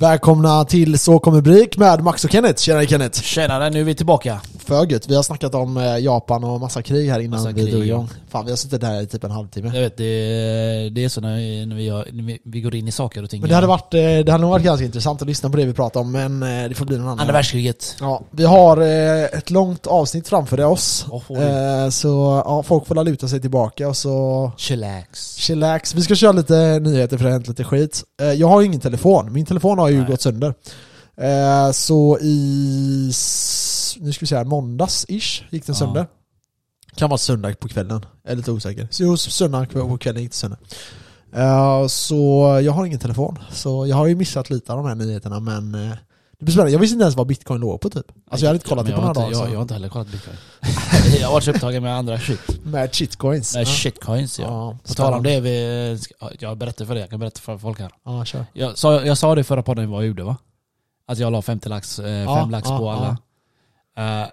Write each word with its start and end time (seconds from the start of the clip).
Välkomna 0.00 0.64
till 0.64 0.98
Så 0.98 1.18
kommer 1.18 1.40
Brik 1.40 1.76
med 1.76 2.02
Max 2.02 2.24
och 2.24 2.30
Kenneth. 2.30 2.62
Tjenare 2.62 2.86
Kenneth! 2.86 3.22
Tjenare, 3.22 3.70
nu 3.70 3.80
är 3.80 3.84
vi 3.84 3.94
tillbaka. 3.94 4.40
För 4.68 4.86
gött. 4.86 5.08
Vi 5.08 5.14
har 5.14 5.22
snackat 5.22 5.54
om 5.54 5.76
eh, 5.76 5.98
Japan 5.98 6.44
och 6.44 6.60
massa 6.60 6.82
krig 6.82 7.10
här 7.10 7.20
innan 7.20 7.40
Massa 7.40 7.52
vi 7.52 7.70
drog 7.70 7.86
igång. 7.86 8.08
Fan 8.28 8.44
vi 8.44 8.50
har 8.52 8.56
suttit 8.56 8.82
här 8.82 9.02
i 9.02 9.06
typ 9.06 9.24
en 9.24 9.30
halvtimme. 9.30 9.70
Jag 9.74 9.80
vet, 9.80 9.96
det, 9.96 10.04
det 10.90 11.04
är 11.04 11.08
så 11.08 11.20
när 11.20 11.66
när, 11.66 11.76
vi, 11.76 11.88
har, 11.88 12.06
när 12.12 12.38
vi, 12.44 12.60
går 12.60 12.74
in 12.74 12.88
i 12.88 12.92
saker 12.92 13.22
och 13.22 13.30
ting. 13.30 13.40
Men 13.40 13.48
det 13.48 13.54
hade, 13.54 13.66
varit, 13.66 13.94
eh, 13.94 14.00
det 14.00 14.28
hade 14.28 14.38
nog 14.38 14.50
varit 14.50 14.64
ganska 14.64 14.84
intressant 14.84 15.22
att 15.22 15.28
lyssna 15.28 15.50
på 15.50 15.56
det 15.56 15.64
vi 15.64 15.72
pratar 15.72 16.00
om, 16.00 16.12
men 16.12 16.42
eh, 16.42 16.68
det 16.68 16.74
får 16.74 16.86
bli 16.86 16.96
någon 16.96 17.06
annan 17.06 17.20
Andra 17.20 17.32
världskriget. 17.32 17.96
Ja, 18.00 18.22
vi 18.30 18.44
har 18.44 18.76
ett 19.38 19.50
långt 19.50 19.86
avsnitt 19.86 20.28
framför 20.28 20.64
oss. 20.64 21.06
Eh, 21.30 21.90
så 21.90 22.42
ja, 22.44 22.62
folk 22.62 22.86
får 22.86 23.04
luta 23.04 23.28
sig 23.28 23.40
tillbaka 23.40 23.88
och 23.88 23.96
så 23.96 24.52
Chillax. 24.56 25.36
chillax. 25.36 25.94
Vi 25.94 26.02
ska 26.02 26.14
köra 26.14 26.32
lite 26.32 26.78
nyheter 26.78 27.16
för 27.16 27.24
det 27.24 27.30
har 27.30 27.38
hänt 27.38 27.48
lite 27.48 27.64
skit. 27.64 28.04
Jag 28.36 28.48
har 28.48 28.60
ju 28.60 28.66
ingen 28.66 28.80
telefon, 28.80 29.32
min 29.32 29.46
telefon 29.46 29.78
har 29.78 29.88
ju 29.88 29.98
Nej. 29.98 30.06
gått 30.06 30.20
sönder. 30.20 30.54
Så 31.72 32.18
i, 32.20 33.12
nu 34.00 34.12
ska 34.12 34.20
vi 34.22 34.26
säga 34.26 34.44
måndags-ish 34.44 35.42
gick 35.50 35.66
den 35.66 35.74
Ja. 35.74 35.78
sönder. 35.78 36.06
Kan 36.94 37.10
vara 37.10 37.18
söndag 37.18 37.54
på 37.60 37.68
kvällen, 37.68 38.06
jag 38.22 38.32
är 38.32 38.36
lite 38.36 38.52
osäker. 38.52 38.88
Så 38.90 39.02
jo, 39.02 39.16
söndag 39.16 39.66
på 39.72 39.98
kvällen 39.98 40.22
gick 40.22 40.30
det 40.30 40.36
sönder. 40.36 40.58
Eh, 41.36 41.86
så 41.86 42.60
jag 42.64 42.72
har 42.72 42.86
ingen 42.86 42.98
telefon. 42.98 43.38
Så 43.50 43.86
jag 43.86 43.96
har 43.96 44.06
ju 44.06 44.14
missat 44.14 44.50
lite 44.50 44.72
av 44.72 44.78
de 44.78 44.86
här 44.88 44.94
nyheterna 44.94 45.40
men 45.40 45.74
eh, 45.74 45.90
det 46.38 46.44
blir 46.44 46.52
spännande. 46.52 46.72
Jag 46.72 46.78
visste 46.78 46.92
inte 46.94 47.02
ens 47.02 47.16
vad 47.16 47.26
bitcoin 47.26 47.60
låg 47.60 47.80
på 47.80 47.90
typ. 47.90 48.06
Alltså 48.30 48.44
jag 48.44 48.48
hade 48.48 48.56
inte 48.56 48.68
kollat 48.68 48.86
det 48.86 48.92
på 48.92 49.00
några 49.00 49.12
dagar. 49.14 49.32
jag, 49.32 49.48
jag 49.50 49.54
har 49.54 49.62
inte 49.62 49.74
heller 49.74 49.88
kollat 49.88 50.08
bitcoin. 50.08 50.36
jag 51.20 51.26
har 51.26 51.32
varit 51.32 51.44
så 51.44 51.50
upptagen 51.50 51.82
med 51.82 51.96
andra 51.96 52.18
shit. 52.18 52.64
Med 52.64 52.94
shitcoins. 52.94 53.54
Med 53.54 53.62
Ja. 53.62 53.66
shitcoins 53.70 54.38
ja. 54.38 54.44
Ja, 54.46 54.78
På 54.88 54.94
tal 54.94 55.14
om 55.14 55.22
det, 55.22 55.40
vi, 55.40 55.98
jag 56.38 56.58
berättar 56.58 56.84
för 56.84 56.94
det, 56.94 57.00
jag 57.00 57.10
kan 57.10 57.20
berätta 57.20 57.40
för 57.40 57.58
folk 57.58 57.80
här. 57.80 57.90
Ja, 58.04 58.24
kör. 58.24 58.46
Jag 58.52 58.78
sa, 58.78 59.04
jag 59.04 59.18
sa 59.18 59.34
det 59.34 59.44
förra 59.44 59.62
podden 59.62 59.90
vad 59.90 60.02
jag 60.02 60.08
gjorde 60.08 60.22
va? 60.22 60.36
Att 61.06 61.18
jag 61.18 61.32
la 61.32 61.42
50 61.42 61.68
lax, 61.68 61.98
eh, 61.98 62.04
5 62.04 62.24
Ja, 62.24 62.44
lax 62.50 62.68
på 62.68 62.90
alla. 62.90 63.18
Eh, 63.98 64.26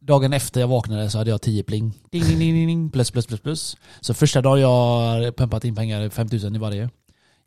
dagen 0.00 0.32
efter 0.32 0.60
jag 0.60 0.68
vaknade 0.68 1.10
så 1.10 1.18
hade 1.18 1.30
jag 1.30 1.42
10 1.42 1.62
pling. 1.62 1.94
Ding, 2.10 2.24
ding, 2.24 2.38
ding, 2.38 2.66
ding. 2.66 2.90
Plus, 2.90 3.10
plus, 3.10 3.26
plus, 3.26 3.40
plus. 3.40 3.76
Så 4.00 4.14
första 4.14 4.40
dagen 4.42 4.60
jag 4.60 5.36
pumpat 5.36 5.64
in 5.64 5.74
pengar, 5.76 6.08
5000 6.08 6.56
i 6.56 6.58
varje. 6.58 6.90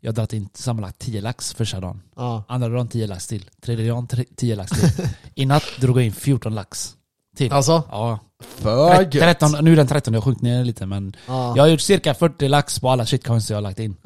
Jag 0.00 0.08
har 0.10 0.14
dragit 0.14 0.32
in 0.32 0.48
sammanlagt 0.54 0.98
10 0.98 1.20
lax 1.20 1.54
första 1.54 1.80
dagen. 1.80 2.02
Ja. 2.16 2.44
Andra 2.48 2.68
dagen 2.68 2.88
10 2.88 3.06
lax 3.06 3.26
till. 3.26 3.50
Tredje 3.62 3.88
dagen 3.88 4.06
tre- 4.06 4.24
10 4.36 4.56
lax 4.56 4.70
till. 4.70 5.06
I 5.34 5.46
natt 5.46 5.62
drog 5.80 5.98
jag 5.98 6.04
in 6.06 6.12
14 6.12 6.54
lax. 6.54 6.96
Till. 7.36 7.52
Alltså, 7.52 7.82
Ja. 7.90 8.18
för 8.40 9.04
Tre- 9.04 9.20
13, 9.20 9.64
nu 9.64 9.72
är 9.72 9.76
den 9.76 9.86
13, 9.86 10.14
jag 10.14 10.20
har 10.20 10.24
sjunkit 10.24 10.42
ner 10.42 10.64
lite 10.64 10.86
men 10.86 11.16
Ja. 11.26 11.52
jag 11.56 11.62
har 11.62 11.68
gjort 11.68 11.80
cirka 11.80 12.14
40 12.14 12.48
lax 12.48 12.80
på 12.80 12.90
alla 12.90 13.06
shitcoins 13.06 13.50
jag 13.50 13.56
har 13.56 13.62
lagt 13.62 13.78
in. 13.78 13.96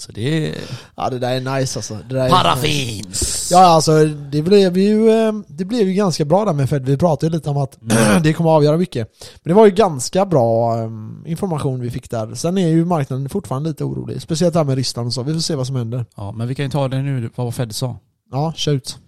Så 0.00 0.12
det 0.12 0.48
är... 0.48 0.54
ja, 0.96 1.10
det 1.10 1.18
där 1.18 1.36
är 1.36 1.58
nice 1.58 1.78
alltså. 1.78 1.98
Det 2.08 2.28
Paraffins! 2.30 3.48
Ja 3.52 3.66
alltså 3.66 4.04
det 4.04 4.42
blev 4.42 4.78
ju, 4.78 5.10
eh, 5.10 5.32
det 5.48 5.64
blev 5.64 5.88
ju 5.88 5.94
ganska 5.94 6.24
bra 6.24 6.44
där 6.44 6.52
med 6.52 6.70
Fed, 6.70 6.86
vi 6.86 6.96
pratade 6.96 7.26
ju 7.26 7.32
lite 7.32 7.50
om 7.50 7.56
att 7.56 7.78
det 8.22 8.32
kommer 8.32 8.50
avgöra 8.50 8.76
mycket. 8.76 9.08
Men 9.42 9.50
det 9.50 9.54
var 9.54 9.66
ju 9.66 9.72
ganska 9.72 10.26
bra 10.26 10.78
eh, 10.78 10.90
information 11.26 11.80
vi 11.80 11.90
fick 11.90 12.10
där. 12.10 12.34
Sen 12.34 12.58
är 12.58 12.68
ju 12.68 12.84
marknaden 12.84 13.28
fortfarande 13.28 13.68
lite 13.68 13.84
orolig, 13.84 14.22
speciellt 14.22 14.52
det 14.52 14.60
här 14.60 14.64
med 14.64 14.76
Ryssland 14.76 15.06
och 15.06 15.12
så, 15.14 15.22
vi 15.22 15.32
får 15.32 15.40
se 15.40 15.54
vad 15.54 15.66
som 15.66 15.76
händer. 15.76 16.04
Ja, 16.16 16.32
men 16.32 16.48
vi 16.48 16.54
kan 16.54 16.64
ju 16.64 16.70
ta 16.70 16.88
det 16.88 17.02
nu, 17.02 17.30
vad 17.34 17.54
Fed 17.54 17.74
sa. 17.74 17.96
Ja, 18.30 18.52
kör 18.56 18.72
ut. 18.72 18.98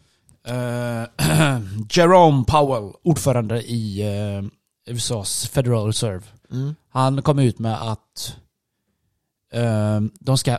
Eh, 0.46 1.04
Jerome 1.90 2.44
Powell, 2.44 2.92
ordförande 3.02 3.62
i 3.62 4.02
eh, 4.02 4.44
USAs 4.94 5.48
Federal 5.48 5.86
Reserve. 5.86 6.22
Mm. 6.52 6.74
Han 6.92 7.22
kom 7.22 7.38
ut 7.38 7.58
med 7.58 7.82
att 7.82 8.36
eh, 9.52 10.00
de 10.20 10.38
ska 10.38 10.58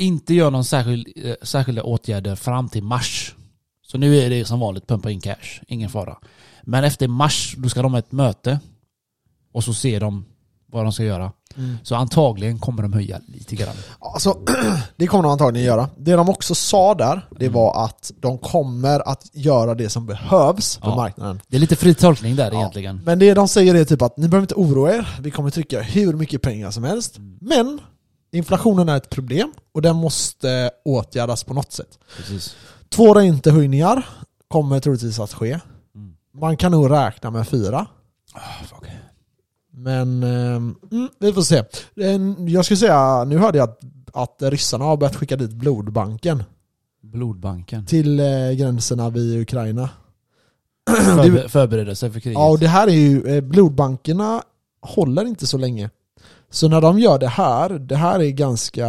inte 0.00 0.34
göra 0.34 0.50
någon 0.50 0.64
särskild, 0.64 1.08
eh, 1.16 1.34
särskilda 1.42 1.82
åtgärder 1.82 2.36
fram 2.36 2.68
till 2.68 2.82
mars. 2.82 3.34
Så 3.86 3.98
nu 3.98 4.16
är 4.18 4.30
det 4.30 4.44
som 4.44 4.60
vanligt 4.60 4.86
pumpa 4.86 5.10
in 5.10 5.20
cash, 5.20 5.60
ingen 5.68 5.90
fara. 5.90 6.16
Men 6.62 6.84
efter 6.84 7.08
mars, 7.08 7.54
då 7.58 7.68
ska 7.68 7.82
de 7.82 7.92
ha 7.92 7.98
ett 7.98 8.12
möte 8.12 8.60
och 9.52 9.64
så 9.64 9.74
ser 9.74 10.00
de 10.00 10.24
vad 10.72 10.84
de 10.84 10.92
ska 10.92 11.04
göra. 11.04 11.32
Mm. 11.56 11.76
Så 11.82 11.94
antagligen 11.94 12.58
kommer 12.58 12.82
de 12.82 12.92
höja 12.92 13.20
lite 13.26 13.56
grann. 13.56 13.74
Alltså, 13.98 14.38
det 14.96 15.06
kommer 15.06 15.22
de 15.22 15.32
antagligen 15.32 15.66
göra. 15.66 15.88
Det 15.96 16.12
de 16.12 16.28
också 16.28 16.54
sa 16.54 16.94
där, 16.94 17.28
det 17.38 17.44
Mm. 17.46 17.54
var 17.54 17.84
att 17.84 18.12
de 18.20 18.38
kommer 18.38 19.08
att 19.08 19.30
göra 19.32 19.74
det 19.74 19.88
som 19.88 20.06
behövs 20.06 20.76
på 20.76 20.88
Ja. 20.88 20.96
marknaden. 20.96 21.40
Det 21.48 21.56
är 21.56 21.60
lite 21.60 21.76
fri 21.76 21.94
tolkning 21.94 22.36
där 22.36 22.50
Ja. 22.52 22.58
egentligen. 22.58 23.00
Men 23.04 23.18
det 23.18 23.34
de 23.34 23.48
säger 23.48 23.74
är 23.74 23.84
typ 23.84 24.02
att 24.02 24.16
ni 24.16 24.28
behöver 24.28 24.44
inte 24.44 24.54
oroa 24.54 24.94
er, 24.94 25.08
vi 25.20 25.30
kommer 25.30 25.50
trycka 25.50 25.80
hur 25.82 26.12
mycket 26.12 26.42
pengar 26.42 26.70
som 26.70 26.84
helst. 26.84 27.16
Mm. 27.18 27.38
Men 27.40 27.80
inflationen 28.32 28.88
är 28.88 28.96
ett 28.96 29.10
problem 29.10 29.52
och 29.72 29.82
den 29.82 29.96
måste 29.96 30.70
åtgärdas 30.84 31.44
på 31.44 31.54
något 31.54 31.72
sätt. 31.72 31.98
Precis. 32.16 32.56
Två 32.88 33.14
räntehöjningar 33.14 34.06
kommer 34.48 34.80
troligtvis 34.80 35.18
att 35.18 35.32
ske. 35.32 35.60
Mm. 35.94 36.14
Man 36.34 36.56
kan 36.56 36.72
nog 36.72 36.90
räkna 36.90 37.30
med 37.30 37.48
fyra. 37.48 37.86
Ah, 38.34 38.64
fuck. 38.64 38.90
Men 39.72 40.22
ehm, 40.22 40.76
mm, 40.92 41.08
vi 41.18 41.32
får 41.32 41.42
se. 41.42 41.64
Jag 42.48 42.64
skulle 42.64 42.76
säga, 42.76 43.24
nu 43.24 43.38
hörde 43.38 43.58
jag 43.58 43.68
att, 43.70 43.80
att 44.12 44.36
ryssarna 44.52 44.84
har 44.84 44.96
börjat 44.96 45.16
skicka 45.16 45.36
dit 45.36 45.50
blodbanken 45.50 46.44
Blodbanken. 47.02 47.86
till 47.86 48.20
eh, 48.20 48.50
gränserna 48.52 49.10
vid 49.10 49.40
Ukraina. 49.40 49.88
Förber- 50.90 51.48
förbereda 51.48 51.94
sig 51.94 52.10
för 52.10 52.20
kriget. 52.20 52.38
Ja, 52.38 52.50
och 52.50 52.58
det 52.58 52.68
här 52.68 52.86
är 52.86 52.92
ju, 52.92 53.26
eh, 53.36 53.40
blodbankerna 53.40 54.42
håller 54.82 55.24
inte 55.24 55.46
så 55.46 55.58
länge. 55.58 55.90
Så 56.50 56.68
när 56.68 56.80
de 56.80 56.98
gör 56.98 57.18
det 57.18 57.28
här, 57.28 57.68
det 57.68 57.96
här 57.96 58.20
är 58.20 58.30
ganska... 58.30 58.86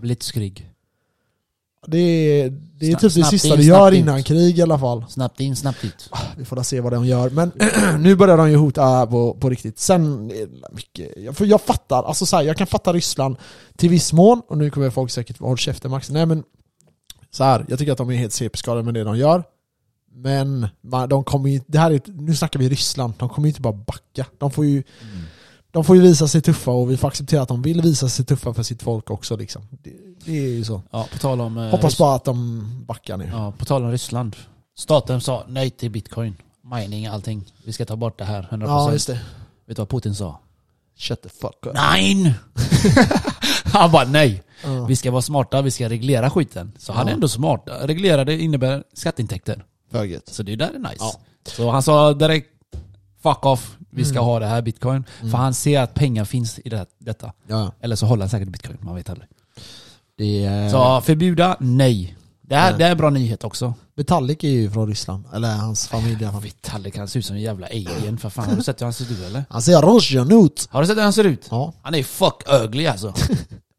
Blitzkrig. 0.00 0.70
Det 1.86 1.98
är, 1.98 2.50
det 2.50 2.86
är 2.86 2.96
typ 2.96 3.14
det 3.14 3.24
sista 3.24 3.48
in, 3.48 3.56
du 3.56 3.62
gör 3.62 3.92
ut. 3.92 3.98
innan 3.98 4.22
krig 4.22 4.58
i 4.58 4.62
alla 4.62 4.78
fall. 4.78 5.04
Snabbt 5.08 5.40
in, 5.40 5.56
snabbt 5.56 5.84
ut. 5.84 6.10
Vi 6.36 6.44
får 6.44 6.62
se 6.62 6.80
vad 6.80 6.92
de 6.92 7.06
gör. 7.06 7.30
Men 7.30 7.52
nu 8.02 8.16
börjar 8.16 8.36
de 8.36 8.50
ju 8.50 8.56
hota 8.56 9.06
på, 9.06 9.34
på 9.34 9.50
riktigt. 9.50 9.78
Sen, 9.78 10.32
mycket, 10.72 11.12
jag, 11.16 11.36
för 11.36 11.44
jag 11.44 11.60
fattar, 11.60 12.02
alltså 12.02 12.26
så 12.26 12.36
här, 12.36 12.42
jag 12.42 12.56
kan 12.56 12.66
fatta 12.66 12.92
Ryssland 12.92 13.36
till 13.76 13.90
viss 13.90 14.12
mån, 14.12 14.42
och 14.48 14.58
nu 14.58 14.70
kommer 14.70 14.90
folk 14.90 15.10
säkert 15.10 15.38
håll 15.38 15.56
käften 15.56 15.90
Max. 15.90 16.10
Nej 16.10 16.26
men, 16.26 16.42
så 17.30 17.44
här, 17.44 17.64
jag 17.68 17.78
tycker 17.78 17.92
att 17.92 17.98
de 17.98 18.10
är 18.10 18.14
helt 18.14 18.32
CP-skadade 18.32 18.82
med 18.82 18.94
det 18.94 19.04
de 19.04 19.18
gör. 19.18 19.44
Men 20.14 20.68
de 21.08 21.24
kommer 21.24 21.50
ju, 21.50 21.60
det 21.66 21.78
här 21.78 21.90
är, 21.90 22.00
nu 22.06 22.34
snackar 22.34 22.60
vi 22.60 22.68
Ryssland, 22.68 23.14
de 23.18 23.28
kommer 23.28 23.46
ju 23.46 23.50
inte 23.50 23.60
bara 23.60 23.72
backa. 23.72 24.26
De 24.38 24.50
får 24.50 24.64
ju, 24.64 24.82
de 25.76 25.84
får 25.84 25.96
ju 25.96 26.02
visa 26.02 26.28
sig 26.28 26.40
tuffa 26.42 26.70
och 26.70 26.90
vi 26.90 26.96
får 26.96 27.08
acceptera 27.08 27.42
att 27.42 27.48
de 27.48 27.62
vill 27.62 27.80
visa 27.82 28.08
sig 28.08 28.24
tuffa 28.24 28.54
för 28.54 28.62
sitt 28.62 28.82
folk 28.82 29.10
också 29.10 29.36
liksom. 29.36 29.62
Det, 29.70 29.92
det 30.24 30.38
är 30.38 30.48
ju 30.48 30.64
så. 30.64 30.82
Ja, 30.90 31.08
på 31.12 31.18
tal 31.18 31.40
om... 31.40 31.58
eh, 31.58 31.68
Hoppas 31.70 31.98
bara 31.98 32.14
att 32.14 32.24
de 32.24 32.64
backar 32.86 33.16
nu. 33.16 33.28
Ja, 33.32 33.52
på 33.58 33.64
tal 33.64 33.84
om 33.84 33.90
Ryssland. 33.90 34.36
Staten 34.78 35.20
sa 35.20 35.44
nej 35.48 35.70
till 35.70 35.90
bitcoin. 35.90 36.36
Mining, 36.74 37.06
allting. 37.06 37.44
Vi 37.64 37.72
ska 37.72 37.84
ta 37.84 37.96
bort 37.96 38.18
det 38.18 38.24
här, 38.24 38.48
100%. 38.50 38.62
Ja, 38.66 38.92
just 38.92 39.06
det. 39.06 39.20
Vet 39.66 39.76
du 39.76 39.80
vad 39.80 39.88
Putin 39.88 40.14
sa? 40.14 40.40
Shut 40.98 41.22
the 41.22 41.28
fuck 41.28 41.66
up. 41.66 41.74
Nej! 41.74 42.34
han 43.64 43.90
bara 43.92 44.04
nej. 44.04 44.42
Ja. 44.64 44.84
Vi 44.84 44.96
ska 44.96 45.10
vara 45.10 45.22
smarta, 45.22 45.62
vi 45.62 45.70
ska 45.70 45.88
reglera 45.88 46.30
skiten. 46.30 46.72
Så 46.78 46.92
han 46.92 47.08
är 47.08 47.12
ändå 47.12 47.28
smart. 47.28 47.64
Reglerade 47.82 48.42
innebär 48.42 48.84
skatteintäkter. 48.92 49.64
Så 50.26 50.42
det 50.42 50.56
där 50.56 50.70
är 50.74 50.78
nice. 50.78 50.96
Ja. 50.98 51.14
Så 51.46 51.70
han 51.70 51.82
sa 51.82 52.12
direkt 52.14 52.48
Fuck 53.22 53.46
off, 53.46 53.76
vi 53.96 54.04
ska 54.04 54.12
Mm. 54.18 54.24
ha 54.24 54.38
det 54.40 54.46
här 54.46 54.62
bitcoin. 54.62 55.04
För 55.20 55.38
han 55.38 55.54
ser 55.54 55.80
att 55.80 55.94
pengar 55.94 56.24
finns 56.24 56.58
i 56.58 56.68
det, 56.68 56.86
detta. 56.98 57.32
Ja, 57.48 57.72
Eller 57.80 57.96
så 57.96 58.06
håller 58.06 58.22
han 58.22 58.30
säkert 58.30 58.48
bitcoin, 58.48 58.78
man 58.80 58.94
vet 58.94 59.10
aldrig. 59.10 59.28
är... 60.18 60.70
Så 60.70 61.00
förbjuda, 61.00 61.56
nej. 61.60 62.16
Det 62.48 62.56
här, 62.56 62.70
Nej. 62.70 62.78
det 62.78 62.84
här 62.84 62.90
är 62.90 62.92
en 62.94 62.98
bra 62.98 63.10
nyhet 63.10 63.44
också. 63.44 63.74
Metallic 63.96 64.38
är 64.44 64.48
ju 64.48 64.70
från 64.70 64.88
Ryssland, 64.88 65.24
eller 65.34 65.54
hans 65.54 65.88
familj 65.88 66.22
i 66.22 66.24
alla 66.24 66.32
fall. 66.32 66.42
Vitalik 66.42 66.96
han 66.98 67.08
ser 67.08 67.18
ut 67.18 67.26
som 67.26 67.36
en 67.36 67.42
jävla 67.42 67.66
alien 67.66 68.18
för 68.18 68.30
fan. 68.30 68.48
Har 68.48 68.56
du 68.56 68.62
sett 68.62 68.80
hur 68.80 68.86
han 68.86 68.92
ser 68.92 69.04
ut 69.12 69.24
eller? 69.26 69.44
Han 69.50 69.62
ser 69.62 69.82
Russian 69.82 70.44
ut! 70.44 70.68
Har 70.70 70.80
du 70.80 70.86
sett 70.86 70.96
hur 70.96 71.02
han 71.02 71.12
ser 71.12 71.24
ut? 71.24 71.46
Ja. 71.50 71.72
Han 71.82 71.94
är 71.94 72.02
fuck 72.02 72.42
ugly 72.62 72.86
alltså. 72.86 73.14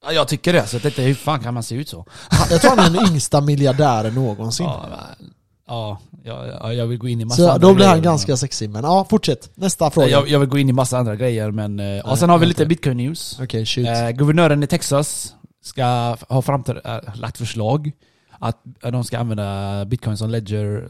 Ja, 0.06 0.12
jag 0.14 0.28
tycker 0.28 0.54
det. 0.54 0.68
Så 0.68 0.78
detta, 0.80 1.02
hur 1.02 1.14
fan 1.16 1.40
kan 1.40 1.54
man 1.54 1.64
se 1.64 1.76
ut 1.76 1.90
så? 1.90 2.06
Jag 2.50 2.62
tror 2.62 2.76
han 2.76 2.80
är 2.80 2.90
den 3.00 3.12
yngsta 3.14 3.42
miljardären 3.42 4.14
någonsin. 4.16 4.66
Ja, 4.66 4.86
men- 4.90 5.32
ja, 5.68 6.00
ja, 6.24 6.46
ja, 6.62 6.74
jag 6.74 6.88
vill 6.88 6.98
gå 6.98 7.08
in 7.08 7.22
i 7.22 7.26
massa 7.26 7.54
Så 7.54 7.58
då 7.58 7.74
blir 7.74 7.86
han 7.88 8.02
ganska 8.02 8.38
sexig, 8.38 8.70
men 8.70 8.84
ja, 8.84 9.06
fortsätt. 9.10 9.52
Nästa 9.56 9.92
fråga. 9.92 10.08
Jag, 10.08 10.30
jag 10.30 10.40
vill 10.40 10.50
gå 10.50 10.58
in 10.58 10.70
i 10.70 10.74
massa 10.74 10.98
andra 10.98 11.16
grejer 11.16 11.52
men... 11.52 11.80
eh, 11.80 11.86
Ja, 11.86 12.16
sen 12.18 12.30
har 12.30 12.38
vi 12.38 12.46
lite 12.46 12.66
bitcoin 12.66 12.98
news. 12.98 13.40
Okej, 13.42 13.66
shoot. 13.66 13.88
Eh, 13.88 14.10
guvernören 14.10 14.64
i 14.64 14.68
Texas 14.68 15.34
ska 15.64 16.16
ha 16.30 16.42
framtör, 16.42 16.82
äh, 16.86 17.16
lagt 17.20 17.38
förslag 17.38 17.92
att 18.40 18.58
äh, 18.84 18.92
de 18.92 19.04
ska 19.04 19.20
använda 19.20 19.86
bitcoin 19.86 20.18
som 20.18 20.30
ledger 20.30 20.90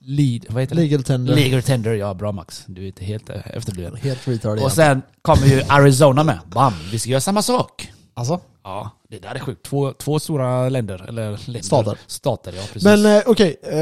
lead, 0.00 0.46
vad 0.48 0.62
heter 0.62 0.74
det? 0.76 0.82
Legal 0.82 1.02
tender. 1.02 1.34
Legal 1.34 1.62
tender, 1.62 1.92
ja 1.94 2.14
bra 2.14 2.32
Max. 2.32 2.64
Du 2.66 2.82
är 2.82 2.86
inte 2.86 3.04
helt 3.04 3.30
efterbliven. 3.30 3.96
Helt 3.96 4.28
retard 4.28 4.58
Och 4.58 4.72
sen 4.72 5.02
kommer 5.22 5.46
ju 5.46 5.62
Arizona 5.68 6.24
med. 6.24 6.38
Bam! 6.46 6.72
Vi 6.92 6.98
ska 6.98 7.10
göra 7.10 7.20
samma 7.20 7.42
sak. 7.42 7.92
Alltså? 8.14 8.40
Ja, 8.68 8.90
det 9.08 9.18
där 9.18 9.34
är 9.34 9.38
sjukt. 9.38 9.62
Två, 9.66 9.92
två 9.92 10.18
stora 10.18 10.68
länder, 10.68 11.04
eller 11.08 11.30
länder. 11.46 11.62
Stater. 11.62 11.98
Stater, 12.06 12.52
ja 12.52 12.62
precis. 12.72 12.84
Men 12.84 13.06
eh, 13.16 13.22
okej, 13.26 13.56
eh, 13.62 13.78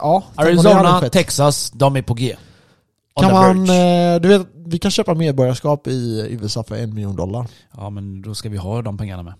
ja. 0.00 0.22
Arizona. 0.34 1.00
Texas, 1.08 1.70
de 1.70 1.96
är 1.96 2.02
på 2.02 2.14
G. 2.14 2.36
On 3.14 3.22
Kan 3.22 3.30
the 3.30 3.34
man, 3.34 3.64
verge. 3.66 4.14
eh, 4.14 4.20
du 4.20 4.28
vet, 4.28 4.46
vi 4.54 4.78
kan 4.78 4.90
köpa 4.90 5.14
medborgarskap 5.14 5.86
i 5.86 6.26
USA 6.40 6.64
för 6.64 6.76
en 6.76 6.94
miljon 6.94 7.16
dollar. 7.16 7.46
Ja 7.76 7.90
men 7.90 8.22
då 8.22 8.34
ska 8.34 8.48
vi 8.48 8.56
ha 8.56 8.82
de 8.82 8.98
pengarna 8.98 9.22
med. 9.22 9.34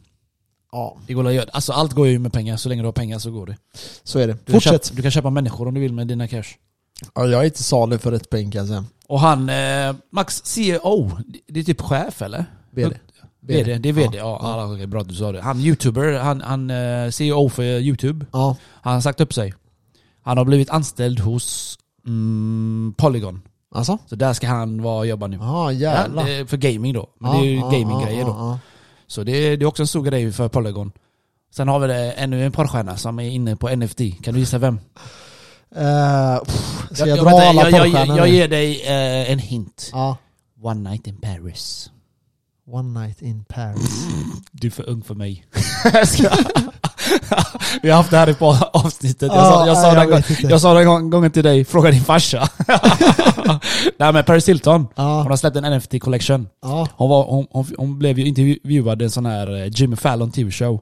Ja, 0.73 0.97
Det 1.07 1.15
går 1.15 1.39
att. 1.39 1.49
Alltså 1.53 1.73
allt 1.73 1.93
går 1.93 2.07
ju 2.07 2.19
med 2.19 2.33
pengar, 2.33 2.57
så 2.57 2.69
länge 2.69 2.83
du 2.83 2.87
har 2.87 2.93
pengar 2.93 3.19
så 3.19 3.31
går 3.31 3.47
det. 3.47 3.57
så 4.05 4.19
är 4.19 4.27
det. 4.27 4.33
Du 4.33 4.53
kan, 4.53 4.55
Fortsätt. 4.55 4.85
köpa, 4.87 4.97
du 4.97 5.03
kan 5.03 5.11
köpa 5.11 5.31
människor 5.31 5.69
om 5.69 5.75
du 5.75 5.81
vill 5.81 5.93
med 5.93 6.07
dina 6.07 6.29
cash. 6.29 6.45
Ja, 7.15 7.27
jag 7.27 7.41
är 7.41 7.45
inte 7.45 7.63
salu 7.63 7.99
för 7.99 8.13
ett 8.13 8.31
peng 8.31 8.51
kan 8.51 8.59
jag 8.59 8.69
säga. 8.69 8.85
Och 9.07 9.21
han, 9.21 9.49
eh, 9.49 9.95
Max 10.11 10.43
CEO, 10.45 11.11
det 11.49 11.61
är 11.61 11.65
typ 11.65 11.81
chef 11.81 12.23
eller? 12.23 12.45
VD. 12.71 12.97
VD, 13.41 13.79
det 13.79 13.89
är 13.89 13.93
VD, 13.93 14.19
ja. 14.19 14.39
ja. 14.43 14.73
okej, 14.75 14.87
bra 14.87 15.01
att 15.01 15.09
du 15.09 15.15
sa 15.15 15.33
det. 15.33 15.41
Han 15.43 15.61
youtuber, 15.61 16.19
han, 16.19 16.41
han 16.41 16.71
eh, 16.71 17.11
CEO 17.11 17.49
för 17.49 17.63
youtube. 17.63 18.27
Ja. 18.33 18.57
Han 18.83 18.95
har 18.95 19.01
sagt 19.01 19.21
upp 19.21 19.35
sig. 19.35 19.55
Han 20.23 20.39
har 20.39 20.45
blivit 20.45 20.71
anställd 20.71 21.21
hos 21.21 21.79
mm, 22.07 22.95
Polygon. 22.97 23.43
Alltså? 23.75 23.99
Så 24.07 24.17
där 24.17 24.33
ska 24.33 24.49
han 24.49 24.83
vara 24.83 24.99
och 24.99 25.07
jobba 25.07 25.27
nu. 25.27 25.37
Ja, 25.37 25.73
Ja, 25.73 25.73
jävlar. 25.73 26.29
är 26.29 26.45
för 26.45 26.57
gaming 26.57 26.95
då. 26.95 27.09
Men 27.19 27.33
det 27.33 27.39
är 27.39 27.51
ju 27.51 27.57
Ja, 27.57 27.73
ja, 27.73 27.79
gaminggrejer 27.79 28.21
ja, 28.21 28.27
då. 28.27 28.31
ja, 28.33 28.59
Så 29.07 29.25
det 29.25 29.33
är, 29.33 29.57
det 29.57 29.65
är 29.65 29.67
också 29.67 29.83
en 29.83 29.87
stor 29.87 30.03
grej 30.03 30.33
för 30.33 30.49
Polygon. 30.49 30.93
Sen 31.55 31.69
har 31.69 31.79
vi 31.79 31.87
det, 31.87 32.13
ännu 32.13 32.47
en 32.47 32.53
porrstjärna 32.53 32.97
som 32.97 33.19
är 33.19 33.31
inne 33.31 33.57
på 33.57 33.77
NFT. 33.77 34.01
Kan 34.23 34.35
du 34.35 34.41
gissa 34.41 34.59
vem? 34.59 34.81
ja. 35.75 36.35
Eh, 36.35 36.45
pff, 36.45 36.89
ska 36.93 37.07
jag, 37.07 37.19
jag, 37.19 37.25
dra 37.25 37.31
vänta, 37.31 37.49
alla 37.49 37.71
jag, 37.71 37.89
jag, 37.89 38.19
jag 38.19 38.29
ger 38.29 38.49
dig 38.49 38.83
eh, 38.87 39.33
en 39.33 39.39
hint. 39.39 39.91
Ja. 39.93 40.17
One 40.63 40.91
night 40.91 41.07
in 41.07 41.17
Paris. 41.17 41.91
One 42.71 43.01
night 43.07 43.23
in 43.23 43.45
Paris. 43.45 44.07
Du 44.53 44.67
är 44.67 44.71
för 44.71 44.89
ung 44.89 45.03
för 45.03 45.15
mig. 45.15 45.45
Vi 47.83 47.91
har 47.91 47.97
haft 47.97 48.11
det 48.11 48.17
här 48.17 48.29
i 48.31 48.35
på 48.35 48.47
avsnittet. 48.73 49.23
Jag, 49.33 49.37
Ja, 49.37 49.45
sa, 49.45 49.67
jag, 49.67 49.77
sa 49.77 49.95
jag 49.95 50.11
gång- 50.11 50.51
jag 50.51 50.61
sa 50.61 50.75
den 50.75 50.87
gång- 50.87 51.11
gången 51.11 51.31
till 51.31 51.45
dig, 51.45 51.65
fråga 51.65 51.91
din 51.91 52.01
farsa. 52.05 52.49
Nej 53.99 54.13
men 54.13 54.25
Paris 54.25 54.49
Hilton, 54.49 54.87
hon 54.97 55.07
har 55.07 55.37
släppt 55.37 55.57
en 55.57 55.77
NFT 55.77 56.01
collection. 56.01 56.49
Hon, 56.97 57.09
var, 57.09 57.25
hon, 57.25 57.47
hon, 57.51 57.67
hon 57.79 57.99
blev 57.99 58.19
ju 58.19 58.27
intervjuad 58.27 59.03
i 59.03 59.05
en 59.05 59.11
sån 59.11 59.27
här 59.27 59.57
eh, 59.63 59.69
Jimmy 59.75 59.97
Fallon 59.97 60.31
TV-show. 60.31 60.81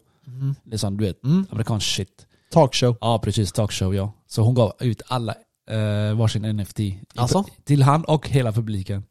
Det 0.65 0.75
är 0.75 0.79
sån, 0.79 0.97
du 0.97 1.05
vet, 1.05 1.25
Mm. 1.25 1.47
amerikansk 1.51 1.87
shit. 1.87 2.09
Talkshow. 2.53 2.97
Ja 3.01 3.19
precis, 3.19 3.53
talkshow 3.53 3.95
ja. 3.95 4.13
Så 4.29 4.43
hon 4.43 4.55
gav 4.55 4.73
ut 4.81 5.03
alla 5.09 5.35
eh, 5.71 6.17
varsin 6.17 6.57
NFT. 6.57 6.79
Alltså? 7.17 7.45
Till 7.65 7.83
han 7.83 8.05
och 8.05 8.29
hela 8.29 8.53
publiken. 8.53 9.03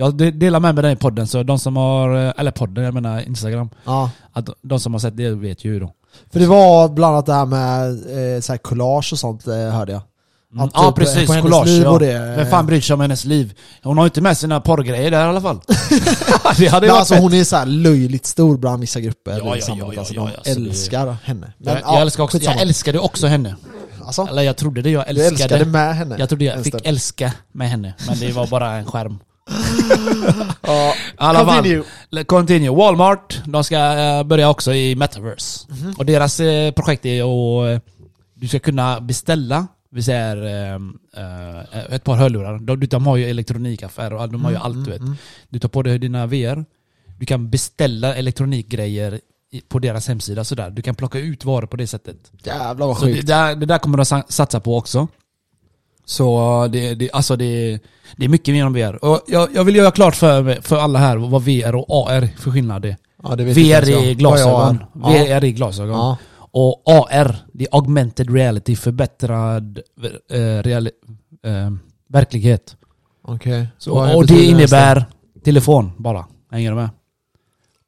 Jag 0.00 0.14
de- 0.14 0.30
delar 0.30 0.60
med 0.60 0.74
mig 0.74 0.82
den 0.82 0.92
i 0.92 0.96
podden, 0.96 1.26
så 1.26 1.42
de 1.42 1.58
som 1.58 1.76
har, 1.76 2.26
eh, 2.26 2.32
eller 2.36 2.50
podden, 2.50 2.84
jag 2.84 2.94
menar 2.94 3.20
Instagram. 3.20 3.70
Ja. 3.84 4.10
Att 4.32 4.48
de- 4.62 4.80
som 4.80 4.92
har 4.92 5.00
sett 5.00 5.16
det 5.16 5.30
vet 5.30 5.64
ju 5.64 5.80
då. 5.80 5.92
För 6.32 6.40
det 6.40 6.46
var 6.46 6.88
bland 6.88 7.14
annat 7.14 7.26
det 7.26 7.34
här 7.34 7.46
med 7.46 7.88
eh, 8.36 8.40
så 8.40 8.52
här 8.52 8.58
collage 8.58 9.12
och 9.12 9.18
sånt 9.18 9.46
eh, 9.46 9.54
hörde 9.54 9.92
jag. 9.92 10.02
Mm. 10.52 10.64
Att 10.64 10.70
ja 10.74 10.86
typ 10.88 10.94
precis, 10.96 11.26
på 11.26 11.32
hennes 11.32 11.50
collage 11.50 11.66
liv 11.68 11.82
ja. 11.82 11.90
och 11.90 11.98
det- 12.00 12.34
Vem 12.36 12.46
fan 12.46 12.66
bryr 12.66 12.80
sig 12.80 12.94
om 12.94 13.00
hennes 13.00 13.24
liv? 13.24 13.54
Hon 13.82 13.96
har 13.96 14.04
ju 14.04 14.08
inte 14.08 14.20
med 14.20 14.38
sina 14.38 14.60
porrgrejer 14.60 15.10
där 15.10 15.20
i 15.26 15.28
alla 15.28 15.40
fall. 15.40 15.60
det 16.58 16.66
hade 16.66 16.86
ju 16.86 16.92
alltså 16.92 17.14
fett. 17.14 17.22
hon 17.22 17.34
är 17.34 17.44
så 17.44 17.64
löjligt 17.64 18.26
stor 18.26 18.56
bland 18.56 18.80
vissa 18.80 19.00
grupper 19.00 19.32
Ja, 19.32 19.38
ja, 19.44 19.56
i 19.56 19.60
samhället. 19.62 19.94
ja, 19.94 19.98
alltså, 20.00 20.14
ja, 20.14 20.20
de 20.24 20.30
ja, 20.30 20.54
så 20.54 20.60
det- 20.60 20.66
älskar 20.68 21.16
henne. 21.24 21.52
Men, 21.58 21.74
jag, 21.74 21.82
ja, 21.82 21.92
jag, 21.92 22.02
älskar 22.02 22.24
också, 22.24 22.38
jag 22.38 22.60
älskade 22.60 22.98
också 22.98 23.26
henne. 23.26 23.56
Alltså, 24.04 24.26
Eller 24.30 24.42
jag 24.42 24.56
trodde 24.56 24.82
det, 24.82 24.90
jag 24.90 25.04
du 25.04 25.08
älskade. 25.10 25.54
älskade 25.54 25.64
med 25.64 25.96
henne? 25.96 26.16
Jag 26.18 26.28
trodde 26.28 26.44
jag 26.44 26.64
fick 26.64 26.86
älska 26.86 27.32
med 27.52 27.70
henne, 27.70 27.94
men 28.06 28.18
det 28.18 28.32
var 28.32 28.46
bara 28.46 28.72
en 28.76 28.84
skärm. 28.86 29.18
Ja, 30.62 30.94
alla 31.16 31.44
continue. 31.44 31.84
Le- 32.10 32.24
Continue. 32.24 32.70
Walmart, 32.76 33.40
de 33.46 33.64
ska 33.64 33.76
eh, 33.98 34.22
börja 34.24 34.50
också 34.50 34.74
i 34.74 34.94
metaverse. 34.96 35.66
Mhm. 35.68 35.94
Och 35.98 36.06
deras 36.06 36.40
eh, 36.40 36.72
projekt 36.72 37.06
är 37.06 37.22
att 37.22 37.74
eh, 37.76 37.82
du 38.34 38.48
ska 38.48 38.58
kunna 38.58 39.00
beställa, 39.00 39.66
vi 39.90 40.02
säger 40.02 40.36
ett 41.90 42.04
par 42.04 42.16
hörlurar. 42.16 42.58
De, 42.58 42.80
de 42.86 43.06
har 43.06 43.16
ju 43.16 43.24
elektronikaffärer 43.30 44.12
och 44.14 44.28
de 44.28 44.44
har 44.44 44.50
ju 44.50 44.56
Mm, 44.56 44.66
allt 44.66 44.84
du 44.84 44.90
vet. 44.90 45.02
Du 45.48 45.58
tar 45.58 45.68
på 45.68 45.82
dig 45.82 45.98
dina 45.98 46.26
VR, 46.26 46.64
du 47.18 47.26
kan 47.26 47.50
beställa 47.50 48.14
elektronikgrejer 48.14 49.20
på 49.68 49.78
deras 49.78 50.08
hemsida 50.08 50.44
sådär. 50.44 50.70
Du 50.70 50.82
kan 50.82 50.94
plocka 50.94 51.18
ut 51.18 51.44
varor 51.44 51.66
på 51.66 51.76
det 51.76 51.86
sättet. 51.86 52.16
Jävlar 52.44 52.86
vad 52.86 52.96
det 52.96 53.00
sjukt. 53.14 53.26
där, 53.26 53.54
det 53.54 53.66
där 53.66 53.78
kommer 53.78 53.96
de 53.98 54.06
sa- 54.06 54.24
satsa 54.28 54.60
på 54.60 54.76
också. 54.76 55.08
Så 56.04 56.66
det, 56.72 56.94
det, 56.94 57.10
alltså 57.12 57.36
det, 57.36 57.78
det 58.16 58.24
är 58.24 58.28
mycket 58.28 58.54
mer 58.54 58.66
än 58.66 58.72
VR. 58.72 59.04
Och 59.04 59.20
jag, 59.26 59.48
jag 59.54 59.64
vill 59.64 59.76
göra 59.76 59.90
klart 59.90 60.14
för, 60.16 60.62
för 60.62 60.76
alla 60.76 60.98
här 60.98 61.16
vad 61.16 61.42
VR 61.42 61.74
och 61.74 62.10
AR 62.10 62.28
för 62.38 62.50
skillnad 62.50 62.84
är. 62.84 62.96
Ja, 63.22 63.34
VR 63.36 63.90
jag. 63.90 64.04
är 64.04 64.14
glasögon. 64.14 64.78
jag. 64.94 65.10
VR 65.10 65.44
är 65.44 65.48
glasögon. 65.48 65.94
Ja. 65.94 66.16
Och 66.50 66.82
AR, 66.86 67.36
det 67.52 67.64
är 67.64 67.68
augmented 67.74 68.34
reality, 68.34 68.76
förbättrad 68.76 69.78
eh, 70.32 70.62
reali, 70.62 70.90
eh, 71.44 71.70
verklighet. 72.08 72.76
Okej. 73.22 73.68
Så, 73.78 73.94
Vad 73.94 74.16
och 74.16 74.26
det 74.26 74.44
innebär 74.44 75.04
telefon 75.44 75.92
bara. 75.96 76.26
Hänger 76.50 76.70
du 76.70 76.76
med? 76.76 76.90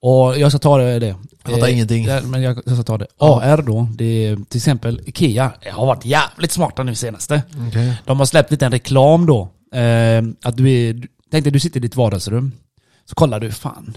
Och 0.02 0.38
jag 0.38 0.52
ska 0.52 0.58
ta 0.58 0.78
det. 0.78 0.98
det. 0.98 1.06
Jag 1.06 1.52
fattar 1.54 1.66
Eh, 1.66 1.72
ingenting. 1.74 2.06
Men 2.24 2.42
jag, 2.42 2.58
jag 2.66 2.74
ska 2.74 2.82
ta 2.82 2.98
det. 2.98 3.06
Ja. 3.18 3.42
AR 3.42 3.62
då, 3.62 3.88
det 3.94 4.26
är 4.26 4.36
till 4.36 4.58
exempel 4.58 5.00
Ikea. 5.06 5.52
Det 5.62 5.70
har 5.70 5.86
varit 5.86 6.04
jävligt 6.04 6.52
smarta 6.52 6.82
nu 6.82 6.94
senaste. 6.94 7.42
Okej. 7.68 8.02
De 8.06 8.18
har 8.18 8.26
släppt 8.26 8.50
lite 8.50 8.66
en 8.66 8.72
reklam 8.72 9.26
då. 9.26 9.48
Eh, 9.74 10.22
att 10.42 10.56
du 10.56 10.70
är, 10.70 10.92
du- 10.92 11.08
tänk 11.30 11.44
dig 11.44 11.52
du 11.52 11.60
sitter 11.60 11.76
i 11.76 11.80
ditt 11.80 11.96
vardagsrum. 11.96 12.52
Så 13.04 13.14
kollar 13.14 13.40
du, 13.40 13.50
fan, 13.52 13.96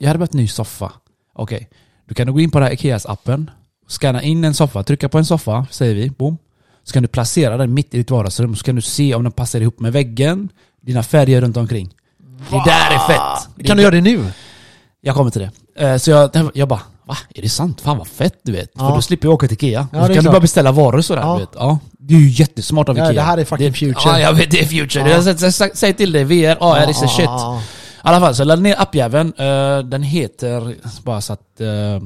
jag, 0.00 0.06
hade 0.08 0.18
behövt 0.18 0.34
en 0.34 0.40
ny 0.40 0.48
soffa. 0.48 0.92
Okej, 1.34 1.68
du 2.08 2.14
kan 2.14 2.32
gå 2.32 2.40
in 2.40 2.50
på 2.50 2.58
den 2.58 2.66
här 2.66 2.74
Ikeas 2.74 3.06
appen, 3.06 3.50
scanna 3.88 4.22
in 4.22 4.44
en 4.44 4.54
soffa, 4.54 4.82
trycka 4.82 5.08
på 5.08 5.18
en 5.18 5.24
soffa, 5.24 5.66
säger 5.70 5.94
vi, 5.94 6.10
boom. 6.10 6.38
Så 6.84 6.92
kan 6.92 7.02
du 7.02 7.08
placera 7.08 7.56
den 7.56 7.74
mitt 7.74 7.94
i 7.94 7.98
ditt 7.98 8.10
vardagsrum, 8.10 8.56
så 8.56 8.64
kan 8.64 8.76
du 8.76 8.82
se 8.82 9.14
om 9.14 9.22
den 9.22 9.32
passar 9.32 9.60
ihop 9.60 9.80
med 9.80 9.92
väggen, 9.92 10.48
dina 10.80 11.02
färger 11.02 11.40
runt 11.40 11.56
omkring. 11.56 11.94
Det 12.50 12.62
där 12.64 12.90
är 12.94 12.98
fett! 13.08 13.48
Det 13.56 13.64
Kan 13.64 13.76
du 13.76 13.82
göra 13.82 13.94
det 13.94 14.00
nu? 14.00 14.32
jag 15.00 15.14
kommer 15.16 15.30
till 15.30 15.40
det. 15.74 15.86
Eh, 15.86 15.96
Så 15.96 16.10
jag, 16.10 16.30
jag 16.54 16.68
bara, 16.68 16.80
va? 17.04 17.16
Är 17.34 17.42
det 17.42 17.48
sant? 17.48 17.80
Fan 17.80 17.98
vad 17.98 18.06
fett 18.08 18.40
du 18.42 18.52
vet. 18.52 18.70
Ja. 18.74 18.88
För 18.88 18.94
då 18.94 19.02
slipper 19.02 19.26
jag 19.28 19.34
åka 19.34 19.48
till 19.48 19.54
Ikea. 19.54 19.88
Ja, 19.92 20.00
så 20.00 20.06
kan 20.06 20.14
du 20.16 20.20
klart. 20.20 20.32
bara 20.32 20.40
beställa 20.40 20.72
varor 20.72 21.00
sådär 21.00 21.22
Ja. 21.22 21.34
du 21.34 21.40
vet. 21.40 21.50
Ja. 21.54 21.78
Det 22.12 22.18
är 22.18 22.20
ju 22.20 22.28
jättesmart 22.28 22.88
av 22.88 22.98
Ja, 22.98 23.04
Ikea. 23.04 23.12
det 23.14 23.20
här 23.26 23.38
är 23.38 23.44
fucking 23.44 23.72
future. 23.72 23.94
Ja, 24.04 24.20
jag 24.20 24.32
vet. 24.32 24.50
Det 24.50 24.60
är 24.60 24.64
future. 24.64 25.00
Ja. 25.10 25.14
Jag 25.16 25.20
sä- 25.22 25.50
sä- 25.50 25.70
säg 25.74 25.92
till 25.94 26.12
dig, 26.12 26.24
VR, 26.24 26.56
AR 26.60 26.90
is 26.90 27.02
a 27.02 27.08
shit. 27.08 27.24
I 27.24 27.28
alla 28.08 28.20
fall, 28.20 28.34
så 28.34 28.44
ladda 28.44 28.62
ner 28.62 28.74
appjäveln. 28.80 29.32
Eh, 29.38 29.78
den 29.78 30.02
heter, 30.02 30.74
bara 31.04 31.20
så 31.20 31.32
att 31.32 31.60
eh, 31.60 32.00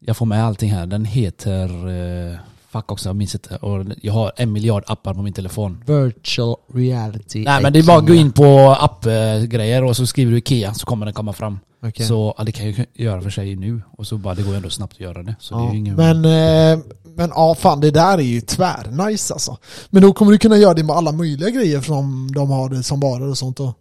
jag 0.00 0.16
får 0.16 0.26
med 0.26 0.44
allting 0.44 0.72
här. 0.72 0.86
Den 0.86 1.04
heter, 1.04 1.88
uh, 1.88 2.36
fuck 2.72 2.92
också, 2.92 3.08
jag 3.08 3.16
minns 3.16 3.34
inte. 3.34 3.56
Och 3.56 3.84
jag 4.02 4.12
har 4.12 4.32
en 4.36 4.52
miljard 4.52 4.84
appar 4.86 5.14
på 5.14 5.22
min 5.22 5.32
telefon. 5.32 5.84
Virtual 5.86 6.56
reality. 6.74 7.44
Nej 7.44 7.62
men 7.62 7.72
det 7.72 7.78
är 7.78 7.82
bara 7.82 7.98
att 7.98 8.06
gå 8.06 8.14
in 8.14 8.32
på 8.32 8.76
appgrejer 8.80 9.84
och 9.84 9.96
så 9.96 10.06
skriver 10.06 10.32
du 10.32 10.38
Ikea 10.38 10.74
så 10.74 10.86
kommer 10.86 11.06
den 11.06 11.14
komma 11.14 11.32
fram. 11.32 11.58
Okej. 11.82 12.06
Så 12.06 12.34
ja, 12.38 12.44
det 12.44 12.52
kan 12.52 12.66
jag 12.66 12.86
göra 12.94 13.20
för 13.20 13.30
sig 13.30 13.56
nu. 13.56 13.82
Och 13.98 14.06
så 14.06 14.16
bara, 14.16 14.34
det 14.34 14.42
går 14.42 14.50
ju 14.50 14.56
ändå 14.56 14.70
snabbt 14.70 14.92
att 14.92 15.00
göra 15.00 15.22
det. 15.22 15.34
Så 15.40 15.54
det 15.54 15.60
är 15.60 15.66
Ja, 15.66 15.74
ingen... 15.74 15.96
men, 15.96 16.24
eh, 16.24 16.84
men 17.16 17.30
ja, 17.34 17.54
fan 17.54 17.80
det 17.80 17.90
där 17.90 18.18
är 18.18 18.22
ju 18.22 18.40
tvärnice 18.40 19.32
alltså. 19.34 19.56
Men 19.90 20.02
då 20.02 20.12
kommer 20.12 20.32
du 20.32 20.38
kunna 20.38 20.56
göra 20.56 20.74
det 20.74 20.82
med 20.82 20.96
alla 20.96 21.12
möjliga 21.12 21.50
grejer 21.50 21.80
som 21.80 22.32
de 22.32 22.50
har 22.50 22.68
det 22.68 22.82
som 22.82 23.00
varor 23.00 23.28
och 23.28 23.38
sånt 23.38 23.56
då. 23.56 23.74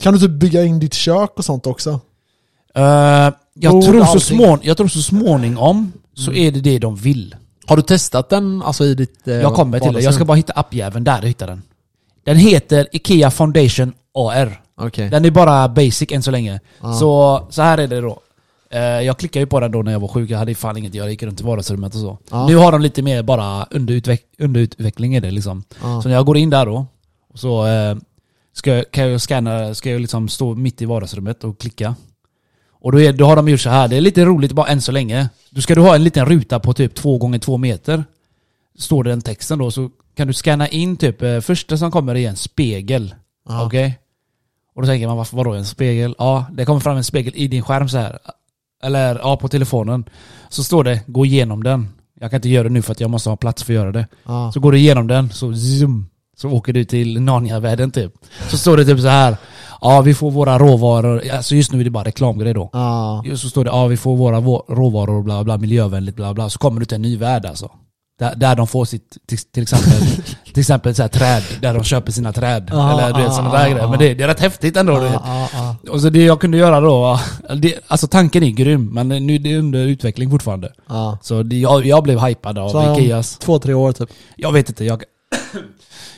Kan 0.00 0.14
du 0.14 0.20
typ 0.20 0.30
bygga 0.30 0.64
in 0.64 0.78
ditt 0.78 0.94
kök 0.94 1.30
och 1.36 1.44
sånt 1.44 1.66
också? 1.66 2.00
Eh, 2.74 3.30
jag, 3.54 3.82
tror 3.82 4.04
så 4.04 4.20
smån, 4.20 4.58
jag 4.62 4.76
tror 4.76 4.88
så 4.88 5.02
småningom 5.02 5.92
så 6.14 6.32
är 6.32 6.50
det 6.50 6.60
det 6.60 6.78
de 6.78 6.96
vill. 6.96 7.34
Har 7.66 7.76
du 7.76 7.82
testat 7.82 8.28
den 8.28 8.62
alltså 8.62 8.84
i 8.84 8.94
ditt 8.94 9.28
eh, 9.28 9.34
Jag 9.34 9.54
kommer 9.54 9.80
till 9.80 9.92
det. 9.92 10.00
Jag 10.00 10.14
ska 10.14 10.24
bara 10.24 10.36
hitta 10.36 10.52
appjäveln. 10.52 11.04
Där 11.04 11.18
jag 11.22 11.28
hittar 11.28 11.46
den. 11.46 11.62
Den 12.24 12.36
heter 12.36 12.88
Ikea 12.92 13.30
Foundation 13.30 13.92
AR. 14.14 14.60
Okej. 14.80 15.10
Den 15.10 15.24
är 15.24 15.30
bara 15.30 15.68
basic 15.68 16.12
än 16.12 16.22
så 16.22 16.30
länge. 16.30 16.60
Ja. 16.80 16.92
Så, 16.92 17.46
så 17.50 17.62
här 17.62 17.78
är 17.78 17.86
det 17.88 18.00
då. 18.00 18.18
Eh, 18.70 18.80
Jag 18.80 19.18
klickade 19.18 19.40
ju 19.42 19.46
på 19.46 19.60
den 19.60 19.70
då 19.72 19.82
när 19.82 19.92
jag 19.92 20.00
var 20.00 20.08
sjuk, 20.08 20.30
jag 20.30 20.38
hade 20.38 20.54
fan 20.54 20.76
inget 20.76 20.90
att 20.90 20.94
göra, 20.94 21.06
jag 21.06 21.10
gick 21.10 21.22
runt 21.22 21.40
i 21.40 21.44
vardagsrummet 21.44 21.94
och 21.94 22.00
så. 22.00 22.18
Ja. 22.30 22.46
Nu 22.46 22.56
har 22.56 22.72
de 22.72 22.80
lite 22.80 23.02
mer 23.02 23.22
bara 23.22 23.64
underutveck 23.70 24.22
underutveckling 24.38 25.16
i 25.16 25.20
det 25.20 25.30
liksom. 25.30 25.64
Ja. 25.82 26.02
Så 26.02 26.08
när 26.08 26.14
jag 26.16 26.26
går 26.26 26.36
in 26.36 26.50
där 26.50 26.66
då, 26.66 26.86
och 27.32 27.38
så 27.38 27.66
eh, 27.66 27.96
ska 28.52 28.74
jag, 28.74 28.90
kan 28.90 29.08
jag 29.10 29.20
scanna, 29.20 29.74
ska 29.74 29.90
jag 29.90 30.00
liksom 30.00 30.28
stå 30.28 30.54
mitt 30.54 30.82
i 30.82 30.84
vardagsrummet 30.84 31.44
och 31.44 31.60
klicka. 31.60 31.94
Och 32.86 32.92
då, 32.92 33.00
är, 33.00 33.12
då 33.12 33.26
har 33.26 33.36
de 33.36 33.48
gjort 33.48 33.60
så 33.60 33.70
här. 33.70 33.88
det 33.88 33.96
är 33.96 34.00
lite 34.00 34.24
roligt 34.24 34.52
bara 34.52 34.66
än 34.66 34.80
så 34.80 34.92
länge. 34.92 35.28
Då 35.50 35.60
ska 35.60 35.74
du 35.74 35.80
ha 35.80 35.94
en 35.94 36.04
liten 36.04 36.26
ruta 36.26 36.60
på 36.60 36.72
typ 36.72 36.94
två 36.94 37.18
gånger 37.18 37.38
två 37.38 37.56
meter. 37.56 38.04
Står 38.78 39.04
det 39.04 39.10
den 39.10 39.20
texten 39.20 39.58
då, 39.58 39.70
så 39.70 39.90
kan 40.16 40.26
du 40.26 40.32
scanna 40.32 40.68
in 40.68 40.96
typ, 40.96 41.22
eh, 41.22 41.40
första 41.40 41.76
som 41.76 41.90
kommer 41.90 42.14
är 42.14 42.28
en 42.28 42.36
spegel. 42.36 43.14
Okej? 43.48 43.98
Och 44.74 44.82
då 44.82 44.88
tänker 44.88 45.06
man, 45.06 45.16
varför, 45.16 45.36
vadå 45.36 45.52
en 45.52 45.64
spegel? 45.64 46.14
Ja, 46.18 46.46
det 46.52 46.64
kommer 46.64 46.80
fram 46.80 46.96
en 46.96 47.04
spegel 47.04 47.32
i 47.36 47.48
din 47.48 47.62
skärm 47.62 47.88
så 47.88 47.98
här. 47.98 48.18
Eller 48.82 49.18
ja, 49.18 49.36
på 49.36 49.48
telefonen. 49.48 50.04
Så 50.48 50.64
står 50.64 50.84
det, 50.84 51.00
gå 51.06 51.26
igenom 51.26 51.64
den. 51.64 51.88
Jag 52.20 52.30
kan 52.30 52.38
inte 52.38 52.48
göra 52.48 52.64
det 52.64 52.70
nu 52.70 52.82
för 52.82 52.92
att 52.92 53.00
jag 53.00 53.10
måste 53.10 53.30
ha 53.30 53.36
plats 53.36 53.62
för 53.62 53.72
att 53.72 53.76
göra 53.76 53.92
det. 53.92 54.06
Ja. 54.24 54.52
Så 54.52 54.60
går 54.60 54.72
du 54.72 54.78
igenom 54.78 55.06
den, 55.06 55.30
så 55.30 55.54
zoom, 55.54 56.08
så 56.36 56.50
åker 56.50 56.72
du 56.72 56.84
till 56.84 57.20
Narnia-världen 57.20 57.90
typ. 57.90 58.12
Så 58.48 58.58
står 58.58 58.76
det 58.76 58.84
typ 58.84 59.00
så 59.00 59.08
här. 59.08 59.36
Ja, 59.80 60.00
vi 60.00 60.14
får 60.14 60.30
våra 60.30 60.58
råvaror. 60.58 61.22
Alltså 61.32 61.54
just 61.54 61.72
nu 61.72 61.80
är 61.80 61.84
det 61.84 61.90
bara 61.90 62.04
reklamgrej 62.04 62.54
då. 62.54 62.70
Ja. 62.72 63.24
Så 63.36 63.48
står 63.48 63.64
det, 63.64 63.70
ja 63.70 63.86
vi 63.86 63.96
får 63.96 64.16
våra 64.16 64.40
vå- 64.40 64.74
råvaror, 64.74 65.22
bla 65.22 65.44
bla, 65.44 65.58
miljövänligt, 65.58 66.16
bla 66.16 66.34
bla. 66.34 66.50
Så 66.50 66.58
kommer 66.58 66.80
du 66.80 66.86
till 66.86 66.94
en 66.94 67.02
ny 67.02 67.16
värld 67.16 67.46
alltså. 67.46 67.70
Där, 68.18 68.34
där 68.34 68.56
de 68.56 68.66
får 68.66 68.84
sitt, 68.84 69.16
till, 69.28 69.38
till 69.38 69.62
exempel, 69.62 69.92
till 70.52 70.60
exempel 70.60 70.94
så 70.94 71.02
här 71.02 71.08
träd, 71.08 71.42
där 71.60 71.74
de 71.74 71.84
köper 71.84 72.12
sina 72.12 72.32
träd. 72.32 72.68
Ja, 72.72 72.92
eller 72.92 73.14
du 73.18 73.22
vet 73.22 73.34
sådana 73.34 73.52
där 73.58 73.68
grejer. 73.70 73.88
Men 73.88 73.98
det, 73.98 74.14
det 74.14 74.24
är 74.24 74.28
rätt 74.28 74.40
häftigt 74.40 74.76
ändå. 74.76 74.92
ja, 75.24 75.76
Och 75.90 76.00
så 76.00 76.10
det 76.10 76.24
jag 76.24 76.40
kunde 76.40 76.56
göra 76.58 76.80
då, 76.80 77.20
det, 77.56 77.74
alltså 77.86 78.06
tanken 78.06 78.42
är 78.42 78.50
grym, 78.50 78.84
men 78.94 79.08
nu 79.08 79.34
är 79.34 79.38
det 79.38 79.56
under 79.58 79.78
utveckling 79.86 80.30
fortfarande. 80.30 80.72
Så 81.22 81.42
det, 81.42 81.56
jag, 81.58 81.86
jag 81.86 82.02
blev 82.02 82.20
hypad 82.20 82.58
av 82.58 82.68
Så 82.68 82.98
Ikeas. 83.00 83.38
två, 83.38 83.58
tre 83.58 83.74
år 83.74 83.92
typ. 83.92 84.08
Jag 84.36 84.52
vet 84.52 84.68
inte, 84.68 84.84
jag, 84.84 85.02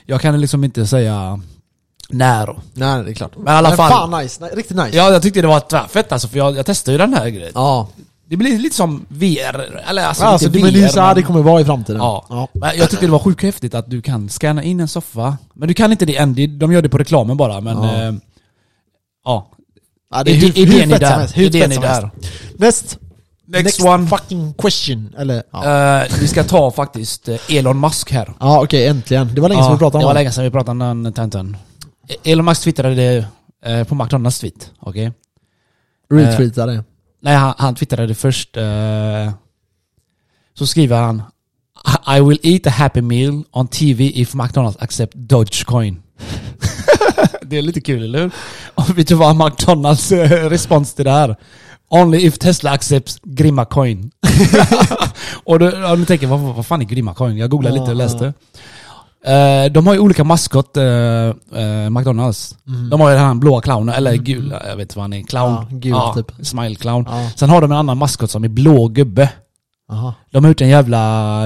jag 0.07 0.21
kan 0.21 0.41
liksom 0.41 0.65
inte 0.65 0.87
säga 0.87 1.41
när. 2.09 2.49
och- 2.51 2.59
Nej, 2.75 3.05
det 3.05 3.11
är 3.11 3.15
klart. 3.15 3.33
Men 3.37 3.55
i 3.55 3.57
alla 3.57 3.69
Men 3.69 3.77
fall. 3.77 3.91
fan 3.91 4.23
nice. 4.23 4.39
Nej, 4.41 4.51
riktigt 4.55 4.77
nice. 4.77 4.97
Ja, 4.97 5.11
jag 5.13 5.23
tyckte 5.23 5.41
det 5.41 5.47
var 5.47 5.61
tvärfett 5.61 6.13
alltså, 6.13 6.29
för 6.29 6.39
jag, 6.39 6.57
jag 6.57 6.67
testade 6.67 6.93
ju 6.93 6.99
den 6.99 7.15
här 7.15 7.29
grejen. 7.29 7.53
Ja. 7.55 7.89
Det 8.31 8.37
blir 8.37 8.59
lite 8.59 8.77
som 8.77 9.07
VR, 9.09 9.81
eller 9.89 10.07
alltså, 10.07 10.25
Alltså, 10.25 10.47
inte 10.47 10.59
det, 10.59 10.63
VR, 10.65 10.73
men 10.73 10.81
det 10.81 10.85
är 10.87 10.89
så 10.89 11.01
här 11.01 11.07
men- 11.07 11.17
det 11.17 11.23
kommer 11.23 11.43
vara 11.43 11.61
i 11.61 11.65
framtiden. 11.65 12.01
Ja. 12.01 12.27
ja. 12.29 12.49
Men 12.53 12.79
jag 12.79 12.91
tyckte 12.91 13.07
det 13.07 13.13
var 13.13 13.19
sjukt 13.19 13.43
häftigt 13.43 13.75
att 13.75 13.91
du 13.91 14.03
kan 14.03 14.29
scanna 14.29 14.63
in 14.63 14.81
en 14.81 14.89
soffa. 14.89 15.37
Men 15.55 15.69
du 15.69 15.75
kan 15.75 15.93
inte 15.93 16.07
det 16.07 16.17
än, 16.17 16.35
det- 16.35 16.47
de 16.47 16.73
gör 16.73 16.83
det 16.83 16.89
på 16.89 16.99
reklamen 16.99 17.37
bara. 17.37 17.61
Men 17.61 17.77
Ja. 17.83 18.03
eh, 18.03 18.13
ja, 19.25 19.51
Ja, 20.15 20.25
det 20.25 20.31
är 20.31 20.35
hur, 20.35 20.53
hur 20.53 20.57
idén 20.59 20.93
är 20.93 20.99
fett 20.99 21.09
som 21.09 21.11
där. 21.11 21.19
helst. 21.19 21.37
Hur 21.37 21.45
Idén 21.45 21.61
fett 21.63 21.71
är 21.71 21.75
som 21.75 21.83
där. 21.83 21.91
helst. 21.91 22.59
Näst. 22.59 22.99
Next 23.47 23.85
one. 23.85 24.07
fucking 24.07 24.55
question. 24.59 25.15
Eller, 25.19 25.43
ja, 25.53 25.65
Eh, 26.03 26.07
vi 26.21 26.29
ska 26.29 26.45
ta 26.45 26.71
faktiskt 26.71 27.29
eh, 27.29 27.37
Elon 27.49 27.81
Musk 27.81 28.13
här. 28.13 28.33
ja 28.41 28.63
okej 28.63 28.87
äntligen. 28.87 29.35
Det 29.35 29.41
var 29.41 29.49
länge 29.49 29.63
sedan 29.63 29.73
vi 29.73 29.79
pratade 29.79 29.97
om 29.97 30.01
det 30.01 30.07
var 30.07 30.15
länge 30.15 30.33
sedan 30.33 30.45
vi 30.45 30.51
pratade 30.51 30.85
om 30.91 31.03
den 31.03 31.13
tanten. 31.13 31.57
Elon 32.25 32.45
Musk 32.45 32.63
twittrade 32.63 32.95
det 32.95 33.27
eh, 33.65 33.85
på 33.85 33.95
McDonalds 33.95 34.39
tweet, 34.39 34.73
okej? 34.81 35.13
Retweeta 36.11 36.67
det. 36.67 36.85
Nej, 37.23 37.37
han, 37.37 37.55
han 37.59 37.75
twittrade 37.75 38.15
först. 38.15 38.57
eh, 38.57 39.33
så 40.55 40.67
skriver 40.67 40.97
han 40.97 41.23
I 42.17 42.21
will 42.21 42.41
eat 42.43 42.67
a 42.67 42.71
happy 42.71 43.01
meal 43.01 43.45
on 43.53 43.69
TV 43.69 44.05
if 44.05 44.35
McDonalds 44.35 44.77
accept 44.81 45.15
Dogecoin. 45.15 46.03
det 47.43 47.57
är 47.59 47.63
lite 47.63 47.81
kul, 47.81 48.03
eller 48.03 48.19
hur? 48.23 48.31
Och 48.75 48.99
vet 48.99 49.09
du 49.09 49.15
vad 49.15 49.37
McDonalds 49.37 50.13
eh, 50.13 50.51
respons 50.51 50.95
till 50.95 51.05
det 51.05 51.11
här? 51.11 51.37
Only 51.89 52.19
if 52.27 52.39
Tesla 52.39 52.71
accepts 52.71 53.21
Grimma 53.23 53.65
coin. 53.65 54.11
och 55.45 55.59
då, 55.59 55.71
ja, 55.71 55.95
nu 55.95 56.05
tänker 56.05 56.27
vad, 56.27 56.41
vad 56.41 56.67
fan 56.67 56.81
är 56.81 56.85
Grimma 56.85 57.15
coin? 57.15 57.37
Jag 57.37 57.51
googlade 57.51 57.79
lite 57.79 57.91
och 57.91 57.97
läste. 57.97 58.35
Eh, 59.25 59.73
de 59.73 59.87
har 59.87 59.95
ju 59.95 60.01
olika 60.01 60.25
maskot, 60.25 60.77
eh, 60.77 60.85
eh, 60.85 61.91
McDonalds. 61.91 62.57
De 62.91 63.01
har 63.01 63.11
ju 63.11 63.17
den 63.17 63.27
här 63.27 63.35
blåa 63.35 63.61
clownen, 63.61 63.95
eller 63.95 64.15
gula, 64.15 64.63
jag 64.69 64.77
vet 64.77 64.83
inte 64.85 64.99
vad 64.99 65.05
han 65.05 65.13
är. 65.13 65.23
Clown. 65.23 65.53
Ja, 65.53 65.67
gul 65.71 65.97
typ. 66.15 66.47
Smile 66.47 66.75
clown. 66.75 67.05
Ja. 67.09 67.31
Sen 67.37 67.51
har 67.51 67.61
de 67.61 67.73
en 67.73 67.79
annan 67.79 67.99
maskot 67.99 68.31
som 68.31 68.45
är 68.45 68.49
blå 68.49 68.89
gubbe. 68.89 69.31
Aha. 69.93 70.15
De 70.31 70.45
har 70.45 70.51
gjort 70.51 70.61
en 70.61 70.69
jävla 70.69 70.99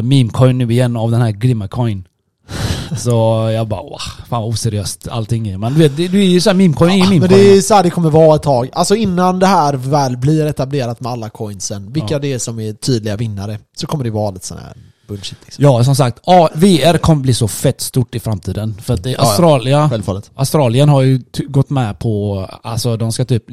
meme-coin 0.03 0.53
nu 0.53 0.73
igen 0.73 0.97
av 0.97 1.11
den 1.11 1.21
här 1.21 1.31
Grimma 1.31 1.69
coin. 1.69 2.05
Så 2.99 3.11
jag 3.55 3.69
bara 3.69 3.83
wow, 3.83 3.99
fan 4.29 4.43
oseriöst 4.43 5.09
allting 5.09 5.49
är. 5.49 5.59
Men 5.59 5.75
du 5.75 5.79
vet, 5.81 5.97
det, 5.97 6.09
det 6.09 6.19
är 6.19 6.23
ju 6.25 6.41
såhär 6.41 6.57
meme-coin, 6.57 6.91
är 6.91 7.13
ju 7.13 7.21
Men 7.21 7.29
det 7.29 7.57
är 7.57 7.61
så 7.61 7.75
här 7.75 7.83
det 7.83 7.91
kommer 7.91 8.11
vara 8.11 8.37
ett 8.37 8.43
tag. 8.43 8.69
Alltså 8.73 8.95
innan 8.97 9.39
det 9.39 9.47
här 9.47 9.75
väl 9.75 10.17
blir 10.17 10.47
etablerat 10.47 11.01
med 11.01 11.13
alla 11.13 11.31
coinsen, 11.31 11.93
vilka 11.93 12.15
Ja. 12.15 12.19
det 12.19 12.33
är 12.33 12.39
som 12.39 12.61
är 12.61 12.73
tydliga 12.73 13.17
vinnare, 13.17 13.59
så 13.77 13.87
kommer 13.87 14.05
det 14.05 14.11
vara 14.11 14.31
lite 14.31 14.47
sån 14.47 14.59
här 14.59 14.73
bullshit 15.13 15.39
liksom. 15.45 15.65
Ja, 15.65 15.85
som 15.85 15.97
sagt, 15.97 16.21
ja, 16.27 16.51
VR 16.55 16.99
kommer 16.99 17.23
bli 17.23 17.35
så 17.35 17.49
fett 17.49 17.81
stort 17.81 18.15
i 18.15 18.21
framtiden. 18.21 18.75
För 18.83 18.95
att 18.95 19.03
det, 19.03 19.11
ja. 19.11 19.19
Australia, 19.19 19.89
Självfallet. 19.91 20.31
Australien 20.35 20.89
har 20.89 21.03
ju 21.03 21.21
gått 21.47 21.71
med 21.71 21.99
på, 21.99 22.47
alltså 22.63 22.97
de 22.97 23.13
ska 23.13 23.25
typ 23.25 23.45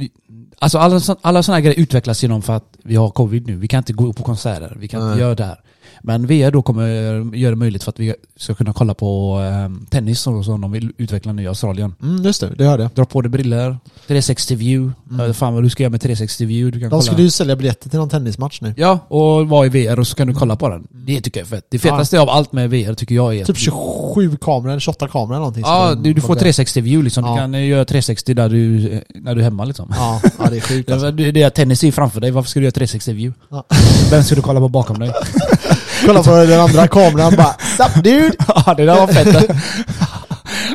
Alltså 0.61 0.77
alla, 0.77 1.01
alla 1.21 1.43
sådana 1.43 1.57
här 1.57 1.61
grejer 1.63 1.79
utvecklas 1.79 2.23
genom 2.23 2.41
för 2.41 2.53
att 2.53 2.63
vi 2.83 2.95
har 2.95 3.09
covid 3.09 3.47
nu. 3.47 3.55
Vi 3.55 3.67
kan 3.67 3.77
inte 3.77 3.93
gå 3.93 4.13
på 4.13 4.23
konserter, 4.23 4.77
vi 4.79 4.87
kan 4.87 5.01
Nej. 5.01 5.09
inte 5.09 5.21
göra 5.21 5.35
det 5.35 5.45
här. 5.45 5.61
Men 6.03 6.27
VR 6.27 6.51
då 6.51 6.61
kommer 6.61 6.87
göra 7.35 7.49
det 7.49 7.55
möjligt 7.55 7.83
för 7.83 7.89
att 7.89 7.99
vi 7.99 8.13
ska 8.37 8.53
kunna 8.55 8.73
kolla 8.73 8.93
på 8.93 9.39
eh, 9.41 9.89
tennis 9.89 10.27
och 10.27 10.45
så, 10.45 10.57
de 10.57 10.71
vill 10.71 10.91
utveckla 10.97 11.31
nu 11.33 11.43
i 11.43 11.47
Australien. 11.47 11.95
Mm, 12.01 12.23
just 12.23 12.41
det, 12.41 12.49
det 12.57 12.65
hörde 12.65 12.83
jag. 12.83 12.91
Dra 12.91 13.05
på 13.05 13.21
dig 13.21 13.29
briller, 13.29 13.77
360 14.07 14.55
view. 14.55 14.93
Mm. 15.11 15.33
Fan 15.33 15.53
vad 15.53 15.63
du 15.63 15.69
ska 15.69 15.83
göra 15.83 15.91
med 15.91 16.01
360 16.01 16.45
view. 16.45 16.71
Du 16.71 16.79
kan 16.79 16.89
De 16.89 16.89
kolla. 16.89 17.01
skulle 17.01 17.21
ju 17.23 17.29
sälja 17.29 17.55
biljetter 17.55 17.89
till 17.89 17.99
någon 17.99 18.09
tennismatch 18.09 18.61
nu. 18.61 18.73
Ja, 18.77 18.99
och 19.07 19.49
vara 19.49 19.65
i 19.65 19.69
VR 19.69 19.99
och 19.99 20.07
så 20.07 20.15
kan 20.15 20.27
du 20.27 20.33
kolla 20.33 20.55
på 20.55 20.69
den. 20.69 20.87
Det 20.91 21.21
tycker 21.21 21.39
jag 21.39 21.45
är 21.45 21.49
fett. 21.49 21.65
Det 21.69 21.79
fetaste 21.79 22.19
av 22.19 22.29
allt 22.29 22.51
med 22.51 22.69
VR 22.69 22.93
tycker 22.93 23.15
jag 23.15 23.35
är... 23.37 23.45
Typ 23.45 23.57
27 23.57 24.37
kameror, 24.41 24.69
eller 24.71 24.79
28 24.79 25.07
kameror 25.07 25.29
eller 25.31 25.39
någonting. 25.39 25.63
Ja, 25.65 25.95
du, 25.95 26.13
du 26.13 26.21
får 26.21 26.35
de- 26.35 26.39
360 26.39 26.81
view 26.81 27.03
liksom. 27.03 27.25
Ja. 27.25 27.31
Du 27.31 27.37
kan 27.37 27.55
eh, 27.55 27.67
göra 27.67 27.85
360 27.85 28.33
där 28.33 28.49
du, 28.49 28.91
eh, 28.93 28.99
när 29.15 29.35
du 29.35 29.41
är 29.41 29.43
hemma 29.43 29.65
liksom. 29.65 29.93
Ja, 29.97 30.21
ja, 30.39 30.49
det 30.49 30.57
är 30.57 30.61
sjukt 30.61 30.91
alltså. 30.91 31.11
Det, 31.11 31.41
är 31.41 31.49
tennis 31.49 31.83
är 31.83 31.91
framför 31.91 32.21
dig, 32.21 32.31
varför 32.31 32.49
ska 32.49 32.59
du 32.59 32.63
göra 32.63 32.71
360 32.71 33.13
view? 33.13 33.39
Ja. 33.49 33.65
Vem 34.11 34.23
ska 34.23 34.35
du 34.35 34.41
kolla 34.41 34.59
på 34.59 34.67
bakom 34.69 34.99
dig? 34.99 35.11
Kolla 36.05 36.23
på 36.23 36.31
den 36.31 36.59
andra 36.59 36.87
kameran 36.87 37.33
bara 37.37 37.55
Sup 37.77 38.03
dude! 38.03 38.31
ja 38.65 38.73
det 38.73 38.85
där 38.85 38.95
var 38.99 39.07
fett. 39.07 39.49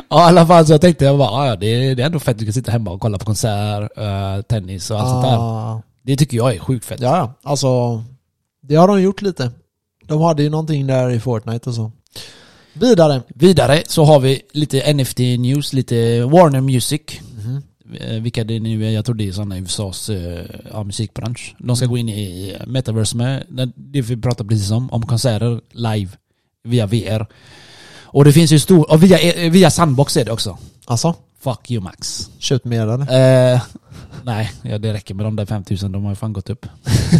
ja 0.09 0.19
i 0.25 0.27
alla 0.29 0.47
fall 0.47 0.65
så 0.65 0.73
jag 0.73 0.81
tänkte 0.81 1.05
jag 1.05 1.17
bara, 1.17 1.29
"Ah, 1.29 1.47
ja, 1.47 1.55
det, 1.55 1.65
är- 1.67 1.95
det 1.95 2.01
är 2.01 2.05
ändå 2.05 2.19
fett 2.19 2.31
att 2.33 2.39
du 2.39 2.45
kan 2.45 2.53
sitta 2.53 2.71
hemma 2.71 2.91
och 2.91 3.01
kolla 3.01 3.17
på 3.17 3.25
konsert, 3.25 3.91
eh, 3.97 4.41
tennis 4.49 4.91
och 4.91 4.99
allt 4.99 5.09
sånt 5.09 5.23
där. 5.25 5.37
Ah, 5.37 5.81
Det 6.03 6.15
tycker 6.17 6.37
jag 6.37 6.55
är 6.55 6.59
sjukt 6.59 6.85
fett. 6.85 6.99
Ja. 7.01 7.33
Alltså, 7.43 8.03
det 8.63 8.75
har 8.75 8.87
de 8.87 9.01
gjort 9.01 9.21
lite. 9.21 9.51
De 10.07 10.21
hade 10.21 10.43
ju 10.43 10.49
någonting 10.49 10.87
där 10.87 11.09
i 11.09 11.19
Fortnite 11.19 11.69
och 11.69 11.75
så. 11.75 11.91
Vidare. 12.73 13.21
Vidare 13.27 13.83
så 13.87 14.03
har 14.05 14.19
vi 14.19 14.41
lite 14.53 14.93
NFT-news, 14.93 15.75
lite 15.75 16.21
Warner 16.25 16.61
Music. 16.61 17.01
Eh, 17.99 18.21
Vilka 18.21 18.43
det 18.43 18.59
nu 18.59 18.85
är, 18.87 18.91
jag 18.91 19.05
tror 19.05 19.15
det 19.15 19.27
är 19.27 19.31
sådana 19.31 19.57
i 19.57 19.61
USAs 19.61 20.09
eh, 20.09 20.45
ja, 20.71 20.83
musikbransch. 20.83 21.55
De 21.57 21.75
ska 21.75 21.85
gå 21.85 21.97
in 21.97 22.09
i 22.09 22.55
metaverse 22.67 23.17
med, 23.17 23.43
det- 23.75 24.01
vi 24.01 24.17
pratade 24.17 24.49
precis 24.49 24.71
om, 24.71 24.89
om 24.93 25.05
konserter 25.05 25.61
live 25.71 26.11
via 26.63 26.85
VR. 26.85 27.27
Och 28.03 28.25
det 28.25 28.33
finns 28.33 28.51
ju 28.51 28.59
stor, 28.59 28.91
och 28.91 29.03
via, 29.03 29.19
eh, 29.19 29.51
via 29.51 29.69
Sandbox 29.71 30.17
är 30.17 30.25
det 30.25 30.31
också. 30.31 30.57
Alltså, 30.85 31.15
Fuck 31.39 31.71
you 31.71 31.83
Max. 31.83 32.29
köpt 32.39 32.65
mer 32.65 32.81
eller? 32.87 33.53
Eh, 33.53 33.61
nej, 34.23 34.51
ja, 34.61 34.77
det 34.77 34.93
räcker 34.93 35.13
med 35.13 35.25
de 35.25 35.35
där 35.35 35.45
5000, 35.45 35.91
de 35.91 36.03
har 36.03 36.11
ju 36.11 36.15
fan 36.15 36.33
gått 36.33 36.49
upp. 36.49 36.65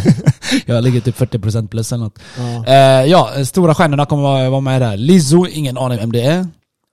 jag 0.66 0.84
ligger 0.84 1.02
typ 1.02 1.18
40% 1.20 1.68
plus 1.68 1.92
eller 1.92 2.04
något. 2.04 2.20
Ja. 2.38 2.66
Eh, 2.66 3.06
ja, 3.06 3.46
stora 3.46 3.76
stjärnorna 3.76 4.06
kommer 4.06 4.24
vara, 4.24 4.50
vara 4.50 4.62
med 4.62 4.82
där. 4.82 4.98
Lizzo, 4.98 5.48
ingen 5.48 5.78
aning 5.78 5.98
vem 5.98 6.12
det 6.12 6.22
är. 6.22 6.48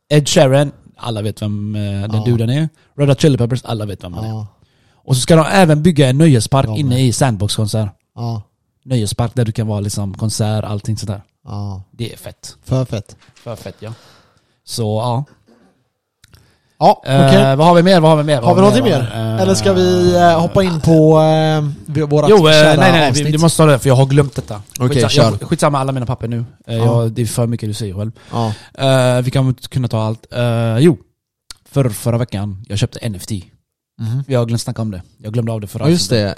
Ed 0.08 0.28
Sheeran, 0.28 0.72
alla 1.02 1.22
vet 1.22 1.42
vem 1.42 1.74
eh, 1.76 1.80
den 1.82 2.10
Ja. 2.14 2.24
duden 2.24 2.50
är. 2.50 2.68
Red 2.96 3.08
Hot 3.08 3.20
Chili 3.20 3.36
Peppers, 3.38 3.64
alla 3.64 3.86
vet 3.86 4.04
vem 4.04 4.14
han 4.14 4.24
är. 4.24 4.28
Ja. 4.28 4.46
Och 4.94 5.16
så 5.16 5.20
ska 5.22 5.36
de 5.36 5.46
även 5.46 5.82
bygga 5.82 6.08
en 6.08 6.18
nöjespark 6.18 6.66
Ja, 6.68 6.76
inne 6.76 7.00
i 7.00 7.12
Sandbox-konsert. 7.12 7.88
Ja. 8.14 8.42
Nöjespark 8.84 9.34
där 9.34 9.44
du 9.44 9.52
kan 9.52 9.66
vara 9.66 9.80
liksom 9.80 10.14
konsert, 10.14 10.64
allting 10.64 10.96
sånt 10.96 11.08
där. 11.08 11.22
Ja. 11.44 11.82
Det 11.90 12.12
är 12.12 12.16
fett. 12.16 12.56
För 12.64 12.84
fett. 12.84 13.16
För 13.34 13.56
fett 13.56 13.76
ja. 13.78 13.92
Så 14.64 14.82
ja. 14.82 15.24
Ja, 16.82 17.00
okej. 17.02 17.42
Eh, 17.42 17.56
vad 17.56 17.66
har 17.66 17.74
vi 17.74 17.82
mer? 17.82 18.00
Vad 18.00 18.10
har 18.10 18.16
vi 18.16 18.24
mer? 18.24 18.36
Vad 18.40 18.44
Har 18.44 18.54
vi 18.54 18.60
någonting 18.60 18.84
mer? 18.84 19.12
Eh, 19.14 19.42
Eller 19.42 19.54
ska 19.54 19.72
vi 19.72 20.14
eh, 20.14 20.40
hoppa 20.40 20.62
in 20.62 20.80
på 20.80 21.20
eh, 21.96 22.06
våra 22.06 22.26
Jo, 22.28 22.36
eh, 22.36 22.42
nej 22.44 22.76
nej, 22.78 22.92
nej 22.92 23.12
vi, 23.24 23.30
du 23.30 23.38
måste 23.38 23.56
ta 23.56 23.66
det 23.66 23.78
för 23.78 23.88
jag 23.88 23.94
har 23.94 24.06
glömt 24.06 24.34
detta. 24.34 24.62
Okej, 24.80 25.02
Skitsa- 25.02 25.08
kör. 25.08 25.22
jag, 25.40 25.48
skitsamma 25.48 25.78
alla 25.78 25.92
mina 25.92 26.06
papper 26.06 26.28
nu. 26.28 26.44
Ja. 26.66 26.72
jag, 26.74 27.12
det 27.12 27.22
är 27.22 27.26
för 27.26 27.46
mycket 27.46 27.68
du 27.68 27.74
säger 27.74 27.94
själv. 27.94 28.12
Ja. 28.32 28.52
Eh, 28.78 29.22
vi 29.22 29.30
kan 29.30 29.54
kunna 29.54 29.88
ta 29.88 30.02
allt. 30.02 30.26
Jo, 30.78 30.98
för, 31.70 31.88
förra 31.88 32.18
veckan, 32.18 32.64
jag 32.68 32.78
köpte 32.78 33.08
NFT. 33.08 33.30
Mhm. 34.00 34.24
Vi 34.26 34.34
har 34.34 34.44
glömt 34.46 34.60
snacka 34.60 34.82
om 34.82 34.90
det. 34.90 35.02
Jag 35.18 35.32
glömde 35.32 35.52
av 35.52 35.60
det 35.60 35.66
förra 35.66 35.88
just 35.90 36.10
det. 36.10 36.32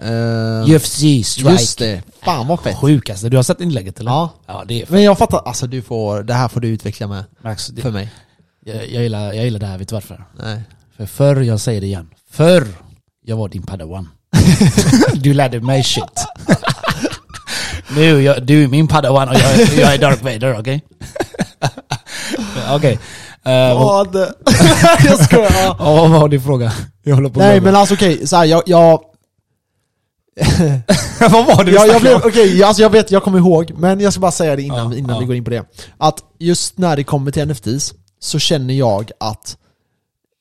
Eh, 0.69 0.75
UFC 0.75 1.25
Strike. 1.25 1.51
just 1.51 1.79
det. 1.79 2.03
Fan 2.23 2.47
vad 2.47 2.61
fett. 2.61 2.77
Sjukaste. 2.77 3.29
Du 3.29 3.37
har 3.37 3.43
sett 3.43 3.61
inlägget 3.61 4.01
eller? 4.01 4.11
Ja. 4.11 4.31
Ja, 4.47 4.65
det 4.69 4.75
är 4.75 4.81
fett. 4.81 4.91
Men 4.91 5.03
jag 5.03 5.19
fattar, 5.19 5.39
alltså 5.45 5.67
du 5.67 5.83
får, 5.83 6.23
det 6.23 6.35
här 6.35 6.49
får 6.49 6.61
du 6.61 6.69
utveckla 6.69 7.07
med. 7.07 7.25
Max, 7.43 7.67
det, 7.69 7.83
För 7.83 7.91
mig. 7.91 8.13
Jag, 8.64 8.76
jag, 8.90 9.02
gillar, 9.02 9.33
jag 9.33 9.44
gillar 9.44 9.59
det 9.61 9.66
här, 9.66 9.78
vet 9.78 9.88
du 9.88 9.94
varför? 9.94 10.25
Nej. 10.42 10.62
För 10.97 11.06
förr, 11.06 11.40
jag 11.40 11.61
säger 11.61 11.80
det 11.80 11.87
igen, 11.87 12.09
förr 12.30 12.66
jag 13.26 13.37
var 13.37 13.49
din 13.49 13.62
padawan. 13.62 14.09
du 15.14 15.35
lärde 15.35 15.61
mig 15.61 15.83
shit. 15.83 16.26
nu, 17.97 18.23
jag, 18.23 18.47
du 18.47 18.64
är 18.64 18.68
min 18.68 18.88
padawan 18.88 19.28
och 19.28 19.35
jag, 19.35 19.61
är- 19.61 19.80
jag 19.80 19.94
är 19.94 19.99
Dark 19.99 20.23
Vader, 20.23 20.59
okej? 20.61 20.85
okej. 22.76 22.99
Eh, 23.44 23.78
vad, 23.78 24.12
Vad? 24.12 24.16
jag 25.04 25.25
skojar. 25.25 25.50
Ja. 25.54 25.76
ja, 25.78 25.94
vad 25.94 26.11
var 26.11 26.28
din 26.28 26.42
fråga? 26.42 26.73
Jag 27.02 27.14
håller 27.14 27.28
på 27.28 27.38
Nej 27.40 27.61
men 27.61 27.76
alltså 27.76 27.94
okej, 27.94 28.26
så 28.26 28.37
här, 28.37 28.44
jag, 28.44 28.62
jag, 28.66 29.00
vad 31.30 31.47
var 31.47 31.64
det 31.64 31.71
jag, 31.71 31.88
jag 31.88 32.00
blev, 32.00 32.16
okej, 32.16 32.62
alltså 32.62 32.83
jag 32.83 32.90
vet, 32.90 33.11
jag 33.11 33.23
kommer 33.23 33.38
ihåg, 33.38 33.73
men 33.76 34.00
jag 34.00 34.12
ska 34.12 34.21
bara 34.21 34.30
säga 34.33 34.56
det 34.56 34.62
innan, 34.62 34.92
Ja, 34.92 34.99
innan 34.99 35.14
ja. 35.14 35.21
vi 35.21 35.26
går 35.26 35.37
in 35.37 35.44
på 35.44 35.50
det. 35.50 35.64
Att 35.99 36.18
just 36.38 36.78
när 36.78 36.97
det 36.97 37.04
kommer 37.04 37.30
till 37.30 37.49
NFTs, 37.49 37.94
så 38.25 38.38
känner 38.38 38.75
jag 38.75 39.11
att 39.21 39.57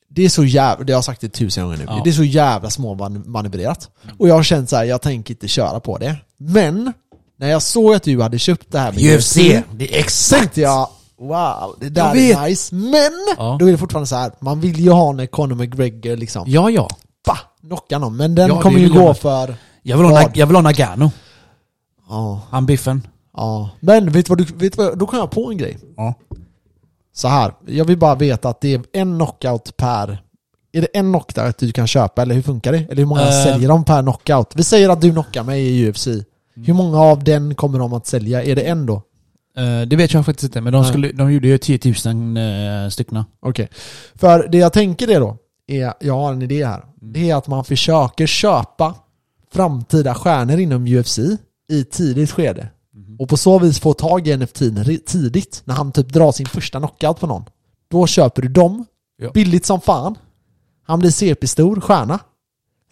det 0.08 0.24
är 0.24 0.28
så 0.28 0.44
jävla, 0.44 0.84
det 0.84 0.92
har 0.92 0.96
jag 0.96 1.04
sagt 1.04 1.20
det 1.20 1.28
tusen 1.28 1.64
gånger 1.64 1.76
nu, 1.78 1.84
Ja. 1.88 2.00
det 2.04 2.10
är 2.10 2.14
så 2.14 2.24
jävla 2.24 2.70
småmanipulerat. 2.70 3.90
Och 4.18 4.28
jag 4.28 4.34
har 4.34 4.42
känt 4.42 4.70
så 4.70 4.76
här, 4.76 4.84
jag 4.84 5.02
tänker 5.02 5.34
inte 5.34 5.48
köra 5.48 5.80
på 5.80 5.98
det. 5.98 6.16
Men, 6.36 6.92
när 7.36 7.48
jag 7.50 7.62
såg 7.62 7.94
att 7.94 8.02
du 8.02 8.22
hade 8.22 8.38
köpt 8.38 8.66
det 8.72 8.78
här 8.78 8.92
med 8.92 9.16
UFC, 9.18 9.34
det 9.72 9.94
är 9.94 9.98
exakt! 10.00 10.40
tänkte 10.40 10.60
jag 10.60 10.88
Wow, 11.18 11.76
det 11.80 11.88
där 11.88 12.16
är 12.16 12.42
nice. 12.48 12.74
Men, 12.74 13.12
Ja. 13.38 13.56
då 13.60 13.68
är 13.68 13.72
det 13.72 13.78
fortfarande 13.78 14.06
så 14.06 14.16
här. 14.16 14.32
man 14.40 14.60
vill 14.60 14.80
ju 14.80 14.90
ha 14.90 15.12
när 15.12 15.26
Conor 15.26 15.54
McGregor 15.54 16.16
liksom, 16.16 16.44
Ja, 16.46 16.70
ja. 16.70 16.88
pa, 17.26 17.38
knockar 17.60 17.98
någon. 17.98 18.16
Men 18.16 18.34
den 18.34 18.48
Ja, 18.48 18.60
kommer 18.62 18.78
ju 18.78 18.88
gå 18.92 19.14
för, 19.14 19.54
Jag 19.82 19.96
vill 19.96 20.06
ha, 20.06 20.30
jag 20.34 20.46
vill 20.46 20.56
ha 20.56 20.62
Nagano. 20.62 21.10
ja, 22.08 22.40
Han 22.50 22.66
biffen. 22.66 23.06
Ja, 23.36 23.70
men 23.80 24.12
vet 24.12 24.26
du 24.26 24.28
vad 24.30 24.38
du, 24.38 24.44
vet 24.44 24.76
du 24.76 24.84
vad, 24.84 24.98
då 24.98 25.06
kan 25.06 25.18
jag 25.18 25.30
på 25.30 25.50
en 25.50 25.56
grej. 25.58 25.78
Ja. 25.96 26.14
Så 27.16 27.28
här, 27.28 27.52
jag 27.66 27.84
vill 27.84 27.98
bara 27.98 28.14
veta 28.14 28.48
att 28.48 28.60
det 28.60 28.74
är 28.74 28.82
en 28.92 29.14
knockout 29.18 29.76
per... 29.76 30.18
Är 30.72 30.80
det 30.80 30.86
en 30.86 31.12
knockout 31.12 31.58
du 31.58 31.72
kan 31.72 31.86
köpa 31.86 32.22
eller 32.22 32.34
hur 32.34 32.42
funkar 32.42 32.72
det? 32.72 32.78
Eller 32.78 32.96
hur 32.96 33.06
många 33.06 33.20
Eh. 33.20 33.44
säljer 33.44 33.68
de 33.68 33.84
per 33.84 34.02
knockout? 34.02 34.52
Vi 34.54 34.64
säger 34.64 34.88
att 34.88 35.00
du 35.00 35.10
knockar 35.10 35.42
mig 35.42 35.62
i 35.62 35.90
UFC. 35.90 36.06
Mm. 36.06 36.24
Hur 36.54 36.74
många 36.74 37.00
av 37.00 37.24
den 37.24 37.54
kommer 37.54 37.78
de 37.78 37.92
att 37.92 38.06
sälja? 38.06 38.42
Är 38.44 38.56
det 38.56 38.62
en 38.62 38.86
då? 38.86 39.02
Eh, 39.56 39.80
det 39.86 39.96
vet 39.96 40.12
jag 40.14 40.26
faktiskt 40.26 40.44
inte, 40.44 40.60
men 40.60 40.72
de, 40.72 40.84
skulle, 40.84 41.12
de 41.12 41.32
gjorde 41.32 41.48
ju 41.48 41.58
10 41.58 41.78
000 42.06 42.36
uh, 42.36 42.88
styckna. 42.88 43.26
Okej. 43.40 43.68
För 44.14 44.48
det 44.48 44.58
jag 44.58 44.72
tänker 44.72 45.06
det 45.06 45.18
då, 45.18 45.36
är, 45.66 45.94
jag 46.00 46.14
har 46.14 46.32
en 46.32 46.42
idé 46.42 46.66
här. 46.66 46.82
Mm. 47.02 47.12
Det 47.12 47.30
är 47.30 47.36
att 47.36 47.46
man 47.48 47.64
försöker 47.64 48.26
köpa 48.26 48.94
framtida 49.52 50.14
stjärnor 50.14 50.58
inom 50.58 50.86
UFC 50.86 51.18
i 51.68 51.84
tidigt 51.84 52.30
skede. 52.30 52.68
Mhm. 53.14 53.20
Och 53.20 53.28
på 53.28 53.36
så 53.36 53.58
vis 53.58 53.80
få 53.80 53.94
tag 53.94 54.28
i 54.28 54.36
NFT 54.36 54.58
tidigt, 55.06 55.62
när 55.64 55.74
han 55.74 55.92
typ 55.92 56.08
drar 56.12 56.32
sin 56.32 56.46
första 56.46 56.78
knockout 56.78 57.20
på 57.20 57.26
någon. 57.26 57.44
Då 57.90 58.06
köper 58.06 58.42
du 58.42 58.48
dem, 58.48 58.84
Ja. 59.18 59.30
billigt 59.30 59.66
som 59.66 59.80
fan. 59.80 60.14
Han 60.86 60.98
blir 60.98 61.10
CP-stor, 61.10 61.80
stjärna. 61.80 62.18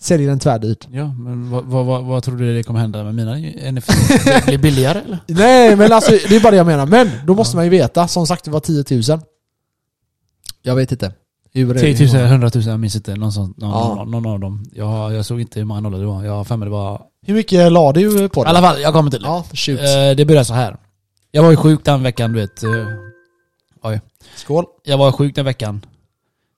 Säljer 0.00 0.28
den 0.28 0.38
tvärdyrt. 0.38 0.88
Ja, 0.90 1.12
men 1.12 1.50
vad, 1.50 1.64
vad, 1.86 2.04
vad, 2.04 2.22
tror 2.22 2.36
du 2.36 2.54
det 2.56 2.62
kommer 2.62 2.80
hända 2.80 3.04
med 3.04 3.14
mina 3.14 3.34
NFT? 3.72 3.88
Det 4.24 4.44
blir 4.46 4.58
billigare 4.58 5.00
eller? 5.00 5.18
Nej 5.26 5.76
men 5.76 5.92
alltså 5.92 6.10
det 6.10 6.36
är 6.36 6.40
bara 6.40 6.50
det 6.50 6.56
jag 6.56 6.66
menar. 6.66 6.86
Men 6.86 7.10
då 7.26 7.34
måste 7.34 7.56
man 7.56 7.64
ju 7.64 7.70
veta, 7.70 8.08
som 8.08 8.26
sagt 8.26 8.44
det 8.44 8.50
var 8.50 8.60
10 8.60 8.84
000. 8.90 9.20
Jag 10.62 10.76
vet 10.76 10.92
inte. 10.92 11.12
Hur 11.52 11.70
är 11.70 11.74
det? 11.74 11.94
10 11.96 12.18
000, 12.18 12.26
100 12.26 12.50
000, 12.54 12.64
jag 12.64 12.80
minns 12.80 12.96
inte. 12.96 13.16
Någon, 13.16 13.32
sån, 13.32 13.54
någon, 13.56 13.70
Ja. 13.70 13.94
någon, 13.94 14.10
någon 14.10 14.26
av 14.26 14.40
dem. 14.40 14.64
Jag, 14.72 15.12
jag 15.14 15.26
såg 15.26 15.40
inte 15.40 15.58
hur 15.58 15.64
många 15.66 15.80
nollor 15.80 15.98
det 15.98 16.06
var. 16.06 16.24
Jag 16.24 16.32
har 16.32 16.44
för 16.44 16.56
mig 16.56 16.66
det 16.66 16.70
var... 16.72 17.02
Hur 17.26 17.34
mycket 17.34 17.72
la 17.72 17.92
du 17.92 18.28
på 18.28 18.40
I 18.40 18.44
det? 18.44 18.50
alla 18.50 18.60
fall, 18.60 18.80
jag 18.80 18.92
kommer 18.92 19.10
till 19.10 19.22
det. 19.22 19.26
Ja, 19.28 19.44
shoot. 19.54 19.80
Eh, 19.80 20.16
det 20.16 20.24
började 20.24 20.44
så 20.44 20.54
här. 20.54 20.76
Jag 21.30 21.42
var 21.42 21.50
ju 21.50 21.56
sjuk 21.56 21.80
den 21.84 22.02
veckan, 22.02 22.32
du 22.32 22.40
vet. 22.40 22.62
eh, 22.62 22.70
oj. 23.82 24.00
Skål. 24.36 24.64
Jag 24.84 24.98
var 24.98 25.12
sjuk 25.12 25.34
den 25.34 25.44
veckan. 25.44 25.86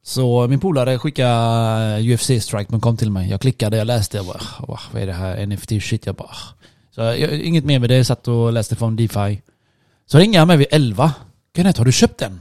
Så 0.04 0.46
min 0.48 0.60
polare 0.60 0.98
skickade 0.98 1.98
UFC-strike.com 2.00 2.96
till 2.96 3.10
mig. 3.10 3.30
Jag 3.30 3.40
klickade, 3.40 3.76
jag 3.76 3.86
läste, 3.86 4.16
jag 4.16 4.26
bara 4.26 4.40
"Åh, 4.68 4.80
vad 4.92 5.02
är 5.02 5.06
det 5.06 5.12
här 5.12 5.36
NFT-shit? 5.46 6.06
Jag 6.06 6.14
bara 6.14 6.28
"Ah." 6.28 6.54
Så 6.94 7.00
jag, 7.00 7.18
inget 7.20 7.64
mer 7.64 7.78
med 7.78 7.90
det, 7.90 7.96
jag 7.96 8.06
satt 8.06 8.28
och 8.28 8.52
läste 8.52 8.76
från 8.76 8.96
DeFi. 8.96 9.42
Så 10.06 10.18
ringer 10.18 10.38
han 10.38 10.48
mig 10.48 10.56
vid 10.56 10.66
11. 10.70 11.12
Kenneth, 11.56 11.78
har 11.80 11.84
du 11.84 11.92
köpt 11.92 12.18
den? 12.18 12.40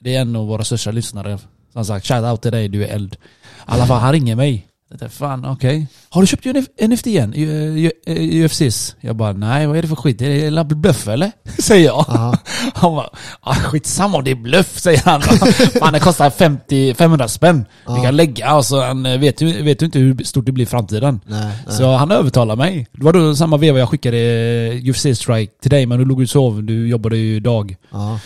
Det 0.00 0.14
är 0.16 0.20
en 0.20 0.36
av 0.36 0.46
våra 0.46 0.64
största 0.64 0.90
lyssnare. 0.90 1.38
Som 1.72 1.84
sagt, 1.84 2.06
shout 2.06 2.24
out 2.24 2.42
till 2.42 2.52
dig, 2.52 2.68
du 2.68 2.84
är 2.84 2.88
eld. 2.94 3.14
I 3.14 3.18
alla 3.66 3.86
fall, 3.86 4.00
han 4.00 4.12
ringer 4.12 4.36
mig. 4.36 4.66
Tänkte, 4.98 5.08
Fan, 5.18 5.44
okej. 5.44 5.86
Har 6.08 6.20
du 6.20 6.26
köpt 6.26 6.46
NFT 6.88 7.06
igen? 7.06 7.32
U- 7.36 7.90
U- 8.06 8.44
UFCs? 8.44 8.96
Jag 9.00 9.16
bara, 9.16 9.32
nej 9.32 9.66
vad 9.66 9.76
är 9.78 9.82
det 9.82 9.88
för 9.88 9.96
skit? 9.96 10.22
Är 10.22 10.64
det 10.64 10.74
bluff 10.74 11.08
eller? 11.08 11.32
Säger 11.58 11.84
jag. 11.86 12.04
Aha. 12.08 12.36
Han 12.74 12.94
bara, 12.94 13.08
ah, 13.40 13.54
skitsamma 13.54 14.18
om 14.18 14.24
det 14.24 14.30
är 14.30 14.34
bluff, 14.34 14.78
säger 14.78 15.00
han. 15.04 15.22
Fan 15.80 15.92
det 15.92 16.00
kostar 16.00 16.30
50, 16.30 16.94
500 16.94 17.28
spänn. 17.28 17.64
Vi 17.86 17.94
Ja. 17.94 18.02
kan 18.02 18.16
lägga 18.16 18.54
och 18.56 18.66
så 18.66 18.80
han 18.82 19.06
eh, 19.06 19.18
vet 19.20 19.40
ju 19.40 19.62
vet 19.62 19.82
ju 19.82 19.86
inte 19.86 19.98
hur 19.98 20.24
stort 20.24 20.46
det 20.46 20.52
blir 20.52 20.64
i 20.64 20.66
framtiden. 20.68 21.20
Nej, 21.26 21.40
nej. 21.66 21.76
Så 21.76 21.92
han 21.96 22.10
övertalar 22.10 22.56
mig. 22.56 22.86
Det 22.92 23.04
var 23.04 23.12
då 23.12 23.34
samma 23.36 23.56
veva 23.56 23.78
jag 23.78 23.88
skickade 23.88 24.16
eh, 24.18 24.74
UFC-strike 24.74 25.50
till 25.62 25.70
dig, 25.70 25.86
men 25.86 25.98
du 25.98 26.04
låg 26.04 26.20
och 26.20 26.28
sov, 26.28 26.62
du 26.62 26.88
jobbade 26.88 27.16
ju 27.16 27.40
dag. 27.40 27.76
Ja. 27.92 28.18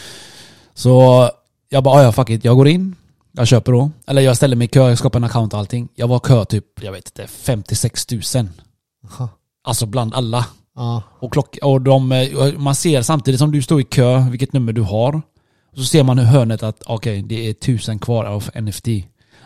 Så 0.75 1.29
jag 1.69 1.83
bara, 1.83 1.95
"Ah, 1.95 2.03
ja 2.03 2.13
fuck 2.13 2.31
it, 2.31 2.45
jag 2.45 2.57
går 2.57 2.69
in. 2.69 2.95
Jag 3.39 3.47
köper 3.47 3.73
då. 3.73 3.91
Eller 4.07 4.23
jag 4.23 4.37
ställer 4.37 4.57
mig 4.57 4.65
i 4.65 4.69
kö, 4.69 4.89
jag 4.89 4.99
skapar 4.99 5.19
en 5.19 5.25
account 5.25 5.53
och 5.53 5.59
allting. 5.59 5.89
Jag 5.95 6.09
var 6.09 6.19
kö 6.19 6.45
typ, 6.45 6.65
jag 6.83 6.93
vet 6.93 7.07
inte, 7.07 7.27
56 7.27 8.11
000. 8.11 8.23
Aha. 9.11 9.29
Alltså 9.65 9.87
bland 9.87 10.15
alla. 10.15 10.47
Ja. 10.77 11.03
Och, 11.19 11.33
klock, 11.33 11.59
och 11.63 11.81
de, 11.81 12.13
eh, 12.13 12.59
man 12.59 12.75
ser 12.75 13.03
samtidigt 13.03 13.41
som 13.41 13.53
du 13.53 13.63
står 13.63 13.81
i 13.81 13.85
kö 13.85 14.27
vilket 14.31 14.53
nummer 14.53 14.73
du 14.73 14.83
har. 14.83 15.23
Så 15.77 15.85
ser 15.85 16.03
man 16.03 16.19
i 16.19 16.23
hörnet 16.23 16.63
att 16.63 16.83
okej, 16.87 17.23
det 17.23 17.49
är 17.49 17.53
tusen 17.53 17.99
kvar 17.99 18.25
av 18.25 18.51
NFT. 18.55 18.89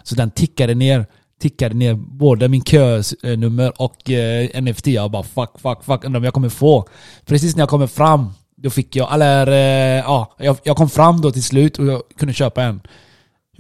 Så 0.03 0.15
den 0.15 0.31
tickade 0.31 0.75
ner, 0.75 1.07
tickade 1.41 1.75
ner 1.75 1.95
både 1.95 2.49
min 2.49 2.65
könummer 2.65 3.83
och 3.83 4.11
eh, 4.11 4.63
NFT. 4.63 4.87
Jag 4.87 5.11
bara 5.11 5.23
fuck, 5.23 5.51
fuck, 5.59 5.85
fuck, 5.85 6.05
undrar 6.05 6.21
om 6.21 6.25
jag 6.25 6.35
kommer 6.35 6.49
få. 6.49 6.89
Precis 7.27 7.57
när 7.57 7.63
jag 7.63 7.69
kommer 7.69 7.87
fram, 7.87 8.33
då 8.57 8.71
fick 8.71 8.97
jag, 8.97 9.15
eller 9.15 9.47
eh, 9.47 10.05
ja, 10.05 10.35
jag, 10.39 10.57
jag 10.63 10.77
kom 10.77 10.91
fram 10.91 11.21
då 11.21 11.31
till 11.33 11.45
slut 11.45 11.79
och 11.79 11.87
jag 11.87 12.03
kunde 12.19 12.35
köpa 12.35 12.63
en. 12.63 12.81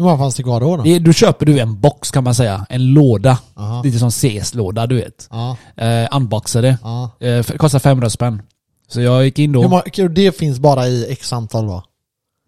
Hur 0.00 0.04
många 0.04 0.18
fanns 0.18 0.34
det 0.34 0.42
kvar 0.42 0.60
då? 0.60 0.76
då? 0.76 0.82
Det, 0.82 0.98
då 0.98 1.12
köper 1.12 1.46
du 1.46 1.58
en 1.58 1.80
box 1.80 2.10
kan 2.10 2.24
man 2.24 2.34
säga, 2.34 2.66
en 2.68 2.86
låda. 2.86 3.38
Aha. 3.54 3.82
Lite 3.82 3.98
som 3.98 4.10
CS-låda 4.10 4.86
du 4.86 4.96
vet. 4.96 5.28
Ja. 5.30 5.56
Eh, 5.76 6.08
unboxade. 6.16 6.78
Ja. 6.82 7.10
Eh, 7.20 7.42
kostar 7.44 7.78
500 7.78 8.10
spänn. 8.10 8.42
Så 8.88 9.00
jag 9.00 9.24
gick 9.24 9.38
in 9.38 9.52
då. 9.52 9.62
Hur 9.62 9.68
många, 9.68 10.08
det 10.08 10.36
finns 10.36 10.58
bara 10.58 10.88
i 10.88 11.12
x 11.12 11.32
antal 11.32 11.66
va? 11.66 11.84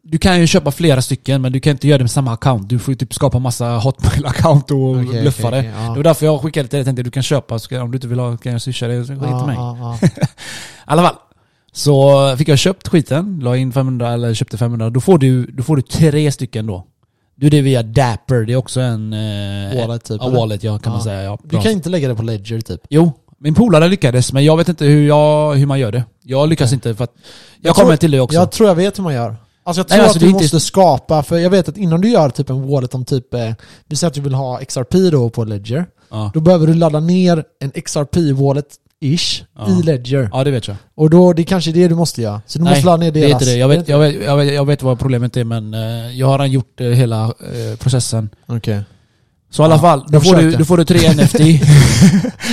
Du 0.03 0.19
kan 0.19 0.41
ju 0.41 0.47
köpa 0.47 0.71
flera 0.71 1.03
stycken 1.03 1.43
men 1.43 1.53
du 1.53 1.61
kan 1.61 1.71
inte 1.71 1.89
göra 1.89 1.99
det 1.99 2.05
med 2.05 2.11
samma 2.11 2.33
account. 2.33 2.69
Du 2.69 2.79
får 2.79 2.93
ju 2.93 2.97
typ 2.97 3.15
skapa 3.15 3.39
massa 3.39 3.79
hotmail-account 3.79 4.73
och 4.73 5.09
Okej, 5.09 5.21
bluffa 5.21 5.49
okej, 5.49 5.63
det. 5.63 5.69
okej, 5.69 5.83
ja. 5.85 5.91
Det 5.93 5.99
var 5.99 6.05
därför 6.05 6.27
jag 6.27 6.41
skickade 6.41 6.69
till 6.69 6.77
dig. 6.77 6.81
Jag 6.81 6.87
tänkte 6.87 7.03
du 7.03 7.11
kan 7.11 7.23
köpa, 7.23 7.55
om 7.55 7.91
du 7.91 7.97
inte 7.97 8.09
vill 8.09 8.19
ha 8.19 8.37
kan 8.37 8.53
jag 8.53 8.63
swisha 8.63 8.87
det. 8.87 9.05
Så 9.05 9.13
skit 9.13 9.43
i 9.43 9.47
mig. 9.47 9.57
Ja, 9.57 9.99
I 10.03 10.09
alla 10.85 11.03
fall. 11.03 11.17
Så 11.73 12.37
fick 12.37 12.49
jag 12.49 12.59
köpt 12.59 12.89
skiten, 12.89 13.41
la 13.43 13.57
in 13.57 13.73
500 13.73 14.13
eller 14.13 14.35
köpte 14.35 14.59
500. 14.59 14.91
Då 14.91 15.01
får 15.01 15.19
du, 15.19 15.47
då 15.47 15.63
får 15.63 15.77
du 15.77 15.83
tre 15.83 16.33
stycken 16.33 16.67
då. 16.67 16.87
Du 17.35 17.47
är 17.47 17.51
det 17.51 17.61
via 17.61 17.83
Dapper, 17.83 18.45
det 18.47 18.53
är 18.53 18.57
också 18.57 18.81
en... 18.81 19.13
Eh, 19.13 19.79
Wallet 19.87 20.05
typ, 20.05 20.21
Ja, 20.21 20.29
wallet 20.29 20.63
ja, 20.65 20.79
kan 20.79 20.93
man 20.93 21.01
Ja. 21.01 21.05
säga. 21.05 21.23
Ja, 21.23 21.39
Du 21.45 21.61
kan 21.61 21.73
inte 21.73 21.89
lägga 21.89 22.09
det 22.09 22.15
på 22.15 22.23
Ledger 22.23 22.61
typ? 22.61 22.81
Jo, 22.91 23.13
min 23.39 23.55
polare 23.55 23.89
lyckades 23.89 24.33
men 24.33 24.45
jag 24.45 24.57
vet 24.57 24.69
inte 24.69 24.85
hur, 24.85 25.07
jag, 25.09 25.55
hur 25.55 25.67
man 25.67 25.81
gör 25.81 25.93
det. 25.93 26.05
Jag 26.23 26.49
lyckas 26.49 26.73
inte 26.73 26.95
för 26.95 27.05
att... 27.05 27.13
Jag, 27.61 27.69
Jag 27.69 27.75
kommer 27.77 27.89
tror- 27.89 27.97
till 27.97 28.11
det 28.11 28.21
också. 28.21 28.39
Jag 28.39 28.51
tror 28.53 28.69
jag 28.69 28.75
vet 28.75 28.99
hur 28.99 29.03
man 29.05 29.15
gör. 29.15 29.37
Alltså 29.65 29.81
jag 29.81 29.87
Nej, 29.91 29.97
tror 29.99 30.03
alltså, 30.05 30.17
att 30.19 30.21
du 30.21 30.27
är 30.27 30.31
inte- 30.31 30.45
måste 30.45 30.61
skapa, 30.61 31.23
för 31.23 31.39
jag 31.39 31.51
vet 31.51 31.69
att 31.69 31.77
innan 31.77 32.01
du 32.01 32.09
gör 32.11 32.31
typ 32.31 32.51
en 32.51 32.69
wallet 32.69 32.95
om 32.95 33.05
typ, 33.05 33.35
eh, 33.35 33.51
vi 33.87 33.97
säger 33.97 34.09
att 34.09 34.15
du 34.15 34.21
vill 34.21 34.35
ha 34.35 34.59
XRP 34.65 35.11
då 35.11 35.31
på 35.31 35.45
Ledger, 35.45 35.87
ja. 36.11 36.31
då 36.35 36.41
behöver 36.41 36.67
du 36.67 36.75
ladda 36.75 37.01
ner 37.01 37.45
en 37.61 37.73
XRP-wallet-ish 39.03 39.43
Ja. 39.59 39.69
i 39.81 39.83
Ledger. 39.83 40.29
ja, 40.33 40.45
det 40.45 40.51
vet 40.51 40.69
jag. 40.69 40.77
Och 40.95 41.11
då, 41.11 41.33
det 41.33 41.43
är 41.43 41.45
kanske 41.45 41.73
det 41.73 41.89
du 41.89 41.95
måste 41.95 42.23
göra. 42.23 42.43
Så 42.47 42.59
du 42.59 42.65
Nej, 42.65 42.73
måste 42.73 42.87
ladda 42.87 42.97
ner 42.97 43.11
Det 43.11 43.21
deras. 43.21 43.31
är 43.31 43.33
inte 43.35 43.45
det. 43.45 43.57
Jag 43.57 43.73
Är 43.73 43.79
vet, 43.79 43.89
jag, 43.89 43.99
vet, 43.99 44.23
jag, 44.25 44.37
vet, 44.37 44.55
jag 44.55 44.67
vet 44.67 44.83
vad 44.83 44.99
problemet 44.99 45.37
är 45.37 45.45
men 45.45 45.75
eh, 45.75 45.81
jag 46.19 46.27
har 46.27 46.33
redan 46.39 46.51
gjort 46.51 46.81
eh, 46.81 46.87
hela 46.87 47.25
eh, 47.25 47.77
processen. 47.79 48.31
Okej. 48.47 48.81
Så 49.51 49.63
i 49.63 49.65
alla 49.65 49.75
Ja, 49.75 49.81
fall, 49.81 50.01
då 50.09 50.17
jag 50.17 50.25
får, 50.25 50.37
du, 50.37 50.51
då 50.51 50.65
får 50.65 50.77
du 50.77 50.85
tre 50.85 51.13
NFT. 51.15 51.41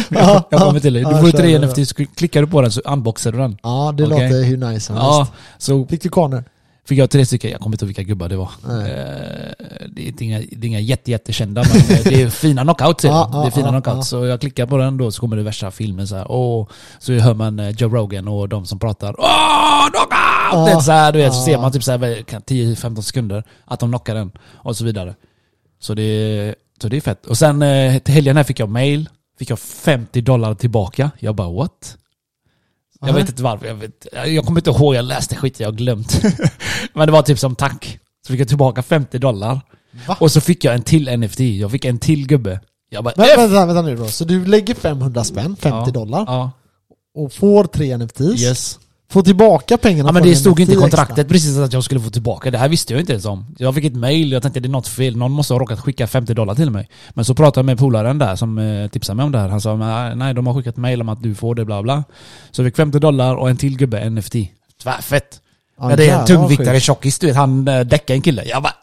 Ja, 0.10 0.48
jag 0.52 0.62
kommer 0.62 0.80
till 0.80 0.94
det. 0.94 1.00
Du 1.00 1.06
får 1.22 1.32
tre. 1.38 1.60
NFT, 1.60 1.88
så 1.88 1.96
klickar 2.16 2.42
du 2.42 2.48
på 2.48 2.62
den 2.62 2.72
så 2.72 2.82
unboxar 2.82 3.32
du 3.32 3.38
den. 3.38 3.58
Ja, 3.64 3.94
det 3.98 4.04
Okej. 4.06 4.30
låter 4.30 4.44
hur 4.44 4.58
nice 4.58 4.86
som 4.86 4.96
Ja, 4.96 5.18
helst. 5.18 5.32
så 5.58 5.86
Fick 5.86 6.04
du 6.04 6.10
corner? 6.10 6.44
Fick 6.89 6.99
jag 6.99 7.10
tre 7.10 7.25
stycken, 7.25 7.52
jag 7.52 7.60
kommer 7.62 7.73
inte 7.75 7.86
ihåg 7.86 7.88
vilka 7.88 8.04
gubbar 8.04 8.30
det 8.30 8.36
var. 8.38 8.49
Nej. 8.67 8.91
Eh, 8.91 9.88
det 9.91 10.08
är 10.08 10.23
inga, 10.23 10.39
det 10.39 10.65
är 10.65 10.65
inga 10.65 10.80
jätte, 10.80 11.12
jättekända 11.12 11.63
men 11.63 11.97
eh, 11.97 12.04
det 12.04 12.21
är 12.21 12.30
fina 12.30 12.62
knockouts. 12.63 13.02
det. 13.02 13.08
Ja, 13.08 13.30
det 13.43 13.47
är 13.47 13.52
fina 13.52 13.69
knockouts. 13.82 14.08
Så 14.10 14.25
jag 14.25 14.39
klickar 14.41 14.65
på 14.65 14.78
den 14.78 14.97
då 14.97 15.12
så 15.12 15.21
kommer 15.21 15.38
det 15.38 15.43
värsta 15.43 15.71
filmen 15.71 16.08
så 16.08 16.15
här. 16.15 16.32
Åh, 16.32 16.67
så 16.99 17.13
hör 17.13 17.34
man 17.34 17.60
eh, 17.60 17.69
Joe 17.69 17.89
Rogan 17.89 18.28
och 18.28 18.49
de 18.49 18.65
som 18.65 18.80
pratar 18.80 19.15
Åh, 19.19 19.88
knockout! 19.89 20.69
Är 20.75 20.80
så 20.80 20.91
här, 20.91 21.12
du 21.12 21.19
vet, 21.19 21.34
så 21.34 21.41
ser 21.41 21.58
man 21.58 21.71
typ 21.71 21.84
så 21.84 21.91
här, 21.97 22.21
kan- 22.23 22.41
10-15 22.41 23.02
sekunder 23.02 23.43
att 23.65 23.80
de 23.80 23.89
knockar 23.89 24.15
den 24.15 24.32
och 24.56 24.78
så 24.78 24.86
vidare. 24.86 25.15
Så 25.80 25.93
det, 25.93 26.56
så 26.82 26.88
det 26.89 26.97
är 26.97 27.02
fett. 27.02 27.25
Och 27.25 27.38
sen 27.38 27.63
till 28.04 28.13
helgen 28.13 28.38
här 28.38 28.43
fick 28.43 28.60
jag 28.60 28.69
mail. 28.69 29.10
Fick 29.39 29.49
jag 29.49 29.60
50 29.60 30.21
dollar 30.21 30.54
tillbaka. 30.56 31.12
Jag 31.19 31.36
bara 31.36 31.49
what? 31.52 31.97
Jag 33.02 33.14
vet 33.14 33.30
inte 33.30 33.44
varför. 33.44 33.66
Jag, 33.68 33.76
vet, 33.76 34.08
jag 34.12 34.46
kommer 34.46 34.60
inte 34.60 34.70
ihåg, 34.70 34.96
jag 34.96 35.06
läste 35.06 35.36
skit 35.36 35.60
jag 35.60 35.68
har 35.68 35.74
glömt. 35.74 36.22
Men 36.94 37.06
det 37.08 37.12
var 37.12 37.22
typ 37.22 37.40
som 37.40 37.56
tack. 37.56 38.00
Så 38.28 38.32
fick 38.34 38.42
jag 38.42 38.48
tillbaka 38.48 38.84
50 38.84 39.18
dollar. 39.20 39.62
Va? 40.08 40.18
Och 40.20 40.32
så 40.32 40.42
fick 40.42 40.64
jag 40.64 40.76
en 40.76 40.82
till 40.82 41.20
NFT. 41.20 41.40
Jag 41.40 41.72
fick 41.72 41.86
en 41.86 42.00
till 42.00 42.28
gubbe. 42.28 42.60
Jag 42.90 43.04
bara 43.04 43.14
F! 43.18 43.38
vänta, 43.38 43.66
vänta 43.66 43.82
nu 43.82 43.96
då. 43.96 44.08
Så 44.08 44.26
du 44.26 44.46
lägger 44.46 44.76
500 44.76 45.24
spänn, 45.24 45.56
50 45.56 45.68
Ja. 45.86 45.92
dollar, 45.92 46.24
Ja, 46.28 46.52
och 47.16 47.34
får 47.34 47.64
tre 47.64 47.98
NFTs. 47.98 48.42
yes. 48.44 48.80
Får 49.12 49.22
tillbaka 49.22 49.78
pengarna 49.78 50.10
Ja 50.10 50.13
men 50.13 50.24
det 50.24 50.36
stod 50.36 50.60
inte 50.60 50.74
i 50.74 50.76
NFT 50.76 50.84
extra. 50.86 50.98
kontraktet 51.06 51.28
precis 51.30 51.58
att 51.58 51.74
jag 51.74 51.84
skulle 51.84 52.00
få 52.02 52.10
tillbaka. 52.10 52.52
Det 52.52 52.58
här 52.58 52.69
visste 52.69 52.93
jag 52.93 53.00
inte 53.00 53.12
ens 53.12 53.26
om. 53.26 53.45
Jag 53.58 53.76
fick 53.76 53.86
ett 53.86 53.95
mail, 53.95 54.32
jag 54.32 54.41
tänkte 54.41 54.60
det 54.60 54.67
är 54.67 54.69
något 54.69 54.88
fel. 54.88 55.17
Någon 55.17 55.32
måste 55.32 55.54
ha 55.54 55.60
råkat 55.60 55.80
skicka 55.80 56.08
50 56.08 56.34
dollar 56.34 56.56
till 56.56 56.69
mig. 56.72 56.89
Men 57.10 57.26
så 57.26 57.34
pratade 57.36 57.60
jag 57.60 57.65
med 57.65 57.78
polaren 57.80 58.17
där 58.17 58.36
som 58.36 58.58
eh, 58.58 58.88
tipsade 58.88 59.15
mig 59.17 59.24
om 59.26 59.32
det 59.32 59.39
här. 59.39 59.50
Han 59.50 59.62
sa 59.62 59.76
"Nej, 59.76 60.15
nej, 60.15 60.34
de 60.34 60.48
har 60.48 60.54
skickat 60.54 60.78
mail 60.78 61.02
om 61.02 61.10
att 61.10 61.24
du 61.24 61.36
får 61.36 61.56
det 61.56 61.65
bla 61.65 61.84
bla. 61.84 62.04
Så 62.52 62.62
jag 62.62 62.67
fick 62.67 62.76
50 62.76 63.00
dollar 63.00 63.36
och 63.36 63.50
en 63.50 63.58
till 63.58 63.78
gubbe 63.78 64.10
NFT. 64.10 64.36
Tvärfett. 64.84 65.41
Ja, 65.82 65.95
det 65.95 66.10
är 66.10 66.19
en 66.19 66.26
tungviktare 66.26 66.80
tjockis, 66.80 67.19
du 67.19 67.28
vet. 67.28 67.36
Han 67.36 67.67
äh, 67.67 67.80
däckade 67.80 68.13
en 68.17 68.22
kille. 68.22 68.43
Jag 68.45 68.63
bara 68.63 68.74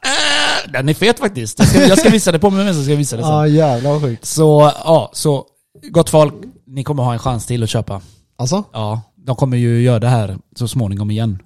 äh, 0.67 0.73
Den 0.73 0.89
är 0.89 0.95
fet 0.95 1.19
faktiskt. 1.19 1.59
Jag 1.59 1.69
ska, 1.69 1.87
jag 1.87 1.99
ska 1.99 2.09
visa 2.09 2.33
det 2.33 2.39
på 2.39 2.51
mig 2.51 2.65
men 2.65 2.75
så 2.75 2.83
ska 2.83 2.91
jag 2.91 2.99
visa 2.99 3.17
det 3.17 3.23
sen. 3.23 3.33
Ja 3.33 3.47
jävlar 3.47 3.91
vad 3.91 4.03
sjukt. 4.03 4.25
Så 4.25 4.73
ja, 4.85 5.11
så 5.12 5.45
gott 5.91 6.11
folk. 6.11 6.35
Ni 6.67 6.85
kommer 6.85 7.03
ha 7.03 7.12
en 7.12 7.19
chans 7.19 7.47
till 7.47 7.62
att 7.62 7.69
köpa. 7.71 8.01
Alltså? 8.39 8.65
Ja, 8.73 9.03
de 9.27 9.37
kommer 9.37 9.57
ju 9.57 9.83
göra 9.83 9.99
det 9.99 10.09
här 10.09 10.39
så 10.57 10.69
småningom 10.69 11.11
igen. 11.11 11.43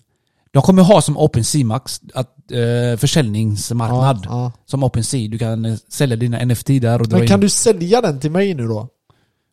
De 0.52 0.62
kommer 0.62 0.82
ha 0.82 1.02
som 1.02 1.16
OpenSea-max, 1.18 2.00
att, 2.14 2.36
eh, 2.52 2.98
försäljningsmarknad. 2.98 4.20
Ja, 4.24 4.30
ja. 4.30 4.52
Som 4.66 4.84
OpenSea. 4.84 5.28
Du 5.28 5.38
kan 5.38 5.64
eh, 5.64 5.74
sälja 5.88 6.16
dina 6.16 6.44
NFT 6.44 6.66
där 6.80 7.00
och 7.00 7.08
dra 7.08 7.18
Men 7.18 7.26
kan 7.28 7.34
in. 7.36 7.40
du 7.40 7.48
sälja 7.48 8.00
den 8.00 8.20
till 8.20 8.30
mig 8.30 8.54
nu 8.54 8.66
då? 8.68 8.88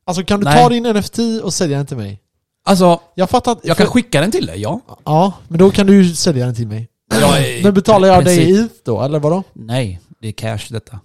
Alltså 0.05 0.23
kan 0.23 0.39
du 0.39 0.43
Nej. 0.43 0.63
ta 0.63 0.69
din 0.69 0.83
NFT 0.97 1.19
och 1.43 1.53
sälja 1.53 1.77
den 1.77 1.85
till 1.85 1.97
mig? 1.97 2.21
Alltså, 2.65 2.99
Jag 3.15 3.29
fattar 3.29 3.51
att... 3.51 3.59
jag 3.63 3.77
kan 3.77 3.87
skicka 3.87 4.21
den 4.21 4.31
till 4.31 4.45
dig, 4.45 4.61
ja. 4.61 4.81
Ja, 5.05 5.33
men 5.47 5.59
då 5.59 5.71
kan 5.71 5.87
du 5.87 6.03
ju 6.03 6.15
sälja 6.15 6.45
den 6.45 6.55
till 6.55 6.67
mig. 6.67 6.87
Är- 7.13 7.63
Men 7.63 7.73
betalar 7.73 8.07
jag 8.07 8.25
dig 8.25 8.51
i 8.51 8.67
då, 8.85 9.01
eller 9.01 9.19
vadå? 9.19 9.43
Nej, 9.53 9.99
det 10.21 10.27
är 10.27 10.31
cash 10.31 10.59
detta. 10.69 10.99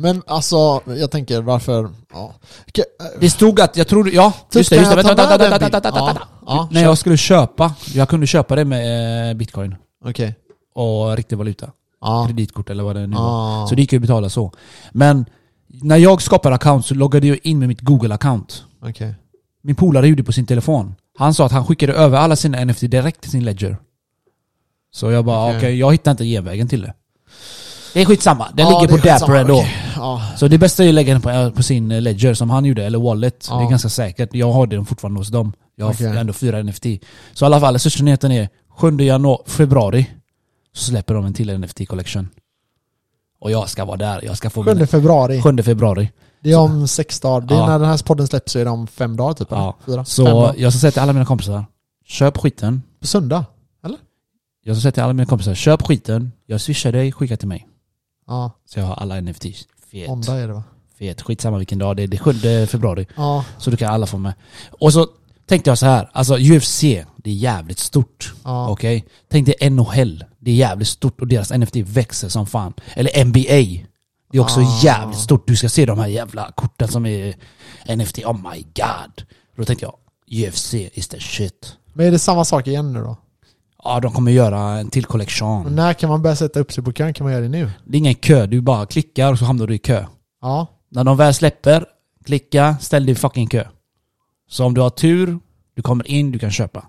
Men 0.00 0.22
alltså, 0.26 0.80
jag 0.86 1.10
tänker 1.10 1.40
varför... 1.42 1.90
Ja. 2.12 2.34
Okej, 2.68 2.84
äh, 3.00 3.06
Det 3.20 3.30
stod 3.30 3.60
att, 3.60 3.76
jag 3.76 3.88
tror, 3.88 4.10
ja, 4.10 4.32
just 4.34 4.52
det, 4.52 4.58
just 4.58 4.70
det. 4.70 4.76
jag 4.76 4.96
Vänta, 4.96 5.14
ta 5.14 5.14
vänta, 5.14 5.38
vänta, 5.38 5.58
vänta, 5.58 5.66
bilden? 5.66 5.82
vänta, 5.82 6.04
vänta. 6.06 6.28
Ja, 6.46 6.68
När 6.70 6.82
jag 6.82 6.98
skulle 6.98 7.16
köpa, 7.16 7.74
jag 7.94 8.08
kunde 8.08 8.26
köpa 8.26 8.56
det 8.56 8.64
med 8.64 9.30
eh, 9.30 9.36
bitcoin 9.36 9.74
Okej. 10.04 10.34
och 10.74 11.16
riktig 11.16 11.38
valuta. 11.38 11.70
Ja. 12.00 12.24
Kreditkort 12.26 12.70
eller 12.70 12.84
vad 12.84 12.96
det 12.96 13.06
nu 13.06 13.16
var. 13.16 13.66
Så 13.66 13.74
det 13.74 13.80
gick 13.80 13.92
ju 13.92 13.96
att 13.96 14.02
betala 14.02 14.28
så. 14.28 14.52
Men 14.92 15.24
när 15.66 15.96
jag 15.96 16.22
skapade 16.22 16.54
account 16.54 16.86
så 16.86 16.94
loggade 16.94 17.26
jag 17.26 17.38
in 17.42 17.58
med 17.58 17.68
mitt 17.68 17.80
Google-account. 17.80 18.62
Okej. 18.82 19.14
Min 19.62 19.74
polare 19.76 20.08
gjorde 20.08 20.24
på 20.24 20.32
sin 20.32 20.46
telefon. 20.46 20.94
Han 21.18 21.34
sa 21.34 21.46
att 21.46 21.52
han 21.52 21.66
skickade 21.66 21.92
över 21.92 22.18
alla 22.18 22.36
sina 22.36 22.64
NFT 22.64 22.80
direkt 22.80 23.20
till 23.20 23.30
sin 23.30 23.44
ledger. 23.44 23.76
Så 24.92 25.10
jag 25.10 25.24
bara, 25.24 25.46
okej, 25.46 25.56
Okej. 25.58 25.78
jag 25.78 25.92
hittar 25.92 26.10
inte 26.10 26.24
genvägen 26.24 26.68
till 26.68 26.82
det. 26.82 26.94
Det 27.94 28.00
är 28.00 28.04
skitsamma, 28.04 28.48
den 28.54 28.66
Ja, 28.66 28.80
ligger 28.80 28.98
på 28.98 29.06
Dapper 29.08 29.34
ändå. 29.34 29.54
okej. 29.54 29.76
Ja. 29.96 30.22
Så 30.36 30.48
det 30.48 30.58
bästa 30.58 30.84
är 30.84 30.88
att 30.88 30.94
lägga 30.94 31.12
den 31.12 31.22
på, 31.22 31.30
eh, 31.30 31.50
på 31.50 31.62
sin 31.62 31.90
eh, 31.90 32.00
ledger 32.00 32.34
som 32.34 32.50
han 32.50 32.64
gjorde, 32.64 32.84
eller 32.84 32.98
wallet. 32.98 33.46
Ja. 33.50 33.56
Det 33.58 33.64
är 33.64 33.70
ganska 33.70 33.88
säkert. 33.88 34.34
Jag 34.34 34.52
har 34.52 34.66
den 34.66 34.86
fortfarande 34.86 35.20
hos 35.20 35.28
dem. 35.28 35.52
Jag 35.76 35.86
har 35.86 35.92
Okej. 35.92 36.06
ändå 36.16 36.32
fyra 36.32 36.62
NFT. 36.62 36.84
Så 37.32 37.44
i 37.44 37.46
alla 37.46 37.60
fall, 37.60 37.78
största 37.78 38.02
nyheten 38.04 38.32
är 38.32 38.48
7 38.78 38.96
januari, 39.00 39.42
februari 39.46 40.06
så 40.72 40.84
släpper 40.84 41.14
de 41.14 41.24
en 41.24 41.34
till 41.34 41.58
NFT 41.58 41.86
collection. 41.88 42.28
Och 43.40 43.50
jag 43.50 43.68
ska 43.68 43.84
vara 43.84 43.96
där. 43.96 44.20
Jag 44.24 44.36
ska 44.36 44.50
få 44.50 44.64
7 44.64 44.74
min 44.74 44.86
februari. 44.86 45.42
7 45.42 45.62
februari. 45.62 46.10
Det 46.42 46.52
är 46.52 46.58
om 46.58 46.88
sex 46.88 47.20
dagar. 47.20 47.46
Det 47.48 47.54
är 47.54 47.66
när 47.66 47.78
den 47.78 47.88
här 47.88 47.98
podden 48.04 48.26
släpps 48.26 48.52
så 48.52 48.58
är 48.58 48.64
det 48.64 48.70
om 48.70 48.86
fem 48.86 49.16
dagar 49.16 49.34
typ. 49.34 49.52
eller? 49.52 49.62
Ja. 49.62 49.76
Fyra? 49.86 50.04
Så 50.04 50.54
jag 50.56 50.72
ska 50.72 50.80
säga 50.80 50.90
till 50.90 51.00
alla 51.02 51.12
mina 51.12 51.24
kompisar, 51.26 51.64
köp 52.06 52.38
skiten. 52.38 52.82
På 53.00 53.06
söndag? 53.06 53.44
Jag 54.64 54.76
ska 54.76 54.80
säga 54.82 54.92
till 54.92 55.02
alla 55.02 55.12
mina 55.12 55.26
kompisar, 55.26 55.54
köp 55.54 55.82
skiten. 55.82 56.32
Jag 56.46 56.60
swishar 56.60 56.92
dig, 56.92 57.12
skicka 57.12 57.36
till 57.36 57.48
mig. 57.48 57.66
Ja, 58.30 58.50
Så 58.66 58.78
jag 58.78 58.86
har 58.86 58.94
alla 58.94 59.20
NFTs. 59.20 59.66
Fet. 59.90 60.08
måndag 60.08 60.34
är 60.38 60.48
det 60.48 60.54
va? 60.54 60.62
Fet. 60.98 61.22
Skitsamma 61.22 61.58
vilken 61.58 61.78
dag 61.78 61.96
det 61.96 62.02
är. 62.02 62.06
Det 62.06 62.16
är 62.16 62.18
7 62.18 62.66
februari. 62.66 63.06
Ja. 63.16 63.44
Så 63.58 63.70
du 63.70 63.76
kan 63.76 63.94
alla 63.94 64.06
få 64.06 64.18
med. 64.18 64.32
Och 64.70 64.92
så 64.92 65.06
tänkte 65.46 65.70
jag 65.70 65.78
så 65.78 65.86
här, 65.86 66.10
alltså 66.12 66.36
UFC, 66.38 66.80
det 67.16 67.30
är 67.30 67.34
jävligt 67.34 67.78
stort. 67.78 68.34
Ja. 68.44 68.68
Okej? 68.68 69.04
Tänk 69.30 69.46
dig 69.46 69.70
NHL, 69.70 70.24
det 70.38 70.50
är 70.50 70.54
jävligt 70.54 70.88
stort 70.88 71.20
och 71.20 71.26
deras 71.28 71.50
NFT 71.50 71.76
växer 71.76 72.28
som 72.28 72.46
fan. 72.46 72.74
Eller 72.94 73.24
NBA, 73.24 73.82
det 74.32 74.38
är 74.38 74.40
också 74.40 74.60
Ah. 74.60 74.80
jävligt 74.82 75.18
stort. 75.18 75.46
Du 75.46 75.56
ska 75.56 75.68
se 75.68 75.86
de 75.86 75.98
här 75.98 76.06
jävla 76.06 76.52
korten 76.52 76.88
som 76.88 77.06
är 77.06 77.34
NFT, 77.96 78.18
oh 78.24 78.52
my 78.52 78.62
god. 78.62 79.26
Då 79.56 79.64
tänkte 79.64 79.84
jag, 79.86 79.94
UFC 80.50 80.74
is 80.74 81.08
the 81.08 81.20
shit. 81.20 81.76
Men 81.92 82.06
är 82.06 82.10
det 82.10 82.18
samma 82.18 82.44
sak 82.44 82.66
igen 82.66 82.92
nu 82.92 83.00
då? 83.00 83.16
Ja, 83.84 84.00
de 84.00 84.12
kommer 84.12 84.32
göra 84.32 84.60
en 84.78 84.90
till 84.90 85.04
Och 85.04 85.10
kollektion. 85.10 85.74
när 85.74 85.92
kan 85.92 86.10
man 86.10 86.22
börja 86.22 86.36
sätta 86.36 86.60
upp 86.60 86.72
sig 86.72 86.84
på 86.84 86.92
kön? 86.92 87.14
Kan 87.14 87.24
man 87.24 87.32
göra 87.32 87.42
det 87.42 87.48
nu? 87.48 87.70
Det 87.84 87.96
är 87.96 87.98
ingen 87.98 88.14
kö, 88.14 88.46
du 88.46 88.60
bara 88.60 88.86
klickar 88.86 89.32
och 89.32 89.38
så 89.38 89.44
hamnar 89.44 89.66
du 89.66 89.74
i 89.74 89.78
kö. 89.78 90.04
Ja. 90.42 90.66
När 90.90 91.04
de 91.04 91.16
väl 91.16 91.34
släpper, 91.34 91.84
klicka, 92.24 92.76
ställ 92.80 93.06
dig 93.06 93.12
i 93.12 93.14
fucking 93.16 93.46
kö. 93.48 93.64
Så 94.50 94.64
om 94.64 94.74
du 94.74 94.80
har 94.80 94.90
tur, 94.90 95.38
du 95.76 95.82
kommer 95.82 96.10
in, 96.10 96.32
du 96.32 96.38
kan 96.38 96.50
köpa. 96.50 96.84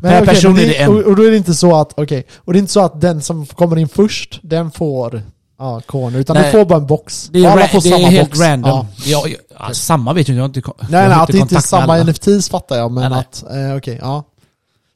Per 0.00 0.22
okej, 0.22 0.26
person 0.34 0.52
men 0.52 0.62
är 0.62 0.66
det 0.66 0.76
en. 0.76 1.04
Och, 1.04 1.16
då 1.16 1.22
är 1.26 1.30
det 1.30 1.36
inte 1.36 1.54
så 1.54 1.76
att, 1.76 1.98
okej, 1.98 2.26
och 2.36 2.52
det 2.52 2.58
är 2.58 2.60
inte 2.60 2.72
så 2.72 2.80
att 2.84 3.00
den 3.00 3.20
som 3.22 3.46
kommer 3.46 3.78
in 3.78 3.88
först, 3.88 4.40
den 4.42 4.70
får 4.70 5.22
ja, 5.58 5.80
koner, 5.86 6.18
utan 6.18 6.36
Nej. 6.36 6.44
du 6.44 6.58
får 6.58 6.64
bara 6.64 6.78
en 6.78 6.86
box. 6.86 7.28
Det 7.32 7.44
är, 7.44 7.50
Alla 7.50 7.66
får 7.68 7.80
det 7.80 7.88
är 7.88 7.92
samma 7.92 8.08
helt 8.08 8.30
box. 8.30 8.40
random. 8.40 8.86
Ja. 9.04 9.24
Ja. 9.58 9.74
Samma 9.74 10.12
vet 10.12 10.28
jag 10.28 10.34
inte, 10.46 10.60
jag 10.60 10.66
har 10.66 10.72
inte 10.78 10.92
Nej 10.92 11.08
nej, 11.08 11.18
att 11.18 11.28
det 11.28 11.38
inte 11.38 11.56
är 11.56 11.60
samma 11.60 11.92
alla. 11.92 12.04
NFTs 12.04 12.48
fattar 12.48 12.76
jag, 12.76 12.92
men 12.92 13.00
Nej, 13.02 13.10
nej. 13.10 13.20
att, 13.20 13.70
eh, 13.70 13.76
okej, 13.76 13.98
ja. 14.02 14.24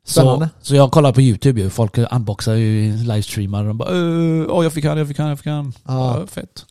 Så, 0.08 0.12
Spännande. 0.20 0.48
så 0.62 0.74
jag 0.74 0.90
kollar 0.92 1.12
på 1.12 1.20
youtube 1.20 1.60
ju, 1.60 1.70
folk 1.70 1.98
unboxar 1.98 2.54
ju 2.54 2.96
livestreamar 2.96 3.60
och 3.60 3.66
de 3.66 3.78
bara 3.78 3.88
"Åh, 4.54 4.64
jag 4.64 4.72
fick 4.72 4.84
han, 4.84 4.98
jag 4.98 5.08
fick 5.08 5.18
han, 5.18 5.28
jag 5.28 5.38
fick 5.38 5.46
han. 5.46 5.72
Ja. 5.84 6.20
Ja, 6.20 6.26
fett. 6.26 6.64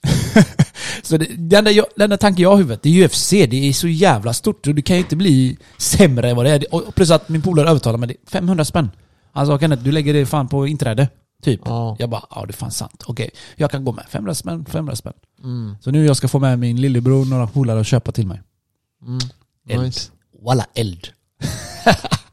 så 1.03 1.17
det, 1.17 1.25
den, 1.37 1.57
enda, 1.59 1.71
jag- 1.71 1.85
den 1.95 2.03
enda 2.03 2.17
tanken 2.17 2.43
jag 2.43 2.49
har 2.49 2.55
i 2.55 2.61
huvudet, 2.61 2.83
det 2.83 2.89
är 2.89 3.05
UFC, 3.07 3.29
det 3.29 3.69
är 3.69 3.73
så 3.73 3.87
jävla 3.87 4.33
stort 4.33 4.67
och 4.67 4.75
det 4.75 4.81
kan 4.81 4.95
ju 4.95 5.01
inte 5.01 5.15
bli 5.15 5.57
sämre 5.77 6.29
än 6.29 6.35
vad 6.35 6.45
det 6.45 6.51
är. 6.51 6.73
Och 6.75 6.95
plus 6.95 7.11
att 7.11 7.29
min 7.29 7.41
polare 7.41 7.69
övertalar 7.69 7.97
mig, 7.97 8.07
det 8.07 8.13
är 8.13 8.31
500 8.31 8.65
spänn. 8.65 8.91
Han 9.31 9.47
sa 9.47 9.59
Kenneth, 9.59 9.83
du 9.83 9.91
lägger 9.91 10.13
det 10.13 10.25
fan 10.25 10.47
på 10.47 10.67
inträde. 10.67 11.09
Typ. 11.43 11.61
Ja. 11.65 11.95
Jag 11.99 12.09
bara, 12.09 12.23
ja 12.35 12.45
det 12.45 12.51
är 12.51 12.53
fan 12.53 12.71
sant. 12.71 13.03
Okej, 13.07 13.29
jag 13.55 13.71
kan 13.71 13.85
gå 13.85 13.91
med. 13.91 14.05
500 14.09 14.33
spänn, 14.35 14.65
500 14.65 14.95
spänn. 14.95 15.13
Mm. 15.43 15.75
Så 15.81 15.91
nu 15.91 16.05
jag 16.05 16.17
ska 16.17 16.27
få 16.27 16.39
med 16.39 16.59
min 16.59 16.81
lillebror, 16.81 17.25
några 17.25 17.47
polare 17.47 17.79
och 17.79 17.85
köpa 17.85 18.11
till 18.11 18.27
mig. 18.27 18.41
Mm. 19.07 19.19
Eld. 19.69 19.81
Nice. 19.83 20.11
Walla 20.45 20.65
eld. 20.73 21.07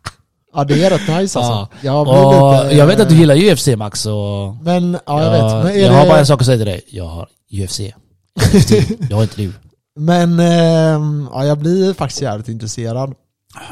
Ja 0.54 0.64
det 0.64 0.84
är 0.84 0.90
rätt 0.90 1.00
nice 1.00 1.38
alltså. 1.38 1.40
Ja. 1.40 1.68
Jag, 1.82 2.08
Och 2.08 2.64
lite, 2.64 2.76
jag 2.76 2.86
vet 2.86 3.00
att 3.00 3.08
du 3.08 3.14
eh, 3.14 3.20
gillar 3.20 3.52
UFC 3.52 3.66
Max 3.76 4.06
och... 4.06 4.56
Men, 4.62 4.98
ja 5.06 5.22
jag 5.22 5.30
vet. 5.30 5.64
Men, 5.64 5.80
jag 5.80 5.92
har 5.92 6.02
det, 6.02 6.08
bara 6.08 6.18
en 6.18 6.26
sak 6.26 6.40
att 6.40 6.46
säga 6.46 6.56
till 6.58 6.66
dig. 6.66 6.82
Jag 6.88 7.04
har 7.04 7.28
UFC. 7.52 7.80
jag 9.10 9.16
har 9.16 9.22
inte 9.22 9.36
du. 9.36 9.52
men 9.96 10.40
ehm, 10.40 11.28
ja, 11.32 11.44
jag 11.44 11.58
blir 11.58 11.94
faktiskt 11.94 12.22
jävligt 12.22 12.48
intresserad. 12.48 13.14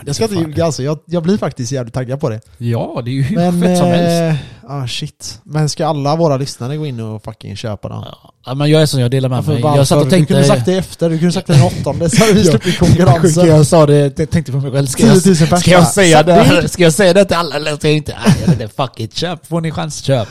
Jag 0.06 0.14
ska 0.14 0.24
inte 0.24 0.36
ljuga 0.36 0.64
alltså, 0.64 0.82
jag, 0.82 0.98
jag 1.04 1.22
blir 1.22 1.38
faktiskt 1.38 1.72
jävligt 1.72 1.94
taggad 1.94 2.20
på 2.20 2.28
det. 2.28 2.40
Ja, 2.58 3.02
det 3.04 3.10
är 3.10 3.12
ju 3.12 3.22
hur 3.22 3.36
Men, 3.36 3.62
fett 3.62 3.78
som 3.78 3.86
helst. 3.86 4.40
eh, 4.66 4.70
ah 4.74 4.86
shit. 4.88 5.40
Men 5.44 5.68
ska 5.68 5.86
alla 5.86 6.16
våra 6.16 6.36
lyssnare 6.36 6.76
gå 6.76 6.86
in 6.86 7.00
och 7.00 7.24
fucking 7.24 7.56
köpa 7.56 7.88
den? 7.88 8.04
Ja, 8.46 8.54
men 8.54 8.70
jag 8.70 8.82
är 8.82 8.86
som 8.86 9.00
jag 9.00 9.10
delar 9.10 9.28
med 9.28 9.36
Varför, 9.38 9.52
mig. 9.52 9.76
Jag 9.76 9.86
satt 9.86 9.98
och 9.98 10.04
Du 10.04 10.10
tänkte... 10.10 10.34
kunde 10.34 10.48
sagt 10.48 10.66
det 10.66 10.74
efter, 10.74 11.10
du 11.10 11.18
kunde 11.18 11.32
sagt 11.32 11.46
det 11.46 11.52
den 11.52 11.62
åttonde 11.62 12.10
så 12.10 12.20
hade 12.20 12.32
vi 12.32 12.44
sluppit 12.50 12.78
konkurrensen. 12.78 13.46
Jag 13.46 13.66
sa 13.66 13.86
det, 13.86 14.18
jag 14.18 14.30
tänkte 14.30 14.52
på 14.52 14.58
mig 14.58 14.72
själv. 14.72 14.86
Ska 14.86 15.02
10 15.02 15.06
jag, 15.14 15.26
000 15.26 15.36
pers 15.48 15.60
ska 15.60 15.70
jag 15.70 15.86
säga 15.86 16.18
"Suck 16.18 16.26
det? 16.26 16.60
dick." 16.60 16.70
Ska 16.70 16.82
jag 16.82 16.92
säga 16.92 17.12
det 17.12 17.24
till 17.24 17.36
alla 17.36 17.56
eller 17.56 17.76
ska 17.76 17.88
jag 17.88 17.96
inte? 17.96 18.16
Nej, 18.26 18.36
jag 18.40 18.46
vet 18.52 18.60
inte. 18.60 18.74
Fuck 18.74 19.00
it. 19.00 19.16
Köp. 19.16 19.46
Får 19.46 19.60
ni 19.60 19.70
chans, 19.70 20.02
köp. 20.02 20.28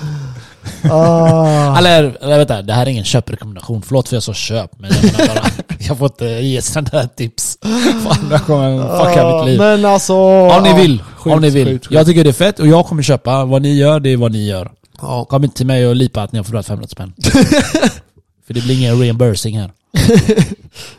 Ah, 0.91 1.77
Eller, 1.77 2.17
eller 2.21 2.37
vänta, 2.37 2.61
det 2.61 2.73
här 2.73 2.85
är 2.85 2.89
ingen 2.89 3.03
köprekommendation. 3.03 3.81
Förlåt 3.81 4.09
för 4.09 4.15
jag 4.15 4.23
sa 4.23 4.33
köp, 4.33 4.71
men 4.77 4.91
jag 5.17 5.27
bara, 5.27 5.45
jag 5.79 5.97
får 5.97 6.05
inte 6.07 6.25
ge 6.25 6.61
sådana 6.61 6.89
där 6.91 7.07
tips. 7.07 7.57
Fan, 8.03 8.29
jag 8.31 8.45
kommer 8.45 8.81
fucka 8.81 9.23
ah, 9.23 9.37
mitt 9.37 9.49
liv. 9.49 9.59
Men 9.59 9.85
alltså... 9.85 10.13
Om 10.15 10.63
ni 10.63 10.69
ja, 10.69 10.75
vill, 10.75 11.03
sjukt, 11.15 11.33
om 11.35 11.41
ni 11.41 11.49
vill. 11.49 11.67
sjukt, 11.67 11.85
sjukt. 11.85 11.93
Jag 11.93 12.05
tycker 12.05 12.23
det 12.23 12.29
är 12.29 12.33
fett 12.33 12.59
och 12.59 12.67
jag 12.67 12.85
kommer 12.85 13.03
köpa. 13.03 13.45
Vad 13.45 13.61
ni 13.61 13.73
gör, 13.73 13.99
det 13.99 14.09
är 14.09 14.17
vad 14.17 14.31
ni 14.31 14.47
gör. 14.47 14.71
Ja. 15.01 15.25
Kom 15.25 15.43
inte 15.43 15.57
till 15.57 15.65
mig 15.65 15.87
och 15.87 15.95
lipa 15.95 16.21
att 16.21 16.31
ni 16.31 16.39
har 16.39 16.43
förlorat 16.43 16.67
500 16.67 16.87
spänn. 16.87 17.13
För 18.47 18.53
det 18.53 18.61
blir 18.63 18.77
ingen 18.77 18.99
reimbursing 18.99 19.59
här. 19.59 19.71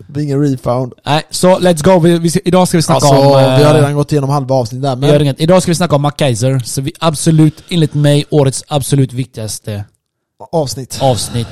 Det 0.06 0.22
ingen 0.22 0.40
refund. 0.42 0.92
Nej, 1.06 1.22
så 1.30 1.58
let's 1.58 1.82
go. 1.84 1.98
Vi, 1.98 2.18
vi, 2.18 2.30
idag 2.44 2.68
ska 2.68 2.78
vi 2.78 2.82
snacka 2.82 3.06
Alltså, 3.06 3.28
om... 3.28 3.38
eh, 3.44 3.58
vi 3.58 3.64
har 3.64 3.74
redan 3.74 3.94
gått 3.94 4.12
igenom 4.12 4.30
halva 4.30 4.54
avsnittet 4.54 4.82
där 4.82 4.96
men... 4.96 5.22
inget. 5.22 5.40
Idag 5.40 5.62
ska 5.62 5.70
vi 5.70 5.74
snacka 5.74 5.96
om 5.96 6.02
MacKaiser. 6.02 6.58
Så 6.58 6.80
vi 6.80 6.92
absolut, 6.98 7.64
enligt 7.68 7.94
mig, 7.94 8.24
årets 8.30 8.64
absolut 8.68 9.12
viktigaste 9.12 9.84
Avsnitt. 10.52 10.98
avsnitt 11.00 11.46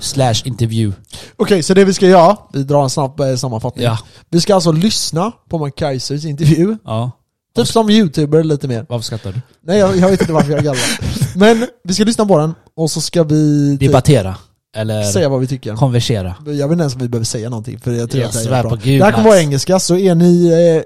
slash 0.00 0.34
intervju. 0.44 0.92
Okej, 1.36 1.62
så 1.62 1.74
det 1.74 1.84
vi 1.84 1.94
ska 1.94 2.06
göra, 2.06 2.36
vi 2.52 2.62
drar 2.62 2.82
en 2.82 2.90
snabb 2.90 3.20
eh, 3.20 3.36
sammanfattning. 3.36 3.84
Ja. 3.84 3.98
Vi 4.30 4.40
ska 4.40 4.54
alltså 4.54 4.72
lyssna 4.72 5.32
på 5.50 5.66
McKaisers 5.66 6.24
intervju. 6.24 6.76
Ja. 6.84 7.10
Typ 7.56 7.66
som 7.66 7.90
youtuber 7.90 8.44
lite 8.44 8.68
mer. 8.68 8.86
Varför 8.88 9.04
skrattar 9.04 9.32
du? 9.32 9.40
Nej 9.66 9.78
jag, 9.78 9.96
jag 9.96 10.08
vet 10.10 10.20
inte 10.20 10.32
varför 10.32 10.52
jag 10.52 10.64
garvar. 10.64 10.98
Men 11.38 11.66
vi 11.84 11.94
ska 11.94 12.04
lyssna 12.04 12.26
på 12.26 12.38
den 12.38 12.54
och 12.76 12.90
så 12.90 13.00
ska 13.00 13.22
vi 13.22 13.76
Debattera. 13.76 14.36
Eller 14.74 15.02
säga 15.02 15.28
vad 15.28 15.40
vi 15.40 15.46
tycker. 15.46 15.74
konversera. 15.76 16.34
Jag 16.46 16.52
vet 16.54 16.62
inte 16.72 16.82
ens 16.82 16.94
om 16.94 17.00
vi 17.00 17.08
behöver 17.08 17.24
säga 17.26 17.48
någonting 17.50 17.78
för 17.80 17.92
jag 17.92 18.10
tror 18.10 18.20
Jag 18.22 18.28
att 18.28 18.32
det 18.32 18.38
här 18.38 18.46
svär 18.46 18.58
är 18.58 18.62
på 18.62 18.68
bra. 18.68 18.78
Gud, 18.84 19.00
Det 19.00 19.04
här 19.04 19.12
kommer 19.12 19.24
Mats. 19.24 19.32
vara 19.34 19.40
engelska, 19.42 19.78
så 19.78 19.96
är 19.96 20.14
ni, 20.14 20.46
eh, 20.76 20.82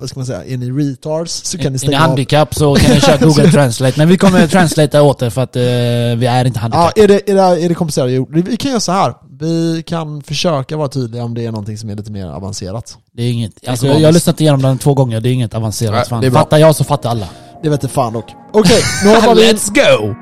vad 0.00 0.08
ska 0.08 0.18
man 0.20 0.26
säga, 0.26 0.44
är 0.44 0.56
ni 0.56 0.70
retards 0.70 1.32
så 1.32 1.58
kan 1.58 1.62
ni 1.62 1.66
Är 1.66 1.70
ni 1.70 1.78
stänga 1.78 1.96
av. 1.96 2.06
handikapp 2.06 2.54
så 2.54 2.74
kan 2.74 2.94
ni 2.94 3.00
köra 3.00 3.16
Google 3.20 3.50
Translate. 3.50 3.98
Men 3.98 4.08
vi 4.08 4.18
kommer 4.18 4.46
translatea 4.46 5.02
åt 5.02 5.18
det 5.18 5.30
för 5.30 5.42
att 5.42 5.56
eh, 5.56 5.62
vi 5.62 6.26
är 6.26 6.44
inte 6.44 6.58
Ja, 6.58 6.60
handikapp. 6.62 6.98
är 6.98 7.08
det, 7.08 7.30
är 7.30 7.34
det, 7.34 7.64
är 7.64 7.68
det 7.68 7.74
komplicerat 7.74 8.10
gjort? 8.10 8.28
Vi 8.32 8.56
kan 8.56 8.70
göra 8.70 8.80
så 8.80 8.92
här. 8.92 9.14
Vi 9.40 9.82
kan 9.86 10.22
försöka 10.22 10.76
vara 10.76 10.88
tydliga 10.88 11.24
om 11.24 11.34
det 11.34 11.46
är 11.46 11.50
någonting 11.52 11.78
som 11.78 11.90
är 11.90 11.94
lite 11.96 12.10
mer 12.12 12.26
avancerat. 12.26 12.96
Det 13.12 13.22
är 13.22 13.30
inget. 13.32 13.52
Alltså, 13.52 13.86
Ekonomiskt. 13.86 14.00
jag 14.02 14.08
har 14.08 14.12
lyssnat 14.12 14.40
igenom 14.40 14.62
den 14.62 14.78
två 14.78 14.94
gånger, 14.94 15.20
det 15.20 15.28
är 15.28 15.32
inget 15.32 15.54
avancerat. 15.54 15.92
Nej, 15.94 16.04
fan. 16.08 16.20
det 16.20 16.26
är 16.26 16.30
bra. 16.30 16.40
Fattar 16.40 16.58
jag 16.58 16.76
så 16.76 16.84
fattar 16.84 17.10
alla. 17.10 17.28
Det 17.62 17.68
vet 17.68 17.82
inte 17.82 17.94
fan 17.94 18.12
dock. 18.12 18.30
Okej, 18.52 18.82
nu 19.04 19.14
hoppar 19.14 19.34
vi 19.34 19.50
in. 19.50 19.56
Let's 19.56 19.98
go! 19.98 20.14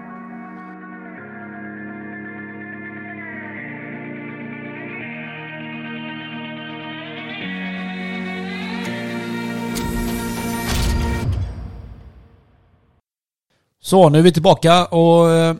Så, 13.88 14.08
nu 14.08 14.18
är 14.18 14.22
vi 14.22 14.32
tillbaka 14.32 14.84
och 14.84 15.30
eh, 15.30 15.54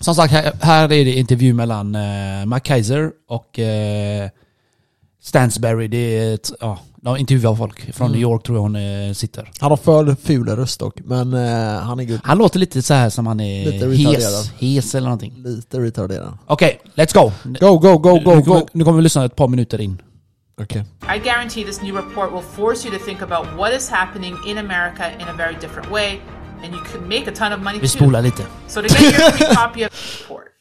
som 0.00 0.14
sagt, 0.14 0.32
här, 0.32 0.52
här 0.60 0.92
är 0.92 1.04
det 1.04 1.12
intervju 1.12 1.54
mellan 1.54 1.94
eh, 1.94 2.46
Mike 2.46 2.60
Kaiser 2.60 3.10
och 3.28 3.58
eh, 3.58 4.28
Stansberry. 5.22 5.88
Det 5.88 5.96
är 6.18 6.34
ett, 6.34 6.50
ja, 6.60 6.78
de 6.96 7.16
intervjuar 7.16 7.54
folk 7.54 7.94
från 7.94 8.06
Mm. 8.06 8.12
New 8.12 8.22
York 8.22 8.42
tror 8.42 8.56
jag 8.58 8.62
hon 8.62 8.76
eh, 8.76 9.12
sitter. 9.12 9.50
Han 9.58 9.70
har 9.70 9.76
för 9.76 10.14
ful 10.14 10.48
röst 10.48 10.80
dock, 10.80 11.00
men 11.04 11.34
eh, 11.34 11.80
han 11.82 12.00
är 12.00 12.04
good. 12.04 12.20
Han 12.24 12.38
låter 12.38 12.58
lite 12.58 12.82
så 12.82 12.94
här 12.94 13.10
som 13.10 13.26
han 13.26 13.40
är 13.40 13.70
Lite 13.70 13.86
hes, 13.86 14.50
hes 14.58 14.94
eller 14.94 15.04
någonting. 15.04 15.34
Lite 15.36 15.80
retarderad. 15.80 16.38
Okej, 16.46 16.80
let's 16.94 17.14
go. 17.14 17.32
Go, 17.44 17.78
go, 17.78 17.98
go, 17.98 18.18
go, 18.18 18.34
nu, 18.34 18.40
go! 18.40 18.44
kommer, 18.44 18.66
nu 18.72 18.84
kommer 18.84 18.96
vi 18.96 19.02
lyssna 19.02 19.24
ett 19.24 19.36
par 19.36 19.48
minuter 19.48 19.80
in. 19.80 20.02
Okej. 20.60 20.84
I 21.16 21.18
guarantee 21.24 21.64
this 21.64 21.82
new 21.82 21.96
report 21.96 22.32
will 22.32 22.42
force 22.56 22.88
you 22.88 22.98
to 22.98 23.04
think 23.04 23.22
about 23.22 23.46
what 23.56 23.72
is 23.72 23.90
happening 23.90 24.36
in 24.48 24.58
America 24.58 25.04
in 25.20 25.28
a 25.28 25.34
very 25.36 25.54
different 25.60 25.90
way, 25.90 26.20
and 26.62 26.74
you 26.74 26.80
could 26.82 27.06
make 27.06 27.26
a 27.26 27.32
ton 27.32 27.52
of 27.52 27.60
money 27.60 27.80
too. 27.80 27.86
So 28.68 28.82
to 28.82 28.88
get 28.88 29.18
your 29.18 29.30
free 29.32 29.46
copy 29.54 29.82
of 29.82 29.90
the 29.90 30.18
report. 30.22 30.54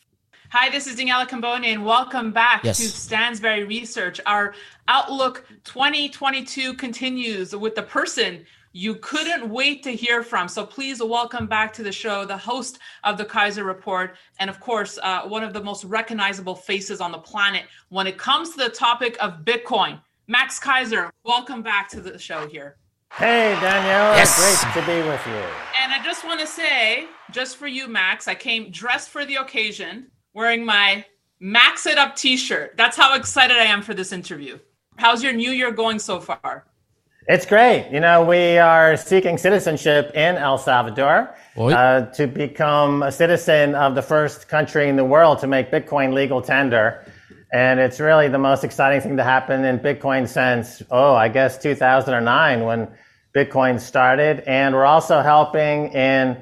Hi, 0.50 0.70
this 0.70 0.86
is 0.88 0.98
Daniela 1.00 1.28
Cambone, 1.30 1.66
and 1.66 1.86
welcome 1.86 2.32
back 2.32 2.64
Yes. 2.66 2.78
to 2.80 2.84
Stansberry 2.86 3.68
Research. 3.68 4.20
Our 4.26 4.54
Outlook 4.88 5.46
2022 5.64 6.74
continues 6.74 7.56
with 7.56 7.76
the 7.76 7.84
person 7.84 8.46
you 8.74 8.96
couldn't 8.96 9.50
wait 9.50 9.84
to 9.84 9.92
hear 9.92 10.24
from. 10.24 10.48
So 10.48 10.66
please 10.66 11.02
welcome 11.04 11.46
back 11.46 11.72
to 11.74 11.84
the 11.84 11.92
show 11.92 12.26
the 12.26 12.38
host 12.38 12.80
of 13.04 13.18
the 13.18 13.26
Kaiser 13.26 13.64
Report, 13.64 14.16
and 14.40 14.50
of 14.50 14.60
course, 14.60 14.98
uh, 15.04 15.22
one 15.22 15.44
of 15.44 15.54
the 15.54 15.64
most 15.64 15.84
recognizable 15.86 16.56
faces 16.56 17.00
on 17.00 17.12
the 17.12 17.18
planet 17.20 17.64
when 17.90 18.08
it 18.08 18.18
comes 18.18 18.50
to 18.52 18.58
the 18.58 18.70
topic 18.70 19.18
of 19.22 19.46
Bitcoin. 19.46 20.02
Max 20.28 20.58
Kaiser, 20.60 21.12
welcome 21.24 21.62
back 21.62 21.90
to 21.90 22.02
the 22.02 22.18
show 22.18 22.48
here. 22.48 22.78
Hey, 23.14 23.54
Daniela. 23.60 24.16
Yes. 24.16 24.40
Great 24.40 24.74
to 24.82 24.90
be 24.90 25.08
with 25.08 25.22
you. 25.28 25.44
And 25.84 25.92
I 25.92 26.02
just 26.04 26.24
want 26.24 26.40
to 26.40 26.48
say, 26.48 27.08
just 27.30 27.58
for 27.58 27.68
you, 27.68 27.88
Max, 27.88 28.28
I 28.28 28.36
came 28.36 28.72
dressed 28.72 29.10
for 29.10 29.26
the 29.26 29.36
occasion, 29.36 30.08
wearing 30.34 30.66
my 30.66 31.06
Max 31.40 31.86
It 31.86 31.98
Up 31.98 32.16
t 32.16 32.38
shirt. 32.38 32.76
That's 32.78 32.96
how 32.96 33.16
excited 33.16 33.58
I 33.58 33.66
am 33.66 33.82
for 33.82 33.94
this 33.94 34.14
interview. 34.14 34.60
How's 34.96 35.22
your 35.22 35.34
new 35.34 35.52
year 35.52 35.72
going 35.72 36.00
so 36.00 36.22
far? 36.22 36.66
It's 37.28 37.46
great. 37.46 37.90
You 37.92 38.00
know, 38.00 38.24
we 38.24 38.58
are 38.58 38.96
seeking 38.96 39.38
citizenship 39.38 40.12
in 40.16 40.38
El 40.38 40.58
Salvador 40.58 41.36
uh, 41.58 42.06
to 42.08 42.28
become 42.28 43.04
a 43.04 43.12
citizen 43.12 43.76
of 43.76 43.94
the 43.94 44.02
first 44.02 44.48
country 44.48 44.88
in 44.88 44.96
the 44.96 45.06
world 45.06 45.40
to 45.40 45.48
make 45.48 45.70
Bitcoin 45.70 46.14
legal 46.14 46.42
tender. 46.42 47.06
And 47.54 47.80
it's 47.80 48.00
really 48.00 48.30
the 48.30 48.38
most 48.38 48.64
exciting 48.64 49.02
thing 49.02 49.18
to 49.18 49.24
happen 49.24 49.66
in 49.66 49.80
Bitcoin 49.80 50.28
since, 50.28 50.82
oh, 50.90 51.14
I 51.14 51.28
guess 51.28 51.58
2009 51.58 52.64
when 52.64 52.88
Bitcoin 53.36 53.80
started. 53.80 54.42
And 54.48 54.74
we're 54.74 54.86
also 54.86 55.22
helping 55.22 55.92
in 55.92 56.38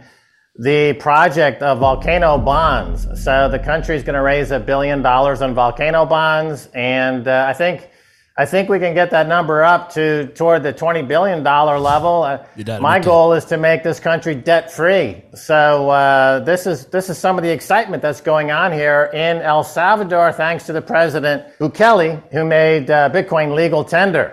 the 0.60 0.94
project 0.94 1.62
of 1.62 1.80
volcano 1.80 2.38
bonds. 2.38 3.08
So 3.24 3.50
the 3.50 3.60
country 3.60 3.96
is 3.96 4.04
going 4.04 4.16
to 4.16 4.22
raise 4.22 4.52
a 4.52 4.60
billion 4.60 5.02
dollars 5.02 5.42
on 5.42 5.54
volcano 5.54 6.06
bonds, 6.06 6.68
and 6.74 7.28
uh, 7.28 7.46
I 7.48 7.54
think 7.54 7.89
I 8.44 8.46
think 8.46 8.70
we 8.70 8.80
can 8.80 8.94
get 8.94 9.10
that 9.12 9.28
number 9.28 9.58
up 9.74 9.94
to 9.94 10.28
toward 10.40 10.64
the 10.64 10.72
twenty 10.74 11.02
billion 11.14 11.44
dollar 11.44 11.78
level. 11.80 12.24
Uh, 12.24 12.38
my 12.80 13.00
goal 13.00 13.34
is 13.38 13.46
to 13.46 13.58
make 13.58 13.84
this 13.84 14.00
country 14.00 14.36
debt 14.36 14.72
free. 14.72 15.08
So 15.34 15.90
uh, 15.90 16.46
this 16.46 16.66
is 16.66 16.86
this 16.86 17.10
is 17.10 17.18
some 17.18 17.38
of 17.40 17.44
the 17.44 17.52
excitement 17.52 18.02
that's 18.02 18.22
going 18.22 18.52
on 18.52 18.72
here 18.72 19.10
in 19.14 19.42
El 19.42 19.64
Salvador, 19.64 20.32
thanks 20.32 20.66
to 20.68 20.74
the 20.74 20.82
president 20.82 21.44
Bukele, 21.60 22.22
who 22.32 22.46
made 22.46 22.90
uh, 22.90 23.10
Bitcoin 23.10 23.56
legal 23.56 23.84
tender. 23.84 24.32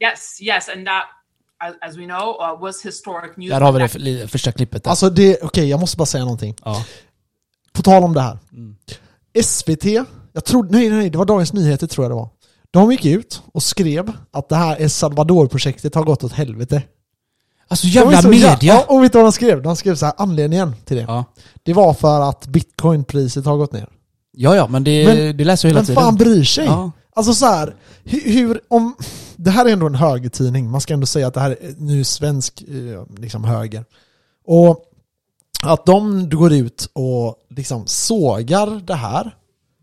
Yes, 0.00 0.38
yes. 0.40 0.68
And 0.68 0.86
that, 0.86 1.04
as, 1.60 1.74
as 1.82 1.96
we 1.96 2.04
know, 2.06 2.36
uh, 2.38 2.54
was 2.60 2.82
historic 2.82 3.36
news. 3.36 3.50
Där 3.50 3.60
har 3.60 3.72
vi 3.72 4.14
det 4.20 4.28
första 4.28 4.52
klippet. 4.52 4.84
Där. 4.84 4.90
Alltså 4.90 5.10
det, 5.10 5.42
okej 5.42 5.68
jag 5.68 5.80
måste 5.80 5.96
bara 5.96 6.06
säga 6.06 6.24
någonting. 6.24 6.54
ja. 6.64 6.84
På 7.72 7.82
tal 7.82 8.02
om 8.02 8.14
det 8.14 8.20
här. 8.20 8.38
SVT, 9.42 9.84
jag 10.32 10.44
trodde, 10.44 10.78
nej 10.78 10.88
nej 10.90 11.10
det 11.10 11.18
var 11.18 11.24
Dagens 11.24 11.52
Nyheter 11.52 11.86
tror 11.86 12.04
jag 12.04 12.10
det 12.10 12.14
var. 12.14 12.28
De 12.70 12.92
gick 12.92 13.04
ut 13.04 13.42
och 13.52 13.62
skrev 13.62 14.12
att 14.30 14.48
det 14.48 14.56
här 14.56 14.80
El 14.80 14.90
Salvador-projektet 14.90 15.94
har 15.94 16.02
gått 16.04 16.24
åt 16.24 16.32
helvete. 16.32 16.82
Alltså 17.68 17.86
jävla 17.86 18.22
så 18.22 18.28
media! 18.28 18.58
Ja, 18.62 18.84
och 18.88 19.02
vet 19.04 19.12
du 19.12 19.18
vad 19.18 19.26
de 19.26 19.32
skrev? 19.32 19.62
De 19.62 19.76
skrev 19.76 19.94
så 19.94 20.06
här, 20.06 20.14
anledningen 20.18 20.74
till 20.84 20.96
det. 20.96 21.02
Ja. 21.02 21.24
Det 21.62 21.72
var 21.72 21.94
för 21.94 22.20
att 22.20 22.46
bitcoinpriset 22.46 23.44
har 23.46 23.56
gått 23.56 23.72
ner. 23.72 23.88
ja, 24.32 24.56
ja, 24.56 24.66
men 24.68 24.84
det, 24.84 25.06
Men- 25.06 25.36
det 25.36 25.44
läser 25.44 25.68
jag 25.68 25.70
hela 25.70 25.80
Vem 25.80 25.86
tiden. 25.86 26.02
fan 26.02 26.16
bryr 26.16 26.44
sig? 26.44 26.64
Ja. 26.64 26.90
Alltså 27.14 27.34
så 27.34 27.46
här, 27.46 27.74
hur, 28.04 28.20
hur, 28.32 28.60
om... 28.68 28.96
Det 29.36 29.50
här 29.50 29.64
är 29.66 29.72
ändå 29.72 29.86
en 29.86 29.94
högertidning, 29.94 30.70
man 30.70 30.80
ska 30.80 30.94
ändå 30.94 31.06
säga 31.06 31.26
att 31.26 31.34
det 31.34 31.40
här 31.40 31.50
är 31.50 31.74
nu 31.78 32.04
svensk 32.04 32.62
eh, 32.68 33.04
liksom 33.18 33.44
höger. 33.44 33.84
Och 34.46 34.84
att 35.62 35.86
de 35.86 36.28
går 36.30 36.52
ut 36.52 36.90
och 36.92 37.34
liksom 37.50 37.86
sågar 37.86 38.80
det 38.86 38.94
här 38.94 39.34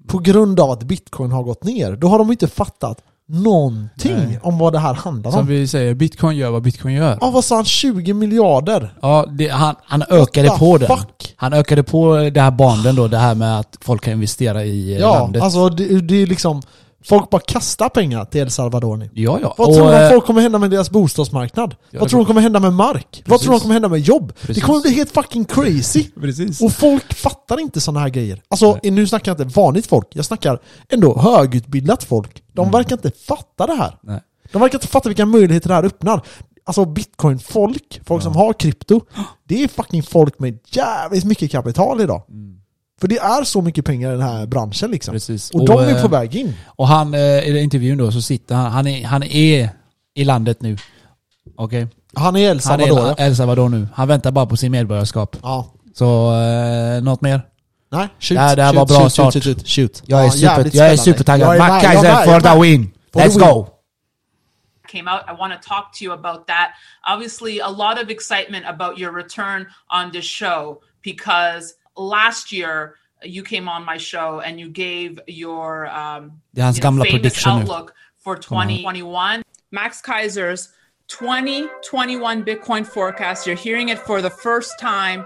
på 0.08 0.20
grund 0.20 0.60
av 0.60 0.72
att 0.72 0.84
bitcoin 0.84 1.32
har 1.32 1.44
gått 1.44 1.64
ner, 1.64 1.92
då 1.96 2.08
har 2.08 2.18
de 2.20 2.32
inte 2.32 2.48
fattat 2.48 2.98
någonting 3.28 4.16
Nej. 4.18 4.40
om 4.44 4.58
vad 4.58 4.74
det 4.74 4.80
här 4.80 4.94
handlar 4.94 5.32
Som 5.32 5.40
om. 5.40 5.48
vi 5.48 5.68
säger, 5.68 5.94
bitcoin 5.94 6.38
gör 6.38 6.50
vad 6.52 6.62
bitcoin 6.62 6.96
gör. 6.96 7.18
Ja, 7.22 7.30
vad 7.32 7.44
sa 7.46 7.56
han? 7.56 7.66
20 7.66 8.14
miljarder? 8.14 8.94
Ja, 9.02 9.26
det, 9.30 9.48
han, 9.48 9.76
han 9.84 10.04
ökade 10.10 10.50
på 10.50 10.78
den. 10.78 10.88
fuck? 10.98 11.34
Han 11.36 11.54
ökade 11.54 11.84
på 11.84 12.16
det 12.34 12.42
här 12.42 12.52
banden 12.52 12.96
då, 12.96 13.08
det 13.08 13.18
här 13.18 13.36
med 13.36 13.60
att 13.60 13.78
folk 13.82 14.04
kan 14.04 14.14
investera 14.14 14.64
i 14.64 14.94
eh, 14.94 15.00
Ja, 15.00 15.20
landet. 15.20 15.42
alltså 15.44 15.70
det, 15.70 16.02
det 16.02 16.22
är 16.22 16.28
liksom... 16.28 16.62
Folk 17.08 17.30
bara 17.30 17.42
kastar 17.42 17.90
pengar 17.90 18.26
till 18.26 18.42
El 18.42 18.52
Salvador 18.52 18.98
nu. 18.98 19.10
ja, 19.14 19.40
ja. 19.42 19.56
Vad 19.58 19.68
Och, 19.70 19.76
tror 19.76 19.92
de 19.92 19.98
eh, 20.04 20.10
folk 20.10 20.26
kommer 20.26 20.42
hända 20.42 20.60
med 20.60 20.70
deras 20.72 20.90
bostadsmarknad? 20.90 21.76
Ja, 21.92 22.00
Vad 22.00 22.08
det- 22.08 22.10
tror 22.10 22.20
de 22.20 22.26
kommer 22.26 22.42
hända 22.42 22.60
med 22.60 22.74
mark? 22.74 23.24
Vad 23.26 23.40
tror 23.40 23.52
de 23.54 23.60
kommer 23.60 23.74
hända 23.74 23.90
med 23.90 24.00
jobb? 24.00 24.28
Det 24.42 24.48
Precis. 24.48 24.64
kommer 24.64 24.82
bli 24.82 24.92
helt 24.92 25.12
fucking 25.12 25.46
crazy! 25.46 26.06
Precis. 26.22 26.62
Och 26.62 26.72
folk 26.72 27.14
fattar 27.14 27.60
inte 27.62 27.82
sådana 27.82 28.00
här 28.00 28.10
grejer. 28.10 28.42
Alltså 28.48 28.80
nu 28.84 29.08
snackar 29.08 29.32
jag 29.36 29.42
inte 29.42 29.60
vanligt 29.60 29.88
folk, 29.88 30.08
jag 30.14 30.26
snackar 30.26 30.60
ändå 30.90 31.18
högutbildat 31.20 32.04
folk. 32.04 32.44
De 32.54 32.72
verkar 32.72 32.96
inte 32.96 33.12
fatta 33.28 33.68
det 33.68 33.74
här. 33.76 33.88
Mm. 33.88 33.98
Nej. 34.02 34.20
De 34.52 34.62
verkar 34.62 34.76
inte 34.78 34.88
fatta 34.88 35.10
vilka 35.10 35.26
möjligheter 35.26 35.68
det 35.70 35.76
här 35.76 35.84
öppnar. 35.86 36.22
Alltså 36.68 36.86
bitcoin-folk, 36.86 38.02
folk 38.06 38.24
som 38.24 38.36
har 38.36 38.54
krypto, 38.54 39.02
det 39.48 39.64
är 39.64 39.68
fucking 39.68 40.04
folk 40.04 40.40
med 40.40 40.60
jävligt 40.72 41.26
mycket 41.26 41.52
kapital 41.52 42.02
idag. 42.02 42.22
För 43.02 43.08
det 43.08 43.18
är 43.18 43.44
så 43.44 43.62
mycket 43.62 43.86
pengar 43.86 44.10
i 44.10 44.12
den 44.12 44.22
här 44.22 44.46
branschen 44.46 44.92
liksom. 44.92 45.12
Precis. 45.14 45.50
Och, 45.52 45.60
Och, 45.62 45.68
de 45.68 45.80
är 45.80 45.96
eh, 45.96 46.02
på 46.02 46.08
väg 46.08 46.36
in. 46.36 46.54
Och 46.68 46.88
han, 46.88 47.14
eh, 47.14 47.20
i 47.48 47.52
den 47.54 47.64
intervjun 47.64 47.98
då, 47.98 48.12
så 48.12 48.22
sitter 48.22 48.56
han, 48.56 48.72
han 48.72 48.88
är, 48.88 49.06
han 49.06 49.24
är 49.24 49.70
i 50.16 50.24
landet 50.24 50.62
nu. 50.62 50.78
Okej? 51.58 51.88
Han 52.16 52.36
är 52.36 52.40
El 52.40 52.48
Han 52.50 52.60
Salvador. 52.62 53.08
är 53.18 53.24
i 53.24 53.28
El 53.28 53.36
Salvador 53.36 53.70
nu. 53.70 53.88
Han 53.94 54.08
väntar 54.08 54.32
bara 54.32 54.46
på 54.46 54.58
sin 54.58 54.72
medborgarskap. 54.72 55.38
ja. 55.42 55.72
Så, 55.94 56.34
eh, 56.42 57.02
något 57.04 57.22
mer? 57.22 57.42
Nej, 57.92 58.08
shoot, 58.20 58.36
Det 58.38 58.42
här- 58.42 58.56
det 58.56 58.64
här 58.64 58.70
shoot, 58.74 58.78
var 58.78 58.86
bra 58.86 59.00
shoot, 59.00 59.12
start. 59.12 59.34
Shoot, 59.34 59.44
shoot, 59.44 59.68
shoot. 59.68 60.04
Jag 60.06 60.20
är, 60.20 60.24
Ja, 60.26 60.32
super, 60.32 60.70
jag 60.78 60.88
är 60.92 60.98
supertaggad. 60.98 61.48
Jag 61.48 61.56
är 61.56 61.60
Mac 61.60 61.68
med, 61.70 61.76
jag 61.84 61.92
är 61.92 61.94
Kaiser 61.96 62.14
med, 62.16 62.26
for 62.26 62.50
är 62.50 62.54
the 62.56 62.62
win! 62.62 62.92
For 63.14 63.20
the 63.20 63.28
Let's 63.28 63.32
win. 63.40 63.40
go! 63.40 63.68
came 64.92 65.08
out. 65.12 65.22
I 65.28 65.34
want 65.42 65.54
to 65.54 65.60
talk 65.70 65.86
to 65.98 66.04
you 66.06 66.14
about 66.14 66.48
that. 66.48 66.70
Obviously, 67.14 67.60
a 67.60 67.70
lot 67.70 67.96
of 68.04 68.10
excitement 68.10 68.66
about 68.66 68.98
your 69.00 69.12
return 69.24 69.66
on 69.98 70.12
this 70.12 70.26
show 70.26 70.78
because 71.04 71.64
last 71.98 72.52
year 72.52 72.96
you 73.24 73.44
came 73.44 73.68
on 73.70 73.86
my 73.86 73.98
show 73.98 74.42
and 74.42 74.60
you 74.60 74.70
gave 74.70 75.20
your 75.28 75.88
um, 75.88 76.42
Det 76.54 76.62
är 76.62 76.66
hans 76.66 76.78
you 76.78 76.84
know, 76.84 77.04
famous 77.04 77.12
prediction 77.12 77.52
outlook 77.52 77.94
for 78.24 78.36
2021. 78.36 79.44
Max 79.72 80.02
Kaiser's 80.02 80.70
2021 81.08 82.44
Bitcoin 82.44 82.86
forecast. 82.86 83.48
You're 83.48 83.56
hearing 83.56 83.90
it 83.90 84.00
for 84.00 84.22
the 84.22 84.30
first 84.30 84.80
time 84.80 85.26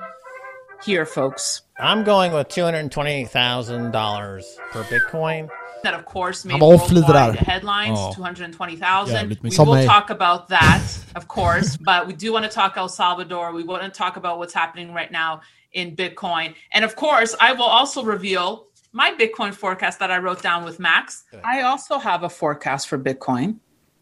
here, 0.86 1.06
folks. 1.06 1.62
I'm 1.80 2.04
going 2.04 2.34
with 2.34 2.48
two 2.50 2.64
hundred 2.64 2.92
twenty 2.92 3.26
thousand 3.26 3.92
dollars 3.92 4.46
per 4.72 4.84
Bitcoin. 4.84 5.50
that 5.84 5.94
of 5.94 6.06
course 6.06 6.46
made 6.46 6.52
Han 6.52 6.60
var 6.60 6.74
off 6.76 6.92
lite 6.92 7.08
worldwide 7.08 7.36
headlines, 7.36 8.00
Ja. 8.00 8.12
220,000. 8.12 9.16
Jävligt 9.16 9.42
we 9.42 9.50
will 9.50 9.76
mig. 9.76 9.86
talk 9.88 10.10
about 10.10 10.48
that, 10.50 10.82
of 11.16 11.28
course, 11.28 11.78
but 11.90 12.08
we 12.08 12.14
do 12.14 12.34
want 12.34 12.44
to 12.46 12.52
talk 12.52 12.78
El 12.78 12.90
Salvador. 12.90 13.54
We 13.54 13.64
want 13.64 13.84
to 13.84 13.90
talk 13.90 14.18
about 14.18 14.40
what's 14.40 14.54
happening 14.54 14.94
right 14.94 15.12
now 15.12 15.42
in 15.74 15.96
Bitcoin. 15.96 16.54
And 16.74 16.84
of 16.86 16.96
course, 16.96 17.36
I 17.40 17.54
will 17.54 17.70
also 17.80 18.04
reveal 18.04 18.66
my 18.92 19.12
Bitcoin 19.20 19.54
forecast 19.54 20.00
that 20.00 20.10
I 20.12 20.18
wrote 20.18 20.42
down 20.42 20.66
with 20.66 20.80
Max. 20.80 21.24
I 21.44 21.62
also 21.62 22.00
have 22.00 22.24
a 22.24 22.30
forecast 22.30 22.88
for 22.88 22.98
Bitcoin. 22.98 23.56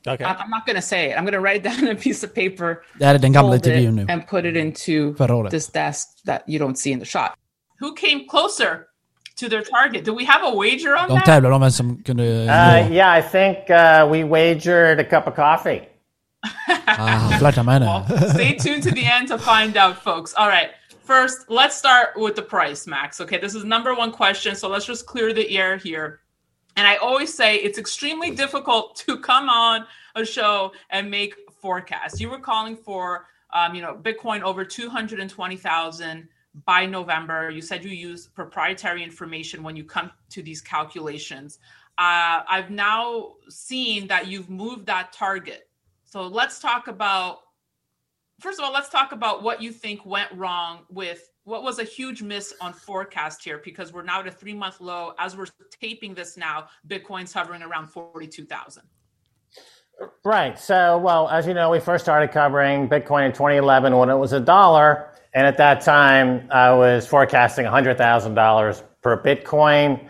Okay. 0.08 0.24
I- 0.24 0.34
I'm 0.36 0.50
not 0.50 0.66
going 0.66 0.78
to 0.78 0.82
say 0.82 1.12
it. 1.12 1.18
I'm 1.18 1.24
going 1.26 1.34
to 1.34 1.42
write 1.42 1.58
it 1.58 1.64
down 1.70 1.80
on 1.88 1.92
a 1.92 1.96
piece 2.00 2.24
of 2.24 2.34
paper, 2.34 2.84
Det 3.00 3.06
här 3.06 3.16
är 3.16 3.20
den 3.20 3.34
gamla 3.34 3.52
fold 3.52 3.66
intervjun 3.68 4.00
it, 4.00 4.06
nu. 4.08 4.14
and 4.14 4.28
put 4.28 4.46
it 4.46 4.56
into 4.56 5.14
Förra 5.18 5.50
this 5.50 5.68
desk 5.68 6.08
that 6.26 6.42
you 6.48 6.60
don't 6.60 6.76
see 6.78 6.92
in 6.92 7.00
the 7.00 7.06
shot. 7.06 7.32
Who 7.80 7.94
came 7.96 8.26
closer 8.30 8.86
to 9.40 9.50
their 9.50 9.62
target? 9.64 10.06
Do 10.06 10.14
we 10.16 10.26
have 10.26 10.44
a 10.44 10.52
wager 10.56 10.96
on 10.96 11.08
De 11.10 11.14
that? 11.16 11.26
tävlar 11.26 11.52
om 11.52 11.62
vem 11.62 11.72
som 11.72 12.04
kunde 12.04 12.24
Uh, 12.24 12.46
nå. 12.90 12.94
yeah, 12.96 13.20
I 13.20 13.22
think 13.22 13.58
uh, 13.70 14.08
we 14.12 14.24
wagered 14.24 15.00
a 15.00 15.04
cup 15.04 15.28
of 15.28 15.36
coffee. 15.36 15.82
Ah, 16.88 17.06
han 17.06 17.40
flörtar. 17.40 17.64
Well, 17.80 18.30
stay 18.30 18.58
tuned 18.58 18.84
to 18.84 18.92
the 18.92 19.06
end 19.06 19.28
to 19.28 19.38
find 19.38 19.78
out, 19.78 19.96
folks. 20.04 20.34
All 20.34 20.48
right. 20.50 20.70
First, 21.08 21.50
let's 21.50 21.74
start 21.74 22.18
with 22.18 22.36
the 22.36 22.42
price, 22.42 22.86
Max. 22.86 23.22
Okay, 23.22 23.38
this 23.38 23.56
is 23.56 23.64
number 23.64 23.96
one 23.96 24.12
question. 24.12 24.58
So 24.58 24.68
let's 24.68 24.86
just 24.86 25.06
clear 25.06 25.32
the 25.32 25.58
air 25.58 25.78
here. 25.78 26.20
And 26.76 26.86
I 26.86 26.98
always 26.98 27.34
say 27.34 27.56
it's 27.56 27.78
extremely 27.78 28.32
difficult 28.32 28.98
to 29.08 29.18
come 29.18 29.48
on 29.48 29.88
a 30.16 30.26
show 30.26 30.74
and 30.90 31.10
make 31.10 31.34
forecasts. 31.62 32.20
You 32.20 32.30
were 32.30 32.42
calling 32.42 32.76
for, 32.76 33.28
um, 33.54 33.74
you 33.74 33.82
know, 33.82 33.96
Bitcoin 33.96 34.42
over 34.42 34.66
220,000 34.66 36.28
by 36.66 36.86
November. 36.86 37.50
You 37.52 37.62
said 37.62 37.86
you 37.86 37.92
use 37.92 38.28
proprietary 38.28 39.02
information 39.02 39.64
when 39.64 39.78
you 39.78 39.86
come 39.86 40.12
to 40.32 40.44
these 40.44 40.60
calculations. 40.60 41.60
Uh, 41.98 42.44
I've 42.50 42.70
now 42.70 43.36
seen 43.48 44.08
that 44.08 44.28
you've 44.28 44.50
moved 44.50 44.86
that 44.88 45.14
target. 45.14 45.70
So 46.04 46.28
let's 46.28 46.60
talk 46.60 46.90
about 46.90 47.44
first 48.40 48.60
of 48.60 48.66
all, 48.66 48.72
let's 48.72 48.90
talk 48.90 49.12
about 49.12 49.44
what 49.44 49.62
you 49.62 49.72
think 49.72 50.06
went 50.06 50.32
wrong 50.34 50.80
with 50.90 51.30
what 51.44 51.64
was 51.64 51.80
a 51.80 51.84
huge 51.84 52.22
miss 52.22 52.54
on 52.62 52.74
forecast 52.74 53.44
here 53.44 53.62
because 53.64 53.94
we're 53.94 54.04
now 54.04 54.20
at 54.20 54.28
a 54.28 54.32
three 54.32 54.54
month 54.54 54.82
low. 54.82 55.14
As 55.18 55.36
we're 55.36 55.48
taping 55.80 56.14
this 56.14 56.38
now, 56.38 56.68
Bitcoin's 56.88 57.34
hovering 57.34 57.64
around 57.64 57.88
42,000. 57.88 58.84
Right. 60.24 60.60
So, 60.60 60.98
well, 61.00 61.28
as 61.30 61.48
you 61.48 61.54
know, 61.54 61.72
we 61.72 61.80
first 61.80 62.06
started 62.06 62.32
covering 62.32 62.88
Bitcoin 62.88 63.26
in 63.26 63.32
2011 63.32 63.96
when 63.96 64.10
it 64.10 64.16
was 64.16 64.34
a 64.34 64.40
dollar. 64.40 65.14
And 65.34 65.48
at 65.48 65.58
that 65.58 65.82
time, 65.82 66.48
I 66.52 66.74
was 66.74 67.08
forecasting 67.08 67.66
$100,000 67.66 68.84
per 69.02 69.24
Bitcoin 69.24 70.10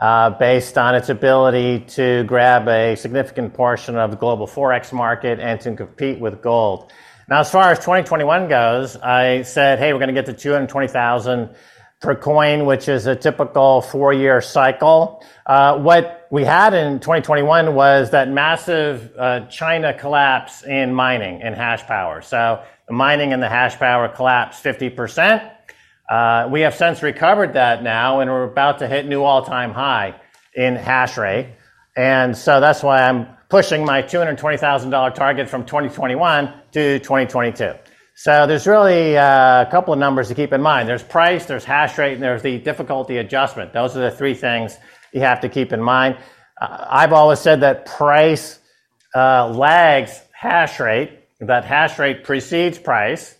uh, 0.00 0.30
based 0.30 0.76
on 0.76 0.94
its 0.94 1.08
ability 1.08 1.80
to 1.80 2.24
grab 2.24 2.68
a 2.68 2.96
significant 2.96 3.54
portion 3.54 3.96
of 3.96 4.10
the 4.10 4.16
global 4.16 4.46
Forex 4.46 4.92
market 4.92 5.38
and 5.38 5.60
to 5.60 5.74
compete 5.74 6.18
with 6.18 6.42
gold. 6.42 6.92
Now, 7.28 7.40
as 7.40 7.50
far 7.50 7.70
as 7.70 7.78
2021 7.78 8.48
goes, 8.48 8.96
I 8.96 9.42
said, 9.42 9.78
hey, 9.78 9.92
we're 9.92 10.00
going 10.00 10.08
to 10.08 10.14
get 10.14 10.26
to 10.26 10.32
220,000 10.32 11.54
per 12.00 12.16
coin, 12.16 12.66
which 12.66 12.88
is 12.88 13.06
a 13.06 13.14
typical 13.14 13.80
four 13.80 14.12
year 14.12 14.40
cycle. 14.40 15.24
Uh, 15.46 15.78
what 15.78 16.26
we 16.30 16.44
had 16.44 16.74
in 16.74 16.98
2021 16.98 17.74
was 17.74 18.10
that 18.10 18.28
massive 18.28 19.12
uh, 19.16 19.46
China 19.46 19.94
collapse 19.94 20.64
in 20.64 20.92
mining 20.92 21.40
and 21.42 21.54
hash 21.54 21.82
power. 21.84 22.20
So 22.20 22.62
the 22.88 22.94
mining 22.94 23.32
and 23.32 23.40
the 23.40 23.48
hash 23.48 23.76
power 23.76 24.08
collapsed 24.08 24.64
50%. 24.64 25.48
Uh, 26.10 26.48
we 26.50 26.62
have 26.62 26.74
since 26.74 27.02
recovered 27.02 27.54
that 27.54 27.84
now, 27.84 28.20
and 28.20 28.30
we're 28.30 28.44
about 28.44 28.80
to 28.80 28.88
hit 28.88 29.06
new 29.06 29.22
all 29.22 29.44
time 29.44 29.72
high 29.72 30.20
in 30.54 30.74
hash 30.74 31.16
rate. 31.16 31.54
And 31.96 32.36
so 32.36 32.60
that's 32.60 32.82
why 32.82 33.02
I'm 33.08 33.28
pushing 33.52 33.84
my 33.84 34.00
$220,000 34.00 35.14
target 35.14 35.46
from 35.46 35.62
2021 35.66 36.54
to 36.72 36.98
2022. 37.00 37.74
So 38.14 38.46
there's 38.46 38.66
really 38.66 39.18
uh, 39.18 39.60
a 39.60 39.68
couple 39.70 39.92
of 39.92 40.00
numbers 40.00 40.28
to 40.28 40.34
keep 40.34 40.54
in 40.54 40.62
mind. 40.62 40.88
There's 40.88 41.02
price, 41.02 41.44
there's 41.44 41.62
hash 41.62 41.98
rate, 41.98 42.14
and 42.14 42.22
there's 42.22 42.40
the 42.40 42.56
difficulty 42.56 43.18
adjustment. 43.18 43.74
Those 43.74 43.94
are 43.94 44.00
the 44.00 44.10
three 44.10 44.32
things 44.32 44.78
you 45.12 45.20
have 45.20 45.42
to 45.42 45.50
keep 45.50 45.74
in 45.74 45.82
mind. 45.82 46.16
Uh, 46.58 46.86
I've 46.88 47.12
always 47.12 47.40
said 47.40 47.60
that 47.60 47.84
price 47.84 48.58
uh, 49.14 49.48
lags 49.48 50.18
hash 50.32 50.80
rate, 50.80 51.10
that 51.40 51.66
hash 51.66 51.98
rate 51.98 52.24
precedes 52.24 52.78
price. 52.78 53.36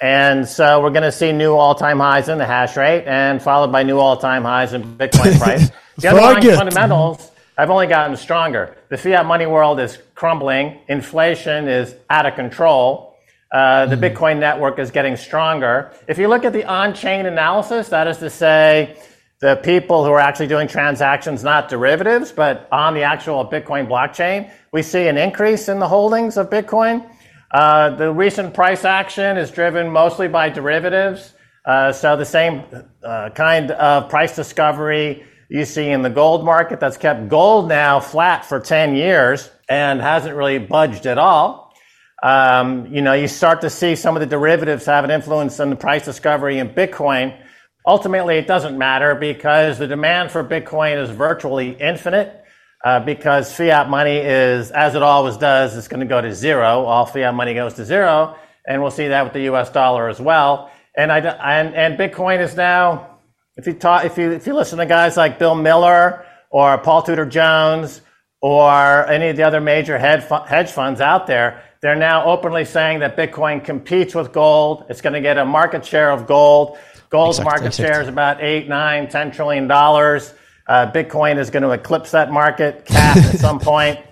And 0.00 0.46
so 0.46 0.80
we're 0.80 0.90
going 0.90 1.02
to 1.02 1.10
see 1.10 1.32
new 1.32 1.56
all-time 1.56 1.98
highs 1.98 2.28
in 2.28 2.38
the 2.38 2.46
hash 2.46 2.76
rate 2.76 3.02
and 3.08 3.42
followed 3.42 3.72
by 3.72 3.82
new 3.82 3.98
all-time 3.98 4.44
highs 4.44 4.74
in 4.74 4.96
Bitcoin 4.96 5.36
price. 5.40 5.72
The 5.98 6.08
underlying 6.08 6.56
fundamentals 6.58 7.32
have 7.62 7.70
only 7.70 7.86
gotten 7.86 8.16
stronger. 8.16 8.76
The 8.90 8.96
fiat 8.96 9.26
money 9.26 9.46
world 9.46 9.80
is 9.80 9.98
crumbling. 10.14 10.80
Inflation 10.88 11.68
is 11.68 11.94
out 12.10 12.26
of 12.26 12.34
control. 12.34 13.14
Uh, 13.52 13.86
the 13.86 13.96
mm. 13.96 14.12
Bitcoin 14.12 14.38
network 14.38 14.78
is 14.78 14.90
getting 14.90 15.16
stronger. 15.16 15.92
If 16.08 16.18
you 16.18 16.28
look 16.28 16.44
at 16.44 16.52
the 16.52 16.64
on-chain 16.64 17.26
analysis, 17.26 17.88
that 17.88 18.06
is 18.08 18.18
to 18.18 18.28
say, 18.28 18.96
the 19.40 19.56
people 19.56 20.04
who 20.04 20.10
are 20.12 20.20
actually 20.20 20.46
doing 20.46 20.66
transactions, 20.66 21.44
not 21.44 21.68
derivatives, 21.68 22.32
but 22.32 22.66
on 22.72 22.94
the 22.94 23.02
actual 23.02 23.44
Bitcoin 23.44 23.86
blockchain, 23.86 24.50
we 24.72 24.82
see 24.82 25.08
an 25.08 25.18
increase 25.18 25.68
in 25.68 25.78
the 25.78 25.88
holdings 25.88 26.38
of 26.38 26.48
Bitcoin. 26.48 27.08
Uh, 27.50 27.90
the 27.90 28.10
recent 28.10 28.54
price 28.54 28.84
action 28.84 29.36
is 29.36 29.50
driven 29.50 29.90
mostly 29.90 30.26
by 30.26 30.48
derivatives. 30.48 31.34
Uh, 31.66 31.92
so 31.92 32.16
the 32.16 32.24
same 32.24 32.62
uh, 33.04 33.28
kind 33.30 33.72
of 33.72 34.08
price 34.08 34.34
discovery 34.34 35.24
you 35.48 35.64
see 35.64 35.88
in 35.88 36.02
the 36.02 36.10
gold 36.10 36.44
market 36.44 36.80
that's 36.80 36.96
kept 36.96 37.28
gold 37.28 37.68
now 37.68 38.00
flat 38.00 38.44
for 38.44 38.60
10 38.60 38.96
years 38.96 39.50
and 39.68 40.00
hasn't 40.00 40.34
really 40.34 40.58
budged 40.58 41.06
at 41.06 41.18
all. 41.18 41.74
Um, 42.22 42.86
you 42.86 43.02
know, 43.02 43.12
you 43.12 43.28
start 43.28 43.60
to 43.60 43.70
see 43.70 43.94
some 43.94 44.16
of 44.16 44.20
the 44.20 44.26
derivatives 44.26 44.86
have 44.86 45.04
an 45.04 45.10
influence 45.10 45.60
on 45.60 45.70
the 45.70 45.76
price 45.76 46.04
discovery 46.04 46.58
in 46.58 46.70
Bitcoin. 46.70 47.38
Ultimately, 47.86 48.36
it 48.36 48.46
doesn't 48.46 48.76
matter 48.76 49.14
because 49.14 49.78
the 49.78 49.86
demand 49.86 50.30
for 50.30 50.42
Bitcoin 50.42 51.00
is 51.02 51.10
virtually 51.10 51.70
infinite 51.70 52.42
uh, 52.84 53.00
because 53.00 53.54
fiat 53.54 53.88
money 53.88 54.16
is, 54.16 54.70
as 54.70 54.94
it 54.94 55.02
always 55.02 55.36
does, 55.36 55.76
it's 55.76 55.88
going 55.88 56.00
to 56.00 56.06
go 56.06 56.20
to 56.20 56.34
zero. 56.34 56.84
All 56.84 57.06
fiat 57.06 57.34
money 57.34 57.54
goes 57.54 57.74
to 57.74 57.84
zero, 57.84 58.36
and 58.66 58.82
we'll 58.82 58.90
see 58.90 59.08
that 59.08 59.24
with 59.24 59.32
the 59.32 59.42
U.S. 59.42 59.70
dollar 59.70 60.08
as 60.08 60.20
well. 60.20 60.70
And 60.96 61.12
I 61.12 61.18
and, 61.18 61.74
and 61.74 61.98
Bitcoin 61.98 62.40
is 62.40 62.56
now, 62.56 63.15
if 63.56 63.66
you 63.66 63.72
talk, 63.72 64.04
if 64.04 64.18
you 64.18 64.32
if 64.32 64.46
you 64.46 64.54
listen 64.54 64.78
to 64.78 64.86
guys 64.86 65.16
like 65.16 65.38
Bill 65.38 65.54
Miller 65.54 66.24
or 66.50 66.76
Paul 66.78 67.02
Tudor 67.02 67.26
Jones 67.26 68.02
or 68.42 69.06
any 69.06 69.28
of 69.28 69.36
the 69.36 69.42
other 69.42 69.60
major 69.60 69.98
hedge 69.98 70.70
funds 70.70 71.00
out 71.00 71.26
there, 71.26 71.62
they're 71.80 71.96
now 71.96 72.24
openly 72.26 72.64
saying 72.64 73.00
that 73.00 73.16
Bitcoin 73.16 73.64
competes 73.64 74.14
with 74.14 74.32
gold. 74.32 74.84
It's 74.90 75.00
going 75.00 75.14
to 75.14 75.20
get 75.20 75.38
a 75.38 75.44
market 75.44 75.84
share 75.86 76.10
of 76.10 76.26
gold. 76.26 76.78
Gold's 77.08 77.38
exactly, 77.38 77.50
market 77.50 77.66
exactly. 77.66 77.94
share 77.94 78.02
is 78.02 78.08
about 78.08 78.42
eight, 78.42 78.68
nine, 78.68 79.08
ten 79.08 79.30
trillion 79.30 79.68
dollars. 79.68 80.34
Uh, 80.68 80.90
Bitcoin 80.90 81.38
is 81.38 81.50
going 81.50 81.62
to 81.62 81.70
eclipse 81.70 82.10
that 82.10 82.30
market 82.30 82.84
cap 82.84 83.16
at 83.16 83.38
some 83.38 83.58
point. 83.58 84.00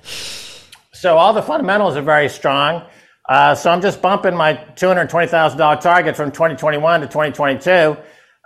So 0.95 1.19
all 1.19 1.35
the 1.35 1.43
fundamentals 1.43 1.97
are 1.97 2.03
very 2.03 2.31
strong. 2.31 2.83
Uh, 3.29 3.55
so 3.55 3.71
I'm 3.71 3.83
just 3.83 4.01
bumping 4.01 4.35
my 4.35 4.55
$220,000 4.55 5.81
target 5.83 6.17
from 6.17 6.31
2021 6.31 7.01
to 7.03 7.07
2022. 7.07 7.95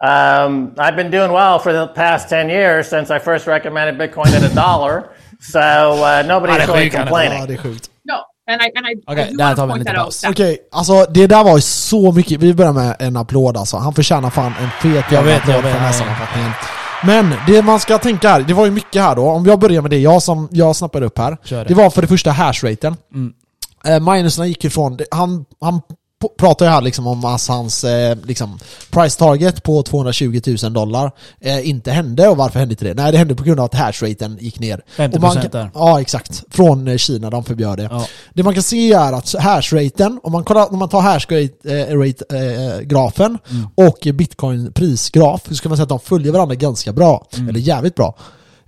Um, 0.01 0.75
I've 0.79 0.97
been 0.97 1.11
doing 1.11 1.33
well 1.33 1.59
for 1.59 1.73
the 1.73 1.87
past 1.95 2.29
10 2.29 2.49
years 2.51 2.89
since 2.89 3.11
I 3.11 3.19
first 3.19 3.47
recommended 3.47 3.99
Bitcoin 3.99 4.33
at 4.33 4.43
a 4.43 4.55
dollar. 4.55 5.11
So 5.41 5.61
uh, 5.61 6.23
nobody's 6.23 6.69
really 6.69 6.91
complaining. 6.91 7.59
No, 8.05 8.23
And 8.49 8.63
I, 8.63 8.71
and 8.75 8.87
I, 8.87 9.03
Okej, 9.07 9.25
okay, 9.25 9.37
där 9.37 9.55
tar 9.55 9.67
vi 9.67 9.73
en 9.73 9.79
liten 9.79 9.95
paus. 9.95 10.25
Okej, 10.25 10.53
okay, 10.53 10.59
alltså 10.73 11.07
det 11.11 11.27
där 11.27 11.45
var 11.45 11.57
ju 11.57 11.63
så 11.63 12.13
mycket. 12.13 12.41
Vi 12.41 12.55
börjar 12.55 12.73
med 12.73 12.97
en 12.99 13.17
applåd 13.17 13.57
alltså. 13.57 13.77
Han 13.77 13.95
förtjänar 13.95 14.31
fan 14.31 14.55
en 14.61 14.71
fet 14.71 15.13
jävla 15.13 15.37
applåd 15.37 15.55
för 15.55 15.63
den 15.63 15.73
här 15.73 15.93
sammanfattningen. 15.93 16.51
Men 17.05 17.35
det 17.47 17.63
man 17.63 17.81
ska 17.81 17.99
tänka 17.99 18.29
här, 18.29 18.41
det 18.41 18.55
var 18.55 18.65
ju 18.65 18.71
mycket 18.71 19.03
här 19.03 19.17
då. 19.17 19.23
Om 19.23 19.47
jag 19.47 19.59
börjar 19.59 19.83
med 19.83 19.91
det 19.91 19.99
jag 19.99 20.23
som 20.23 20.49
jag 20.53 20.77
snappade 20.77 21.07
upp 21.07 21.19
här. 21.19 21.37
Det. 21.49 21.65
det. 21.65 21.75
var 21.75 21.91
för 21.91 22.03
det 22.03 22.09
första 22.09 22.31
hashraten. 22.31 22.97
Mm. 23.15 23.33
Eh, 23.85 24.15
minuserna 24.15 24.47
gick 24.47 24.65
ifrån, 24.65 24.99
han, 25.11 25.45
han 25.61 25.81
pratar 26.39 26.67
ju 26.67 26.73
här 26.73 26.81
liksom 26.81 27.07
om 27.07 27.25
att 27.25 27.49
hans 27.49 27.85
eh, 27.85 28.17
liksom, 28.25 28.59
price 28.91 29.19
target 29.19 29.63
på 29.63 29.83
220 29.83 30.41
000 30.63 30.73
dollar 30.73 31.11
eh, 31.41 31.69
inte 31.69 31.91
hände 31.91 32.29
och 32.29 32.37
varför 32.37 32.59
hände 32.59 32.73
inte 32.73 32.85
det? 32.85 32.95
Nej 32.95 33.13
det 33.13 33.19
hände 33.19 33.35
på 33.35 33.45
grund 33.45 33.61
av 33.61 33.67
att 33.67 33.75
hashraten 33.75 34.39
gick 34.41 34.61
ner. 34.61 34.83
50% 34.97 35.21
man 35.21 35.37
kan, 35.37 35.51
där. 35.51 35.71
Ja 35.75 36.01
exakt, 36.01 36.45
från 36.51 36.89
eh, 36.89 36.97
Kina, 36.97 37.31
de 37.31 37.45
förbjöd 37.45 37.79
det. 37.79 37.89
Ja. 37.91 38.07
Det 38.35 38.43
man 38.43 38.55
kan 38.55 38.63
se 38.63 38.93
är 38.93 39.13
att 39.13 39.35
hashraten, 39.35 40.21
om 40.23 40.33
man, 40.33 40.45
kollar, 40.45 40.73
om 40.73 40.79
man 40.79 40.89
tar 40.89 41.01
hashrate-grafen 41.01 43.39
eh, 43.45 43.51
mm. 43.57 43.69
och 43.75 44.09
bitcoin 44.15 44.73
prisgraf 44.73 45.43
så 45.49 45.55
ska 45.55 45.69
man 45.69 45.79
säga 45.79 45.83
att 45.83 45.89
de 45.89 46.01
följer 46.01 46.33
varandra 46.33 46.55
ganska 46.55 46.93
bra, 46.93 47.27
mm. 47.35 47.49
eller 47.49 47.61
jävligt 47.61 47.95
bra. 47.95 48.15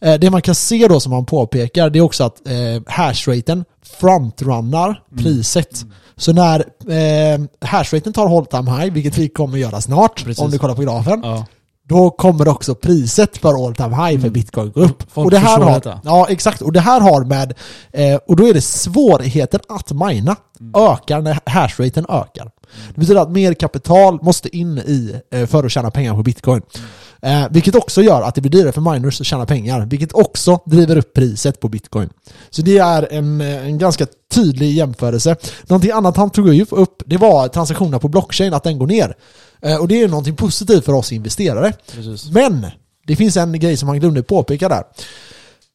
Eh, 0.01 0.15
det 0.15 0.31
man 0.31 0.43
kan 0.43 0.55
se 0.55 0.89
då 0.89 1.01
som 1.01 1.13
han 1.13 1.27
påpekar, 1.27 1.91
det 1.91 1.99
är 1.99 2.03
också 2.03 2.25
att 2.25 2.47
eh, 2.47 2.83
hashraten 2.87 3.65
frontrunnar 3.83 5.03
mm. 5.13 5.25
priset. 5.25 5.83
Mm. 5.83 5.95
Så 6.21 6.33
när 6.33 6.61
eh, 6.89 7.41
hashraten 7.61 8.13
tar 8.13 8.39
all 8.39 8.47
time 8.47 8.71
high, 8.71 8.93
vilket 8.93 9.19
vi 9.19 9.29
kommer 9.29 9.59
göra 9.59 9.81
snart, 9.81 10.25
Precis. 10.25 10.39
om 10.39 10.51
du 10.51 10.59
kollar 10.59 10.75
på 10.75 10.83
grafen, 10.83 11.21
ja. 11.23 11.47
då 11.89 12.11
kommer 12.11 12.49
också 12.49 12.75
priset 12.75 13.37
för 13.37 13.67
all 13.67 13.75
time 13.75 13.89
high 13.89 14.11
mm. 14.11 14.21
för 14.21 14.31
bitcoin 14.31 14.73
gå 14.73 14.81
upp. 14.81 15.03
Folk 15.13 15.25
och 15.25 15.31
det 15.31 15.39
här 15.39 15.61
har, 15.61 15.75
detta. 15.75 16.01
Ja, 16.05 16.27
exakt. 16.29 16.63
Och 16.63 16.73
det 16.73 16.81
här 16.81 17.01
har 17.01 17.25
med, 17.25 17.55
eh, 17.93 18.19
och 18.27 18.37
då 18.37 18.49
är 18.49 18.55
det 18.55 18.61
svårigheten 18.61 19.61
att 19.69 19.93
mina 19.93 20.37
mm. 20.61 20.75
ökar 20.75 21.21
när 21.21 21.39
hashraten 21.47 22.07
ökar. 22.09 22.51
Det 22.95 23.01
betyder 23.01 23.21
att 23.21 23.31
mer 23.31 23.55
kapital 23.55 24.19
måste 24.23 24.57
in 24.57 24.79
i 24.79 25.21
eh, 25.33 25.47
för 25.47 25.65
att 25.65 25.73
tjäna 25.73 25.91
pengar 25.91 26.15
på 26.15 26.23
bitcoin. 26.23 26.63
Mm. 26.75 26.89
Eh, 27.23 27.47
vilket 27.51 27.75
också 27.75 28.03
gör 28.03 28.23
att 28.23 28.35
det 28.35 28.41
blir 28.41 28.51
dyrare 28.51 28.73
för 28.73 28.93
miners 28.93 29.21
att 29.21 29.27
tjäna 29.27 29.47
pengar, 29.47 29.87
vilket 29.87 30.13
också 30.13 30.61
driver 30.67 30.97
upp 30.97 31.15
priset 31.15 31.61
på 31.61 31.69
bitcoin. 31.69 32.11
Så 32.51 32.63
det 32.63 32.79
är 32.79 33.13
en, 33.13 33.41
eh, 33.41 33.67
en 33.67 33.79
ganska 33.79 34.07
tydlig 34.35 34.73
jämförelse. 34.73 35.37
Någonting 35.63 35.91
annat 35.91 36.17
han 36.17 36.31
tog 36.31 36.61
upp, 36.73 37.03
det 37.07 37.17
var 37.17 37.49
transaktionerna 37.49 37.99
på 37.99 38.09
blockchain, 38.09 38.55
att 38.55 38.65
den 38.65 38.79
går 38.79 38.87
ner. 38.87 39.15
Eh, 39.63 39.77
och 39.77 39.89
det 39.89 40.03
är 40.03 40.09
någonting 40.09 40.37
positivt 40.37 40.85
för 40.85 40.93
oss 40.93 41.13
investerare. 41.13 41.73
Precis. 41.95 42.31
Men 42.31 42.67
det 43.07 43.17
finns 43.17 43.37
en 43.37 43.61
grej 43.61 43.77
som 43.77 43.89
han 43.89 44.01
glömde 44.01 44.23
påpeka 44.23 44.69
där. 44.69 44.85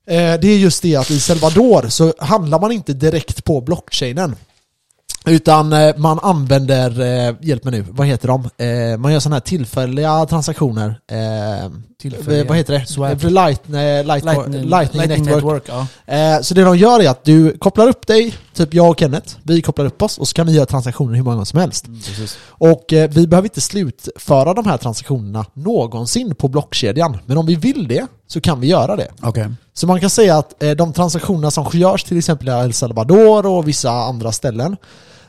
Eh, 0.08 0.39
det 0.39 0.47
är 0.47 0.58
just 0.58 0.84
det 0.84 0.95
att 0.95 1.12
i 1.12 1.19
Salvador 1.19 1.89
så 1.89 2.13
handlar 2.19 2.60
man 2.60 2.71
inte 2.71 2.93
direkt 2.93 3.45
på 3.45 3.62
blockchainen. 3.62 4.36
Utan 5.25 5.73
eh, 5.73 5.97
man 5.97 6.19
använder, 6.19 7.01
eh, 7.01 7.35
hjälp 7.41 7.63
mig 7.63 7.73
nu, 7.73 7.85
vad 7.89 8.07
heter 8.07 8.27
de? 8.27 8.49
Eh, 8.57 8.97
man 8.97 9.13
gör 9.13 9.19
sådana 9.19 9.35
här 9.35 9.41
tillfälliga 9.41 10.25
transaktioner. 10.25 10.99
Tillfälliga. 12.01 12.43
Vad 12.43 12.57
heter 12.57 12.73
det? 12.73 12.85
Swap. 12.85 13.23
Light, 13.23 13.61
light, 13.69 14.25
lightning, 14.25 14.69
lightning, 14.69 15.01
Network. 15.01 15.67
network 15.67 15.88
ja. 16.05 16.43
Så 16.43 16.53
det 16.53 16.63
de 16.63 16.77
gör 16.77 16.99
är 16.99 17.09
att 17.09 17.23
du 17.23 17.57
kopplar 17.57 17.88
upp 17.88 18.07
dig, 18.07 18.36
typ 18.53 18.73
jag 18.73 18.89
och 18.89 18.99
Kenneth, 18.99 19.36
vi 19.43 19.61
kopplar 19.61 19.86
upp 19.86 20.01
oss 20.01 20.17
och 20.17 20.28
så 20.28 20.34
kan 20.34 20.47
vi 20.47 20.53
göra 20.53 20.65
transaktioner 20.65 21.15
hur 21.15 21.23
många 21.23 21.36
gånger 21.36 21.45
som 21.45 21.59
helst. 21.59 21.88
Mm, 21.88 21.99
och 22.47 22.86
vi 22.89 23.28
behöver 23.28 23.45
inte 23.45 23.61
slutföra 23.61 24.53
de 24.53 24.65
här 24.65 24.78
transaktionerna 24.78 25.45
någonsin 25.53 26.36
på 26.36 26.47
blockkedjan. 26.47 27.17
Men 27.26 27.38
om 27.38 27.45
vi 27.45 27.55
vill 27.55 27.88
det 27.88 28.07
så 28.28 28.41
kan 28.41 28.59
vi 28.59 28.67
göra 28.67 28.95
det. 28.95 29.07
Okay. 29.21 29.47
Så 29.73 29.88
man 29.88 30.01
kan 30.01 30.09
säga 30.09 30.38
att 30.38 30.63
de 30.78 30.93
transaktionerna 30.93 31.51
som 31.51 31.69
görs 31.73 32.03
till 32.03 32.17
exempel 32.17 32.47
i 32.47 32.51
El 32.51 32.73
Salvador 32.73 33.45
och 33.45 33.67
vissa 33.67 33.91
andra 33.91 34.32
ställen 34.32 34.78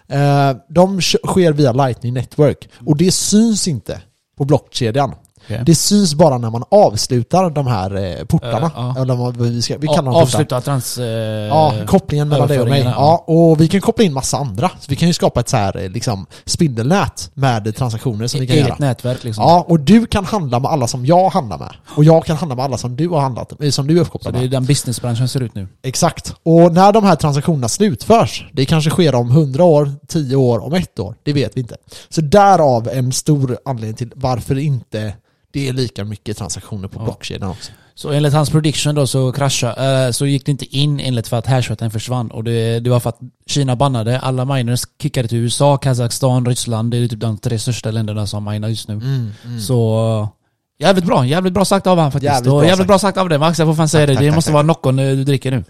Eh, 0.08 0.56
de 0.68 1.00
sker 1.00 1.52
via 1.52 1.72
Lightning 1.72 2.14
Network 2.14 2.68
och 2.86 2.96
det 2.96 3.12
syns 3.12 3.68
inte 3.68 4.02
på 4.38 4.44
blockkedjan. 4.44 5.14
Okej. 5.46 5.62
Det 5.66 5.74
syns 5.74 6.14
bara 6.14 6.38
när 6.38 6.50
man 6.50 6.64
avslutar 6.70 7.50
de 7.50 7.66
här 7.66 7.96
eh, 8.18 8.24
portarna. 8.24 8.66
Eh, 8.66 8.72
ja. 8.76 8.94
Eller 9.02 9.14
vad 9.14 9.36
vi, 9.36 9.62
ska, 9.62 9.78
vi 9.78 9.86
kallar 9.86 10.02
dem 10.02 10.12
portar. 10.12 10.22
Avsluta 10.22 10.60
trans... 10.60 10.98
Eh, 10.98 11.06
Ja, 11.46 11.72
kopplingen 11.86 12.28
mellan 12.28 12.48
dig 12.48 12.60
och 12.60 12.68
mig. 12.68 12.80
Ja, 12.96 13.24
och 13.26 13.60
vi 13.60 13.68
kan 13.68 13.80
koppla 13.80 14.04
in 14.04 14.12
massa 14.12 14.36
andra. 14.36 14.68
Så 14.68 14.86
vi 14.88 14.96
kan 14.96 15.08
ju 15.08 15.14
skapa 15.14 15.40
ett 15.40 15.48
så 15.48 15.56
här 15.56 15.88
liksom, 15.88 16.26
spindelnät 16.44 17.30
med 17.34 17.76
transaktioner 17.76 18.26
som 18.26 18.40
vi 18.40 18.46
kan 18.46 18.54
Eget 18.56 18.68
göra. 18.68 18.76
nätverk 18.78 19.24
liksom. 19.24 19.44
Ja, 19.44 19.64
och 19.68 19.80
du 19.80 20.06
kan 20.06 20.24
handla 20.24 20.58
med 20.60 20.70
alla 20.70 20.86
som 20.86 21.06
jag 21.06 21.28
handlar 21.30 21.58
med. 21.58 21.72
Och 21.96 22.04
jag 22.04 22.24
kan 22.24 22.36
handla 22.36 22.54
med 22.56 22.64
alla 22.64 22.78
som 22.78 22.96
du 22.96 23.08
har 23.08 23.20
handlat 23.20 23.52
eh, 23.62 23.70
som 23.70 23.86
du 23.86 23.94
är 23.94 23.96
Så 23.98 24.02
uppkopplad 24.02 24.34
det 24.34 24.38
är 24.38 24.40
med. 24.40 24.50
den 24.50 24.64
businessbranschen 24.64 25.28
ser 25.28 25.40
ut 25.40 25.54
nu. 25.54 25.68
Exakt. 25.82 26.34
Och 26.42 26.72
när 26.72 26.92
de 26.92 27.04
här 27.04 27.16
transaktionerna 27.16 27.68
slutförs, 27.68 28.46
det 28.52 28.64
kanske 28.66 28.90
sker 28.90 29.14
om 29.14 29.30
100 29.30 29.64
år, 29.64 29.92
10 30.08 30.36
år, 30.36 30.64
om 30.64 30.74
ett 30.74 30.98
år, 30.98 31.14
det 31.22 31.32
vet 31.32 31.56
vi 31.56 31.60
inte. 31.60 31.76
Så 32.08 32.20
därav 32.20 32.88
en 32.92 33.12
stor 33.12 33.58
anledning 33.64 33.94
till 33.96 34.12
varför 34.16 34.58
inte 34.58 35.14
det 35.60 35.68
är 35.68 35.72
lika 35.72 36.04
mycket 36.04 36.36
transaktioner 36.36 36.88
på 36.88 36.98
blockkedjan 37.04 37.50
också. 37.50 37.72
Så 37.94 38.10
enligt 38.12 38.32
hans 38.32 38.50
prediction 38.50 38.94
då 38.94 39.06
så 39.06 39.32
kraschade, 39.32 40.04
eh, 40.06 40.10
så 40.10 40.26
gick 40.26 40.46
det 40.46 40.50
inte 40.52 40.76
in 40.76 41.00
enligt 41.00 41.28
för 41.28 41.36
att 41.36 41.46
hashraten 41.46 41.90
försvann. 41.90 42.30
Och 42.30 42.44
det, 42.44 42.80
det 42.80 42.90
var 42.90 43.00
för 43.00 43.10
att 43.10 43.18
Kina 43.46 43.76
bannade, 43.76 44.20
alla 44.20 44.44
miners 44.44 44.82
kickade 45.02 45.28
till 45.28 45.38
USA, 45.38 45.76
Kazakstan, 45.76 46.46
Ryssland. 46.46 46.90
Det 46.90 46.96
är 46.96 47.08
typ 47.08 47.20
de 47.20 47.38
tre 47.38 47.58
största 47.58 47.90
länderna 47.90 48.26
som 48.26 48.44
minar 48.44 48.68
just 48.68 48.88
nu. 48.88 48.94
Mm, 48.94 49.32
Så 49.60 50.08
eh, 50.22 50.86
jävligt 50.86 51.04
bra, 51.04 51.26
jävligt 51.26 51.52
bra 51.52 51.64
sagt 51.64 51.86
av 51.86 51.98
han 51.98 52.12
faktiskt. 52.12 52.32
Jävligt 52.32 52.50
bra 52.50 52.62
jävligt 52.64 52.76
sagt. 52.78 52.88
bra 52.88 52.98
sagt 52.98 53.18
av 53.18 53.28
dig 53.28 53.38
Max, 53.38 53.58
jag 53.58 53.68
får 53.68 53.74
fan 53.74 53.88
säga 53.88 54.06
Tack, 54.06 54.16
det. 54.18 54.24
Det 54.24 54.28
tack, 54.30 54.34
måste 54.36 54.48
tack. 54.48 54.54
vara 54.54 54.62
Noccon 54.62 54.98
eh, 54.98 55.06
du 55.16 55.24
dricker 55.24 55.50
nu. 55.50 55.64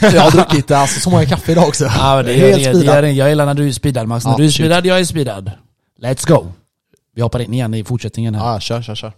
Jag 0.00 0.20
har 0.22 0.30
druckit 0.30 0.70
alltså, 0.70 1.00
så 1.00 1.10
många 1.10 1.26
kaffe 1.26 1.52
idag 1.52 1.68
också. 1.68 1.84
Ja, 1.84 2.22
det, 2.22 2.32
Helt 2.32 2.64
det, 2.86 3.00
det, 3.00 3.10
jag 3.10 3.28
gillar 3.28 3.46
när 3.46 3.54
du 3.54 3.68
är 3.68 3.72
speedad 3.72 4.06
Max. 4.06 4.24
När 4.24 4.32
Ja, 4.32 4.36
du 4.38 4.44
är 4.44 4.48
speedad, 4.50 4.86
jag 4.86 5.00
är 5.00 5.04
speedad. 5.04 5.50
Let's 6.02 6.28
go. 6.28 6.46
Vi 7.20 7.22
hoppar 7.22 7.40
in 7.40 7.54
igen 7.54 7.74
i 7.74 7.84
fortsättningen 7.84 8.34
här. 8.34 8.52
Ja, 8.52 8.60
kör, 8.60 8.82
kör, 8.82 8.94
kör. 8.94 9.12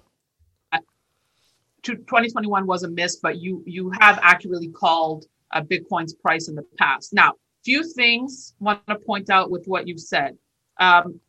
2021 1.83 2.67
was 2.67 2.85
a 2.85 2.89
miss, 2.89 3.21
but 3.21 3.37
you 3.37 3.63
you 3.67 3.93
have 4.01 4.19
accurately 4.23 4.73
called 4.73 5.25
uh, 5.55 5.61
Bitcoin's 5.61 6.15
price 6.15 6.51
in 6.51 6.57
the 6.57 6.63
past. 6.79 7.13
Now, 7.13 7.33
few 7.65 7.85
things 7.97 8.55
want 8.59 8.87
to 8.87 8.95
point 9.07 9.31
out 9.31 9.51
with 9.51 9.67
what 9.67 9.87
you've 9.87 10.01
said. 10.01 10.37
Um, 10.81 11.21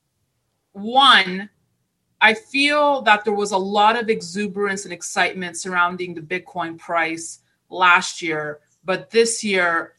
one, 0.72 1.50
I 2.22 2.34
feel 2.34 3.02
that 3.04 3.24
there 3.24 3.36
was 3.36 3.52
a 3.52 3.58
lot 3.58 3.96
of 4.04 4.10
exuberance 4.10 4.86
and 4.86 4.94
excitement 4.94 5.58
surrounding 5.58 6.16
the 6.16 6.22
Bitcoin 6.22 6.78
price 6.78 7.44
last 7.70 8.22
year, 8.22 8.60
but 8.84 9.10
this 9.10 9.44
year 9.44 9.94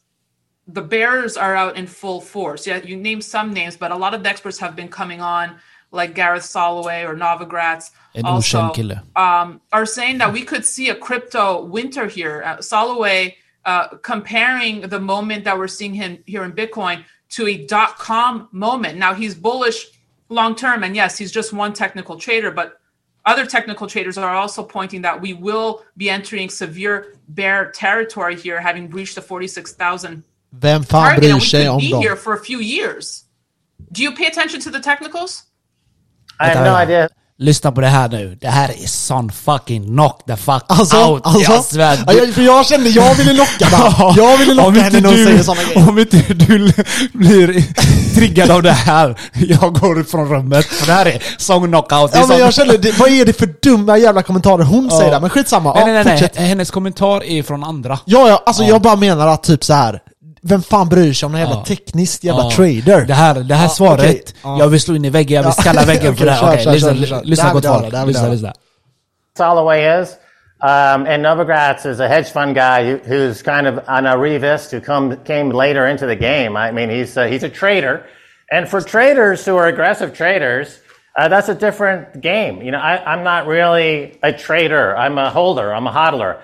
the 0.66 0.82
bears 0.82 1.36
are 1.36 1.54
out 1.54 1.76
in 1.76 1.86
full 1.86 2.20
force. 2.20 2.66
Yeah, 2.66 2.82
you 2.82 2.96
name 2.96 3.20
some 3.20 3.52
names, 3.52 3.76
but 3.76 3.90
a 3.90 3.96
lot 3.96 4.14
of 4.14 4.22
the 4.22 4.30
experts 4.30 4.58
have 4.58 4.74
been 4.74 4.88
coming 4.88 5.20
on, 5.20 5.56
like 5.94 6.14
Gareth 6.14 6.42
Soloway 6.42 7.08
or 7.08 7.14
Novogratz. 7.14 7.90
En 8.14 8.24
also, 8.24 8.72
um, 9.16 9.60
are 9.72 9.86
saying 9.86 10.18
that 10.18 10.32
we 10.32 10.42
could 10.42 10.64
see 10.64 10.90
a 10.90 10.94
crypto 10.94 11.64
winter 11.64 12.06
here. 12.06 12.42
Uh, 12.44 12.56
Soloway 12.58 13.34
uh, 13.64 13.88
comparing 14.02 14.82
the 14.82 15.00
moment 15.00 15.44
that 15.44 15.56
we're 15.56 15.68
seeing 15.68 15.94
him 15.94 16.18
here 16.26 16.44
in 16.44 16.52
Bitcoin 16.52 17.04
to 17.30 17.46
a 17.46 17.66
dot 17.66 17.98
com 17.98 18.48
moment. 18.52 18.98
Now 18.98 19.14
he's 19.14 19.34
bullish 19.34 19.86
long 20.28 20.54
term, 20.54 20.82
and 20.84 20.94
yes, 20.94 21.16
he's 21.16 21.32
just 21.32 21.52
one 21.52 21.72
technical 21.72 22.16
trader, 22.18 22.50
but 22.50 22.80
other 23.24 23.46
technical 23.46 23.86
traders 23.86 24.18
are 24.18 24.34
also 24.34 24.62
pointing 24.62 25.02
that 25.02 25.20
we 25.20 25.32
will 25.32 25.82
be 25.96 26.10
entering 26.10 26.50
severe 26.50 27.14
bear 27.28 27.70
territory 27.70 28.36
here, 28.36 28.60
having 28.60 28.88
breached 28.88 29.14
the 29.14 29.22
46,000 29.22 30.22
target, 30.86 31.24
and 31.24 31.40
we 31.40 31.48
could 31.48 31.78
be 31.78 32.02
here 32.02 32.16
for 32.16 32.34
a 32.34 32.44
few 32.44 32.58
years. 32.58 33.24
Do 33.92 34.02
you 34.02 34.12
pay 34.12 34.26
attention 34.26 34.60
to 34.60 34.70
the 34.70 34.80
technicals? 34.80 35.44
I 36.40 36.56
have 36.56 36.70
no 36.70 36.82
idea. 36.82 37.08
Lyssna 37.38 37.72
på 37.72 37.80
det 37.80 37.86
här 37.86 38.08
nu. 38.08 38.38
Det 38.40 38.48
här 38.48 38.68
är 38.82 38.86
sån 38.88 39.32
fucking 39.32 39.84
knock 39.86 40.26
the 40.26 40.36
fuck 40.36 40.62
Alltså, 40.66 41.04
out. 41.04 41.22
alltså, 41.26 41.52
jag 41.52 41.64
svär. 41.64 41.98
ja, 42.06 42.12
jag, 42.12 42.34
för 42.34 42.42
jag 42.42 42.66
kände, 42.66 42.88
jag 42.90 43.14
ville 43.14 43.32
locka 43.32 43.68
där. 43.70 44.12
Jag 44.16 44.36
ville 44.38 44.54
locka 44.54 44.80
henne 44.80 45.00
när 45.00 45.08
hon 45.08 45.24
säger 45.24 45.42
sådana 45.42 45.62
grejer. 45.62 45.88
Om 45.88 45.98
inte 45.98 46.16
du 46.34 46.72
blir 47.12 47.64
triggad 48.14 48.50
av 48.50 48.62
det 48.62 48.72
här, 48.72 49.18
jag 49.32 49.74
går 49.80 50.00
ut 50.00 50.10
från 50.10 50.28
rummet. 50.28 50.64
För 50.66 50.86
det 50.86 50.92
här 50.92 51.06
är 51.06 51.22
sång 51.38 51.66
knockout. 51.66 52.10
Ja 52.14 52.18
men 52.18 52.28
sån- 52.28 52.38
jag 52.38 52.54
kände, 52.54 52.76
det, 52.78 52.98
vad 52.98 53.08
är 53.08 53.24
det 53.24 53.32
för 53.32 53.54
dumma 53.62 53.98
jävla 53.98 54.22
kommentarer 54.22 54.64
hon 54.64 54.90
säger 54.90 55.10
där? 55.10 55.20
Men 55.20 55.30
skitsamma, 55.30 55.72
Nej, 55.74 55.80
ja, 55.80 55.92
nej, 55.92 56.04
nej, 56.04 56.30
nej. 56.36 56.46
Hennes 56.48 56.70
kommentar 56.70 57.24
är 57.24 57.42
från 57.42 57.64
andra. 57.64 57.98
Ja, 58.04 58.28
ja, 58.28 58.42
alltså 58.46 58.62
jag 58.64 58.82
bara 58.82 58.96
menar 58.96 59.26
att 59.28 59.42
typ 59.42 59.64
så 59.64 59.74
här. 59.74 60.00
Vem 60.48 60.62
fan 60.62 60.88
bryr 60.88 61.12
sig 61.12 61.26
om 61.26 61.32
någon 61.32 61.40
jävla 61.40 61.56
Ja. 61.56 61.64
tekniskt 61.64 62.24
jävla 62.24 62.42
Ja. 62.42 62.50
trader? 62.50 63.06
Det 63.06 63.14
här, 63.14 63.34
det 63.34 63.54
här 63.54 63.64
Ja, 63.64 63.68
svaret, 63.68 64.00
okej. 64.00 64.22
Ja. 64.44 64.56
jag 64.58 64.68
vill 64.68 64.80
slå 64.80 64.94
in 64.96 65.04
i 65.04 65.10
väggen, 65.10 65.36
jag 65.36 65.42
vill 65.42 65.52
Ja. 65.56 65.62
skalla 65.62 65.84
väggen 65.84 66.02
för 66.16 66.24
Okej, 66.24 66.26
det 66.26 66.32
här. 66.32 66.40
kör, 66.40 66.52
Okej, 66.52 66.64
kör, 66.64 66.72
lyssna, 66.72 66.94
kör, 66.94 67.06
kör. 67.06 67.22
Lyssna 67.24 67.52
gott 67.52 67.66
folk. 67.66 67.90
det 67.90 67.96
här 67.96 68.06
vill 68.06 68.14
Lyssna, 68.14 68.28
lyssna. 68.28 68.52
Soloway 69.38 70.02
is. 70.02 70.16
Um, 70.62 71.06
and 71.06 71.22
Novogratz 71.22 71.84
is 71.86 72.00
a 72.00 72.08
hedge 72.08 72.28
fund 72.32 72.54
guy 72.54 72.84
who, 72.84 72.98
who's 73.06 73.42
kind 73.42 73.66
of 73.66 73.84
an 73.86 74.06
arrivist 74.06 74.70
who 74.72 74.80
come, 74.80 75.16
came 75.26 75.50
later 75.52 75.86
into 75.88 76.06
the 76.06 76.14
game. 76.16 76.56
I 76.56 76.72
mean, 76.72 76.88
he's 76.90 77.16
a, 77.16 77.26
he's 77.28 77.42
a 77.44 77.48
trader. 77.50 78.00
And 78.50 78.68
for 78.68 78.80
traders 78.80 79.44
who 79.44 79.56
are 79.56 79.66
aggressive 79.66 80.14
traders, 80.14 80.78
uh, 81.18 81.28
that's 81.28 81.48
a 81.48 81.54
different 81.54 82.20
game. 82.22 82.62
You 82.62 82.70
know, 82.70 82.78
I, 82.78 82.96
I'm 83.04 83.24
not 83.24 83.46
really 83.46 84.18
a 84.22 84.32
trader. 84.32 84.96
I'm 84.96 85.18
a 85.18 85.28
holder. 85.28 85.74
I'm 85.74 85.86
a 85.86 85.92
hodler. 85.92 86.36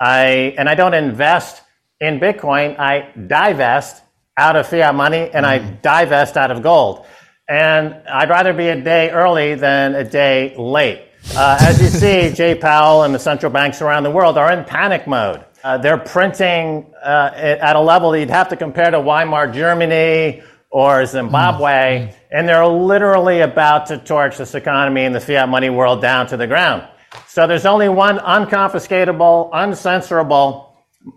I, 0.00 0.54
and 0.58 0.68
I 0.68 0.74
don't 0.74 0.94
invest 0.94 1.62
in 2.00 2.18
Bitcoin. 2.18 2.78
I 2.78 3.12
divest 3.26 4.02
out 4.36 4.56
of 4.56 4.66
fiat 4.66 4.94
money 4.94 5.30
and 5.32 5.44
I 5.44 5.58
divest 5.58 6.36
out 6.36 6.50
of 6.50 6.62
gold. 6.62 7.06
And 7.48 7.94
I'd 8.08 8.30
rather 8.30 8.52
be 8.52 8.68
a 8.68 8.80
day 8.80 9.10
early 9.10 9.54
than 9.54 9.94
a 9.94 10.04
day 10.04 10.54
late. 10.56 11.02
Uh, 11.36 11.58
as 11.60 11.80
you 11.80 11.88
see, 12.00 12.32
Jay 12.32 12.54
Powell 12.54 13.02
and 13.02 13.14
the 13.14 13.18
central 13.18 13.52
banks 13.52 13.82
around 13.82 14.04
the 14.04 14.10
world 14.10 14.38
are 14.38 14.52
in 14.52 14.64
panic 14.64 15.06
mode. 15.06 15.44
Uh, 15.62 15.76
they're 15.76 15.98
printing 15.98 16.90
uh, 17.02 17.32
at 17.34 17.76
a 17.76 17.80
level 17.80 18.12
that 18.12 18.20
you'd 18.20 18.30
have 18.30 18.48
to 18.48 18.56
compare 18.56 18.90
to 18.90 18.98
Weimar 18.98 19.52
Germany 19.52 20.42
or 20.70 21.04
Zimbabwe, 21.04 22.14
and 22.30 22.48
they're 22.48 22.66
literally 22.66 23.40
about 23.40 23.86
to 23.86 23.98
torch 23.98 24.38
this 24.38 24.54
economy 24.54 25.04
and 25.04 25.14
the 25.14 25.20
fiat 25.20 25.50
money 25.50 25.68
world 25.68 26.00
down 26.00 26.26
to 26.28 26.38
the 26.38 26.46
ground. 26.46 26.88
So 27.26 27.46
there's 27.46 27.66
only 27.66 27.90
one 27.90 28.18
unconfiscatable, 28.18 29.52
uncensorable 29.52 30.70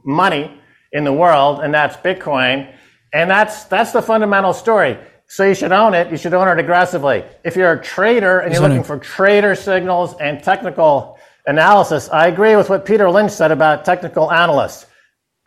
money 0.04 0.60
in 0.94 1.04
the 1.04 1.14
world, 1.14 1.60
and 1.60 1.74
that's 1.74 1.98
Bitcoin. 1.98 2.74
And 3.12 3.30
that's 3.30 3.66
that's 3.66 3.92
the 3.92 4.02
fundamental 4.02 4.54
story. 4.54 4.98
So 5.28 5.44
you 5.44 5.56
should 5.56 5.72
own 5.72 5.94
it. 5.94 6.12
You 6.12 6.18
should 6.18 6.34
own 6.34 6.48
it 6.48 6.60
aggressively. 6.60 7.24
If 7.44 7.56
you're 7.56 7.74
a 7.74 7.82
trader 7.82 8.40
and 8.40 8.54
you're 8.54 8.62
looking 8.62 8.84
for 8.84 8.98
trader 9.00 9.56
signals 9.56 10.16
and 10.20 10.44
technical 10.44 11.18
analysis, 11.46 12.10
I 12.10 12.28
agree 12.28 12.56
with 12.56 12.70
what 12.70 12.86
Peter 12.86 13.10
Lynch 13.10 13.32
said 13.32 13.52
about 13.52 13.86
technical 13.86 14.32
analysts. 14.32 14.86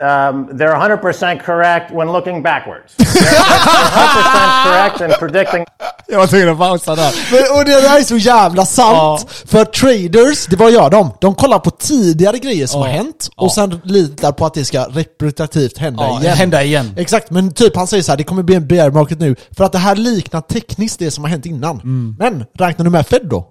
Um, 0.02 0.48
they're 0.58 0.74
100% 0.74 1.40
correct 1.44 1.90
when 1.90 2.12
looking 2.12 2.42
backwards. 2.42 2.94
They're, 2.98 3.04
they're 3.04 3.40
100% 3.40 4.64
correct 4.64 5.00
in 5.00 5.10
predicting 5.18 5.64
Jag 6.08 6.18
var 6.18 6.26
tvungen 6.26 6.48
att 6.48 6.58
pausa 6.58 6.94
där. 6.94 7.12
Men, 7.32 7.58
och 7.58 7.64
det 7.64 7.70
där 7.80 7.98
är 7.98 8.02
så 8.02 8.16
jävla 8.16 8.64
sant. 8.66 9.26
För 9.46 9.64
traders, 9.64 10.46
det 10.46 10.56
vad 10.56 10.70
gör 10.72 10.90
de? 10.90 11.10
De 11.20 11.34
kollar 11.34 11.58
på 11.58 11.70
tidigare 11.70 12.38
grejer 12.38 12.66
som 12.66 12.80
Ja. 12.80 12.86
har 12.86 12.92
hänt 12.92 13.28
Ja. 13.36 13.42
och 13.44 13.52
sen 13.52 13.80
litar 13.84 14.32
på 14.32 14.46
att 14.46 14.54
det 14.54 14.64
ska 14.64 14.84
repetitivt 14.84 15.78
hända 15.78 16.02
Ja, 16.04 16.20
igen. 16.20 16.36
hända 16.36 16.62
igen. 16.62 16.94
Exakt, 16.96 17.30
men 17.30 17.52
typ 17.52 17.76
han 17.76 17.86
säger 17.86 18.02
så 18.02 18.12
här, 18.12 18.16
det 18.16 18.24
kommer 18.24 18.42
bli 18.42 18.54
en 18.54 18.66
bear 18.66 18.90
market 18.90 19.20
nu 19.20 19.36
för 19.56 19.64
att 19.64 19.72
det 19.72 19.78
här 19.78 19.96
liknar 19.96 20.40
tekniskt 20.40 20.98
det 20.98 21.10
som 21.10 21.24
har 21.24 21.28
hänt 21.30 21.46
innan. 21.46 21.76
Mm. 21.80 22.16
Men 22.18 22.44
räknar 22.58 22.84
du 22.84 22.90
med 22.90 23.06
Fed 23.06 23.22
då? 23.24 23.48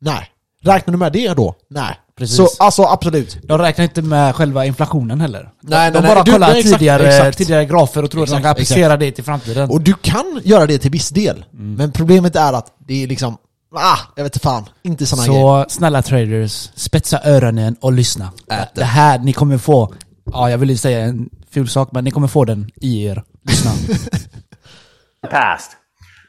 Nej. 0.00 0.28
Räknar 0.64 0.92
du 0.92 0.98
med 0.98 1.12
det 1.12 1.34
då? 1.34 1.54
Nej. 1.70 1.98
Precis. 2.18 2.36
Så 2.36 2.48
alltså 2.58 2.82
absolut. 2.82 3.38
De 3.42 3.58
räknar 3.58 3.84
inte 3.84 4.02
med 4.02 4.34
själva 4.36 4.66
inflationen 4.66 5.20
heller. 5.20 5.50
Nej, 5.60 5.90
de 5.90 6.00
nej, 6.00 6.08
bara 6.08 6.14
nej. 6.14 6.22
Du- 6.24 6.32
kollar 6.32 6.48
nej, 6.48 6.58
exakt, 6.58 6.78
tidigare, 6.78 7.06
exakt. 7.08 7.38
tidigare 7.38 7.64
grafer 7.64 8.02
och 8.02 8.10
tror 8.10 8.22
att 8.22 8.28
de 8.28 8.32
Exakt, 8.34 8.42
kan 8.42 8.50
applicera 8.50 8.96
det 8.96 9.12
till 9.12 9.24
framtiden. 9.24 9.70
Och 9.70 9.80
du 9.80 9.94
kan 9.94 10.40
göra 10.44 10.66
det 10.66 10.78
till 10.78 10.90
viss 10.90 11.08
del. 11.08 11.44
Mm. 11.52 11.74
Men 11.74 11.92
problemet 11.92 12.36
är 12.36 12.52
att 12.52 12.66
det 12.78 13.02
är 13.02 13.06
liksom, 13.06 13.36
ah, 13.76 13.98
jag 14.16 14.24
vet 14.24 14.36
inte 14.36 14.42
fan. 14.44 14.64
Inte 14.82 15.06
såna 15.06 15.26
grejer. 15.26 15.64
Så 15.64 15.70
snälla 15.70 16.02
traders, 16.02 16.70
spetsa 16.74 17.20
öronen 17.24 17.76
och 17.80 17.92
lyssna. 17.92 18.30
Ät 18.50 18.74
Det 18.74 18.84
här 18.84 19.18
ni 19.18 19.32
kommer 19.32 19.58
få, 19.58 19.94
ja 20.32 20.50
jag 20.50 20.58
vill 20.58 20.78
säga 20.78 21.00
en 21.00 21.28
ful 21.50 21.68
sak, 21.68 21.88
men 21.92 22.04
ni 22.04 22.10
kommer 22.10 22.28
få 22.28 22.44
den 22.44 22.70
i 22.76 23.04
er. 23.04 23.22
Lyssna. 23.48 23.70
the 25.22 25.28
past, 25.30 25.70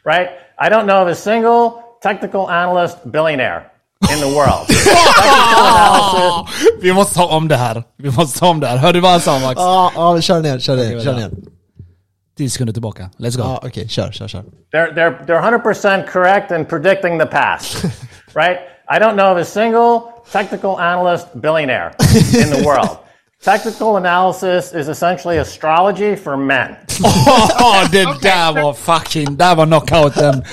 right? 0.06 0.30
I 0.68 0.70
don't 0.70 0.84
know 0.84 1.08
of 1.08 1.12
a 1.12 1.16
single 1.16 1.72
technical 2.04 2.42
analyst 2.50 2.98
billionaire 3.04 3.64
in 4.12 4.20
the 4.20 4.36
world. 4.36 4.68
analysis 6.48 6.82
Vi 6.82 6.94
måste 6.94 7.16
ta 7.16 7.26
om 7.26 7.48
det 7.48 7.56
här. 7.56 7.84
Vi 7.98 8.12
måste 8.12 8.40
ta 8.40 8.50
om 8.50 8.60
det 8.60 8.68
här. 8.68 8.78
Hör 8.78 8.94
du 8.94 9.00
vad 9.00 9.12
han 9.12 9.22
sa 9.22 9.40
Max? 9.40 9.56
Ja, 9.56 9.92
ja, 9.96 10.22
kör 10.22 10.42
ner, 10.42 10.60
kör 10.60 10.76
ner, 10.76 11.00
kör 11.00 11.14
ner. 11.14 11.32
10 12.38 12.50
sekunder 12.50 12.74
tillbaka. 12.74 13.10
Let's 13.18 13.38
go. 13.38 13.44
Ja, 13.44 13.60
okej, 13.64 13.88
kör, 13.88 14.12
kör, 14.12 14.28
kör. 14.28 14.44
They're, 14.74 14.94
they're, 14.96 15.26
they're 15.26 15.42
100% 15.42 16.08
correct 16.08 16.52
in 16.52 16.66
predicting 16.66 17.20
the 17.20 17.26
past, 17.26 17.84
right? 18.36 18.58
I 18.90 19.00
don't 19.00 19.16
know 19.16 19.32
of 19.32 19.38
a 19.38 19.46
single 19.46 20.02
technical 20.32 20.70
analyst 20.70 21.28
billionaire 21.34 21.92
in 22.16 22.50
the 22.50 22.64
world. 22.66 22.90
Technical 23.44 23.96
analysis 23.98 24.74
is 24.74 24.88
essentially 24.88 25.38
astrology 25.38 26.16
for 26.16 26.38
men. 26.38 26.68
Åh, 27.60 27.84
det 27.92 28.04
där 28.22 28.62
var 28.64 28.74
fucking, 28.74 29.38
där 29.38 29.56
var 29.56 29.66
knockouten. 29.66 30.44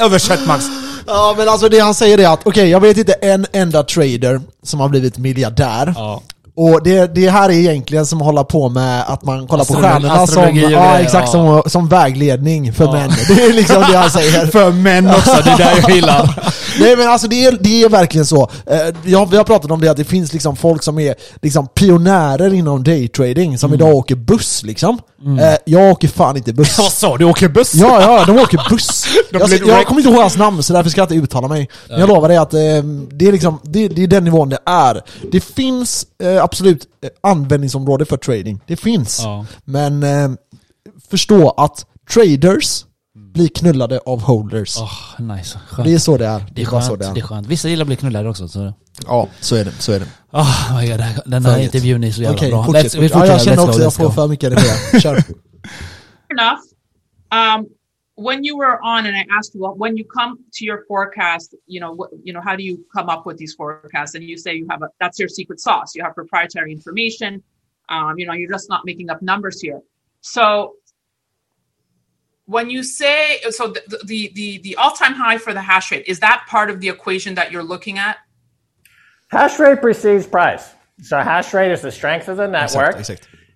Översätt 0.00 0.46
Max. 0.46 0.64
Ja 1.06 1.34
men 1.38 1.48
alltså 1.48 1.68
det 1.68 1.78
han 1.78 1.94
säger 1.94 2.18
är 2.18 2.28
att, 2.28 2.46
okej 2.46 2.70
jag 2.70 2.80
vet 2.80 2.96
inte 2.96 3.12
en 3.12 3.46
enda 3.52 3.82
trader 3.82 4.40
som 4.62 4.80
har 4.80 4.88
blivit 4.88 5.18
miljardär. 5.18 5.92
Ja. 5.96 6.22
Och 6.62 6.82
det, 6.84 7.14
det 7.14 7.28
här 7.30 7.48
är 7.48 7.52
egentligen 7.52 8.06
som 8.06 8.18
att 8.20 8.24
hålla 8.26 8.44
på 8.44 8.68
med 8.68 9.04
att 9.06 9.22
man 9.24 9.46
kollar 9.46 9.64
på 9.64 9.74
stjärnorna 9.74 10.26
som, 10.26 10.56
ja, 10.56 10.98
exakt, 10.98 11.28
som, 11.28 11.62
som 11.66 11.88
vägledning 11.88 12.72
för 12.72 12.84
Ja. 12.84 12.92
män. 12.92 13.10
Det 13.28 13.44
är 13.44 13.52
liksom 13.52 13.84
det 13.90 13.96
han 13.96 14.10
säger. 14.10 14.46
För 14.52 14.70
män 14.72 15.08
också, 15.10 15.36
det 15.44 15.50
är 15.50 15.56
där 15.58 15.80
jag 15.82 15.90
gillar. 15.90 16.44
Nej 16.80 16.96
men 16.96 17.08
alltså 17.08 17.28
det 17.28 17.44
är, 17.44 17.58
det 17.60 17.82
är 17.82 17.88
verkligen 17.88 18.26
så. 18.26 18.50
Eh, 18.66 18.78
Jag, 19.04 19.30
vi 19.30 19.36
har 19.36 19.44
pratat 19.44 19.70
om 19.70 19.80
det 19.80 19.88
att 19.90 19.96
det 19.96 20.04
finns 20.04 20.32
liksom 20.32 20.56
folk 20.56 20.82
som 20.82 20.98
är 20.98 21.14
liksom 21.42 21.66
pionjärer 21.68 22.54
inom 22.54 22.84
daytrading 22.84 23.58
som 23.58 23.74
idag 23.74 23.94
åker 23.94 24.14
buss 24.16 24.62
liksom. 24.62 24.98
Eh, 25.26 25.56
Jag 25.66 25.90
åker 25.92 26.08
fan 26.08 26.36
inte 26.36 26.52
buss. 26.52 26.78
Vad 26.78 26.92
sa 26.92 27.16
du? 27.16 27.24
Åker 27.24 27.48
buss? 27.48 27.74
Ja, 27.74 28.00
ja, 28.02 28.24
de 28.24 28.38
åker 28.38 28.70
buss. 28.70 29.06
jag, 29.30 29.48
blir 29.48 29.58
jag 29.58 29.66
wrecked. 29.66 29.86
kommer 29.86 30.00
inte 30.00 30.10
ihåg 30.10 30.20
hans 30.20 30.36
namn 30.36 30.62
så 30.62 30.72
därför 30.72 30.90
ska 30.90 31.00
jag 31.00 31.04
inte 31.12 31.24
uttala 31.24 31.48
mig. 31.48 31.68
Men 31.88 32.00
jag 32.00 32.08
lovar 32.08 32.28
dig 32.28 32.36
att 32.36 32.54
eh, 32.54 32.60
det, 33.10 33.28
är 33.28 33.32
liksom, 33.32 33.60
det, 33.62 33.88
det 33.88 34.02
är 34.02 34.06
den 34.06 34.24
nivån 34.24 34.48
det 34.48 34.58
är. 34.66 35.02
Det 35.32 35.40
finns 35.40 36.06
eh, 36.22 36.44
absolut 36.44 36.86
eh, 37.04 37.10
användningsområde 37.30 38.04
för 38.04 38.16
trading. 38.16 38.60
Det 38.66 38.76
finns. 38.76 39.20
Ja. 39.24 39.46
Men 39.64 40.02
eh, 40.02 40.30
förstå 41.10 41.50
att 41.50 41.86
traders 42.14 42.84
blir 43.34 43.48
knullade 43.48 43.98
av 44.06 44.20
holders. 44.22 44.76
Åh, 44.78 45.20
nice. 45.36 45.58
Skönt. 45.70 45.84
Det 45.88 45.94
är 45.94 45.98
så 45.98 46.16
det 46.16 46.26
är. 46.26 46.46
Det 46.54 46.62
är 46.62 46.70
bara 46.70 46.82
så 46.82 46.88
skönt, 46.88 47.00
det 47.00 47.06
är. 47.06 47.14
det 47.14 47.20
är 47.20 47.24
skönt. 47.24 47.46
Vissa 47.46 47.68
gillar 47.68 47.82
att 47.82 47.86
bli 47.86 47.96
knullade 47.96 48.28
också. 48.28 48.48
Så. 48.48 48.72
Ja, 49.06 49.28
så 49.40 49.56
är 49.56 49.64
det. 49.64 49.70
Så 49.72 49.92
är 49.92 49.98
det. 50.00 50.06
Oh 50.32 50.78
my 50.80 50.88
God, 50.88 50.98
det 50.98 51.02
här- 51.02 51.22
den 51.26 51.44
här 51.44 51.52
Färdigt. 51.52 51.64
intervjun 51.74 52.04
är 52.04 52.10
så 52.10 52.22
jävla 52.22 52.36
Okej, 52.36 52.50
bra. 52.50 52.64
fortsätt. 52.64 52.84
Let's- 52.94 53.00
vi 53.00 53.06
ja, 53.06 53.18
jag 53.26 53.28
fortsätter. 53.28 53.44
känner 53.44 53.56
Let's 53.56 53.68
också 53.68 53.78
go, 53.80 53.86
att 53.88 53.98
jag 53.98 54.06
får 54.06 54.10
för 54.22 54.28
mycket 54.28 54.52
energi. 54.52 55.00
Kör. 55.02 55.16
enough. 56.28 56.60
Um, 57.32 57.66
when 58.16 58.44
you 58.44 58.58
were 58.58 58.76
on, 58.82 59.06
and 59.06 59.16
I 59.16 59.24
asked 59.38 59.54
you, 59.54 59.60
well, 59.62 59.76
when 59.78 59.96
you 59.98 60.04
come 60.18 60.36
to 60.58 60.64
your 60.64 60.84
forecast, 60.88 61.54
you 61.66 61.80
know, 61.80 61.92
what, 61.98 62.10
you 62.24 62.32
know, 62.32 62.42
how 62.42 62.56
do 62.56 62.62
you 62.62 62.76
come 62.96 63.08
up 63.14 63.22
with 63.26 63.36
these 63.38 63.54
forecasts? 63.56 64.14
And 64.14 64.24
you 64.24 64.36
say 64.36 64.54
you 64.54 64.66
have 64.70 64.82
a 64.82 64.88
that's 65.00 65.18
your 65.18 65.28
secret 65.28 65.58
sauce. 65.60 65.94
You 65.96 66.04
have 66.04 66.14
proprietary 66.14 66.72
information. 66.72 67.42
Um, 67.88 68.14
you 68.18 68.26
know, 68.26 68.34
you're 68.34 68.52
just 68.52 68.68
not 68.68 68.80
making 68.84 69.10
up 69.10 69.20
numbers 69.22 69.60
here. 69.62 69.80
So 70.20 70.74
when 72.46 72.68
you 72.70 72.82
say 72.82 73.40
so, 73.50 73.68
the 73.68 73.98
the 74.04 74.30
the, 74.34 74.58
the 74.62 74.76
all 74.76 74.92
time 74.92 75.14
high 75.14 75.38
for 75.38 75.52
the 75.52 75.60
hash 75.62 75.90
rate 75.92 76.04
is 76.06 76.20
that 76.20 76.38
part 76.48 76.68
of 76.70 76.80
the 76.80 76.88
equation 76.88 77.34
that 77.36 77.50
you're 77.52 77.64
looking 77.74 77.98
at? 77.98 78.16
Hash 79.30 79.58
rate 79.58 79.80
precedes 79.80 80.26
price. 80.26 80.74
So 81.02 81.18
hash 81.18 81.54
rate 81.54 81.70
is 81.72 81.82
the 81.82 81.92
strength 81.92 82.28
of 82.28 82.36
the 82.36 82.46
network. 82.46 82.96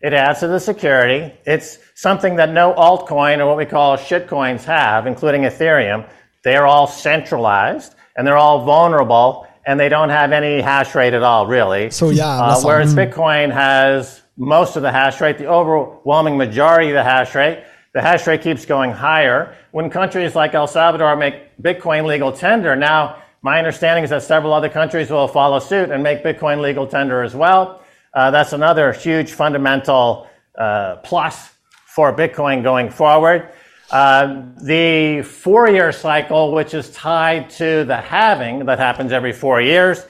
It 0.03 0.13
adds 0.13 0.41
to 0.41 0.49
the 0.49 0.61
security. 0.61 1.33
It's 1.47 1.79
something 1.95 2.37
that 2.37 2.51
no 2.53 2.75
altcoin 2.75 3.39
or 3.39 3.47
what 3.47 3.57
we 3.57 3.65
call 3.67 3.97
shitcoins 3.97 4.65
have, 4.65 5.07
including 5.07 5.43
Ethereum. 5.43 6.07
They're 6.43 6.67
all 6.67 6.87
centralized 6.87 7.95
and 8.17 8.27
they're 8.27 8.37
all 8.37 8.65
vulnerable 8.65 9.47
and 9.67 9.81
they 9.81 9.89
don't 9.89 10.11
have 10.11 10.31
any 10.33 10.61
hash 10.61 10.95
rate 10.95 11.15
at 11.15 11.23
all, 11.23 11.47
really. 11.47 11.91
So, 11.91 12.11
yeah, 12.11 12.27
Uh, 12.27 12.61
whereas 12.63 12.95
Bitcoin 12.95 13.51
has 13.51 14.21
most 14.37 14.77
of 14.77 14.83
the 14.83 14.93
hash 14.93 15.21
rate, 15.21 15.39
the 15.39 15.47
overwhelming 15.47 16.37
majority 16.37 16.89
of 16.89 16.95
the 16.95 17.03
hash 17.05 17.35
rate. 17.35 17.65
The 17.95 18.03
hash 18.03 18.27
rate 18.27 18.43
keeps 18.43 18.67
going 18.67 18.91
higher. 18.91 19.55
When 19.71 19.89
countries 19.89 20.35
like 20.35 20.55
El 20.55 20.67
Salvador 20.67 21.17
make 21.17 21.57
Bitcoin 21.63 22.05
legal 22.05 22.31
tender, 22.33 22.77
now 22.77 23.17
my 23.45 23.59
understanding 23.59 24.03
is 24.03 24.09
that 24.09 24.23
several 24.23 24.55
other 24.55 24.71
countries 24.71 25.11
will 25.11 25.29
follow 25.29 25.59
suit 25.59 25.91
and 25.91 26.03
make 26.03 26.25
Bitcoin 26.25 26.63
legal 26.63 26.87
tender 26.87 27.23
as 27.23 27.35
well. 27.35 27.83
Uh, 28.15 28.31
that's 28.31 28.55
another 28.55 28.91
huge 28.91 29.33
fundamental 29.33 30.27
uh, 30.57 30.97
plus 31.05 31.51
for 31.85 32.11
Bitcoin 32.17 32.63
going 32.63 32.89
forward. 32.89 33.51
Uh, 33.91 34.45
the 34.63 35.21
four 35.21 35.69
year 35.69 35.93
cycle, 35.93 36.53
which 36.53 36.73
is 36.73 36.91
tied 36.93 37.51
to 37.51 37.85
the 37.85 37.99
halving 37.99 38.65
that 38.65 38.79
happens 38.79 39.13
every 39.13 39.33
four 39.35 39.61
years, 39.61 40.07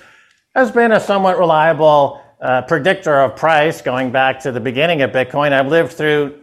has 0.54 0.70
been 0.70 0.92
a 0.92 1.00
somewhat 1.00 1.36
reliable 1.36 2.22
uh, 2.40 2.62
predictor 2.62 3.20
of 3.20 3.34
price 3.34 3.82
going 3.82 4.12
back 4.12 4.38
to 4.38 4.52
the 4.52 4.60
beginning 4.60 5.02
of 5.02 5.10
Bitcoin. 5.10 5.52
I've 5.52 5.66
lived 5.66 5.94
through 5.94 6.38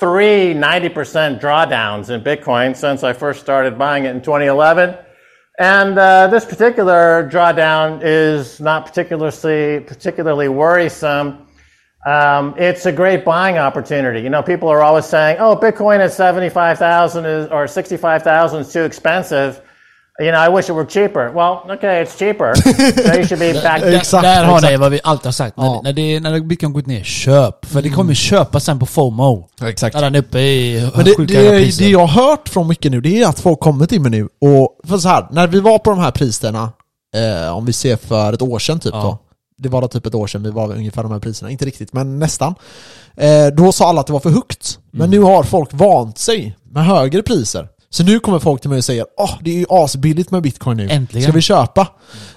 three 0.00 0.54
90% 0.54 1.40
drawdowns 1.40 2.10
in 2.10 2.20
Bitcoin 2.20 2.74
since 2.74 3.04
I 3.04 3.12
first 3.12 3.38
started 3.38 3.78
buying 3.78 4.06
it 4.06 4.10
in 4.10 4.20
2011. 4.20 4.96
And 5.62 5.96
uh, 5.96 6.26
this 6.26 6.44
particular 6.44 7.30
drawdown 7.30 8.00
is 8.02 8.58
not 8.58 8.84
particularly 8.84 9.78
particularly 9.78 10.48
worrisome. 10.48 11.46
Um, 12.04 12.56
it's 12.58 12.84
a 12.86 12.90
great 12.90 13.24
buying 13.24 13.58
opportunity. 13.58 14.22
You 14.22 14.28
know, 14.28 14.42
people 14.42 14.68
are 14.68 14.82
always 14.82 15.06
saying, 15.06 15.36
"Oh, 15.38 15.54
Bitcoin 15.54 16.00
at 16.00 16.12
seventy-five 16.12 16.78
thousand 16.78 17.26
is 17.26 17.48
or 17.48 17.68
sixty-five 17.68 18.24
thousand 18.24 18.62
is 18.62 18.72
too 18.72 18.82
expensive." 18.82 19.60
You 20.20 20.30
know, 20.30 20.40
I 20.40 20.56
wish 20.56 20.68
it 20.70 20.74
were 20.76 20.86
cheaper. 20.86 21.30
Well, 21.34 21.76
okay, 21.76 22.02
it's 22.02 22.18
cheaper. 22.18 22.54
so 23.12 23.18
you 23.18 23.26
should 23.26 23.38
be 23.40 23.52
back. 23.62 23.80
Där, 23.80 23.92
Exakt, 23.92 24.22
där 24.22 24.44
har 24.44 24.60
ni 24.60 24.76
vad 24.76 24.90
vi 24.90 25.00
alltid 25.04 25.24
har 25.26 25.32
sagt. 25.32 25.54
Ja. 25.56 25.62
Mm. 25.80 25.82
När, 25.84 25.92
när, 25.92 25.92
det, 25.92 26.20
när 26.20 26.40
Bitcoin 26.40 26.72
gått 26.72 26.86
ner, 26.86 27.02
köp. 27.04 27.64
För 27.64 27.82
det 27.82 27.90
kommer 27.90 28.14
köpa 28.14 28.60
sen 28.60 28.78
på 28.78 28.86
FOMO. 28.86 29.48
Exakt. 29.62 29.94
När 29.94 30.02
den 30.02 30.14
är 30.14 30.18
uppe 30.18 30.38
i 30.38 30.90
Men 30.94 31.04
det, 31.04 31.26
det, 31.26 31.78
det 31.78 31.88
jag 31.90 32.06
har 32.06 32.28
hört 32.28 32.48
från 32.48 32.68
mycket 32.68 32.92
nu, 32.92 33.00
det 33.00 33.22
är 33.22 33.28
att 33.28 33.40
folk 33.40 33.60
kommer 33.60 33.86
till 33.86 34.00
mig 34.00 34.10
nu 34.10 34.28
och, 34.40 34.80
för 34.88 34.98
så 34.98 35.08
här, 35.08 35.26
när 35.30 35.46
vi 35.46 35.60
var 35.60 35.78
på 35.78 35.90
de 35.90 35.98
här 35.98 36.10
priserna, 36.10 36.72
eh, 37.16 37.56
om 37.56 37.64
vi 37.66 37.72
ser 37.72 37.96
för 37.96 38.32
ett 38.32 38.42
år 38.42 38.58
sedan 38.58 38.80
typ 38.80 38.94
Ja. 38.94 39.02
då, 39.02 39.18
det 39.58 39.68
var 39.68 39.80
då 39.80 39.88
typ 39.88 40.06
ett 40.06 40.14
år 40.14 40.26
sedan 40.26 40.42
vi 40.42 40.50
var 40.50 40.72
ungefär 40.76 41.02
de 41.02 41.12
här 41.12 41.18
priserna, 41.18 41.50
inte 41.50 41.64
riktigt 41.64 41.92
men 41.92 42.18
nästan. 42.18 42.54
Eh, 43.16 43.46
då 43.46 43.72
sa 43.72 43.88
alla 43.88 44.00
att 44.00 44.06
det 44.06 44.12
var 44.12 44.20
för 44.20 44.30
högt. 44.30 44.78
Men 44.90 45.00
Mm. 45.00 45.10
nu 45.10 45.26
har 45.26 45.42
folk 45.42 45.68
vant 45.72 46.18
sig 46.18 46.56
med 46.70 46.84
högre 46.86 47.22
priser. 47.22 47.68
Så 47.92 48.04
nu 48.04 48.20
kommer 48.20 48.38
folk 48.38 48.60
till 48.60 48.70
mig 48.70 48.78
och 48.78 48.84
säger 48.84 49.06
åh 49.18 49.34
det 49.40 49.50
är 49.50 49.54
ju 49.58 49.66
asbilligt 49.68 50.30
med 50.30 50.42
bitcoin 50.42 50.76
nu. 50.76 50.88
Äntligen. 50.90 51.22
Ska 51.22 51.32
vi 51.32 51.40
köpa? 51.42 51.88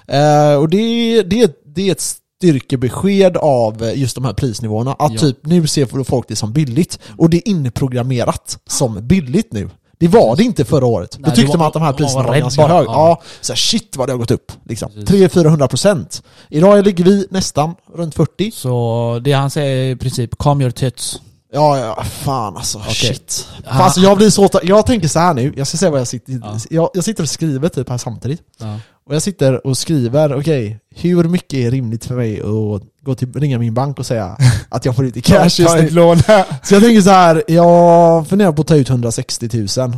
Eh, 0.08 0.54
och 0.56 0.70
det, 0.70 1.22
det, 1.24 1.56
det 1.76 1.88
är 1.88 1.92
ett 1.92 2.02
styrkebesked 2.02 3.38
av 3.38 3.92
just 3.96 4.16
de 4.16 4.26
här 4.26 4.34
prisnivåerna. 4.34 4.94
Att 5.00 5.14
Ja. 5.14 5.20
typ 5.20 5.38
nu 5.46 5.68
ser 5.68 6.04
folk 6.04 6.28
det 6.28 6.36
som 6.36 6.54
billigt. 6.54 7.00
Och 7.18 7.30
det 7.30 7.38
är 7.38 7.48
inprogrammerat 7.50 8.58
som 8.70 9.08
billigt 9.08 9.54
nu. 9.54 9.70
Det 10.00 10.08
var 10.08 10.36
det 10.36 10.44
inte 10.44 10.66
förra 10.66 10.86
året. 10.86 11.18
Nej, 11.20 11.30
Då 11.30 11.36
tyckte 11.36 11.52
var- 11.52 11.58
man 11.58 11.68
att 11.68 11.74
de 11.74 11.82
här 11.82 11.92
var 11.92 11.98
priserna 11.98 12.24
var 12.24 12.34
rädd 12.34 12.42
ganska 12.42 12.62
bara. 12.62 12.74
höga. 12.74 12.86
Ja. 12.92 13.22
Så 13.42 13.54
här, 13.54 13.58
shit 13.58 13.98
vad 13.98 14.08
det 14.10 14.14
har 14.14 14.18
gått 14.18 14.32
upp. 14.32 14.52
Liksom. 14.66 14.92
300-400 14.92 15.68
procent. 15.68 16.24
Idag 16.50 16.86
ligger 16.86 17.04
vi 17.04 17.28
nästan 17.30 17.76
runt 17.96 18.16
40. 18.16 18.52
Så 18.52 19.20
det 19.24 19.32
han 19.32 19.50
säger 19.50 19.92
i 19.92 19.96
princip, 19.96 20.38
calm 20.38 20.62
your 20.62 20.72
tits. 20.72 21.22
Ja, 21.54 21.80
ja, 21.80 22.04
fan 22.04 22.58
alltså. 22.58 22.78
Okej. 22.78 22.94
Shit. 22.94 23.48
Ah. 23.66 23.74
Fan, 23.74 23.82
alltså, 23.82 24.00
jag 24.00 24.18
blir 24.18 24.30
så... 24.30 24.50
Jag 24.64 24.86
tänker 24.86 25.08
så 25.08 25.20
här 25.20 25.34
nu, 25.34 25.54
jag 25.58 25.68
ska 25.68 25.78
säga 25.78 25.92
vad 25.92 26.00
jag 26.00 26.08
sitter... 26.08 26.34
Ja. 26.44 26.60
Jag, 26.70 26.90
jag 26.94 27.04
sitter 27.04 27.24
och 27.24 27.30
skriver 27.30 27.70
typ 27.70 27.90
här 27.90 27.98
samtidigt. 27.98 28.42
Ja. 28.60 28.80
Och 29.08 29.16
jag 29.16 29.22
sitter 29.22 29.68
och 29.68 29.78
skriver, 29.78 30.40
okej, 30.40 30.80
hur 30.96 31.24
mycket 31.24 31.54
är 31.54 31.72
rimligt 31.72 32.06
för 32.06 32.16
mig 32.16 32.40
att 32.40 32.82
gå 33.02 33.16
till, 33.16 33.34
ringa 33.34 33.60
min 33.60 33.74
bank 33.74 34.00
och 34.00 34.06
säga 34.06 34.38
att 34.70 34.86
jag 34.86 34.96
får 34.96 35.06
i 35.06 35.22
cash 35.22 35.44
just 35.44 35.76
nu? 35.76 35.90
lån. 35.90 36.20
Så 36.64 36.74
jag 36.76 36.84
tänker 36.84 37.02
så 37.02 37.10
här, 37.10 37.44
jag 37.48 38.28
funderar 38.28 38.52
på 38.52 38.62
att 38.62 38.68
ta 38.68 38.76
ut 38.76 38.90
160 38.90 39.50
000. 39.78 39.94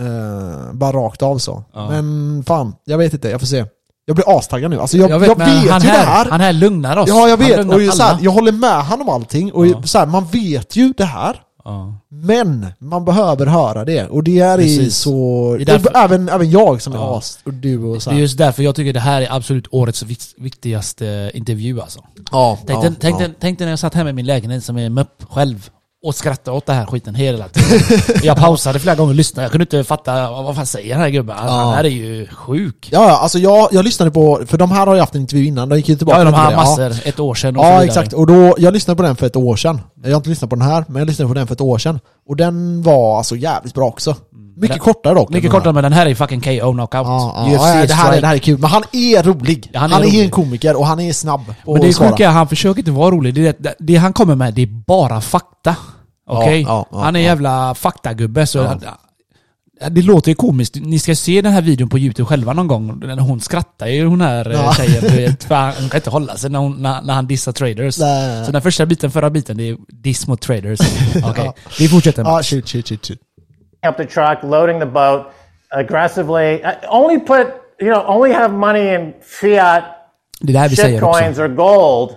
Eh, 0.00 0.72
bara 0.72 0.92
rakt 0.92 1.22
av 1.22 1.38
så. 1.38 1.64
Ja. 1.72 1.90
Men 1.90 2.44
fan, 2.44 2.74
jag 2.84 2.98
vet 2.98 3.12
inte, 3.12 3.28
jag 3.28 3.40
får 3.40 3.46
se. 3.46 3.64
Jag 4.12 4.16
blir 4.16 4.38
astaggad 4.38 4.70
nu. 4.70 4.80
Alltså 4.80 4.96
jag, 4.96 5.10
Jag 5.10 5.14
jag 5.14 5.20
vet, 5.20 5.30
vet, 5.30 5.38
men 5.38 5.48
han 5.48 5.80
ju 5.82 5.88
här, 5.88 5.98
det 6.04 6.10
här. 6.10 6.30
han 6.30 6.40
här 6.40 6.52
lugnar 6.52 6.96
oss. 6.96 7.08
ja, 7.08 7.28
jag 7.28 7.36
vet. 7.36 7.66
Och 7.88 7.94
så 7.94 8.02
här, 8.02 8.18
jag 8.20 8.30
håller 8.30 8.52
med 8.52 8.84
han 8.84 9.00
om 9.00 9.08
allting. 9.08 9.52
Och 9.52 9.66
Ja. 9.66 9.82
så 9.84 9.98
här, 9.98 10.06
man 10.06 10.24
vet 10.26 10.76
ju 10.76 10.92
det 10.96 11.04
här. 11.04 11.36
Ja. 11.64 11.94
Men 12.08 12.66
man 12.78 13.04
behöver 13.04 13.46
höra 13.46 13.84
det. 13.84 14.06
Och 14.08 14.24
det 14.24 14.38
är 14.40 14.60
i 14.60 14.90
så... 14.90 15.54
Är 15.60 15.64
därför- 15.64 15.96
Även, 15.96 16.28
även 16.28 16.50
jag 16.50 16.82
som 16.82 16.92
är 16.92 16.96
Ja. 16.96 17.18
as, 17.18 17.38
och 17.44 17.52
du 17.54 17.78
och 17.84 18.02
så 18.02 18.10
Det 18.10 18.14
är 18.14 18.14
här. 18.14 18.20
just 18.22 18.38
därför 18.38 18.62
jag 18.62 18.74
tycker 18.74 18.92
det 18.92 19.00
här 19.00 19.22
är 19.22 19.36
absolut 19.36 19.66
årets 19.70 20.02
vik- 20.02 20.34
viktigaste 20.38 21.30
intervju 21.34 21.80
alltså. 21.80 22.00
Ja, 22.32 22.58
Tänk, 22.66 22.84
ja, 22.84 22.90
tänk, 23.00 23.14
ja. 23.14 23.18
dig- 23.18 23.34
tänk 23.40 23.58
dig 23.58 23.64
när 23.66 23.72
jag 23.72 23.78
satt 23.78 23.94
hemma 23.94 24.10
i 24.10 24.12
min 24.12 24.26
lägenhet 24.26 24.64
som 24.64 24.78
är 24.78 24.90
mupp 24.90 25.22
själv 25.30 25.70
och 26.04 26.14
skrattade 26.14 26.56
åt 26.56 26.66
det 26.66 26.72
här 26.72 26.86
skiten 26.86 27.14
hela 27.14 27.48
tiden. 27.48 27.80
jag 28.22 28.36
pausade 28.36 28.78
flera 28.78 28.94
gånger 28.94 29.10
och 29.10 29.14
lyssnade. 29.16 29.44
Jag 29.44 29.50
kunde 29.52 29.62
inte 29.62 29.84
fatta 29.84 30.30
vad 30.30 30.56
fan 30.56 30.66
säger 30.66 30.88
den 30.94 31.00
här 31.02 31.08
gubben? 31.10 31.36
Han, 31.38 31.46
Ja. 31.48 31.72
här 31.76 31.84
är 31.84 31.88
ju 31.88 32.26
sjuk. 32.26 32.88
Ja, 32.92 33.08
ja, 33.08 33.18
alltså 33.18 33.38
jag, 33.38 33.68
jag 33.72 33.84
lyssnade 33.84 34.10
på, 34.10 34.40
för 34.46 34.58
de 34.58 34.70
här 34.70 34.86
har 34.86 34.94
ju 34.94 35.00
haft 35.00 35.14
en 35.14 35.20
intervju 35.20 35.46
innan, 35.46 35.68
de 35.68 35.76
gick 35.76 35.88
ju 35.88 35.96
tillbaka 35.96 36.18
Ja, 36.18 36.24
de 36.24 36.34
har 36.34 36.50
det. 36.50 36.56
massor. 36.56 36.94
Ett 37.04 37.20
år 37.20 37.34
sedan 37.34 37.56
och 37.56 37.62
så 37.64 37.68
Ja, 37.68 37.70
vidare. 37.72 37.84
exakt. 37.86 38.12
Och 38.12 38.26
då, 38.26 38.54
jag 38.58 38.72
lyssnade 38.74 38.96
på 38.96 39.02
den 39.02 39.16
för 39.16 39.26
ett 39.26 39.36
år 39.36 39.56
sedan. 39.56 39.80
Jag 40.04 40.10
har 40.10 40.16
inte 40.16 40.28
lyssnat 40.30 40.50
på 40.50 40.56
den 40.56 40.64
här, 40.68 40.84
men 40.88 40.96
jag 41.00 41.06
lyssnade 41.06 41.28
på 41.28 41.34
den 41.34 41.46
för 41.46 41.54
ett 41.54 41.60
år 41.60 41.78
sedan. 41.78 42.00
Och 42.28 42.36
den 42.36 42.82
var 42.82 43.18
alltså 43.18 43.36
jävligt 43.36 43.74
bra 43.74 43.86
också. 43.88 44.16
Mycket 44.62 44.76
Den- 44.76 44.78
kortare 44.94 45.14
dock. 45.14 45.30
Mycket 45.30 45.52
här. 45.52 45.58
kortare 45.58 45.72
men 45.72 45.82
den 45.82 45.92
här 45.92 46.06
är 46.06 46.14
fucking 46.14 46.40
KO 46.40 46.72
knockout. 46.72 47.06
Ja, 47.06 47.44
ja, 47.48 47.56
UFC 47.56 47.62
ja, 47.66 47.86
det, 47.86 47.94
här 47.94 48.12
är, 48.12 48.20
det 48.20 48.26
här 48.26 48.34
är 48.34 48.38
kul. 48.38 48.58
Men 48.58 48.70
han 48.70 48.82
är 48.92 49.22
rolig. 49.22 49.70
Ja, 49.72 49.80
han 49.80 49.92
han 49.92 50.02
är, 50.02 50.06
är 50.06 50.08
rolig. 50.10 50.24
en 50.24 50.30
komiker 50.30 50.76
och 50.76 50.86
han 50.86 51.00
är 51.00 51.12
snabb 51.12 51.54
Men 51.66 51.80
det 51.80 51.86
är 51.86 51.88
att 51.88 51.94
svara. 51.94 52.10
sjuka, 52.10 52.30
han 52.30 52.48
försöker 52.48 52.78
inte 52.78 52.90
vara 52.90 53.10
rolig. 53.10 53.34
Det, 53.34 53.46
är 53.48 53.54
det, 53.58 53.74
det 53.78 53.96
han 53.96 54.12
kommer 54.12 54.34
med, 54.34 54.54
det 54.54 54.62
är 54.62 54.66
bara 54.86 55.20
fakta. 55.20 55.76
Okej? 56.30 56.60
ja, 56.62 56.86
ja, 56.90 57.00
han 57.02 57.16
är 57.16 57.20
ja. 57.20 57.26
jävla 57.26 57.74
faktagubbe 57.74 58.46
så... 58.46 58.58
Ja. 58.58 58.66
han- 58.66 58.80
Det 59.90 60.02
låter 60.02 60.28
ju 60.30 60.34
komiskt. 60.34 60.74
Ni 60.80 60.98
ska 60.98 61.14
se 61.14 61.42
den 61.42 61.52
här 61.52 61.62
videon 61.62 61.88
på 61.88 61.98
youtube 61.98 62.26
själva 62.26 62.52
någon 62.52 62.66
gång. 62.66 62.98
När 63.00 63.16
Hon 63.20 63.40
skrattar 63.40 63.86
ju 63.86 64.06
hon 64.06 64.20
här 64.20 64.50
Ja. 64.50 64.62
ja. 64.62 64.74
tjejen. 64.74 65.36
Han 65.48 65.72
hon 65.80 65.88
kan 65.88 65.98
inte 65.98 66.10
hålla 66.10 66.36
sig 66.36 66.50
när, 66.50 66.58
hon, 66.58 66.82
när, 66.82 67.02
när 67.02 67.14
han 67.14 67.26
dissar 67.26 67.52
traders. 67.52 67.98
Nej. 67.98 68.44
Så 68.46 68.52
den 68.52 68.62
första 68.62 68.86
biten, 68.86 69.10
förra 69.10 69.30
biten, 69.30 69.56
det 69.56 69.68
är 69.68 69.76
diss 69.88 70.26
mot 70.26 70.40
traders. 70.40 70.80
Okej, 71.24 71.50
vi 71.78 71.88
fortsätter. 71.88 72.22
Ja, 72.22 72.42
shit, 72.42 72.68
shit, 72.68 72.86
shit, 72.88 73.04
shit. 73.06 73.18
Up 73.88 73.96
the 73.96 74.06
truck, 74.06 74.42
loading 74.42 74.78
the 74.80 74.86
boat. 74.86 75.26
aggressively. 75.74 76.62
uh, 76.62 76.74
Only 76.88 77.18
put, 77.18 77.46
you 77.80 77.88
know, 77.90 78.04
only 78.06 78.32
have 78.32 78.52
money 78.52 78.88
in 78.94 79.14
fiat 79.22 79.84
Det 80.40 80.50
är 80.50 80.52
det 80.52 80.58
här 80.58 80.68
shitcoins 80.68 81.38
or 81.38 81.48
gold 81.48 82.16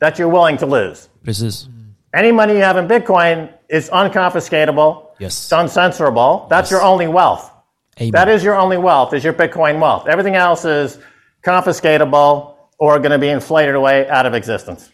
that 0.00 0.14
you're 0.18 0.30
willing 0.30 0.58
to 0.58 0.66
lose. 0.66 1.08
Precis. 1.24 1.68
Any 2.16 2.32
money 2.32 2.52
you 2.54 2.62
have 2.64 2.78
in 2.82 2.88
Bitcoin 2.88 3.48
is 3.68 3.90
unconfiscatable. 3.90 4.94
Yes. 5.18 5.32
It's 5.46 5.52
uncensorable. 5.52 6.48
That's 6.48 6.70
your 6.70 6.82
only 6.82 7.06
wealth. 7.08 7.50
Amen. 8.00 8.12
That 8.12 8.28
is 8.28 8.42
your 8.44 8.54
only 8.56 8.78
wealth, 8.78 9.12
is 9.12 9.24
your 9.24 9.34
Bitcoin 9.34 9.78
wealth. 9.80 10.06
Everything 10.08 10.36
else 10.36 10.64
is 10.64 10.98
confiscatable 11.42 12.54
or 12.78 12.98
going 12.98 13.10
to 13.12 13.18
be 13.18 13.28
inflated 13.28 13.74
away 13.74 14.08
out 14.08 14.26
of 14.26 14.34
existence. 14.34 14.88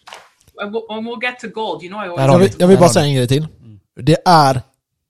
And 0.58 0.72
we'll, 0.72 0.84
and 0.88 1.06
we'll 1.06 1.18
get 1.20 1.38
to 1.40 1.48
gold. 1.48 1.82
You 1.82 1.90
know, 1.90 1.98
I 1.98 2.06
Där 2.08 2.28
always 2.28 2.30
har 2.30 2.32
Jag 2.32 2.38
vi. 2.38 2.44
vill, 2.48 2.54
jag 2.60 2.66
vill 2.68 2.76
Där 2.76 2.80
bara 2.80 2.86
har 2.88 2.92
säga 2.92 3.06
en 3.06 3.14
grej 3.14 3.28
till. 3.28 3.46
Det 3.96 4.16
är, 4.24 4.60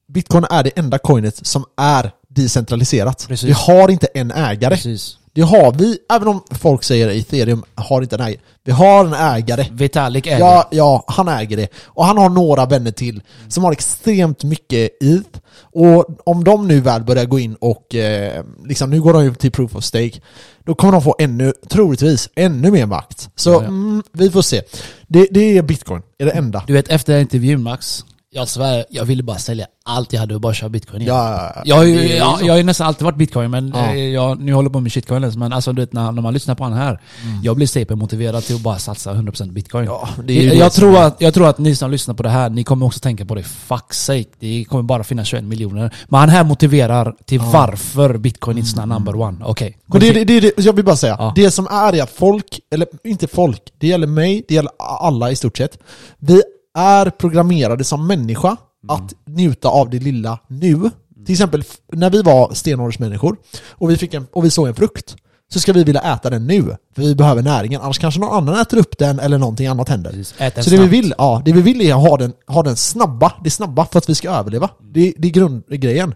bitcoin 0.09 0.45
är 0.51 0.65
det 0.65 0.79
enda 0.79 0.99
coinet 0.99 1.47
som 1.47 1.65
är 1.77 2.11
decentraliserat. 2.29 3.25
Precis. 3.29 3.49
Vi 3.49 3.53
har 3.53 3.91
inte 3.91 4.07
en 4.15 4.31
ägare. 4.31 4.75
Precis. 4.75 5.19
Det 5.35 5.43
har 5.43 5.73
vi, 5.73 5.99
även 6.13 6.29
om 6.29 6.43
folk 6.51 6.85
säger 6.85 7.09
ethereum 7.09 7.65
har 7.75 8.03
inte 8.03 8.17
en 8.17 8.23
ägare. 8.23 8.41
Vi 8.65 8.73
har 8.73 9.05
en 9.05 9.15
ägare. 9.15 9.67
Vitalik 9.73 10.27
äger. 10.27 10.39
Ja, 10.39 10.69
ja, 10.71 11.05
han 11.07 11.29
äger 11.29 11.57
det. 11.57 11.69
Och 11.85 12.05
han 12.05 12.19
har 12.19 12.29
några 12.29 12.67
vänner 12.67 12.91
till 12.91 13.23
som 13.49 13.65
har 13.65 13.73
extremt 13.73 14.45
mycket 14.45 14.91
ETH. 15.03 15.39
Och 15.57 16.29
om 16.29 16.45
de 16.45 16.69
nu 16.69 16.81
väl 16.81 17.03
börjar 17.03 17.25
gå 17.25 17.39
in 17.39 17.55
och 17.55 17.95
eh, 17.95 18.45
liksom, 18.65 18.91
nu 18.91 19.03
går 19.03 19.13
de 19.13 19.25
ju 19.25 19.35
till 19.35 19.51
proof 19.51 19.77
of 19.77 19.85
stake. 19.85 20.21
Då 20.65 20.75
kommer 20.75 20.93
de 20.93 21.03
få 21.03 21.17
ännu, 21.19 21.53
troligtvis, 21.69 22.29
ännu 22.37 22.71
mer 22.71 22.87
makt. 22.87 23.29
Så 23.37 23.51
Ja, 23.51 23.55
ja. 23.55 23.69
Mm, 23.69 24.03
vi 24.13 24.31
får 24.31 24.43
se. 24.43 24.63
Det, 25.07 25.29
det 25.31 25.59
är 25.59 25.63
bitcoin, 25.63 26.03
är 26.19 26.25
det 26.25 26.33
enda. 26.33 26.65
Du 26.67 26.73
vet 26.73 26.89
efter 26.89 27.21
intervjun 27.21 27.63
Max, 27.63 28.05
jag 28.35 28.49
svär, 28.49 28.85
jag 28.91 29.05
ville 29.05 29.23
bara 29.23 29.39
sälja 29.39 29.67
allt 29.87 30.13
jag 30.13 30.21
hade 30.21 30.35
och 30.35 30.41
bara 30.41 30.55
köra 30.55 30.69
bitcoin 30.71 31.03
igen. 31.03 31.15
Ja, 31.17 31.53
Jag 31.65 31.77
har, 31.77 31.85
ju, 31.85 32.01
är 32.13 32.17
jag, 32.17 32.39
jag 32.43 32.53
har 32.53 32.57
ju 32.59 32.63
nästan 32.63 32.87
alltid 32.87 33.05
varit 33.05 33.17
bitcoin 33.17 33.51
men 33.51 33.73
Ja. 33.77 33.87
eh, 33.93 34.05
jag, 34.09 34.41
nu 34.41 34.53
håller 34.55 34.67
jag 34.67 34.73
på 34.73 34.81
med 34.81 34.93
shitcoins. 34.93 35.37
Men 35.37 35.53
alltså 35.53 35.73
du 35.73 35.83
vet 35.83 35.93
när, 35.93 36.13
när 36.13 36.23
man 36.23 36.35
lyssnar 36.35 36.55
på 36.55 36.65
han 36.65 36.73
här, 36.73 37.01
jag 37.43 37.57
blir 37.57 37.67
CP-motiverad 37.67 38.41
till 38.47 38.57
att 38.57 38.63
bara 38.63 38.79
satsa 38.79 39.13
100% 39.15 39.53
bitcoin. 39.53 39.85
Ja, 39.85 40.09
det 40.25 40.39
är 40.39 40.47
jag, 40.47 40.57
jag, 40.57 40.73
tror 40.73 40.97
är- 40.97 41.03
att, 41.07 41.17
jag 41.21 41.35
tror 41.35 41.49
att 41.49 41.59
ni 41.59 41.77
som 41.77 41.91
lyssnar 41.91 42.15
på 42.15 42.23
det 42.23 42.29
här, 42.29 42.51
ni 42.51 42.65
kommer 42.65 42.87
också 42.87 43.01
tänka 43.01 43.25
på 43.25 43.35
det, 43.35 43.43
fuck 43.43 43.95
sake, 43.95 44.25
det 44.39 44.65
kommer 44.69 44.83
bara 44.83 45.05
finnas 45.05 45.29
21 45.29 45.45
miljoner. 45.45 45.95
Men 46.09 46.21
han 46.21 46.29
här 46.29 46.45
motiverar 46.45 47.15
till 47.25 47.41
varför 47.41 48.17
bitcoin 48.19 48.59
is 48.59 48.77
not 48.77 48.89
number 48.89 49.17
one. 49.21 49.37
Okej. 49.45 49.79
Det, 49.87 49.99
det, 49.99 50.25
det, 50.25 50.41
det, 50.41 50.53
jag 50.59 50.73
vill 50.73 50.85
bara 50.85 50.97
säga, 50.97 51.17
Ja. 51.19 51.33
det 51.37 51.51
som 51.51 51.67
är 51.67 51.93
är 51.95 52.03
att 52.03 52.11
folk, 52.11 52.61
eller 52.75 52.87
inte 53.05 53.27
folk, 53.29 53.63
det 53.79 53.87
gäller 53.87 54.07
mig, 54.07 54.45
det 54.49 54.55
gäller 54.55 54.73
alla 54.79 55.31
i 55.31 55.37
stort 55.37 55.57
sett. 55.57 55.79
Vi 56.19 56.43
är 56.75 57.11
programmerade 57.11 57.85
som 57.85 58.07
människa 58.07 58.57
att 58.89 59.15
njuta 59.27 59.69
av 59.69 59.91
det 59.91 59.99
lilla 59.99 60.39
nu. 60.49 60.91
Till 61.27 61.33
exempel 61.33 61.65
när 61.93 62.11
vi 62.11 62.23
var 62.23 62.55
stenåldersmänniskor 62.55 63.37
och 63.71 63.91
vi, 63.91 63.97
fick 63.97 64.15
en, 64.15 64.27
och 64.33 64.45
vi 64.45 64.51
såg 64.51 64.69
en 64.69 64.75
frukt, 64.75 65.17
så 65.53 65.61
ska 65.61 65.73
vi 65.73 65.85
vilja 65.85 66.01
äta 66.01 66.31
den 66.31 66.47
nu. 66.47 66.63
För 66.95 67.03
vi 67.03 67.15
behöver 67.15 67.43
näringen, 67.43 67.81
annars 67.81 67.99
kanske 67.99 68.21
någon 68.21 68.37
annan 68.37 68.61
äter 68.61 68.79
upp 68.79 68.99
den 68.99 69.19
eller 69.21 69.39
någonting 69.39 69.67
annat 69.67 69.89
händer. 69.89 70.11
Precis. 70.11 70.65
Så 70.65 70.71
det 70.71 70.77
vi, 70.77 70.87
vill, 70.87 71.15
ja, 71.19 71.43
det 71.45 71.53
vi 71.53 71.63
vill 71.63 71.81
är 71.81 71.95
att 71.95 72.09
ha 72.09 72.17
den, 72.17 72.33
ha 72.47 72.63
den 72.63 72.77
snabba, 72.77 73.33
det 73.45 73.51
snabba 73.51 73.87
för 73.87 73.99
att 73.99 74.09
vi 74.09 74.15
ska 74.15 74.31
överleva. 74.31 74.69
Det, 74.93 75.15
det 75.19 75.29
är 75.29 75.33
grundgrejen. 75.33 76.15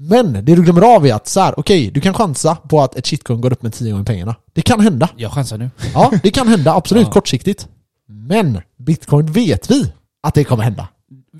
Men 0.00 0.32
det 0.32 0.40
du 0.40 0.62
glömmer 0.62 0.94
av 0.96 1.06
är 1.06 1.14
att 1.14 1.28
så 1.28 1.40
här, 1.40 1.54
okej, 1.60 1.90
du 1.90 2.00
kan 2.00 2.14
chansa 2.14 2.54
på 2.56 2.80
att 2.80 2.96
ett 2.96 3.06
shitcoin 3.06 3.40
går 3.40 3.52
upp 3.52 3.62
med 3.62 3.74
10 3.74 3.90
gånger 3.92 4.04
pengarna. 4.04 4.34
Det 4.52 4.62
kan 4.62 4.80
hända. 4.80 5.08
Jag 5.16 5.32
chansar 5.32 5.58
nu. 5.58 5.70
Ja, 5.94 6.12
det 6.22 6.30
kan 6.30 6.48
hända, 6.48 6.74
absolut, 6.74 7.06
Ja. 7.06 7.12
kortsiktigt. 7.12 7.68
Men 8.08 8.60
bitcoin 8.88 9.32
vet 9.32 9.70
vi 9.70 9.92
att 10.22 10.34
det 10.34 10.44
kommer 10.44 10.64
hända. 10.64 10.88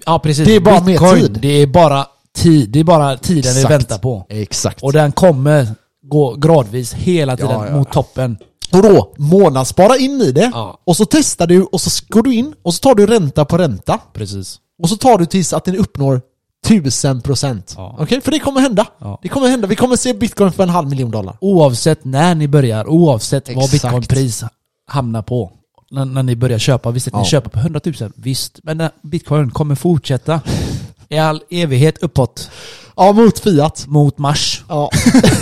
Ja 0.07 0.18
precis. 0.18 0.46
Det 0.46 0.57
är 0.57 0.61
bara 0.61 0.80
mer 0.80 0.86
bitcoin, 0.86 1.20
tid. 1.20 1.38
det 1.42 1.49
är 1.62 1.66
bara 1.66 2.07
tid. 2.36 2.68
Det 2.70 2.80
är 2.80 2.84
bara 2.84 3.16
tiden 3.16 3.42
vi 3.55 3.61
Exakt. 3.61 3.70
väntar 3.70 3.99
på. 3.99 4.26
Exakt. 4.28 4.82
Och 4.82 4.92
den 4.92 5.12
kommer 5.12 5.66
gå 6.03 6.34
gradvis 6.34 6.92
hela 6.94 7.36
tiden 7.36 7.51
Ja, 7.53 7.66
ja. 7.66 7.76
mot 7.76 7.92
toppen. 7.92 8.36
Och 8.72 8.82
då, 8.82 9.12
månadsspara 9.16 9.96
in 9.96 10.20
i 10.20 10.32
det, 10.32 10.51
Ja. 10.55 10.80
och 10.84 10.96
så 10.96 11.05
testar 11.05 11.46
du, 11.46 11.62
och 11.62 11.80
så 11.80 12.05
går 12.09 12.22
du 12.22 12.34
in, 12.34 12.55
och 12.62 12.74
så 12.74 12.80
tar 12.80 12.94
du 12.94 13.07
ränta 13.07 13.44
på 13.44 13.59
ränta. 13.59 13.99
Precis. 14.12 14.59
Och 14.82 14.88
så 14.88 14.96
tar 14.96 15.18
du 15.18 15.26
tills 15.26 15.53
att 15.53 15.64
den 15.64 15.76
uppnår 15.76 16.20
1000 16.66 17.20
procent. 17.20 17.74
Ja. 17.76 17.96
Okej? 17.99 18.20
För 18.20 18.30
det 18.30 18.38
kommer 18.38 18.61
hända. 18.61 18.86
Ja. 18.99 19.18
Det 19.22 19.28
kommer 19.28 19.49
hända. 19.49 19.66
Vi 19.66 19.76
kommer 19.76 19.96
se 19.96 20.12
bitcoin 20.14 20.53
för 20.53 20.62
en 20.62 20.68
halv 20.68 20.88
miljon 20.88 21.11
dollar. 21.11 21.36
Oavsett 21.40 22.05
när 22.05 22.34
ni 22.34 22.49
börjar, 22.49 22.88
oavsett 22.88 23.49
vad 23.49 23.64
Exakt. 23.64 23.72
bitcoinpris 23.82 24.44
hamnar 24.90 25.22
på. 25.22 25.53
När, 25.91 26.05
när 26.05 26.22
ni 26.22 26.36
börjar 26.36 26.59
köpa, 26.59 26.91
visst 26.91 27.07
att 27.09 27.12
ni 27.14 27.20
Ja. 27.20 27.24
köper 27.24 27.51
på 27.51 27.59
100 27.59 27.80
000, 28.01 28.12
visst. 28.16 28.61
Men 28.62 28.91
bitcoin 29.03 29.51
kommer 29.51 29.74
fortsätta 29.74 30.41
i 31.09 31.18
all 31.18 31.43
evighet 31.51 31.99
uppåt 32.03 32.51
Ja, 32.97 33.12
mot 33.12 33.39
Fiat. 33.39 33.84
mot 33.89 34.18
mars. 34.18 34.64
Ja. 34.68 34.91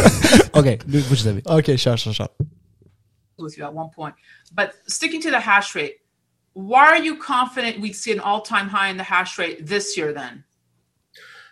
Okej, 0.53 0.81
nu 0.85 1.03
fortsätter 1.03 1.33
vi. 1.33 1.43
Okej, 1.45 1.79
kör, 1.79 1.97
kör, 1.97 2.13
kör. 2.13 2.29
with 3.39 3.59
you 3.59 3.69
at 3.69 3.75
one 3.75 3.91
point. 3.97 4.15
But 4.53 4.69
sticking 4.87 5.23
to 5.23 5.31
the 5.31 5.41
hash 5.41 5.77
rate, 5.77 5.93
why 6.55 6.87
are 6.97 6.99
you 7.07 7.17
confident 7.17 7.77
we'd 7.77 7.95
see 7.97 8.13
an 8.13 8.21
all-time 8.21 8.69
high 8.69 8.91
in 8.91 8.97
the 8.97 9.05
hash 9.05 9.39
rate 9.39 9.67
this 9.67 9.99
year 9.99 10.13
then? 10.15 10.43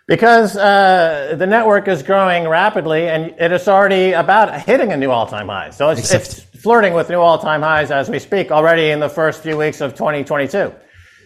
Because 0.07 0.57
uh, 0.57 1.37
the 1.39 1.47
network 1.47 1.89
is 1.89 2.03
growing 2.03 2.49
rapidly 2.49 3.09
and 3.09 3.33
it 3.39 3.53
is 3.53 3.69
already 3.69 4.13
about 4.13 4.51
hitting 4.67 4.93
a 4.93 4.97
new 4.97 5.11
all 5.11 5.27
time 5.27 5.49
high. 5.49 5.71
So 5.73 5.91
it's, 5.91 6.13
it's 6.13 6.41
flirting 6.65 6.95
with 6.95 7.11
new 7.11 7.21
all 7.21 7.39
time 7.39 7.61
highs 7.61 7.91
as 7.91 8.09
we 8.09 8.19
speak 8.19 8.51
already 8.51 8.89
in 8.89 8.99
the 8.99 9.09
first 9.09 9.43
few 9.43 9.55
weeks 9.55 9.83
of 9.83 9.93
2022. 9.93 10.73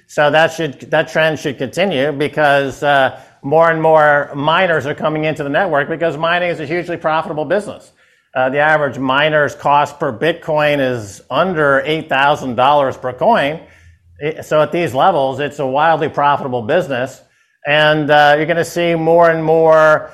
So 0.08 0.32
that 0.32 0.48
should 0.50 0.80
that 0.90 1.08
trend 1.10 1.38
should 1.38 1.58
continue 1.58 2.10
because 2.10 2.82
uh, 2.82 3.22
more 3.42 3.70
and 3.70 3.80
more 3.80 4.32
miners 4.34 4.84
are 4.84 4.96
coming 4.96 5.26
into 5.26 5.44
the 5.44 5.48
network 5.48 5.88
because 5.88 6.16
mining 6.16 6.50
is 6.50 6.58
a 6.58 6.66
hugely 6.66 6.96
profitable 6.96 7.44
business. 7.44 7.92
Uh, 8.34 8.50
the 8.50 8.58
average 8.58 8.98
miner's 8.98 9.54
cost 9.54 10.00
per 10.00 10.12
Bitcoin 10.12 10.80
is 10.80 11.22
under 11.30 11.82
eight 11.84 12.08
thousand 12.08 12.56
dollars 12.56 12.96
per 12.96 13.12
coin. 13.12 13.62
So 14.42 14.60
at 14.60 14.72
these 14.72 14.92
levels, 14.92 15.38
it's 15.38 15.60
a 15.60 15.66
wildly 15.66 16.08
profitable 16.08 16.62
business, 16.62 17.22
and 17.64 18.10
uh, 18.10 18.34
you're 18.36 18.46
going 18.46 18.56
to 18.56 18.64
see 18.64 18.96
more 18.96 19.30
and 19.30 19.44
more 19.44 20.10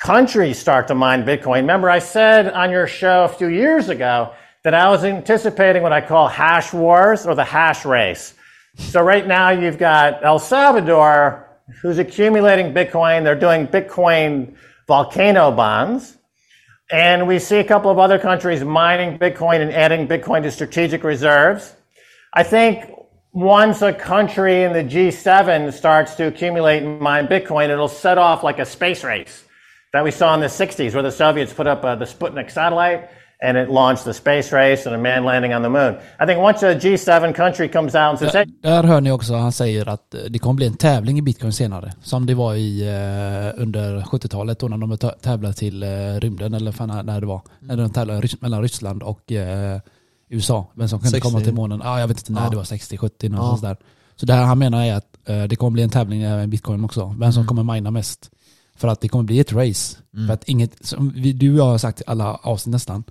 countries 0.00 0.58
start 0.58 0.88
to 0.88 0.94
mine 0.96 1.24
Bitcoin. 1.24 1.60
Remember, 1.60 1.88
I 1.88 2.00
said 2.00 2.50
on 2.52 2.72
your 2.72 2.88
show 2.88 3.22
a 3.22 3.28
few 3.28 3.46
years 3.46 3.88
ago 3.88 4.32
that 4.62 4.74
I 4.74 4.90
was 4.90 5.04
anticipating 5.04 5.82
what 5.82 5.92
I 5.92 6.00
call 6.00 6.28
hash 6.28 6.72
wars 6.72 7.26
or 7.26 7.34
the 7.34 7.44
hash 7.44 7.84
race. 7.84 8.34
So 8.76 9.02
right 9.02 9.26
now 9.26 9.50
you've 9.50 9.78
got 9.78 10.24
El 10.24 10.38
Salvador 10.38 11.48
who's 11.82 11.98
accumulating 11.98 12.72
Bitcoin. 12.72 13.24
They're 13.24 13.38
doing 13.38 13.66
Bitcoin 13.66 14.54
volcano 14.86 15.50
bonds. 15.50 16.16
And 16.90 17.28
we 17.28 17.38
see 17.38 17.58
a 17.58 17.64
couple 17.64 17.90
of 17.90 17.98
other 17.98 18.18
countries 18.18 18.64
mining 18.64 19.18
Bitcoin 19.18 19.60
and 19.60 19.70
adding 19.72 20.08
Bitcoin 20.08 20.42
to 20.42 20.50
strategic 20.50 21.04
reserves. 21.04 21.74
I 22.34 22.42
think 22.42 22.90
once 23.32 23.80
a 23.80 23.92
country 23.92 24.64
in 24.64 24.72
the 24.72 24.82
G7 24.82 25.72
starts 25.72 26.16
to 26.16 26.26
accumulate 26.26 26.82
and 26.82 27.00
mine 27.00 27.28
Bitcoin, 27.28 27.68
it'll 27.68 27.88
set 27.88 28.18
off 28.18 28.42
like 28.42 28.58
a 28.58 28.66
space 28.66 29.04
race 29.04 29.44
that 29.92 30.02
we 30.02 30.10
saw 30.10 30.34
in 30.34 30.40
the 30.40 30.46
60s 30.46 30.94
where 30.94 31.02
the 31.02 31.12
Soviets 31.12 31.52
put 31.52 31.68
up 31.68 31.84
uh, 31.84 31.94
the 31.94 32.04
Sputnik 32.04 32.50
satellite 32.50 33.08
and 33.48 33.58
it 33.58 33.68
launched 33.74 34.04
the 34.04 34.14
space 34.14 34.56
race 34.56 34.88
and 34.90 34.96
a 34.96 34.98
man 34.98 35.24
landing 35.24 35.54
on 35.54 35.62
the 35.62 35.68
moon. 35.68 35.94
I 36.22 36.26
think 36.26 36.38
once 36.38 36.62
a 36.66 36.74
G7 36.74 37.34
country 37.34 37.68
comes 37.68 37.94
out 37.94 37.96
and 37.96 38.18
says, 38.18 38.48
Där 38.62 38.82
hör 38.82 39.00
ni 39.00 39.12
också, 39.12 39.34
han 39.34 39.52
säger 39.52 39.88
att 39.88 40.14
eh, 40.14 40.20
det 40.30 40.38
kommer 40.38 40.54
bli 40.54 40.66
en 40.66 40.76
tävling 40.76 41.18
i 41.18 41.22
bitcoin 41.22 41.52
senare. 41.52 41.92
Som 42.02 42.26
det 42.26 42.34
var 42.34 42.54
i 42.54 42.80
eh, 42.88 43.62
under 43.62 44.00
70-talet 44.00 44.58
då 44.58 44.68
när 44.68 44.76
de 44.78 44.98
tävlade 45.20 45.54
till 45.54 45.82
eh, 45.82 45.88
rymden 46.20 46.54
eller 46.54 46.72
fan 46.72 47.06
när 47.06 47.20
det 47.20 47.26
var. 47.26 47.40
När 47.60 47.76
de 47.76 47.90
tävlade 47.90 48.28
mellan 48.40 48.62
Ryssland 48.62 49.02
och 49.02 49.32
eh, 49.32 49.78
USA. 50.28 50.66
Vem 50.74 50.88
som 50.88 50.98
kunde 50.98 51.10
60. 51.10 51.20
komma 51.30 51.40
till 51.44 51.54
månen. 51.54 51.80
Ja, 51.84 52.00
jag 52.00 52.08
vet 52.08 52.18
inte 52.18 52.32
när 52.32 52.44
Ja. 52.44 52.50
det 52.50 52.56
var, 52.56 52.64
60-70 52.64 53.10
Ja. 53.20 53.28
någonstans 53.28 53.60
där. 53.60 53.76
Så 54.16 54.26
det 54.26 54.32
här 54.32 54.44
han 54.44 54.58
menar 54.58 54.84
är 54.84 54.94
att 54.94 55.16
eh, 55.28 55.42
det 55.42 55.56
kommer 55.56 55.70
bli 55.70 55.82
en 55.82 55.90
tävling 55.90 56.22
även 56.22 56.44
i 56.44 56.46
bitcoin 56.46 56.84
också. 56.84 57.06
Vem 57.06 57.16
Mm. 57.22 57.32
som 57.32 57.46
kommer 57.46 57.62
mina 57.74 57.90
mest. 57.90 58.30
För 58.76 58.88
att 58.88 59.00
det 59.00 59.08
kommer 59.08 59.24
bli 59.24 59.40
ett 59.40 59.52
race. 59.52 59.96
För 60.26 60.34
att 60.34 60.44
inget, 60.44 60.86
som 60.86 61.12
vi, 61.16 61.32
du 61.32 61.52
och 61.52 61.58
jag 61.58 61.64
har 61.64 61.78
sagt 61.78 62.00
i 62.00 62.04
alla 62.06 62.34
avsnitt 62.34 62.72
nästan, 62.72 63.04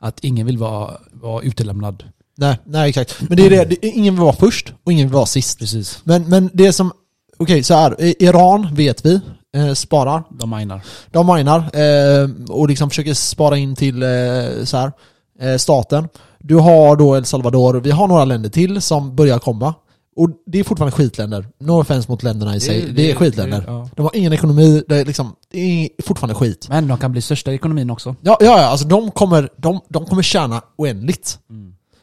att 0.00 0.24
ingen 0.24 0.46
vill 0.46 0.58
vara, 0.58 0.90
vara 1.12 1.42
utelämnad. 1.42 2.04
Nej, 2.36 2.58
nej 2.64 2.88
exakt. 2.88 3.16
Men 3.20 3.36
det 3.36 3.46
är 3.46 3.50
det, 3.50 3.64
det, 3.64 3.86
ingen 3.86 4.14
vill 4.14 4.22
vara 4.22 4.36
först 4.36 4.72
och 4.84 4.92
ingen 4.92 5.06
vill 5.06 5.14
vara 5.14 5.26
sist. 5.26 5.58
Precis. 5.58 6.00
Men, 6.04 6.28
men 6.28 6.50
det 6.52 6.72
som, 6.72 6.92
okej 7.36 7.62
så 7.62 7.74
här, 7.74 8.22
Iran 8.22 8.74
vet 8.74 9.06
vi, 9.06 9.20
eh, 9.56 9.72
sparar. 9.72 10.22
De 10.30 10.50
minar. 10.50 10.84
De 11.10 11.36
minar 11.36 11.58
eh, 11.58 12.30
och 12.48 12.68
liksom 12.68 12.90
försöker 12.90 13.14
spara 13.14 13.56
in 13.56 13.76
till 13.76 14.02
eh, 14.02 14.64
så 14.64 14.76
här, 14.76 14.92
eh, 15.40 15.56
staten. 15.56 16.08
Du 16.38 16.56
har 16.56 16.96
då 16.96 17.16
El 17.16 17.24
Salvador, 17.24 17.74
vi 17.74 17.90
har 17.90 18.08
några 18.08 18.24
länder 18.24 18.50
till 18.50 18.82
som 18.82 19.16
börjar 19.16 19.38
komma. 19.38 19.74
Och 20.16 20.30
det 20.46 20.58
är 20.60 20.64
fortfarande 20.64 20.96
skitländer. 20.96 21.48
No 21.60 21.70
offense 21.80 22.10
mot 22.10 22.22
länderna 22.22 22.56
i 22.56 22.60
sig. 22.60 22.82
Det, 22.82 22.92
det- 22.92 23.10
är 23.10 23.14
skitländer. 23.14 23.58
det- 23.58 23.64
ja. 23.66 23.88
De 23.96 24.02
har 24.02 24.16
ingen 24.16 24.32
ekonomi, 24.32 24.82
det 24.88 24.96
är, 24.96 25.04
liksom, 25.04 25.36
det 25.50 25.58
är 25.60 25.88
fortfarande 26.02 26.34
skit. 26.34 26.66
Men 26.68 26.88
de 26.88 26.98
kan 26.98 27.12
bli 27.12 27.20
största 27.20 27.52
i 27.52 27.54
ekonomin 27.54 27.90
också. 27.90 28.16
Ja, 28.20 28.36
ja, 28.40 28.46
ja 28.46 28.64
alltså 28.66 28.86
de 28.88 29.10
kommer, 29.10 29.48
de, 29.56 29.80
de 29.88 30.06
kommer 30.06 30.22
tjäna 30.22 30.62
oändligt. 30.76 31.38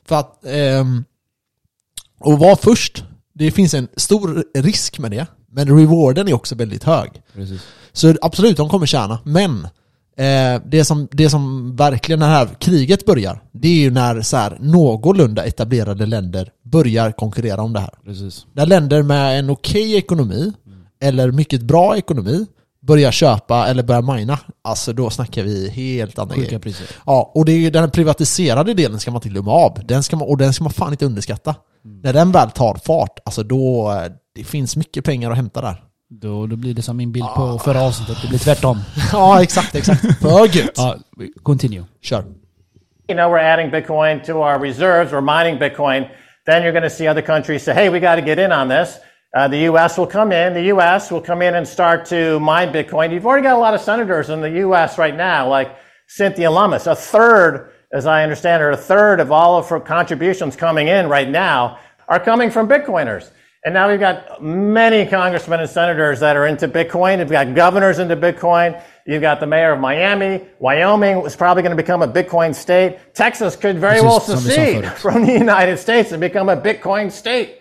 För 0.05 0.15
att, 0.19 0.45
ehm, 0.45 1.03
och 2.19 2.39
vara 2.39 2.55
först, 2.55 3.03
det 3.33 3.51
finns 3.51 3.73
en 3.73 3.87
stor 3.97 4.43
risk 4.55 4.99
med 4.99 5.11
det. 5.11 5.27
Men 5.53 5.77
rewarden 5.79 6.27
är 6.27 6.33
också 6.33 6.55
väldigt 6.55 6.83
hög. 6.83 7.09
Precis. 7.33 7.61
Så 7.93 8.15
absolut, 8.21 8.57
de 8.57 8.69
kommer 8.69 8.85
tjäna. 8.85 9.19
Men 9.25 9.67
Eh, 10.21 10.61
det, 10.65 10.85
som, 10.85 11.07
det 11.11 11.29
som 11.29 11.75
verkligen 11.75 12.19
när 12.19 12.27
det 12.27 12.33
här 12.33 12.49
kriget 12.59 13.05
börjar, 13.05 13.41
det 13.51 13.67
är 13.67 13.75
ju 13.75 13.91
när 13.91 14.21
så 14.21 14.37
här, 14.37 14.57
någorlunda 14.59 15.43
etablerade 15.43 16.05
länder 16.05 16.49
börjar 16.63 17.11
konkurrera 17.11 17.61
om 17.61 17.73
det 17.73 17.79
här. 17.79 17.93
Precis. 18.05 18.45
När 18.53 18.65
länder 18.65 19.03
med 19.03 19.39
en 19.39 19.49
okej 19.49 19.95
ekonomi, 19.95 20.53
eller 21.01 21.31
mycket 21.31 21.61
bra 21.61 21.97
ekonomi, 21.97 22.45
börjar 22.81 23.11
köpa 23.11 23.67
eller 23.67 23.83
börjar 23.83 24.01
mina, 24.01 24.39
alltså 24.61 24.93
då 24.93 25.09
snackar 25.09 25.43
vi 25.43 25.69
helt 25.69 26.19
andra 26.19 26.35
Sjuka 26.35 26.47
grejer. 26.47 26.59
priser. 26.59 26.87
Ja, 27.05 27.31
och 27.35 27.45
det 27.45 27.51
är 27.51 27.57
ju 27.57 27.69
den 27.69 27.91
privatiserade 27.91 28.73
delen 28.73 28.99
ska 28.99 29.11
man 29.11 29.17
inte 29.17 29.29
glömma 29.29 29.51
av. 29.51 29.77
Den 29.85 30.03
ska 30.03 30.15
man, 30.15 30.27
och 30.27 30.37
den 30.37 30.53
ska 30.53 30.63
man 30.63 30.73
fan 30.73 30.91
inte 30.91 31.05
underskatta. 31.05 31.55
När 32.03 32.13
den 32.13 32.31
väl 32.31 32.51
tar 32.51 32.75
fart, 32.85 33.19
alltså 33.25 33.43
då, 33.43 33.91
eh, 33.91 34.11
det 34.35 34.43
finns 34.43 34.75
mycket 34.75 35.05
pengar 35.05 35.31
att 35.31 35.37
hämta 35.37 35.61
där. 35.61 35.83
Då, 36.13 36.47
då 36.47 36.55
blir 36.55 36.73
det 36.73 36.81
som 36.81 36.97
min 36.97 37.11
bild 37.11 37.27
på 37.35 37.59
förra 37.59 37.81
avsnittet, 37.81 38.17
det 38.21 38.27
blir 38.27 38.39
tvärtom. 38.39 38.77
ja, 39.11 39.43
exakt, 39.43 39.75
exakt. 39.75 40.01
För 40.21 40.57
gött. 40.57 40.71
Ja, 40.75 40.95
continue. 41.43 41.83
Kör. 42.01 42.23
you 43.11 43.15
know, 43.15 43.29
we're 43.29 43.39
adding 43.39 43.69
Bitcoin 43.69 44.23
to 44.23 44.39
our 44.39 44.57
reserves, 44.57 45.11
we're 45.11 45.19
mining 45.19 45.57
Bitcoin, 45.59 46.09
then 46.45 46.63
you're 46.63 46.71
going 46.71 46.81
to 46.83 46.89
see 46.89 47.07
other 47.07 47.21
countries 47.21 47.61
say, 47.61 47.73
hey, 47.73 47.89
we 47.89 47.99
got 47.99 48.15
to 48.15 48.21
get 48.21 48.39
in 48.39 48.53
on 48.53 48.69
this. 48.69 48.99
Uh, 49.35 49.49
the 49.49 49.59
U.S. 49.71 49.97
will 49.97 50.07
come 50.07 50.31
in. 50.31 50.53
The 50.53 50.63
U.S. 50.75 51.11
will 51.11 51.19
come 51.19 51.41
in 51.41 51.55
and 51.55 51.67
start 51.67 52.05
to 52.05 52.39
mine 52.39 52.71
Bitcoin. 52.71 53.11
You've 53.13 53.25
already 53.25 53.43
got 53.43 53.57
a 53.57 53.59
lot 53.59 53.73
of 53.73 53.81
senators 53.81 54.29
in 54.29 54.39
the 54.39 54.51
U.S. 54.65 54.97
right 54.97 55.15
now, 55.15 55.49
like 55.49 55.75
Cynthia 56.07 56.49
Lummis. 56.49 56.87
A 56.87 56.95
third, 56.95 57.71
as 57.91 58.05
I 58.05 58.23
understand 58.23 58.63
it, 58.63 58.73
a 58.73 58.77
third 58.77 59.19
of 59.19 59.29
all 59.29 59.57
of 59.57 59.67
her 59.67 59.81
contributions 59.81 60.55
coming 60.55 60.87
in 60.87 61.09
right 61.09 61.29
now 61.29 61.79
are 62.07 62.19
coming 62.19 62.49
from 62.49 62.69
Bitcoiners. 62.69 63.31
And 63.63 63.75
now 63.75 63.89
we've 63.89 63.99
got 63.99 64.41
many 64.41 65.05
congressmen 65.05 65.59
and 65.59 65.69
senators 65.69 66.19
that 66.21 66.35
are 66.35 66.47
into 66.47 66.67
Bitcoin. 66.67 67.19
We've 67.19 67.29
got 67.29 67.53
governors 67.53 67.99
into 67.99 68.15
Bitcoin. 68.15 68.81
You've 69.05 69.21
got 69.21 69.39
the 69.39 69.45
mayor 69.45 69.73
of 69.73 69.79
Miami. 69.79 70.43
Wyoming 70.57 71.19
is 71.25 71.35
probably 71.35 71.61
going 71.61 71.75
to 71.75 71.81
become 71.81 72.01
a 72.01 72.07
Bitcoin 72.07 72.55
state. 72.55 72.97
Texas 73.13 73.55
could 73.55 73.77
very 73.77 74.01
well 74.01 74.19
some 74.19 74.37
of 74.37 74.43
the 74.43 74.49
secede 74.49 74.91
from 74.93 75.25
the 75.25 75.33
United 75.33 75.77
States 75.77 76.11
and 76.11 76.19
become 76.19 76.49
a 76.49 76.57
Bitcoin 76.57 77.11
state. 77.11 77.59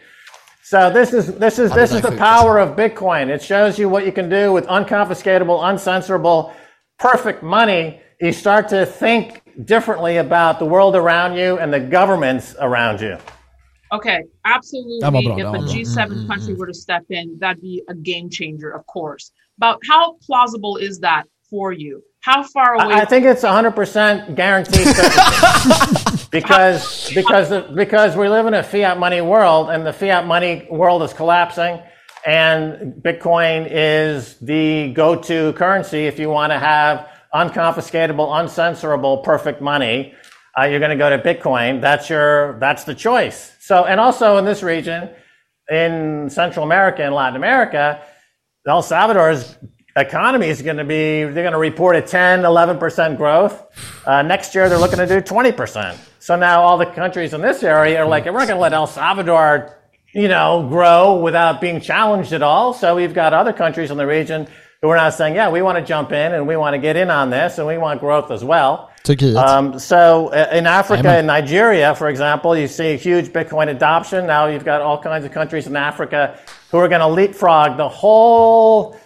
So 0.62 0.90
this 0.90 1.12
is 1.12 1.34
this 1.34 1.58
is 1.58 1.70
this 1.72 1.92
is 1.92 2.00
the 2.00 2.16
power 2.16 2.58
of 2.58 2.76
Bitcoin. 2.76 3.28
It 3.28 3.42
shows 3.42 3.78
you 3.78 3.88
what 3.88 4.06
you 4.06 4.12
can 4.12 4.28
do 4.30 4.52
with 4.52 4.66
unconfiscatable, 4.68 5.60
uncensorable, 5.60 6.54
perfect 6.98 7.42
money. 7.42 8.00
You 8.20 8.32
start 8.32 8.68
to 8.68 8.86
think 8.86 9.42
differently 9.66 10.18
about 10.18 10.58
the 10.60 10.64
world 10.64 10.96
around 10.96 11.36
you 11.36 11.58
and 11.58 11.72
the 11.72 11.80
governments 11.80 12.54
around 12.58 13.00
you. 13.00 13.18
Okay, 13.92 14.22
absolutely. 14.44 14.98
That 15.00 15.12
var 15.12 15.22
bra, 15.22 15.32
if 15.32 15.38
det 15.38 15.46
a 15.46 15.50
var 15.50 15.58
bra. 15.58 15.68
G7 15.68 16.26
country 16.26 16.54
were 16.54 16.66
to 16.66 16.74
step 16.74 17.04
in, 17.10 17.38
that'd 17.40 17.60
be 17.60 17.82
a 17.88 17.94
game 17.94 18.30
changer, 18.30 18.70
of 18.70 18.86
course. 18.86 19.32
But 19.58 19.78
how 19.88 20.16
plausible 20.26 20.76
is 20.76 21.00
that 21.00 21.24
for 21.50 21.72
you? 21.72 22.02
How 22.20 22.42
far 22.42 22.74
away? 22.74 22.94
I 22.94 23.00
I 23.00 23.04
think 23.04 23.24
it's 23.26 23.42
100% 23.42 24.36
guaranteed 24.36 24.86
certainty. 24.86 26.26
because 26.30 27.10
because 27.14 27.74
because 27.74 28.16
we 28.16 28.28
live 28.28 28.46
in 28.46 28.54
a 28.54 28.62
fiat 28.62 28.98
money 28.98 29.20
world 29.20 29.70
and 29.70 29.86
the 29.86 29.92
fiat 29.92 30.26
money 30.26 30.66
world 30.70 31.02
is 31.02 31.12
collapsing 31.12 31.80
and 32.26 33.02
Bitcoin 33.02 33.66
is 33.70 34.36
the 34.36 34.92
go-to 34.92 35.52
currency 35.54 36.06
if 36.06 36.18
you 36.18 36.28
want 36.28 36.52
to 36.52 36.58
have 36.58 37.08
unconfiscatable, 37.34 38.28
uncensorable, 38.28 39.24
perfect 39.24 39.62
money. 39.62 40.14
Uh, 40.58 40.64
you're 40.64 40.80
going 40.80 40.90
to 40.90 40.96
go 40.96 41.08
to 41.08 41.18
Bitcoin. 41.18 41.80
That's 41.80 42.10
your 42.10 42.58
that's 42.58 42.84
the 42.84 42.94
choice. 42.94 43.56
So 43.70 43.84
and 43.84 44.00
also 44.00 44.36
in 44.38 44.44
this 44.44 44.64
region, 44.64 45.10
in 45.70 46.28
Central 46.28 46.64
America 46.64 47.04
and 47.04 47.14
Latin 47.14 47.36
America, 47.36 48.02
El 48.66 48.82
Salvador's 48.82 49.56
economy 49.94 50.48
is 50.48 50.60
going 50.60 50.78
to 50.78 50.84
be, 50.84 51.22
they're 51.22 51.44
going 51.44 51.52
to 51.52 51.58
report 51.58 51.94
a 51.94 52.02
10, 52.02 52.40
11% 52.42 53.16
growth. 53.16 53.64
Uh, 54.04 54.22
next 54.22 54.56
year, 54.56 54.68
they're 54.68 54.76
looking 54.76 54.98
to 54.98 55.06
do 55.06 55.20
20%. 55.20 55.96
So 56.18 56.34
now 56.34 56.62
all 56.62 56.78
the 56.78 56.86
countries 56.86 57.32
in 57.32 57.42
this 57.42 57.62
area 57.62 58.02
are 58.02 58.08
like, 58.08 58.24
we're 58.24 58.32
not 58.32 58.48
going 58.48 58.56
to 58.56 58.60
let 58.60 58.72
El 58.72 58.88
Salvador, 58.88 59.78
you 60.16 60.26
know, 60.26 60.66
grow 60.68 61.20
without 61.20 61.60
being 61.60 61.80
challenged 61.80 62.32
at 62.32 62.42
all. 62.42 62.74
So 62.74 62.96
we've 62.96 63.14
got 63.14 63.32
other 63.32 63.52
countries 63.52 63.92
in 63.92 63.98
the 63.98 64.06
region 64.06 64.48
who 64.82 64.88
are 64.88 64.96
now 64.96 65.10
saying, 65.10 65.36
yeah, 65.36 65.48
we 65.48 65.62
want 65.62 65.78
to 65.78 65.84
jump 65.84 66.10
in 66.10 66.34
and 66.34 66.48
we 66.48 66.56
want 66.56 66.74
to 66.74 66.78
get 66.80 66.96
in 66.96 67.08
on 67.08 67.30
this 67.30 67.58
and 67.58 67.68
we 67.68 67.78
want 67.78 68.00
growth 68.00 68.32
as 68.32 68.42
well. 68.42 68.89
Turkiet. 69.04 69.36
Um, 69.36 69.78
so 69.78 70.28
uh, 70.28 70.48
in 70.52 70.66
Africa 70.66 71.08
and 71.08 71.26
Nigeria, 71.26 71.94
for 71.94 72.08
example, 72.08 72.56
you 72.56 72.68
see 72.68 72.96
huge 72.96 73.28
Bitcoin 73.28 73.68
adoption. 73.68 74.26
Now 74.26 74.46
you've 74.46 74.64
got 74.64 74.82
all 74.82 75.00
kinds 75.00 75.24
of 75.24 75.32
countries 75.32 75.66
in 75.66 75.74
Africa 75.74 76.38
who 76.70 76.78
are 76.78 76.88
going 76.88 77.00
to 77.00 77.08
leapfrog 77.08 77.76
the 77.76 77.88
whole 77.88 78.98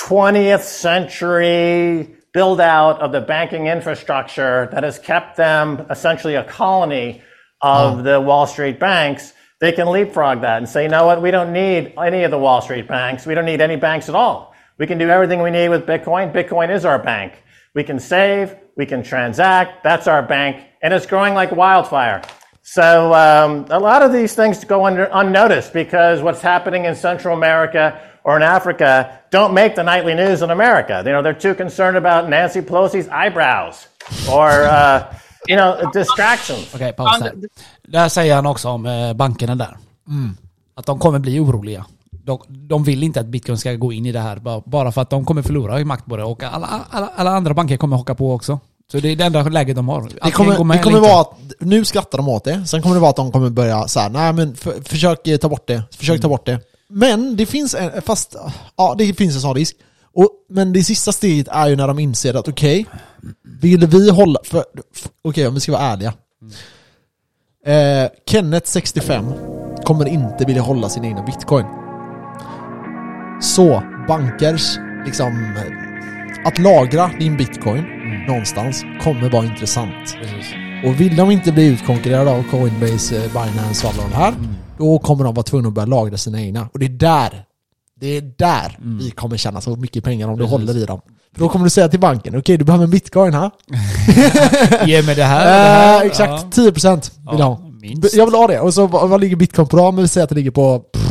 20th 0.00 0.62
century 0.62 2.14
build 2.32 2.60
out 2.60 3.00
of 3.00 3.12
the 3.12 3.20
banking 3.20 3.66
infrastructure 3.66 4.68
that 4.72 4.84
has 4.84 4.98
kept 4.98 5.36
them 5.36 5.86
essentially 5.90 6.34
a 6.34 6.44
colony 6.44 7.22
of 7.60 8.04
the 8.04 8.20
Wall 8.20 8.46
Street 8.46 8.78
banks. 8.78 9.32
They 9.60 9.72
can 9.72 9.88
leapfrog 9.88 10.42
that 10.42 10.58
and 10.58 10.68
say, 10.68 10.84
you 10.84 10.88
know 10.88 11.06
what, 11.06 11.20
we 11.20 11.30
don't 11.30 11.52
need 11.52 11.94
any 11.98 12.22
of 12.22 12.30
the 12.30 12.38
Wall 12.38 12.60
Street 12.60 12.86
banks. 12.86 13.26
We 13.26 13.34
don't 13.34 13.44
need 13.44 13.60
any 13.60 13.76
banks 13.76 14.08
at 14.08 14.14
all. 14.14 14.54
We 14.78 14.86
can 14.86 14.98
do 14.98 15.08
everything 15.08 15.42
we 15.42 15.50
need 15.50 15.68
with 15.68 15.84
Bitcoin. 15.84 16.32
Bitcoin 16.32 16.72
is 16.72 16.84
our 16.84 16.98
bank. 17.00 17.42
We 17.74 17.82
can 17.82 17.98
save, 17.98 18.56
we 18.78 18.86
can 18.86 19.02
transact. 19.02 19.82
That's 19.82 20.06
our 20.06 20.22
bank, 20.22 20.64
and 20.80 20.94
it's 20.94 21.04
growing 21.04 21.34
like 21.34 21.52
wildfire. 21.52 22.22
So 22.62 23.12
um, 23.14 23.66
a 23.70 23.80
lot 23.80 24.02
of 24.02 24.12
these 24.12 24.34
things 24.34 24.64
go 24.64 24.86
under, 24.86 25.08
unnoticed 25.12 25.72
because 25.72 26.22
what's 26.22 26.40
happening 26.40 26.84
in 26.84 26.94
Central 26.94 27.34
America 27.34 27.98
or 28.24 28.36
in 28.36 28.42
Africa 28.42 29.20
don't 29.30 29.52
make 29.54 29.74
the 29.74 29.82
nightly 29.82 30.14
news 30.14 30.42
in 30.42 30.50
America. 30.50 31.02
You 31.04 31.12
know, 31.12 31.22
they're 31.22 31.32
too 31.32 31.54
concerned 31.54 31.96
about 31.96 32.28
Nancy 32.28 32.60
Pelosi's 32.60 33.08
eyebrows 33.08 33.88
or 34.30 34.48
uh, 34.48 35.14
you 35.48 35.56
know 35.56 35.90
distractions. 35.92 36.74
Okej, 36.74 36.92
paus 36.92 37.18
där. 37.18 37.32
Där 37.82 38.08
säger 38.08 38.34
han 38.34 38.46
också 38.46 38.68
om 38.68 38.86
eh, 38.86 39.12
bankerna 39.12 39.54
där. 39.54 39.76
Att 40.74 40.86
de 40.86 40.98
kommer 40.98 41.18
bli 41.18 41.40
oroliga. 41.40 41.84
De, 42.28 42.38
de 42.48 42.84
vill 42.84 43.02
inte 43.02 43.20
att 43.20 43.26
bitcoin 43.26 43.58
ska 43.58 43.72
gå 43.74 43.92
in 43.92 44.06
i 44.06 44.12
det 44.12 44.20
här 44.20 44.36
bara- 44.36 44.62
bara 44.66 44.92
för 44.92 45.02
att 45.02 45.10
de 45.10 45.24
kommer 45.24 45.42
förlora 45.42 45.80
i 45.80 45.84
makt 45.84 46.06
på 46.06 46.16
det 46.16 46.24
och 46.24 46.42
alla, 46.42 46.84
alla, 46.90 47.10
alla 47.16 47.30
andra 47.30 47.54
banker 47.54 47.76
kommer 47.76 47.96
haka 47.96 48.14
på 48.14 48.32
också. 48.32 48.60
Så 48.92 48.98
det 49.00 49.08
är 49.08 49.16
det 49.16 49.24
enda 49.24 49.42
läget 49.42 49.76
de 49.76 49.88
har. 49.88 50.08
Det 50.24 50.30
kommer, 50.30 50.50
det 50.76 50.82
kommer 50.82 51.00
vara 51.00 51.20
att, 51.20 51.32
nu 51.60 51.84
skrattar 51.84 52.18
de 52.18 52.28
åt 52.28 52.44
det, 52.44 52.66
sen 52.66 52.82
kommer 52.82 52.94
det 52.94 53.00
vara 53.00 53.10
att 53.10 53.16
de 53.16 53.32
kommer 53.32 53.50
börja 53.50 53.88
så 53.88 54.00
här, 54.00 54.10
nej 54.10 54.32
men 54.32 54.56
för, 54.56 54.74
försök 54.84 55.26
eh, 55.28 55.36
ta 55.36 55.48
bort 55.48 55.66
det, 55.66 55.82
försök 55.96 56.14
Mm. 56.14 56.22
ta 56.22 56.28
bort 56.28 56.46
det. 56.46 56.60
Men 56.88 57.36
det 57.36 57.46
finns 57.46 57.74
en, 57.74 58.02
fast, 58.02 58.36
ja 58.76 58.94
det 58.98 59.14
finns 59.14 59.34
en 59.34 59.40
sån 59.40 59.54
risk. 59.54 59.76
Och, 60.14 60.28
men 60.48 60.72
det 60.72 60.84
sista 60.84 61.12
steget 61.12 61.48
är 61.48 61.68
ju 61.68 61.76
när 61.76 61.86
de 61.88 61.98
inser 61.98 62.34
att 62.34 62.48
okej, 62.48 62.86
vill 63.60 63.86
vi 63.86 64.10
hålla, 64.10 64.40
för, 64.44 64.64
f- 64.96 65.08
okej 65.24 65.46
om 65.48 65.54
vi 65.54 65.60
ska 65.60 65.72
vara 65.72 65.82
ärliga. 65.82 66.12
Eh, 67.66 68.10
Kenneth 68.30 68.66
65 68.66 69.24
kommer 69.84 70.08
inte 70.08 70.44
vilja 70.44 70.62
hålla 70.62 70.88
sin 70.88 71.04
egna 71.04 71.22
bitcoin. 71.22 71.66
Så 73.40 73.82
bankers, 74.08 74.78
liksom, 75.04 75.56
att 76.44 76.58
lagra 76.58 77.10
din 77.18 77.36
bitcoin 77.36 77.84
någonstans 78.28 78.84
kommer 79.00 79.30
vara 79.30 79.44
intressant. 79.44 80.16
Precis. 80.20 80.54
Och 80.84 81.00
vill 81.00 81.16
de 81.16 81.30
inte 81.30 81.52
bli 81.52 81.66
utkonkurrerade 81.66 82.30
av 82.30 82.42
Coinbase, 82.50 83.16
eh, 83.16 83.22
Binance 83.22 83.86
och 83.86 83.92
alla 83.92 84.02
de 84.02 84.14
här, 84.14 84.34
då 84.78 84.98
kommer 84.98 85.24
de 85.24 85.34
vara 85.34 85.42
tvungna 85.44 85.68
att 85.68 85.74
börja 85.74 85.86
lagra 85.86 86.16
sina 86.16 86.40
egna. 86.40 86.68
Och 86.72 86.78
det 86.78 86.86
är 86.86 86.90
där, 86.90 87.44
det 88.00 88.06
är 88.16 88.20
där 88.36 88.78
vi 89.00 89.10
kommer 89.10 89.36
tjäna 89.36 89.60
så 89.60 89.76
mycket 89.76 90.04
pengar 90.04 90.28
om 90.28 90.38
du 90.38 90.44
håller 90.44 90.76
i 90.76 90.84
dem. 90.84 91.00
För 91.32 91.40
då 91.40 91.48
kommer 91.48 91.64
du 91.64 91.70
säga 91.70 91.88
till 91.88 92.00
banken, 92.00 92.38
okej 92.38 92.56
du 92.56 92.64
behöver 92.64 92.84
en 92.84 92.90
bitcoin 92.90 93.34
här. 93.34 93.50
Ge 94.86 95.02
mig 95.02 95.14
det 95.14 95.24
här. 95.24 95.44
det 95.44 95.52
här. 95.52 96.00
Eh, 96.00 96.06
exakt, 96.06 96.56
10% 96.56 97.10
vill 97.30 97.38
jag 97.40 97.46
ha. 97.46 97.60
minst. 97.80 98.14
Jag 98.14 98.26
vill 98.26 98.34
ha 98.34 98.46
det. 98.46 98.60
Och 98.60 98.74
så 98.74 98.86
vad, 98.86 99.20
ligger 99.20 99.36
bitcoin 99.36 99.68
på 99.68 99.76
då? 99.76 99.92
Men 99.92 100.02
vi 100.02 100.08
säger 100.08 100.22
att 100.24 100.28
det 100.28 100.34
ligger 100.34 100.50
på 100.50 100.78
pff, 100.78 101.07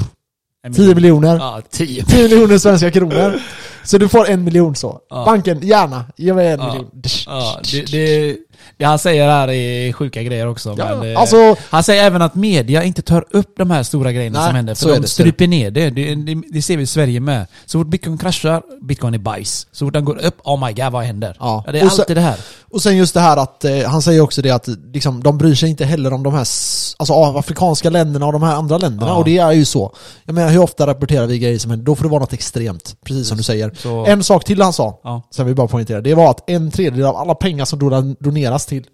10 0.73 0.95
miljoner. 0.95 1.35
Ja, 1.37 1.61
10. 1.71 2.03
10 2.03 2.23
miljoner 2.23 2.57
svenska 2.57 2.91
kronor. 2.91 3.33
Så 3.83 3.97
du 3.97 4.07
får 4.09 4.29
en 4.29 4.43
miljon 4.43 4.75
så. 4.75 4.99
Ja. 5.09 5.25
Banken, 5.25 5.59
gärna, 5.61 6.05
ge 6.17 6.33
mig 6.33 6.47
en 6.47 6.59
Ja. 6.59 6.67
miljon. 6.67 6.91
Ja, 7.25 7.59
det, 7.71 7.91
det, 7.91 8.37
det 8.77 8.85
han 8.85 8.99
säger 8.99 9.27
här 9.29 9.47
är 9.51 9.93
sjuka 9.93 10.23
grejer 10.23 10.47
också. 10.47 10.75
Ja, 10.77 10.95
men, 10.99 11.11
eh, 11.11 11.19
alltså- 11.19 11.55
han 11.69 11.83
säger 11.83 12.03
även 12.03 12.21
att 12.21 12.35
media 12.35 12.83
inte 12.83 13.01
tar 13.01 13.25
upp 13.31 13.53
de 13.57 13.71
här 13.71 13.83
stora 13.83 14.11
grejerna 14.11 14.39
Nej, 14.39 14.47
som 14.47 14.55
händer. 14.55 14.75
För 14.75 14.93
de 14.93 14.99
det, 14.99 15.07
stryper 15.07 15.47
ner 15.47 15.71
det. 15.71 15.89
Det, 15.89 16.15
det. 16.15 16.41
det 16.51 16.61
ser 16.61 16.77
vi 16.77 16.83
i 16.83 16.87
Sverige 16.87 17.19
med. 17.19 17.45
Så 17.65 17.79
fort 17.79 17.87
bitcoin 17.87 18.17
kraschar, 18.17 18.61
bitcoin 18.81 19.13
är 19.13 19.17
bajs. 19.17 19.67
Så 19.71 19.85
fort 19.85 19.93
den 19.93 20.05
går 20.05 20.25
upp, 20.25 20.37
oh 20.43 20.65
my 20.67 20.73
god 20.73 20.91
vad 20.91 21.03
händer? 21.03 21.35
Ja. 21.39 21.63
Det 21.71 21.79
är 21.79 21.85
Och 21.85 21.91
alltid 21.91 22.17
det 22.17 22.21
här. 22.21 22.35
Och 22.71 22.81
sen 22.81 22.97
just 22.97 23.13
det 23.13 23.19
här 23.19 23.37
att, 23.37 23.65
eh, 23.65 23.77
han 23.85 24.01
säger 24.01 24.21
också 24.21 24.41
det 24.41 24.51
att 24.51 24.67
liksom, 24.93 25.23
de 25.23 25.37
bryr 25.37 25.55
sig 25.55 25.69
inte 25.69 25.85
heller 25.85 26.13
om 26.13 26.23
de 26.23 26.33
här 26.33 26.39
alltså, 26.39 27.13
afrikanska 27.13 27.89
länderna 27.89 28.25
och 28.25 28.33
de 28.33 28.43
här 28.43 28.55
andra 28.55 28.77
länderna. 28.77 29.11
Ja. 29.11 29.15
Och 29.15 29.25
det 29.25 29.37
är 29.37 29.51
ju 29.51 29.65
så. 29.65 29.93
Jag 30.25 30.35
menar 30.35 30.49
hur 30.51 30.61
ofta 30.61 30.87
rapporterar 30.87 31.25
vi 31.27 31.39
grejer 31.39 31.59
som 31.59 31.71
händer? 31.71 31.85
Då 31.85 31.95
får 31.95 32.03
det 32.03 32.09
vara 32.09 32.19
något 32.19 32.33
extremt, 32.33 32.95
precis 33.05 33.27
som 33.27 33.37
du 33.37 33.43
säger. 33.43 33.71
Så- 33.77 34.05
En 34.05 34.23
sak 34.23 34.45
till 34.45 34.61
han 34.61 34.73
sa, 34.73 34.99
Ja. 35.03 35.21
som 35.29 35.45
vi 35.45 35.53
bara 35.53 35.67
poängterar, 35.67 36.01
det 36.01 36.13
var 36.15 36.29
att 36.31 36.49
en 36.49 36.71
tredjedel 36.71 37.05
av 37.05 37.15
alla 37.15 37.35
pengar 37.35 37.65
som 37.65 37.79
don- 37.79 38.15
doneras 38.57 38.65
till, 38.65 38.85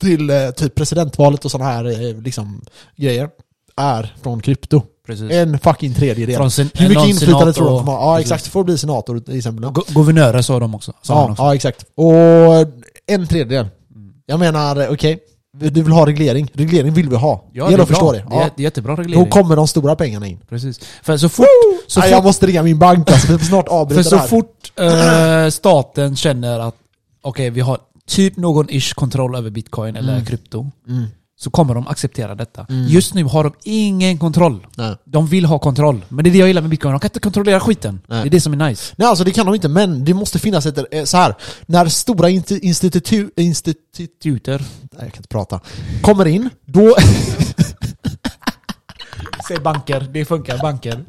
till 0.00 0.30
eh, 0.30 0.50
typ 0.50 0.74
presidentvalet 0.74 1.44
och 1.44 1.50
sådana 1.50 1.70
här 1.70 1.84
eh, 1.84 2.22
liksom, 2.22 2.60
grejer 2.96 3.28
är 3.76 4.14
från 4.22 4.40
krypto. 4.40 4.82
Precis. 5.06 5.30
En 5.32 5.58
fucking 5.58 5.94
tredjedel. 5.94 6.36
Från 6.36 6.50
sen- 6.50 6.70
Hur 6.74 6.88
mycket 6.88 7.06
inflytande 7.08 7.52
tror 7.52 7.70
du 7.70 7.76
de 7.76 7.88
har? 7.88 7.94
Ja 7.94 8.16
precis. 8.16 8.32
exakt, 8.32 8.52
får 8.52 8.64
bli 8.64 8.78
senator 8.78 9.20
till 9.20 9.38
exempel. 9.38 9.64
Gu- 9.64 9.94
Guvernörer 9.94 10.42
sa 10.42 10.58
de 10.58 10.74
också. 10.74 10.92
Sa 11.02 11.14
Ja, 11.14 11.30
också. 11.30 11.42
ja 11.42 11.54
exakt. 11.54 11.84
Och 11.94 12.14
en 13.06 13.26
tredjedel. 13.26 13.68
Jag 14.26 14.40
menar, 14.40 14.88
okej. 14.92 15.18
Du 15.56 15.82
vill 15.82 15.92
ha 15.92 16.06
reglering. 16.06 16.50
Reglering 16.54 16.92
vill 16.94 17.08
vi 17.08 17.16
ha. 17.16 17.44
Ja, 17.52 17.64
det 17.64 17.70
gäller 17.70 17.82
att 17.82 17.88
förstå 17.88 18.12
det. 18.12 18.24
Ja. 18.30 18.48
det 18.56 18.62
är 18.62 18.64
jättebra 18.64 18.96
Då 18.96 19.02
reglering. 19.02 19.30
kommer 19.30 19.56
de 19.56 19.68
stora 19.68 19.96
pengarna 19.96 20.26
in. 20.26 20.38
Precis. 20.48 20.80
För 21.02 21.16
så 21.16 21.28
fort, 21.28 21.46
så 21.86 22.00
fort, 22.00 22.10
jag 22.10 22.24
måste 22.24 22.46
ringa 22.46 22.62
min 22.62 22.78
bank 22.78 23.10
alltså, 23.10 23.32
vi 23.32 23.38
får 23.38 23.46
snart 23.46 23.68
för 23.68 23.74
avbryta 23.74 24.02
det 24.02 24.08
så 24.08 24.16
här. 24.16 24.26
fort 24.28 24.72
eh, 25.46 25.50
staten 25.50 26.16
känner 26.16 26.60
att 26.60 26.74
okej, 27.22 27.50
vi 27.50 27.60
har 27.60 27.78
typ 28.08 28.36
någon 28.36 28.70
ish 28.70 28.94
kontroll 28.94 29.34
över 29.36 29.50
bitcoin 29.50 29.96
eller 29.96 30.12
Mm. 30.12 30.24
krypto. 30.24 30.70
Så 31.36 31.50
kommer 31.50 31.74
de 31.74 31.86
acceptera 31.88 32.34
detta. 32.34 32.66
Just 32.88 33.14
nu 33.14 33.24
har 33.24 33.44
de 33.44 33.52
ingen 33.62 34.18
kontroll. 34.18 34.66
Nej. 34.76 34.96
De 35.04 35.26
vill 35.26 35.44
ha 35.44 35.58
kontroll. 35.58 36.04
Men 36.08 36.24
det 36.24 36.30
är 36.30 36.32
det 36.32 36.38
jag 36.38 36.48
gillar 36.48 36.60
med 36.62 36.70
bitcoin. 36.70 36.92
De 36.92 37.00
kan 37.00 37.08
inte 37.08 37.20
kontrollera 37.20 37.60
skiten. 37.60 38.00
Nej. 38.06 38.22
Det 38.22 38.28
är 38.28 38.30
det 38.30 38.40
som 38.40 38.52
är 38.60 38.68
nice. 38.68 38.94
Nej 38.98 39.08
alltså 39.08 39.24
det 39.24 39.30
kan 39.30 39.46
de 39.46 39.54
inte, 39.54 39.68
men 39.68 40.04
det 40.04 40.14
måste 40.14 40.38
finnas 40.38 40.66
ett, 40.66 40.78
eh, 40.94 41.04
så 41.04 41.16
här. 41.16 41.34
När 41.66 41.86
stora 41.88 42.28
insti- 42.28 42.60
institut, 42.60 43.32
institut, 43.36 44.20
Tutor. 44.22 44.58
nej 44.58 44.88
jag 44.90 44.98
kan 45.12 45.16
inte 45.16 45.28
prata, 45.28 45.60
kommer 46.02 46.26
in, 46.26 46.50
då, 46.66 46.96
Säg 49.48 49.58
banker. 49.60 50.08
Det 50.12 50.24
funkar. 50.24 50.58
Banker. 50.58 51.04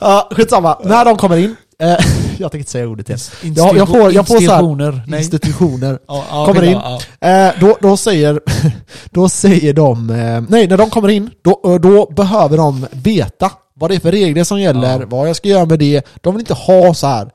ja 0.00 0.28
skitsamma, 0.30 0.78
när 0.84 1.04
de 1.04 1.16
kommer 1.16 1.36
in, 1.36 1.56
eh, 1.78 1.96
jag 2.40 2.50
tänker 2.50 2.58
inte 2.62 2.70
säga 2.70 2.88
ordet 2.88 3.10
ens. 3.10 3.30
Institu- 3.42 3.76
Jag, 3.76 3.88
får, 3.88 4.12
jag 4.12 4.26
får 4.26 4.34
så 4.40 4.52
här, 4.52 4.60
institutioner. 4.62 5.18
Institutioner, 5.18 5.98
Ja, 6.08 6.24
ja, 6.30 6.46
kommer 6.46 6.62
in, 6.62 6.72
ja, 7.20 7.28
Eh, 7.28 7.52
då, 7.60 7.76
då, 7.80 7.96
säger, 7.96 8.40
då 9.10 9.28
säger 9.28 9.72
de, 9.72 10.10
eh, 10.10 10.42
nej 10.48 10.66
när 10.68 10.76
de 10.76 10.90
kommer 10.90 11.08
in, 11.08 11.30
då, 11.42 11.60
eh, 11.64 11.74
då 11.80 12.10
behöver 12.16 12.56
de 12.56 12.86
veta 12.92 13.50
vad 13.74 13.90
det 13.90 13.94
är 13.94 14.00
för 14.00 14.12
regler 14.12 14.44
som 14.44 14.60
gäller, 14.60 15.00
Ja. 15.00 15.06
vad 15.06 15.28
jag 15.28 15.36
ska 15.36 15.48
göra 15.48 15.64
med 15.64 15.78
det. 15.78 16.06
De 16.20 16.34
vill 16.34 16.40
inte 16.40 16.54
ha 16.54 16.94
så 16.94 17.06
här. 17.06 17.30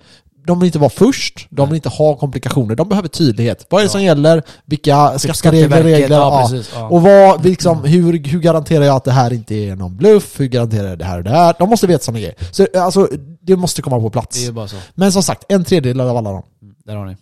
De 0.47 0.59
vill 0.59 0.65
inte 0.67 0.79
vara 0.79 0.89
först, 0.89 1.47
de 1.49 1.69
vill 1.69 1.75
inte 1.75 1.89
ha 1.89 2.15
komplikationer, 2.17 2.75
de 2.75 2.89
behöver 2.89 3.07
tydlighet. 3.09 3.67
Vad 3.69 3.81
är 3.81 3.85
det 3.85 3.89
som 3.89 4.03
gäller? 4.03 4.43
Vilka 4.65 5.19
skatteregler, 5.19 5.33
Skatteverket, 5.67 5.85
regler? 6.01 6.15
ja, 6.17 6.41
Ja, 6.41 6.49
precis, 6.49 6.71
ja. 6.75 6.87
Och 6.89 7.01
vad, 7.01 7.45
liksom, 7.45 7.83
hur, 7.83 8.19
hur 8.23 8.39
garanterar 8.39 8.83
jag 8.85 8.95
att 8.95 9.03
det 9.03 9.11
här 9.11 9.33
inte 9.33 9.55
är 9.55 9.75
någon 9.75 9.97
bluff? 9.97 10.39
Hur 10.39 10.45
garanterar 10.47 10.87
jag 10.89 10.97
det 10.99 11.05
här 11.05 11.17
och 11.17 11.23
det 11.23 11.29
här? 11.29 11.55
De 11.59 11.69
måste 11.69 11.87
veta 11.87 12.03
sådana 12.03 12.19
grejer. 12.19 12.35
Så 12.51 12.67
alltså, 12.77 13.09
det 13.41 13.55
måste 13.55 13.81
komma 13.81 13.99
på 13.99 14.09
plats. 14.09 14.41
Det 14.41 14.47
är 14.47 14.51
bara 14.51 14.67
så. 14.67 14.75
Men 14.95 15.11
som 15.11 15.23
sagt, 15.23 15.43
en 15.49 15.63
tredjedel 15.63 16.01
av 16.01 16.17
alla 16.17 16.31
dem. 16.31 16.43
Där 16.85 16.95
har 16.95 17.05
ni. 17.05 17.17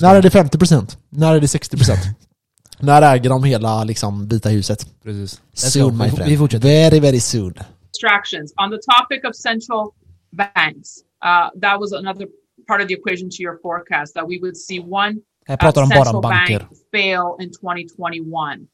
När 0.00 0.14
är 0.14 0.22
det 0.22 0.28
50%? 0.28 0.96
När 1.10 1.34
är 1.34 1.40
det 1.40 1.46
60%? 1.46 1.96
När 2.78 3.02
äger 3.02 3.30
de 3.30 3.44
hela 3.44 3.84
liksom, 3.84 4.28
Vita 4.28 4.48
huset? 4.48 4.86
Precis. 5.04 5.40
Soon 5.54 5.98
my 5.98 6.04
Vi- 6.04 6.10
friend. 6.10 6.30
Vi 6.30 6.38
fortsätter. 6.38 6.68
Very 6.68 7.00
very 7.00 7.20
soon. 7.20 7.54
distractions. 7.92 8.52
On 8.62 8.70
the 8.70 8.76
topic 8.92 9.20
of 9.30 9.36
central 9.36 9.86
banks, 10.36 10.88
uh, 11.22 11.50
that 11.56 11.78
was 11.78 11.92
another 11.92 12.26
part 12.66 12.80
of 12.80 12.88
the 12.88 12.94
equation 12.94 13.28
to 13.30 13.42
your 13.42 13.58
forecast 13.58 14.14
that 14.14 14.26
we 14.26 14.38
would 14.38 14.56
see 14.56 14.80
one 14.80 15.22
uh, 15.48 15.56
pratar 15.56 15.82
de 15.82 15.88
bara 15.88 16.04
central 16.04 16.16
om 16.16 16.22
bank 16.22 16.62
fail 16.92 17.36
in 17.40 17.50
2021. 17.50 18.68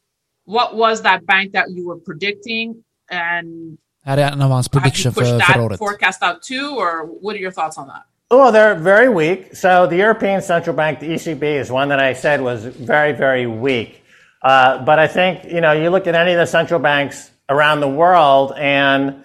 What 0.45 0.74
was 0.76 1.03
that 1.03 1.24
bank 1.26 1.53
that 1.53 1.70
you 1.70 1.86
were 1.86 2.01
predicting, 2.01 2.84
and 3.11 3.78
Här 4.05 4.16
är 4.18 4.32
en 4.32 4.43
av 4.43 4.51
hans 4.51 4.66
have 4.66 4.74
you 4.74 4.82
prediction 4.82 5.12
pushed 5.12 5.30
för 5.30 5.38
that 5.38 5.53
förra 5.53 5.62
året. 5.62 5.78
forecast 5.78 6.22
out 6.22 6.43
too, 6.43 6.76
or 6.76 7.07
what 7.20 7.36
are 7.36 7.40
your 7.40 7.53
thoughts 7.53 7.78
on 7.78 7.86
that? 7.86 8.05
Oh, 8.30 8.51
they're 8.51 8.74
very 8.74 9.09
weak. 9.09 9.55
So 9.55 9.86
the 9.86 9.97
European 9.97 10.40
Central 10.43 10.74
Bank, 10.74 11.01
the 11.01 11.07
ECB, 11.07 11.43
is 11.61 11.70
one 11.70 11.88
that 11.88 12.01
I 12.01 12.14
said 12.14 12.40
was 12.40 12.64
very, 12.64 13.12
very 13.12 13.47
weak. 13.47 14.03
Uh, 14.43 14.82
but 14.84 14.99
I 14.99 15.07
think 15.07 15.45
you 15.45 15.61
know 15.61 15.72
you 15.72 15.90
look 15.90 16.07
at 16.07 16.14
any 16.14 16.32
of 16.32 16.38
the 16.38 16.47
central 16.47 16.80
banks 16.80 17.30
around 17.49 17.80
the 17.80 17.88
world, 17.88 18.53
and 18.57 19.22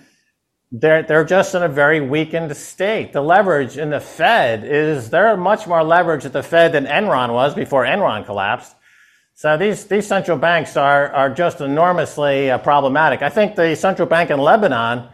they're 0.71 1.03
they're 1.03 1.23
just 1.23 1.55
in 1.55 1.63
a 1.63 1.69
very 1.69 2.01
weakened 2.01 2.55
state. 2.57 3.13
The 3.13 3.21
leverage 3.21 3.77
in 3.77 3.89
the 3.89 3.99
Fed 3.99 4.63
is 4.65 5.09
they're 5.09 5.37
much 5.37 5.65
more 5.67 5.83
leverage 5.83 6.25
at 6.25 6.33
the 6.33 6.43
Fed 6.43 6.73
than 6.73 6.85
Enron 6.85 7.33
was 7.33 7.55
before 7.55 7.85
Enron 7.85 8.25
collapsed. 8.25 8.75
So 9.33 9.57
these 9.57 9.85
these 9.85 10.07
central 10.07 10.37
banks 10.37 10.75
are 10.75 11.07
are 11.13 11.29
just 11.29 11.61
enormously 11.61 12.51
uh, 12.51 12.57
problematic. 12.57 13.21
I 13.21 13.29
think 13.29 13.55
the 13.55 13.75
central 13.75 14.07
bank 14.07 14.29
in 14.29 14.39
Lebanon 14.39 15.07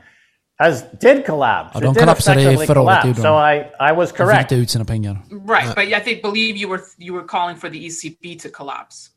has 0.59 0.83
did 0.99 1.25
collapse. 1.25 1.75
Ja, 1.75 1.79
It 1.79 1.83
de 1.83 1.93
did 1.93 1.99
kollapsade 2.03 2.39
effectively 2.41 2.67
förra 2.67 2.81
året, 2.81 3.01
collapse. 3.01 3.21
So. 3.21 3.35
I 3.35 3.69
I 3.79 3.91
was 3.91 4.09
De 4.11 4.17
fick 4.17 4.25
correct. 4.25 4.51
inte 4.51 4.55
ut 4.55 4.69
sina 4.69 4.85
pengar. 4.85 5.17
Right, 5.29 5.75
but 5.75 5.85
I 5.85 5.99
think 5.99 6.21
believe 6.21 6.57
you 6.57 6.69
were 6.69 6.81
you 6.97 7.13
were 7.13 7.25
calling 7.27 7.57
for 7.57 7.69
the 7.69 7.85
ECB 7.85 8.39
to 8.41 8.49
collapse. 8.49 9.09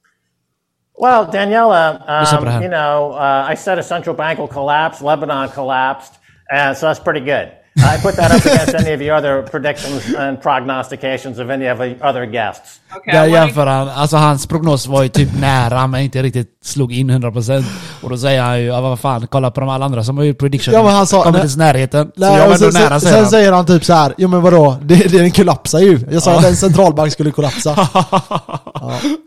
Well, 0.98 1.26
Daniela, 1.26 2.00
um, 2.08 2.62
you 2.62 2.68
know, 2.68 3.12
uh, 3.12 3.52
I 3.52 3.54
said 3.54 3.78
a 3.78 3.82
central 3.82 4.16
bank 4.16 4.38
will 4.38 4.48
collapse. 4.48 5.02
Lebanon 5.02 5.50
collapsed, 5.50 6.14
and 6.54 6.76
so 6.76 6.86
that's 6.86 7.04
pretty 7.04 7.20
good. 7.20 7.48
I 7.78 7.98
put 8.02 8.16
that 8.16 8.30
up 8.34 8.46
against 8.46 8.74
any 8.74 8.94
of 8.94 9.00
your 9.02 9.16
other 9.18 9.42
predictions 9.42 10.16
and 10.18 10.42
prognostications 10.42 11.38
of 11.38 11.50
any 11.50 11.66
of 11.72 11.78
the 11.78 11.96
other 12.08 12.24
guests. 12.26 12.80
Okay, 12.96 13.14
Där 13.14 13.26
jämför 13.26 13.66
han, 13.66 13.88
alltså 13.88 14.16
hans 14.16 14.46
prognos 14.46 14.86
var 14.86 15.02
ju 15.02 15.08
typ 15.08 15.28
nära 15.40 15.86
men 15.86 16.00
inte 16.00 16.22
riktigt 16.22 16.48
slog 16.64 16.92
in 16.92 17.10
100% 17.10 17.64
Och 18.02 18.10
då 18.10 18.16
säger 18.16 18.42
han 18.42 18.60
ju, 18.60 18.66
ja, 18.66 18.80
vad 18.80 19.00
fan, 19.00 19.26
kolla 19.30 19.50
på 19.50 19.60
de 19.60 19.68
alla 19.68 19.84
andra 19.84 20.04
som 20.04 20.16
har 20.18 20.24
gjort 20.24 20.38
prediction. 20.38 20.74
Ja, 20.74 20.82
men 20.82 20.92
han 20.92 21.06
sa- 21.06 21.22
Kommer 21.22 21.44
inte 21.44 21.58
närheten. 21.58 22.06
Så 22.14 22.20
Nej, 22.20 22.30
jag 22.32 22.38
var 22.38 22.46
och 22.46 22.54
ändå 22.54 22.72
sen, 22.72 22.82
nära 22.82 23.00
sen, 23.00 23.00
säger 23.00 23.12
sen 23.14 23.22
han. 23.22 23.30
säger 23.30 23.52
han 23.52 23.66
typ 23.66 23.84
så 23.84 23.92
här. 23.92 24.14
jo 24.18 24.28
men 24.28 24.42
vadå, 24.42 24.76
det, 24.82 25.12
den 25.12 25.30
kollapsar 25.30 25.78
ju. 25.78 26.00
Jag 26.10 26.22
sa 26.22 26.38
att 26.38 26.44
en 26.44 26.56
centralbank 26.56 27.12
skulle 27.12 27.30
kollapsa. 27.30 27.76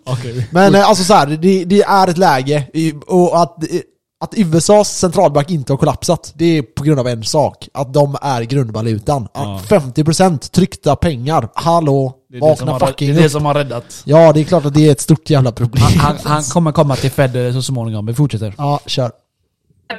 Okej. 0.05 0.47
Men 0.51 0.75
eh, 0.75 0.89
alltså 0.89 1.03
så 1.03 1.13
här, 1.13 1.25
det, 1.27 1.65
det 1.65 1.81
är 1.81 2.07
ett 2.07 2.17
läge, 2.17 2.63
och 3.07 3.41
att, 3.41 3.57
att 4.21 4.33
USAs 4.37 4.97
centralbank 4.97 5.49
inte 5.49 5.73
har 5.73 5.77
kollapsat, 5.77 6.33
det 6.35 6.57
är 6.57 6.61
på 6.61 6.83
grund 6.83 6.99
av 6.99 7.07
en 7.07 7.23
sak. 7.23 7.69
Att 7.73 7.93
de 7.93 8.17
är 8.21 8.41
grundvalutan. 8.41 9.27
Att 9.33 9.69
50% 9.69 10.51
tryckta 10.51 10.95
pengar, 10.95 11.49
hallå, 11.53 12.15
Det 12.29 12.37
är 12.37 12.41
det, 12.41 12.57
som 12.57 12.67
vakna 12.67 12.71
har, 12.71 12.79
det 12.79 12.87
fucking 12.87 13.09
är 13.09 13.13
det 13.13 13.29
som 13.29 13.45
har 13.45 13.53
räddat. 13.53 14.01
Ja, 14.05 14.33
det 14.33 14.39
är 14.39 14.43
klart 14.43 14.65
att 14.65 14.73
det 14.73 14.87
är 14.87 14.91
ett 14.91 15.01
stort 15.01 15.29
jävla 15.29 15.51
problem. 15.51 15.83
Han, 15.83 16.17
han, 16.17 16.17
han 16.25 16.43
kommer 16.43 16.71
komma 16.71 16.95
till 16.95 17.11
Fed 17.11 17.47
eh, 17.47 17.53
så 17.53 17.61
småningom, 17.61 18.05
vi 18.05 18.13
fortsätter. 18.13 18.53
Ja, 18.57 18.79
kör. 18.85 19.11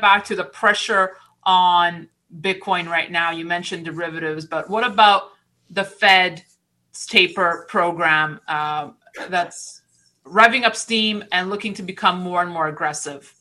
back 0.00 0.24
to 0.24 0.36
the 0.36 0.44
pressure 0.44 1.10
on 1.44 2.08
Bitcoin 2.40 2.88
right 2.88 3.10
now. 3.10 3.32
You 3.32 3.44
mentioned 3.44 3.84
derivatives, 3.84 4.46
but 4.46 4.70
what 4.70 4.84
about 4.84 5.22
the 5.68 5.84
Fed's 5.84 7.06
taper 7.06 7.66
program 7.68 8.40
uh, 8.46 8.90
that's 9.28 9.80
revving 10.24 10.64
up 10.64 10.76
steam 10.76 11.24
and 11.32 11.50
looking 11.50 11.74
to 11.74 11.82
become 11.82 12.20
more 12.20 12.42
and 12.42 12.50
more 12.50 12.68
aggressive? 12.68 13.34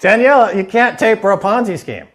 Daniela, 0.00 0.54
you 0.54 0.64
can't 0.64 0.98
taper 0.98 1.32
a 1.32 1.38
Ponzi 1.38 1.78
scheme. 1.78 2.08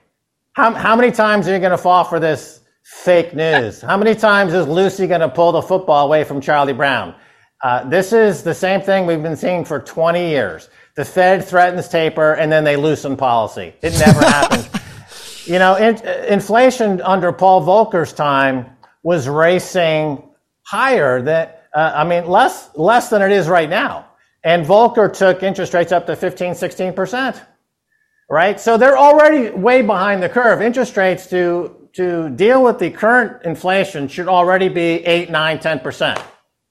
How, 0.54 0.74
how 0.74 0.96
many 0.96 1.12
times 1.12 1.48
are 1.48 1.54
you 1.54 1.60
going 1.60 1.72
to 1.72 1.78
fall 1.78 2.04
for 2.04 2.20
this 2.20 2.62
fake 2.84 3.34
news? 3.34 3.82
How 3.82 3.96
many 3.96 4.16
times 4.16 4.54
is 4.54 4.68
Lucy 4.68 5.08
going 5.08 5.22
to 5.22 5.30
pull 5.30 5.52
the 5.52 5.62
football 5.62 6.06
away 6.06 6.24
from 6.24 6.42
Charlie 6.42 6.74
Brown? 6.74 7.16
Uh, 7.64 7.88
this 7.90 8.14
is 8.14 8.44
the 8.44 8.54
same 8.54 8.82
thing 8.82 9.06
we've 9.06 9.24
been 9.24 9.36
seeing 9.36 9.66
for 9.66 9.80
20 9.80 10.30
years. 10.30 10.70
The 10.96 11.06
Fed 11.06 11.44
threatens 11.46 11.88
taper 11.88 12.34
and 12.34 12.52
then 12.52 12.64
they 12.64 12.76
loosen 12.76 13.16
policy. 13.16 13.74
It 13.82 13.94
never 14.00 14.20
happens. 14.26 14.68
You 15.48 15.60
know, 15.60 15.76
in, 15.76 15.98
inflation 16.28 17.02
under 17.02 17.32
Paul 17.32 17.62
Volcker's 17.66 18.14
time 18.14 18.66
was 19.04 19.28
racing 19.28 20.22
higher 20.64 21.22
than, 21.22 21.50
uh, 21.74 21.94
I 21.96 22.04
mean, 22.04 22.28
less, 22.28 22.70
less 22.76 23.10
than 23.10 23.22
it 23.22 23.32
is 23.32 23.48
right 23.48 23.70
now. 23.70 24.08
And 24.44 24.66
Volcker 24.66 25.12
took 25.12 25.44
interest 25.44 25.74
rates 25.74 25.92
up 25.92 26.06
to 26.08 26.16
15, 26.16 26.54
16%. 26.54 27.42
Right? 28.30 28.60
So 28.60 28.78
they're 28.78 28.98
already 28.98 29.50
way 29.52 29.82
behind 29.82 30.22
the 30.22 30.30
curve. 30.30 30.62
Interest 30.62 30.96
rates 30.98 31.28
to, 31.28 31.90
to 31.94 32.30
deal 32.30 32.62
with 32.64 32.80
the 32.80 32.92
current 32.92 33.44
inflation 33.46 34.08
should 34.08 34.28
already 34.28 34.68
be 34.68 35.06
8, 35.06 35.30
9, 35.30 35.60
10% 35.60 36.22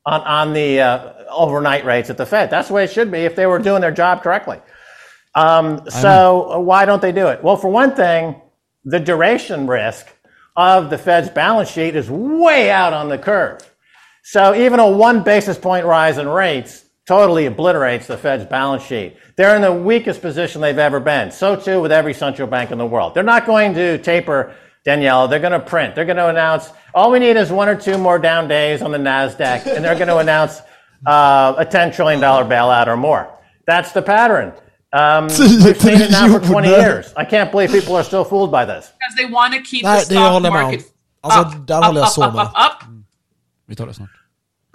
on, 0.05 0.21
on 0.21 0.53
the 0.53 0.81
uh, 0.81 1.13
overnight 1.31 1.85
rates 1.85 2.11
at 2.11 2.17
the 2.17 2.27
Fed. 2.27 2.51
That's 2.51 2.69
the 2.69 2.75
way 2.75 2.85
it 2.85 2.91
should 2.91 3.11
be 3.11 3.21
if 3.21 3.37
they 3.37 3.47
were 3.47 3.59
doing 3.59 3.81
their 3.81 3.91
job 3.91 4.23
correctly. 4.23 4.61
Um, 5.35 5.83
so 5.91 6.61
why 6.61 6.87
don't 6.87 7.03
they 7.03 7.13
do 7.13 7.29
it? 7.29 7.45
Well, 7.45 7.57
for 7.57 7.69
one 7.69 7.95
thing, 7.95 8.41
the 8.85 8.99
duration 8.99 9.67
risk 9.67 10.07
of 10.57 10.89
the 10.89 10.97
Fed's 10.97 11.29
balance 11.29 11.71
sheet 11.71 11.95
is 11.95 12.09
way 12.11 12.71
out 12.71 12.95
on 12.95 13.11
the 13.11 13.19
curve. 13.19 13.61
So 14.23 14.55
even 14.55 14.81
a 14.81 14.89
one 14.91 15.23
basis 15.23 15.59
point 15.59 15.85
rise 15.85 16.17
in 16.19 16.27
rates 16.27 16.86
totally 17.07 17.47
obliterates 17.47 18.07
the 18.07 18.17
Fed's 18.17 18.45
balance 18.45 18.83
sheet. 18.83 19.17
They're 19.37 19.55
in 19.57 19.63
the 19.63 19.73
weakest 19.73 20.21
position 20.21 20.61
they've 20.61 20.79
ever 20.79 21.01
been. 21.01 21.31
So 21.31 21.57
too 21.57 21.81
with 21.81 21.93
every 21.93 22.15
central 22.15 22.49
bank 22.49 22.71
in 22.71 22.79
the 22.79 22.87
world. 22.87 23.15
They're 23.15 23.23
not 23.23 23.47
going 23.47 23.75
to 23.75 23.99
taper 23.99 24.55
Danielle. 24.85 25.29
They're 25.29 25.41
going 25.41 25.53
to 25.53 25.61
print. 25.61 25.95
They're 25.95 26.05
going 26.05 26.17
to 26.17 26.29
announce 26.29 26.71
all 26.95 27.11
we 27.11 27.19
need 27.19 27.37
is 27.37 27.51
one 27.53 27.69
or 27.69 27.77
two 27.77 27.99
more 27.99 28.19
down 28.19 28.49
days 28.49 28.83
on 28.83 28.91
the 28.91 28.99
Nasdaq, 28.99 29.67
and 29.67 29.85
they're 29.85 29.95
going 29.95 30.09
to 30.09 30.19
announce 30.19 30.61
uh, 31.07 31.55
a 31.59 31.65
ten 31.65 31.93
trillion 31.93 32.21
dollar 32.21 32.45
bailout 32.45 32.87
or 32.87 32.97
more. 32.97 33.29
That's 33.67 33.93
the 33.93 34.03
pattern. 34.03 34.53
Um, 34.93 35.25
we've 35.65 35.81
seen 35.81 36.01
it 36.01 36.11
now 36.11 36.33
for 36.33 36.45
20 36.45 36.69
years. 36.69 37.13
I 37.17 37.25
can't 37.25 37.51
believe 37.51 37.71
people 37.71 37.97
are 37.97 38.05
still 38.05 38.25
fooled 38.25 38.51
by 38.51 38.65
this. 38.65 38.93
Because 38.99 39.17
they 39.17 39.27
want 39.27 39.53
to 39.55 39.61
keep 39.61 39.85
Nej, 39.85 39.99
the 39.99 40.15
stock 40.15 40.33
håller 40.33 40.47
jag 40.47 40.53
med 40.53 40.63
om. 40.65 40.71
market 40.71 40.87
Alltså, 41.21 41.41
up, 41.41 41.67
där 41.67 41.79
up, 41.79 41.85
håller 41.85 42.01
jag 42.01 42.09
up, 42.09 42.35
up, 42.35 42.35
up, 42.35 42.53
up. 42.57 42.89
Vi 43.67 43.77
tar 43.77 43.87
det 43.87 43.95
snart. 43.95 44.11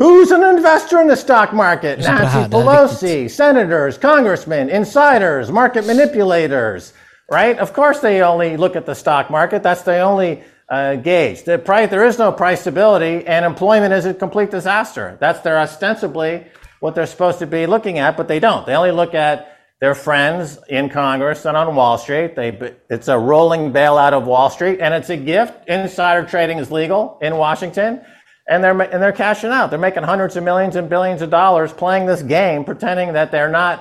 Who's 0.02 0.32
an 0.32 0.44
investor 0.44 1.02
in 1.02 1.08
the 1.08 1.16
stock 1.16 1.54
market? 1.54 2.00
Nancy 2.00 2.08
här, 2.08 2.24
det 2.24 2.30
här 2.30 2.50
Pelosi, 2.50 3.30
senators, 3.30 3.98
congressmen, 3.98 4.70
insiders, 4.70 5.50
market 5.50 5.86
manipulators. 5.86 6.94
right? 7.32 7.58
Of 7.60 7.74
course, 7.74 8.02
they 8.02 8.22
only 8.22 8.58
look 8.58 8.76
at 8.76 8.86
the 8.86 8.96
stock 8.96 9.30
market. 9.30 9.64
That's 9.64 9.84
the 9.84 10.00
only 10.02 10.44
uh, 10.70 10.96
gauge. 10.96 11.44
The 11.44 11.58
price, 11.58 11.90
there 11.90 12.06
is 12.06 12.20
no 12.20 12.32
price 12.32 12.62
stability, 12.62 13.26
and 13.26 13.46
employment 13.46 13.94
is 13.94 14.06
a 14.06 14.14
complete 14.14 14.52
disaster. 14.52 15.18
That's 15.20 15.40
their 15.40 15.58
ostensibly 15.58 16.46
what 16.82 16.96
they're 16.96 17.06
supposed 17.06 17.40
to 17.40 17.48
be 17.48 17.68
looking 17.68 18.00
at, 18.00 18.18
but 18.18 18.28
they 18.28 18.40
don't. 18.40 18.66
They 18.66 18.76
only 18.76 18.92
look 18.92 19.14
at 19.14 19.58
their 19.80 19.96
friends 19.96 20.60
in 20.68 20.90
Congress 20.90 21.46
and 21.46 21.56
on 21.56 21.76
Wall 21.76 21.98
Street. 21.98 22.36
They, 22.36 22.74
it's 22.90 23.08
a 23.08 23.18
rolling 23.18 23.72
bailout 23.72 24.14
of 24.14 24.26
Wall 24.26 24.50
Street, 24.50 24.80
and 24.82 24.94
it's 24.94 25.10
a 25.10 25.18
gift. 25.18 25.68
Insider 25.68 26.28
trading 26.28 26.58
is 26.58 26.70
legal 26.72 27.18
in 27.22 27.38
Washington, 27.38 28.02
and 28.50 28.64
they're 28.64 28.80
and 28.94 29.02
they're 29.04 29.12
cashing 29.26 29.52
out. 29.52 29.70
They're 29.70 29.80
making 29.90 30.04
hundreds 30.04 30.36
of 30.36 30.44
millions 30.44 30.76
and 30.76 30.90
billions 30.90 31.22
of 31.22 31.30
dollars 31.30 31.72
playing 31.74 32.08
this 32.08 32.22
game, 32.24 32.64
pretending 32.64 33.14
that 33.14 33.32
they're 33.32 33.52
not 33.52 33.78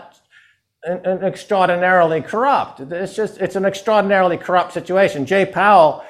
an, 0.84 0.98
an 1.04 1.24
extraordinarily 1.24 2.22
corrupt. 2.22 2.80
It's 2.80 3.14
just 3.14 3.38
it's 3.40 3.56
an 3.56 3.64
extraordinarily 3.64 4.36
corrupt 4.36 4.72
situation. 4.72 5.26
Jay 5.26 5.46
Powell, 5.46 6.02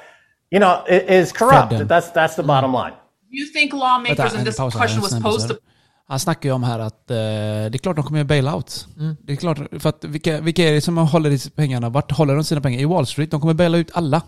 you 0.51 0.59
know, 0.59 0.83
i- 0.87 1.05
is 1.19 1.31
corrupt. 1.31 1.87
That's 1.87 2.11
that's 2.11 2.35
the 2.35 2.43
bottom 2.43 2.73
line. 2.73 2.93
You 3.29 3.45
think 3.53 3.73
lawmakers 3.73 4.17
Vänta, 4.33 4.39
in 4.39 4.45
this 4.45 4.57
paus 4.57 4.73
question 4.75 5.01
was 5.01 5.11
snabb 5.11 5.21
supposed 5.21 5.47
to 5.47 5.53
paus 5.53 5.61
här. 5.63 5.71
Han 6.07 6.19
snackar 6.19 6.49
ju 6.49 6.55
om 6.55 6.63
här 6.63 6.79
att 6.79 7.11
eh, 7.11 7.15
det 7.15 7.75
är 7.75 7.77
klart 7.77 7.95
de 7.95 8.05
kommer 8.05 8.19
göra 8.19 8.27
bailout. 8.27 8.87
Det 9.23 9.33
är 9.33 9.37
klart, 9.37 9.57
för 9.79 9.89
att 9.89 10.03
vilka, 10.03 10.41
vilka 10.41 10.63
är 10.63 10.71
det 10.73 10.81
som 10.81 10.97
håller 10.97 11.29
i 11.31 11.39
pengarna? 11.55 11.89
Vart 11.89 12.11
håller 12.11 12.35
de 12.35 12.43
sina 12.43 12.61
pengar? 12.61 12.79
I 12.79 12.85
Wall 12.85 13.05
Street. 13.07 13.31
De 13.31 13.41
kommer 13.41 13.53
baila 13.53 13.77
ut 13.77 13.91
alla. 13.93 14.21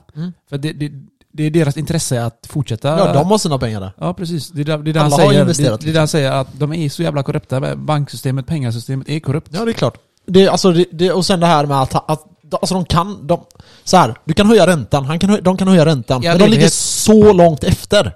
För 0.50 0.58
det, 0.58 0.72
det, 0.74 0.92
det 1.34 1.44
är 1.44 1.52
deras 1.52 1.78
intresse 1.78 2.24
att 2.26 2.48
fortsätta. 2.50 2.88
Ja, 2.88 3.14
de 3.14 3.28
har 3.28 3.38
sina 3.38 3.58
pengar 3.60 3.82
där. 3.82 3.92
Ja, 4.00 4.14
precis. 4.14 4.50
Det 4.50 4.62
är 4.62 4.66
det 4.66 4.72
är 4.92 4.94
där 4.94 5.00
han 5.02 5.12
säger. 5.12 5.46
Det, 5.46 5.54
det 5.84 5.90
är 5.90 5.94
där 5.94 6.00
han 6.00 6.08
säger 6.08 6.32
att 6.32 6.48
de 6.60 6.74
är 6.74 6.90
så 6.90 7.04
jävla 7.04 7.24
korrupta. 7.24 7.76
Banksystemet, 7.76 8.48
pengasystemet 8.48 9.10
är 9.10 9.20
korrupt. 9.20 9.48
Ja, 9.54 9.66
det 9.66 9.72
är 9.72 9.74
klart. 9.74 9.98
Det, 10.26 10.48
alltså, 10.48 10.72
det, 10.72 10.86
det, 10.92 11.12
och 11.12 11.26
sen 11.26 11.40
det 11.40 11.46
här 11.46 11.66
med 11.66 11.82
att, 11.82 12.10
att 12.12 12.24
alltså 12.52 12.76
de 12.76 12.86
kan, 12.86 13.28
de, 13.28 13.42
så 13.84 13.98
här, 13.98 14.16
du 14.26 14.34
kan 14.34 14.48
höja 14.48 14.68
räntan, 14.68 15.06
han 15.06 15.20
kan, 15.20 15.30
höja- 15.30 15.42
de 15.42 15.58
kan 15.58 15.68
höja 15.68 15.86
räntan, 15.86 16.22
Ja, 16.24 16.30
men 16.32 16.38
det 16.40 16.46
de 16.46 16.52
ligger 16.52 16.64
vet- 16.64 16.74
så 16.74 17.34
långt 17.34 17.64
efter. 17.64 18.16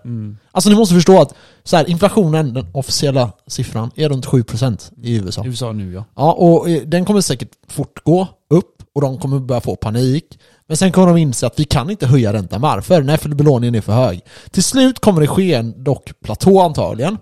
Alltså 0.52 0.70
ni 0.70 0.76
måste 0.76 0.96
förstå 0.96 1.22
att 1.22 1.34
så 1.64 1.78
här, 1.78 1.90
inflationen, 1.90 2.54
den 2.54 2.68
officiella 2.74 3.32
siffran, 3.48 3.92
är 3.96 4.10
runt 4.10 4.26
7% 4.26 4.92
i 5.04 5.16
USA. 5.16 5.44
I 5.44 5.48
USA 5.48 5.72
nu 5.72 5.94
ja. 5.94 6.06
Ja, 6.16 6.32
och 6.34 6.70
eh, 6.70 6.82
den 6.82 7.06
kommer 7.06 7.22
säkert 7.22 7.50
fortgå 7.70 8.28
upp 8.50 8.84
och 8.96 9.02
de 9.02 9.18
kommer 9.20 9.40
börja 9.40 9.62
få 9.62 9.76
panik. 9.76 10.40
Men 10.68 10.78
sen 10.78 10.92
kommer 10.92 11.08
de 11.08 11.18
inse 11.18 11.48
att 11.48 11.60
vi 11.60 11.66
kan 11.66 11.90
inte 11.90 12.08
höja 12.08 12.34
räntan. 12.34 12.62
Varför? 12.62 13.02
Nej, 13.02 13.18
för 13.18 13.30
belåningen 13.30 13.76
är 13.76 13.82
för 13.82 13.94
hög. 13.94 14.22
Till 14.52 14.64
slut 14.64 15.00
kommer 15.00 15.22
det 15.22 15.28
ske 15.28 15.54
en 15.54 15.84
dock 15.84 16.12
platå 16.24 16.62
antagligen. 16.62 17.18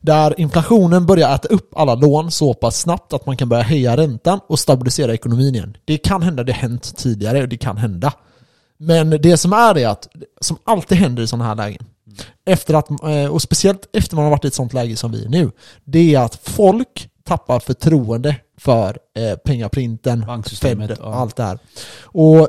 Där 0.00 0.40
inflationen 0.40 1.06
börjar 1.06 1.34
äta 1.34 1.48
upp 1.48 1.76
alla 1.76 1.94
lån 1.94 2.30
så 2.30 2.54
pass 2.54 2.80
snabbt 2.80 3.12
att 3.12 3.26
man 3.26 3.36
kan 3.36 3.48
börja 3.48 3.62
höja 3.62 3.96
räntan 3.96 4.40
och 4.48 4.58
stabilisera 4.58 5.14
ekonomin 5.14 5.54
igen. 5.54 5.76
Det 5.84 5.98
kan 5.98 6.22
hända, 6.22 6.44
det 6.44 6.52
har 6.52 6.60
hänt 6.60 6.96
tidigare 6.96 7.42
och 7.42 7.48
det 7.48 7.56
kan 7.56 7.76
hända. 7.76 8.12
Men 8.78 9.10
det 9.10 9.36
som 9.36 9.52
är 9.52 9.78
är 9.78 9.88
att, 9.88 10.08
som 10.40 10.58
alltid 10.64 10.98
händer 10.98 11.22
i 11.22 11.26
sådana 11.26 11.44
här 11.44 11.54
lägen, 11.54 11.84
efter 12.46 12.74
att, 12.74 12.90
eh, 12.90 13.26
och 13.26 13.42
speciellt 13.42 13.88
efter 13.92 14.16
man 14.16 14.24
har 14.24 14.30
varit 14.30 14.44
i 14.44 14.48
ett 14.48 14.54
sådant 14.54 14.72
läge 14.72 14.96
som 14.96 15.12
vi 15.12 15.24
är 15.24 15.28
nu, 15.28 15.50
det 15.84 16.14
är 16.14 16.20
att 16.20 16.38
folk 16.42 17.08
tappar 17.24 17.60
förtroende 17.60 18.36
för 18.58 18.98
eh, 19.16 19.36
pengaprinten, 19.36 20.24
Fed, 20.60 20.96
ja. 21.00 21.14
allt 21.14 21.36
det 21.36 21.42
här. 21.42 21.58
Och 22.02 22.48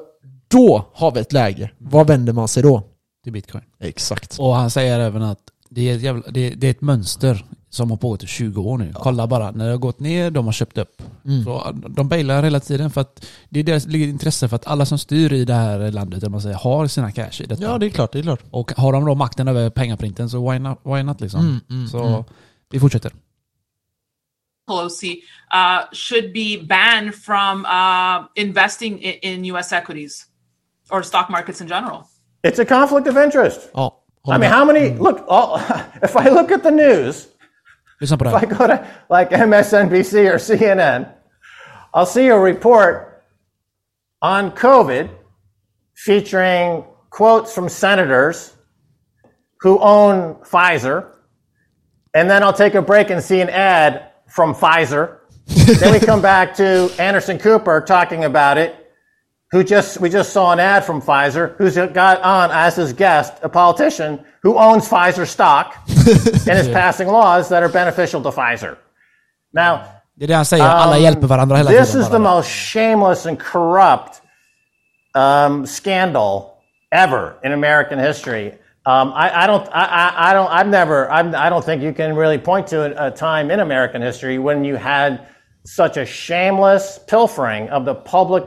då 0.49 0.85
har 0.93 1.11
vi 1.11 1.19
ett 1.19 1.33
läge. 1.33 1.71
Vad 1.77 2.07
vänder 2.07 2.33
man 2.33 2.47
sig 2.47 2.63
då? 2.63 2.83
Till 3.23 3.33
bitcoin. 3.33 3.63
Exakt. 3.79 4.39
Och 4.39 4.55
han 4.55 4.69
säger 4.69 4.99
även 4.99 5.21
att 5.21 5.39
det 5.69 5.89
är 5.89 5.95
ett, 5.95 6.01
jävla, 6.01 6.31
det, 6.31 6.49
det 6.49 6.67
är 6.67 6.71
ett 6.71 6.81
mönster 6.81 7.45
som 7.69 7.89
har 7.89 7.97
pågått 7.97 8.23
i 8.23 8.27
20 8.27 8.61
år 8.61 8.77
nu. 8.77 8.93
Kolla 8.95 9.27
bara, 9.27 9.51
när 9.51 9.65
det 9.65 9.71
har 9.71 9.77
gått 9.77 9.99
ner, 9.99 10.31
de 10.31 10.45
har 10.45 10.53
köpt 10.53 10.77
upp. 10.77 11.01
Mm. 11.25 11.43
Så 11.43 11.75
de 11.89 12.09
bailar 12.09 12.43
hela 12.43 12.59
tiden 12.59 12.91
för 12.91 13.01
att 13.01 13.25
det 13.49 13.59
är 13.59 13.63
deras 13.63 13.85
ligger 13.85 14.07
intresse 14.07 14.47
för 14.49 14.55
att 14.55 14.67
alla 14.67 14.85
som 14.85 14.99
styr 14.99 15.33
i 15.33 15.45
det 15.45 15.53
här 15.53 15.91
landet, 15.91 16.23
om 16.23 16.31
man 16.31 16.41
säger, 16.41 16.55
har 16.55 16.87
sina 16.87 17.11
cash 17.11 17.41
i 17.41 17.45
detta. 17.45 17.63
Ja, 17.63 17.77
det 17.77 17.85
är 17.85 17.89
klart. 17.89 18.11
Det 18.11 18.19
är 18.19 18.23
klart. 18.23 18.43
Och 18.51 18.71
har 18.71 18.93
de 18.93 19.05
då 19.05 19.15
makten 19.15 19.47
över 19.47 19.69
pengaprinten 19.69 20.29
så 20.29 20.51
why 20.51 20.59
not, 20.59 20.79
why 20.83 21.03
not 21.03 21.21
liksom. 21.21 21.39
Mm, 21.39 21.59
mm, 21.69 21.87
så 21.87 22.03
mm. 22.03 22.23
vi 22.69 22.79
fortsätter. 22.79 23.11
Pelosi 24.67 25.21
uh, 25.53 25.93
should 25.93 26.33
be 26.33 26.65
banned 26.67 27.15
from 27.15 27.65
uh, 27.65 28.43
investing 28.43 29.01
in, 29.01 29.13
in 29.21 29.45
U.S. 29.45 29.73
equities 29.73 30.28
or 30.91 31.03
stock 31.03 31.29
markets 31.29 31.61
in 31.61 31.67
general. 31.67 32.09
It's 32.43 32.59
a 32.59 32.65
conflict 32.65 33.07
of 33.07 33.17
interest. 33.17 33.69
Ja. 33.75 33.89
I 34.27 34.37
mean, 34.37 34.49
how 34.49 34.65
many? 34.65 34.89
Look, 34.97 35.25
all, 35.27 35.57
if 36.03 36.15
I 36.15 36.29
look 36.29 36.51
at 36.51 36.63
the 36.63 36.71
news, 36.71 37.27
Lyssna 38.01 38.17
på 38.17 38.23
det 38.23 38.33
if 38.33 38.43
I 38.43 38.45
go 38.45 38.67
to 38.67 38.87
like 39.09 39.29
MSNBC 39.29 40.31
or 40.31 40.37
CNN, 40.37 41.05
I'll 41.93 42.05
see 42.05 42.27
a 42.27 42.39
report 42.39 43.23
on 44.21 44.51
COVID 44.51 45.09
featuring 45.95 46.85
quotes 47.09 47.53
from 47.53 47.69
senators 47.69 48.53
who 49.61 49.79
own 49.79 50.35
Pfizer. 50.35 51.05
And 52.13 52.29
then 52.29 52.43
I'll 52.43 52.53
take 52.53 52.75
a 52.75 52.81
break 52.81 53.09
and 53.09 53.23
see 53.23 53.41
an 53.41 53.49
ad 53.49 54.11
from 54.27 54.53
Pfizer. 54.55 55.17
then 55.79 55.91
we 55.91 55.99
come 55.99 56.21
back 56.21 56.53
to 56.55 56.91
Anderson 56.99 57.37
Cooper 57.37 57.81
talking 57.81 58.23
about 58.23 58.57
it, 58.57 58.88
who 59.51 59.63
just, 59.63 59.99
we 59.99 60.09
just 60.09 60.31
saw 60.31 60.51
an 60.51 60.59
ad 60.59 60.85
from 60.85 61.01
Pfizer, 61.01 61.55
who's 61.57 61.75
got 61.75 62.21
on 62.21 62.51
as 62.51 62.75
his 62.75 62.93
guest 62.93 63.33
a 63.41 63.49
politician 63.49 64.23
who 64.43 64.57
owns 64.57 64.87
Pfizer 64.87 65.27
stock 65.27 65.75
and 65.87 66.59
is 66.59 66.67
passing 66.67 67.07
laws 67.07 67.49
that 67.49 67.63
are 67.63 67.69
beneficial 67.69 68.21
to 68.21 68.29
Pfizer. 68.29 68.77
Now, 69.53 69.83
Det 70.19 70.25
är 70.25 70.27
det 70.27 70.35
han 70.35 70.45
säger, 70.45 70.63
alla 70.63 70.95
um, 70.95 71.01
hjälper 71.03 71.27
varandra 71.27 71.57
hela 71.57 71.71
This 71.71 71.95
is 71.95 72.09
the 72.09 72.19
most 72.19 72.49
shameless 72.49 73.25
and 73.25 73.39
corrupt 73.39 74.21
um, 75.15 75.65
scandal 75.65 76.43
ever 76.91 77.33
in 77.43 77.53
American 77.53 77.99
history. 77.99 78.53
Um, 78.85 79.13
I, 79.13 79.43
I 79.43 79.47
don't. 79.47 79.67
I, 79.71 79.85
I, 79.85 80.31
I 80.31 80.33
don't. 80.33 80.51
I've 80.51 80.67
never. 80.67 81.11
I'm, 81.11 81.35
I 81.35 81.49
don't 81.49 81.65
think 81.65 81.83
you 81.83 81.93
can 81.93 82.15
really 82.15 82.37
point 82.37 82.67
to 82.67 82.81
a, 82.81 83.07
a 83.07 83.11
time 83.11 83.51
in 83.51 83.59
American 83.59 84.01
history 84.01 84.39
when 84.39 84.65
you 84.65 84.77
had 84.77 85.27
such 85.65 85.97
a 85.97 86.05
shameless 86.05 86.99
pilfering 87.07 87.69
of 87.69 87.85
the 87.85 87.95
public 87.95 88.43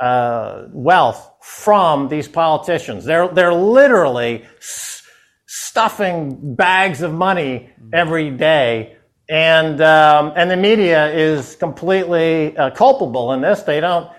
uh, 0.00 0.64
wealth 0.72 1.30
from 1.40 2.08
these 2.08 2.28
politicians. 2.28 3.04
They're 3.04 3.28
they're 3.28 3.54
literally 3.54 4.44
s- 4.58 5.02
stuffing 5.46 6.54
bags 6.54 7.02
of 7.02 7.12
money 7.12 7.70
every 7.92 8.30
day, 8.30 8.96
and 9.28 9.80
um, 9.80 10.32
and 10.36 10.50
the 10.50 10.56
media 10.56 11.12
is 11.12 11.56
completely 11.56 12.56
uh, 12.56 12.70
culpable 12.70 13.32
in 13.32 13.40
this. 13.40 13.62
They 13.62 13.80
don't 13.80 14.10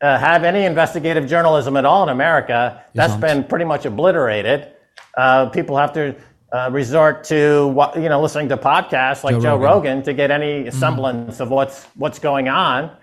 uh, 0.00 0.18
have 0.18 0.44
any 0.44 0.64
investigative 0.64 1.26
journalism 1.26 1.76
at 1.76 1.84
all 1.84 2.02
in 2.02 2.08
America. 2.10 2.84
That's 2.94 3.14
been 3.16 3.44
pretty 3.44 3.64
much 3.64 3.86
obliterated. 3.86 4.72
Uh, 5.16 5.46
people 5.50 5.76
have 5.76 5.92
to. 5.94 6.14
Uh, 6.52 6.70
resort 6.70 7.24
to 7.24 7.66
what 7.66 7.96
you 7.96 8.08
know, 8.08 8.22
listening 8.22 8.48
to 8.48 8.56
podcasts 8.56 9.24
like 9.24 9.34
Joe 9.34 9.40
Joe, 9.40 9.56
Rogan. 9.56 9.64
Rogan. 9.96 10.02
to 10.04 10.14
get 10.14 10.30
any 10.30 10.70
semblance 10.70 11.40
of 11.40 11.50
what's 11.50 11.82
what's 11.96 12.20
going 12.20 12.48
on. 12.48 12.96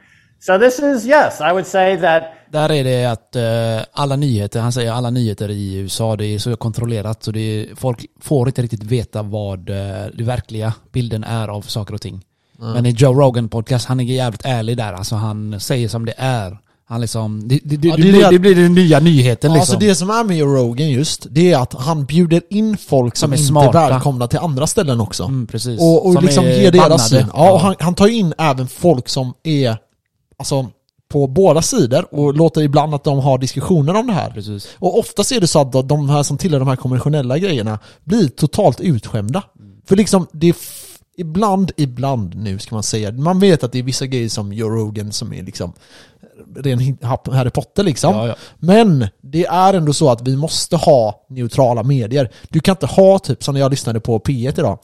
So 0.45 0.59
this 0.59 0.79
is 0.79 1.05
yes, 1.05 1.39
I 1.41 1.51
would 1.51 1.67
say 1.67 1.97
that 2.01 2.23
Där 2.51 2.71
är 2.71 2.83
det 2.83 3.05
att 3.05 3.35
eh, 3.35 3.85
alla 3.93 4.15
nyheter, 4.15 4.59
han 4.59 4.71
säger 4.71 4.91
alla 4.91 5.09
nyheter 5.09 5.49
i 5.51 5.73
USA, 5.75 6.15
det 6.15 6.25
är 6.25 6.39
så 6.39 6.55
kontrollerat 6.55 7.23
så 7.23 7.31
det 7.31 7.39
är, 7.39 7.75
folk 7.75 8.05
får 8.21 8.47
inte 8.47 8.61
riktigt 8.61 8.83
veta 8.83 9.21
vad 9.23 9.69
eh, 9.69 9.75
det 10.13 10.23
verkliga 10.23 10.73
bilden 10.91 11.23
är 11.23 11.47
av 11.47 11.61
saker 11.61 11.93
och 11.93 12.01
ting. 12.01 12.21
Men 12.59 12.85
i 12.85 12.89
Joe 12.89 13.13
Rogan 13.13 13.49
podcast, 13.49 13.85
han 13.87 13.99
är 13.99 14.03
jävligt 14.03 14.45
ärlig 14.45 14.77
där. 14.77 14.93
Alltså 14.93 15.15
han 15.15 15.59
säger 15.59 15.87
som 15.87 16.05
det 16.05 16.13
är. 16.17 16.57
Han 16.85 17.01
liksom, 17.01 17.47
det, 17.47 17.59
det, 17.63 17.77
det, 17.77 17.87
Ja, 17.87 17.95
det, 17.95 18.01
blir, 18.01 18.29
det- 18.31 18.39
blir 18.39 18.55
den 18.55 18.73
nya 18.73 18.99
nyheten 18.99 19.51
Ja, 19.51 19.57
liksom. 19.57 19.73
Alltså 19.73 19.87
det 19.87 19.95
som 19.95 20.09
är 20.09 20.23
med 20.23 20.37
Joe 20.37 20.55
Rogan 20.55 20.89
just, 20.89 21.27
det 21.29 21.51
är 21.51 21.57
att 21.57 21.73
han 21.73 22.05
bjuder 22.05 22.41
in 22.49 22.77
folk 22.77 23.15
som, 23.17 23.27
Som 23.27 23.33
är 23.33 23.37
inte 23.37 23.47
smarta. 23.47 23.81
är 23.81 23.89
välkomna 23.89 24.27
till 24.27 24.39
andra 24.39 24.67
ställen 24.67 25.01
också. 25.01 25.23
Mm, 25.23 25.47
precis. 25.47 25.79
Och, 25.81 26.05
och 26.07 26.13
Som 26.13 26.23
liksom 26.25 26.45
ger 26.45 26.71
deras 26.71 27.09
syn. 27.09 27.25
Ja, 27.33 27.51
och 27.51 27.59
han, 27.59 27.75
han 27.79 27.95
tar 27.95 28.07
in 28.07 28.33
även 28.37 28.67
folk 28.67 29.09
som 29.09 29.33
är, 29.43 29.77
alltså 30.41 30.67
på 31.11 31.27
båda 31.27 31.61
sidor 31.61 32.15
och 32.15 32.33
låter 32.33 32.61
ibland 32.61 32.95
att 32.95 33.03
de 33.03 33.19
har 33.19 33.37
diskussioner 33.37 33.95
om 33.95 34.07
det 34.07 34.13
här. 34.13 34.29
Precis. 34.29 34.67
Och 34.79 34.99
oftast 34.99 35.31
är 35.31 35.39
det 35.39 35.47
så 35.47 35.61
att 35.61 35.89
de 35.89 36.09
här 36.09 36.23
som 36.23 36.37
tillhör 36.37 36.59
de 36.59 36.67
här 36.67 36.75
konventionella 36.75 37.37
grejerna 37.37 37.79
blir 38.03 38.27
totalt 38.27 38.81
utskämda. 38.81 39.43
För 39.85 39.95
liksom, 39.95 40.27
det 40.31 40.49
är 40.49 40.55
ibland, 41.17 41.71
ibland 41.77 42.35
nu 42.35 42.59
ska 42.59 42.75
man 42.75 42.83
säga, 42.83 43.11
man 43.11 43.39
vet 43.39 43.63
att 43.63 43.71
det 43.71 43.79
är 43.79 43.83
vissa 43.83 44.05
grejer 44.05 44.29
som 44.29 44.53
Joe 44.53 44.69
Rogan 44.69 45.11
som 45.11 45.33
är 45.33 45.43
liksom 45.43 45.73
ren 46.55 46.97
Harry 47.31 47.49
Potter 47.49 47.83
liksom. 47.83 48.15
Ja, 48.15 48.27
ja. 48.27 48.35
Men 48.59 49.07
det 49.21 49.45
är 49.45 49.73
ändå 49.73 49.93
så 49.93 50.09
att 50.09 50.27
vi 50.27 50.35
måste 50.35 50.75
ha 50.75 51.25
neutrala 51.29 51.83
medier. 51.83 52.29
Du 52.49 52.59
kan 52.59 52.73
inte 52.73 52.85
ha 52.85 53.19
typ 53.19 53.43
som 53.43 53.53
när 53.53 53.61
jag 53.61 53.71
lyssnade 53.71 53.99
på 53.99 54.19
P1 54.19 54.59
idag. 54.59 54.79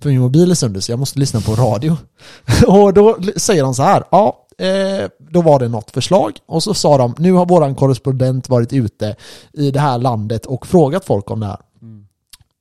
För 0.00 0.08
min 0.08 0.20
mobil 0.20 0.50
är 0.50 0.54
sönder 0.54 0.80
så 0.80 0.92
jag 0.92 0.98
måste 0.98 1.18
lyssna 1.18 1.40
på 1.40 1.54
radio. 1.54 1.96
Och 2.66 2.94
då 2.94 3.18
säger 3.36 3.62
de 3.62 3.74
så 3.74 3.82
här. 3.82 4.04
Ja, 4.10 4.45
eh, 4.60 5.10
då 5.18 5.42
var 5.42 5.58
det 5.58 5.68
något 5.68 5.90
förslag. 5.90 6.38
Och 6.46 6.62
så 6.62 6.74
sa 6.74 6.98
de, 6.98 7.14
nu 7.18 7.32
har 7.32 7.46
våran 7.46 7.74
korrespondent 7.74 8.48
varit 8.48 8.72
ute 8.72 9.16
i 9.52 9.70
det 9.70 9.80
här 9.80 9.98
landet 9.98 10.46
och 10.46 10.66
frågat 10.66 11.04
folk 11.04 11.30
om 11.30 11.40
det 11.40 11.46
här. 11.46 11.58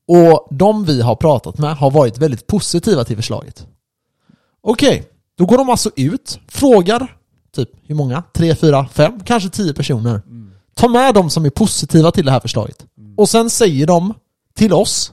Och 0.08 0.48
de 0.52 0.86
vi 0.86 1.02
har 1.02 1.16
pratat 1.16 1.58
med 1.58 1.76
har 1.76 1.92
varit 1.92 2.18
väldigt 2.18 2.48
positiva 2.48 3.04
till 3.04 3.16
förslaget. 3.16 3.68
Okej, 4.62 5.04
då 5.38 5.46
går 5.46 5.58
de 5.58 5.70
alltså 5.70 5.92
ut, 5.96 6.40
frågar 6.48 7.18
typ 7.56 7.70
hur 7.84 7.96
många? 7.96 8.24
Tre, 8.34 8.56
fyra, 8.56 8.88
fem, 8.88 9.20
kanske 9.26 9.50
tio 9.50 9.74
personer. 9.74 10.22
Ta 10.74 10.88
med 10.88 11.14
de 11.14 11.30
som 11.30 11.46
är 11.46 11.50
positiva 11.50 12.12
till 12.12 12.26
det 12.26 12.32
här 12.32 12.40
förslaget. 12.40 12.86
Och 13.18 13.30
sen 13.30 13.50
säger 13.50 13.88
de 13.88 14.14
till 14.56 14.74
oss 14.74 15.12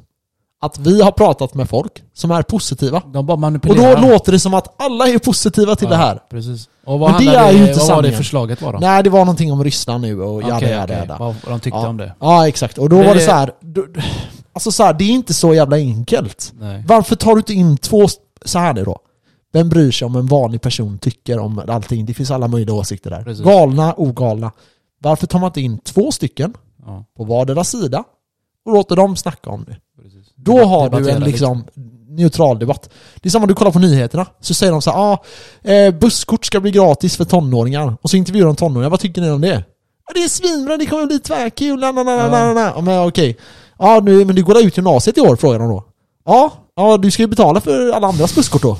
att 0.63 0.79
vi 0.79 1.03
har 1.03 1.13
pratat 1.13 1.55
med 1.55 1.69
folk 1.69 2.03
som 2.15 2.31
är 2.31 2.43
positiva. 2.43 3.03
De 3.13 3.27
bara 3.27 3.47
Och 3.47 3.77
då 3.77 3.97
låter 4.09 4.33
det 4.33 4.39
som 4.39 4.55
att 4.55 4.83
alla 4.83 5.09
är 5.09 5.19
positiva 5.19 5.77
till 5.77 5.85
Ja, 5.91 5.91
det 5.91 5.97
här. 5.97 6.19
Precis. 6.31 6.69
Och 6.85 6.99
vad, 6.99 7.11
Men 7.13 7.25
det 7.25 7.35
är 7.35 7.53
ju 7.53 7.59
det, 7.59 7.69
inte 7.69 7.79
vad 7.79 7.89
var 7.97 8.03
det 8.03 8.13
förslaget 8.13 8.63
var 8.63 8.73
då? 8.73 8.79
Nej, 8.79 9.03
det 9.03 9.11
var 9.11 9.19
någonting 9.19 9.53
om 9.53 9.65
Ryssland 9.65 10.03
nu 10.03 10.23
och 10.23 10.43
jada 10.43 10.57
Okej, 10.57 10.71
jada 10.71 10.99
jada. 10.99 11.17
Vad 11.19 11.35
de 11.47 11.61
tyckte 11.61 11.79
ja. 11.79 11.89
om 11.89 11.97
det. 11.97 12.15
Ja, 12.21 12.49
exakt. 12.49 12.79
Och 12.79 12.89
då 12.89 12.97
Men 12.97 13.07
var 13.07 13.15
det 13.15 13.21
det- 13.21 13.27
så 13.27 13.33
här. 13.33 13.53
Alltså 14.53 14.73
så 14.73 14.83
här, 14.83 14.93
det 14.93 15.05
är 15.05 15.11
inte 15.11 15.35
så 15.35 15.55
jävla 15.55 15.77
enkelt. 15.77 16.53
Nej. 16.61 16.85
Varför 16.89 17.17
tar 17.17 17.33
du 17.35 17.39
inte 17.39 17.53
in 17.55 17.77
två, 17.77 18.07
så 18.45 18.59
här 18.59 18.79
är 18.79 18.85
då. 18.85 18.99
Vem 19.53 19.69
bryr 19.69 19.91
sig 19.91 20.07
om 20.07 20.17
en 20.17 20.27
vanlig 20.27 20.61
person 20.63 20.99
tycker 20.99 21.39
om 21.39 21.63
allting? 21.69 22.07
Det 22.07 22.15
finns 22.15 22.31
alla 22.31 22.49
möjliga 22.49 22.75
åsikter 22.75 23.11
där. 23.11 23.23
Precis. 23.25 23.45
Galna, 23.45 23.95
ogalna. 23.97 24.53
Varför 25.01 25.27
tar 25.27 25.39
man 25.39 25.49
inte 25.49 25.61
in 25.61 25.79
två 25.79 26.13
stycken 26.13 26.55
Ja, 26.87 27.05
på 27.17 27.25
vardera 27.25 27.65
sida 27.65 28.05
och 28.67 28.73
låter 28.73 28.97
dem 28.97 29.17
snacka 29.17 29.51
om 29.51 29.65
det? 29.65 29.77
Då 30.45 30.65
har 30.65 30.91
du 30.91 31.11
en 31.11 31.21
liksom 31.21 31.65
neutral 32.09 32.59
debatt. 32.59 32.91
Det 33.17 33.29
är 33.29 33.31
samma 33.31 33.47
du 33.47 33.55
kollar 33.55 33.71
på 33.71 33.79
nyheterna, 33.79 34.27
så 34.41 34.55
säger 34.55 34.73
de 34.73 34.83
så 34.83 34.91
här, 34.91 34.99
ah, 34.99 35.25
eh, 35.71 35.95
busskort 35.95 36.45
ska 36.45 36.61
bli 36.61 36.71
gratis 36.71 37.17
för 37.17 37.25
tonåringar. 37.25 37.97
Och 38.03 38.11
så 38.11 38.17
intervjuar 38.17 38.47
de 38.47 38.57
tonåringar, 38.57 38.91
vad 38.91 39.01
tycker 39.01 39.21
ni 39.21 39.31
om 39.31 39.41
det? 39.41 39.65
Ja, 40.07 40.13
det 40.15 40.25
är 40.25 40.29
svinbra, 40.29 40.77
det 40.77 40.87
kommer 40.87 41.07
bli 41.07 41.19
tvärkul, 41.19 41.81
na, 41.81 41.93
na, 41.93 42.03
na, 42.03 42.17
na, 42.17 42.29
na, 42.29 42.53
na. 42.53 42.73
Ja, 42.77 42.81
men 42.81 43.09
okej. 43.09 43.39
Ja, 43.79 44.01
nu, 44.03 44.25
men 44.25 44.37
du 44.37 44.45
går 44.45 44.59
ut 44.59 44.77
gymnasiet 44.77 45.19
i 45.19 45.21
år, 45.21 45.37
frågar 45.37 45.59
de 45.59 45.69
då. 45.69 45.85
Ja, 46.25 46.53
ja 46.77 46.97
du 46.97 47.11
ska 47.11 47.23
ju 47.23 47.27
betala 47.27 47.61
för 47.61 47.91
alla 47.91 48.07
andras 48.07 48.35
busskort 48.35 48.63
då. 48.63 48.79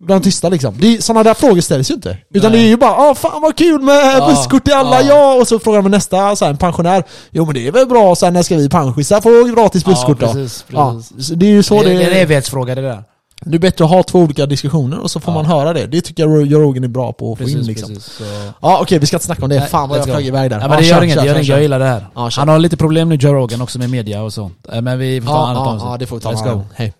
Bland 0.00 0.24
tysta 0.24 0.48
liksom. 0.48 0.74
Det 0.80 0.96
är, 0.96 1.00
sådana 1.00 1.22
där 1.22 1.34
frågor 1.34 1.60
ställs 1.60 1.90
ju 1.90 1.94
inte. 1.94 2.18
Utan 2.34 2.52
Nej. 2.52 2.60
det 2.60 2.66
är 2.66 2.68
ju 2.68 2.76
bara 2.76 2.92
ah 3.10 3.14
fan 3.14 3.42
vad 3.42 3.56
kul 3.56 3.80
med 3.82 4.16
Ja, 4.18 4.28
busskort 4.28 4.64
till 4.64 4.74
alla, 4.74 5.02
ja. 5.02 5.08
ja. 5.08 5.40
Och 5.40 5.48
så 5.48 5.58
frågar 5.58 5.82
man 5.82 5.90
nästa, 5.90 6.36
så 6.36 6.44
här, 6.44 6.52
en 6.52 6.58
pensionär. 6.58 7.04
Jo 7.30 7.44
men 7.44 7.54
det 7.54 7.66
är 7.66 7.72
väl 7.72 7.86
bra, 7.86 8.16
sen 8.16 8.32
när 8.32 8.42
ska 8.42 8.56
vi 8.56 8.68
pensionärer 8.68 9.20
få 9.20 9.54
gratis 9.54 9.84
busskort 9.84 10.18
ja, 10.20 10.26
då? 10.26 10.32
precis, 10.32 10.64
Ja, 10.68 10.94
precis. 11.10 11.26
så 11.28 11.34
det 11.34 11.46
är 11.46 11.50
ju 11.50 11.62
så 11.62 11.82
det, 11.82 11.88
det, 11.88 12.04
är 12.04 12.10
en 12.10 12.16
evighetsfråga 12.16 12.74
det 12.74 12.82
där. 12.82 13.02
det 13.44 13.56
är 13.56 13.58
bättre 13.58 13.84
att 13.84 13.90
ha 13.90 14.02
två 14.02 14.18
olika 14.18 14.46
diskussioner 14.46 14.98
och 14.98 15.10
så 15.10 15.20
får 15.20 15.32
Ja. 15.34 15.42
man 15.42 15.46
höra 15.46 15.72
det. 15.72 15.86
Det 15.86 16.00
tycker 16.00 16.22
jag 16.28 16.46
Joe 16.46 16.60
Rogan 16.60 16.84
är 16.84 16.88
bra 16.88 17.12
på 17.12 17.32
att 17.32 17.38
få 17.38 17.44
Precis, 17.44 17.60
in 17.60 17.66
liksom. 17.66 17.94
precis. 17.94 18.20
Ja 18.62 18.78
okej, 18.82 18.98
vi 18.98 19.06
ska 19.06 19.16
inte 19.16 19.26
snacka 19.26 19.42
om 19.42 19.48
det. 19.48 19.58
Nej, 19.60 19.68
Fan 19.68 19.88
vad 19.88 19.98
jag 19.98 20.04
flög 20.04 20.26
iväg 20.26 20.50
där. 20.50 20.60
Ja, 20.60 20.68
men 20.68 20.78
det 20.78 20.84
gör 20.84 21.02
inget, 21.02 21.18
det 21.20 21.26
gör 21.26 21.34
inget. 21.34 21.46
Jag 21.48 21.62
gillar 21.62 21.78
det 21.78 21.84
här. 21.84 22.06
Ja. 22.14 22.30
Han 22.36 22.48
har 22.48 22.58
lite 22.58 22.76
problem 22.76 23.08
nu, 23.08 23.14
Joe 23.14 23.32
Rogan, 23.34 23.60
också 23.60 23.78
med 23.78 23.90
media 23.90 24.22
och 24.22 24.32
sånt. 24.32 24.66
Eh, 24.72 24.80
Men 24.82 24.98
vi 24.98 25.20
får 25.20 25.28
ta 25.28 25.34
Ja, 25.34 25.46
annat 25.46 25.56
ja, 25.66 25.70
avsnitt. 25.72 25.88
ja, 25.90 25.96
det 25.98 26.06
får 26.06 26.16
vi 26.16 26.22
ta. 26.22 26.32
Let's 26.32 26.54
go. 26.54 26.62
Hej. 26.74 26.92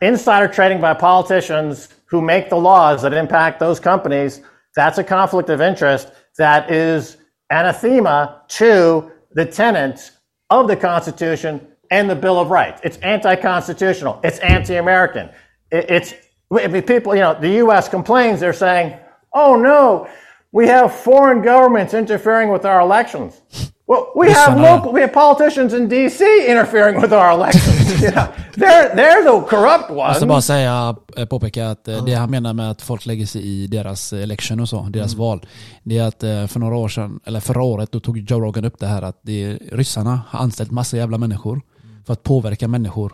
Insider 0.00 0.48
trading 0.48 0.80
by 0.80 0.94
politicians 0.94 1.88
who 2.06 2.20
make 2.20 2.48
the 2.50 2.56
laws 2.56 3.02
that 3.02 3.12
impact 3.12 3.60
those 3.60 3.78
companies, 3.80 4.40
that's 4.74 4.98
a 4.98 5.04
conflict 5.04 5.50
of 5.50 5.60
interest 5.60 6.10
that 6.38 6.70
is 6.70 7.16
anathema 7.50 8.42
to 8.48 9.10
the 9.32 9.44
tenets 9.44 10.12
of 10.48 10.68
the 10.68 10.76
Constitution 10.76 11.66
and 11.90 12.08
the 12.08 12.14
Bill 12.14 12.38
of 12.38 12.50
Rights. 12.50 12.80
It's 12.84 12.96
anti-constitutional. 12.98 14.20
It's 14.22 14.38
anti-American. 14.38 15.30
It's 15.70 16.14
people. 16.86 17.14
You 17.14 17.20
know, 17.20 17.40
the 17.40 17.50
U.S. 17.64 17.88
complains. 17.88 18.40
They're 18.40 18.52
saying, 18.52 18.98
"Oh 19.32 19.56
no, 19.56 20.08
we 20.52 20.66
have 20.66 20.94
foreign 20.94 21.42
governments 21.42 21.94
interfering 21.94 22.50
with 22.50 22.64
our 22.64 22.80
elections." 22.80 23.40
Well, 23.90 24.04
we 24.26 24.32
have 24.32 24.56
uh, 24.56 24.62
local. 24.62 24.92
We 24.94 25.00
have 25.00 25.12
politicians 25.12 25.74
in 25.74 25.88
D.C. 25.88 26.24
interfering 26.50 27.00
with 27.02 27.12
our 27.12 27.30
elections. 27.32 28.02
know, 28.14 28.26
they're 28.54 28.94
they're 28.96 29.22
the 29.24 29.46
corrupt 29.48 29.84
Jag 29.88 29.96
ones. 29.98 30.08
måste 30.10 30.26
bara 30.26 30.40
säga, 30.40 30.96
eh, 31.16 31.24
påpeka 31.26 31.68
att 31.70 31.88
eh, 31.88 32.04
det 32.04 32.14
han 32.14 32.30
menar 32.30 32.52
med 32.52 32.70
att 32.70 32.82
folk 32.82 33.06
lägger 33.06 33.26
sig 33.26 33.42
i 33.42 33.66
deras 33.66 34.12
election 34.12 34.60
och 34.60 34.68
så, 34.68 34.82
deras 34.90 35.12
Mm. 35.14 35.18
val. 35.26 35.46
Det 35.82 35.98
är 35.98 36.02
att 36.08 36.22
eh, 36.22 36.46
för 36.46 36.60
några 36.60 36.76
år 36.76 36.88
sedan, 36.88 37.20
eller 37.26 37.40
förra 37.40 37.62
året, 37.62 37.92
då 37.92 38.00
tog 38.00 38.18
Joe 38.18 38.40
Rogan 38.40 38.64
upp 38.64 38.78
det 38.78 38.86
här 38.86 39.02
att 39.02 39.18
det 39.22 39.44
är, 39.44 39.58
ryssarna 39.72 40.20
har 40.28 40.40
anställt 40.40 40.70
massa 40.70 40.96
jävla 40.96 41.18
människor 41.18 41.52
Mm. 41.52 42.04
för 42.04 42.12
att 42.12 42.22
påverka 42.22 42.68
människor. 42.68 43.12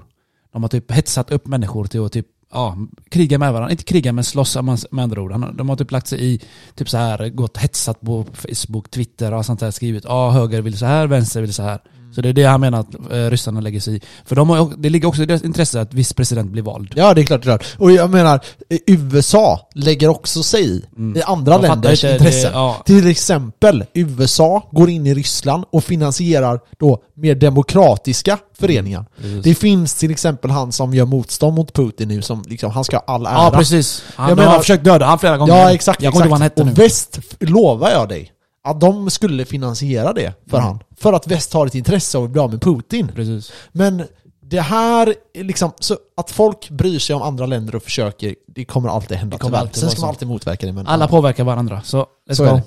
De 0.53 0.63
har 0.63 0.69
typ 0.69 0.93
hetsat 0.93 1.31
upp 1.33 1.47
människor 1.47 1.85
till 1.85 2.05
att 2.07 2.13
typ 2.13 2.27
Ja, 2.57 2.77
kriga 3.09 3.39
med 3.39 3.53
varandra. 3.53 3.71
Inte 3.71 3.85
kriga 3.85 4.13
men 4.13 4.25
slåss 4.25 4.57
med 4.91 5.03
andra 5.03 5.23
ord. 5.23 5.55
De 5.57 5.69
har 5.69 5.77
typ 5.77 5.91
lagt 5.91 6.07
sig 6.07 6.25
i, 6.25 6.41
typ 6.75 6.89
så 6.89 6.97
här, 6.97 7.29
gått 7.29 7.57
hetsat 7.57 8.01
på 8.01 8.27
Facebook, 8.35 8.91
Twitter 8.91 9.35
och 9.35 9.47
sånt 9.47 9.61
där. 9.61 9.71
Skrivit 9.71 10.05
ja, 10.05 10.31
höger 10.31 10.63
vill 10.63 10.79
så 10.79 10.87
här, 10.87 11.07
vänster 11.07 11.41
vill 11.41 11.55
så 11.55 11.63
här. 11.63 11.81
Så 12.15 12.21
det 12.21 12.29
är 12.29 12.33
det 12.33 12.45
han 12.45 12.61
menar 12.61 12.81
att 12.81 12.95
eh, 13.13 13.31
ryssarna 13.31 13.61
lägger 13.61 13.81
sig 13.81 13.97
i. 13.97 14.01
För 14.25 14.37
de 14.37 14.51
har, 14.51 14.73
det 14.79 14.89
ligger 14.89 15.09
också 15.09 15.23
i 15.23 15.27
deras 15.27 15.43
intresse 15.45 15.81
att 15.81 15.95
viss 15.95 16.13
president 16.13 16.51
blir 16.51 16.63
vald. 16.63 16.93
Ja 16.97 17.15
det 17.15 17.21
är 17.21 17.25
klart 17.25 17.43
det 17.43 17.53
är 17.53 17.59
klart. 17.59 17.67
Och 17.79 17.93
jag 17.93 18.11
menar, 18.11 18.41
eh, 18.71 18.79
USA 18.87 19.69
lägger 19.75 20.09
också 20.09 20.43
sig 20.43 20.65
i, 20.65 20.83
i 21.17 21.23
andra 21.23 21.53
fattar 21.53 21.69
länders 21.69 22.05
inte, 22.05 22.07
det- 22.09 22.13
intressen. 22.15 22.51
ja. 22.55 22.83
Till 22.87 23.07
exempel, 23.07 23.85
USA 23.95 24.69
går 24.73 24.91
in 24.91 25.07
i 25.07 25.15
Ryssland 25.15 25.65
och 25.73 25.85
finansierar 25.85 26.61
då 26.79 27.03
mer 27.15 27.35
demokratiska 27.35 28.39
föreningar. 28.59 29.05
Precis. 29.17 29.45
Det 29.45 29.55
finns 29.55 29.95
till 29.95 30.11
exempel 30.11 30.51
han 30.51 30.73
som 30.73 30.95
gör 30.95 31.05
motstånd 31.07 31.55
mot 31.57 31.73
Putin 31.73 32.09
nu 32.09 32.23
som 32.23 32.43
liksom, 32.47 32.71
han 32.71 32.85
ska 32.85 32.97
ha 32.97 33.05
all 33.15 33.27
ära. 33.27 33.33
Ja 33.33 33.51
precis. 33.55 34.03
Han, 34.17 34.29
Jag 34.29 34.37
de 34.39 34.43
har 34.43 34.49
menar- 34.49 34.61
försökt 34.61 34.85
döda 34.85 35.07
han 35.07 35.19
flera 35.19 35.37
gånger. 35.37 35.57
Ja 35.57 35.73
exakt, 35.73 36.03
Jag 36.03 36.15
ihåg 36.15 36.23
vad 36.23 36.31
han 36.33 36.43
exakt. 36.43 36.59
hette 36.59 36.61
Och 36.71 36.79
nu. 36.79 36.83
väst, 36.85 37.19
lovar 37.41 37.91
jag 37.91 38.09
dig, 38.09 38.33
att 38.67 38.81
de 38.81 39.11
skulle 39.11 39.45
finansiera 39.45 40.13
det 40.13 40.35
för 40.51 40.57
Mm. 40.57 40.69
han. 40.69 40.83
För 40.97 41.13
att 41.13 41.27
väst 41.27 41.53
har 41.53 41.67
ett 41.67 41.75
intresse 41.75 42.19
av 42.19 42.25
att 42.25 42.31
bli 42.31 42.41
av 42.41 42.51
med 42.51 42.61
Putin. 42.63 43.09
Precis. 43.15 43.53
Men 43.73 44.05
det 44.41 44.61
här, 44.61 45.15
är 45.35 45.45
liksom, 45.45 45.73
så 45.81 45.97
att 46.17 46.31
folk 46.31 46.71
bryr 46.71 46.99
sig 46.99 47.17
om 47.17 47.23
andra 47.23 47.47
länder 47.47 47.75
och 47.77 47.83
försöker, 47.83 48.35
det 48.47 48.65
kommer 48.65 48.89
alltid 48.89 49.17
hända 49.17 49.37
Det 49.37 49.41
kommer 49.43 49.59
alltid 49.59 49.77
Sen 49.77 49.91
ska 49.91 50.01
man 50.01 50.09
alltid 50.11 50.29
motverka 50.29 50.67
det 50.67 50.73
men 50.73 50.87
Alla 50.87 51.05
ja. 51.05 51.09
påverkar 51.09 51.45
varandra. 51.45 51.83
Så 51.85 52.07
let's 52.31 52.35
Så 52.35 52.45
är 52.45 52.51
go. 52.51 52.61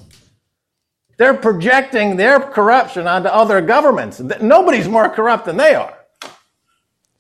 They're 1.18 1.42
projecting 1.42 2.18
their 2.18 2.40
corruption 2.54 3.08
onto 3.08 3.30
other 3.30 3.62
governments. 3.62 4.20
Nobody's 4.40 4.90
more 4.90 5.10
corrupt 5.16 5.46
than 5.46 5.58
they 5.58 5.76
are. 5.76 5.92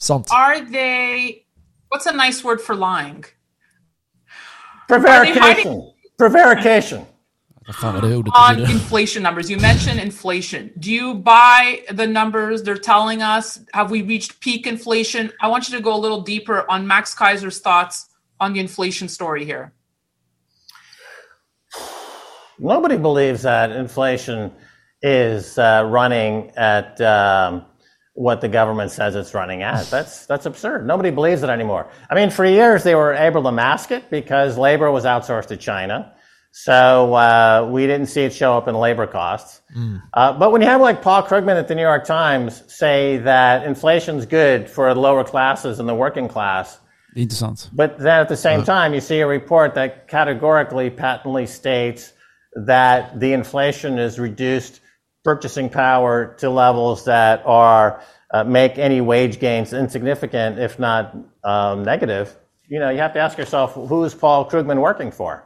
Sant. 0.02 0.28
Are 0.32 0.60
they? 0.72 1.36
What's 1.90 2.08
a 2.08 2.28
nice 2.28 2.44
word 2.44 2.62
for 2.62 2.76
lying? 2.76 3.24
Prevarication. 4.88 5.82
Prevarication. 6.18 7.06
On 8.36 8.60
inflation 8.60 9.24
numbers, 9.24 9.50
you 9.50 9.58
mentioned 9.58 10.00
inflation. 10.00 10.72
Do 10.80 10.92
you 10.92 11.14
buy 11.16 11.84
the 11.92 12.08
numbers 12.08 12.64
they're 12.64 12.78
telling 12.78 13.22
us? 13.22 13.60
Have 13.74 13.92
we 13.92 14.02
reached 14.02 14.40
peak 14.40 14.66
inflation? 14.66 15.32
I 15.42 15.48
want 15.48 15.70
you 15.70 15.78
to 15.78 15.84
go 15.84 15.96
a 15.96 15.98
little 15.98 16.22
deeper 16.22 16.70
on 16.70 16.88
Max 16.88 17.14
Kaiser's 17.14 17.60
thoughts 17.60 18.10
on 18.40 18.54
the 18.54 18.60
inflation 18.60 19.08
story 19.08 19.46
here. 19.46 19.74
Nobody 22.58 22.98
believes 22.98 23.44
that 23.44 23.72
inflation 23.72 24.52
is 25.02 25.58
uh, 25.58 25.88
running 25.90 26.52
at 26.58 27.00
um, 27.02 27.66
what 28.14 28.42
the 28.42 28.50
government 28.50 28.92
says 28.92 29.16
it's 29.16 29.34
running 29.34 29.64
at. 29.64 29.86
That's 29.86 30.26
that's 30.26 30.46
absurd. 30.46 30.86
Nobody 30.86 31.10
believes 31.10 31.42
it 31.42 31.50
anymore. 31.50 31.90
I 32.10 32.16
mean, 32.16 32.30
for 32.30 32.46
years 32.46 32.84
they 32.84 32.96
were 32.96 33.14
able 33.14 33.44
to 33.44 33.52
mask 33.52 33.92
it 33.92 34.10
because 34.10 34.58
labor 34.58 34.92
was 34.92 35.06
outsourced 35.06 35.48
to 35.48 35.58
China, 35.58 36.14
so 36.52 37.14
uh, 37.14 37.70
we 37.72 37.88
didn't 37.88 38.08
see 38.08 38.24
it 38.24 38.34
show 38.34 38.58
up 38.58 38.68
in 38.68 38.76
labor 38.76 39.08
costs. 39.08 39.62
Uh, 40.14 40.34
but 40.34 40.52
when 40.52 40.62
you 40.62 40.68
have 40.68 40.82
like 40.82 41.02
Paul 41.02 41.24
Krugman 41.24 41.58
at 41.58 41.68
the 41.68 41.76
New 41.76 41.84
York 41.84 42.06
Times 42.06 42.64
say 42.68 43.18
that 43.18 43.66
inflation's 43.66 44.26
good 44.26 44.70
for 44.70 44.94
the 44.94 45.00
lower 45.00 45.24
classes 45.24 45.80
and 45.80 45.88
the 45.88 45.96
working 45.96 46.28
class, 46.28 46.80
Det 47.14 47.20
är 47.20 47.24
inte 47.24 47.36
but 47.72 47.98
then 47.98 48.22
at 48.22 48.30
the 48.30 48.38
same 48.38 48.64
time, 48.64 48.94
you 48.94 49.02
see 49.02 49.22
a 49.22 49.28
report 49.28 49.74
that 49.74 50.08
categorically, 50.08 50.90
patently 50.92 51.48
states 51.48 52.14
that 52.68 53.20
the 53.20 53.34
inflation 53.34 53.98
has 53.98 54.20
reduced 54.20 54.80
purchasing 55.24 55.70
power 55.70 56.36
to 56.38 56.50
levels 56.50 57.06
that 57.06 57.42
are 57.46 58.02
uh, 58.32 58.44
make 58.44 58.78
any 58.78 59.02
wage 59.02 59.40
gains 59.40 59.74
insignificant, 59.74 60.60
if 60.60 60.78
not 60.78 61.16
um, 61.44 61.84
negative. 61.84 62.36
You 62.68 62.80
know, 62.80 62.90
you 62.92 63.00
have 63.00 63.14
to 63.14 63.20
ask 63.20 63.38
yourself, 63.38 63.74
who 63.74 64.04
is 64.04 64.14
Paul 64.14 64.48
Krugman 64.50 64.80
working 64.80 65.12
for? 65.12 65.44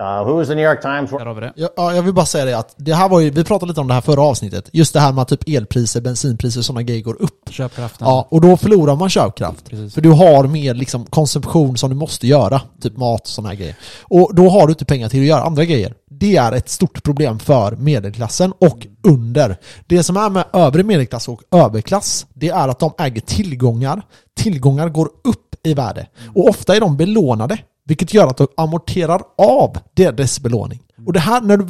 Uh, 0.00 0.24
who 0.24 0.42
is 0.42 0.48
the 0.48 0.54
New 0.54 0.64
York 0.64 0.82
Times? 0.82 1.10
Där 1.10 1.26
har 1.26 1.34
vi 1.34 1.40
det. 1.40 1.52
Ja, 1.56 1.68
ja, 1.76 1.94
jag 1.94 2.02
vill 2.02 2.14
bara 2.14 2.26
säga 2.26 2.44
det 2.44 2.58
att 2.58 2.74
det 2.76 2.94
här 2.94 3.08
var 3.08 3.20
ju, 3.20 3.30
vi 3.30 3.44
pratade 3.44 3.70
lite 3.70 3.80
om 3.80 3.88
det 3.88 3.94
här 3.94 4.00
förra 4.00 4.22
avsnittet. 4.22 4.68
Just 4.72 4.92
det 4.92 5.00
här 5.00 5.12
med 5.12 5.22
att 5.22 5.28
typ 5.28 5.48
elpriser, 5.48 6.00
bensinpriser 6.00 6.60
och 6.60 6.64
sådana 6.64 6.82
grejer 6.82 7.02
går 7.02 7.22
upp. 7.22 7.48
Köpkraften. 7.50 8.08
Ja, 8.08 8.28
och 8.30 8.40
då 8.40 8.56
förlorar 8.56 8.96
man 8.96 9.10
köpkraft. 9.10 9.70
Precis. 9.70 9.94
För 9.94 10.00
du 10.00 10.10
har 10.10 10.44
mer 10.44 10.74
liksom 10.74 11.04
konsumtion 11.04 11.76
som 11.76 11.90
du 11.90 11.96
måste 11.96 12.26
göra, 12.26 12.60
typ 12.82 12.96
mat 12.96 13.20
och 13.20 13.26
sådana 13.26 13.48
här 13.48 13.56
grejer. 13.56 13.76
Och 14.02 14.34
då 14.34 14.48
har 14.48 14.66
du 14.66 14.72
inte 14.72 14.84
pengar 14.84 15.08
till 15.08 15.20
att 15.20 15.26
göra 15.26 15.42
andra 15.42 15.64
grejer. 15.64 15.94
Det 16.10 16.36
är 16.36 16.52
ett 16.52 16.68
stort 16.68 17.02
problem 17.02 17.38
för 17.38 17.76
medelklassen 17.76 18.52
och 18.60 18.86
under. 19.02 19.56
Det 19.86 20.02
som 20.02 20.16
är 20.16 20.30
med 20.30 20.44
övre 20.52 20.82
medelklass 20.82 21.28
och 21.28 21.42
överklass, 21.50 22.26
det 22.34 22.48
är 22.48 22.68
att 22.68 22.78
de 22.78 22.92
äger 22.98 23.20
tillgångar. 23.20 24.02
Tillgångar 24.36 24.88
går 24.88 25.06
upp 25.06 25.54
i 25.62 25.74
värde. 25.74 26.06
Och 26.34 26.48
ofta 26.48 26.76
är 26.76 26.80
de 26.80 26.96
belånade, 26.96 27.58
vilket 27.84 28.14
gör 28.14 28.26
att 28.26 28.36
de 28.36 28.46
amorterar 28.56 29.22
av 29.38 29.78
deras 29.94 30.40
belåning. 30.40 30.82
Och 31.06 31.12
det 31.12 31.20
här, 31.20 31.40
när 31.40 31.56
du 31.56 31.66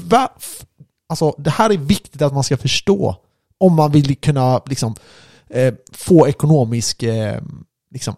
Alltså, 1.13 1.35
det 1.39 1.51
här 1.51 1.71
är 1.71 1.77
viktigt 1.77 2.23
att 2.23 2.35
man 2.35 2.43
ska 2.43 2.57
förstå 2.57 3.17
om 3.59 3.75
man 3.75 3.93
vill 3.93 4.17
kunna 4.17 4.61
liksom, 4.67 4.95
eh, 5.51 5.75
få 5.93 6.29
ekonomisk 6.29 7.03
eh, 7.03 7.43
liksom, 7.91 8.15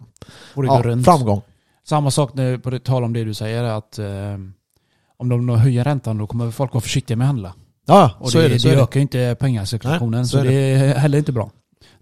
ja, 0.55 0.83
framgång. 1.05 1.43
Samma 1.85 2.11
sak 2.11 2.35
nu 2.35 2.59
på 2.59 2.71
det 2.71 2.79
tal 2.79 3.05
om 3.05 3.13
det 3.13 3.25
du 3.25 3.35
säger 3.35 3.65
att 3.65 3.99
eh, 3.99 4.39
om 5.19 5.29
de 5.29 5.49
höjer 5.49 5.85
räntan 5.85 6.19
då 6.19 6.27
kommer 6.27 6.51
folk 6.51 6.73
vara 6.75 6.81
försiktiga 6.81 7.17
med 7.17 7.25
att 7.25 7.29
handla. 7.29 7.55
Ja, 7.87 8.11
Och 8.19 8.33
så 8.33 8.39
det, 8.39 8.45
är 8.45 8.49
det. 8.49 8.59
Så 8.59 8.69
det 8.69 8.75
ökar 8.75 9.01
ju 9.01 9.03
inte 9.03 9.37
pengacirkulationen 9.41 10.27
så 10.27 10.39
så, 10.39 10.45
det 10.45 10.55
är 10.55 10.95
heller 10.95 11.19
inte 11.19 11.33
bra. 11.33 11.51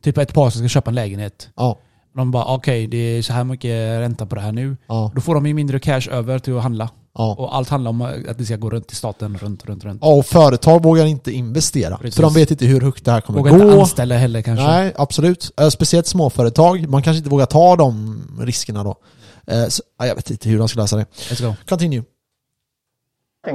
Typ 0.02 0.18
ett 0.18 0.34
par 0.34 0.50
som 0.50 0.58
ska 0.58 0.68
köpa 0.68 0.90
en 0.90 0.94
lägenhet. 0.94 1.50
Ja, 1.56 1.78
De 2.16 2.30
bara 2.30 2.44
okej 2.44 2.86
det 2.86 2.96
är 2.96 3.22
så 3.22 3.32
här 3.32 3.44
mycket 3.44 4.00
ränta 4.00 4.26
på 4.26 4.34
det 4.34 4.40
här 4.40 4.52
nu. 4.52 4.76
ja, 4.86 5.12
Då 5.14 5.20
får 5.20 5.34
de 5.34 5.46
ju 5.46 5.54
mindre 5.54 5.78
cash 5.78 6.08
över 6.10 6.38
till 6.38 6.56
att 6.56 6.62
handla. 6.62 6.90
ja. 7.14 7.34
Och 7.38 7.56
allt 7.56 7.68
handlar 7.68 7.88
om 7.88 8.02
att 8.02 8.38
det 8.38 8.44
ska 8.44 8.56
gå 8.56 8.70
runt 8.70 8.92
i 8.92 8.94
staten, 8.94 9.38
runt, 9.40 9.64
runt, 9.66 9.84
runt. 9.84 9.98
Ja, 10.04 10.14
och 10.14 10.26
företag 10.26 10.82
vågar 10.82 11.06
inte 11.06 11.32
investera. 11.32 11.96
Precis. 11.96 12.14
För 12.16 12.22
de 12.22 12.34
vet 12.34 12.50
inte 12.50 12.66
hur 12.66 12.80
högt 12.80 13.04
det 13.04 13.10
här 13.12 13.20
kommer 13.20 13.38
Vågar 13.38 13.52
inte 13.52 13.64
gå. 13.66 13.80
anställa 13.80 14.14
heller 14.16 14.42
kanske. 14.42 14.66
Nej, 14.66 14.92
absolut. 14.96 15.60
Eh, 15.60 15.68
Speciellt 15.68 16.06
småföretag. 16.06 16.88
Man 16.88 17.02
kanske 17.02 17.18
inte 17.18 17.30
vågar 17.30 17.46
ta 17.46 17.76
de 17.76 18.22
riskerna 18.40 18.84
då. 18.84 18.96
Eh, 19.46 19.66
Så, 19.68 19.82
ja, 19.98 20.06
jag 20.06 20.14
vet 20.14 20.30
inte 20.30 20.48
hur 20.48 20.58
de 20.58 20.68
ska 20.68 20.80
lösa 20.80 20.96
det. 20.96 21.04
Let's 21.12 21.42
go. 21.48 21.54
Continue. 21.68 22.02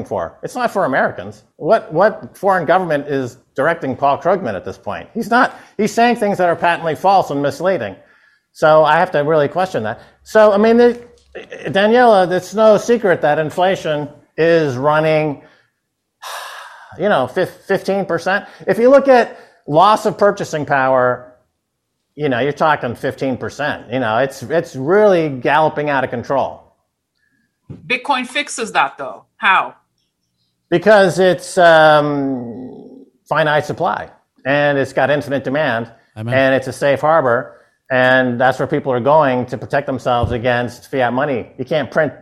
for. 0.07 0.31
It's 0.43 0.61
not 0.61 0.71
for 0.71 0.85
Americans. 0.85 1.43
What 1.57 1.81
what 1.91 2.13
foreign 2.33 2.65
government 2.65 3.07
is 3.07 3.37
directing 3.55 3.95
Paul 3.95 4.17
Krugman 4.21 4.55
at 4.55 4.65
this 4.65 4.77
point? 4.77 5.07
He's 5.13 5.29
not. 5.39 5.47
He's 5.77 5.93
saying 5.93 6.15
things 6.19 6.37
that 6.37 6.47
are 6.49 6.55
patently 6.55 6.95
false 6.95 7.33
and 7.33 7.41
misleading. 7.41 7.95
So 8.57 8.83
I 8.83 8.97
have 8.97 9.11
to 9.11 9.19
really 9.19 9.47
question 9.47 9.83
that. 9.83 10.01
So 10.23 10.51
I 10.51 10.57
mean, 10.57 10.77
the, 10.77 11.07
Daniela, 11.67 12.31
it's 12.31 12.55
no 12.55 12.77
secret 12.79 13.21
that 13.21 13.37
inflation 13.37 14.09
is 14.35 14.75
running, 14.75 15.43
you 16.97 17.07
know, 17.07 17.27
fifteen 17.27 18.03
percent. 18.03 18.47
If 18.65 18.79
you 18.79 18.89
look 18.89 19.07
at 19.07 19.37
loss 19.67 20.07
of 20.07 20.17
purchasing 20.17 20.65
power. 20.65 21.35
You 22.15 22.29
know, 22.29 22.39
you're 22.39 22.51
talking 22.51 22.93
15%. 22.93 23.93
You 23.93 23.99
know, 23.99 24.17
it's 24.17 24.41
it's 24.41 24.75
really 24.75 25.29
galloping 25.29 25.91
out 25.91 26.03
of 26.03 26.09
control. 26.09 26.73
Bitcoin 27.71 28.25
fixes 28.25 28.71
that 28.71 28.97
though. 28.97 29.25
How? 29.35 29.75
Because 30.69 31.19
it's 31.19 31.59
um, 31.59 33.05
finite 33.29 33.65
supply 33.65 34.09
and 34.45 34.79
it's 34.79 34.93
got 34.93 35.11
infinite 35.11 35.43
demand 35.43 35.91
Amen. 36.15 36.33
and 36.33 36.55
it's 36.55 36.67
a 36.67 36.73
safe 36.73 37.01
harbor. 37.01 37.53
And 37.89 38.41
that's 38.41 38.59
where 38.59 38.67
people 38.67 38.91
are 38.91 38.99
going 38.99 39.45
to 39.45 39.57
protect 39.57 39.87
themselves 39.87 40.31
against 40.31 40.91
fiat 40.91 41.13
money. 41.13 41.45
You 41.57 41.65
can't 41.65 41.91
print 41.91 42.13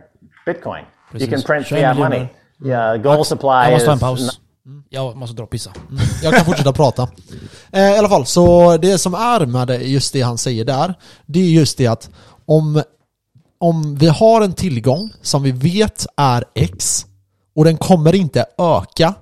Bitcoin. 0.46 0.84
You 1.12 1.20
can 1.20 1.28
Precis. 1.28 1.44
print 1.44 1.66
fiat 1.66 1.96
money. 1.96 2.28
Yeah, 2.64 2.96
gold 2.96 3.26
supply 3.26 3.64
Jag 3.64 3.72
måste 3.72 3.86
ta 3.86 3.92
en 3.92 3.98
paus. 3.98 4.40
Mm. 4.66 4.82
Jag 4.88 5.16
måste 5.16 5.36
dra 5.36 5.42
och 5.42 5.50
pissa. 5.50 5.72
Jag 6.22 6.34
kan 6.34 6.44
fortsätta 6.44 6.72
prata. 6.82 7.08
Eh, 7.72 7.80
I 7.80 7.98
alla 7.98 8.08
fall, 8.08 8.26
så 8.26 8.76
det 8.76 8.98
som 8.98 9.14
är 9.14 9.46
med 9.46 9.68
det, 9.68 9.76
just 9.76 10.12
det 10.12 10.22
han 10.22 10.38
säger 10.38 10.64
där, 10.64 10.94
det 11.26 11.40
är 11.40 11.50
just 11.50 11.78
det 11.78 11.86
att 11.86 12.10
om, 12.46 12.82
om 13.58 13.94
vi 13.94 14.08
har 14.08 14.40
en 14.40 14.52
tillgång 14.52 15.10
som 15.22 15.42
vi 15.42 15.52
vet 15.52 16.06
är 16.16 16.44
X 16.54 17.06
och 17.56 17.64
den 17.64 17.76
kommer 17.76 18.14
inte 18.14 18.44
öka 18.58 19.14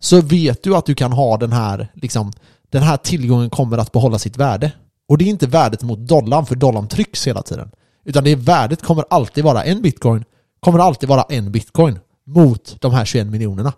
så 0.00 0.20
vet 0.20 0.62
du 0.62 0.76
att 0.76 0.86
du 0.86 0.94
kan 0.94 1.12
ha 1.12 1.36
den 1.36 1.52
här, 1.52 1.88
liksom, 1.94 2.32
den 2.70 2.82
här 2.82 2.96
tillgången 2.96 3.50
kommer 3.50 3.78
att 3.78 3.92
behålla 3.92 4.18
sitt 4.18 4.36
värde. 4.36 4.72
Och 5.08 5.18
det 5.18 5.24
är 5.24 5.28
inte 5.28 5.46
värdet 5.46 5.82
mot 5.82 5.98
dollarn, 5.98 6.46
för 6.46 6.54
dollarn 6.54 6.88
trycks 6.88 7.26
hela 7.26 7.42
tiden. 7.42 7.70
Utan 8.04 8.24
det 8.24 8.30
är 8.30 8.36
värdet 8.36 8.82
kommer 8.82 9.04
alltid 9.10 9.44
vara 9.44 9.64
en 9.64 9.82
bitcoin, 9.82 10.24
kommer 10.60 10.78
alltid 10.78 11.08
vara 11.08 11.22
en 11.22 11.52
bitcoin 11.52 11.98
mot 12.26 12.76
de 12.80 12.92
här 12.92 13.04
21 13.04 13.26
miljonerna. 13.26 13.72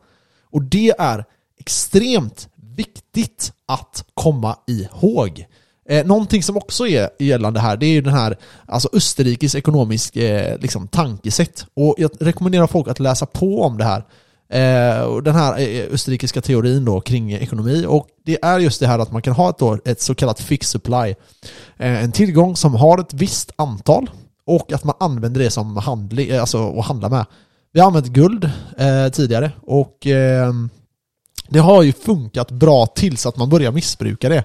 Och 0.50 0.62
det 0.62 0.94
är 0.98 1.24
extremt 1.58 2.48
viktigt 2.76 3.52
att 3.66 4.04
komma 4.14 4.56
ihåg. 4.66 5.46
Eh, 5.88 6.06
någonting 6.06 6.42
som 6.42 6.56
också 6.56 6.86
är 6.86 7.10
gällande 7.18 7.60
här, 7.60 7.76
det 7.76 7.86
är 7.86 7.90
ju 7.90 8.00
den 8.00 8.14
här 8.14 8.36
alltså 8.66 8.88
Österrikes 8.92 9.54
ekonomisk 9.54 10.16
eh, 10.16 10.58
liksom, 10.58 10.88
tankesätt. 10.88 11.66
Och 11.74 11.94
jag 11.98 12.10
rekommenderar 12.20 12.66
folk 12.66 12.88
att 12.88 13.00
läsa 13.00 13.26
på 13.26 13.62
om 13.62 13.78
det 13.78 13.84
här. 13.84 14.04
Eh, 14.48 15.00
och 15.00 15.22
den 15.22 15.34
här 15.34 15.58
eh, 15.58 15.64
eh, 15.64 15.92
österrikiska 15.92 16.40
teorin 16.40 16.84
då 16.84 17.00
kring 17.00 17.32
ekonomi. 17.32 17.84
Och 17.88 18.08
det 18.24 18.44
är 18.44 18.58
just 18.58 18.80
det 18.80 18.86
här 18.86 18.98
att 18.98 19.12
man 19.12 19.22
kan 19.22 19.34
ha 19.34 19.50
ett, 19.50 19.58
då, 19.58 19.78
ett 19.84 20.00
så 20.00 20.14
kallat 20.14 20.40
fixed 20.40 20.70
supply. 20.70 21.14
En 21.76 22.12
tillgång 22.12 22.56
som 22.56 22.74
har 22.74 22.98
ett 22.98 23.14
visst 23.14 23.52
antal 23.56 24.10
och 24.46 24.72
att 24.72 24.84
man 24.84 24.94
använder 25.00 25.40
det 25.40 25.50
som 25.50 25.76
handling, 25.76 26.32
alltså 26.32 26.78
att 26.78 26.86
handla 26.86 27.08
med. 27.08 27.26
Vi 27.72 27.80
har 27.80 27.86
använt 27.86 28.06
guld 28.06 28.50
eh, 28.78 29.08
tidigare 29.12 29.52
och 29.62 30.06
eh, 30.06 30.52
det 31.48 31.58
har 31.58 31.82
ju 31.82 31.92
funkat 31.92 32.50
bra 32.50 32.86
tills 32.86 33.26
att 33.26 33.36
man 33.36 33.48
börjar 33.48 33.72
missbruka 33.72 34.28
det. 34.28 34.44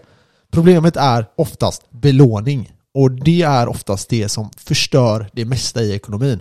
Problemet 0.52 0.96
är 0.98 1.26
oftast 1.36 1.92
belåning 1.92 2.72
och 2.94 3.12
det 3.12 3.42
är 3.42 3.68
oftast 3.68 4.10
det 4.10 4.30
som 4.30 4.50
förstör 4.58 5.30
det 5.34 5.46
mesta 5.46 5.82
i 5.82 5.96
ekonomin. 5.96 6.40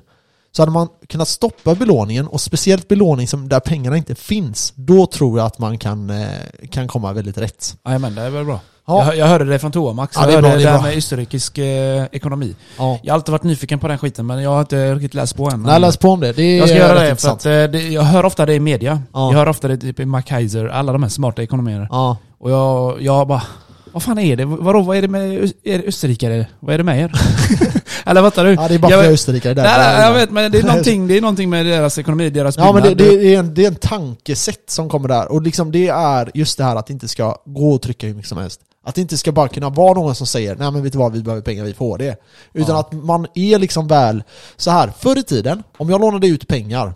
Så 0.53 0.63
hade 0.63 0.73
man 0.73 0.89
kunnat 1.09 1.29
stoppa 1.29 1.75
belåningen 1.75 2.27
och 2.27 2.41
speciellt 2.41 2.89
belåning 2.89 3.29
som 3.29 3.49
där 3.49 3.61
pengarna 3.61 3.97
inte 3.97 4.15
finns, 4.15 4.73
då 4.77 5.07
tror 5.07 5.39
jag 5.39 5.47
att 5.47 5.59
man 5.59 5.79
kan, 5.79 6.11
eh, 6.11 6.27
kan 6.71 6.89
komma 6.89 7.13
väldigt 7.13 7.39
rätt. 7.39 7.77
Jajamän, 7.87 8.15
det 8.15 8.23
är 8.23 8.31
väl 8.31 8.45
bra. 8.45 8.61
Ja. 8.87 9.05
Jag, 9.07 9.17
jag 9.17 9.27
hörde 9.27 9.45
det 9.45 9.59
från 9.59 9.73
toa 9.73 9.93
Max. 9.93 10.17
Ja, 10.17 10.23
jag 10.23 10.29
det 10.29 10.33
är 10.33 10.35
hörde 10.37 10.49
bra, 10.49 10.57
det, 10.57 10.65
det 10.65 10.69
är 10.71 10.73
där 10.73 10.83
med 10.83 10.97
österrikisk 10.97 11.59
eh, 11.59 12.05
ekonomi. 12.13 12.55
Ja. 12.79 12.99
Jag 13.03 13.13
har 13.13 13.15
alltid 13.15 13.33
varit 13.33 13.43
nyfiken 13.43 13.79
på 13.79 13.89
den 13.89 13.99
skiten 13.99 14.27
men 14.27 14.43
jag 14.43 14.51
har 14.51 14.61
inte 14.61 14.95
riktigt 14.95 15.15
läst 15.15 15.37
på 15.37 15.51
än. 15.51 15.63
Nej, 15.63 15.81
läs 15.81 15.97
på 15.97 16.09
om 16.09 16.21
det. 16.21 16.33
Det 16.33 16.57
jag 16.57 16.69
ska 16.69 16.79
göra 16.79 17.01
det 17.01 17.17
för 17.17 17.29
att 17.29 17.47
eh, 17.47 17.51
det, 17.51 17.89
jag 17.89 18.03
hör 18.03 18.25
ofta 18.25 18.47
det 18.47 18.55
i 18.55 18.61
media. 18.61 19.03
Ja. 19.13 19.31
Jag 19.33 19.39
hör 19.39 19.49
ofta 19.49 19.69
det 19.69 19.77
typ 19.77 20.01
i 20.01 20.05
MacKaiser, 20.05 20.67
alla 20.67 20.93
de 20.93 21.03
här 21.03 21.11
smarta 21.11 21.43
ekonomerna. 21.43 21.89
Ja. 21.91 22.17
Och 22.39 22.51
jag, 22.51 23.03
jag 23.03 23.29
bara, 23.29 23.43
vad 23.93 24.03
fan 24.03 24.19
är 24.19 24.37
det? 24.37 24.45
Vadå, 24.45 24.81
vad 24.83 24.97
är 24.97 25.03
det 25.03 25.09
med 25.09 25.53
det 25.65 25.87
österrikare? 25.87 26.47
Vad 26.61 26.75
är 26.75 26.79
det 26.79 26.85
med 26.85 27.01
er? 27.01 27.13
Eller 28.07 28.23
fattar 28.23 28.45
du? 28.45 28.55
ja, 28.55 28.69
det 28.69 28.75
är 28.75 28.79
bara 28.79 28.91
för 28.91 28.97
jag, 28.97 29.03
vet- 29.03 29.13
österrikare 29.13 29.55
där. 29.55 29.63
Nej, 29.63 29.79
nej, 29.79 30.07
jag 30.07 30.15
vet 30.15 30.31
men 30.31 30.53
det 30.53 30.59
är, 30.59 30.63
någonting, 30.63 31.07
det 31.07 31.17
är 31.17 31.21
någonting 31.21 31.51
med 31.51 31.67
deras 31.67 31.99
ekonomi, 31.99 32.31
deras 32.31 32.57
Ja 32.57 32.73
men 32.73 32.83
det, 32.83 32.95
det, 32.95 33.35
är 33.35 33.39
en, 33.39 33.55
det 33.55 33.65
är 33.65 33.69
en 33.69 33.75
tankesätt 33.75 34.71
som 34.71 34.89
kommer 34.89 35.09
där, 35.09 35.33
och 35.33 35.43
liksom 35.43 35.73
det 35.73 35.89
är 35.89 36.31
just 36.35 36.59
det 36.59 36.65
här 36.65 36.77
att 36.77 36.87
det 36.87 36.93
inte 36.93 37.09
ska 37.09 37.37
gå 37.45 37.73
och 37.73 37.83
trycka 37.83 38.07
hur 38.07 38.15
mycket 38.15 38.29
som 38.29 38.39
helst. 38.39 38.61
Att 38.85 38.95
det 38.95 39.01
inte 39.01 39.19
ska 39.19 39.33
bara 39.33 39.49
kunna 39.49 39.71
vara 39.71 39.95
någon 39.95 40.15
som 40.15 40.27
säger 40.27 40.57
nej 40.57 40.71
men 40.71 40.83
vet 40.83 40.93
du 40.93 40.99
vad, 40.99 41.13
vi 41.13 41.23
behöver 41.23 41.43
pengar, 41.43 41.65
vi 41.65 41.75
får 41.75 41.99
det. 41.99 42.17
Utan 42.55 42.77
att 42.77 42.93
man 42.93 43.27
är 43.35 43.59
liksom 43.59 43.89
väl 43.89 44.23
så 44.57 44.71
här 44.71 44.93
förr 44.99 45.19
i 45.19 45.23
tiden, 45.23 45.63
om 45.77 45.91
jag 45.91 46.01
lånade 46.01 46.27
ut 46.27 46.49
pengar 46.49 46.93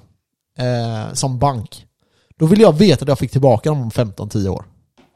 eh, 0.58 1.12
som 1.12 1.38
bank, 1.38 1.86
då 2.38 2.46
ville 2.46 2.62
jag 2.62 2.72
veta 2.72 3.02
att 3.02 3.08
jag 3.08 3.18
fick 3.18 3.30
tillbaka 3.30 3.70
dem 3.70 3.82
om 3.82 3.90
15-10 3.90 4.48
år. 4.48 4.64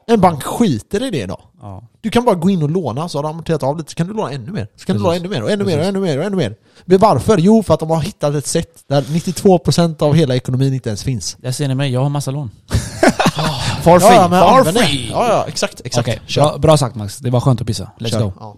En 0.09 0.21
bank 0.21 0.43
skiter 0.43 1.03
i 1.03 1.09
det 1.09 1.17
idag. 1.21 1.41
Ja. 1.61 1.83
Du 2.01 2.09
kan 2.09 2.25
bara 2.25 2.35
gå 2.35 2.49
in 2.49 2.63
och 2.63 2.69
låna, 2.69 3.09
så 3.09 3.17
har 3.17 3.23
du 3.23 3.29
amorterat 3.29 3.63
av 3.63 3.77
lite, 3.77 3.91
så 3.91 3.95
kan 3.95 4.07
du 4.07 4.13
låna 4.13 4.31
ännu 4.31 4.51
mer. 4.51 4.67
Så 4.75 4.85
kan 4.85 4.95
du 4.95 5.03
Precis. 5.03 5.03
låna 5.03 5.15
ännu 5.15 5.29
mer, 5.29 5.43
och 5.43 5.51
ännu 5.51 5.65
mer, 5.65 5.77
och 5.79 5.85
ännu 5.85 5.99
mer, 5.99 6.17
och 6.17 6.23
ännu 6.23 6.37
mer. 6.37 6.55
Men 6.85 6.97
varför? 6.99 7.37
Jo, 7.37 7.63
för 7.63 7.73
att 7.73 7.79
de 7.79 7.89
har 7.89 8.01
hittat 8.01 8.35
ett 8.35 8.45
sätt 8.47 8.83
där 8.87 9.01
92% 9.01 10.03
av 10.03 10.13
hela 10.13 10.35
ekonomin 10.35 10.73
inte 10.73 10.89
ens 10.89 11.03
finns. 11.03 11.37
Där 11.39 11.51
ser 11.51 11.67
ni 11.67 11.75
mig, 11.75 11.91
jag 11.93 12.01
har 12.01 12.09
massa 12.09 12.31
lån. 12.31 12.51
For 13.83 13.99
free, 13.99 14.15
Ja, 14.15 14.61
men 14.65 14.73
det. 14.73 14.79
free! 14.83 15.09
Ja, 15.11 15.27
ja, 15.29 15.45
exakt, 15.47 15.81
exakt. 15.85 16.09
Kör. 16.25 16.41
bra, 16.41 16.57
bra 16.57 16.77
sagt 16.77 16.95
Max. 16.95 17.17
Det 17.17 17.29
var 17.29 17.39
skönt 17.39 17.61
att 17.61 17.67
pissa. 17.67 17.91
Let's 17.99 18.09
Kör. 18.09 18.19
go. 18.19 18.33
Ja. 18.39 18.57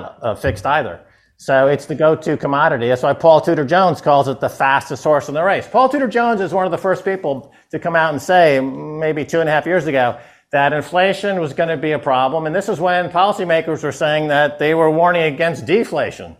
not 0.00 0.02
uh, 0.24 0.42
fixed 0.42 0.66
either. 0.66 0.98
So 1.36 1.66
it's 1.66 1.86
the 1.86 1.94
go-to 1.94 2.36
commodity. 2.36 2.88
That's 2.88 3.02
why 3.02 3.12
Paul 3.12 3.40
Tudor 3.40 3.64
Jones 3.64 4.00
calls 4.00 4.28
it 4.28 4.40
the 4.40 4.48
fastest 4.48 5.02
horse 5.02 5.28
in 5.28 5.34
the 5.34 5.42
race. 5.42 5.66
Paul 5.66 5.88
Tudor 5.88 6.06
Jones 6.06 6.40
is 6.40 6.54
one 6.54 6.64
of 6.64 6.70
the 6.70 6.78
first 6.78 7.04
people 7.04 7.52
to 7.70 7.78
come 7.78 7.96
out 7.96 8.12
and 8.12 8.22
say, 8.22 8.60
maybe 8.60 9.24
two 9.24 9.40
and 9.40 9.48
a 9.48 9.52
half 9.52 9.66
years 9.66 9.86
ago, 9.86 10.18
that 10.52 10.72
inflation 10.72 11.40
was 11.40 11.52
going 11.52 11.68
to 11.68 11.76
be 11.76 11.92
a 11.92 11.98
problem. 11.98 12.46
And 12.46 12.54
this 12.54 12.68
is 12.68 12.78
when 12.78 13.10
policymakers 13.10 13.82
were 13.82 13.92
saying 13.92 14.28
that 14.28 14.60
they 14.60 14.74
were 14.74 14.88
warning 14.90 15.24
against 15.24 15.66
deflation. 15.66 16.36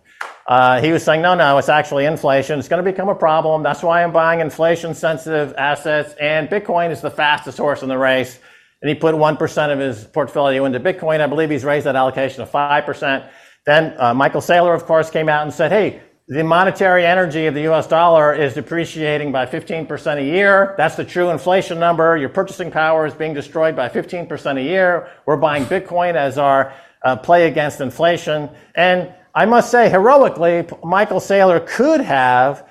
Uh, 0.47 0.81
he 0.81 0.93
was 0.93 1.03
saying, 1.03 1.23
no, 1.23 1.35
no, 1.35 1.59
it's 1.59 1.69
actually 1.69 2.05
inflation. 2.05 2.59
It's 2.59 2.69
going 2.69 2.85
to 2.85 2.89
become 2.89 3.09
a 3.09 3.15
problem. 3.15 3.63
That's 3.63 3.83
why 3.83 4.05
I'm 4.05 4.13
buying 4.13 4.41
inflation 4.41 4.95
sensitive 4.95 5.55
assets. 5.57 6.15
And 6.21 6.49
Bitcoin 6.49 6.91
is 6.91 7.01
the 7.01 7.11
fastest 7.11 7.59
horse 7.59 7.83
in 7.83 7.89
the 7.89 7.99
race. 7.99 8.39
And 8.83 8.89
he 8.89 8.95
put 8.95 9.15
1% 9.15 9.73
of 9.73 9.79
his 9.79 10.05
portfolio 10.05 10.67
into 10.67 10.79
Bitcoin. 10.79 11.21
I 11.21 11.27
believe 11.27 11.49
he's 11.51 11.65
raised 11.65 11.87
that 11.87 11.97
allocation 11.97 12.45
to 12.45 12.51
5%. 12.51 13.29
Then 13.67 13.95
uh, 13.99 14.15
Michael 14.15 14.41
Saylor, 14.41 14.75
of 14.75 14.85
course, 14.85 15.11
came 15.11 15.29
out 15.29 15.43
and 15.43 15.53
said, 15.53 15.73
hey, 15.73 16.03
the 16.29 16.43
monetary 16.43 17.05
energy 17.05 17.47
of 17.47 17.55
the 17.55 17.71
US 17.71 17.87
dollar 17.87 18.35
is 18.35 18.55
depreciating 18.55 19.31
by 19.31 19.47
15% 19.47 20.19
a 20.19 20.25
year. 20.25 20.75
That's 20.79 20.97
the 20.97 21.05
true 21.05 21.31
inflation 21.31 21.79
number. 21.79 22.17
Your 22.17 22.31
purchasing 22.31 22.71
power 22.71 23.07
is 23.07 23.13
being 23.15 23.35
destroyed 23.35 23.77
by 23.77 23.89
15% 23.89 24.59
a 24.59 24.63
year. 24.63 25.11
We're 25.27 25.37
buying 25.37 25.65
Bitcoin 25.67 26.15
as 26.15 26.39
our 26.39 26.73
uh, 27.03 27.17
play 27.17 27.47
against 27.47 27.81
inflation. 27.81 28.49
And 28.75 29.13
I 29.35 29.45
must 29.45 29.71
say, 29.71 29.91
heroically, 29.91 30.67
Michael 30.83 31.21
Saylor 31.21 31.67
could 31.67 32.01
have 32.01 32.67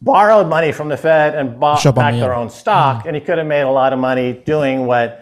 borrowed 0.00 0.48
money 0.48 0.72
from 0.72 0.88
the 0.88 0.96
Fed 0.96 1.34
and 1.36 1.60
bought 1.60 1.78
Köpa 1.78 1.94
back 1.94 2.14
their 2.14 2.34
own 2.34 2.50
stock, 2.50 3.06
and 3.06 3.14
he 3.14 3.22
could 3.22 3.38
have 3.38 3.46
made 3.46 3.62
a 3.62 3.70
lot 3.70 3.92
of 3.92 3.98
money 3.98 4.32
doing 4.32 4.86
what 4.86 5.21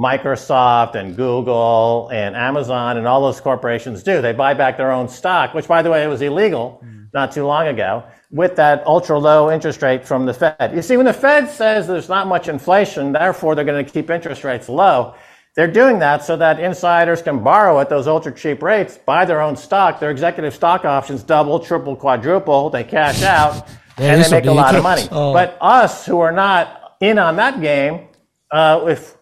Microsoft 0.00 0.94
and 0.94 1.14
Google 1.16 2.08
and 2.10 2.34
Amazon 2.34 2.96
and 2.96 3.06
all 3.06 3.20
those 3.20 3.40
corporations 3.40 4.02
do. 4.02 4.22
They 4.22 4.32
buy 4.32 4.54
back 4.54 4.78
their 4.78 4.92
own 4.92 5.08
stock, 5.08 5.52
which, 5.52 5.68
by 5.68 5.82
the 5.82 5.90
way, 5.90 6.06
was 6.06 6.22
illegal 6.22 6.82
not 7.12 7.32
too 7.32 7.44
long 7.44 7.66
ago, 7.66 8.04
with 8.30 8.56
that 8.56 8.86
ultra 8.86 9.18
low 9.18 9.50
interest 9.50 9.82
rate 9.82 10.06
from 10.06 10.26
the 10.26 10.32
Fed. 10.32 10.72
You 10.74 10.82
see, 10.82 10.96
when 10.96 11.06
the 11.06 11.12
Fed 11.12 11.50
says 11.50 11.86
there's 11.86 12.08
not 12.08 12.28
much 12.28 12.48
inflation, 12.48 13.12
therefore 13.12 13.54
they're 13.54 13.64
going 13.64 13.84
to 13.84 13.90
keep 13.90 14.10
interest 14.10 14.44
rates 14.44 14.68
low, 14.68 15.14
they're 15.56 15.70
doing 15.70 15.98
that 15.98 16.24
so 16.24 16.36
that 16.36 16.60
insiders 16.60 17.20
can 17.22 17.42
borrow 17.42 17.80
at 17.80 17.88
those 17.88 18.06
ultra 18.06 18.32
cheap 18.32 18.62
rates, 18.62 18.96
buy 18.98 19.24
their 19.24 19.40
own 19.40 19.56
stock. 19.56 19.98
Their 19.98 20.12
executive 20.12 20.54
stock 20.54 20.84
options 20.84 21.24
double, 21.24 21.58
triple, 21.58 21.96
quadruple. 21.96 22.70
They 22.70 22.84
cash 22.84 23.22
out. 23.22 23.68
And 23.98 24.22
they 24.24 24.30
make 24.30 24.46
a 24.46 24.52
lot 24.52 24.76
of 24.76 24.82
money. 24.84 25.06
But 25.10 25.58
us 25.60 26.06
who 26.06 26.20
are 26.20 26.32
not 26.32 26.96
in 27.00 27.18
on 27.18 27.36
that 27.36 27.60
game, 27.60 28.08
uh, 28.52 28.84
if 28.88 29.16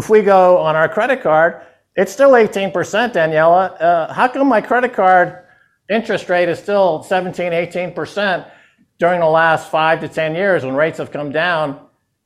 if 0.00 0.08
we 0.08 0.22
go 0.22 0.58
on 0.58 0.76
our 0.76 0.88
credit 0.88 1.22
card, 1.22 1.60
it's 1.94 2.12
still 2.12 2.30
18%, 2.30 2.72
Daniela. 3.12 3.80
Uh, 3.80 4.12
how 4.12 4.26
come 4.28 4.48
my 4.48 4.60
credit 4.60 4.94
card 4.94 5.44
interest 5.90 6.28
rate 6.28 6.48
is 6.48 6.58
still 6.58 7.02
17, 7.02 7.52
18% 7.52 8.50
during 8.98 9.20
the 9.20 9.26
last 9.26 9.70
five 9.70 10.00
to 10.00 10.08
10 10.08 10.34
years 10.34 10.64
when 10.64 10.74
rates 10.74 10.98
have 10.98 11.10
come 11.10 11.30
down 11.32 11.78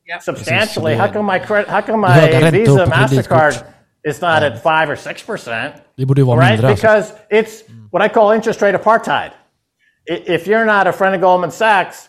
Yep. 0.07 0.23
substantially? 0.23 0.95
How 0.95 1.09
come 1.09 1.25
my 1.25 1.39
credit, 1.39 1.69
how 1.69 1.81
come 1.81 2.01
my 2.01 2.51
Visa. 2.51 2.87
MasterCard 2.87 3.67
is 4.05 4.21
not 4.21 4.43
at 4.43 4.63
5 4.63 4.91
or 4.91 4.97
6%? 4.97 5.81
Det 5.97 6.07
borde 6.07 6.25
vara 6.25 6.39
right? 6.39 6.61
mindre. 6.61 6.75
Because 6.75 7.15
it's 7.31 7.65
what 7.91 8.03
I 8.03 8.09
call 8.09 8.31
interest 8.33 8.61
rate 8.63 8.75
apartheid. 8.75 9.33
If 10.07 10.47
you're 10.47 10.67
not 10.67 10.87
a 10.87 10.93
friend 10.93 11.15
of 11.15 11.21
Goldman 11.23 11.51
Sachs, 11.51 12.09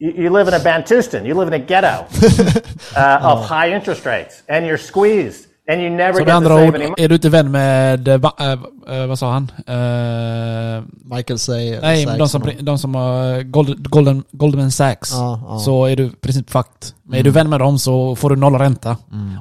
you, 0.00 0.12
you 0.16 0.30
live 0.38 0.48
in 0.48 0.54
a 0.54 0.58
Bantustan, 0.64 1.26
you 1.26 1.34
live 1.34 1.48
in 1.48 1.62
a 1.62 1.64
ghetto 1.66 1.86
uh, 2.96 3.32
of 3.32 3.46
high 3.50 3.74
interest 3.74 4.06
rates, 4.06 4.42
and 4.48 4.66
you're 4.66 4.78
squeezed, 4.78 5.46
and 5.68 5.80
you 5.82 5.90
never 5.90 6.12
Så 6.12 6.18
get 6.18 6.26
med 6.26 6.32
to 6.32 6.36
andra 6.36 6.48
save 6.56 6.68
ord, 6.68 6.74
any 6.74 6.84
money. 6.88 7.04
är 7.04 7.08
du 7.08 7.14
inte 7.14 7.28
vän 7.28 7.50
med, 7.50 8.08
eh, 8.08 8.14
eh, 8.14 9.06
vad 9.06 9.18
sa 9.18 9.32
han? 9.32 9.50
Eh, 9.66 10.82
Michael 11.16 11.38
säger... 11.38 11.82
nej, 11.82 12.04
Sachs 12.04 12.18
de 12.18 12.28
som, 12.28 12.42
de 12.60 12.78
som 12.78 12.94
har 12.94 13.42
Golden, 13.42 13.76
Golden, 13.82 14.24
Goldman 14.32 14.70
Sachs. 14.70 15.12
Ja, 15.12 15.40
ja. 15.48 15.58
Så 15.58 15.86
är 15.86 15.96
du 15.96 16.04
i 16.04 16.10
princip 16.10 16.50
fucked. 16.50 16.92
Men 17.02 17.18
är 17.18 17.22
du 17.22 17.30
vän 17.30 17.50
med 17.50 17.60
dem 17.60 17.78
så 17.78 18.16
får 18.16 18.30
du 18.30 18.36
noll 18.36 18.54
ränta. 18.54 18.96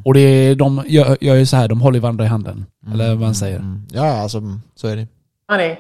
Och 0.05 0.13
det 0.13 0.19
är, 0.19 0.55
de 0.55 0.84
gör, 0.88 1.17
gör 1.21 1.35
ju 1.35 1.45
så 1.45 1.55
här, 1.57 1.67
de 1.67 1.81
håller 1.81 1.99
varandra 1.99 2.25
i 2.25 2.27
handen. 2.27 2.65
Eller 2.93 3.09
vad 3.09 3.19
man 3.19 3.35
säger. 3.35 3.59
Mm. 3.59 3.81
Ja, 3.91 4.21
alltså 4.21 4.38
mm, 4.38 4.61
så 4.75 4.88
är 4.88 4.95
det. 4.95 5.07
money. 5.51 5.75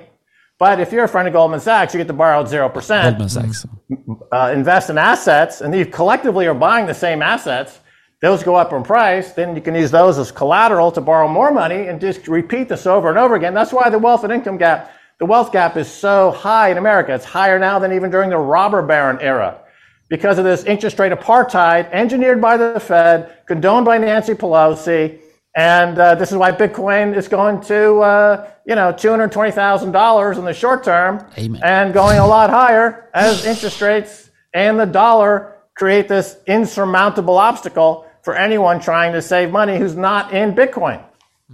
But 0.59 0.79
if 0.79 0.91
you're 0.91 1.03
a 1.03 1.07
friend 1.07 1.27
of 1.27 1.33
Goldman 1.33 1.59
Sachs, 1.59 1.93
you 1.93 1.99
get 1.99 2.07
to 2.07 2.13
borrow 2.13 2.41
at 2.41 2.47
0%. 2.47 3.03
Goldman 3.03 3.29
Sachs. 3.29 3.65
uh, 4.31 4.51
invest 4.53 4.89
in 4.89 4.97
assets, 4.97 5.61
and 5.61 5.73
you 5.73 5.85
collectively 5.85 6.47
are 6.47 6.55
buying 6.55 6.87
the 6.87 6.93
same 6.93 7.21
assets, 7.21 7.79
those 8.19 8.41
go 8.41 8.55
up 8.55 8.73
in 8.73 8.81
price, 8.81 9.33
then 9.33 9.55
you 9.55 9.61
can 9.61 9.75
use 9.75 9.91
those 9.91 10.17
as 10.17 10.31
collateral 10.31 10.91
to 10.91 11.01
borrow 11.01 11.27
more 11.27 11.51
money 11.51 11.87
and 11.87 12.01
just 12.01 12.27
repeat 12.27 12.67
this 12.67 12.87
over 12.87 13.09
and 13.09 13.17
over 13.19 13.35
again. 13.35 13.53
That's 13.53 13.71
why 13.71 13.89
the 13.91 13.99
wealth 13.99 14.23
and 14.23 14.33
income 14.33 14.57
gap, 14.57 14.91
the 15.19 15.25
wealth 15.25 15.51
gap 15.51 15.77
is 15.77 15.87
so 15.87 16.31
high 16.31 16.69
in 16.69 16.77
America. 16.77 17.13
It's 17.13 17.25
higher 17.25 17.59
now 17.59 17.77
than 17.77 17.93
even 17.93 18.09
during 18.09 18.31
the 18.31 18.37
robber 18.39 18.81
baron 18.81 19.19
era 19.21 19.59
because 20.09 20.39
of 20.39 20.45
this 20.45 20.63
interest 20.63 20.97
rate 20.97 21.11
apartheid 21.11 21.91
engineered 21.91 22.41
by 22.41 22.57
the 22.57 22.79
Fed, 22.79 23.37
condoned 23.45 23.85
by 23.85 23.99
Nancy 23.99 24.33
Pelosi. 24.33 25.19
And 25.57 25.97
uh, 25.97 26.13
this 26.13 26.31
is 26.31 26.37
why 26.37 26.51
Bitcoin 26.51 27.15
is 27.17 27.27
going 27.27 27.61
to, 27.61 27.97
uh, 28.01 28.47
you 28.65 28.75
know, 28.75 28.93
$220,000 28.93 30.37
in 30.37 30.45
the 30.45 30.53
short 30.53 30.83
term 30.83 31.25
Amen. 31.35 31.61
and 31.63 31.93
going 31.95 32.19
a 32.19 32.27
lot 32.27 32.51
higher 32.51 33.09
as 33.15 33.43
interest 33.43 33.81
rates 33.81 34.29
and 34.53 34.79
the 34.79 34.85
dollar 34.85 35.55
create 35.73 36.07
this 36.07 36.37
insurmountable 36.45 37.37
obstacle 37.39 38.05
for 38.21 38.35
anyone 38.35 38.79
trying 38.79 39.13
to 39.13 39.21
save 39.21 39.49
money 39.51 39.79
who's 39.79 39.95
not 39.95 40.31
in 40.31 40.53
Bitcoin. 40.53 41.03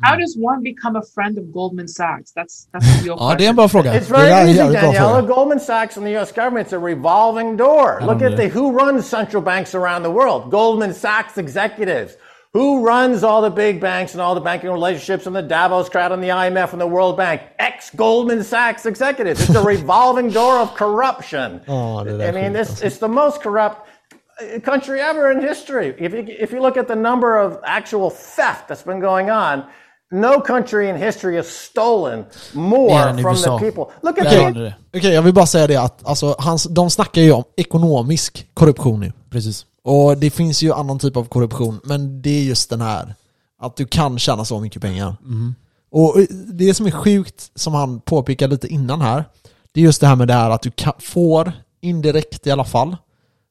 How 0.01 0.17
does 0.17 0.35
one 0.37 0.63
become 0.63 0.95
a 0.97 1.03
friend 1.03 1.37
of 1.37 1.53
Goldman 1.53 1.87
Sachs? 1.87 2.31
That's 2.31 2.67
that's 2.73 2.85
the 2.97 3.03
real 3.03 3.17
Ja, 3.19 3.35
det 3.35 3.45
är 3.45 3.49
en 3.49 3.55
question. 3.55 3.55
bra 3.55 3.67
fråga. 3.67 3.93
It's 3.93 4.07
very 4.09 4.27
Yeah, 4.27 4.47
easy, 4.49 4.57
yeah, 4.57 4.83
Daniela. 4.83 5.27
Goldman 5.27 5.59
Sachs 5.59 5.97
and 5.97 6.05
the 6.05 6.11
U.S. 6.17 6.31
government, 6.31 6.65
it's 6.67 6.73
a 6.73 6.79
revolving 6.79 7.55
door. 7.57 7.99
Look 8.01 8.19
don't 8.19 8.31
at 8.31 8.37
the 8.37 8.47
who 8.49 8.71
runs 8.71 9.05
central 9.05 9.41
banks 9.43 9.75
around 9.75 10.03
the 10.03 10.09
world. 10.11 10.49
Goldman 10.51 10.93
Sachs 10.93 11.37
executives. 11.37 12.17
Who 12.53 12.85
runs 12.85 13.23
all 13.23 13.41
the 13.41 13.49
big 13.49 13.81
banks 13.81 14.13
and 14.13 14.21
all 14.21 14.35
the 14.35 14.41
banking 14.41 14.69
relationships 14.69 15.25
and 15.25 15.35
the 15.35 15.41
Davos 15.41 15.89
crowd 15.89 16.11
and 16.11 16.21
the 16.21 16.29
IMF 16.29 16.71
and 16.71 16.79
the 16.79 16.85
World 16.85 17.17
Bank? 17.17 17.41
Ex 17.57 17.89
Goldman 17.89 18.43
Sachs 18.43 18.85
executives. 18.85 19.41
It's 19.41 19.55
a 19.55 19.63
revolving 19.75 20.29
door 20.29 20.57
of 20.59 20.75
corruption. 20.75 21.61
Ja, 21.65 22.03
det 22.05 22.17
där 22.17 22.29
I 22.29 22.31
mean, 22.31 22.53
this, 22.53 22.83
it's 22.83 22.99
the 22.99 23.07
most 23.07 23.41
corrupt 23.41 23.77
uh, 24.39 24.59
country 24.59 24.99
ever 24.99 25.31
in 25.31 25.41
history. 25.41 25.95
If 25.97 26.13
you, 26.13 26.25
if 26.27 26.51
you 26.53 26.61
look 26.61 26.77
at 26.77 26.87
the 26.87 26.95
number 26.95 27.37
of 27.37 27.57
actual 27.63 28.11
theft 28.11 28.67
that's 28.67 28.83
been 28.85 29.01
going 29.01 29.31
on, 29.31 29.63
no 30.11 30.39
country 30.39 30.89
in 30.89 30.95
history 30.95 31.35
has 31.37 31.47
stolen 31.47 32.25
more 32.53 33.17
from 33.21 33.35
the 33.35 33.57
people. 33.57 33.91
Look 34.03 34.19
at 34.19 34.25
Där 34.25 34.29
the 34.29 34.43
har 34.43 34.51
ni 34.51 34.59
det. 34.59 34.75
Okej, 34.97 35.13
jag 35.13 35.21
vill 35.21 35.33
bara 35.33 35.45
säga 35.45 35.67
det 35.67 35.77
att 35.77 36.07
alltså, 36.07 36.35
hans, 36.39 36.63
de 36.63 36.89
snackar 36.89 37.21
ju 37.21 37.31
om 37.31 37.43
ekonomisk 37.57 38.47
korruption 38.53 38.99
nu. 38.99 39.11
Precis. 39.31 39.65
Och 39.83 40.17
det 40.17 40.29
finns 40.29 40.61
ju 40.63 40.73
annan 40.73 40.99
typ 40.99 41.17
av 41.17 41.23
korruption, 41.23 41.79
men 41.83 42.21
det 42.21 42.29
är 42.29 42.43
just 42.43 42.69
den 42.69 42.81
här. 42.81 43.15
Att 43.61 43.75
du 43.75 43.85
kan 43.85 44.19
tjäna 44.19 44.45
så 44.45 44.59
mycket 44.59 44.81
pengar. 44.81 45.15
Och 45.91 46.15
det 46.53 46.73
som 46.73 46.85
är 46.85 46.91
sjukt, 46.91 47.51
som 47.55 47.73
han 47.73 47.99
påpekade 47.99 48.51
lite 48.51 48.67
innan 48.67 49.01
här, 49.01 49.25
det 49.73 49.79
är 49.79 49.83
just 49.83 50.01
det 50.01 50.07
här 50.07 50.15
med 50.15 50.27
det 50.27 50.33
här 50.33 50.49
att 50.49 50.61
du 50.61 50.71
kan, 50.71 50.93
får, 50.99 51.51
indirekt 51.81 52.47
i 52.47 52.51
alla 52.51 52.63
fall, 52.63 52.97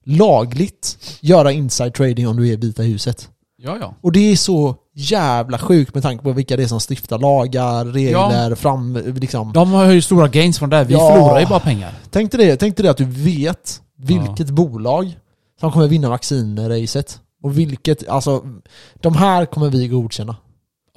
lagligt 0.05 0.99
göra 1.21 1.53
inside 1.53 1.95
trading 1.95 2.29
om 2.29 2.37
du 2.37 2.49
är 2.49 2.53
i 2.53 2.57
Vita 2.57 2.83
huset. 2.83 3.29
Ja, 3.57 3.77
ja. 3.81 3.95
Och 4.01 4.13
det 4.13 4.33
är 4.33 4.37
så 4.37 4.77
jävla 4.95 5.59
sjukt 5.59 5.95
med 5.95 6.03
tanke 6.03 6.25
på 6.25 6.33
vilka 6.33 6.57
det 6.57 6.63
är 6.63 6.67
som 6.67 6.81
stiftar 6.81 7.19
lagar, 7.19 7.85
regler, 7.85 8.55
fram, 8.55 8.97
liksom. 9.17 9.53
De 9.53 9.73
har 9.73 9.85
ju 9.91 10.03
stora 10.03 10.29
gains 10.29 10.59
från 10.59 10.71
det 10.71 10.77
här. 10.77 10.85
Vi 10.85 10.95
Ja. 10.95 11.11
förlorar 11.15 11.41
ju 11.41 11.47
bara 11.47 11.61
pengar. 11.61 11.95
Tänk 12.11 12.33
dig 12.33 12.47
det, 12.47 12.57
tänk 12.57 12.77
dig 12.77 12.83
det 12.85 12.91
att 12.91 12.97
du 12.97 13.05
vet 13.05 13.83
vilket 13.97 14.51
bolag 14.51 15.19
som 15.63 15.73
kommer 15.73 15.87
vinna 15.89 16.09
vaccinracet. 16.09 17.21
Och 17.43 17.59
vilket, 17.59 18.09
alltså, 18.09 18.45
de 18.95 19.17
här 19.17 19.47
kommer 19.47 19.69
vi 19.71 19.89
godkänna. 19.89 20.37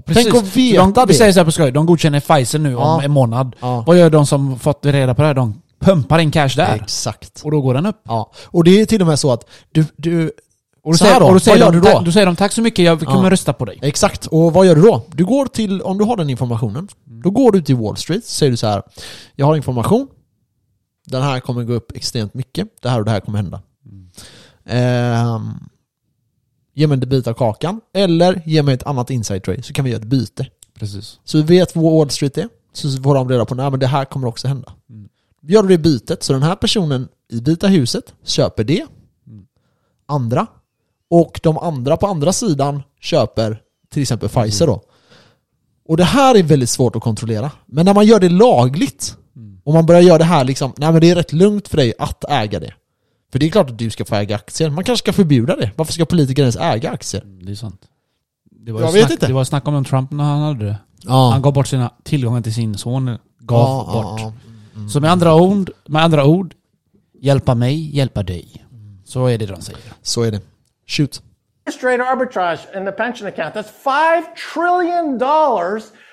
Tänk 0.05 0.35
att 0.35 0.57
veta 0.57 0.81
de, 0.81 0.93
det. 0.93 1.05
Vi 1.07 1.13
säger 1.13 1.31
så 1.31 1.39
här 1.39 1.45
på 1.45 1.51
skoj, 1.51 1.71
de 1.71 1.85
godkänner 1.85 2.19
Pfizer 2.19 2.59
nu 2.59 2.71
Ja. 2.71 2.95
om 2.95 3.01
en 3.01 3.11
månad. 3.11 3.55
Ja. 3.59 3.83
Vad 3.87 3.97
gör 3.97 4.09
de 4.09 4.25
som 4.25 4.59
fått 4.59 4.85
reda 4.85 5.13
på 5.15 5.21
det 5.21 5.27
här? 5.27 5.33
De 5.33 5.61
pumpar 5.79 6.19
in 6.19 6.31
cash 6.31 6.49
där. 6.55 6.75
Exakt. 6.75 7.41
Och 7.43 7.51
då 7.51 7.61
går 7.61 7.73
den 7.73 7.85
upp. 7.85 8.01
Ja. 8.03 8.31
Och 8.45 8.63
det 8.63 8.81
är 8.81 8.85
till 8.85 9.01
och 9.01 9.07
med 9.07 9.19
så 9.19 9.31
att 9.31 9.49
du, 9.71 9.85
du 9.97 10.31
Och 10.83 10.91
då 10.91 10.97
säger, 10.97 11.19
då, 11.19 11.25
och 11.25 11.33
då 11.33 11.39
säger 11.39 11.71
de, 11.71 11.79
då? 11.79 11.85
"Tack- 11.85 12.05
Då 12.05 12.11
säger 12.11 12.25
de 12.25 12.35
tack 12.35 12.51
så 12.51 12.61
mycket, 12.61 12.85
jag 12.85 12.99
kommer 12.99 13.23
Ja. 13.23 13.29
rösta 13.31 13.53
på 13.53 13.65
dig. 13.65 13.79
Exakt, 13.81 14.25
och 14.25 14.53
vad 14.53 14.65
gör 14.65 14.75
du 14.75 14.81
då? 14.81 15.05
Du 15.11 15.25
går 15.25 15.45
till, 15.45 15.81
om 15.81 15.97
du 15.97 16.03
har 16.05 16.17
den 16.17 16.29
informationen, 16.29 16.87
då 17.05 17.29
går 17.31 17.51
du 17.51 17.61
till 17.61 17.75
Wall 17.75 17.97
Street, 17.97 18.25
säger 18.25 18.51
du 18.51 18.57
så 18.57 18.67
här. 18.67 18.83
Jag 19.35 19.45
har 19.45 19.55
information, 19.55 20.07
den 21.07 21.21
här 21.21 21.39
kommer 21.39 21.63
gå 21.63 21.73
upp 21.73 21.91
extremt 21.95 22.33
mycket, 22.33 22.67
det 22.81 22.89
här 22.89 22.99
och 22.99 23.05
det 23.05 23.11
här 23.11 23.19
kommer 23.19 23.37
hända. 23.37 23.61
Ehm, 24.65 25.53
ge 26.73 26.87
mig 26.87 26.99
en 27.03 27.09
bit 27.09 27.27
av 27.27 27.33
kakan, 27.33 27.81
eller 27.93 28.41
ge 28.45 28.63
mig 28.63 28.73
ett 28.73 28.83
annat 28.83 29.09
inside 29.09 29.43
trade, 29.43 29.63
så 29.63 29.73
kan 29.73 29.85
vi 29.85 29.91
göra 29.91 30.01
ett 30.01 30.07
byte. 30.07 30.47
Precis. 30.79 31.19
Så 31.23 31.37
vi 31.37 31.43
vet 31.43 31.75
vad 31.75 31.83
Wall 31.83 32.09
Street 32.09 32.37
är, 32.37 32.49
så 32.73 32.91
får 33.03 33.15
de 33.15 33.29
reda 33.29 33.45
på 33.45 33.61
att 33.61 33.79
det 33.79 33.87
här 33.87 34.05
kommer 34.05 34.27
också 34.27 34.47
hända. 34.47 34.73
Gör 35.41 35.63
du 35.63 35.69
det 35.69 35.77
bytet, 35.77 36.23
så 36.23 36.33
den 36.33 36.43
här 36.43 36.55
personen 36.55 37.07
i 37.31 37.39
Vita 37.39 37.67
huset 37.67 38.13
köper 38.23 38.63
det, 38.63 38.85
andra, 40.05 40.47
och 41.09 41.39
de 41.43 41.57
andra 41.57 41.97
på 41.97 42.07
andra 42.07 42.33
sidan 42.33 42.83
köper 42.99 43.61
till 43.93 44.01
exempel 44.01 44.29
Pfizer 44.29 44.67
då. 44.67 44.81
Och 45.87 45.97
det 45.97 46.03
här 46.03 46.35
är 46.35 46.43
väldigt 46.43 46.69
svårt 46.69 46.95
att 46.95 47.03
kontrollera. 47.03 47.51
Men 47.65 47.85
när 47.85 47.93
man 47.93 48.05
gör 48.05 48.19
det 48.19 48.29
lagligt, 48.29 49.17
och 49.63 49.73
man 49.73 49.85
börjar 49.85 50.01
göra 50.01 50.17
det 50.17 50.23
här 50.23 50.43
liksom, 50.43 50.73
nej 50.77 50.91
men 50.91 51.01
det 51.01 51.09
är 51.09 51.15
rätt 51.15 51.33
lugnt 51.33 51.67
för 51.67 51.77
dig 51.77 51.93
att 51.99 52.25
äga 52.29 52.59
det. 52.59 52.73
För 53.31 53.39
det 53.39 53.45
är 53.45 53.49
klart 53.49 53.69
att 53.69 53.77
du 53.79 53.89
ska 53.89 54.05
få 54.05 54.15
äga 54.15 54.35
aktier, 54.35 54.69
man 54.69 54.83
kanske 54.83 55.03
ska 55.03 55.13
förbjuda 55.13 55.55
det. 55.55 55.71
Varför 55.75 55.93
ska 55.93 56.05
politiker 56.05 56.41
ens 56.41 56.55
äga 56.55 56.91
aktier? 56.91 57.23
Det 57.25 57.51
är 57.51 57.55
sant. 57.55 57.81
Det 58.51 58.71
var 58.71 58.81
Jag 58.81 58.91
vet 58.91 59.01
snack, 59.01 59.11
inte. 59.11 59.27
Det 59.27 59.33
var 59.33 59.43
snack 59.43 59.67
om 59.67 59.85
Trump 59.85 60.11
när 60.11 60.23
han 60.23 60.41
hade 60.41 60.65
det. 60.65 60.75
Ja. 61.01 61.29
Han 61.31 61.41
gav 61.41 61.53
bort 61.53 61.67
sina 61.67 61.91
tillgångar 62.03 62.41
till 62.41 62.53
sin 62.53 62.77
son. 62.77 63.05
Gav 63.39 63.59
Ja, 63.59 63.93
bort. 63.93 64.19
ja, 64.21 64.33
ja. 64.75 64.89
Så 64.89 64.99
med 64.99 65.11
andra, 65.11 65.35
ord, 65.35 65.69
med 65.87 66.03
andra 66.03 66.25
ord, 66.25 66.53
hjälpa 67.21 67.55
mig, 67.55 67.95
hjälpa 67.95 68.23
dig. 68.23 68.65
Så 69.05 69.25
är 69.27 69.37
det 69.37 69.45
de 69.45 69.61
säger. 69.61 69.81
Så 70.01 70.23
är 70.23 70.31
det. 70.31 70.41
Shoot. 70.87 71.21
Straight 71.77 72.01
arbitrage 72.01 72.59
in 72.77 72.85
the 72.85 72.91
pension 72.91 73.27
account. 73.27 73.55
That's 73.55 73.71
$5 73.85 74.23
trillion 74.53 75.19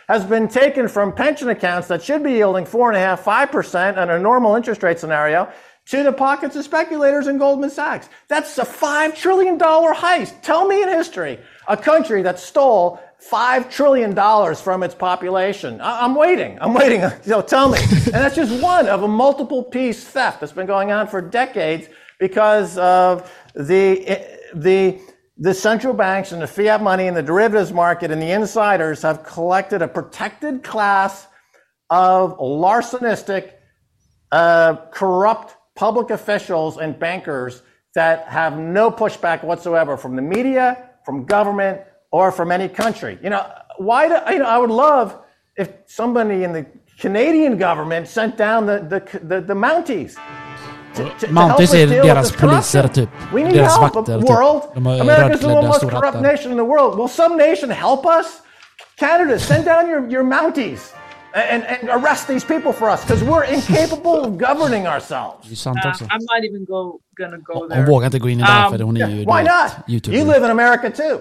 has 0.09 0.29
been 0.29 0.49
taken 0.49 0.89
from 0.89 1.13
pension 1.15 1.49
accounts 1.51 1.89
that 1.89 2.03
should 2.03 2.23
be 2.23 2.31
yielding 2.31 2.67
4.5%, 2.67 3.17
5% 3.53 4.03
under 4.03 4.17
a 4.17 4.19
normal 4.19 4.57
interest 4.57 4.83
rate 4.83 4.99
scenario 5.01 5.47
to 5.87 6.03
the 6.03 6.13
pockets 6.13 6.57
of 6.57 6.65
speculators 6.65 7.27
in 7.27 7.39
Goldman 7.39 7.71
Sachs. 7.71 8.09
That's 8.29 8.57
a 8.59 8.65
$5 8.65 9.17
trillion 9.17 9.59
heist. 9.59 10.41
Tell 10.43 10.67
me 10.67 10.83
in 10.83 10.89
history 10.89 11.39
a 11.69 11.77
country 11.77 12.23
that 12.23 12.39
stole 12.39 13.01
$5 13.31 13.71
trillion 13.71 14.15
from 14.57 14.83
its 14.83 14.95
population. 14.95 15.81
I- 15.81 16.03
I'm 16.05 16.15
waiting. 16.15 16.59
I'm 16.61 16.75
waiting. 16.75 17.03
So 17.23 17.43
tell 17.43 17.69
me. 17.69 17.79
and 17.81 18.15
that's 18.15 18.37
just 18.37 18.63
one 18.63 18.87
of 18.87 19.03
a 19.03 19.09
multiple 19.09 19.63
piece 19.65 20.05
theft 20.05 20.41
that's 20.41 20.53
been 20.53 20.67
going 20.67 20.93
on 20.93 21.09
for 21.09 21.21
decades 21.21 21.89
because 22.19 22.79
of 22.79 23.31
the, 23.55 24.25
the, 24.55 25.01
the 25.39 25.53
central 25.55 25.95
banks 25.95 26.31
and 26.33 26.41
the 26.43 26.47
fiat 26.47 26.81
money 26.83 27.09
and 27.09 27.17
the 27.17 27.23
derivatives 27.23 27.73
market 27.73 28.11
and 28.13 28.23
the 28.23 28.31
insiders 28.31 29.03
have 29.03 29.25
collected 29.25 29.83
a 29.83 29.89
protected 29.89 30.63
class 30.63 31.27
of 31.91 32.39
larcenistic, 32.39 33.53
uh, 34.31 34.77
corrupt 34.93 35.57
public 35.75 36.11
officials 36.11 36.77
and 36.77 36.99
bankers 36.99 37.63
that 37.95 38.27
have 38.29 38.59
no 38.59 38.91
pushback 38.91 39.45
whatsoever 39.45 39.97
from 39.97 40.17
the 40.17 40.23
media, 40.23 40.91
from 41.05 41.25
government, 41.25 41.81
or 42.11 42.31
from 42.33 42.53
any 42.53 42.69
country. 42.69 43.19
You 43.23 43.31
know, 43.31 43.47
why 43.79 44.09
do, 44.09 44.33
you 44.33 44.39
know, 44.39 44.47
I 44.47 44.59
would 44.59 44.71
love 44.71 45.19
if 45.57 45.71
somebody 45.87 46.45
in 46.45 46.53
the 46.53 46.67
Canadian 46.99 47.59
government 47.59 48.09
sent 48.09 48.37
down 48.37 48.67
the, 48.67 48.79
the, 48.79 49.19
the, 49.19 49.41
the 49.41 49.55
Mounties. 49.55 50.17
to, 50.95 51.09
to, 51.19 51.27
Mounties 51.29 51.75
är 51.75 51.87
deras 51.87 52.33
poliser, 52.33 52.89
typ. 52.89 53.09
We 53.33 53.43
need 53.43 53.55
Deras 53.55 53.77
help, 53.77 53.95
vakter, 53.95 54.05
the 54.05 54.19
typ. 54.19 54.29
world. 54.29 54.75
De 54.75 55.01
America's 55.01 55.41
the 55.41 55.49
most 55.49 55.89
corrupt 55.89 56.21
nation 56.21 56.51
in 56.51 56.57
the 56.57 56.65
world. 56.65 56.99
Will 56.99 57.09
some 57.09 57.37
nation 57.37 57.71
help 57.71 58.07
us? 58.07 58.43
Canada, 58.97 59.39
send 59.39 59.65
down 59.65 59.89
your, 59.89 60.09
your 60.09 60.25
Mounties 60.25 60.93
and, 61.35 61.65
and 61.65 61.89
arrest 61.89 62.29
these 62.29 62.45
people 62.45 62.73
for 62.73 62.91
us 62.91 63.05
because 63.05 63.25
we're 63.25 63.45
incapable 63.45 64.25
of 64.25 64.39
governing 64.39 64.87
ourselves. 64.87 65.49
Det 65.49 65.53
är 65.53 65.57
sant 65.57 65.79
Uh. 65.85 66.07
I'm 66.11 66.25
not 66.33 66.45
even 66.45 66.65
go 66.65 67.01
gonna 67.21 67.39
go 67.39 67.55
Hon 67.55 67.69
there. 67.69 67.87
vågar 67.87 68.07
inte 68.07 68.19
gå 68.19 68.29
in 68.29 68.39
i 68.39 68.43
det 68.43 68.49
här 68.49 68.71
för 68.71 68.79
hon 68.79 68.97
är 68.97 69.09
ju 69.09 69.17
Why 69.17 69.25
du 69.25 69.33
vet, 69.33 69.45
not? 69.45 69.89
YouTuber. 69.89 70.17
You 70.19 70.25
live 70.27 70.45
in 70.45 70.51
America 70.51 70.91
too. 70.91 71.21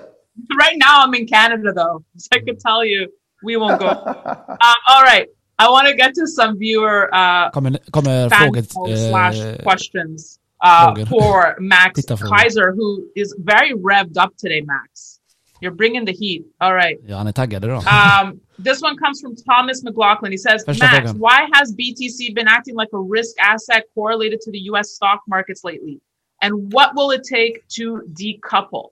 Right 0.63 0.77
now, 0.77 1.03
I'm 1.05 1.13
in 1.19 1.27
Canada, 1.27 1.73
though, 1.73 2.03
so 2.17 2.29
I 2.38 2.39
can 2.39 2.57
tell 2.57 2.85
you 2.85 3.07
we 3.43 3.57
won't 3.57 3.79
go. 3.79 3.88
um, 3.88 4.75
all 4.89 5.03
right, 5.03 5.27
I 5.59 5.69
want 5.69 5.88
to 5.88 5.93
get 5.95 6.13
to 6.15 6.27
some 6.27 6.57
viewer 6.57 7.09
uh, 7.13 7.51
Kommer, 7.51 7.77
kommer 7.91 8.29
fan 8.29 8.39
frågor... 8.39 8.63
poll 8.73 8.97
slash 8.97 9.38
Eh, 9.39 9.63
questions 9.63 10.39
uh, 10.63 10.93
for 11.05 11.55
Max 11.59 12.05
Kaiser, 12.05 12.73
who 12.77 13.03
is 13.15 13.35
very 13.39 13.73
revved 13.73 14.17
up 14.17 14.31
today. 14.38 14.61
Max, 14.61 15.19
you're 15.61 15.75
bringing 15.75 16.05
the 16.05 16.13
heat. 16.13 16.41
All 16.59 16.73
right. 16.73 16.97
ja, 17.07 17.17
han 17.17 17.27
är 17.27 17.31
taggad 17.31 17.65
idag. 17.65 17.77
Um, 17.77 18.39
this 18.63 18.81
one 18.83 18.95
comes 19.03 19.21
from 19.21 19.35
Thomas 19.49 19.83
McLaughlin. 19.83 20.31
He 20.31 20.38
says, 20.38 20.65
Första 20.65 20.85
Max, 20.85 20.97
frågan. 20.97 21.19
why 21.19 21.39
has 21.53 21.75
BTC 21.75 22.35
been 22.35 22.47
acting 22.47 22.75
like 22.81 22.91
a 22.93 23.01
risk 23.17 23.33
asset 23.53 23.83
correlated 23.95 24.39
to 24.45 24.51
the 24.51 24.61
US 24.71 24.88
stock 24.97 25.21
markets 25.27 25.63
lately? 25.63 25.97
And 26.43 26.73
what 26.73 26.89
will 26.95 27.11
it 27.17 27.23
take 27.38 27.53
to 27.77 27.85
decouple? 28.21 28.85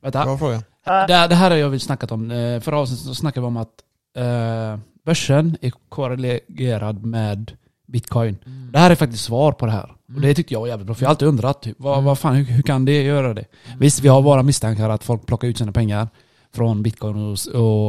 Vänta. 0.00 0.24
Bra 0.24 0.38
fråga. 0.38 0.62
Det, 0.84 1.26
det 1.28 1.34
här 1.34 1.50
har 1.50 1.56
jag 1.56 1.70
väl 1.70 1.80
snackat 1.80 2.12
om. 2.12 2.30
Eh, 2.30 2.60
Förra 2.60 2.78
avsnittet 2.78 3.06
så 3.06 3.14
snackade 3.14 3.44
vi 3.44 3.46
om 3.46 3.56
att 3.56 3.74
eh, 4.16 4.78
börsen 5.04 5.56
är 5.60 5.72
korrelerad 5.88 7.04
med 7.04 7.52
bitcoin. 7.86 8.38
Det 8.72 8.78
här 8.78 8.90
är 8.90 8.94
faktiskt 8.94 9.24
svar 9.24 9.52
på 9.52 9.66
det 9.66 9.72
här. 9.72 9.92
Och 10.14 10.20
det 10.20 10.34
tyckte 10.34 10.54
jag 10.54 10.60
var 10.60 10.66
jävligt 10.66 10.86
bra, 10.86 10.94
för 10.94 11.02
jag 11.02 11.08
har 11.08 11.12
alltid 11.12 11.28
undrat 11.28 11.62
typ, 11.62 11.76
vad, 11.78 12.02
vad 12.02 12.18
fan, 12.18 12.34
hur, 12.34 12.44
hur 12.44 12.62
kan 12.62 12.84
det 12.84 13.02
göra 13.02 13.34
det? 13.34 13.44
Visst, 13.78 14.00
vi 14.00 14.08
har 14.08 14.22
våra 14.22 14.42
misstankar 14.42 14.90
att 14.90 15.04
folk 15.04 15.26
plockar 15.26 15.48
ut 15.48 15.58
sina 15.58 15.72
pengar 15.72 16.08
från 16.54 16.82
bitcoin 16.82 17.16
och, 17.16 17.30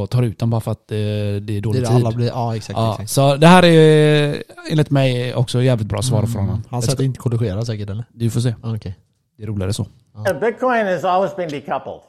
och 0.02 0.10
tar 0.10 0.24
ut 0.24 0.40
dem 0.40 0.50
bara 0.50 0.62
för 0.62 0.72
att 0.72 0.92
eh, 0.92 0.96
det 0.96 0.96
är 0.98 1.40
Det 1.40 1.60
dålig 1.60 1.78
är 1.80 1.82
det 1.82 1.88
tid. 1.88 1.96
alla 1.96 2.12
blir, 2.12 2.28
ja 2.28 2.56
exakt. 2.56 2.78
Ja, 2.80 2.92
exakt. 2.94 3.10
så 3.10 3.36
det 3.36 3.48
här 3.48 3.66
är 3.66 4.44
enligt 4.72 4.90
mig 4.90 5.36
också 5.36 5.62
jävligt 5.62 5.88
bra 5.88 6.02
svar 6.02 6.26
från 6.26 6.42
honom. 6.46 6.64
Han 6.70 6.82
sätter 6.82 7.04
inte 7.04 7.20
korrigera 7.20 7.66
säkert 7.66 7.90
eller? 7.90 8.06
Du 8.14 8.30
får 8.30 8.40
se. 8.40 8.56
Ah, 8.64 8.76
Okej. 8.76 8.96
Det 9.38 9.44
är 9.44 9.48
roligare 9.48 9.74
så. 9.74 9.84
Uh, 9.84 10.40
Bitcoin 10.40 10.86
has 10.88 11.04
always 11.04 11.36
been 11.36 11.50
decoupled. 11.50 12.02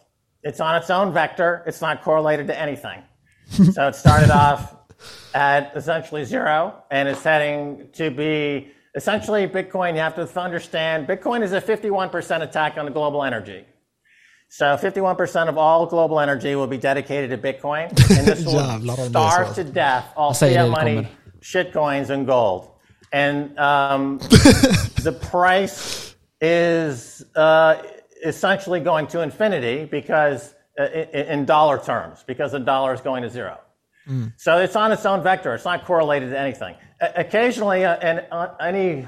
It's 0.49 0.61
on 0.61 0.77
its 0.83 0.91
own 0.91 1.13
vector. 1.15 1.63
It's 1.67 1.89
not 1.91 2.05
correlated 2.05 2.47
to 2.47 2.53
anything. 2.63 3.01
so 3.75 3.89
it 3.89 3.97
started 3.97 4.31
off 4.31 4.61
at 5.33 5.77
essentially 5.77 6.25
zero, 6.25 6.73
and 6.91 7.09
it's 7.09 7.25
heading 7.25 7.77
to 7.99 8.11
be 8.17 8.67
essentially 8.95 9.47
Bitcoin. 9.47 9.95
You 9.95 10.01
have 10.01 10.15
to 10.17 10.41
understand 10.41 11.07
Bitcoin 11.07 11.43
is 11.43 11.53
a 11.53 11.61
51% 11.61 12.43
attack 12.43 12.79
on 12.79 12.85
the 12.85 12.91
global 12.91 13.25
energy. 13.25 13.65
So 14.49 14.77
51% 14.77 15.49
of 15.49 15.59
all 15.59 15.87
global 15.87 16.21
energy 16.21 16.55
will 16.55 16.69
be 16.69 16.79
dedicated 16.79 17.31
to 17.31 17.39
Bitcoin, 17.39 17.89
and 18.19 18.27
this 18.27 18.47
will 18.47 18.55
Jävlar 18.55 19.01
om 19.01 19.13
det 19.13 19.19
är 19.19 19.31
starve 19.31 19.49
så. 19.49 19.55
to 19.55 19.63
death 19.65 20.07
all 20.15 20.35
fiat 20.35 20.51
det, 20.51 20.63
det 20.63 20.71
money, 20.71 21.07
shitcoins, 21.43 22.11
and 22.11 22.27
gold. 22.27 22.71
And 23.13 23.59
um, 23.59 24.19
the 25.03 25.13
price 25.31 26.15
is 26.41 27.25
uh, 27.37 27.75
essentially 28.25 28.81
going 28.81 29.07
to 29.09 29.23
infinity 29.23 29.89
because 29.91 30.55
uh, 30.79 30.85
in, 30.85 31.27
in 31.27 31.45
dollar 31.47 31.79
terms, 31.79 32.25
because 32.27 32.53
the 32.53 32.65
dollar 32.65 32.95
is 32.95 33.01
going 33.01 33.23
to 33.23 33.31
zero. 33.31 33.59
So 34.37 34.59
it's 34.59 34.77
on 34.77 34.93
its 34.93 35.07
own 35.07 35.23
vector. 35.23 35.55
It's 35.55 35.65
not 35.65 35.85
correlated 35.85 36.31
to 36.31 36.39
anything. 36.39 36.75
O- 37.01 37.09
occasionally, 37.17 37.85
uh, 37.85 37.97
in 38.11 38.19
uh, 38.31 38.55
any 38.61 39.07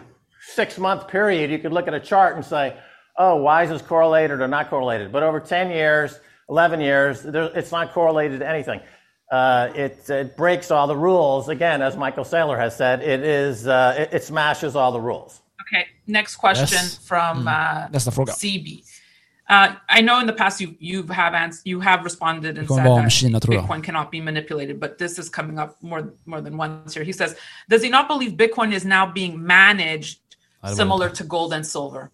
six 0.55 0.79
month 0.79 1.09
period, 1.09 1.51
you 1.51 1.59
could 1.59 1.73
look 1.73 1.87
at 1.89 1.95
a 1.95 2.01
chart 2.01 2.37
and 2.37 2.45
say, 2.45 2.77
oh, 3.19 3.37
why 3.37 3.63
is 3.65 3.71
this 3.71 3.83
correlated 3.83 4.41
or 4.41 4.49
not 4.49 4.71
correlated? 4.71 5.13
But 5.13 5.23
over 5.23 5.41
10 5.41 5.71
years, 5.71 6.19
11 6.49 6.81
years, 6.81 7.23
there, 7.23 7.51
it's 7.55 7.73
not 7.73 7.93
correlated 7.93 8.41
to 8.41 8.49
anything. 8.49 8.81
Uh, 9.31 9.71
it, 9.75 10.09
it 10.09 10.37
breaks 10.37 10.71
all 10.71 10.87
the 10.87 10.97
rules. 10.97 11.49
Again, 11.49 11.83
as 11.83 11.97
Michael 11.97 12.25
Saylor 12.25 12.57
has 12.59 12.77
said, 12.77 13.03
it, 13.03 13.21
is, 13.21 13.67
uh, 13.67 13.95
it, 13.99 14.15
it 14.15 14.25
smashes 14.25 14.77
all 14.77 14.93
the 14.93 15.01
rules. 15.01 15.41
Okay, 15.63 15.87
next 16.07 16.37
question 16.37 16.69
Yes. 16.79 16.97
from 16.99 17.49
uh, 17.49 17.89
Nästa 17.91 18.11
fråga. 18.13 18.33
CB. 18.33 18.83
Uh, 19.49 19.77
I 19.89 20.01
know 20.01 20.19
in 20.19 20.27
the 20.27 20.33
past 20.33 20.61
you 20.61 20.75
you 20.81 21.03
have 21.05 21.33
ans- 21.35 21.63
you 21.65 21.81
have 21.81 22.03
responded 22.05 22.59
and 22.59 22.67
kommer 22.67 22.83
said 22.83 22.89
vara 22.89 22.97
om 22.97 23.05
that 23.05 23.13
Kina, 23.13 23.41
tror 23.41 23.55
jag. 23.55 23.65
Bitcoin 23.65 23.83
cannot 23.83 24.11
be 24.11 24.21
manipulated, 24.21 24.81
but 24.81 24.99
this 24.99 25.19
is 25.19 25.29
coming 25.29 25.59
up 25.59 25.77
more 25.83 26.15
more 26.25 26.41
than 26.41 26.57
once 26.57 26.95
here. 26.95 27.05
He 27.05 27.13
says, 27.13 27.37
does 27.69 27.83
he 27.83 27.89
not 27.89 28.09
believe 28.09 28.33
Bitcoin 28.33 28.73
is 28.73 28.85
now 28.85 29.07
being 29.07 29.47
managed 29.47 30.19
similar 30.65 31.09
to 31.11 31.25
gold 31.25 31.53
and 31.53 31.65
silver? 31.65 32.11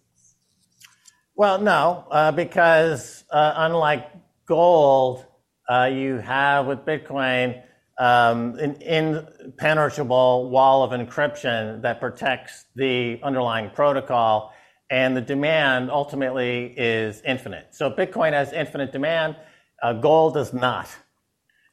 Well, 1.35 1.59
no, 1.59 2.05
uh, 2.11 2.31
because 2.31 3.23
uh, 3.31 3.53
unlike 3.55 4.11
gold, 4.45 5.25
uh, 5.67 5.89
you 5.91 6.17
have 6.17 6.67
with 6.67 6.79
Bitcoin 6.85 7.63
um, 7.97 8.55
an 8.59 8.75
impenetrable 8.81 10.49
wall 10.49 10.83
of 10.83 10.91
encryption 10.91 11.81
that 11.81 11.99
protects 11.99 12.65
the 12.75 13.19
underlying 13.23 13.69
protocol, 13.71 14.52
and 14.93 15.17
the 15.17 15.21
demand 15.21 15.89
ultimately 15.89 16.71
is 16.77 17.19
infinite. 17.25 17.65
So 17.71 17.89
Bitcoin 17.89 18.33
has 18.33 18.53
infinite 18.53 18.91
demand, 18.91 19.35
uh, 19.81 19.93
gold 19.93 20.35
does 20.35 20.53
not. 20.53 20.87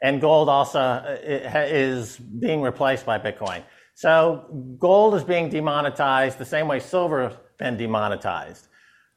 And 0.00 0.22
gold 0.22 0.48
also 0.48 0.80
uh, 0.80 1.18
is 1.68 2.16
being 2.16 2.62
replaced 2.62 3.04
by 3.04 3.18
Bitcoin. 3.18 3.62
So 3.94 4.46
gold 4.78 5.14
is 5.16 5.22
being 5.22 5.50
demonetized 5.50 6.38
the 6.38 6.46
same 6.46 6.66
way 6.66 6.80
silver 6.80 7.28
has 7.28 7.36
been 7.58 7.76
demonetized. 7.76 8.68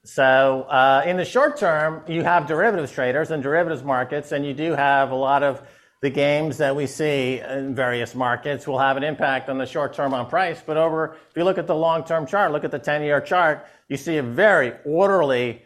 So 0.03 0.63
uh, 0.63 1.03
in 1.05 1.15
the 1.15 1.23
short 1.23 1.55
term, 1.55 2.03
you 2.05 2.23
have 2.23 2.45
derivatives 2.45 2.91
traders 2.91 3.31
and 3.31 3.41
derivatives 3.41 3.83
markets, 3.83 4.33
and 4.33 4.45
you 4.45 4.53
do 4.53 4.73
have 4.73 5.11
a 5.11 5.15
lot 5.15 5.43
of 5.43 5.61
the 6.03 6.09
games 6.09 6.57
that 6.57 6.75
we 6.75 6.85
see 6.85 7.39
in 7.39 7.73
various 7.73 8.13
markets 8.13 8.67
will 8.67 8.77
have 8.77 8.97
an 8.97 9.03
impact 9.05 9.47
on 9.47 9.57
the 9.57 9.65
short 9.65 9.93
term 9.93 10.13
on 10.13 10.29
price. 10.29 10.61
But 10.63 10.75
over, 10.75 11.15
if 11.31 11.37
you 11.37 11.45
look 11.45 11.57
at 11.57 11.65
the 11.65 11.75
long 11.75 12.03
term 12.03 12.27
chart, 12.27 12.51
look 12.51 12.65
at 12.65 12.71
the 12.71 12.77
10 12.77 13.03
year 13.03 13.21
chart, 13.21 13.65
you 13.87 13.95
see 13.95 14.17
a 14.17 14.23
very 14.23 14.73
orderly 14.83 15.61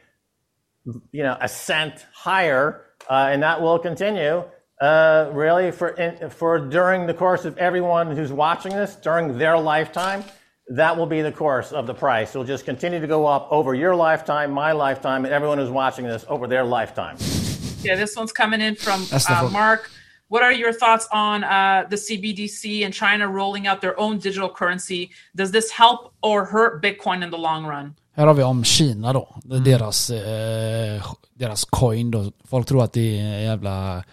you 1.11 1.23
know, 1.23 1.35
ascent 1.41 2.05
higher, 2.14 2.85
uh, 3.09 3.30
and 3.31 3.41
that 3.41 3.59
will 3.64 3.80
continue. 3.80 4.43
Uh, 4.80 5.31
really, 5.34 5.72
for 5.72 5.89
in, 5.89 6.30
for 6.30 6.59
during 6.59 7.07
the 7.07 7.15
course 7.15 7.43
of 7.43 7.57
everyone 7.57 8.15
who's 8.15 8.31
watching 8.31 8.72
this 8.73 8.95
during 8.95 9.39
their 9.39 9.57
lifetime, 9.57 10.23
that 10.68 10.95
will 10.95 11.07
be 11.07 11.23
the 11.23 11.31
course 11.31 11.72
of 11.72 11.88
the 11.88 11.95
price. 11.95 12.30
It'll 12.30 12.43
just 12.43 12.64
continue 12.64 12.99
to 12.99 13.07
go 13.07 13.26
up 13.26 13.47
over 13.49 13.73
your 13.73 13.95
lifetime, 13.95 14.51
my 14.51 14.72
lifetime, 14.72 15.26
and 15.26 15.34
everyone 15.34 15.57
who's 15.57 15.72
watching 15.72 16.05
this 16.05 16.26
over 16.30 16.45
their 16.45 16.64
lifetime. 16.64 17.18
Yeah, 17.81 17.95
this 17.95 18.15
one's 18.15 18.31
coming 18.31 18.61
in 18.61 18.76
from 18.76 19.03
That's 19.09 19.26
the 19.26 19.38
uh. 19.38 19.49
Mark. 19.49 19.89
What 20.30 20.44
are 20.44 20.54
your 20.54 20.74
thoughts 20.74 21.08
on 21.12 21.44
uh, 21.44 21.90
the 21.90 21.95
CBDC 21.95 22.86
and 22.86 22.94
China 22.94 23.28
rolling 23.28 23.68
out 23.68 23.82
their 23.82 23.99
own 23.99 24.20
digital 24.20 24.49
currency? 24.49 25.10
Does 25.34 25.52
this 25.52 25.72
help 25.72 25.99
or 26.22 26.45
hurt 26.45 26.82
Bitcoin 26.84 27.24
in 27.24 27.32
the 27.32 27.38
long 27.38 27.66
run? 27.66 27.94
Här 28.16 28.28
har 28.28 28.34
vi 28.34 28.44
om 28.44 28.64
Kina 28.64 29.14
då. 29.14 29.36
Deras, 29.66 30.10
eh, 30.10 31.04
deras 31.40 31.66
coin 31.66 32.12
då. 32.12 32.32
Folk 32.49 32.68
tror 32.68 32.84
att 32.84 32.94
det 32.94 33.20
är 33.20 33.24
en 33.24 33.44
jävla... 33.44 34.04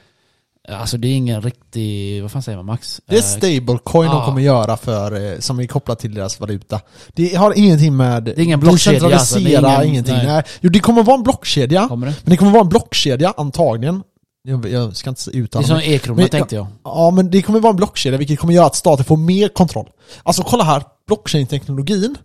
Alltså 0.68 0.96
det 0.96 1.08
är 1.08 1.12
ingen 1.16 1.42
riktig... 1.42 2.22
Vad 2.22 2.32
fan 2.32 2.42
säger 2.42 2.56
man 2.58 2.66
Max? 2.66 3.00
Det 3.06 3.16
är 3.16 3.22
stablecoin 3.22 4.10
de 4.10 4.16
ja. 4.16 4.24
kommer 4.24 4.40
göra 4.42 4.76
för, 4.76 5.32
eh, 5.32 5.38
som 5.38 5.60
är 5.60 5.66
kopplat 5.66 5.98
till 5.98 6.14
deras 6.14 6.40
valuta. 6.40 6.80
Det 7.08 7.34
har 7.34 7.58
ingenting 7.58 7.96
med... 7.96 8.22
Det 8.22 8.32
är 8.32 8.40
ingen 8.40 8.60
blockkedja, 8.60 9.14
alltså. 9.14 9.38
Det 9.38 9.54
är 9.54 9.58
ingen- 9.58 9.88
ingenting. 9.88 10.14
nej. 10.14 10.26
Nej. 10.26 10.42
Jo, 10.60 10.70
det 10.70 10.80
kommer 10.80 11.02
vara 11.02 11.16
en 11.16 11.22
blockkedja. 11.22 11.88
Kommer 11.88 12.06
det? 12.06 12.14
Men 12.22 12.30
det 12.30 12.36
kommer 12.36 12.52
vara 12.52 12.62
en 12.62 12.68
blockkedja, 12.68 13.34
antagligen. 13.36 14.02
Jag, 14.46 14.68
jag 14.70 14.96
ska 14.96 15.10
inte 15.10 15.30
Det 15.30 15.36
är 15.36 15.40
uttala 15.42 15.66
som 15.66 15.76
e-krona 15.78 16.20
Men- 16.20 16.28
tänkte 16.28 16.54
jag. 16.54 16.66
Ja, 16.84 17.10
men 17.10 17.30
det 17.30 17.42
kommer 17.42 17.60
vara 17.60 17.70
en 17.70 17.76
blockkedja 17.76 18.18
vilket 18.18 18.38
kommer 18.38 18.54
göra 18.54 18.66
att 18.66 18.76
staten 18.76 19.04
får 19.04 19.16
mer 19.16 19.48
kontroll. 19.48 19.90
Alltså 20.22 20.42
kolla 20.42 20.64
här, 20.64 20.82
blockchain-teknologin 21.06 22.16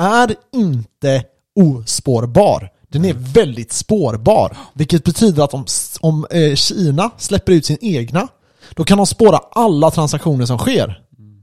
är 0.00 0.34
inte 0.54 1.24
ospårbar. 1.60 2.70
Den 2.92 3.04
är 3.04 3.14
väldigt 3.14 3.72
spårbar. 3.72 4.56
Vilket 4.72 5.04
betyder 5.04 5.42
att 5.44 5.54
om, 5.54 5.64
om 6.00 6.26
eh, 6.30 6.54
Kina 6.54 7.10
släpper 7.18 7.52
ut 7.52 7.66
sin 7.66 7.78
egna, 7.80 8.28
då 8.74 8.84
kan 8.84 8.98
de 8.98 9.06
spåra 9.06 9.40
alla 9.52 9.90
transaktioner 9.90 10.46
som 10.46 10.58
sker. 10.58 11.00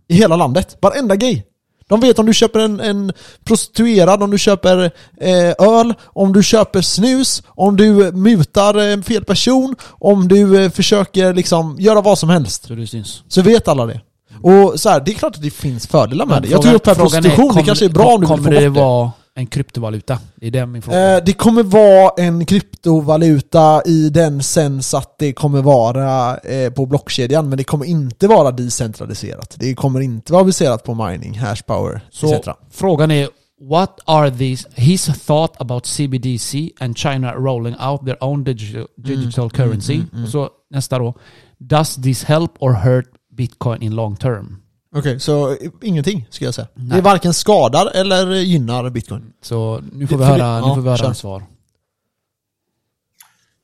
I 0.08 0.16
hela 0.16 0.36
landet. 0.36 0.78
Varenda 0.82 1.16
grej. 1.16 1.46
De 1.90 2.00
vet 2.00 2.20
om 2.20 2.26
du 2.26 2.34
köper 2.34 2.60
en, 2.60 2.80
en 2.80 3.12
prostituerad, 3.44 4.24
om 4.24 4.32
du 4.32 4.38
köper 4.38 4.92
eh, 5.22 5.68
öl, 5.80 5.94
om 6.04 6.34
du 6.34 6.44
köper 6.44 6.82
snus, 6.82 7.44
om 7.48 7.76
du 7.78 8.12
mutar 8.12 8.74
en 8.76 9.04
fel 9.04 9.24
person, 9.26 9.76
om 10.00 10.28
du 10.28 10.64
eh, 10.64 10.72
försöker 10.72 11.34
liksom 11.34 11.76
göra 11.80 12.02
vad 12.02 12.20
som 12.20 12.30
helst. 12.30 12.68
Så 12.68 12.74
det 12.74 12.88
syns. 12.88 13.24
Så 13.28 13.42
vet 13.42 13.68
alla 13.68 13.86
det. 13.86 14.02
Och 14.42 14.80
så 14.80 14.90
här, 14.90 15.00
det 15.06 15.12
är 15.12 15.16
klart 15.16 15.36
att 15.36 15.42
det 15.42 15.50
finns 15.52 15.88
fördelar 15.88 16.26
med 16.26 16.36
Men 16.36 16.42
det. 16.44 16.50
Jag 16.50 16.62
tog 16.62 16.74
upp 16.74 16.88
här 16.88 16.94
frågan 16.96 17.08
är, 17.08 17.22
prostitution, 17.22 17.48
det 17.48 17.54
kommer- 17.54 17.66
kanske 17.66 17.86
är 17.86 17.90
bra 17.90 18.06
om 18.06 18.22
du 18.22 18.28
vill 18.28 18.38
få 18.38 18.44
Kommer 18.44 18.52
det 18.62 18.70
bort 18.70 18.76
det. 18.76 18.82
vara 18.82 19.12
en 19.36 19.48
kryptovaluta? 19.48 20.20
Det 20.36 20.48
är 20.48 20.52
det 20.52 20.66
min 20.66 20.82
fråga. 20.82 21.18
Eh, 21.18 21.24
det 21.26 21.34
kommer 21.34 21.64
vara 21.64 22.12
en 22.18 22.46
kryptovaluta 22.46 23.82
i 23.86 24.10
den 24.10 24.44
sens 24.44 24.94
att 24.94 25.16
det 25.20 25.34
kommer 25.34 25.62
vara 25.62 26.38
eh, 26.38 26.70
på 26.74 26.86
blockkedjan, 26.86 27.50
men 27.50 27.58
det 27.58 27.64
kommer 27.64 27.86
inte 27.86 28.28
vara 28.28 28.52
decentraliserat. 28.52 29.56
Det 29.60 29.76
kommer 29.76 30.00
inte 30.00 30.34
vara 30.34 30.44
baserat 30.44 30.84
på 30.84 30.94
mining, 30.94 31.38
hash 31.38 31.62
power, 31.66 32.02
Så 32.12 32.34
etc. 32.34 32.48
frågan 32.72 33.12
är 33.12 33.30
What 33.70 34.00
are 34.06 34.32
these, 34.32 34.68
his 34.76 35.06
thought 35.26 35.62
about 35.62 35.86
CBDC 35.86 36.72
and 36.80 36.98
China 36.98 37.34
rolling 37.34 37.76
out 37.80 38.06
their 38.06 38.24
own 38.24 38.44
digital, 38.44 38.88
digital 38.98 39.50
currency? 39.50 40.02
Och 40.24 40.30
så 40.30 40.50
nästa 40.70 41.00
då. 41.00 41.14
Does 41.58 41.96
this 41.96 42.24
help 42.24 42.52
or 42.60 42.72
hurt 42.74 43.06
Bitcoin 43.38 43.82
in 43.82 43.96
long 43.96 44.16
term? 44.16 44.62
Okej, 44.96 45.20
så 45.20 45.52
eh, 45.52 45.58
ingenting 45.82 46.28
ska 46.30 46.46
jag 46.46 46.54
säga. 46.54 46.68
Det 46.74 47.02
varken 47.02 47.34
skadar 47.34 47.92
eller 47.96 48.26
gynnar 48.32 48.90
bitcoin. 48.90 49.34
Så 49.42 49.82
nu 49.92 50.08
får 50.08 50.18
vi 50.18 50.24
För 50.26 50.38
det- 50.38 50.44
höra, 50.44 50.60
nu 50.62 50.68
ja, 50.68 50.76
får 50.76 50.82
vi 50.82 50.88
höra 50.88 50.98
kör. 50.98 51.06
hans 51.06 51.18
svar. 51.18 51.44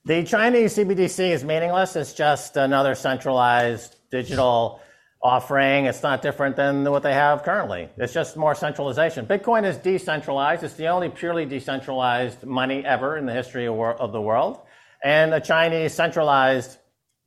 The 0.07 0.25
Chinese 0.25 0.69
CBDC 0.75 1.33
is 1.33 1.43
meaningless. 1.43 1.95
It's 1.95 2.15
just 2.31 2.57
another 2.57 2.95
centralized 2.95 3.91
digital 4.11 4.79
offering. 5.19 5.85
It's 5.87 6.01
not 6.11 6.21
different 6.23 6.55
than 6.55 6.83
what 6.91 7.03
they 7.03 7.13
have 7.13 7.43
currently. 7.43 7.87
It's 7.97 8.13
just 8.15 8.35
more 8.35 8.55
centralization. 8.55 9.25
Bitcoin 9.27 9.63
is 9.69 9.77
decentralized. 9.83 10.63
It's 10.63 10.73
the 10.75 10.87
only 10.89 11.09
purely 11.09 11.45
decentralized 11.45 12.43
money 12.43 12.83
ever 12.85 13.17
in 13.19 13.25
the 13.27 13.33
history 13.33 13.67
of, 13.67 13.75
wor- 13.75 14.01
of 14.01 14.11
the 14.11 14.21
world. 14.21 14.57
And 15.03 15.33
a 15.33 15.39
Chinese 15.39 15.93
centralized 15.93 16.77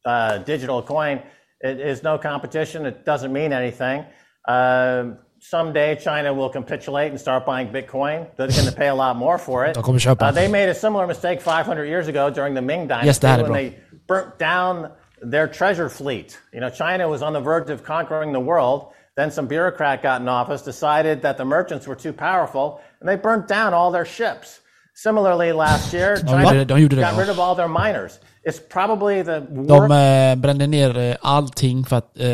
uh, 0.04 0.38
digital 0.38 0.82
coin 0.82 1.20
it 1.64 1.80
is 1.80 2.02
no 2.02 2.18
competition. 2.18 2.86
It 2.86 3.04
doesn't 3.04 3.32
mean 3.32 3.52
anything. 3.52 4.04
Um 4.46 5.18
someday 5.40 5.94
China 5.96 6.32
will 6.32 6.48
capitulate 6.48 7.10
and 7.10 7.20
start 7.20 7.44
buying 7.44 7.68
Bitcoin. 7.68 8.26
They're 8.36 8.48
going 8.48 8.66
to 8.66 8.72
pay 8.72 8.88
a 8.88 8.94
lot 8.94 9.16
more 9.16 9.38
for 9.38 9.66
it. 9.66 9.74
De 9.74 9.82
kommer 9.82 9.98
köpa. 9.98 10.22
Uh, 10.28 10.30
they 10.30 10.48
made 10.48 10.68
a 10.70 10.74
similar 10.74 11.06
mistake 11.06 11.40
500 11.40 11.84
years 11.84 12.08
ago 12.08 12.30
during 12.30 12.54
the 12.54 12.62
Ming 12.62 12.86
Dynasty 12.88 13.26
Yes, 13.26 13.42
when 13.42 13.52
they 13.52 13.78
burnt 14.06 14.38
down 14.38 14.90
their 15.22 15.46
treasure 15.46 15.88
fleet. 15.90 16.38
You 16.52 16.60
know, 16.60 16.70
China 16.70 17.08
was 17.08 17.22
on 17.22 17.32
the 17.34 17.40
verge 17.40 17.70
of 17.70 17.82
conquering 17.82 18.32
the 18.32 18.40
world. 18.40 18.92
Then 19.16 19.30
some 19.30 19.46
bureaucrat 19.46 20.02
got 20.02 20.20
in 20.22 20.28
office, 20.28 20.62
decided 20.62 21.22
that 21.22 21.36
the 21.36 21.44
merchants 21.44 21.86
were 21.86 21.94
too 21.94 22.12
powerful, 22.12 22.80
and 23.00 23.08
they 23.08 23.16
burnt 23.16 23.46
down 23.46 23.72
all 23.72 23.90
their 23.92 24.04
ships. 24.04 24.60
Similarly, 24.94 25.52
last 25.52 25.92
year, 25.92 26.16
China 26.16 26.52
det- 26.52 26.68
de 26.68 26.74
gjorde 26.74 26.96
det, 26.96 27.00
got 27.00 27.16
rid 27.18 27.28
of 27.28 27.38
all 27.38 27.54
their 27.54 27.68
miners. 27.68 28.18
It's 28.48 28.60
probably 28.72 29.24
the 29.24 29.40
De 29.68 29.90
eh, 29.90 30.36
brände 30.36 30.66
ner 30.66 30.98
eh, 30.98 31.16
allting 31.20 31.84
för 31.84 31.96
att 31.96 32.20
eh, 32.20 32.26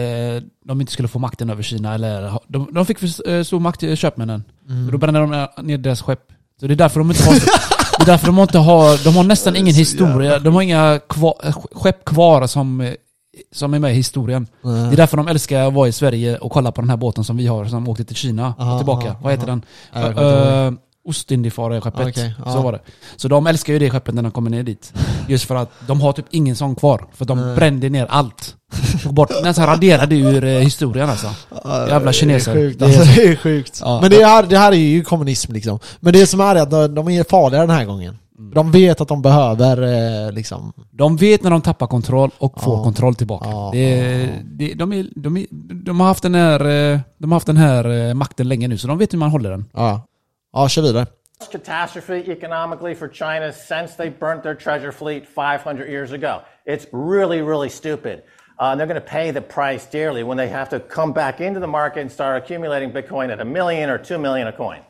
de 0.64 0.80
inte 0.80 0.92
skulle 0.92 1.08
få 1.08 1.18
makten 1.18 1.50
över 1.50 1.62
Kina. 1.62 1.94
Eller, 1.94 2.32
de, 2.48 2.68
de 2.74 2.86
fick 2.86 2.98
för 2.98 3.30
eh, 3.30 3.42
stor 3.42 3.60
makt, 3.60 3.82
eh, 3.82 3.94
köpmännen. 3.94 4.44
Och 4.86 4.92
då 4.92 4.98
brände 4.98 5.20
de 5.20 5.48
ner 5.62 5.78
deras 5.78 6.02
skepp. 6.02 6.32
Så 6.60 6.66
det 6.66 6.74
är 6.74 6.76
därför 6.76 7.00
de 7.00 7.10
inte 7.10 7.22
har... 7.24 7.34
det 7.98 8.02
är 8.02 8.06
därför 8.06 8.26
de 8.26 8.38
inte 8.38 8.58
har... 8.58 9.04
De 9.04 9.16
har 9.16 9.24
nästan 9.24 9.56
ingen 9.56 9.74
historia. 9.74 10.38
De 10.38 10.54
har 10.54 10.62
inga 10.62 11.00
kvar, 11.08 11.34
eh, 11.44 11.52
skepp 11.72 12.04
kvar 12.04 12.46
som, 12.46 12.80
eh, 12.80 12.94
som 13.52 13.74
är 13.74 13.78
med 13.78 13.90
i 13.90 13.94
historien. 13.94 14.46
Det 14.62 14.68
är 14.68 14.96
därför 14.96 15.16
de 15.16 15.28
älskar 15.28 15.66
att 15.68 15.74
vara 15.74 15.88
i 15.88 15.92
Sverige 15.92 16.38
och 16.38 16.52
kolla 16.52 16.72
på 16.72 16.80
den 16.80 16.90
här 16.90 16.96
båten 16.96 17.24
som 17.24 17.36
vi 17.36 17.46
har 17.46 17.64
som 17.64 17.88
åkte 17.88 18.04
till 18.04 18.16
Kina 18.16 18.54
och 18.58 18.62
Aha, 18.62 18.78
tillbaka. 18.78 19.08
aha, 19.10 19.18
Vad 19.22 19.32
heter 19.32 19.48
aha. 19.48 19.60
den? 20.64 20.78
Ostindiefarare-skeppet. 21.08 22.08
Okej, 22.08 22.34
ja. 22.44 22.52
Så 22.52 22.60
var 22.62 22.72
det. 22.72 22.80
Så 23.16 23.28
de 23.28 23.46
älskar 23.46 23.72
ju 23.72 23.78
det 23.78 23.90
skeppet 23.90 24.14
när 24.14 24.22
de 24.22 24.32
kommer 24.32 24.50
ner 24.50 24.62
dit. 24.62 24.92
Just 25.28 25.44
för 25.44 25.54
att 25.56 25.70
de 25.86 26.00
har 26.00 26.12
typ 26.12 26.26
ingen 26.30 26.56
sån 26.56 26.74
kvar. 26.74 27.06
För 27.14 27.24
de 27.24 27.54
brände 27.54 27.88
ner 27.88 28.06
allt. 28.10 28.56
Tog 29.02 29.14
bort, 29.14 29.30
nästan 29.42 29.66
raderade 29.66 30.16
ur 30.16 30.44
eh, 30.44 30.50
historien 30.50 31.10
alltså. 31.10 31.26
Jävla 31.88 32.12
kineser. 32.12 32.54
Det 32.54 32.60
är 32.60 32.64
sjukt, 32.68 32.78
Det 32.78 32.84
är 32.84 32.88
alltså, 32.88 33.04
så- 33.14 33.20
det 33.20 33.28
är 33.28 33.36
sjukt. 33.36 33.80
Ja. 33.84 33.98
Men 34.00 34.10
det 34.10 34.24
här, 34.24 34.42
det 34.42 34.58
här 34.58 34.72
är 34.72 34.76
ju 34.76 35.02
kommunism 35.04 35.52
liksom. 35.52 35.78
Men 36.00 36.12
det 36.12 36.26
som 36.26 36.40
är 36.40 36.54
är 36.56 36.62
att 36.62 36.94
de- 36.94 37.08
är 37.08 37.24
farliga 37.30 37.60
den 37.60 37.70
här 37.70 37.84
gången. 37.84 38.18
Mm. 38.38 38.52
De 38.54 38.70
vet 38.72 39.00
att 39.00 39.08
de 39.08 39.22
behöver 39.22 39.82
eh, 40.26 40.32
liksom... 40.32 40.72
De 40.90 41.16
vet 41.16 41.42
när 41.42 41.50
de 41.50 41.60
tappar 41.62 41.86
kontroll 41.86 42.30
och 42.38 42.60
får 42.62 42.76
Ja. 42.78 42.84
kontroll 42.84 43.14
tillbaka. 43.14 43.48
Ja, 43.50 43.70
det, 43.72 44.28
det, 44.44 44.74
de, 44.74 44.92
är, 44.92 45.06
de, 45.16 45.36
är, 45.36 45.46
de 45.84 46.00
har 46.00 46.06
haft 46.06 46.22
den 46.22 46.34
här, 46.34 46.60
eh, 46.92 46.98
de 47.18 47.30
har 47.32 47.36
haft 47.36 47.46
den 47.46 47.56
här 47.56 48.14
makten 48.14 48.48
länge 48.48 48.68
nu, 48.68 48.78
så 48.78 48.88
de 48.88 48.98
vet 48.98 49.12
hur 49.12 49.18
man 49.18 49.30
håller 49.30 49.50
den. 49.50 49.64
Ja, 49.72 50.06
ja 50.52 50.68
kör 50.68 50.82
vidare. 50.82 51.06
catastrophe 51.52 52.14
economically 52.32 52.94
for 52.94 53.08
China 53.08 53.52
since 53.52 53.96
they 53.96 54.10
burnt 54.10 54.42
their 54.42 54.54
treasure 54.54 54.92
fleet 54.92 55.26
500 55.26 55.88
years 55.88 56.12
ago. 56.12 56.42
It's 56.66 56.86
really, 56.92 57.40
really 57.42 57.68
stupid. 57.70 58.22
Uh, 58.60 58.64
and 58.72 58.78
they're 58.80 58.86
going 58.86 59.00
to 59.00 59.10
pay 59.10 59.30
the 59.32 59.40
price 59.40 59.86
dearly 59.90 60.22
when 60.22 60.36
they 60.36 60.48
have 60.48 60.68
to 60.68 60.80
come 60.80 61.12
back 61.12 61.40
into 61.40 61.60
the 61.60 61.66
market 61.66 62.00
and 62.00 62.12
start 62.12 62.42
accumulating 62.44 62.92
Bitcoin 62.92 63.32
at 63.32 63.40
a 63.40 63.44
million 63.44 63.88
or 63.88 63.98
two 63.98 64.18
million 64.18 64.48
a 64.48 64.52
coin. 64.52 64.82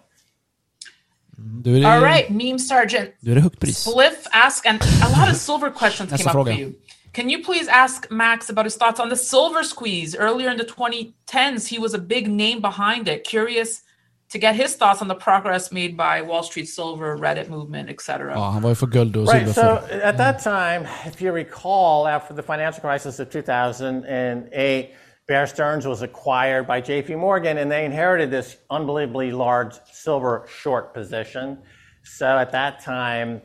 Då 1.63 1.71
är 1.71 1.81
det, 1.81 1.87
All 1.87 2.03
right, 2.03 2.31
Meme 2.31 2.59
Sergeant. 2.59 3.11
då 3.21 3.31
är 3.31 3.35
det 3.35 3.41
högt 3.41 3.61
pris. 3.61 3.79
Spliff 3.79 4.27
ask, 4.33 4.67
and 4.67 4.83
a 4.83 5.09
lot 5.21 5.31
of 5.31 5.37
silver 5.37 5.71
questions 5.71 6.11
Nästa 6.11 6.17
came 6.17 6.31
up 6.31 6.33
fråga. 6.33 6.53
for 6.53 6.61
you. 6.61 6.73
Can 7.13 7.31
you 7.31 7.43
please 7.45 7.69
ask 7.71 8.11
Max 8.11 8.51
about 8.51 8.65
his 8.67 8.77
thoughts 8.77 9.01
on 9.01 9.09
the 9.09 9.17
silver 9.17 9.63
squeeze? 9.63 10.17
Earlier 10.19 10.51
in 10.51 10.59
the 10.59 10.65
2010s, 10.65 11.69
he 11.69 11.79
was 11.79 11.95
a 11.95 11.99
big 11.99 12.29
name 12.29 12.61
behind 12.61 13.09
it. 13.09 13.25
Curious 13.25 13.83
to 14.31 14.39
get 14.39 14.55
his 14.55 14.77
thoughts 14.77 15.03
on 15.03 15.09
the 15.09 15.15
progress 15.15 15.73
made 15.73 15.97
by 15.97 16.23
Wall 16.23 16.43
Street 16.43 16.69
Silver, 16.69 17.17
Reddit 17.17 17.49
movement, 17.49 17.91
etc. 17.91 18.33
Ja, 18.35 18.41
ah, 18.41 18.51
han 18.51 18.63
var 18.63 18.69
ju 18.71 18.75
för 18.75 18.87
guld 18.87 19.17
och 19.17 19.29
silver 19.29 19.45
Right. 19.45 19.55
So 19.55 19.79
at 20.03 20.17
that 20.17 20.43
time, 20.43 20.89
if 21.07 21.23
you 21.23 21.33
recall, 21.35 22.07
after 22.07 22.35
the 22.35 22.43
financial 22.43 22.81
crisis 22.81 23.21
of 23.21 23.31
2008, 23.31 24.91
Bear 25.27 25.47
Stearns 25.47 25.87
was 25.87 26.03
acquired 26.03 26.67
by 26.67 26.81
JP 26.81 27.19
Morgan 27.19 27.59
and 27.59 27.71
they 27.71 27.85
inherited 27.85 28.31
this 28.31 28.57
unbelievably 28.71 29.33
large 29.33 29.75
silver 29.93 30.47
short 30.63 30.95
position. 30.95 31.59
So 32.05 32.27
at 32.27 32.51
that 32.53 32.85
time, 32.85 33.41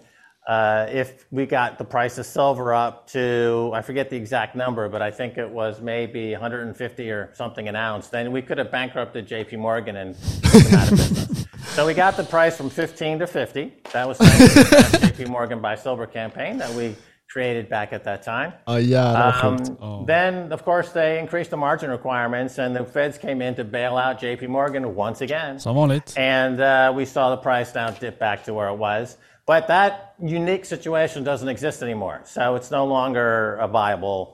uh, 0.47 0.85
if 0.91 1.25
we 1.31 1.45
got 1.45 1.77
the 1.77 1.83
price 1.83 2.17
of 2.19 2.25
silver 2.25 2.73
up 2.73 3.07
to, 3.07 3.71
I 3.73 3.81
forget 3.81 4.09
the 4.09 4.15
exact 4.15 4.55
number, 4.55 4.87
but 4.89 5.01
I 5.01 5.09
think 5.11 5.37
it 5.37 5.49
was 5.49 5.81
maybe 5.81 6.31
150 6.33 7.09
or 7.09 7.29
something 7.33 7.67
an 7.67 7.75
ounce, 7.75 8.09
then 8.09 8.31
we 8.31 8.41
could 8.41 8.57
have 8.59 8.71
bankrupted 8.71 9.27
JP 9.27 9.57
Morgan 9.57 9.95
and 9.95 10.15
put 10.43 10.63
them 10.63 10.75
out 10.79 10.91
of 10.91 10.97
business. 10.97 11.45
So 11.75 11.85
we 11.85 11.93
got 11.95 12.15
the 12.15 12.23
price 12.23 12.55
from 12.55 12.69
15 12.69 13.19
to 13.19 13.27
50. 13.27 13.73
That 13.91 14.07
was 14.07 14.17
the 14.19 14.25
JP 14.25 15.29
Morgan 15.29 15.59
Buy 15.61 15.75
Silver 15.75 16.05
campaign 16.05 16.57
that 16.59 16.71
we 16.75 16.95
created 17.27 17.67
back 17.67 17.91
at 17.91 18.03
that 18.03 18.23
time. 18.23 18.53
Ja 18.67 18.79
jävlar 18.79 19.33
vad 19.41 19.51
Um, 19.51 19.57
sjukt. 19.57 20.05
Then, 20.07 20.51
of 20.53 20.63
course, 20.63 20.91
they 20.93 21.19
increased 21.19 21.49
the 21.49 21.57
margin 21.57 21.89
requirements, 21.89 22.59
and 22.59 22.75
the 22.75 22.85
feds 22.85 23.17
came 23.17 23.41
in 23.41 23.55
to 23.55 23.63
bail 23.63 23.97
out 23.97 24.21
JP 24.21 24.47
Morgan 24.47 24.95
once 24.95 25.21
again. 25.21 25.59
Som 25.59 25.75
vanligt. 25.75 26.13
And 26.17 26.59
uh, 26.61 26.93
we 26.95 27.05
saw 27.05 27.35
the 27.35 27.41
price 27.41 27.73
now 27.75 27.89
dip 27.89 28.19
back 28.19 28.43
to 28.45 28.53
where 28.53 28.69
it 28.69 28.77
was. 28.77 29.17
But 29.47 29.67
that 29.67 29.93
unique 30.19 30.65
situation 30.65 31.23
doesn't 31.23 31.49
exist 31.49 31.81
anymore. 31.81 32.21
So 32.25 32.55
it's 32.55 32.71
no 32.71 32.85
longer 32.85 33.57
a 33.59 33.67
viable 33.67 34.27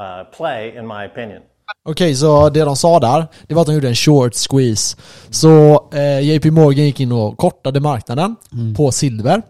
uh, 0.00 0.24
play, 0.36 0.76
in 0.78 0.86
my 0.86 1.06
opinion. 1.06 1.42
Okej, 1.88 2.14
så 2.14 2.48
det 2.48 2.64
de 2.64 2.76
sa 2.76 3.00
där, 3.00 3.26
det 3.46 3.54
var 3.54 3.60
att 3.60 3.66
de 3.66 3.74
gjorde 3.74 3.88
en 3.88 3.94
short 3.94 4.34
squeeze. 4.34 4.96
Så 5.30 5.84
eh, 5.92 6.20
JP 6.20 6.50
Morgan 6.50 6.84
gick 6.84 7.00
in 7.00 7.12
och 7.12 7.36
kortade 7.36 7.80
marknaden 7.80 8.36
på 8.76 8.92
silver. 8.92 9.42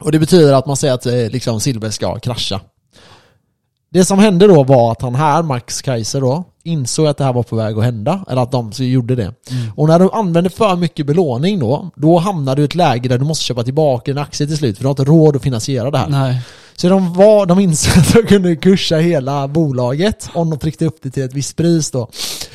Och 0.00 0.12
det 0.12 0.18
betyder 0.18 0.52
att 0.52 0.66
man 0.66 0.76
säger 0.76 0.94
att 0.94 1.06
eh, 1.06 1.12
liksom, 1.14 1.60
silver 1.60 1.90
ska 1.90 2.18
krascha. 2.18 2.60
Det 3.92 4.04
som 4.04 4.18
hände 4.18 4.46
då 4.46 4.62
var 4.62 4.92
att 4.92 5.02
han 5.02 5.14
här, 5.14 5.42
Max 5.42 5.82
Kaiser 5.82 6.20
då, 6.20 6.44
insåg 6.62 7.06
att 7.06 7.18
det 7.18 7.24
här 7.24 7.32
var 7.32 7.42
på 7.42 7.56
väg 7.56 7.78
att 7.78 7.84
hända. 7.84 8.24
Eller 8.28 8.42
att 8.42 8.52
de 8.52 8.70
gjorde 8.76 9.14
det. 9.14 9.34
Och 9.76 9.88
när 9.88 9.98
du 9.98 10.10
använder 10.12 10.50
för 10.50 10.76
mycket 10.76 11.06
belåning 11.06 11.58
då, 11.58 11.90
då 11.96 12.18
hamnar 12.18 12.56
du 12.56 12.62
i 12.62 12.64
ett 12.64 12.74
läge 12.74 13.08
där 13.08 13.18
du 13.18 13.24
måste 13.24 13.44
köpa 13.44 13.64
tillbaka 13.64 14.10
en 14.10 14.18
aktie 14.18 14.46
till 14.46 14.56
slut. 14.56 14.76
För 14.76 14.84
du 14.84 14.86
har 14.88 14.92
inte 14.92 15.04
råd 15.04 15.36
att 15.36 15.42
finansiera 15.42 15.90
det 15.90 15.98
här. 15.98 16.08
Nej. 16.08 16.40
Så 16.76 16.88
de, 16.88 17.14
var, 17.14 17.46
de 17.46 17.60
insåg 17.60 17.98
att 17.98 18.12
de 18.12 18.22
kunde 18.22 18.56
kursa 18.56 18.96
hela 18.96 19.48
bolaget 19.48 20.30
om 20.34 20.50
de 20.50 20.58
tryckte 20.58 20.86
upp 20.86 20.96
det 21.02 21.10
till 21.10 21.22
ett 21.22 21.34
visst 21.34 21.56
pris 21.56 21.90
då. 21.90 22.00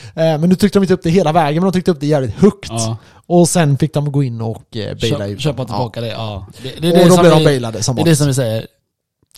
Eh, 0.07 0.13
men 0.13 0.41
nu 0.41 0.55
tryckte 0.55 0.79
de 0.79 0.83
inte 0.83 0.93
upp 0.93 1.03
det 1.03 1.09
hela 1.09 1.31
vägen, 1.31 1.63
men 1.63 1.71
de 1.71 1.73
tryckte 1.73 1.91
upp 1.91 1.99
det 1.99 2.07
jävligt 2.07 2.35
högt. 2.35 2.69
Ja. 2.69 2.97
Och 3.27 3.49
sen 3.49 3.77
fick 3.77 3.93
de 3.93 4.11
gå 4.11 4.23
in 4.23 4.41
och 4.41 4.77
eh, 4.77 4.97
baila 5.01 5.17
Köp, 5.17 5.29
ut 5.29 5.41
köpa 5.41 5.65
tillbaka 5.65 6.01
det, 6.01 6.07
ja. 6.07 6.47
Det, 6.63 6.81
det 6.81 6.91
Och 6.91 6.97
det 6.97 7.03
då 7.03 7.15
som 7.15 7.21
blev 7.21 7.31
de 7.31 7.43
bailade 7.43 7.83
som 7.83 7.95
Det 7.95 8.01
är 8.01 8.05
det 8.05 8.15
som 8.15 8.27
vi 8.27 8.33
säger. 8.33 8.67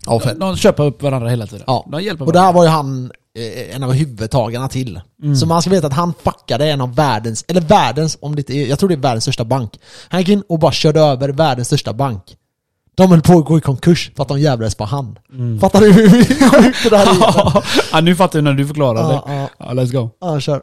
Ja, 0.06 0.20
fett. 0.20 0.40
De 0.40 0.56
köper 0.58 0.84
upp 0.86 1.02
varandra 1.04 1.30
hela 1.30 1.48
tiden. 1.48 1.64
Ja. 1.68 1.88
De 1.92 2.02
hjälper 2.04 2.26
Och 2.26 2.34
där 2.34 2.40
varandra. 2.40 2.58
var 2.60 2.64
ju 2.66 2.70
han 2.70 3.12
eh, 3.38 3.76
en 3.76 3.84
av 3.84 3.92
huvudtagarna 3.94 4.68
till. 4.68 5.02
Mm. 5.24 5.36
Så 5.36 5.46
man 5.48 5.62
ska 5.62 5.72
veta 5.72 5.88
att 5.88 5.94
han 5.94 6.14
fuckade 6.24 6.70
en 6.70 6.82
av 6.82 6.96
världens, 6.96 7.46
eller 7.48 7.62
världens, 7.62 8.18
om 8.22 8.36
det 8.36 8.40
inte 8.40 8.54
är, 8.54 8.68
jag 8.68 8.80
tror 8.80 8.90
det 8.90 8.96
är 8.96 9.00
världens 9.00 9.24
största 9.24 9.46
bank. 9.46 9.80
Han 10.10 10.20
gick 10.22 10.30
in 10.30 10.44
och 10.50 10.60
bara 10.60 10.72
körde 10.72 11.00
över 11.00 11.30
världens 11.30 11.68
största 11.68 11.94
bank. 11.94 12.36
De 12.96 13.12
höll 13.12 13.22
på 13.22 13.34
att 13.40 13.46
gå 13.46 13.58
i 13.58 13.62
konkurs 13.62 14.12
för 14.16 14.24
att 14.24 14.28
de 14.30 14.40
jävlades 14.40 14.76
på 14.76 14.84
han. 14.86 15.20
Mm. 15.34 15.60
Fattar 15.60 15.80
du 15.82 15.92
hur 15.94 16.10
sjukt 16.64 16.84
det 16.84 16.90
där 16.90 17.00
är? 17.00 17.64
ja, 17.92 18.02
nu 18.02 18.16
fattar 18.16 18.40
jag 18.40 18.44
när 18.44 18.54
du 18.54 18.68
förklarar 18.68 19.02
Ja, 19.02 19.24
det. 19.28 19.34
ja. 19.36 19.50
Ja, 19.58 19.66
let's 19.66 19.92
go. 19.92 20.10
Ja, 20.22 20.40
kör. 20.40 20.62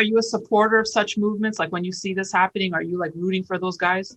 Are 0.00 0.04
you 0.06 0.18
a 0.18 0.22
supporter 0.22 0.80
of 0.80 0.86
such 0.88 1.16
movements? 1.18 1.58
Like 1.58 1.70
when 1.72 1.84
you 1.84 1.92
see 1.92 2.14
this 2.14 2.32
happening, 2.32 2.74
are 2.74 2.82
you 2.84 3.04
like 3.04 3.18
rooting 3.18 3.44
for 3.44 3.58
those 3.58 3.78
guys? 3.80 4.08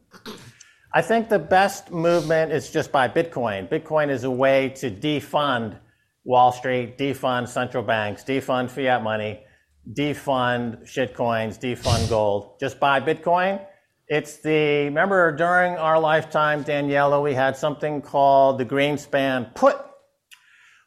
I 0.93 1.01
think 1.01 1.29
the 1.29 1.39
best 1.39 1.89
movement 1.89 2.51
is 2.51 2.69
just 2.69 2.91
buy 2.91 3.07
Bitcoin. 3.07 3.69
Bitcoin 3.69 4.09
is 4.09 4.25
a 4.25 4.31
way 4.31 4.69
to 4.75 4.91
defund 4.91 5.77
Wall 6.25 6.51
Street, 6.51 6.97
defund 6.97 7.47
central 7.47 7.81
banks, 7.81 8.25
defund 8.25 8.69
fiat 8.69 9.01
money, 9.01 9.39
defund 9.93 10.83
shitcoins, 10.83 11.57
defund 11.57 12.09
gold. 12.09 12.59
Just 12.59 12.77
buy 12.79 12.99
Bitcoin. 12.99 13.65
It's 14.09 14.37
the, 14.39 14.85
remember 14.85 15.33
during 15.33 15.77
our 15.77 15.97
lifetime, 15.97 16.65
Daniela, 16.65 17.23
we 17.23 17.33
had 17.33 17.55
something 17.55 18.01
called 18.01 18.57
the 18.57 18.65
Greenspan 18.65 19.55
put, 19.55 19.77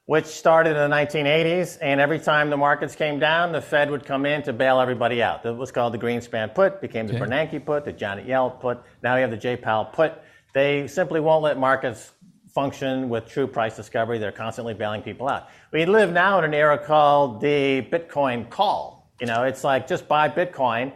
which 0.06 0.26
started 0.26 0.70
in 0.76 0.90
the 0.90 0.94
1980s. 0.96 1.78
And 1.80 2.00
every 2.00 2.18
time 2.18 2.50
the 2.50 2.56
markets 2.56 2.94
came 2.94 3.18
down, 3.18 3.52
the 3.52 3.60
Fed 3.60 3.90
would 3.90 4.04
come 4.04 4.26
in 4.26 4.42
to 4.42 4.52
bail 4.52 4.80
everybody 4.80 5.22
out. 5.22 5.42
That 5.42 5.54
was 5.54 5.72
called 5.72 5.94
the 5.94 5.98
Greenspan 5.98 6.54
put, 6.54 6.80
became 6.80 7.06
the 7.06 7.14
Okay. 7.16 7.24
Bernanke 7.24 7.64
put, 7.64 7.84
the 7.84 7.92
Janet 7.92 8.26
Yellen 8.26 8.60
put. 8.60 8.82
Now 9.02 9.14
we 9.14 9.22
have 9.22 9.30
the 9.30 9.36
J. 9.36 9.56
Powell 9.56 9.86
put. 9.86 10.12
They 10.52 10.86
simply 10.86 11.20
won't 11.20 11.42
let 11.42 11.58
markets 11.58 12.12
function 12.54 13.08
with 13.08 13.26
true 13.26 13.46
price 13.46 13.74
discovery. 13.76 14.18
They're 14.18 14.30
constantly 14.30 14.74
bailing 14.74 15.02
people 15.02 15.28
out. 15.28 15.48
We 15.72 15.86
live 15.86 16.12
now 16.12 16.38
in 16.38 16.44
an 16.44 16.54
era 16.54 16.78
called 16.78 17.40
the 17.40 17.82
Bitcoin 17.90 18.48
call. 18.48 19.10
You 19.20 19.26
know, 19.26 19.42
it's 19.44 19.64
like 19.64 19.88
just 19.88 20.06
buy 20.06 20.28
Bitcoin 20.28 20.92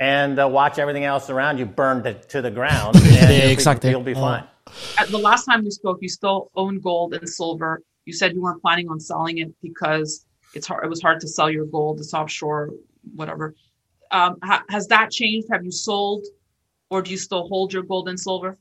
and 0.00 0.38
uh, 0.40 0.48
watch 0.48 0.78
everything 0.78 1.04
else 1.04 1.28
around 1.28 1.58
you 1.58 1.66
burn 1.66 2.02
to, 2.04 2.14
to 2.14 2.40
the 2.40 2.50
ground, 2.50 2.96
and 3.02 3.04
Yeah, 3.06 3.30
you'll, 3.30 3.50
exactly. 3.50 3.88
be, 3.88 3.92
you'll 3.92 4.02
be 4.02 4.14
fine. 4.14 4.44
At 4.98 5.08
the 5.08 5.18
last 5.18 5.44
time 5.44 5.64
we 5.64 5.70
spoke, 5.70 5.98
you 6.00 6.08
still 6.08 6.50
own 6.56 6.80
gold 6.80 7.14
and 7.14 7.28
silver. 7.28 7.82
You 8.06 8.12
said 8.12 8.34
you 8.34 8.42
weren't 8.42 8.60
planning 8.62 8.88
on 8.88 9.00
selling 9.00 9.38
it 9.38 9.50
because 9.62 10.26
it's 10.54 10.66
hard. 10.66 10.84
It 10.84 10.88
was 10.88 11.00
hard 11.02 11.20
to 11.20 11.28
sell 11.28 11.50
your 11.50 11.66
gold. 11.66 12.00
It's 12.00 12.14
offshore, 12.14 12.70
whatever. 13.14 13.54
Um, 14.10 14.36
ha- 14.42 14.64
has 14.68 14.86
that 14.88 15.10
changed? 15.10 15.48
Have 15.50 15.64
you 15.64 15.70
sold, 15.72 16.24
or 16.90 17.02
do 17.02 17.10
you 17.10 17.16
still 17.18 17.48
hold 17.48 17.72
your 17.72 17.82
gold 17.82 18.08
and 18.08 18.18
silver? 18.20 18.56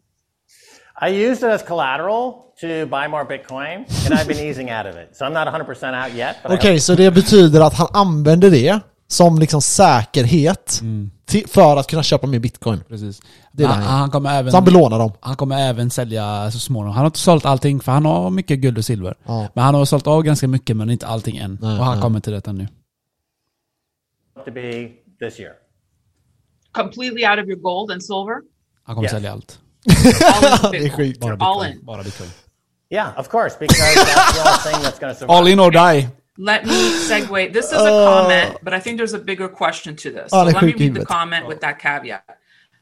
I 0.96 1.10
used 1.10 1.44
it 1.44 1.50
as 1.50 1.64
collateral 1.64 2.54
to 2.62 2.86
buy 2.86 3.08
more 3.08 3.26
Bitcoin, 3.26 3.86
and 4.06 4.14
I've 4.14 4.28
been 4.28 4.40
easing 4.50 4.70
out 4.70 4.86
of 4.86 4.96
it. 4.96 5.16
So 5.16 5.26
I'm 5.26 5.34
not 5.34 5.48
100% 5.48 5.94
out 5.94 6.14
yet. 6.14 6.38
But 6.44 6.52
I 6.52 6.56
Okej, 6.56 6.72
hope- 6.74 6.80
så 6.80 6.96
det 6.96 7.12
betyder 7.14 7.62
att 7.62 7.74
han 7.74 7.88
använder 7.94 8.50
det 8.50 8.80
som 9.14 9.40
liksom 9.40 9.62
säkerhet 9.62 10.82
till, 11.26 11.48
för 11.48 11.78
att 11.78 11.88
kunna 11.88 12.04
köpa 12.04 12.28
mer 12.28 12.40
bitcoin. 12.40 12.84
Precis. 12.88 13.22
Det 13.52 13.64
är 13.64 13.68
han, 13.68 13.76
han 13.82 13.84
gör. 13.92 13.98
han, 14.00 14.12
kommer 14.12 14.34
även, 14.40 14.52
Så 14.52 14.58
han 14.58 14.66
belånar 14.66 15.00
dem. 15.00 15.12
han 15.20 15.36
kommer 15.36 15.58
även 15.70 15.90
sälja 15.90 16.52
så 16.52 16.60
småningom. 16.60 16.94
Han 16.94 17.00
har 17.02 17.06
inte 17.06 17.20
sålt 17.20 17.46
allting 17.46 17.80
för 17.80 17.92
han 17.92 18.06
har 18.06 18.30
mycket 18.30 18.60
guld 18.60 18.78
och 18.78 18.86
silver. 18.86 19.16
Ja. 19.26 19.48
Men 19.54 19.64
han 19.64 19.76
har 19.76 19.86
sålt 19.86 20.08
av 20.08 20.22
ganska 20.24 20.48
mycket 20.48 20.78
men 20.78 20.90
inte 20.90 21.08
allting 21.08 21.38
än. 21.38 21.58
Nej, 21.62 21.80
och 21.80 21.86
han 21.86 21.96
nej. 21.96 22.02
kommer 22.02 22.20
till 22.20 22.34
detta 22.34 22.52
nu. 22.52 22.68
to 24.46 24.52
be 24.52 24.90
this 25.20 25.40
year. 25.40 25.54
Completely 26.72 27.26
out 27.26 27.40
of 27.40 27.46
your 27.48 27.60
gold 27.62 27.92
and 27.92 28.04
silver? 28.04 28.36
Han 28.84 28.96
kommer 28.96 29.06
Yes. 29.06 29.12
sälja 29.12 29.32
allt. 29.32 29.60
All 30.34 30.72
Det 30.72 30.78
är 30.78 30.90
sjukt. 30.90 31.20
Bara 31.20 31.36
All 31.40 31.60
bitcoin. 31.60 31.80
in. 31.80 31.86
Bara 31.86 32.04
bitcoin. 32.04 32.30
Yeah, 32.90 33.20
of 33.20 33.28
course, 33.30 33.56
because 33.60 33.82
that's 33.82 34.34
the 34.34 34.42
only 34.42 34.58
thing 34.64 34.86
that's 34.86 35.14
to 35.14 35.20
survive. 35.20 35.34
All 35.38 35.48
in 35.48 35.60
or 35.60 35.72
die. 35.72 36.08
Let 36.38 36.66
me 36.66 36.72
segue. 36.72 37.54
This 37.54 37.68
is 37.68 37.74
a 37.74 37.90
comment, 37.90 38.58
but 38.64 38.74
I 38.74 38.80
think 38.80 38.98
there's 38.98 39.14
a 39.14 39.20
bigger 39.20 39.48
question 39.48 39.96
to 39.98 40.12
this. 40.12 40.32
So 40.32 40.40
Oh, 40.40 40.44
let 40.46 40.64
me 40.64 40.74
read 40.74 40.94
the 40.94 41.06
comment 41.06 41.48
with 41.48 41.62
that 41.62 41.80
caveat. 41.80 42.40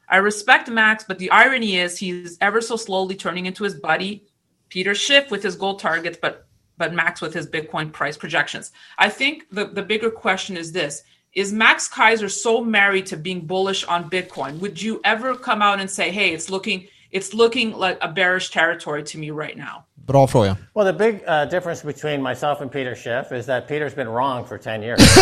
I 0.07 0.17
respect 0.17 0.69
Max, 0.69 1.05
but 1.07 1.19
the 1.19 1.31
irony 1.31 1.77
is 1.77 1.97
he's 1.97 2.37
ever 2.41 2.59
so 2.61 2.75
slowly 2.75 3.15
turning 3.15 3.45
into 3.45 3.63
his 3.63 3.75
buddy, 3.75 4.25
Peter 4.69 4.93
Schiff, 4.93 5.31
with 5.31 5.41
his 5.43 5.55
gold 5.55 5.79
targets, 5.79 6.17
but 6.21 6.47
but 6.77 6.93
Max 6.93 7.21
with 7.21 7.33
his 7.33 7.47
Bitcoin 7.47 7.91
price 7.93 8.17
projections. 8.17 8.71
I 8.97 9.07
think 9.07 9.45
the, 9.51 9.65
the 9.65 9.83
bigger 9.83 10.09
question 10.09 10.57
is 10.57 10.71
this. 10.71 11.03
Is 11.33 11.53
Max 11.53 11.87
Kaiser 11.87 12.27
so 12.27 12.63
married 12.63 13.05
to 13.07 13.17
being 13.17 13.45
bullish 13.45 13.83
on 13.85 14.09
Bitcoin? 14.09 14.59
Would 14.59 14.81
you 14.81 14.99
ever 15.05 15.35
come 15.35 15.61
out 15.61 15.79
and 15.79 15.89
say, 15.89 16.11
hey, 16.11 16.33
it's 16.33 16.49
looking 16.49 16.87
it's 17.11 17.33
looking 17.33 17.73
like 17.73 17.97
a 18.01 18.07
bearish 18.07 18.49
territory 18.51 19.03
to 19.03 19.17
me 19.17 19.31
right 19.31 19.57
now? 19.57 19.85
Bra 20.07 20.27
fråga. 20.27 20.57
Well, 20.75 20.93
the 20.93 20.93
big 20.93 21.15
uh, 21.27 21.49
difference 21.51 21.87
between 21.87 22.21
myself 22.21 22.61
and 22.61 22.71
Peter 22.71 22.95
Schiff 22.95 23.39
is 23.39 23.45
that 23.45 23.67
Peter's 23.67 23.95
been 23.95 24.07
wrong 24.07 24.45
for 24.47 24.57
10 24.57 24.83
years. 24.83 24.99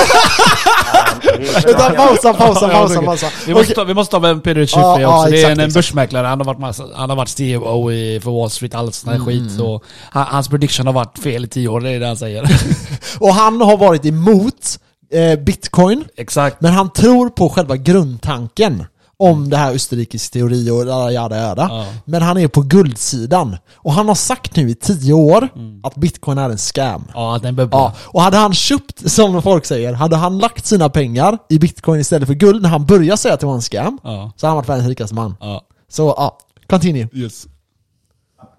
um, 1.68 1.96
pausa, 1.96 2.34
pausa, 2.34 2.70
pausa, 2.70 3.02
pausa. 3.02 3.28
Vi 3.48 3.54
måste, 3.54 3.74
ta, 3.74 3.84
vi 3.84 3.94
måste 3.94 4.12
ta 4.12 4.20
med 4.20 4.44
Peter 4.44 4.66
Schiff 4.66 4.76
ja, 4.76 5.20
också. 5.20 5.32
det 5.32 5.38
är 5.38 5.40
exakt, 5.40 5.58
en, 5.58 5.66
en 5.66 5.72
börsmäklare. 5.74 6.28
Han 6.28 6.40
har 6.40 6.46
varit, 6.46 6.60
massa, 6.60 6.84
han 6.96 7.10
har 7.10 7.18
varit 7.18 7.30
CEO 7.30 7.92
i, 7.92 8.20
för 8.24 8.32
Wall 8.32 8.50
Street, 8.50 8.76
allt 8.76 8.96
sån 8.96 9.10
här 9.10 9.20
Mm, 9.20 9.28
skit. 9.28 9.62
Och 9.62 9.84
han, 10.12 10.26
hans 10.26 10.48
prediction 10.48 10.86
har 10.86 10.94
varit 10.94 11.20
fel 11.20 11.46
i 11.46 11.48
tio 11.48 11.68
år, 11.68 11.80
det 11.80 11.90
är 11.90 12.00
det 12.00 12.08
han 12.08 12.18
säger. 12.18 12.44
Och 13.20 13.34
han 13.34 13.62
har 13.62 13.78
varit 13.78 14.06
emot 14.06 14.80
eh, 15.12 15.40
bitcoin, 15.40 16.06
Exakt. 16.18 16.62
men 16.62 16.74
han 16.74 16.90
tror 16.94 17.30
på 17.30 17.50
själva 17.50 17.76
grundtanken 17.78 18.86
om 19.20 19.50
det 19.50 19.58
här 19.58 19.74
Österrikes 19.74 20.30
teori 20.30 20.70
och 20.70 20.86
jada 21.14 21.38
jada. 21.38 21.68
Ja. 21.72 21.86
Men 22.06 22.22
han 22.22 22.38
är 22.38 22.48
på 22.48 22.62
guldsidan. 22.62 23.58
Och 23.76 23.94
han 23.94 24.08
har 24.08 24.16
sagt 24.16 24.56
nu 24.56 24.70
i 24.70 24.76
tio 24.76 25.14
år 25.14 25.50
att 25.84 25.96
bitcoin 25.96 26.38
är 26.38 26.50
en 26.50 26.58
scam. 26.58 27.04
Ja, 27.14 27.36
att 27.36 27.42
den 27.44 27.56
bubblar. 27.56 27.80
Ja, 27.80 27.94
och 28.06 28.22
hade 28.22 28.38
han 28.38 28.54
köpt, 28.54 29.12
som 29.12 29.42
folk 29.42 29.66
säger, 29.66 29.94
hade 29.94 30.16
han 30.16 30.38
lagt 30.38 30.66
sina 30.66 30.90
pengar 30.90 31.38
i 31.50 31.60
bitcoin 31.60 32.02
istället 32.02 32.28
för 32.28 32.34
guld 32.36 32.62
när 32.62 32.70
han 32.70 32.86
började 32.86 33.18
säga 33.18 33.34
att 33.34 33.40
det 33.40 33.46
var 33.46 33.56
en 33.56 33.62
scam, 33.62 34.00
Ja. 34.04 34.32
så 34.36 34.48
hade 34.48 34.50
han 34.50 34.56
varit 34.56 34.70
världens 34.70 34.88
rikaste 34.88 35.16
man. 35.16 35.36
Ja. 35.40 35.62
Så 35.92 36.14
ja, 36.18 36.38
continue. 36.70 37.08
Yes. 37.14 37.48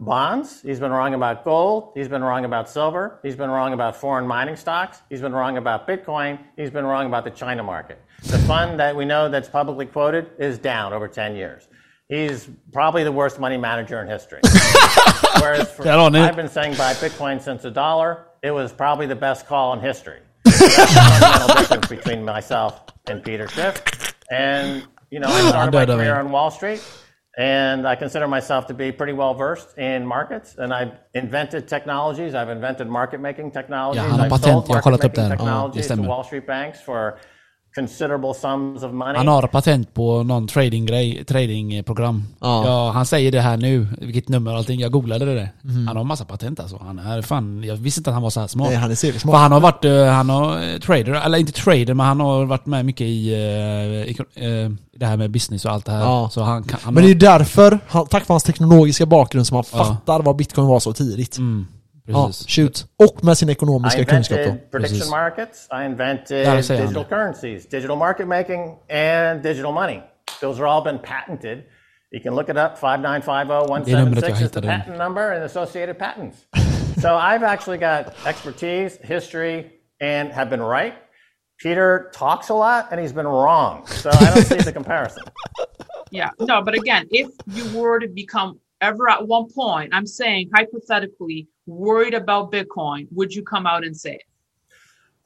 Bonds. 0.00 0.62
He's 0.62 0.80
been 0.80 0.90
wrong 0.90 1.14
about 1.14 1.44
gold. 1.44 1.92
He's 1.94 2.08
been 2.08 2.22
wrong 2.24 2.44
about 2.44 2.68
silver. 2.68 3.20
He's 3.22 3.36
been 3.36 3.50
wrong 3.50 3.72
about 3.74 3.94
foreign 3.96 4.26
mining 4.26 4.56
stocks. 4.56 5.02
He's 5.10 5.20
been 5.20 5.32
wrong 5.32 5.58
about 5.58 5.86
Bitcoin. 5.86 6.38
He's 6.56 6.70
been 6.70 6.86
wrong 6.86 7.06
about 7.06 7.24
the 7.24 7.30
China 7.30 7.62
market. 7.62 8.02
The 8.24 8.38
fund 8.40 8.80
that 8.80 8.96
we 8.96 9.04
know 9.04 9.28
that's 9.28 9.48
publicly 9.48 9.86
quoted 9.86 10.30
is 10.38 10.58
down 10.58 10.92
over 10.92 11.06
10 11.06 11.36
years. 11.36 11.68
He's 12.08 12.48
probably 12.72 13.04
the 13.04 13.12
worst 13.12 13.38
money 13.38 13.56
manager 13.56 14.00
in 14.02 14.08
history. 14.08 14.40
Whereas 15.40 15.70
for. 15.70 15.84
I've 16.22 16.34
been 16.34 16.48
saying 16.48 16.76
buy 16.76 16.94
Bitcoin 16.94 17.40
since 17.40 17.64
a 17.64 17.70
dollar. 17.70 18.26
It 18.42 18.50
was 18.50 18.72
probably 18.72 19.06
the 19.06 19.14
best 19.14 19.46
call 19.46 19.74
in 19.74 19.80
history. 19.80 20.20
So 20.46 20.66
that's 20.66 20.92
the 20.92 21.00
fundamental 21.00 21.56
difference 21.56 21.86
between 21.86 22.24
myself 22.24 22.82
and 23.06 23.22
Peter 23.22 23.46
Schiff. 23.48 24.14
And, 24.32 24.86
you 25.10 25.20
know, 25.20 25.28
I 25.28 25.48
started 25.50 25.72
my 25.72 25.86
career 25.86 26.16
on 26.18 26.32
Wall 26.32 26.50
Street. 26.50 26.82
And 27.40 27.86
I 27.86 27.96
consider 27.96 28.28
myself 28.28 28.66
to 28.66 28.74
be 28.74 28.92
pretty 28.92 29.12
well 29.12 29.34
versed 29.34 29.78
in 29.78 30.06
markets. 30.06 30.58
And 30.58 30.72
I've 30.74 30.92
invented 31.14 31.68
technologies. 31.68 32.34
I've 32.34 32.52
invented 32.52 32.86
market 32.86 33.20
making 33.20 33.50
technologies. 33.50 34.02
Ja, 34.02 34.10
han 34.10 34.20
har 34.20 34.28
I've 34.28 34.30
patent. 34.30 34.68
Jag 34.68 34.74
har 34.74 34.82
kollat 34.82 35.04
market 35.04 35.04
upp 35.04 35.14
making 35.14 35.14
det 35.14 35.22
här. 35.22 35.36
Ja, 35.38 35.70
det 35.74 35.82
technologies 35.82 36.02
to. 36.02 36.08
Wall 36.08 36.24
Street 36.24 36.46
banks 36.46 36.80
for 36.80 37.14
considerable 37.74 38.34
sums 38.34 38.82
of 38.82 38.92
money. 38.92 39.16
Han 39.16 39.28
har 39.28 39.46
patent 39.46 39.94
på 39.94 40.22
någon 40.22 40.46
tradinggrej, 40.48 41.24
tradingprogram. 41.24 42.24
Ja. 42.40 42.66
Ja. 42.66 42.90
han 42.90 43.06
säger 43.06 43.32
det 43.32 43.40
här 43.40 43.56
nu, 43.56 43.88
vilket 43.98 44.28
nummer 44.28 44.50
och 44.52 44.58
allting. 44.58 44.80
Jag 44.80 44.92
googlade 44.92 45.34
det. 45.34 45.50
Han 45.86 45.96
har 45.96 46.04
massa 46.04 46.24
patent 46.24 46.60
alltså. 46.60 46.80
Han 46.86 46.98
är 46.98 47.22
fan, 47.22 47.64
jag 47.64 47.76
visste 47.76 48.00
inte 48.00 48.10
att 48.10 48.14
han 48.14 48.22
var 48.22 48.30
så 48.30 48.40
här 48.40 48.46
smart. 48.46 48.68
Nej, 48.68 48.76
han 48.76 48.90
är 48.90 48.94
seriös 48.94 49.22
För 49.22 49.32
han 49.32 49.52
har 49.52 49.60
varit, 49.60 49.84
eh, 49.84 50.04
han 50.06 50.28
har 50.28 50.52
eh, 50.72 50.78
trader, 50.78 51.12
eller 51.12 51.38
inte 51.38 51.52
trader, 51.52 51.94
men 51.94 52.06
han 52.06 52.20
har 52.20 52.44
varit 52.44 52.66
med 52.66 52.84
mycket 52.84 53.06
i, 53.06 53.30
i 53.30 54.16
eh, 54.34 54.70
det 54.96 55.06
här 55.06 55.16
med 55.16 55.30
business 55.30 55.64
och 55.64 55.70
allt 55.70 55.84
det 55.86 55.92
här. 55.92 56.00
Ja. 56.00 56.28
Så 56.32 56.42
han 56.42 56.62
kan... 56.62 56.78
Han 56.82 56.94
Men 56.94 57.02
det 57.02 57.06
är 57.06 57.12
ju 57.12 57.18
därför, 57.18 57.78
han, 57.88 58.06
tack 58.06 58.28
vare 58.28 58.34
hans 58.34 58.42
teknologiska 58.42 59.06
bakgrund, 59.06 59.46
som 59.46 59.54
han 59.54 59.64
Ja. 59.72 59.84
fattar 59.84 60.22
vad 60.22 60.36
bitcoin 60.36 60.66
var 60.66 60.80
så 60.80 60.92
tidigt. 60.92 61.38
mm, 61.38 61.66
Ja, 62.12 62.26
precis. 62.26 62.46
shoot. 62.48 62.86
Och 62.96 63.24
med 63.24 63.38
sin 63.38 63.48
I 63.48 63.52
ekonomiska 63.52 64.04
kunskap 64.04 64.36
då. 64.38 64.42
invented 64.44 64.70
prediction 64.70 64.98
Precis. 64.98 65.10
markets. 65.10 65.68
I 65.82 65.84
invented 65.84 66.46
Där 66.46 66.76
digital 66.76 67.04
currencies, 67.04 67.68
digital 67.68 67.96
market 67.98 68.28
making, 68.28 68.76
and 68.90 69.42
digital 69.42 69.72
money. 69.72 70.02
Those 70.40 70.62
are 70.62 70.66
all 70.68 70.84
been 70.84 70.98
patented. 70.98 71.58
You 72.12 72.20
can 72.22 72.34
look 72.34 72.48
it 72.48 72.56
up, 72.56 72.72
oh 72.82 73.02
Det 73.02 73.06
är 73.06 73.20
5950176 73.20 74.42
is 74.42 74.50
the 74.50 74.62
patent 74.62 74.98
number 74.98 75.32
and 75.32 75.44
associated 75.44 75.98
patents. 75.98 76.38
so 77.02 77.08
I've 77.08 77.44
actually 77.44 77.78
got 77.78 78.04
expertise, 78.26 78.98
history, 79.02 79.66
and 80.00 80.32
have 80.32 80.50
been 80.50 80.62
right. 80.62 80.94
Peter 81.62 82.10
talks 82.12 82.48
a 82.50 82.54
lot 82.54 82.84
and 82.90 83.00
he's 83.00 83.12
been 83.14 83.28
wrong. 83.28 83.86
So 83.86 84.10
I 84.10 84.34
don't 84.34 84.44
see 84.46 84.64
the 84.64 84.72
comparison. 84.72 85.22
Yeah, 86.12 86.30
no, 86.40 86.60
but 86.60 86.74
again, 86.74 87.06
if 87.12 87.28
you 87.46 87.78
were 87.78 88.00
to 88.00 88.08
become 88.08 88.58
ever 88.80 89.08
at 89.08 89.26
one 89.26 89.48
point, 89.52 89.90
I'm 89.92 90.06
saying 90.06 90.50
hypothetically, 90.54 91.48
worried 91.66 92.14
about 92.14 92.50
Bitcoin, 92.52 93.06
would 93.12 93.32
you 93.32 93.42
come 93.42 93.66
out 93.66 93.84
and 93.84 93.96
say 93.96 94.14
it? 94.14 94.22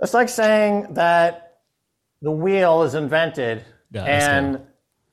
It's 0.00 0.14
like 0.14 0.28
saying 0.28 0.94
that 0.94 1.58
the 2.20 2.30
wheel 2.30 2.82
is 2.82 2.94
invented, 2.94 3.64
Yeah, 3.90 4.04
that's 4.04 4.24
and 4.24 4.60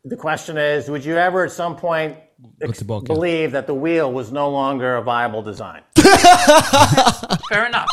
the 0.04 0.18
question 0.18 0.58
is, 0.58 0.90
would 0.90 1.06
you 1.06 1.18
ever 1.18 1.46
at 1.46 1.52
some 1.52 1.76
point 1.76 2.18
ex- 2.62 2.82
tillbaka. 2.82 3.06
believe 3.06 3.52
that 3.52 3.68
the 3.68 3.74
wheel 3.74 4.12
was 4.12 4.32
no 4.32 4.50
longer 4.50 4.96
a 4.96 5.02
viable 5.02 5.42
design? 5.44 5.84
Fair 5.96 7.68
enough. 7.68 7.90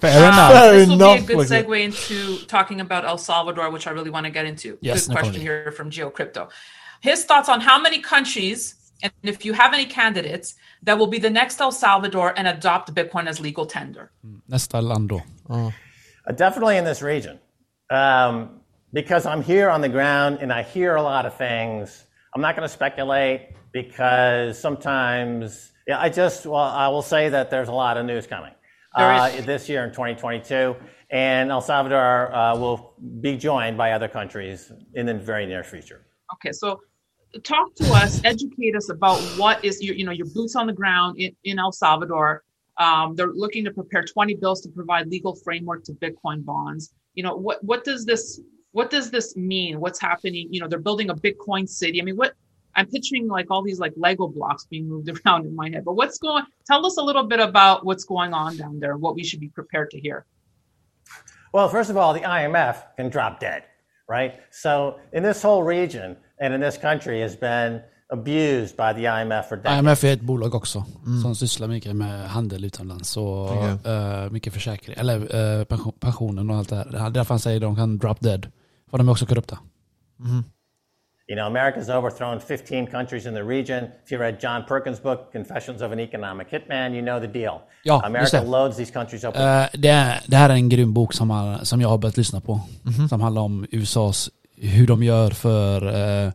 Fair 0.00 0.24
uh, 0.24 0.28
enough. 0.28 0.52
Fair 0.52 0.72
this 0.72 0.88
will 0.88 0.94
enough, 0.94 1.26
be 1.26 1.32
a 1.32 1.36
good 1.36 1.48
segue 1.48 1.84
into 1.84 2.44
talking 2.46 2.80
about 2.80 3.04
El 3.04 3.18
Salvador, 3.18 3.70
which 3.70 3.86
I 3.86 3.90
really 3.90 4.10
want 4.10 4.26
to 4.26 4.30
get 4.30 4.46
into. 4.46 4.78
Yes, 4.80 5.06
good 5.06 5.10
no 5.10 5.20
question 5.20 5.32
problem. 5.42 5.42
here 5.42 5.72
from 5.72 5.90
Geo 5.90 6.10
Crypto. 6.10 6.48
His 7.00 7.24
thoughts 7.24 7.48
on 7.48 7.60
how 7.60 7.80
many 7.80 8.00
countries, 8.00 8.83
and 9.02 9.12
if 9.22 9.44
you 9.44 9.52
have 9.52 9.74
any 9.74 9.86
candidates, 9.86 10.54
that 10.82 10.98
will 10.98 11.06
be 11.06 11.18
the 11.18 11.30
next 11.30 11.60
El 11.60 11.72
Salvador 11.72 12.32
and 12.36 12.48
adopt 12.48 12.94
Bitcoin 12.94 13.26
as 13.26 13.40
legal 13.40 13.66
tender. 13.66 14.10
Nästa 14.48 14.80
land 14.80 15.08
då. 15.08 15.22
Uh, 15.50 15.70
definitely 16.36 16.76
in 16.76 16.84
this 16.84 17.02
region. 17.02 17.38
Um, 17.90 18.60
because 18.92 19.26
I'm 19.26 19.42
here 19.42 19.68
on 19.68 19.80
the 19.80 19.88
ground 19.88 20.38
and 20.40 20.52
I 20.52 20.62
hear 20.62 20.96
a 20.96 21.02
lot 21.02 21.26
of 21.26 21.36
things. 21.36 22.04
I'm 22.34 22.40
not 22.40 22.56
going 22.56 22.68
to 22.68 22.72
speculate 22.72 23.40
because 23.72 24.58
sometimes, 24.58 25.72
yeah, 25.86 26.00
I 26.00 26.08
just, 26.08 26.46
well, 26.46 26.62
I 26.62 26.88
will 26.88 27.02
say 27.02 27.28
that 27.28 27.50
there's 27.50 27.68
a 27.68 27.72
lot 27.72 27.96
of 27.96 28.06
news 28.06 28.26
coming 28.26 28.52
uh, 28.94 29.30
this 29.42 29.68
year 29.68 29.84
in 29.84 29.90
2022. 29.90 30.76
And 31.10 31.50
El 31.50 31.60
Salvador 31.60 32.34
uh, 32.34 32.56
will 32.56 32.94
be 33.20 33.36
joined 33.36 33.76
by 33.76 33.92
other 33.92 34.08
countries 34.08 34.72
in 34.94 35.06
the 35.06 35.14
very 35.14 35.46
near 35.46 35.62
future. 35.62 36.06
Okay, 36.34 36.52
so 36.52 36.80
talk 37.42 37.74
to 37.76 37.92
us, 37.92 38.20
educate 38.24 38.76
us 38.76 38.90
about 38.90 39.18
what 39.38 39.64
is 39.64 39.82
your, 39.82 39.94
you 39.94 40.04
know, 40.04 40.12
your 40.12 40.26
boots 40.26 40.56
on 40.56 40.66
the 40.66 40.72
ground 40.72 41.18
in, 41.18 41.34
in 41.44 41.58
El 41.58 41.72
Salvador. 41.72 42.42
Um, 42.78 43.14
they're 43.14 43.32
looking 43.32 43.64
to 43.64 43.70
prepare 43.70 44.02
20 44.02 44.34
bills 44.36 44.60
to 44.62 44.68
provide 44.68 45.06
legal 45.08 45.34
framework 45.36 45.84
to 45.84 45.92
Bitcoin 45.92 46.44
bonds. 46.44 46.92
You 47.14 47.22
know, 47.22 47.36
what 47.36 47.62
what 47.62 47.84
does 47.84 48.04
this 48.04 48.40
what 48.72 48.90
does 48.90 49.10
this 49.10 49.36
mean? 49.36 49.78
What's 49.78 50.00
happening? 50.00 50.48
You 50.50 50.60
know, 50.60 50.68
they're 50.68 50.80
building 50.80 51.10
a 51.10 51.14
Bitcoin 51.14 51.68
city. 51.68 52.00
I 52.00 52.04
mean, 52.04 52.16
what 52.16 52.34
I'm 52.74 52.86
picturing 52.86 53.28
like 53.28 53.46
all 53.50 53.62
these 53.62 53.78
like 53.78 53.92
Lego 53.96 54.26
blocks 54.26 54.66
being 54.66 54.88
moved 54.88 55.08
around 55.26 55.46
in 55.46 55.54
my 55.54 55.70
head. 55.70 55.84
But 55.84 55.94
what's 55.94 56.18
going? 56.18 56.44
Tell 56.66 56.84
us 56.84 56.96
a 56.96 57.02
little 57.02 57.24
bit 57.24 57.40
about 57.40 57.86
what's 57.86 58.04
going 58.04 58.34
on 58.34 58.56
down 58.56 58.80
there. 58.80 58.96
What 58.96 59.14
we 59.14 59.24
should 59.24 59.40
be 59.40 59.48
prepared 59.48 59.90
to 59.90 60.00
hear. 60.00 60.26
Well, 61.52 61.68
first 61.68 61.88
of 61.88 61.96
all, 61.96 62.12
the 62.12 62.20
IMF 62.20 62.96
can 62.96 63.10
drop 63.10 63.38
dead, 63.38 63.64
right? 64.08 64.40
So 64.50 64.98
in 65.12 65.22
this 65.22 65.40
whole 65.40 65.62
region 65.62 66.16
and 66.40 66.54
in 66.54 66.60
this 66.60 66.78
country 66.78 67.22
has 67.22 67.40
been 67.40 67.80
abused 68.12 68.76
by 68.76 68.92
the 69.02 69.06
IMF 69.22 69.48
for 69.48 69.56
decades. 69.56 69.78
IMF 69.78 70.04
är 70.04 70.12
ett 70.12 70.20
bolag 70.20 70.54
också 70.54 70.84
som 71.22 71.34
sysslar 71.34 71.68
mycket 71.68 71.96
med 71.96 72.28
handel 72.28 72.64
utomlands 72.64 73.16
och 73.16 73.44
Okej. 73.44 73.92
eh, 73.92 74.30
mycket 74.30 74.52
försäkring, 74.52 74.96
eller 74.98 75.36
uh, 75.36 75.64
pension, 75.64 75.92
pensionen 76.00 76.50
och 76.50 76.56
allt 76.56 76.68
det 76.68 76.98
här. 76.98 77.10
Därför 77.10 77.34
han 77.34 77.38
säger 77.40 77.56
att 77.56 77.62
de 77.62 77.76
kan 77.76 77.98
drop 77.98 78.20
dead. 78.20 78.46
För 78.90 78.98
de 78.98 79.08
är 79.08 79.12
också 79.12 79.26
korrupta. 79.26 79.58
You 81.26 81.36
know, 81.36 81.46
America's 81.46 81.98
overthrown 81.98 82.40
15 82.40 82.86
countries 82.86 83.26
in 83.26 83.34
the 83.34 83.42
region. 83.42 83.84
If 84.04 84.12
you 84.12 84.20
read 84.20 84.36
John 84.40 84.62
Perkins' 84.68 85.02
book, 85.02 85.32
Confessions 85.32 85.82
of 85.82 85.92
an 85.92 86.00
Economic 86.00 86.48
Hitman, 86.50 86.94
you 86.94 87.02
know 87.02 87.20
the 87.20 87.26
deal. 87.26 87.60
Ja, 87.82 88.02
America 88.04 88.40
det. 88.40 88.50
loads 88.50 88.76
these 88.76 88.92
countries 88.92 89.24
up 89.24 89.36
Eh, 89.36 89.64
det, 89.72 89.88
är, 89.88 90.20
det 90.26 90.36
här 90.36 90.50
är 90.50 90.54
en 90.54 90.68
grym 90.68 90.94
bok 90.94 91.12
som, 91.12 91.30
har, 91.30 91.64
som 91.64 91.80
jag 91.80 91.88
har 91.88 91.98
börjat 91.98 92.16
lyssna 92.16 92.40
på. 92.40 92.60
Som 93.08 93.20
handlar 93.20 93.42
om 93.42 93.66
USAs, 93.70 94.30
hur 94.56 94.86
de 94.86 95.02
gör 95.02 95.30
för, 95.30 95.86
eh, 96.26 96.32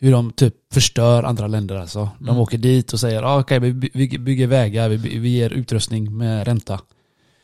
hur 0.00 0.12
de 0.12 0.32
typ 0.32 0.54
förstör 0.72 1.22
andra 1.22 1.46
länder 1.46 1.76
alltså. 1.76 2.10
De 2.18 2.38
åker 2.38 2.58
dit 2.58 2.92
och 2.92 3.00
säger, 3.00 3.22
ah, 3.22 3.40
okej 3.40 3.58
vi 3.60 3.72
by- 3.72 3.90
vi 3.94 4.18
bygger 4.18 4.46
vägar, 4.46 4.88
vi, 4.88 4.96
vi 5.18 5.28
ger 5.28 5.50
utrustning 5.50 6.16
med 6.16 6.46
ränta. 6.46 6.80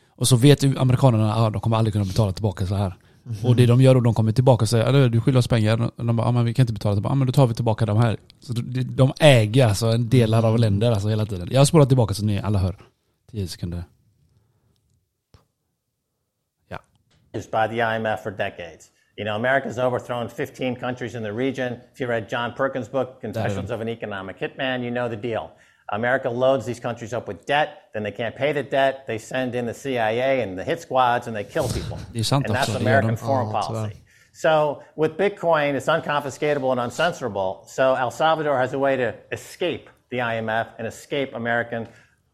Och 0.09 0.27
så 0.27 0.35
vet 0.35 0.63
ju 0.63 0.77
amerikanerna 0.77 1.33
att 1.33 1.39
ah, 1.39 1.49
de 1.49 1.61
kommer 1.61 1.77
aldrig 1.77 1.93
kunna 1.93 2.05
betala 2.05 2.31
tillbaka 2.31 2.65
så 2.67 2.75
här. 2.75 2.95
Och 3.43 3.55
det 3.55 3.65
de 3.65 3.81
gör 3.81 3.93
då, 3.95 4.01
de 4.01 4.13
kommer 4.13 4.31
tillbaka 4.31 4.63
och 4.63 4.69
säger, 4.69 4.85
"Ah, 5.05 5.07
du 5.09 5.21
skyller 5.21 5.39
oss 5.39 5.47
pengar. 5.47 5.91
Och 5.97 6.05
de 6.05 6.15
bara, 6.15 6.27
ah, 6.27 6.31
men 6.31 6.45
vi 6.45 6.53
kan 6.53 6.63
inte 6.63 6.73
betala 6.73 6.95
tillbaka. 6.95 7.11
Ah, 7.11 7.15
men 7.15 7.27
då 7.27 7.33
tar 7.33 7.47
vi 7.47 7.53
tillbaka 7.53 7.85
de 7.85 7.97
här. 7.97 8.17
Så 8.39 8.53
de, 8.53 8.83
de 8.83 9.13
äger 9.19 9.67
alltså 9.67 9.87
en 9.87 10.09
delar 10.09 10.43
av 10.45 10.59
länder 10.59 10.91
alltså 10.91 11.07
hela 11.09 11.25
tiden. 11.25 11.47
Jag 11.51 11.59
har 11.59 11.65
spolat 11.65 11.87
tillbaka 11.87 12.13
så 12.13 12.25
ni 12.25 12.39
alla 12.39 12.59
hör. 12.59 12.77
10 13.31 13.47
sekunder. 13.47 13.83
used 17.33 17.51
by 17.51 17.67
the 17.67 17.81
IMF 17.81 18.23
for 18.23 18.31
decades. 18.31 18.91
You 19.17 19.23
know, 19.23 19.35
America's 19.37 19.79
overthrown 19.79 20.27
15 20.27 20.75
countries 20.75 21.15
in 21.15 21.23
the 21.23 21.31
region. 21.31 21.81
If 21.93 21.99
you 22.01 22.07
read 22.07 22.27
John 22.27 22.53
Perkins' 22.53 22.89
book, 22.89 23.21
Confessions 23.21 23.71
of 23.71 23.79
an 23.79 23.87
Economic 23.87 24.37
Hitman, 24.37 24.83
you 24.83 24.91
know 24.91 25.07
the 25.07 25.15
deal. 25.15 25.51
America 25.91 26.29
loads 26.29 26.65
these 26.65 26.79
countries 26.79 27.13
up 27.13 27.27
with 27.27 27.45
debt, 27.45 27.89
then 27.93 28.03
they 28.03 28.11
can't 28.11 28.35
pay 28.35 28.51
the 28.51 28.63
debt, 28.63 29.05
they 29.07 29.17
send 29.17 29.55
in 29.55 29.65
the 29.65 29.73
CIA 29.73 30.41
and 30.41 30.57
the 30.57 30.63
hit 30.63 30.81
squads 30.81 31.27
and 31.27 31.35
they 31.35 31.43
kill 31.43 31.69
people. 31.69 31.97
Det 32.11 32.19
är 32.19 32.23
sant 32.23 32.45
and 32.47 32.55
that's 32.55 32.69
också, 32.69 32.79
det 32.79 32.85
gör 32.85 32.97
American 32.97 33.17
foreign 33.17 33.51
policy. 33.51 33.95
So 34.33 34.83
with 34.95 35.15
Bitcoin, 35.17 35.75
it's 35.75 35.87
unconfiscatable 35.87 36.71
and 36.71 36.79
uncensorable. 36.79 37.65
So 37.67 37.95
El 37.95 38.11
Salvador 38.11 38.57
has 38.57 38.73
a 38.73 38.79
way 38.79 38.97
to 38.97 39.13
escape 39.31 39.89
the 40.09 40.17
IMF 40.17 40.67
and 40.77 40.87
escape 40.87 41.33
American 41.35 41.87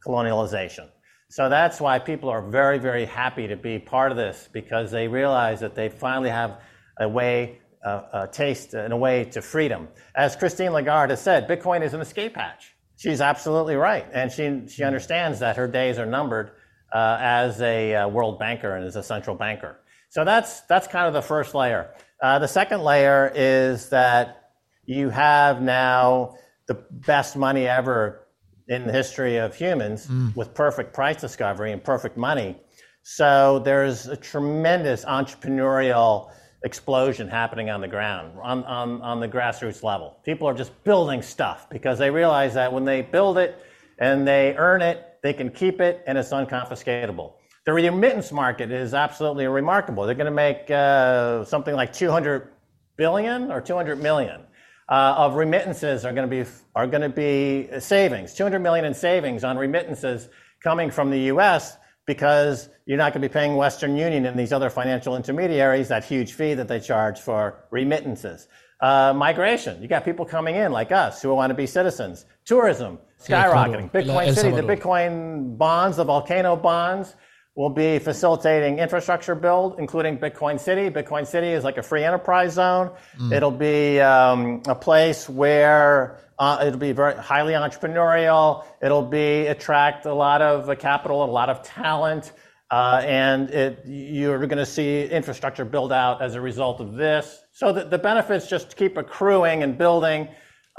colonialization. 0.04 0.88
So 1.30 1.48
that's 1.48 1.80
why 1.80 2.00
people 2.00 2.30
are 2.30 2.42
very, 2.42 2.80
very 2.80 3.06
happy 3.06 3.48
to 3.48 3.56
be 3.56 3.78
part 3.78 4.12
of 4.12 4.18
this 4.18 4.50
because 4.52 4.90
they 4.92 5.08
realize 5.08 5.60
that 5.60 5.76
they 5.76 5.90
finally 5.90 6.30
have 6.30 6.60
a 7.02 7.10
way, 7.10 7.60
uh, 7.84 8.02
a 8.14 8.28
taste, 8.28 8.74
and 8.74 8.94
a 8.94 8.98
way 8.98 9.26
to 9.26 9.42
freedom. 9.42 9.88
As 10.16 10.36
Christine 10.36 10.72
Lagarde 10.72 11.12
has 11.12 11.22
said, 11.22 11.48
Bitcoin 11.48 11.82
is 11.84 11.94
an 11.94 12.02
escape 12.02 12.36
hatch. 12.36 12.76
She's 12.98 13.22
absolutely 13.22 13.76
right, 13.76 14.06
and 14.14 14.32
she 14.32 14.68
she 14.68 14.84
understands 14.84 15.40
that 15.40 15.58
her 15.58 15.68
days 15.68 15.98
are 15.98 16.06
numbered 16.06 16.52
uh, 16.94 17.18
as 17.20 17.62
a 17.62 17.96
uh, 17.96 18.08
world 18.08 18.38
banker 18.38 18.76
and 18.76 18.86
as 18.86 18.96
a 18.96 19.04
central 19.04 19.36
banker. 19.36 19.80
So 20.10 20.24
that's 20.24 20.62
that's 20.62 20.88
kind 20.88 21.08
of 21.08 21.14
the 21.14 21.22
first 21.22 21.56
layer. 21.56 21.94
Uh, 22.22 22.38
the 22.38 22.48
second 22.48 22.84
layer 22.84 23.32
is 23.34 23.90
that 23.90 24.52
you 24.86 25.10
have 25.10 25.62
now 25.62 26.36
the 26.68 26.76
best 26.92 27.36
money 27.36 27.68
ever 27.68 28.28
in 28.68 28.86
the 28.86 28.94
history 28.94 29.38
of 29.38 29.56
humans 29.56 30.08
with 30.36 30.54
perfect 30.54 30.94
price 30.94 31.20
discovery 31.20 31.72
and 31.72 31.84
perfect 31.84 32.18
money. 32.18 32.58
So 33.04 33.60
there's 33.60 34.08
a 34.08 34.16
tremendous 34.16 35.04
entrepreneurial 35.06 36.32
explosion 36.64 37.28
happening 37.28 37.70
on 37.70 37.82
the 37.82 37.88
ground, 37.88 38.38
on, 38.42 38.64
on, 38.66 39.02
on 39.02 39.20
the 39.20 39.28
grassroots 39.28 39.84
level. 39.84 40.18
People 40.24 40.48
are 40.48 40.54
just 40.54 40.84
building 40.84 41.22
stuff 41.22 41.68
because 41.70 41.98
they 41.98 42.10
realize 42.12 42.54
that 42.54 42.72
when 42.72 42.86
they 42.86 43.02
build 43.02 43.38
it 43.38 43.64
and 44.00 44.28
they 44.28 44.56
earn 44.58 44.82
it, 44.82 45.18
they 45.24 45.34
can 45.34 45.50
keep 45.50 45.82
it 45.82 46.04
and 46.08 46.18
it's 46.18 46.30
unconfiscatable. 46.30 47.34
The 47.66 47.74
remittance 47.74 48.32
market 48.32 48.72
is 48.72 48.94
absolutely 48.94 49.46
remarkable. 49.48 50.06
They're 50.06 50.16
going 50.16 50.26
to 50.26 50.32
make 50.32 50.70
uh, 50.72 51.46
something 51.46 51.76
like 51.76 51.94
200 51.94 52.50
billion 52.98 53.52
or 53.52 53.62
200 53.62 54.02
million 54.02 54.42
uh, 54.90 55.16
of 55.18 55.36
remittances 55.36 56.04
are 56.06 56.12
going 56.12 56.30
to 56.30 56.44
be 56.44 56.50
are 56.76 56.86
going 56.88 57.02
to 57.02 57.10
be 57.10 57.70
savings. 57.80 58.34
200 58.34 58.60
million 58.60 58.86
in 58.86 58.94
savings 58.94 59.44
on 59.44 59.58
remittances 59.58 60.30
coming 60.62 60.92
from 60.92 61.10
the 61.10 61.20
U.S. 61.34 61.78
because 62.14 62.68
you're 62.86 62.98
not 62.98 63.14
going 63.14 63.22
to 63.22 63.30
be 63.30 63.32
paying 63.32 63.56
Western 63.56 63.96
Union 63.96 64.26
and 64.26 64.38
these 64.38 64.52
other 64.52 64.70
financial 64.70 65.16
intermediaries 65.16 65.88
that 65.88 66.04
huge 66.04 66.34
fee 66.34 66.54
that 66.54 66.68
they 66.68 66.78
charge 66.78 67.18
for 67.22 67.64
remittances. 67.72 68.50
Uh, 68.82 69.14
migration. 69.16 69.82
You 69.82 69.88
got 69.88 70.04
people 70.04 70.26
coming 70.26 70.56
in 70.56 70.74
like 70.74 70.92
us 70.92 71.22
who 71.22 71.34
want 71.34 71.52
to 71.52 71.54
be 71.54 71.66
citizens. 71.66 72.26
Tourism 72.44 73.00
skyrocketing. 73.24 73.90
Bitcoin 73.92 74.36
City, 74.36 74.52
the 74.52 74.62
Bitcoin 74.62 75.58
bonds, 75.58 75.96
the 75.96 76.04
volcano 76.04 76.58
bonds, 76.58 77.16
will 77.56 77.70
be 77.70 77.98
facilitating 78.00 78.80
infrastructure 78.80 79.36
build, 79.36 79.80
including 79.80 80.18
Bitcoin 80.18 80.60
City. 80.60 80.90
Bitcoin 80.90 81.26
City 81.26 81.50
is 81.50 81.64
like 81.64 81.78
a 81.78 81.84
free 81.84 82.04
enterprise 82.04 82.54
zone. 82.54 82.92
It'll 83.32 83.52
be 83.52 84.02
um, 84.02 84.64
a 84.68 84.76
place 84.76 85.30
where 85.30 86.20
uh, 86.42 86.58
it'll 86.66 86.80
be 86.80 86.92
very 86.92 87.16
highly 87.18 87.54
entrepreneurial. 87.54 88.66
It'll 88.82 89.06
be 89.06 89.46
attract 89.46 90.08
a 90.08 90.14
lot 90.14 90.42
of 90.42 90.68
uh, 90.68 90.74
capital, 90.74 91.24
a 91.24 91.30
lot 91.30 91.50
of 91.52 91.62
talent, 91.62 92.32
uh, 92.72 93.04
and 93.06 93.52
it, 93.52 93.84
you're 93.86 94.40
going 94.40 94.58
to 94.58 94.66
see 94.66 95.06
infrastructure 95.06 95.64
build 95.64 95.94
out 95.94 96.20
as 96.20 96.34
a 96.34 96.42
result 96.42 96.82
of 96.82 96.96
this. 96.96 97.44
So 97.52 97.72
the, 97.72 97.84
the 97.84 98.00
benefits 98.00 98.48
just 98.48 98.76
keep 98.76 98.98
accruing 98.98 99.62
and 99.62 99.78
building, 99.78 100.30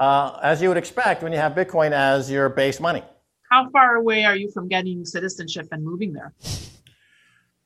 uh, 0.00 0.36
as 0.42 0.60
you 0.60 0.66
would 0.66 0.78
expect 0.78 1.22
when 1.22 1.30
you 1.30 1.38
have 1.38 1.52
Bitcoin 1.52 1.92
as 1.92 2.28
your 2.28 2.48
base 2.48 2.80
money. 2.80 3.04
How 3.48 3.70
far 3.70 3.94
away 3.94 4.24
are 4.24 4.34
you 4.34 4.50
from 4.50 4.66
getting 4.66 5.04
citizenship 5.04 5.68
and 5.70 5.84
moving 5.84 6.12
there? 6.12 6.34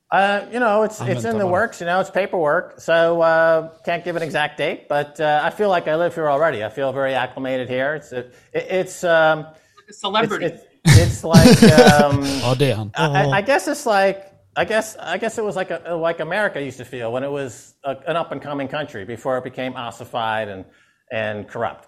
Uh, 0.09 0.45
you 0.51 0.59
know, 0.59 0.83
it's 0.83 1.01
it's 1.01 1.25
in 1.25 1.37
the 1.37 1.43
väntar 1.43 1.51
works. 1.51 1.81
You 1.81 1.85
know, 1.85 1.99
it's 1.99 2.09
paperwork, 2.09 2.79
so 2.79 3.21
uh, 3.21 3.69
can't 3.83 4.05
give 4.05 4.15
an 4.15 4.23
exact 4.23 4.57
date. 4.57 4.87
But 4.87 5.19
uh, 5.19 5.41
I 5.43 5.49
feel 5.49 5.67
like 5.69 5.87
I 5.89 5.95
live 5.97 6.15
here 6.15 6.29
already. 6.29 6.63
I 6.63 6.69
feel 6.69 6.93
very 6.93 7.13
acclimated 7.13 7.67
here. 7.67 7.95
It's 7.95 8.13
it, 8.13 8.33
it's 8.53 9.03
um, 9.03 9.39
Like 9.39 9.45
a 9.47 9.89
it's, 9.89 9.99
celebrity. 9.99 10.45
it's, 10.45 10.63
it's 10.85 11.23
like 11.23 11.63
um, 12.01 12.23
Ja, 12.41 12.55
det 12.55 12.71
är 12.71 12.75
han. 12.75 12.91
I, 12.95 13.39
I 13.39 13.41
guess 13.41 13.67
it's 13.67 13.85
like 13.85 14.23
I 14.55 14.63
guess 14.65 14.95
I 14.97 15.17
guess 15.17 15.37
it 15.37 15.43
was 15.43 15.55
like 15.57 15.71
a, 15.71 15.93
like 15.95 16.21
America 16.21 16.61
used 16.61 16.77
to 16.77 16.85
feel 16.85 17.11
when 17.11 17.23
it 17.23 17.31
was 17.31 17.75
a, 17.83 17.97
an 18.07 18.15
up 18.15 18.31
and 18.31 18.41
coming 18.41 18.69
country 18.69 19.05
before 19.05 19.37
it 19.37 19.43
became 19.43 19.75
ossified 19.75 20.47
and 20.47 20.65
and 21.11 21.47
corrupt. 21.49 21.87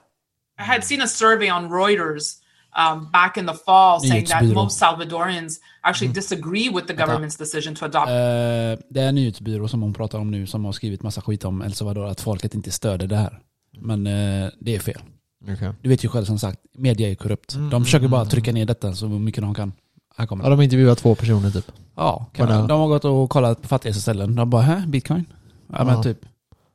I 0.58 0.64
had 0.64 0.84
seen 0.84 1.02
a 1.02 1.08
survey 1.08 1.48
on 1.48 1.70
Reuters 1.70 2.39
um, 2.78 3.12
back 3.12 3.38
in 3.38 3.48
the 3.48 3.54
fall 3.54 4.00
saying 4.00 4.26
that 4.26 4.44
most 4.44 4.80
Salvadorians 4.80 5.60
actually 5.82 6.14
disagree 6.14 6.70
with 6.70 6.88
the 6.88 6.94
government's 6.94 7.38
decision 7.38 7.76
to 7.76 7.86
adopt. 7.86 8.08
Eh, 8.10 8.86
det 8.90 9.02
är 9.02 9.10
en 9.10 9.16
nyhetsbyrå 9.16 9.68
som 9.68 9.82
hon 9.82 9.94
pratar 9.94 10.20
om 10.20 10.32
nu 10.32 10.48
som 10.48 10.66
har 10.66 10.72
skrivit 10.72 11.04
massa 11.04 11.22
skit 11.22 11.46
om 11.46 11.62
El 11.62 11.74
Salvador, 11.74 12.06
att 12.08 12.22
folket 12.22 12.54
inte 12.54 12.72
stöder 12.72 13.08
det 13.08 13.16
här. 13.18 13.40
Men 13.80 14.08
eh, 14.08 14.50
det 14.60 14.76
är 14.76 14.80
fel. 14.80 15.02
Okej. 15.44 15.72
Du 15.82 15.90
vet 15.90 16.04
ju 16.04 16.08
själv 16.08 16.26
som 16.26 16.40
sagt, 16.40 16.60
media 16.74 17.10
är 17.10 17.16
korrupt. 17.16 17.56
De 17.72 17.84
försöker 17.86 18.08
bara 18.08 18.26
trycka 18.26 18.52
ner 18.52 18.66
detta 18.66 18.94
så 18.94 19.08
mycket 19.08 19.42
de 19.44 19.54
kan. 19.56 19.74
Här 20.18 20.26
kommer 20.26 20.44
Ja, 20.44 20.50
de 20.50 20.62
intervjuar 20.62 20.96
två 20.96 21.16
personer 21.16 21.52
typ. 21.52 21.72
Ja, 21.96 22.26
kan 22.34 22.68
de 22.68 22.80
har 22.80 22.88
gått 22.88 23.06
och 23.06 23.30
kollat 23.30 23.62
på 23.62 23.68
fattigaste 23.68 24.02
ställen. 24.02 24.36
De 24.36 24.50
bara, 24.50 24.62
hä? 24.62 24.84
Bitcoin? 24.88 25.26
Ja, 25.68 25.84
men 25.84 25.96
Ja. 25.96 26.04
typ. 26.04 26.18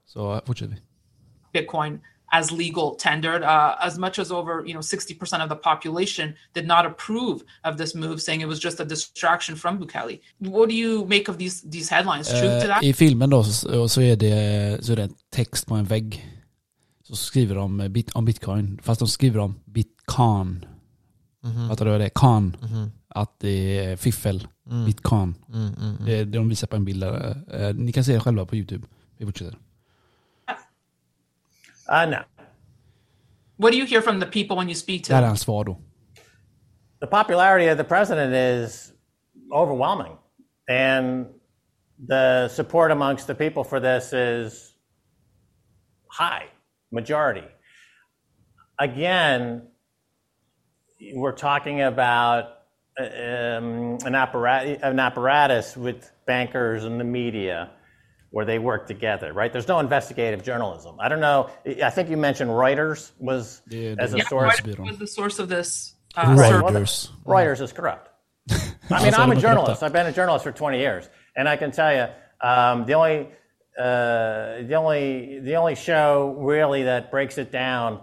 Så 0.07 0.41
fortsätter 0.47 0.73
vi. 0.75 0.81
Bitcoin 1.61 2.01
as 2.39 2.51
legal 2.51 2.97
tendered, 2.97 3.43
uh, 3.43 3.87
as 3.89 3.99
much 3.99 4.19
as 4.19 4.31
over 4.31 4.53
you 4.67 4.73
know 4.75 4.83
60% 4.83 5.43
of 5.45 5.49
the 5.49 5.57
population 5.71 6.35
did 6.55 6.67
not 6.67 6.87
approve 6.87 7.39
of 7.65 7.77
this 7.77 7.95
move, 7.95 8.19
saying 8.19 8.41
it 8.43 8.49
was 8.49 8.65
just 8.65 8.81
a 8.81 8.85
distraction 8.85 9.57
from 9.57 9.79
Bukele. 9.79 10.19
What 10.39 10.69
do 10.69 10.75
you 10.75 11.05
make 11.07 11.31
of 11.31 11.37
these 11.39 11.71
these 11.71 11.95
headlines? 11.95 12.29
Truth 12.29 12.43
to 12.43 12.67
Eh, 12.67 12.67
that? 12.67 12.83
I 12.85 12.93
filmen 12.93 13.31
då 13.31 13.45
så, 13.45 13.89
så, 13.89 14.01
är 14.01 14.17
det, 14.17 14.85
så 14.85 14.93
är 14.93 14.97
det 14.97 15.03
en 15.03 15.15
text 15.31 15.67
på 15.67 15.75
en 15.75 15.85
vägg. 15.85 16.31
Så 17.09 17.17
skriver 17.17 17.55
de 17.55 17.81
eh, 17.81 17.89
bit, 17.89 18.11
om 18.15 18.25
bitcoin, 18.25 18.79
fast 18.83 18.99
de 18.99 19.09
skriver 19.09 19.39
om 19.39 19.55
bitcoin. 19.65 20.65
Fattar 21.69 21.85
du 21.85 21.91
vad 21.91 22.01
det 22.01 22.05
är? 22.05 22.11
Kan. 22.15 22.57
Att 23.09 23.41
det 23.41 23.79
är 23.79 23.97
fiffel. 23.97 24.47
Bitcoin. 24.87 25.35
Det, 26.07 26.13
är 26.19 26.25
det 26.25 26.39
de 26.39 26.49
visar 26.49 26.67
på 26.67 26.77
en 26.77 26.85
bild 26.85 27.01
där. 27.03 27.37
Eh, 27.53 27.75
Ni 27.75 27.93
kan 27.93 28.05
se 28.05 28.13
det 28.15 28.21
själva 28.21 28.47
på 28.47 28.57
YouTube. 28.57 28.87
Vi 29.19 29.27
fortsätter. 29.27 29.59
Uh, 31.89 32.07
no, 32.07 32.23
What 33.57 33.71
do 33.73 33.79
you 33.79 33.85
hear 33.85 34.03
from 34.03 34.19
the 34.21 34.27
people 34.27 34.57
when 34.57 34.69
you 34.69 34.75
speak 34.75 35.05
to 35.05 35.09
Det 35.09 35.15
här 35.15 35.23
är 35.23 35.23
them? 35.23 35.29
hans 35.29 35.41
svar 35.45 35.77
the 37.01 37.07
popularity 37.07 37.69
of 37.69 37.77
the 37.77 37.85
president 37.85 38.35
is 38.35 38.93
overwhelming. 39.53 40.17
And 40.69 41.27
the 42.07 42.49
support 42.49 42.91
amongst 42.91 43.27
the 43.27 43.35
people 43.35 43.63
for 43.65 43.79
this 43.81 44.13
is 44.13 44.75
high, 46.09 46.47
majority. 46.91 47.45
Again, 48.79 49.69
we're 51.13 51.37
talking 51.37 51.83
about 51.83 52.45
um, 52.99 53.99
an, 54.07 54.15
apparatus, 54.15 54.79
an 54.83 54.99
apparatus 54.99 55.77
with 55.77 56.11
bankers 56.27 56.85
and 56.85 56.99
the 56.99 57.05
media 57.05 57.71
where 58.35 58.45
they 58.45 58.59
work 58.59 58.85
together, 58.89 59.33
right? 59.33 59.53
There's 59.53 59.69
no 59.69 59.79
investigative 59.79 60.43
journalism. 60.43 60.97
I 60.99 61.09
don't 61.09 61.21
know. 61.21 61.51
I 61.89 61.91
think 61.91 62.11
you 62.11 62.17
mentioned 62.17 62.51
Reuters 62.51 63.13
was 63.21 63.63
Yeah, 63.69 63.95
as 64.05 64.13
a 64.13 64.19
yeah, 64.19 64.25
source. 64.29 64.61
Reuters 64.61 64.79
was 64.89 64.99
the 64.99 65.07
source 65.07 65.39
of 65.39 65.49
this. 65.49 65.95
Right. 66.17 66.27
Uh, 66.27 66.35
Well, 66.63 66.73
Reuters. 66.73 67.11
Reuters 67.25 67.61
is 67.61 67.73
corrupt. 67.73 68.11
I 68.91 69.05
mean, 69.05 69.15
I'm 69.15 69.31
a 69.31 69.37
journalist. 69.37 69.83
I've 69.85 69.93
been 69.93 70.07
a 70.07 70.13
journalist 70.13 70.43
for 70.45 70.51
20 70.53 70.79
years, 70.81 71.09
and 71.37 71.49
I 71.49 71.57
can 71.57 71.71
tell 71.71 71.93
you, 71.95 72.07
um, 72.51 72.85
the 72.87 72.95
only 72.95 73.29
uh, 73.79 74.63
the 74.69 74.75
only 74.75 75.39
the 75.41 75.55
only 75.57 75.75
show 75.77 76.35
really 76.39 76.83
that 76.85 77.11
breaks 77.13 77.39
it 77.39 77.51
down 77.53 78.01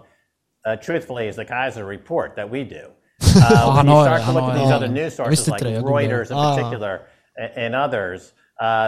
uh, 0.64 0.76
truthfully 0.76 1.28
is 1.28 1.36
the 1.36 1.44
Kaiser 1.44 1.84
report 1.84 2.36
that 2.36 2.48
we 2.50 2.64
do. 2.64 2.86
Uh, 3.34 3.74
when 3.76 3.86
you 3.86 3.92
start 4.02 4.22
to 4.22 4.32
look 4.32 4.44
at 4.44 4.58
these 4.58 4.70
other 4.70 4.88
news 4.88 5.14
sources 5.14 5.48
like 5.48 5.60
inte 5.62 5.64
det, 5.70 5.74
jag 5.74 5.84
googlade. 5.84 6.08
Reuters 6.08 6.30
in 6.30 6.36
Ah. 6.36 6.54
particular 6.56 7.00
a- 7.38 7.58
and 7.64 7.74
others, 7.74 8.20
uh, 8.22 8.32
the, 8.32 8.41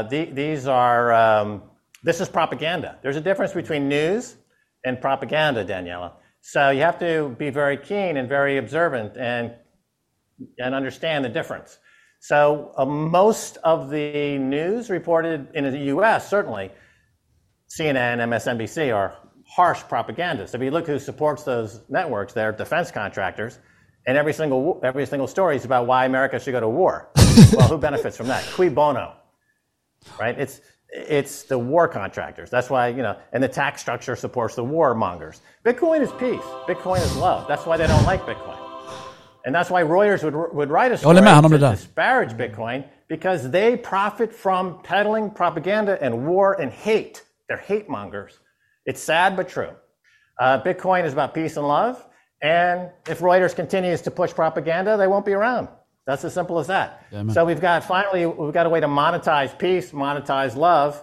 these 0.08 0.66
are 0.66 1.12
um, 1.12 1.62
this 2.02 2.20
is 2.20 2.28
propaganda. 2.28 2.98
There's 3.02 3.16
a 3.16 3.20
difference 3.20 3.52
between 3.52 3.88
news 3.88 4.36
and 4.84 5.00
propaganda, 5.00 5.64
Daniela. 5.64 6.12
So 6.42 6.70
you 6.70 6.82
have 6.82 6.98
to 6.98 7.34
be 7.38 7.50
very 7.50 7.78
keen 7.78 8.18
and 8.18 8.28
very 8.28 8.58
observant 8.58 9.16
and 9.16 9.54
and 10.58 10.74
understand 10.74 11.24
the 11.24 11.28
difference. 11.28 11.78
So 12.20 12.72
uh, 12.76 12.84
most 12.84 13.58
of 13.64 13.90
the 13.90 14.38
news 14.38 14.90
reported 14.90 15.48
in 15.54 15.64
the 15.64 15.78
U.S. 15.94 16.28
certainly 16.28 16.70
CNN, 17.68 18.22
and 18.22 18.32
MSNBC 18.32 18.94
are 18.94 19.16
harsh 19.46 19.82
propagandists. 19.82 20.54
If 20.54 20.62
you 20.62 20.70
look 20.70 20.86
who 20.86 20.98
supports 20.98 21.44
those 21.44 21.80
networks, 21.88 22.32
they're 22.32 22.52
defense 22.52 22.90
contractors, 22.90 23.58
and 24.06 24.16
every 24.16 24.32
single 24.32 24.80
every 24.82 25.06
single 25.06 25.26
story 25.26 25.56
is 25.56 25.64
about 25.64 25.86
why 25.86 26.04
America 26.04 26.38
should 26.38 26.52
go 26.52 26.60
to 26.60 26.68
war. 26.68 27.10
well, 27.52 27.68
who 27.68 27.78
benefits 27.78 28.16
from 28.16 28.28
that? 28.28 28.44
Cui 28.54 28.68
bono, 28.68 29.14
right? 30.18 30.38
It's 30.38 30.60
it's 30.88 31.42
the 31.42 31.58
war 31.58 31.88
contractors. 31.88 32.50
That's 32.50 32.70
why 32.70 32.88
you 32.88 33.02
know, 33.02 33.16
and 33.32 33.42
the 33.42 33.48
tax 33.48 33.80
structure 33.80 34.16
supports 34.16 34.54
the 34.54 34.64
war 34.64 34.94
mongers. 34.94 35.40
Bitcoin 35.64 36.00
is 36.00 36.12
peace. 36.12 36.44
Bitcoin 36.68 36.98
is 36.98 37.16
love. 37.16 37.48
That's 37.48 37.66
why 37.66 37.76
they 37.76 37.86
don't 37.86 38.04
like 38.04 38.22
Bitcoin. 38.22 38.58
And 39.46 39.54
that's 39.54 39.68
why 39.68 39.82
Reuters 39.82 40.22
would, 40.22 40.54
would 40.54 40.70
write 40.70 40.92
a 40.92 40.96
story 40.96 41.14
håller 41.14 41.22
med 41.22 41.34
han 41.34 41.44
om 41.44 41.50
to 41.50 41.58
disparage 41.58 42.32
Bitcoin 42.32 42.84
because 43.08 43.50
they 43.50 43.76
profit 43.76 44.32
from 44.32 44.80
peddling 44.82 45.30
propaganda 45.30 45.98
and 46.00 46.26
war 46.26 46.60
and 46.60 46.72
hate. 46.72 47.22
They're 47.48 47.58
hate 47.58 47.88
mongers. 47.88 48.38
It's 48.86 49.02
sad 49.02 49.36
but 49.36 49.48
true. 49.48 49.72
Uh, 50.40 50.62
Bitcoin 50.62 51.04
is 51.04 51.12
about 51.12 51.34
peace 51.34 51.56
and 51.58 51.68
love. 51.68 52.06
And 52.42 52.90
if 53.08 53.20
Reuters 53.20 53.54
continues 53.54 54.00
to 54.02 54.10
push 54.10 54.32
propaganda, 54.32 54.96
they 54.96 55.06
won't 55.06 55.26
be 55.26 55.32
around. 55.32 55.68
That's 56.06 56.24
as 56.24 56.34
simple 56.34 56.58
as 56.58 56.66
that. 56.66 57.06
man. 57.12 57.30
so 57.30 57.44
we've 57.44 57.60
got 57.60 57.84
finally 57.84 58.26
we've 58.26 58.52
got 58.52 58.66
a 58.66 58.68
way 58.68 58.80
to 58.80 58.88
monetize 58.88 59.58
peace, 59.58 59.92
monetize 59.92 60.54
love. 60.56 61.02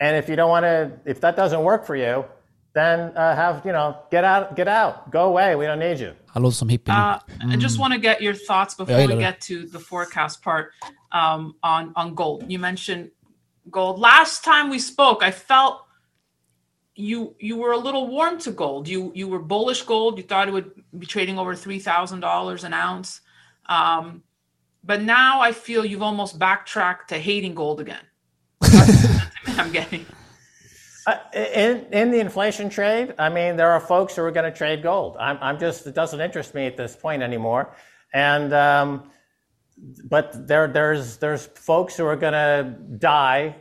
And 0.00 0.16
if 0.16 0.28
you 0.28 0.36
don't 0.36 0.48
want 0.48 0.64
to, 0.64 0.92
if 1.04 1.20
that 1.20 1.36
doesn't 1.36 1.62
work 1.62 1.84
for 1.84 1.96
you, 1.96 2.24
then 2.72 3.12
uh, 3.16 3.34
have 3.34 3.62
you 3.66 3.72
know 3.72 3.96
get 4.10 4.24
out, 4.24 4.56
get 4.56 4.68
out, 4.68 5.10
go 5.10 5.24
away. 5.28 5.54
We 5.56 5.66
don't 5.66 5.80
need 5.80 5.98
you. 6.00 6.14
Han 6.34 6.42
låter 6.42 6.54
som 6.54 6.68
hippie 6.68 6.92
nu. 6.92 6.94
Uh, 6.94 7.18
I 7.52 7.56
just 7.56 7.78
want 7.78 7.92
to 7.94 8.00
get 8.00 8.20
your 8.22 8.34
thoughts 8.34 8.74
before 8.74 8.98
Yeah, 9.00 9.06
we 9.06 9.14
yeah. 9.14 9.30
get 9.32 9.40
to 9.40 9.66
the 9.66 9.78
forecast 9.80 10.42
part 10.42 10.70
um, 11.12 11.54
on 11.62 11.92
on 11.96 12.14
gold. 12.14 12.44
You 12.48 12.58
mentioned 12.58 13.10
gold 13.70 13.98
last 13.98 14.44
time 14.44 14.70
we 14.70 14.78
spoke. 14.78 15.22
I 15.22 15.30
felt 15.30 15.82
you 16.94 17.34
you 17.40 17.56
were 17.56 17.72
a 17.72 17.78
little 17.78 18.06
warm 18.06 18.38
to 18.38 18.50
gold. 18.52 18.88
You 18.88 19.12
you 19.14 19.28
were 19.28 19.40
bullish 19.40 19.82
gold. 19.82 20.16
You 20.18 20.24
thought 20.24 20.48
it 20.48 20.52
would 20.52 20.70
be 20.98 21.06
trading 21.06 21.38
over 21.38 21.54
three 21.56 21.80
thousand 21.80 22.20
dollars 22.20 22.64
an 22.64 22.72
ounce, 22.72 23.20
um, 23.66 24.22
but 24.84 25.02
now 25.02 25.40
I 25.40 25.52
feel 25.52 25.84
you've 25.84 26.02
almost 26.02 26.38
backtracked 26.38 27.08
to 27.10 27.18
hating 27.18 27.54
gold 27.54 27.80
again. 27.80 28.04
That's 28.60 29.02
the 29.02 29.28
I'm 29.58 29.72
getting. 29.72 30.06
Uh, 31.06 31.16
in, 31.34 31.86
in 31.92 32.10
the 32.10 32.20
inflation 32.20 32.68
trade, 32.68 33.14
I 33.18 33.28
mean, 33.30 33.56
there 33.56 33.70
are 33.70 33.80
folks 33.80 34.16
who 34.16 34.22
are 34.22 34.30
going 34.30 34.50
to 34.50 34.56
trade 34.56 34.82
gold. 34.82 35.16
I'm, 35.18 35.38
I'm 35.40 35.58
just, 35.58 35.86
it 35.86 35.94
doesn't 35.94 36.20
interest 36.20 36.54
me 36.54 36.66
at 36.66 36.76
this 36.76 36.94
point 36.94 37.22
anymore. 37.22 37.74
And, 38.12 38.52
um, 38.52 39.10
but 40.04 40.46
there, 40.46 40.68
there's, 40.68 41.16
there's 41.16 41.46
folks 41.46 41.96
who 41.96 42.04
are 42.04 42.16
going 42.16 42.34
to 42.34 42.76
die 42.98 43.56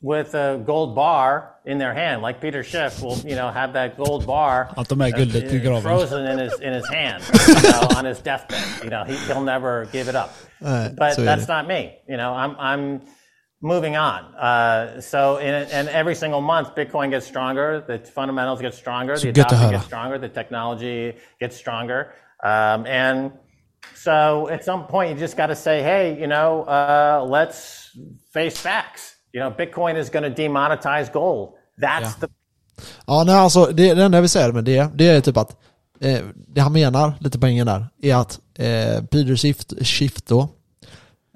with 0.00 0.34
a 0.34 0.62
gold 0.66 0.94
bar 0.94 1.56
in 1.64 1.78
their 1.78 1.94
hand, 1.94 2.22
like 2.22 2.40
Peter 2.40 2.62
Schiff 2.62 3.02
will, 3.02 3.16
you 3.18 3.34
know, 3.34 3.50
have 3.50 3.72
that 3.72 3.96
gold 3.96 4.26
bar 4.26 4.68
Att 4.76 4.88
de 4.88 5.00
är 5.00 5.10
guldet 5.10 5.52
i 5.52 5.68
uh, 5.68 5.80
frozen 5.80 6.26
in 6.26 6.38
his 6.38 6.60
in 6.60 6.72
his 6.72 6.88
hand 6.88 7.22
you 7.48 7.54
know, 7.54 7.98
on 7.98 8.04
his 8.04 8.20
deathbed. 8.20 8.84
You 8.84 8.90
know, 8.90 9.04
he, 9.04 9.16
he'll 9.26 9.44
never 9.44 9.86
give 9.92 10.08
it 10.08 10.14
up. 10.14 10.30
But 10.60 11.16
that's 11.16 11.48
not 11.48 11.66
me. 11.66 11.98
You 12.08 12.16
know, 12.16 12.34
I'm 12.34 12.56
I'm 12.58 13.00
moving 13.60 13.96
on. 13.96 14.34
Uh, 14.34 15.00
so 15.00 15.38
in 15.38 15.54
and 15.54 15.88
every 15.88 16.14
single 16.14 16.40
month, 16.40 16.74
Bitcoin 16.74 17.10
gets 17.10 17.26
stronger. 17.26 17.84
The 17.86 17.98
fundamentals 17.98 18.60
get 18.60 18.74
stronger. 18.74 19.18
The 19.18 19.32
gött 19.32 19.38
att 19.38 19.52
adoption 19.52 19.68
höra. 19.68 19.72
gets 19.72 19.86
stronger. 19.86 20.18
The 20.18 20.28
technology 20.28 21.14
gets 21.40 21.56
stronger. 21.56 22.12
Um, 22.44 22.86
and 22.86 23.32
so 23.94 24.48
at 24.48 24.64
some 24.64 24.86
point, 24.86 25.10
you 25.10 25.16
just 25.16 25.36
got 25.36 25.46
to 25.46 25.56
say, 25.56 25.82
hey, 25.82 26.20
you 26.20 26.26
know, 26.26 26.62
uh, 26.62 27.26
let's 27.28 27.90
face 28.32 28.58
facts. 28.58 29.15
You 29.36 29.44
know, 29.44 29.56
Bitcoin 29.58 29.96
is 29.96 30.10
going 30.10 30.34
to 30.34 30.42
demonetize 30.42 31.12
gold. 31.12 31.48
That's 31.80 32.00
Yeah. 32.00 32.12
the 32.20 32.26
Ja, 33.06 33.24
nej, 33.26 33.34
alltså 33.34 33.64
det, 33.66 33.94
det 33.94 34.02
enda 34.04 34.16
jag 34.16 34.22
vill 34.22 34.30
säga 34.30 34.52
med 34.52 34.64
det, 34.64 34.88
det 34.94 35.08
är 35.08 35.20
typ 35.20 35.36
att 35.36 35.56
eh, 36.00 36.18
det 36.48 36.60
han 36.60 36.72
menar, 36.72 37.12
lite 37.20 37.38
poängen 37.38 37.66
där, 37.66 37.86
är 38.02 38.14
att 38.14 38.40
eh, 38.58 39.02
Peter 39.04 39.36
Schiff, 39.36 39.56
Schiff 39.82 40.12
då, 40.26 40.48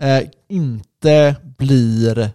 eh, 0.03 0.21
inte 0.49 1.37
blir... 1.59 2.31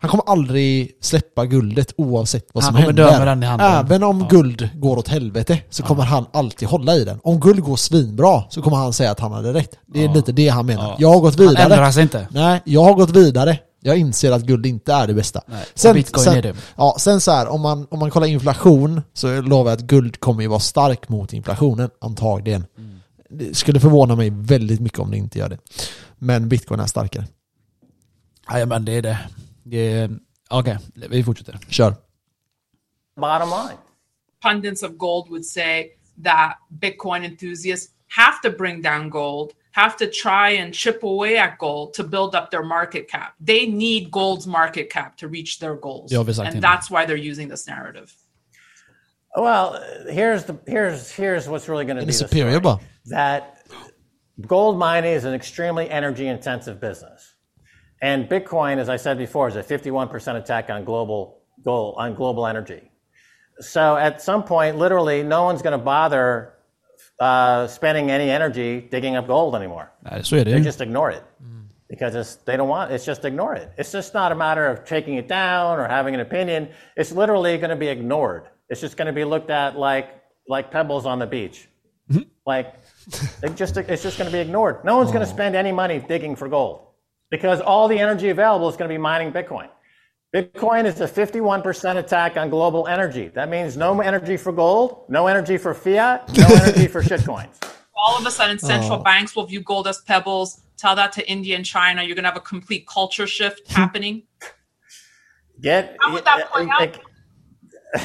Han 0.00 0.10
kommer 0.10 0.24
aldrig 0.26 0.92
släppa 1.00 1.46
guldet 1.46 1.92
oavsett 1.96 2.46
vad 2.52 2.64
Han 2.64 2.72
som 2.72 2.82
dö 2.82 2.86
händer. 3.10 3.18
med 3.18 3.26
den 3.26 3.42
i 3.42 3.46
handen. 3.46 3.66
Även 3.72 4.02
om 4.02 4.20
Ja. 4.20 4.26
guld 4.30 4.68
går 4.74 4.96
åt 4.96 5.08
helvete 5.08 5.58
så 5.70 5.82
kommer 5.82 6.02
han 6.02 6.26
alltid 6.32 6.68
hålla 6.68 6.94
i 6.94 7.04
den. 7.04 7.20
Om 7.22 7.40
guld 7.40 7.60
går 7.62 7.76
svinbra 7.76 8.42
så 8.50 8.62
kommer 8.62 8.76
han 8.76 8.92
säga 8.92 9.10
att 9.10 9.20
han 9.20 9.32
hade 9.32 9.52
rätt. 9.52 9.78
Det 9.86 10.04
är 10.04 10.14
lite 10.14 10.32
det 10.32 10.48
han 10.48 10.66
menar. 10.66 10.82
Ja. 10.88 10.96
Jag 10.98 11.08
har 11.12 11.20
gått 11.20 11.38
Han 11.38 11.48
vidare. 11.48 11.62
ändrar 11.74 11.90
sig 11.90 12.02
inte. 12.02 12.28
Nej, 12.30 12.60
jag 12.64 12.84
har 12.84 12.94
gått 12.94 13.10
vidare. 13.10 13.58
Jag 13.80 13.98
inser 13.98 14.32
att 14.32 14.42
guld 14.42 14.66
inte 14.66 14.92
är 14.92 15.06
det 15.06 15.14
bästa. 15.14 15.42
Nej, 15.46 15.64
och 15.88 15.94
bitcoin 15.94 16.28
är 16.28 16.42
det. 16.42 16.56
Ja, 16.76 16.96
sen 17.00 17.20
så 17.20 17.30
här, 17.30 17.48
om 17.48 17.60
man, 17.60 17.86
om 17.90 17.98
man 17.98 18.10
kollar 18.10 18.26
inflation 18.26 19.02
så 19.12 19.40
lovar 19.40 19.70
jag 19.70 19.78
att 19.78 19.84
guld 19.84 20.20
kommer 20.20 20.42
ju 20.42 20.48
vara 20.48 20.60
stark 20.60 21.08
mot 21.08 21.32
inflationen, 21.32 21.90
antagligen. 22.00 22.66
Mm. 22.78 23.00
Det 23.30 23.56
skulle 23.56 23.80
förvåna 23.80 24.16
mig 24.16 24.30
väldigt 24.30 24.80
mycket 24.80 24.98
om 24.98 25.10
det 25.10 25.16
inte 25.16 25.38
gör 25.38 25.48
det. 25.48 25.58
Men 26.18 26.48
bitcoin 26.48 26.80
är 26.80 26.86
starkare. 26.86 27.26
Men 28.66 28.84
det 28.84 28.92
är 28.92 29.02
det. 29.02 29.18
det 29.62 29.92
är... 29.92 30.18
Okej, 30.50 30.78
vi 31.10 31.24
fortsätter. 31.24 31.58
Kör. 31.68 31.94
bottom 33.16 33.48
line. 33.48 33.78
pundits 34.42 34.82
of 34.82 34.96
gold 34.98 35.28
would 35.30 35.44
say 35.44 35.90
that 36.22 36.56
Bitcoin 36.78 37.24
enthusiasts 37.24 37.88
have 38.08 38.40
to 38.42 38.50
bring 38.50 38.82
down 38.82 39.10
gold, 39.10 39.52
have 39.78 39.96
to 39.96 40.08
try 40.10 40.50
and 40.50 40.74
chip 40.74 41.04
away 41.04 41.36
at 41.38 41.56
gold 41.58 41.94
to 41.94 42.02
build 42.02 42.34
up 42.34 42.50
their 42.50 42.64
market 42.64 43.08
cap. 43.08 43.34
They 43.40 43.66
need 43.66 44.10
gold's 44.10 44.46
market 44.46 44.90
cap 44.90 45.16
to 45.18 45.28
reach 45.28 45.60
their 45.60 45.76
goals. 45.76 46.10
Ja, 46.10 46.24
visst, 46.24 46.40
and 46.40 46.60
that's 46.60 46.90
why 46.90 47.06
they're 47.06 47.16
using 47.32 47.46
this 47.46 47.66
narrative. 47.68 48.12
Well, 49.36 49.80
here's 50.08 50.44
the 50.44 50.58
here's 50.66 51.12
here's 51.12 51.48
what's 51.48 51.68
really 51.68 51.84
going 51.84 51.98
to 51.98 52.02
be 52.02 52.06
the 52.06 52.12
superior 52.12 52.58
story. 52.58 52.80
that 53.06 53.66
gold 54.46 54.78
mining 54.78 55.12
is 55.12 55.24
an 55.24 55.34
extremely 55.34 55.88
energy 55.88 56.26
intensive 56.26 56.80
business, 56.80 57.36
and 58.02 58.28
Bitcoin, 58.28 58.78
as 58.78 58.88
I 58.88 58.96
said 58.96 59.16
before, 59.16 59.46
is 59.46 59.54
a 59.54 59.62
51% 59.62 60.36
attack 60.36 60.70
on 60.70 60.84
global 60.84 61.42
gold 61.62 61.94
on 61.98 62.14
global 62.14 62.48
energy. 62.48 62.90
So 63.60 63.96
at 63.96 64.20
some 64.22 64.42
point, 64.42 64.76
literally, 64.76 65.22
no 65.22 65.44
one's 65.44 65.62
going 65.62 65.78
to 65.78 65.84
bother 65.84 66.57
uh, 67.20 67.66
spending 67.66 68.10
any 68.10 68.30
energy 68.30 68.80
digging 68.90 69.16
up 69.16 69.26
gold 69.26 69.54
anymore. 69.54 69.86
Så 70.22 70.36
är 70.36 70.44
det 70.44 70.50
They 70.50 70.58
ju. 70.58 70.64
just 70.64 70.80
ignore 70.80 71.12
it. 71.12 71.22
Because 71.90 72.14
it's, 72.20 72.36
they 72.44 72.56
don't 72.56 72.68
want 72.68 72.90
it's 72.92 73.06
just 73.06 73.24
ignore 73.24 73.56
it. 73.56 73.68
It's 73.78 73.92
just 73.92 74.14
not 74.14 74.30
a 74.32 74.34
matter 74.34 74.66
of 74.66 74.84
taking 74.84 75.14
it 75.18 75.26
down 75.28 75.78
or 75.80 75.88
having 75.88 76.14
an 76.14 76.20
opinion. 76.20 76.68
It's 76.96 77.12
literally 77.12 77.56
going 77.58 77.70
to 77.70 77.76
be 77.76 77.88
ignored. 77.88 78.42
It's 78.68 78.80
just 78.82 78.96
going 78.98 79.06
to 79.06 79.12
be 79.14 79.24
looked 79.24 79.50
at 79.50 79.76
like 79.78 80.06
like 80.48 80.70
pebbles 80.70 81.06
on 81.06 81.18
the 81.18 81.26
beach. 81.26 81.68
Like 82.46 82.74
it 83.42 83.56
just 83.56 83.76
it's 83.76 84.02
just 84.02 84.18
going 84.18 84.30
to 84.30 84.36
be 84.36 84.40
ignored. 84.40 84.84
No 84.84 84.96
one's 84.98 85.10
going 85.12 85.24
to 85.24 85.30
spend 85.30 85.56
any 85.56 85.72
money 85.72 85.98
digging 86.08 86.36
for 86.36 86.48
gold. 86.48 86.80
Because 87.30 87.60
all 87.60 87.88
the 87.88 87.98
energy 87.98 88.28
available 88.30 88.68
is 88.68 88.76
going 88.76 88.88
to 88.90 88.94
be 88.94 88.98
mining 88.98 89.32
bitcoin 89.32 89.68
bitcoin 90.34 90.84
is 90.84 91.00
a 91.00 91.08
51% 91.08 91.96
attack 91.96 92.36
on 92.36 92.50
global 92.50 92.86
energy 92.86 93.28
that 93.28 93.48
means 93.48 93.76
no 93.76 94.00
energy 94.00 94.36
for 94.36 94.52
gold 94.52 95.04
no 95.08 95.26
energy 95.26 95.56
for 95.56 95.72
fiat 95.74 96.28
no 96.36 96.46
energy 96.62 96.86
for 96.86 97.02
shitcoins 97.02 97.56
All 97.96 98.16
of 98.18 98.24
a 98.26 98.30
sudden, 98.30 98.58
central 98.58 99.00
oh. 99.00 99.02
banks 99.02 99.34
will 99.34 99.46
view 99.46 99.60
gold 99.60 99.88
as 99.88 100.00
pebbles. 100.02 100.60
tell 100.76 100.94
that 100.96 101.10
to 101.12 101.28
India 101.28 101.56
and 101.56 101.64
China. 101.64 102.00
You're 102.02 102.14
going 102.14 102.22
to 102.24 102.28
have 102.30 102.36
a 102.36 102.40
complete 102.54 102.86
culture 102.86 103.26
shift 103.26 103.66
happening. 103.72 104.22
Get 105.60 105.96
How 106.00 106.12
would 106.12 106.24
that 106.24 106.48
play 106.52 106.68
out? 106.70 106.82
it- 106.82 107.00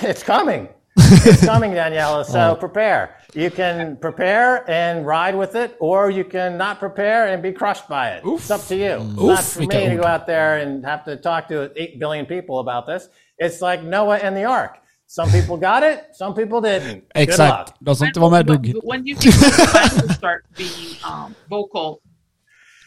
it's 0.01 0.23
coming. 0.23 0.67
It's 0.97 1.45
coming, 1.45 1.71
Daniela. 1.71 2.25
So 2.25 2.55
prepare. 2.55 3.17
You 3.33 3.49
can 3.49 3.97
prepare 3.97 4.69
and 4.69 5.05
ride 5.05 5.35
with 5.35 5.55
it, 5.55 5.75
or 5.79 6.09
you 6.09 6.23
can 6.23 6.57
not 6.57 6.79
prepare 6.79 7.27
and 7.27 7.41
be 7.41 7.51
crushed 7.51 7.87
by 7.87 8.11
it. 8.11 8.23
It's 8.25 8.51
up 8.51 8.65
to 8.67 8.75
you. 8.75 8.97
It's 8.99 9.15
not 9.15 9.43
for 9.43 9.61
me 9.61 9.89
to 9.89 9.95
go 9.95 10.03
out 10.03 10.27
there 10.27 10.57
and 10.57 10.85
have 10.85 11.03
to 11.05 11.17
talk 11.17 11.47
to 11.47 11.71
eight 11.75 11.99
billion 11.99 12.25
people 12.25 12.59
about 12.59 12.85
this. 12.85 13.09
It's 13.37 13.61
like 13.61 13.83
Noah 13.83 14.17
and 14.17 14.35
the 14.37 14.43
Ark. 14.43 14.77
Some 15.07 15.29
people 15.29 15.57
got 15.57 15.83
it, 15.83 16.07
some 16.13 16.33
people 16.33 16.59
didn't. 16.61 17.07
Good 17.13 17.27
luck. 17.27 17.29
Exakt. 17.29 17.73
De 17.79 17.95
som 17.95 18.07
inte 18.07 18.19
var 18.19 18.29
med 18.29 18.45
dog. 18.45 18.65
When, 18.65 18.81
when 18.83 19.03
do 19.03 19.09
you 19.09 19.15
think 19.15 19.33
the 20.07 20.13
start 20.13 20.43
being 20.57 20.97
um, 21.05 21.35
vocal 21.49 22.01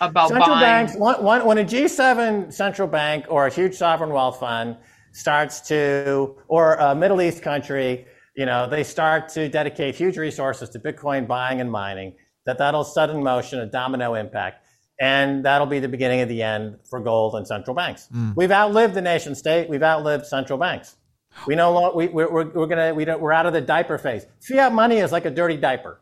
about 0.00 0.28
Central 0.28 0.56
buying? 0.56 0.60
banks, 0.60 0.96
one, 0.96 1.22
one, 1.22 1.44
when 1.44 1.58
a 1.58 1.64
G7 1.64 2.52
central 2.52 2.88
bank 2.88 3.24
or 3.28 3.46
a 3.46 3.50
huge 3.50 3.74
sovereign 3.74 4.12
wealth 4.12 4.40
fund 4.40 4.76
starts 5.16 5.60
to, 5.62 6.36
or 6.48 6.74
a 6.74 6.94
Middle 6.94 7.22
East 7.22 7.42
country, 7.42 8.06
you 8.36 8.44
know, 8.44 8.68
they 8.68 8.84
start 8.84 9.30
to 9.30 9.48
dedicate 9.48 9.94
huge 9.94 10.18
resources 10.18 10.68
to 10.70 10.78
Bitcoin 10.78 11.26
buying 11.26 11.60
and 11.60 11.70
mining, 11.70 12.14
that 12.44 12.58
that'll 12.58 12.84
in 12.96 13.22
motion 13.22 13.58
a 13.60 13.66
domino 13.66 14.14
impact. 14.14 14.64
And 15.00 15.44
that'll 15.44 15.66
be 15.66 15.78
the 15.78 15.88
beginning 15.88 16.20
of 16.20 16.28
the 16.28 16.42
end 16.42 16.78
for 16.88 17.00
gold 17.00 17.34
and 17.34 17.46
central 17.46 17.74
banks. 17.74 18.08
We've 18.34 18.50
outlived 18.50 18.94
the 18.94 19.02
nation 19.02 19.34
state. 19.34 19.68
We've 19.68 19.82
outlived 19.82 20.26
central 20.26 20.58
banks. 20.58 20.96
We 21.46 21.54
no 21.54 21.72
longer, 21.72 21.96
we, 21.96 22.08
we're, 22.08 22.30
we're, 22.30 22.48
we're 22.48 22.66
gonna, 22.66 22.94
we 22.94 23.04
don't, 23.04 23.20
we're 23.20 23.32
out 23.32 23.44
of 23.44 23.52
the 23.52 23.60
diaper 23.60 23.98
phase. 23.98 24.26
Fiat 24.40 24.72
money 24.72 24.98
is 24.98 25.12
like 25.12 25.26
a 25.26 25.30
dirty 25.30 25.58
diaper. 25.58 26.00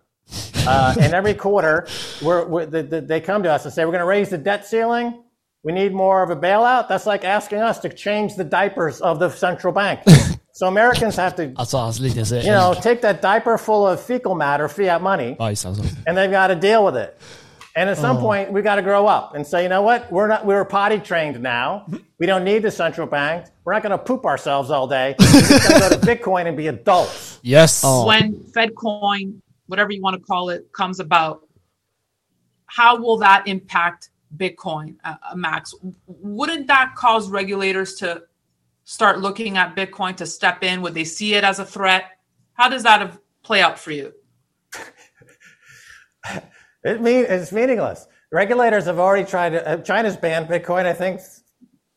Uh, 0.66 0.94
and 1.00 1.12
every 1.12 1.34
quarter, 1.34 1.88
we're, 2.22 2.46
we're, 2.46 2.66
the, 2.66 2.82
the, 2.84 3.00
they 3.00 3.20
come 3.20 3.42
to 3.42 3.52
us 3.52 3.64
and 3.64 3.74
say, 3.74 3.84
we're 3.84 3.90
going 3.90 3.98
to 3.98 4.06
raise 4.06 4.30
the 4.30 4.38
debt 4.38 4.64
ceiling. 4.64 5.23
We 5.64 5.72
need 5.72 5.94
more 5.94 6.22
of 6.22 6.30
a 6.30 6.36
bailout. 6.36 6.88
That's 6.88 7.06
like 7.06 7.24
asking 7.24 7.60
us 7.60 7.78
to 7.80 7.88
change 7.88 8.36
the 8.36 8.44
diapers 8.44 9.00
of 9.00 9.18
the 9.18 9.30
central 9.30 9.72
bank. 9.72 10.00
so 10.52 10.68
Americans 10.68 11.16
have 11.16 11.34
to, 11.36 11.48
Alltså 11.54 11.78
hans 11.78 11.98
liknelse 12.00 12.44
you 12.44 12.50
know, 12.50 12.74
take 12.74 13.00
that 13.00 13.22
diaper 13.22 13.56
full 13.56 13.86
of 13.86 13.98
fecal 13.98 14.34
matter, 14.34 14.68
fiat 14.68 15.00
money, 15.00 15.36
bajs 15.40 15.64
alltså. 15.64 15.82
and 16.06 16.16
they've 16.16 16.30
got 16.30 16.48
to 16.48 16.54
deal 16.54 16.84
with 16.84 16.96
it. 16.96 17.18
And 17.76 17.90
at 17.90 17.98
some 17.98 18.18
point, 18.18 18.52
we 18.52 18.62
got 18.62 18.76
to 18.76 18.82
grow 18.82 19.08
up 19.08 19.34
and 19.34 19.44
say, 19.44 19.64
you 19.64 19.68
know 19.68 19.82
what? 19.82 20.10
We're 20.12 20.28
not. 20.28 20.46
We're 20.46 20.64
potty 20.64 21.00
trained 21.00 21.40
now. 21.40 21.86
We 22.20 22.26
don't 22.26 22.44
need 22.44 22.62
the 22.62 22.70
central 22.70 23.08
bank. 23.08 23.46
We're 23.64 23.72
not 23.72 23.82
going 23.82 23.98
to 23.98 23.98
poop 23.98 24.24
ourselves 24.26 24.70
all 24.70 24.86
day. 24.86 25.16
We're 25.18 25.26
just 25.26 25.68
going 25.68 25.80
to 25.82 25.88
go 25.88 26.00
to 26.00 26.06
Bitcoin 26.06 26.46
and 26.46 26.56
be 26.56 26.68
adults. 26.68 27.40
Yes! 27.42 27.82
when 27.82 28.34
FedCoin, 28.52 29.40
whatever 29.66 29.90
you 29.90 30.02
want 30.02 30.14
to 30.14 30.22
call 30.22 30.50
it, 30.50 30.72
comes 30.72 31.00
about, 31.00 31.48
how 32.66 32.96
will 32.96 33.16
that 33.18 33.48
impact 33.48 34.10
Bitcoin, 34.36 34.96
uh, 35.04 35.14
uh, 35.30 35.34
Max? 35.34 35.74
Wouldn't 36.06 36.66
that 36.66 36.94
cause 36.96 37.28
regulators 37.30 37.94
to 37.96 38.22
start 38.84 39.20
looking 39.20 39.56
at 39.56 39.74
Bitcoin 39.76 40.16
to 40.16 40.26
step 40.26 40.62
in? 40.62 40.82
Would 40.82 40.94
they 40.94 41.04
see 41.04 41.34
it 41.34 41.44
as 41.44 41.58
a 41.58 41.64
threat? 41.66 42.18
How 42.54 42.68
does 42.68 42.82
that 42.84 43.18
play 43.42 43.62
out 43.62 43.78
for 43.78 43.92
you? 43.92 44.12
It 46.84 47.00
mean 47.00 47.24
it's 47.26 47.50
meaningless. 47.50 48.06
Regulators 48.30 48.84
have 48.84 48.98
already 48.98 49.24
tried 49.24 49.50
to. 49.50 49.66
Uh, 49.66 49.76
China's 49.78 50.16
banned 50.16 50.48
Bitcoin, 50.48 50.84
I 50.84 50.92
think, 50.92 51.20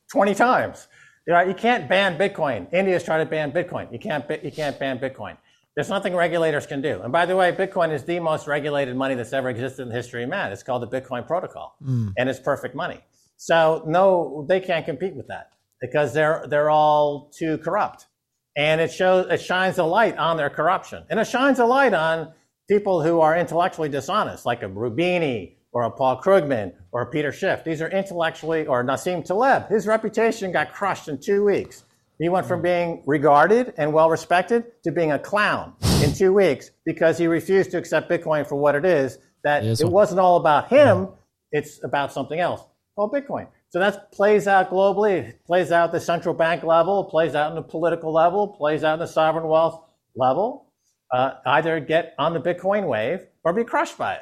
twenty 0.09 0.33
times. 0.33 0.87
You 1.27 1.33
know, 1.33 1.41
you 1.41 1.53
can't 1.53 1.89
ban 1.89 2.17
Bitcoin. 2.17 2.71
India's 2.73 3.03
tried 3.03 3.17
to 3.17 3.25
ban 3.25 3.51
Bitcoin. 3.51 3.91
You 3.91 3.99
can't. 3.99 4.23
You 4.43 4.51
can't 4.51 4.79
ban 4.79 4.97
Bitcoin. 4.97 5.35
There's 5.77 5.89
nothing 5.89 6.15
regulators 6.15 6.65
can 6.65 6.81
do. 6.81 7.01
And 7.03 7.11
by 7.11 7.27
the 7.27 7.35
way, 7.35 7.51
Bitcoin 7.51 7.93
is 7.93 8.03
the 8.03 8.19
most 8.19 8.47
regulated 8.47 8.95
money 8.95 9.13
that's 9.13 9.31
ever 9.31 9.47
existed 9.47 9.83
in 9.83 9.89
the 9.89 9.93
history 9.93 10.23
of 10.23 10.29
man. 10.29 10.51
It's 10.51 10.63
called 10.63 10.81
the 10.81 10.87
Bitcoin 10.87 11.27
Protocol, 11.27 11.75
mm. 11.85 12.11
and 12.17 12.27
it's 12.27 12.39
perfect 12.39 12.73
money. 12.73 12.99
So 13.35 13.83
no, 13.85 14.43
they 14.49 14.59
can't 14.59 14.85
compete 14.85 15.15
with 15.15 15.27
that 15.27 15.51
because 15.79 16.15
they're 16.15 16.47
they're 16.49 16.71
all 16.71 17.31
too 17.37 17.59
corrupt. 17.59 18.07
And 18.55 18.81
it 18.81 18.91
shows 18.91 19.27
it 19.29 19.39
shines 19.39 19.77
a 19.77 19.83
light 19.83 20.17
on 20.17 20.35
their 20.35 20.49
corruption, 20.49 21.03
and 21.11 21.19
it 21.19 21.27
shines 21.27 21.59
a 21.59 21.65
light 21.65 21.93
on 21.93 22.33
people 22.67 23.03
who 23.03 23.21
are 23.21 23.37
intellectually 23.37 23.87
dishonest, 23.87 24.47
like 24.47 24.63
a 24.63 24.67
Rubini 24.67 25.57
or 25.73 25.83
a 25.83 25.91
Paul 25.91 26.19
Krugman 26.19 26.73
or 26.91 27.03
a 27.03 27.05
Peter 27.05 27.31
Schiff. 27.31 27.63
These 27.63 27.83
are 27.83 27.89
intellectually, 27.89 28.65
or 28.65 28.83
Nassim 28.83 29.23
Taleb. 29.23 29.69
His 29.69 29.85
reputation 29.85 30.51
got 30.51 30.73
crushed 30.73 31.07
in 31.07 31.19
two 31.19 31.45
weeks. 31.45 31.83
He 32.19 32.29
went 32.29 32.47
from 32.47 32.61
being 32.61 33.03
regarded 33.05 33.73
and 33.77 33.93
well 33.93 34.09
respected 34.09 34.65
to 34.83 34.91
being 34.91 35.11
a 35.11 35.19
clown 35.19 35.73
in 36.03 36.13
two 36.13 36.33
weeks 36.33 36.71
because 36.85 37.17
he 37.17 37.27
refused 37.27 37.71
to 37.71 37.77
accept 37.77 38.09
Bitcoin 38.09 38.47
for 38.47 38.55
what 38.55 38.75
it 38.75 38.85
is. 38.85 39.19
That 39.43 39.63
it 39.63 39.87
wasn't 39.87 40.19
all 40.19 40.37
about 40.37 40.69
him; 40.69 41.09
it's 41.51 41.83
about 41.83 42.11
something 42.11 42.39
else 42.39 42.61
called 42.95 43.13
Bitcoin. 43.13 43.47
So 43.69 43.79
that 43.79 44.11
plays 44.11 44.47
out 44.47 44.71
globally. 44.71 45.29
It 45.29 45.45
plays 45.45 45.71
out 45.71 45.91
the 45.91 45.99
central 45.99 46.33
bank 46.33 46.63
level. 46.63 47.05
It 47.05 47.11
plays 47.11 47.35
out 47.35 47.51
in 47.51 47.55
the 47.55 47.61
political 47.61 48.13
level. 48.13 48.53
It 48.53 48.57
plays 48.57 48.83
out 48.83 48.93
in 48.93 48.99
the 48.99 49.07
sovereign 49.07 49.47
wealth 49.47 49.81
level 50.15 50.67
uh, 51.11 51.31
either 51.45 51.79
get 51.79 52.13
on 52.17 52.33
the 52.33 52.39
Bitcoin 52.39 52.87
wave 52.87 53.25
or 53.43 53.53
be 53.53 53.63
crushed 53.63 53.97
by 53.97 54.15
it. 54.15 54.21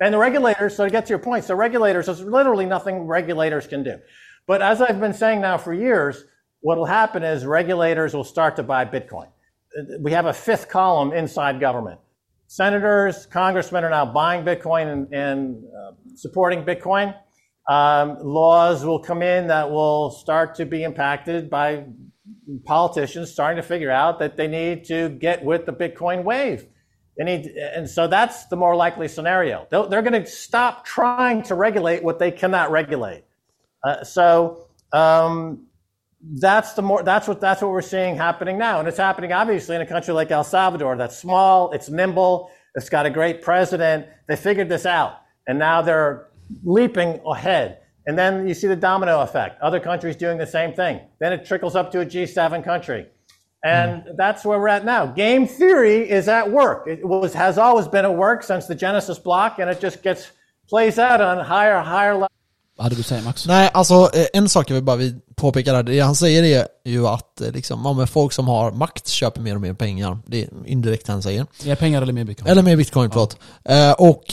And 0.00 0.14
the 0.14 0.18
regulators, 0.18 0.76
so 0.76 0.84
to 0.84 0.90
get 0.90 1.06
to 1.06 1.10
your 1.10 1.18
point, 1.18 1.44
so 1.44 1.54
regulators, 1.54 2.06
there's 2.06 2.22
literally 2.22 2.66
nothing 2.66 3.06
regulators 3.06 3.66
can 3.66 3.82
do. 3.82 3.98
But 4.46 4.62
as 4.62 4.80
I've 4.80 4.98
been 4.98 5.12
saying 5.12 5.42
now 5.42 5.58
for 5.58 5.74
years, 5.74 6.24
what 6.60 6.78
will 6.78 6.86
happen 6.86 7.22
is 7.22 7.44
regulators 7.44 8.14
will 8.14 8.24
start 8.24 8.56
to 8.56 8.62
buy 8.62 8.84
Bitcoin. 8.84 9.28
We 10.00 10.12
have 10.12 10.26
a 10.26 10.32
fifth 10.32 10.68
column 10.68 11.12
inside 11.12 11.60
government. 11.60 12.00
Senators, 12.46 13.26
congressmen 13.26 13.84
are 13.84 13.90
now 13.90 14.04
buying 14.04 14.44
Bitcoin 14.44 14.92
and, 14.92 15.14
and 15.14 15.64
uh, 15.64 15.92
supporting 16.16 16.64
Bitcoin. 16.64 17.14
Um, 17.68 18.18
laws 18.20 18.84
will 18.84 18.98
come 18.98 19.22
in 19.22 19.46
that 19.46 19.70
will 19.70 20.10
start 20.10 20.56
to 20.56 20.66
be 20.66 20.82
impacted 20.82 21.48
by 21.48 21.84
politicians 22.64 23.30
starting 23.30 23.62
to 23.62 23.66
figure 23.66 23.90
out 23.90 24.18
that 24.18 24.36
they 24.36 24.48
need 24.48 24.84
to 24.86 25.10
get 25.10 25.44
with 25.44 25.66
the 25.66 25.72
Bitcoin 25.72 26.24
wave. 26.24 26.66
They 27.16 27.24
need, 27.24 27.46
and 27.46 27.88
so 27.88 28.08
that's 28.08 28.46
the 28.46 28.56
more 28.56 28.74
likely 28.74 29.06
scenario. 29.06 29.66
They'll, 29.70 29.88
they're 29.88 30.02
going 30.02 30.20
to 30.20 30.26
stop 30.28 30.84
trying 30.84 31.42
to 31.44 31.54
regulate 31.54 32.02
what 32.02 32.18
they 32.18 32.30
cannot 32.30 32.70
regulate. 32.70 33.24
Uh, 33.84 34.02
so 34.04 34.68
um, 34.92 35.66
that's 36.22 36.74
the 36.74 36.82
more 36.82 37.02
that's 37.02 37.26
what 37.26 37.40
that's 37.40 37.62
what 37.62 37.70
we're 37.70 37.82
seeing 37.82 38.16
happening 38.16 38.58
now, 38.58 38.78
and 38.78 38.88
it's 38.88 38.98
happening 38.98 39.32
obviously 39.32 39.76
in 39.76 39.82
a 39.82 39.86
country 39.86 40.12
like 40.12 40.30
El 40.30 40.44
Salvador 40.44 40.96
that's 40.96 41.16
small, 41.16 41.70
it's 41.72 41.88
nimble, 41.88 42.50
it's 42.74 42.88
got 42.88 43.06
a 43.06 43.10
great 43.10 43.42
president. 43.42 44.06
They 44.28 44.36
figured 44.36 44.68
this 44.68 44.86
out, 44.86 45.20
and 45.46 45.58
now 45.58 45.82
they're 45.82 46.28
leaping 46.64 47.20
ahead. 47.26 47.78
And 48.06 48.18
then 48.18 48.48
you 48.48 48.54
see 48.54 48.66
the 48.66 48.76
domino 48.76 49.20
effect. 49.20 49.60
Other 49.60 49.78
countries 49.78 50.16
doing 50.16 50.38
the 50.38 50.46
same 50.46 50.72
thing. 50.72 51.00
Then 51.20 51.32
it 51.32 51.44
trickles 51.44 51.76
up 51.76 51.92
to 51.92 52.00
a 52.00 52.06
G7 52.06 52.64
country. 52.64 53.06
And 53.62 54.02
hmm. 54.02 54.08
that's 54.16 54.44
where 54.44 54.58
we're 54.58 54.68
at 54.68 54.84
now. 54.84 55.06
Game 55.06 55.46
theory 55.46 56.08
is 56.08 56.28
at 56.28 56.50
work. 56.50 56.86
It 56.86 57.06
was, 57.06 57.34
has 57.34 57.58
always 57.58 57.86
been 57.86 58.04
at 58.04 58.14
work 58.14 58.42
since 58.42 58.66
the 58.66 58.74
Genesis 58.74 59.18
block, 59.18 59.58
and 59.58 59.68
it 59.68 59.80
just 59.80 60.02
gets 60.02 60.32
plays 60.68 60.98
out 60.98 61.20
on 61.20 61.44
higher, 61.44 61.78
higher 61.80 62.14
level. 62.14 62.28
Vad 62.80 62.84
hade 62.84 62.96
du 62.96 63.02
sagt 63.02 63.24
Max? 63.24 63.46
Nej, 63.46 63.70
alltså 63.74 64.10
eh, 64.14 64.26
en 64.32 64.48
sak 64.48 64.70
jag 64.70 64.74
vill 64.74 64.84
bara 64.84 64.98
påpeka 65.34 65.72
där, 65.72 65.82
det 65.82 66.00
han 66.00 66.14
säger 66.14 66.44
är 66.44 66.66
ju 66.84 67.06
att 67.06 67.40
eh, 67.40 67.52
liksom, 67.52 67.80
ja, 67.84 67.92
men 67.92 68.06
folk 68.06 68.32
som 68.32 68.48
har 68.48 68.72
makt 68.72 69.08
köper 69.08 69.40
mer 69.40 69.54
och 69.54 69.60
mer 69.60 69.74
pengar. 69.74 70.18
Det 70.26 70.42
är 70.42 70.48
indirekt 70.66 71.08
han 71.08 71.22
säger. 71.22 71.46
Mer 71.64 71.74
pengar 71.74 72.02
eller 72.02 72.12
mer 72.12 72.24
bitcoin? 72.24 72.50
Eller 72.50 72.62
mer 72.62 72.76
bitcoin, 72.76 73.10
förlåt. 73.10 73.36
Eh, 73.64 73.92
och 73.92 74.24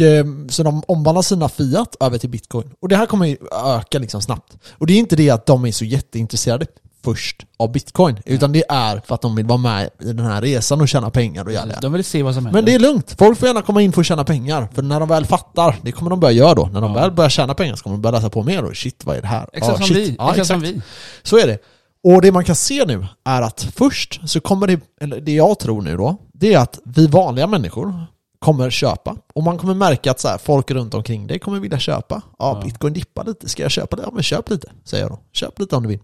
så 0.50 0.64
de 0.64 0.84
omvandlar 0.88 1.22
sina 1.22 1.50
fiat 1.50 1.96
över 2.00 2.18
till 2.18 2.30
bitcoin. 2.30 2.72
Och 2.80 2.90
det 2.90 2.96
här 2.96 3.06
kommer 3.06 3.26
ju 3.26 3.38
öka 3.66 4.00
liksom 4.00 4.22
snabbt. 4.22 4.58
Och 4.72 4.88
det 4.88 4.94
är 4.94 4.98
inte 4.98 5.16
det 5.16 5.30
att 5.30 5.46
de 5.46 5.66
är 5.66 5.72
så 5.72 5.86
jätteintresserade 5.86 6.66
först 7.08 7.46
av 7.58 7.72
bitcoin, 7.72 8.20
utan 8.26 8.52
det 8.52 8.64
är 8.70 9.02
för 9.06 9.16
att 9.16 9.22
de 9.22 9.36
vill 9.36 9.46
vara 9.46 9.58
med 9.58 9.90
i 10.02 10.14
den 10.14 10.26
här 10.26 10.42
resan 10.42 10.82
och 10.82 10.88
tjäna 10.88 11.10
pengar 11.10 11.46
och 11.46 11.52
göra. 11.52 11.80
De 11.82 11.94
vill 11.94 12.04
se 12.04 12.24
vad 12.24 12.34
som 12.34 12.46
händer. 12.46 12.58
Men 12.58 12.66
det 12.66 12.74
är 12.74 12.80
lugnt, 12.80 13.16
folk 13.20 13.40
får 13.40 13.48
gärna 13.48 13.62
komma 13.62 13.82
in 13.82 13.92
för 13.92 14.02
att 14.02 14.08
tjäna 14.08 14.24
pengar. 14.24 14.68
För 14.74 14.82
när 14.82 15.00
de 15.00 15.10
väl 15.10 15.26
fattar, 15.26 15.76
det 15.82 15.92
kommer 15.92 16.10
de 16.10 16.20
börja 16.20 16.34
göra 16.34 16.54
då. 16.54 16.66
När 16.66 16.82
de 16.82 16.94
väl 16.94 17.12
börjar 17.12 17.30
tjäna 17.30 17.54
pengar 17.54 17.76
så 17.76 17.84
kommer 17.84 17.96
de 17.98 18.02
börja 18.02 18.16
läsa 18.16 18.30
på 18.30 18.44
mer 18.44 18.64
och 18.64 18.78
shit 18.78 19.06
vad 19.06 19.18
är 19.18 19.22
det 19.22 19.28
här? 19.28 19.50
Exakt 19.54 19.82
Ah, 19.82 19.86
som 19.86 19.96
vi. 19.96 20.16
Ja, 20.20 20.30
exakt 20.30 20.48
som 20.48 20.60
vi. 20.60 20.82
Så 21.24 21.38
är 21.38 21.48
det. 21.48 21.60
Och 22.04 22.22
det 22.22 22.32
man 22.32 22.44
kan 22.44 22.56
se 22.56 22.86
nu 22.86 23.06
är 23.26 23.42
att 23.42 23.68
först 23.76 24.30
så 24.30 24.40
kommer 24.40 24.68
det, 24.68 24.80
eller 25.02 25.22
det 25.22 25.34
jag 25.34 25.60
tror 25.60 25.82
nu 25.82 25.98
då, 25.98 26.18
det 26.34 26.54
är 26.54 26.60
att 26.60 26.80
vi 26.84 27.08
vanliga 27.08 27.48
människor 27.48 28.06
kommer 28.40 28.70
köpa. 28.70 29.16
Och 29.36 29.44
man 29.44 29.58
kommer 29.58 29.74
märka 29.74 30.12
att 30.12 30.20
så 30.20 30.28
här, 30.28 30.38
folk 30.38 30.72
runt 30.72 30.94
omkring 30.94 31.28
dig 31.28 31.40
kommer 31.40 31.60
vilja 31.60 31.80
köpa. 31.80 32.22
Ja, 32.40 32.62
bitcoin 32.64 32.94
dippar 32.94 33.26
lite, 33.26 33.50
ska 33.50 33.64
jag 33.64 33.72
köpa 33.72 33.96
det? 33.96 34.04
Ja 34.06 34.12
men 34.14 34.24
köp 34.24 34.50
lite, 34.50 34.72
säger 34.86 35.04
jag 35.04 35.12
då. 35.12 35.20
Köp 35.34 35.60
lite 35.60 35.76
om 35.76 35.84
du 35.84 35.90
vill. 35.90 36.00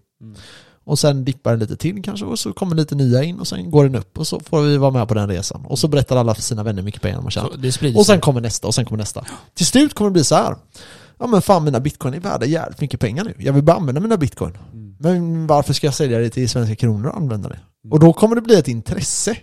Och 0.84 0.98
sen 0.98 1.24
dippar 1.24 1.50
den 1.50 1.60
lite 1.60 1.76
till 1.76 2.02
kanske 2.02 2.26
och 2.26 2.38
så 2.38 2.52
kommer 2.52 2.76
lite 2.76 2.94
nya 2.94 3.22
in 3.22 3.40
och 3.40 3.46
sen 3.48 3.70
går 3.70 3.84
den 3.84 3.94
upp 3.94 4.18
och 4.18 4.26
så 4.26 4.40
får 4.40 4.62
vi 4.62 4.76
vara 4.76 4.90
med 4.90 5.08
på 5.08 5.14
den 5.14 5.28
resan. 5.28 5.64
Och 5.66 5.78
så 5.78 5.88
berättar 5.88 6.16
alla 6.16 6.34
för 6.34 6.42
sina 6.42 6.62
vänner 6.62 6.82
hur 6.82 6.84
mycket 6.84 7.02
pengar 7.02 7.16
de 7.16 7.24
har 7.24 7.30
tjänat. 7.30 7.96
Och 7.96 8.06
sen 8.06 8.20
kommer 8.20 8.40
nästa 8.40 8.66
och 8.66 8.74
sen 8.74 8.84
kommer 8.84 8.98
nästa. 8.98 9.24
Till 9.54 9.66
slut 9.66 9.94
kommer 9.94 10.10
det 10.10 10.12
bli 10.12 10.24
så 10.24 10.34
här. 10.34 10.56
Ja 11.18 11.26
men 11.26 11.42
fan 11.42 11.64
mina 11.64 11.80
bitcoin 11.80 12.14
är 12.14 12.20
värda 12.20 12.46
jävligt 12.46 12.80
mycket 12.80 13.00
pengar 13.00 13.24
nu. 13.24 13.34
Jag 13.38 13.52
vill 13.52 13.62
bara 13.62 13.76
använda 13.76 14.00
mina 14.00 14.16
bitcoin. 14.16 14.58
Men 14.98 15.46
varför 15.46 15.72
ska 15.72 15.86
jag 15.86 15.94
sälja 15.94 16.18
det 16.18 16.30
till 16.30 16.48
svenska 16.48 16.76
kronor 16.76 17.08
och 17.08 17.16
använda 17.16 17.48
det? 17.48 17.60
Och 17.90 18.00
då 18.00 18.12
kommer 18.12 18.34
det 18.34 18.42
bli 18.42 18.54
ett 18.54 18.68
intresse. 18.68 19.36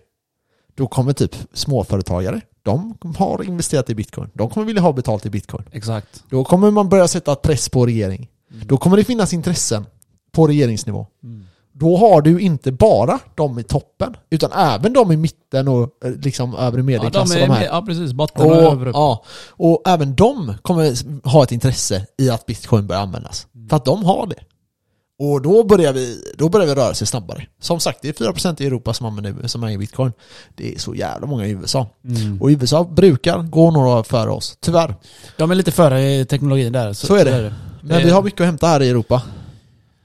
Då 0.75 0.87
kommer 0.87 1.13
typ 1.13 1.35
småföretagare 1.53 2.41
de 2.63 2.97
har 3.17 3.43
investerat 3.43 3.89
i 3.89 3.95
bitcoin. 3.95 4.29
De 4.33 4.49
kommer 4.49 4.67
vilja 4.67 4.81
ha 4.81 4.93
betalt 4.93 5.25
i 5.25 5.29
bitcoin. 5.29 5.65
Exakt. 5.71 6.23
Då 6.29 6.43
kommer 6.43 6.71
man 6.71 6.89
börja 6.89 7.07
sätta 7.07 7.35
press 7.35 7.69
på 7.69 7.85
regering. 7.85 8.29
Då 8.65 8.77
kommer 8.77 8.97
det 8.97 9.03
finnas 9.03 9.33
intressen 9.33 9.85
på 10.31 10.47
regeringsnivå. 10.47 11.07
Då 11.73 11.97
har 11.97 12.21
du 12.21 12.39
inte 12.39 12.71
bara 12.71 13.19
de 13.35 13.59
i 13.59 13.63
toppen, 13.63 14.15
utan 14.29 14.51
även 14.51 14.93
de 14.93 15.11
i 15.11 15.17
mitten 15.17 15.67
och 15.67 15.89
eh, 16.05 16.11
liksom 16.11 16.55
övre 16.55 16.79
Ja, 16.79 16.83
medelklass 16.83 17.29
de 17.31 17.35
och 17.37 17.43
är, 17.43 17.47
de 17.47 17.53
här. 17.53 17.65
ja 17.65 17.81
precis, 17.87 18.13
botten 18.13 18.45
och 18.45 18.51
Och, 18.51 18.71
över 18.71 18.85
upp. 18.87 18.95
ja, 18.95 19.23
och 19.49 19.81
även 19.85 20.15
de 20.15 20.53
kommer 20.61 20.93
ha 21.29 21.43
ett 21.43 21.51
intresse 21.51 22.05
i 22.17 22.29
att 22.29 22.45
bitcoin 22.45 22.87
börjar 22.87 23.01
användas. 23.01 23.47
För 23.69 23.77
att 23.77 23.85
de 23.85 24.03
har 24.05 24.27
det. 24.27 24.35
Och 25.19 25.41
då 25.41 25.63
börjar 25.63 25.93
vi, 25.93 26.23
då 26.37 26.49
börjar 26.49 26.67
vi 26.67 26.75
röra 26.75 26.93
sig 26.93 27.07
snabbare. 27.07 27.47
Som 27.59 27.79
sagt, 27.79 27.99
det 28.01 28.21
är 28.21 28.31
4% 28.33 28.61
i 28.61 28.65
Europa 28.65 28.93
som 28.93 29.05
använder 29.05 29.47
som 29.47 29.63
äger 29.63 29.77
bitcoin. 29.77 30.11
Det 30.55 30.73
är 30.75 30.79
så 30.79 30.95
jävla 30.95 31.27
många 31.27 31.45
i 31.45 31.49
USA. 31.51 31.87
Mm. 32.05 32.41
Och 32.41 32.47
USA 32.47 32.83
brukar 32.83 33.37
gå 33.43 33.71
några 33.71 34.03
före 34.03 34.29
oss, 34.29 34.57
tyvärr. 34.59 34.95
De 35.37 35.51
är 35.51 35.55
lite 35.55 35.71
före 35.71 36.01
i 36.11 36.25
teknologin 36.25 36.73
där. 36.73 36.93
Så 36.93 37.15
är 37.15 37.25
det. 37.25 37.53
Men 37.81 38.03
vi 38.03 38.09
har 38.09 38.23
mycket 38.23 38.41
att 38.41 38.45
hämta 38.47 38.67
här 38.67 38.81
i 38.81 38.89
Europa. 38.89 39.21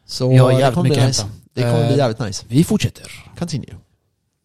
Så 0.07 0.28
Vi 0.28 0.37
har 0.37 0.53
det 0.53 0.59
jävligt 0.59 0.83
mycket 0.83 0.99
att 0.99 1.05
hämta. 1.05 1.28
Det 1.55 1.62
kommer 1.62 1.87
bli 1.87 1.93
Eh, 1.93 1.99
jävligt 1.99 2.19
nice. 2.19 2.45
Vi 2.49 2.65
fortsätter. 2.65 3.11
Continue. 3.39 3.74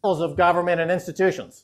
of 0.04 0.36
government 0.38 0.82
and 0.82 0.92
institutions. 0.92 1.64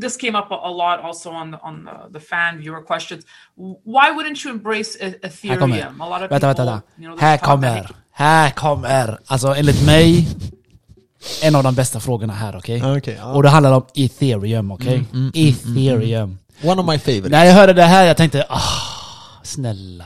This 0.00 0.16
came 0.16 0.38
up 0.38 0.52
a, 0.52 0.58
a 0.62 0.70
lot 0.70 1.04
also 1.04 1.30
on 1.30 1.50
the, 1.52 1.58
on 1.62 1.84
the, 1.84 2.18
the 2.18 2.20
fan 2.20 2.58
viewer 2.58 2.82
questions. 2.82 3.24
Why 3.84 4.10
wouldn't 4.14 4.44
you 4.44 4.54
embrace 4.54 4.96
e-. 5.00 5.14
Ethereum? 5.22 6.00
A 6.00 6.08
lot 6.08 6.22
of 6.22 6.30
Vänta, 6.30 6.30
people, 6.30 6.46
vänta, 6.48 6.64
vänta. 6.64 6.82
you 6.98 7.06
know, 7.06 7.20
Här 7.20 7.38
kommer. 7.38 7.90
Här 8.12 8.50
kommer. 8.50 9.18
Alltså 9.26 9.48
enligt 9.54 9.86
mig, 9.86 10.28
en 11.42 11.54
av 11.54 11.62
de 11.62 11.74
bästa 11.74 12.00
frågorna 12.00 12.32
här, 12.32 12.56
okej? 12.56 12.96
Okej, 12.96 13.16
ja. 13.20 13.32
Och 13.32 13.42
det 13.42 13.48
handlar 13.48 13.72
om 13.72 13.86
ethereum, 13.94 14.70
okej? 14.70 15.04
ethereum. 15.34 16.38
One 16.64 16.80
of 16.80 16.86
my 16.86 16.98
favorites. 16.98 17.30
När 17.30 17.44
jag 17.44 17.54
hörde 17.54 17.72
det 17.72 17.82
här, 17.82 18.04
jag 18.04 18.16
tänkte 18.16 18.46
ah, 18.48 18.60
snälla. 19.42 20.04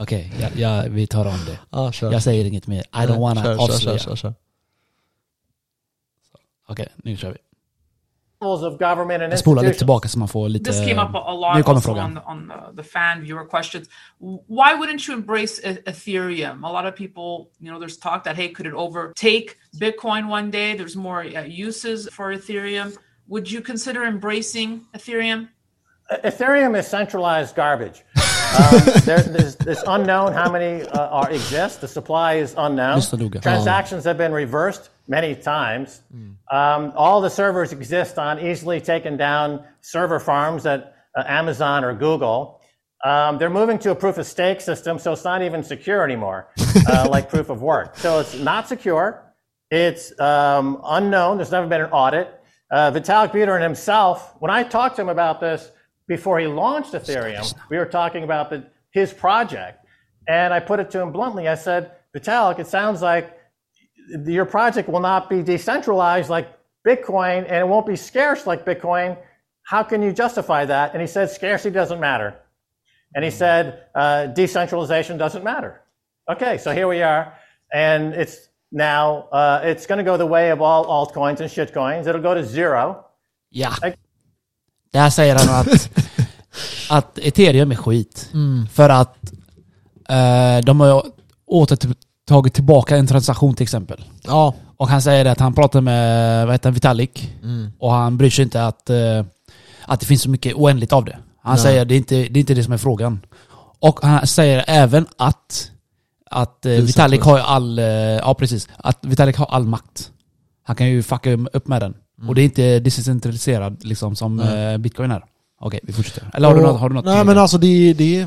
Okej, 0.00 0.32
ja, 0.40 0.48
ja, 0.56 0.84
vi 0.90 1.06
tar 1.06 1.24
om 1.26 1.38
det. 1.46 1.92
Kör. 1.92 2.12
Jag 2.12 2.22
säger 2.22 2.44
inget 2.44 2.66
mer. 2.66 2.80
I 2.80 2.82
don't 3.06 3.20
wanna 3.20 3.42
Kör, 3.42 3.64
avslöja. 3.64 3.98
kör, 3.98 4.08
kör, 4.08 4.16
kör. 4.16 4.34
Okej, 6.68 6.88
nu 6.96 7.16
kör 7.16 7.30
vi. 7.30 7.38
Jag 8.40 9.38
spolar 9.38 9.62
lite 9.62 9.78
tillbaka 9.78 10.08
så 10.08 10.18
man 10.18 10.28
får 10.28 10.48
lite... 10.48 10.70
This 10.72 10.80
came 10.88 11.02
up 11.02 11.14
a, 11.14 11.18
a 11.26 11.34
lot 11.34 11.56
Nu 11.56 11.62
kommer 11.62 11.80
frågan. 11.80 12.06
on, 12.06 12.14
the, 12.14 12.20
on 12.30 12.48
the, 12.76 12.82
the 12.82 12.88
fan 12.88 13.22
viewer 13.22 13.44
questions. 13.48 13.88
Why 14.48 14.74
wouldn't 14.78 15.08
you 15.08 15.14
embrace 15.18 15.60
E- 15.64 15.82
Ethereum? 15.86 16.64
A 16.64 16.72
lot 16.72 16.92
of 16.92 16.96
people, 16.96 17.50
you 17.58 17.70
know, 17.70 17.78
there's 17.80 17.98
talk 17.98 18.24
that 18.24 18.36
hey, 18.36 18.48
could 18.48 18.66
it 18.66 18.74
overtake 18.74 19.46
Bitcoin 19.80 20.30
one 20.30 20.50
day? 20.50 20.74
There's 20.76 20.96
more 20.96 21.20
uh, 21.22 21.44
uses 21.68 22.08
for 22.12 22.32
Ethereum. 22.36 22.96
Would 23.28 23.50
you 23.52 23.60
consider 23.60 24.04
embracing 24.04 24.86
Ethereum? 24.94 25.48
Ethereum 26.24 26.74
is 26.78 26.86
centralized 26.88 27.54
garbage. 27.54 28.02
Um, 28.58 28.80
there, 29.04 29.22
there's, 29.22 29.56
it's 29.66 29.82
unknown 29.86 30.32
how 30.32 30.50
many 30.50 30.82
uh, 30.88 31.08
are 31.08 31.30
exist. 31.30 31.80
The 31.80 31.88
supply 31.88 32.34
is 32.34 32.54
unknown. 32.56 32.98
Lyssna 32.98 33.18
noga. 33.18 33.42
Transactions 33.42 34.04
have 34.04 34.18
been 34.18 34.32
reversed 34.32 34.90
many 35.08 35.34
times. 35.34 36.02
Um, 36.50 36.92
all 36.96 37.20
the 37.20 37.30
servers 37.30 37.72
exist 37.72 38.18
on 38.18 38.40
easily 38.40 38.80
taken 38.80 39.16
down 39.16 39.64
server 39.80 40.20
farms 40.20 40.66
at 40.66 40.94
uh, 41.16 41.24
Amazon 41.26 41.84
or 41.84 41.94
Google. 41.94 42.60
Um, 43.04 43.38
they're 43.38 43.50
moving 43.50 43.78
to 43.80 43.92
a 43.92 43.94
proof 43.94 44.18
of 44.18 44.26
stake 44.26 44.60
system, 44.60 44.98
so 44.98 45.12
it's 45.12 45.24
not 45.24 45.42
even 45.42 45.62
secure 45.62 46.04
anymore, 46.04 46.48
uh, 46.86 47.08
like 47.10 47.30
proof 47.30 47.48
of 47.48 47.62
work. 47.62 47.96
So 47.96 48.20
it's 48.20 48.34
not 48.34 48.68
secure. 48.68 49.24
It's 49.70 50.18
um, 50.20 50.80
unknown. 50.84 51.38
There's 51.38 51.50
never 51.50 51.66
been 51.66 51.80
an 51.80 51.90
audit. 51.90 52.34
Uh, 52.70 52.90
Vitalik 52.92 53.32
Buterin 53.32 53.62
himself, 53.62 54.34
when 54.38 54.50
I 54.50 54.62
talked 54.62 54.96
to 54.96 55.02
him 55.02 55.08
about 55.08 55.40
this 55.40 55.72
before 56.10 56.40
he 56.40 56.48
launched 56.48 56.92
Ethereum, 56.92 57.54
we 57.70 57.78
were 57.78 57.86
talking 57.86 58.24
about 58.24 58.50
the, 58.50 58.66
his 58.90 59.12
project, 59.12 59.86
and 60.26 60.52
I 60.52 60.58
put 60.58 60.80
it 60.80 60.90
to 60.90 61.00
him 61.00 61.12
bluntly. 61.12 61.46
I 61.46 61.54
said, 61.54 61.92
Vitalik, 62.12 62.58
it 62.58 62.66
sounds 62.66 63.00
like 63.00 63.38
your 64.26 64.44
project 64.44 64.88
will 64.88 64.98
not 65.12 65.30
be 65.30 65.40
decentralized 65.40 66.28
like 66.28 66.48
Bitcoin, 66.84 67.44
and 67.46 67.58
it 67.64 67.68
won't 67.68 67.86
be 67.86 67.94
scarce 67.94 68.44
like 68.44 68.66
Bitcoin. 68.66 69.16
How 69.62 69.84
can 69.84 70.02
you 70.02 70.12
justify 70.12 70.64
that? 70.64 70.94
And 70.94 71.00
he 71.00 71.06
said, 71.06 71.30
scarcity 71.30 71.72
doesn't 71.72 72.00
matter. 72.00 72.34
And 73.14 73.24
he 73.24 73.30
said, 73.30 73.84
uh, 73.94 74.26
decentralization 74.26 75.16
doesn't 75.16 75.44
matter. 75.44 75.80
Okay, 76.28 76.58
so 76.58 76.72
here 76.72 76.88
we 76.88 77.02
are, 77.02 77.34
and 77.72 78.14
it's 78.14 78.48
now 78.72 79.28
uh, 79.30 79.60
it's 79.62 79.86
going 79.86 79.98
to 79.98 80.04
go 80.04 80.16
the 80.16 80.26
way 80.26 80.50
of 80.50 80.60
all 80.60 80.84
altcoins 80.86 81.38
and 81.38 81.48
shitcoins. 81.48 82.08
It'll 82.08 82.20
go 82.20 82.34
to 82.34 82.44
zero. 82.44 83.06
Ja. 83.52 83.76
Där 84.92 85.10
säger 85.10 85.36
han 85.38 85.48
att, 85.60 85.90
att 86.90 87.18
ethereum 87.18 87.70
är 87.72 87.76
skit. 87.76 88.30
Mm. 88.32 88.66
För 88.72 88.88
att 88.88 89.16
eh, 90.08 90.64
de 90.64 90.80
har 90.80 91.02
återtagit 91.46 92.54
tillbaka 92.54 92.96
en 92.96 93.06
transaktion 93.06 93.54
till 93.54 93.62
exempel. 93.64 94.04
Ja, 94.22 94.54
Och 94.76 94.88
han 94.88 95.02
säger 95.02 95.24
att 95.24 95.40
han 95.40 95.54
pratar 95.54 95.80
med 95.80 96.46
vad 96.46 96.54
heter 96.54 96.66
han, 96.68 96.74
Vitalik 96.74 97.34
Mm. 97.42 97.72
och 97.78 97.92
han 97.92 98.16
bryr 98.16 98.30
sig 98.30 98.42
inte 98.42 98.64
att, 98.66 98.90
eh, 98.90 99.24
att 99.84 100.00
det 100.00 100.06
finns 100.06 100.22
så 100.22 100.30
mycket 100.30 100.54
oändligt 100.54 100.92
av 100.92 101.04
det. 101.04 101.18
Han 101.42 101.54
Nej. 101.54 101.62
säger 101.62 101.82
att 101.82 101.88
det 101.88 101.94
är, 101.94 101.96
inte, 101.96 102.14
det 102.14 102.38
är 102.38 102.40
inte 102.40 102.54
det 102.54 102.64
som 102.64 102.72
är 102.72 102.78
frågan. 102.78 103.20
Och 103.80 104.00
han 104.02 104.26
säger 104.26 104.64
även 104.66 105.06
att, 105.18 105.70
att 106.30 106.66
eh, 106.66 106.72
Vitalik 106.72 107.22
har 107.22 107.38
all, 107.38 107.78
eh, 107.78 107.84
ja 107.84 108.34
precis, 108.34 108.68
att 108.76 108.98
Vitalik 109.02 109.36
har 109.36 109.46
all 109.46 109.64
makt. 109.66 110.10
Han 110.64 110.76
kan 110.76 110.88
ju 110.88 111.02
fucka 111.02 111.32
upp 111.52 111.68
med 111.68 111.82
den. 111.82 111.94
Och 112.28 112.34
det 112.34 112.40
är 112.40 112.44
inte 112.44 112.80
decentraliserad 112.80 113.84
liksom 113.84 114.16
som 114.16 114.40
Mm. 114.40 114.82
Bitcoin 114.82 115.10
är. 115.10 115.24
Okej, 115.60 115.80
vi 115.82 115.92
fortsätter. 115.92 116.30
Eller 116.34 116.48
har 116.48 116.54
du 116.54 116.60
Och- 116.60 116.66
något? 116.72 116.80
Har 116.80 116.88
du 116.88 116.94
något 116.94 117.04
Nej 117.04 117.24
men 117.24 117.38
alltså 117.38 117.58
det, 117.58 117.92
det 117.92 118.26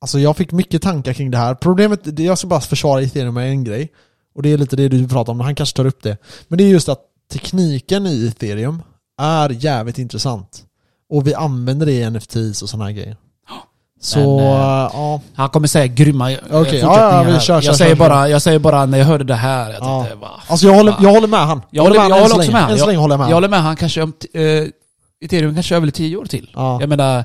Alltså 0.00 0.18
jag 0.18 0.36
fick 0.36 0.52
mycket 0.52 0.82
tankar 0.82 1.12
kring 1.12 1.30
det 1.30 1.38
här. 1.38 1.54
Problemet, 1.54 2.00
det- 2.16 2.22
jag 2.22 2.38
ska 2.38 2.46
bara 2.46 2.60
försvara 2.60 3.02
ethereum 3.02 3.34
med 3.34 3.50
en 3.50 3.64
grej. 3.64 3.88
Och 4.34 4.42
det 4.42 4.52
är 4.52 4.58
lite 4.58 4.76
det 4.76 4.88
du 4.88 5.08
pratar 5.08 5.32
om, 5.32 5.40
han 5.40 5.54
kanske 5.54 5.76
tar 5.76 5.84
upp 5.84 6.02
det. 6.02 6.16
Men 6.48 6.58
det 6.58 6.64
är 6.64 6.68
just 6.68 6.88
att 6.88 7.00
tekniken 7.32 8.06
i 8.06 8.26
ethereum 8.26 8.82
är 9.20 9.50
jävligt 9.50 9.98
intressant. 9.98 10.64
Och 11.10 11.26
vi 11.26 11.34
använder 11.34 11.86
det 11.86 11.92
i 11.92 12.10
NFTs 12.10 12.62
och 12.62 12.68
sådana 12.68 12.84
här 12.84 12.92
grejer. 12.92 13.16
Så, 14.00 14.18
Men, 14.36 14.46
eh, 14.46 14.90
ja. 14.92 15.20
Han 15.34 15.48
kommer 15.48 15.68
säga 15.68 15.86
grymma 15.86 16.30
fortsättningar 16.30 16.94
ja, 16.94 17.30
ja, 17.32 17.40
kör, 17.40 17.54
jag, 17.54 17.62
kör, 17.62 17.72
säger 17.72 17.94
kör, 17.96 18.08
bara, 18.08 18.28
jag 18.28 18.42
säger 18.42 18.58
bara 18.58 18.86
när 18.86 18.98
jag 18.98 19.04
hörde 19.04 19.24
det 19.24 19.34
här, 19.34 19.70
jag 19.72 19.82
Ja. 19.82 20.00
tänkte 20.00 20.16
va? 20.20 20.28
Alltså 20.46 20.66
jag 20.66 20.74
håller, 20.74 20.94
jag 21.00 21.10
håller 21.10 21.28
med 21.28 21.40
han. 21.40 21.62
Jag 21.70 21.82
håller, 21.82 21.96
jag 21.96 22.02
med 22.02 22.12
han 22.12 22.22
håller 22.22 22.34
så 22.34 22.40
också 22.40 22.52
med. 22.52 22.70
Än 22.70 22.78
så 22.78 22.86
länge 22.86 22.98
håller 22.98 23.12
jag 23.12 23.18
med 23.18 23.24
Jag 23.24 23.28
han. 23.28 23.34
håller 23.34 23.48
med. 23.48 23.62
Han 23.62 23.76
kanske 23.76 24.02
om... 24.02 24.12
Eh, 24.34 24.42
Ethereum 25.24 25.54
kanske 25.54 25.76
över 25.76 25.90
10 25.90 26.16
år 26.16 26.24
till. 26.24 26.50
Ja. 26.54 26.80
Jag 26.80 26.88
menar, 26.88 27.18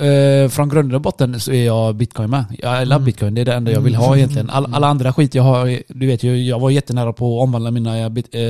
eh, 0.00 0.48
från 0.48 0.68
grund 0.68 0.94
och 0.94 1.00
botten 1.00 1.40
så 1.40 1.52
är 1.52 1.66
jag 1.66 1.94
bitcoin 1.94 2.30
med. 2.30 2.44
Jag 2.58 2.76
Mm. 2.76 2.88
love 2.88 3.04
bitcoin, 3.04 3.34
det 3.34 3.40
är 3.40 3.44
det 3.44 3.54
enda 3.54 3.72
jag 3.72 3.80
vill 3.80 3.94
ha 3.94 4.16
egentligen. 4.16 4.50
All, 4.50 4.74
alla 4.74 4.86
andra 4.86 5.12
skit 5.12 5.34
jag 5.34 5.42
har, 5.42 5.78
du 5.88 6.06
vet 6.06 6.22
ju, 6.22 6.42
jag 6.44 6.58
var 6.60 6.70
jättenära 6.70 7.12
på 7.12 7.38
att 7.38 7.42
omvandla 7.42 7.70
mina 7.70 8.10
bit, 8.10 8.34
eh, 8.34 8.40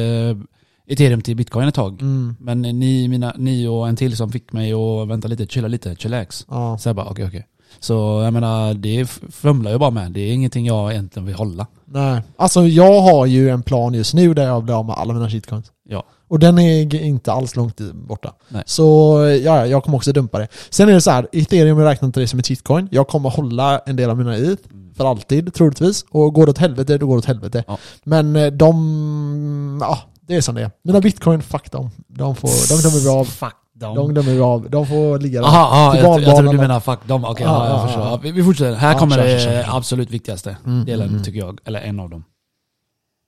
ethereum 0.87 1.21
till 1.21 1.37
bitcoin 1.37 1.69
ett 1.69 1.75
tag. 1.75 2.03
Mm. 2.03 2.37
Men 2.41 2.63
ni, 2.63 3.09
mina, 3.09 3.35
ni 3.39 3.67
och 3.67 3.89
en 3.89 3.97
till 3.97 4.17
som 4.17 4.33
fick 4.33 4.53
mig 4.53 4.73
att 4.73 5.09
vänta 5.09 5.29
lite, 5.29 5.47
chilla 5.47 5.69
lite, 5.69 5.97
chillax. 5.97 6.47
Ja. 6.51 6.79
Så 6.79 6.89
jag 6.89 6.97
bara 6.97 7.07
okej 7.07 7.27
okej. 7.27 7.47
Så 7.81 7.95
jag 8.25 8.33
menar, 8.33 8.75
det 8.75 9.07
fumlar 9.31 9.71
jag 9.71 9.81
bara 9.81 9.91
med. 9.91 10.13
Det 10.13 10.21
är 10.21 10.33
ingenting 10.33 10.67
jag 10.67 10.93
egentligen 10.93 11.27
vill 11.27 11.35
hålla. 11.35 11.67
Nej. 11.85 12.23
Alltså 12.37 12.67
jag 12.67 13.01
har 13.01 13.27
ju 13.27 13.51
en 13.51 13.63
plan 13.63 13.95
just 13.95 14.15
nu 14.15 14.35
där 14.35 14.47
jag 14.47 14.65
blir 14.65 14.79
av 14.79 14.87
med 14.87 14.95
alla 14.95 15.15
mina 15.15 15.31
shitcoins. 15.31 15.67
Ja. 15.89 16.05
Och 16.29 16.39
den 16.39 16.59
är 16.59 16.95
inte 16.95 17.33
alls 17.33 17.57
långt 17.57 17.81
borta. 17.93 18.35
Nej. 18.49 18.63
Så 18.67 19.19
ja, 19.45 19.57
ja, 19.57 19.67
jag 19.67 19.85
kommer 19.85 19.97
också 19.97 20.13
dumpa 20.13 20.39
det. 20.39 20.49
Sen 20.71 20.89
är 20.89 20.93
det 20.93 21.01
så 21.01 21.11
här, 21.11 21.29
ethereum 21.33 21.79
räknar 21.79 22.07
inte 22.07 22.21
det 22.21 22.27
som 22.27 22.39
ett 22.39 22.47
shitcoin. 22.47 22.89
Jag 22.91 23.09
kommer 23.09 23.31
hålla 23.31 23.79
en 23.79 23.97
del 23.97 24.11
av 24.11 24.19
mina 24.19 24.37
ETH 24.37 24.63
för 24.97 25.11
alltid 25.11 25.55
troligtvis. 25.55 26.05
Och 26.11 26.35
går 26.35 26.47
det 26.47 26.51
åt 26.51 26.59
helvete, 26.59 26.99
då 26.99 27.07
går 27.07 27.15
det 27.15 27.19
åt 27.19 27.25
helvete. 27.25 27.65
Ja. 27.67 27.79
Men 28.05 28.37
eh, 28.37 28.47
de, 28.47 29.79
ja, 29.81 29.99
det 30.27 30.35
är 30.37 30.41
som 30.41 30.55
det 30.55 30.63
är. 30.63 30.71
Mina 30.83 31.01
bitcoin, 31.01 31.43
fuck 31.43 31.71
dem. 31.73 31.91
De 32.09 32.37
får, 32.37 32.49
de 32.49 32.89
dömer 32.89 33.03
vi 33.05 33.09
av. 33.09 33.25
Fuck 33.25 33.55
dem. 33.75 33.95
De 33.97 34.15
dömer 34.15 34.33
vi 34.33 34.41
av. 34.41 34.71
De 34.71 34.87
får 34.87 35.19
ligga 35.19 35.41
där. 35.41 35.49
Aha, 35.49 35.59
aha, 35.59 35.97
jag, 35.97 36.05
jag 36.05 36.11
barnbarnen 36.11 36.37
tror 36.45 36.53
du 36.53 36.59
menar 36.59 36.81
fuck 36.81 37.07
dem. 37.07 37.25
Okej, 37.25 37.47
ja, 37.47 37.67
jag 37.69 37.79
ja, 37.79 37.87
förstår. 37.87 38.19
vi, 38.23 38.33
vi 38.33 38.45
fortsätter. 38.45 38.75
Här 38.75 38.93
Ja, 38.93 38.99
kommer 38.99 39.17
kör, 39.17 39.23
det 39.25 39.39
kör, 39.41 39.51
kör, 39.53 39.63
kör. 39.63 39.77
absolut 39.77 40.11
viktigaste 40.11 40.57
Mm, 40.67 40.85
delen 40.85 41.09
mm, 41.09 41.23
tycker 41.23 41.39
jag. 41.39 41.59
Eller 41.65 41.81
en 41.81 42.01
av 42.01 42.11
dem. 42.11 42.25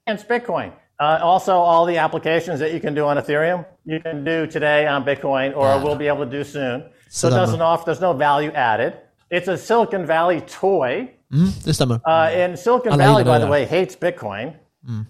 against 0.07 0.29
Bitcoin. 0.29 0.71
Uh, 1.03 1.19
also, 1.25 1.53
all 1.53 1.87
the 1.87 1.99
applications 1.99 2.61
that 2.61 2.71
you 2.73 2.81
can 2.81 2.95
do 2.95 3.05
on 3.05 3.16
Ethereum, 3.19 3.65
you 3.85 4.01
can 4.03 4.25
do 4.25 4.47
today 4.47 4.87
on 4.89 5.05
Bitcoin, 5.05 5.53
or 5.57 5.79
will 5.85 5.97
be 5.97 6.09
able 6.09 6.25
to 6.25 6.31
do 6.31 6.45
soon. 6.45 6.83
So 7.11 7.29
it 7.29 7.31
doesn't 7.33 7.61
offer. 7.61 7.85
There's 7.87 8.01
no 8.01 8.12
value 8.12 8.53
added. 8.55 8.93
It's 9.31 9.49
a 9.49 9.57
Silicon 9.57 10.07
Valley 10.07 10.41
toy. 10.61 11.09
Mm, 11.33 11.49
det 11.65 11.75
stämmer. 11.75 11.95
Uh, 11.95 12.45
and 12.45 12.59
Silicon 12.59 12.93
Alla 12.93 13.05
Valley, 13.05 13.25
by 13.25 13.39
the 13.45 13.51
way, 13.51 13.65
hates 13.66 13.97
Bitcoin, 14.01 14.53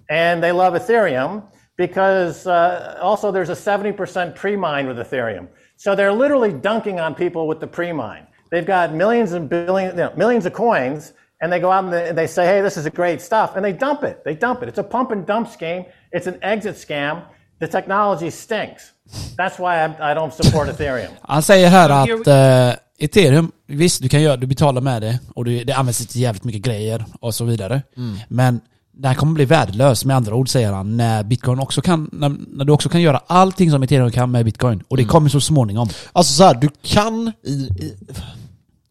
and 0.09 0.43
they 0.43 0.53
love 0.53 0.75
Ethereum 0.79 1.43
because 1.77 2.47
uh, 2.47 2.99
also 3.03 3.31
there's 3.33 3.51
a 3.51 3.55
70% 3.55 4.35
pre-mine 4.35 4.87
with 4.87 4.99
Ethereum. 4.99 5.49
So 5.77 5.95
they're 5.95 6.13
literally 6.13 6.53
dunking 6.53 7.01
on 7.01 7.15
people 7.15 7.49
with 7.49 7.61
the 7.61 7.67
pre-mine. 7.67 8.27
They've 8.51 8.67
got 8.67 8.95
millions 8.95 9.33
and 9.33 9.49
billions, 9.49 9.95
you 9.95 10.05
know, 10.05 10.13
millions 10.17 10.47
of 10.47 10.53
coins, 10.53 11.13
and 11.41 11.53
they 11.53 11.59
go 11.59 11.71
out 11.71 11.85
and 11.85 11.93
they, 11.93 12.13
they 12.13 12.27
say, 12.27 12.47
"Hey, 12.47 12.61
this 12.61 12.77
is 12.77 12.87
a 12.87 12.91
great 12.91 13.21
stuff," 13.21 13.57
and 13.57 13.65
they 13.65 13.73
dump 13.73 14.05
it. 14.05 14.23
They 14.25 14.35
dump 14.35 14.63
it. 14.63 14.69
It's 14.69 14.79
a 14.79 14.85
pump 14.85 15.11
and 15.11 15.27
dump 15.27 15.49
scheme. 15.49 15.85
It's 16.13 16.29
an 16.29 16.39
exit 16.43 16.77
scam, 16.77 17.25
The 17.61 17.69
technology 17.69 18.31
stinks. 18.31 18.93
That's 19.37 19.59
why 19.59 19.85
I, 19.85 20.11
I 20.11 20.15
don't 20.15 20.33
support 20.33 20.69
Ethereum. 20.69 21.11
Han 21.23 21.43
säger 21.43 21.69
här 21.69 22.07
So 22.07 22.21
att 22.21 22.27
eh, 22.27 22.79
ethereum, 22.99 23.53
visst 23.67 24.03
du 24.03 24.09
kan 24.09 24.23
göra, 24.23 24.37
du 24.37 24.47
betalar 24.47 24.81
med 24.81 25.03
det 25.03 25.19
och 25.35 25.45
du, 25.45 25.65
det 25.65 25.73
används 25.73 26.07
till 26.07 26.21
jävligt 26.21 26.45
mycket 26.45 26.63
grejer 26.63 27.05
och 27.21 27.35
så 27.35 27.45
vidare. 27.45 27.83
Men 28.29 28.61
det 28.97 29.09
här 29.09 29.15
kommer 29.15 29.33
bli 29.33 29.45
värdelös 29.45 30.05
med 30.05 30.17
andra 30.17 30.35
ord 30.35 30.49
säger 30.49 30.73
han 30.73 30.97
när 30.97 31.23
bitcoin 31.23 31.59
också 31.59 31.81
kan, 31.83 32.11
när, 32.13 32.37
när 32.57 32.65
du 32.65 32.73
också 32.73 32.89
kan 32.89 33.03
göra 33.03 33.21
allting 33.27 33.71
som 33.71 33.83
ethereum 33.83 34.11
kan 34.11 34.31
med 34.31 34.45
bitcoin. 34.45 34.83
Och 34.89 34.97
det 34.97 35.05
kommer 35.05 35.29
så 35.29 35.41
småningom. 35.41 35.89
Alltså 36.13 36.33
så 36.35 36.45
här, 36.45 36.55
du 36.55 36.69
kan 36.83 37.33
i, 37.47 37.51
i, 37.53 37.95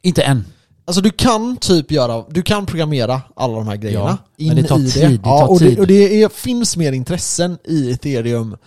Inte 0.02 0.22
än. 0.24 0.46
Alltså 0.86 1.02
du 1.02 1.10
kan 1.10 1.58
typ 1.58 1.92
göra, 1.92 2.24
du 2.30 2.42
kan 2.42 2.66
programmera 2.66 3.22
alla 3.36 3.56
de 3.56 3.68
här 3.68 3.76
grejerna 3.76 4.18
Ja, 4.38 4.48
men 4.48 4.56
det 4.56 4.64
tar 4.64 4.78
tid, 4.78 4.94
det 5.24 5.30
ja, 5.30 5.40
tar 5.40 5.52
och 5.52 5.60
tid. 5.60 5.76
det, 5.76 5.82
och 5.82 5.88
det 5.88 6.24
är, 6.24 6.30
finns 6.30 6.78
mer 6.78 6.92
intressen 6.92 7.58
i 7.66 7.92
ethereum 7.92 8.58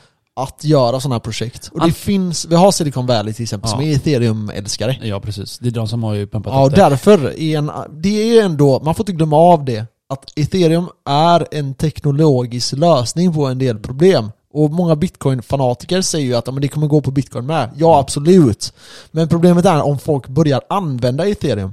att 0.41 0.65
göra 0.65 1.01
sådana 1.01 1.15
här 1.15 1.21
projekt. 1.21 1.69
Och 1.73 1.79
det 1.81 1.85
An- 1.85 1.93
finns, 1.93 2.47
vi 2.47 2.55
har 2.55 2.73
Silicon 2.73 3.07
Valley 3.07 3.35
till 3.35 3.43
exempel 3.43 3.71
som 3.71 3.81
Ja. 3.83 3.87
är 3.89 3.93
ethereum-älskare. 3.97 4.97
Ja 5.03 5.21
precis. 5.21 5.59
Det 5.59 5.69
är 5.69 5.71
de 5.73 5.89
som 5.89 6.03
har 6.03 6.15
ju 6.15 6.27
pumpat 6.27 6.53
Ja, 6.53 6.63
och 6.65 6.71
det. 6.71 6.77
därför 6.77 7.41
är 7.41 7.59
en, 7.59 7.71
det 8.03 8.09
är 8.39 8.45
ändå, 8.45 8.81
man 8.85 8.95
får 8.95 9.03
inte 9.03 9.13
glömma 9.13 9.37
av 9.37 9.65
det, 9.65 9.87
att 10.09 10.39
ethereum 10.39 10.89
är 11.05 11.47
en 11.51 11.75
teknologisk 11.75 12.73
lösning 12.73 13.35
på 13.35 13.47
en 13.47 13.59
del 13.59 13.79
problem. 13.79 14.31
Och 14.53 14.71
många 14.71 14.95
bitcoin-fanatiker 14.95 16.03
säger 16.03 16.27
ju 16.27 16.35
att 16.35 16.47
men 16.47 16.61
det 16.61 16.69
kommer 16.69 16.87
gå 16.87 17.01
på 17.01 17.11
bitcoin 17.11 17.47
med. 17.47 17.71
Ja, 17.77 17.99
absolut. 17.99 18.73
Men 19.11 19.29
problemet 19.29 19.65
är 19.65 19.83
om 19.83 19.99
folk 19.99 20.29
börjar 20.29 20.61
använda 20.69 21.29
ethereum. 21.29 21.73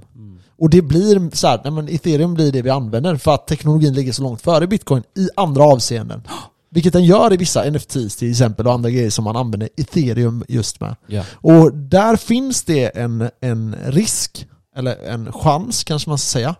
Och 0.59 0.69
det 0.69 0.81
blir 0.81 1.35
så 1.35 1.47
här, 1.47 1.61
nej 1.63 1.73
men 1.73 1.89
ethereum 1.89 2.33
blir 2.33 2.51
det 2.51 2.61
vi 2.61 2.69
använder 2.69 3.15
för 3.15 3.33
att 3.33 3.47
teknologin 3.47 3.93
ligger 3.93 4.11
så 4.11 4.23
långt 4.23 4.41
före 4.41 4.67
bitcoin 4.67 5.03
i 5.17 5.29
andra 5.35 5.63
avseenden. 5.63 6.21
Vilket 6.69 6.93
den 6.93 7.05
gör 7.05 7.33
i 7.33 7.37
vissa 7.37 7.69
NFTs 7.69 8.15
till 8.15 8.31
exempel 8.31 8.67
och 8.67 8.73
andra 8.73 8.89
grejer 8.89 9.09
som 9.09 9.23
man 9.23 9.35
använder 9.35 9.69
ethereum 9.77 10.43
just 10.47 10.79
med. 10.79 10.95
Ja. 11.07 11.23
Och 11.33 11.73
där 11.73 12.15
finns 12.15 12.63
det 12.63 12.85
en, 12.85 13.29
en 13.41 13.75
risk, 13.85 14.47
eller 14.75 14.95
en 15.05 15.31
chans 15.31 15.83
kanske 15.83 16.09
man 16.09 16.17
ska 16.17 16.25
säga, 16.25 16.55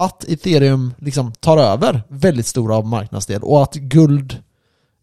att 0.00 0.24
ethereum 0.24 0.94
liksom 0.98 1.32
tar 1.32 1.58
över 1.58 2.02
väldigt 2.08 2.46
stora 2.46 2.76
av 2.76 2.86
marknadsdel 2.86 3.42
och 3.42 3.62
att 3.62 3.74
guld, 3.74 4.32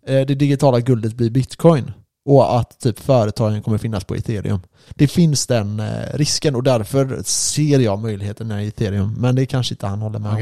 eh, 0.08 0.26
det 0.26 0.36
digitala 0.36 0.80
guldet 0.80 1.14
blir 1.14 1.30
bitcoin. 1.30 1.92
Och 2.26 2.60
att 2.60 2.80
typ 2.80 3.00
företagen 3.00 3.62
kommer 3.64 3.78
finnas 3.78 4.04
på 4.04 4.16
ethereum. 4.16 4.60
Det 4.96 5.08
finns 5.08 5.48
den 5.48 5.80
eh, 5.80 5.86
risken 6.14 6.56
och 6.56 6.64
därför 6.64 7.22
ser 7.26 7.80
jag 7.80 8.00
möjligheten 8.00 8.52
i 8.52 8.68
ethereum. 8.68 9.14
Men 9.18 9.36
det 9.36 9.46
kanske 9.46 9.74
inte 9.74 9.88
han 9.88 10.02
håller 10.02 10.20
med 10.20 10.32
om. 10.32 10.38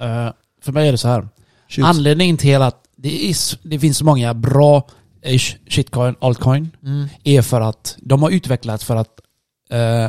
Eh, 0.00 0.32
för 0.62 0.72
mig 0.72 0.88
är 0.88 0.92
det 0.92 0.98
så 0.98 1.08
här. 1.08 1.28
Shoot. 1.68 1.84
Anledningen 1.84 2.36
till 2.36 2.62
att 2.62 2.80
det, 2.96 3.30
är, 3.30 3.68
det 3.68 3.78
finns 3.78 3.98
så 3.98 4.04
många 4.04 4.34
bra 4.34 4.86
sh- 5.22 5.56
shitcoin, 5.68 6.14
altcoin, 6.20 6.70
Mm. 6.82 7.06
är 7.24 7.42
för 7.42 7.60
att 7.60 7.96
de 7.98 8.22
har 8.22 8.30
utvecklats 8.30 8.84
för 8.84 8.96
att 8.96 9.20
eh, 9.70 10.08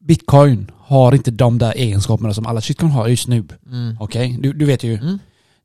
bitcoin 0.00 0.70
har 0.90 1.14
inte 1.14 1.30
de 1.30 1.58
där 1.58 1.72
egenskaperna 1.76 2.34
som 2.34 2.46
alla 2.46 2.60
shitcoin 2.60 2.92
har 2.92 3.08
just 3.08 3.28
nu. 3.28 3.44
Mm. 3.66 3.96
Okej? 4.00 4.38
Du, 4.40 4.52
du 4.52 4.64
vet 4.64 4.84
ju. 4.84 4.94
Mm. 4.94 5.18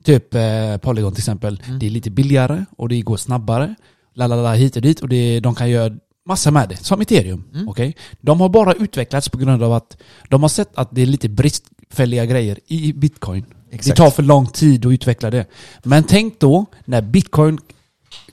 Typ 0.03 0.35
eh, 0.35 0.77
Polygon 0.77 1.13
till 1.13 1.21
exempel. 1.21 1.61
Det 1.79 1.85
är 1.85 1.89
lite 1.89 2.09
billigare 2.11 2.65
och 2.77 2.89
det 2.89 3.01
går 3.01 3.17
snabbare. 3.17 3.75
Lalala 4.13 4.53
hit 4.53 4.75
och 4.75 4.81
dit 4.81 4.99
och 5.01 5.09
det, 5.09 5.39
de 5.39 5.55
kan 5.55 5.69
göra 5.69 5.93
massa 6.25 6.51
med 6.51 6.69
det. 6.69 6.77
Som 6.77 7.01
ethereum. 7.01 7.43
Mm. 7.53 7.69
Okej? 7.69 7.95
De 8.21 8.41
har 8.41 8.49
bara 8.49 8.73
utvecklats 8.73 9.29
på 9.29 9.37
grund 9.37 9.63
av 9.63 9.73
att 9.73 9.97
de 10.29 10.41
har 10.41 10.49
sett 10.49 10.69
att 10.75 10.89
det 10.91 11.01
är 11.01 11.05
lite 11.05 11.29
bristfälliga 11.29 12.25
grejer 12.25 12.59
i 12.67 12.93
bitcoin. 12.93 13.45
Exakt. 13.71 13.97
Det 13.97 14.03
tar 14.03 14.09
för 14.09 14.23
lång 14.23 14.47
tid 14.47 14.85
att 14.85 14.91
utveckla 14.91 15.31
det. 15.31 15.45
Men 15.83 16.03
tänk 16.03 16.39
då 16.39 16.65
när 16.85 17.01
bitcoin 17.01 17.59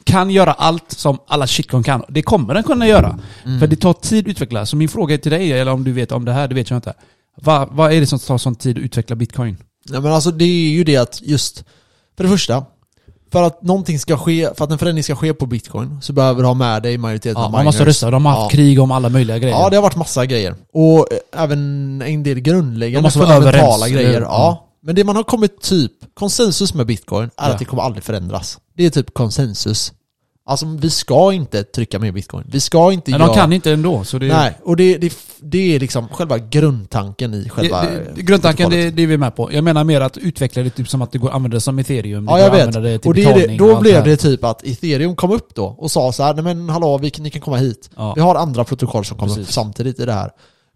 kan 0.05 0.31
göra 0.31 0.53
allt 0.53 0.85
som 0.93 1.19
alla 1.27 1.47
shitcoin 1.47 1.83
kan. 1.83 2.03
Det 2.09 2.23
kommer 2.23 2.55
den 2.55 2.63
kunna 2.63 2.87
göra. 2.87 3.19
Mm. 3.45 3.61
För 3.61 3.67
det 3.67 3.77
tar 3.77 3.93
tid 3.93 4.25
att 4.27 4.31
utveckla. 4.31 4.67
Så 4.67 4.77
min 4.77 4.89
fråga 4.89 5.19
till 5.19 5.31
dig, 5.33 5.53
eller 5.53 5.73
om 5.73 5.85
du 5.85 5.93
vet 5.93 6.13
om 6.13 6.25
det 6.25 6.33
här, 6.33 6.49
det 6.49 6.55
vet 6.55 6.71
jag 6.71 6.77
inte. 6.77 6.93
Va, 7.43 7.69
vad 7.71 7.93
är 7.93 8.01
det 8.01 8.07
som 8.07 8.19
tar 8.19 8.39
sån 8.39 8.55
tid 8.55 8.79
att 8.79 8.85
utveckla 8.85 9.17
bitcoin? 9.17 9.57
Ja, 9.91 10.01
men 10.01 10.13
alltså 10.13 10.31
det 10.31 10.45
är 10.45 10.71
ju 10.71 10.85
det 10.85 10.97
att 10.97 11.21
just, 11.23 11.65
för 12.17 12.25
det 12.25 12.31
första, 12.31 12.65
för 13.33 13.43
att 13.43 13.63
någonting 13.63 13.99
ska 13.99 14.17
ske, 14.19 14.49
för 14.57 14.65
att 14.65 14.71
en 14.71 14.79
förändring 14.79 15.05
ska 15.05 15.17
ske 15.17 15.35
på 15.35 15.47
bitcoin 15.47 15.99
så 16.03 16.13
behöver 16.13 16.41
du 16.43 16.47
ha 16.47 16.55
med 16.55 16.83
dig 16.83 16.99
majoriteten 16.99 17.41
Ja, 17.41 17.45
av 17.47 17.53
man 17.53 17.65
måste 17.65 17.79
miners. 17.83 17.89
rösta. 17.89 18.11
De 18.11 18.27
har 18.27 18.33
haft 18.33 18.53
Ja. 18.53 18.57
krig 18.57 18.81
om 18.81 18.91
alla 18.91 19.09
möjliga 19.09 19.39
grejer. 19.39 19.55
Ja, 19.57 19.71
det 19.71 19.77
har 19.77 19.83
varit 19.83 19.97
massa 19.97 20.27
grejer. 20.27 20.55
Och 20.73 20.99
eh, 21.13 21.43
även 21.43 21.59
en 22.03 22.23
del 22.23 22.35
De 22.35 22.41
grundläggande 22.41 23.07
måste 23.07 23.19
vara 23.19 23.29
fundamentala 23.29 23.67
överens, 23.87 23.93
grejer. 23.93 24.13
hur? 24.15 24.21
Ja. 24.21 24.69
Men 24.83 24.95
det 24.95 25.05
man 25.05 25.17
har 25.17 25.23
kommit 25.23 25.61
typ, 25.61 25.93
konsensus 26.15 26.75
med 26.75 26.87
bitcoin 26.87 27.25
är 27.37 27.49
Ja. 27.49 27.53
att 27.53 27.59
det 27.59 27.65
kommer 27.65 27.83
aldrig 27.83 28.05
förändras. 28.05 28.59
Det 28.77 28.87
är 28.87 28.91
typ 28.91 29.15
konsensus. 29.15 29.93
Alltså 30.45 30.67
vi 30.81 30.91
ska 30.91 31.33
inte 31.33 31.65
trycka 31.65 31.99
mer 31.99 32.13
bitcoin. 32.13 32.45
Vi 32.53 32.61
ska 32.61 32.93
inte 32.93 33.11
Men 33.11 33.21
göra... 33.21 33.29
de 33.33 33.37
kan 33.37 33.53
inte 33.53 33.73
ändå. 33.73 34.05
Så 34.05 34.19
det, 34.19 34.27
Nej, 34.29 34.59
och 34.65 34.77
det, 34.77 34.99
det, 34.99 35.13
det 35.41 35.75
är 35.77 35.81
liksom 35.81 36.09
själva 36.09 36.39
grundtanken 36.39 37.35
i 37.35 37.49
själva... 37.49 37.83
det, 37.83 38.13
det, 38.15 38.23
grundtanken, 38.23 38.71
det, 38.71 38.91
det 38.91 39.03
är 39.03 39.07
vi 39.07 39.19
med 39.19 39.37
på. 39.37 39.53
Jag 39.53 39.65
menar 39.65 39.85
mer 39.85 40.01
att 40.01 40.17
utveckla 40.17 40.63
det 40.63 40.71
typ 40.71 40.89
som 40.89 41.03
att 41.03 41.13
det 41.13 41.19
går 41.19 41.29
att 41.29 41.35
använda 41.35 41.55
det 41.55 41.61
som 41.61 41.79
ethereum. 41.79 42.27
Ja 42.31 42.39
jag 42.41 42.51
vet. 42.51 42.73
det 42.73 42.99
till 42.99 43.09
och 43.09 43.15
det 43.15 43.47
och 43.53 43.57
då 43.59 43.71
allt 43.71 43.81
blev 43.81 44.05
det 44.05 44.17
typ 44.17 44.45
att 44.45 44.65
ethereum 44.67 45.17
kom 45.17 45.31
upp 45.31 45.55
då 45.55 45.65
och 45.65 45.91
sa 45.91 46.13
så 46.13 46.23
här, 46.23 46.35
nej 46.35 46.45
men 46.45 46.69
hallå, 46.69 46.99
vi, 46.99 47.13
ni 47.19 47.31
kan 47.31 47.41
komma 47.43 47.57
hit. 47.57 47.91
Ja. 47.97 48.13
Vi 48.15 48.21
har 48.21 48.35
andra 48.35 48.65
protokoll 48.65 49.05
som 49.05 49.19
kommer 49.19 49.33
upp 49.33 49.39
Precis. 49.39 49.55
samtidigt 49.55 50.01
i 50.01 50.05
det 50.05 50.13
här. 50.13 50.31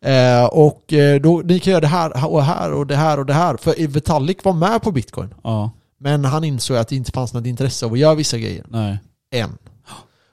Eh, 0.07 0.45
och 0.45 0.93
eh, 0.93 1.21
då, 1.21 1.43
ni 1.45 1.61
kan 1.61 1.71
göra 1.71 1.81
det 1.81 1.87
här 1.87 2.27
och 2.27 2.45
här 2.45 2.73
och 2.73 2.87
det 2.87 2.97
här 2.97 3.19
och 3.19 3.27
det 3.27 3.33
här. 3.33 3.57
För 3.57 3.87
Vitalik 3.87 4.45
var 4.45 4.53
med 4.53 4.83
på 4.83 4.93
bitcoin. 4.93 5.35
Ja, 5.45 5.71
Men 6.01 6.25
han 6.25 6.45
insåg 6.45 6.77
att 6.77 6.89
det 6.89 6.97
inte 6.97 7.13
fanns 7.13 7.35
något 7.35 7.47
intresse 7.47 7.87
av 7.87 7.93
att 7.93 7.99
göra 7.99 8.15
vissa 8.15 8.39
grejer. 8.39 8.65
nej. 8.69 8.99
Än. 9.35 9.59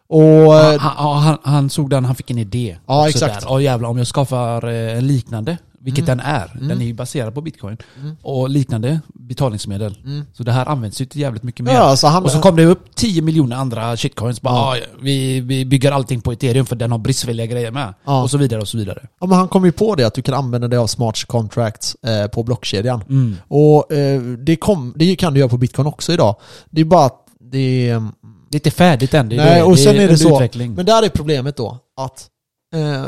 Och... 0.08 0.54
Han, 0.54 0.74
eh, 0.76 0.80
han, 0.80 1.24
han, 1.24 1.38
han 1.44 1.70
såg 1.70 1.90
den, 1.90 2.06
han 2.06 2.16
fick 2.16 2.32
en 2.32 2.38
idé. 2.38 2.78
Ja, 2.88 3.10
exakt. 3.10 3.42
Där. 3.42 3.52
Och 3.52 3.62
jävlar, 3.62 3.90
om 3.90 3.98
jag 3.98 4.08
skapar 4.08 4.68
eh, 4.68 4.98
en 4.98 5.08
liknande, 5.08 5.58
vilket 5.84 6.08
Mm. 6.08 6.18
den 6.18 6.26
är. 6.28 6.52
Den 6.54 6.64
Mm. 6.64 6.82
är 6.82 6.86
ju 6.86 6.94
baserad 6.94 7.34
på 7.34 7.42
bitcoin. 7.42 7.78
Mm. 8.02 8.16
Och 8.22 8.50
liknande 8.50 9.00
betalningsmedel. 9.14 9.98
Mm. 10.06 10.26
Så 10.34 10.44
det 10.44 10.52
här 10.52 10.66
används 10.66 11.02
ju 11.02 11.06
till 11.06 11.22
jävligt 11.22 11.44
mycket 11.44 11.66
mer. 11.66 11.74
Ja, 11.74 11.80
alltså 11.80 12.08
han, 12.08 12.24
Och 12.24 12.32
så 12.32 12.40
kom 12.40 12.56
det 12.56 12.66
upp 12.66 12.96
10 12.96 13.22
miljoner 13.22 13.56
andra 13.56 13.98
shitcoins. 13.98 14.42
Bara. 14.42 14.54
"Ah, 14.56 14.76
vi, 15.02 15.40
vi 15.40 15.66
bygger 15.66 15.92
allting 15.92 16.22
på 16.22 16.32
ethereum 16.32 16.66
för 16.66 16.76
den 16.76 16.92
har 16.92 16.98
bristfälliga 17.00 17.46
grejer 17.46 17.72
med. 17.72 17.94
Ja. 18.06 18.24
Och 18.24 18.30
så 18.32 18.38
vidare 18.38 18.62
och 18.62 18.68
så 18.68 18.78
vidare. 18.78 19.08
ja, 19.20 19.28
men 19.28 19.38
han 19.38 19.48
kom 19.48 19.66
ju 19.66 19.72
på 19.72 19.96
det 19.96 20.04
att 20.04 20.14
du 20.14 20.22
kan 20.22 20.34
använda 20.36 20.68
dig 20.68 20.80
av 20.80 20.88
smart 20.88 21.24
contracts 21.28 21.96
eh, 21.96 22.28
på 22.28 22.44
blockkedjan. 22.44 23.04
Och 23.48 23.92
eh, 23.92 24.22
det, 24.22 24.56
kom, 24.56 24.94
det 24.96 25.16
kan 25.16 25.34
du 25.34 25.40
göra 25.40 25.50
på 25.50 25.58
bitcoin 25.58 25.88
också 25.88 26.14
idag. 26.14 26.36
Det 26.70 26.82
är 26.82 26.86
bara 26.86 27.06
att 27.06 27.20
det 27.52 27.90
är... 27.90 28.00
Det 28.50 28.56
är 28.56 28.60
inte 28.60 28.72
färdigt 28.72 29.14
än. 29.14 29.30
Det 29.30 29.36
är, 29.36 29.46
Nej, 29.46 29.56
det. 29.56 29.64
och 29.64 29.80
sen 29.80 29.94
är 29.96 29.98
det 29.98 30.04
under 30.04 30.16
så. 30.16 30.36
Utveckling. 30.36 30.74
Men 30.74 30.86
där 30.86 31.04
är 31.04 31.10
problemet 31.10 31.58
då 31.58 31.78
att... 32.02 32.28
Eh, 32.76 33.04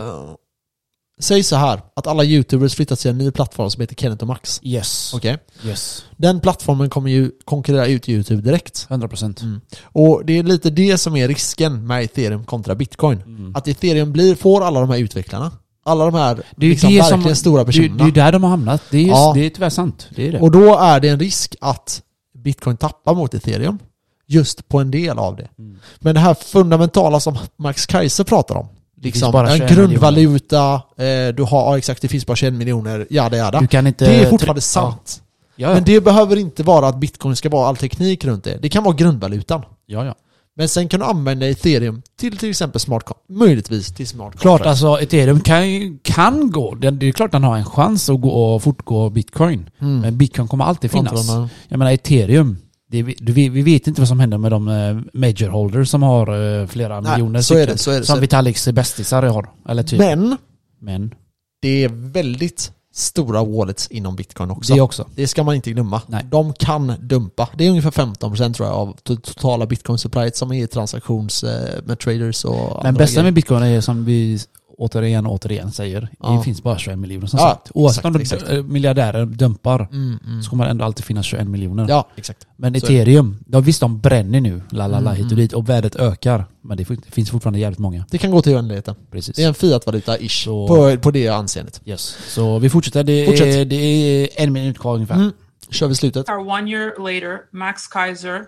säg 1.20 1.44
så 1.44 1.56
här, 1.56 1.82
att 1.96 2.08
alla 2.08 2.24
youtubers 2.24 2.76
flyttat 2.76 3.00
till 3.00 3.12
en 3.12 3.18
ny 3.18 3.32
plattform 3.32 3.70
som 3.70 3.82
heter 3.82 3.96
Kenneth 3.96 4.22
och 4.24 4.28
Max. 4.28 4.60
Yes. 4.64 5.14
Okej? 5.16 5.38
Yes. 5.66 6.06
Den 6.18 6.40
plattformen 6.40 6.90
kommer 6.90 7.10
ju 7.10 7.32
konkurrera 7.46 7.88
ut 7.88 8.10
youtube 8.10 8.42
direkt. 8.42 8.88
100%. 8.90 9.42
Mm. 9.44 9.62
Och 9.84 10.26
det 10.26 10.38
är 10.40 10.44
lite 10.44 10.70
det 10.70 10.98
som 10.98 11.16
är 11.16 11.28
risken 11.28 11.88
med 11.88 12.04
ethereum 12.04 12.46
kontra 12.46 12.76
bitcoin. 12.76 13.22
Mm. 13.22 13.56
Att 13.56 13.68
ethereum 13.68 14.12
blir, 14.12 14.36
får 14.36 14.64
alla 14.64 14.80
de 14.80 14.90
här 14.90 14.98
utvecklarna. 14.98 15.52
Alla 15.86 16.06
de 16.06 16.14
här 16.14 16.44
Det 16.56 16.66
är 16.66 16.70
liksom, 16.70 16.90
det 16.90 17.00
verkligen 17.00 17.24
som, 17.24 17.36
stora 17.36 17.64
det, 17.64 17.72
det 17.72 17.78
personerna. 17.80 18.04
är 18.04 18.06
ju 18.06 18.12
där 18.12 18.32
de 18.32 18.44
har 18.44 18.50
hamnat. 18.50 18.82
Det 18.92 18.98
är, 18.98 19.02
ju, 19.02 19.08
Ja. 19.08 19.32
det 19.36 19.46
är 19.46 19.50
tyvärr 19.50 19.70
sant. 19.70 20.08
Det 20.16 20.28
är 20.28 20.32
det. 20.32 20.40
Och 20.40 20.52
då 20.52 20.78
är 20.78 21.00
det 21.00 21.10
en 21.10 21.20
risk 21.20 21.56
att 21.62 22.02
bitcoin 22.44 22.78
tappar 22.78 23.14
mot 23.14 23.34
ethereum. 23.34 23.80
Just 24.28 24.68
på 24.68 24.80
en 24.80 24.92
del 24.92 25.20
av 25.20 25.36
det. 25.36 25.48
Mm. 25.60 25.78
Men 26.00 26.16
det 26.16 26.22
här 26.22 26.34
fundamentala 26.34 27.20
som 27.20 27.38
Max 27.58 27.86
Kaiser 27.86 28.24
pratar 28.24 28.56
om. 28.56 28.68
Liksom, 29.02 29.36
en 29.36 29.58
21 29.58 29.70
grundvaluta, 29.72 30.74
eh, 30.74 31.36
du 31.36 31.44
har, 31.44 31.72
ja 31.72 31.78
exakt 31.78 32.02
det 32.02 32.08
finns 32.08 32.26
bara 32.26 32.36
21 32.36 32.54
miljoner, 32.54 33.08
jada 33.10 33.38
jada. 33.38 33.60
Du 33.60 33.68
kan 33.68 33.88
inte... 33.88 34.06
Det 34.06 34.16
är 34.16 34.30
fortfarande 34.30 34.62
sant. 34.62 35.22
Ja, 35.56 35.68
ja. 35.68 35.74
Men 35.74 35.84
det 35.84 36.02
behöver 36.02 36.36
inte 36.36 36.64
vara 36.64 36.88
att 36.88 37.00
bitcoin 37.00 37.36
ska 37.36 37.50
vara 37.50 37.68
all 37.68 37.78
teknik 37.78 38.26
runt 38.26 38.44
det. 38.44 38.58
Det 38.62 38.70
kan 38.70 38.84
vara 38.84 38.96
grundvalutan. 38.96 39.62
ja, 39.86 40.06
ja. 40.06 40.16
Men 40.58 40.70
sen 40.70 40.90
kan 40.90 41.00
du 41.00 41.06
använda 41.06 41.50
ethereum 41.50 42.02
till 42.20 42.38
till 42.38 42.50
exempel 42.50 42.82
smart 42.82 43.04
Möjligtvis 43.30 43.94
till 43.94 44.08
smart 44.08 44.40
Klart, 44.40 44.62
alltså 44.62 45.02
ethereum 45.02 45.40
kan, 45.40 46.00
kan 46.04 46.52
gå. 46.52 46.76
Det, 46.76 46.92
det 46.92 47.08
är 47.08 47.12
klart 47.12 47.32
den 47.32 47.44
har 47.44 47.58
en 47.58 47.66
chans 47.66 48.10
att 48.10 48.22
gå 48.22 48.30
och 48.30 48.64
fortgå 48.64 49.10
bitcoin. 49.10 49.70
Mm. 49.82 50.00
Men 50.00 50.18
bitcoin 50.18 50.48
kommer 50.48 50.66
alltid 50.66 50.92
finnas. 50.92 51.28
Jag 51.68 51.80
menar 51.80 51.92
ethereum. 51.92 52.58
Det, 53.04 53.32
vi, 53.34 53.50
vi 53.50 53.62
vet 53.62 53.88
inte 53.88 54.02
vad 54.02 54.08
som 54.08 54.20
händer 54.20 54.38
med 54.38 54.52
de 54.52 54.68
eh, 54.68 54.98
major 55.14 55.50
holders 55.50 55.90
som 55.90 56.04
har 56.04 56.60
eh, 56.62 56.68
flera 56.68 57.02
Nej, 57.02 57.12
miljoner 57.12 57.40
så 57.42 57.44
stycken. 57.54 57.68
det, 57.68 57.78
så 57.78 57.92
är 57.92 58.00
det, 58.00 58.06
Som. 58.06 58.20
Vitaliks 58.20 58.68
bästisar 58.70 59.24
har. 59.24 59.50
Eller 59.70 59.84
typ. 59.84 60.00
Men 60.00 60.38
Men 60.82 61.14
det 61.62 61.84
är 61.84 61.90
väldigt 61.90 62.72
stora 62.94 63.44
wallets 63.44 63.88
inom 63.88 64.16
bitcoin 64.16 64.52
också. 64.52 64.74
det 64.76 64.82
också. 64.82 65.08
Det 65.16 65.28
ska 65.28 65.44
man 65.44 65.56
inte 65.56 65.72
glömma. 65.72 66.02
Nej. 66.08 66.26
De 66.32 66.54
kan 66.54 66.94
dumpa. 67.00 67.50
Det 67.58 67.66
är 67.66 67.70
ungefär 67.70 67.92
15% 67.92 68.54
tror 68.54 68.68
jag 68.70 68.78
av 68.78 68.96
to- 69.04 69.22
totala 69.22 69.66
bitcoin 69.66 69.98
supplyet 69.98 70.36
som 70.38 70.52
är 70.52 70.68
transaktions 70.68 71.44
eh, 71.44 71.84
med 71.86 72.00
traders 72.00 72.46
och 72.46 72.84
Men 72.84 72.94
bästa 72.96 73.14
grejer. 73.14 73.24
med 73.24 73.34
bitcoin 73.34 73.64
är 73.64 73.82
som 73.82 74.06
vi 74.06 74.40
återigen 74.77 75.26
och 75.26 75.34
återigen 75.34 75.72
säger, 75.72 76.10
Ja. 76.19 76.30
det 76.30 76.43
finns 76.43 76.64
bara 76.64 76.77
21 76.77 76.99
miljoner 76.99 77.27
som 77.27 77.39
Ja, 77.39 77.49
sagt. 77.49 77.72
Oavsett 77.73 78.06
om 78.06 78.15
exakt, 78.15 78.45
de- 78.47 78.57
eh, 78.57 78.64
miljardärer 78.64 79.26
dumpar 79.26 79.88
Mm, 79.91 80.19
mm. 80.26 80.41
så 80.43 80.49
kommer 80.49 80.64
det 80.64 80.69
ändå 80.72 80.85
alltid 80.85 81.06
finnas 81.06 81.26
21 81.26 81.47
miljoner. 81.47 81.85
Ja, 81.89 82.07
exakt. 82.15 82.47
Men 82.57 82.80
Så 82.80 82.85
ethereum, 82.85 83.38
ja, 83.47 83.60
visst 83.60 83.80
de 83.81 83.99
bränner 84.02 84.41
nu, 84.41 84.61
la 84.69 84.88
la 84.88 84.99
la 84.99 85.10
Mm, 85.11 85.15
hit 85.15 85.26
och 85.26 85.31
mm. 85.31 85.41
dit 85.41 85.53
och 85.53 85.69
värdet 85.69 85.95
ökar. 85.95 86.45
Men 86.61 86.77
det, 86.77 86.85
finns 86.85 87.30
fortfarande 87.30 87.60
jävligt 87.60 87.80
många. 87.80 88.06
Det 88.11 88.18
kan 88.18 88.31
gå 88.31 88.41
till 88.41 88.56
oändligheten. 88.56 88.95
Precis. 89.11 89.35
Det 89.35 89.43
är 89.43 89.47
en 89.47 89.53
fiat-valuta-ish 89.53 90.45
på, 90.68 90.97
på 91.02 91.11
det 91.11 91.27
anseendet. 91.27 91.81
Yes. 91.85 92.18
Så 92.27 92.60
vi 92.60 92.69
fortsätter. 92.69 93.03
Det, 93.03 93.26
Fortsätt. 93.26 93.47
Är, 93.56 93.65
det 93.65 93.76
är 93.76 94.30
en 94.43 94.53
minut 94.53 94.80
kvar 94.80 94.93
ungefär. 94.95 95.15
Mm. 95.15 95.31
Kör 95.69 95.88
vi 95.88 95.95
slutet. 95.95 96.30
One 96.30 96.72
year 96.72 96.99
later, 96.99 97.38
Max 97.52 97.88
Kaiser 97.88 98.41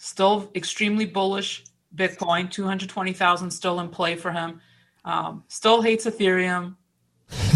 still 0.00 0.40
extremely 0.54 1.06
bullish. 1.12 1.48
Bitcoin, 1.98 2.48
220,000 2.50 3.50
still 3.50 3.78
in 3.80 3.88
play 3.96 4.16
for 4.16 4.30
him. 4.30 4.50
Um, 5.06 5.44
still 5.48 5.82
hates 5.82 6.04
Ethereum. 6.04 6.74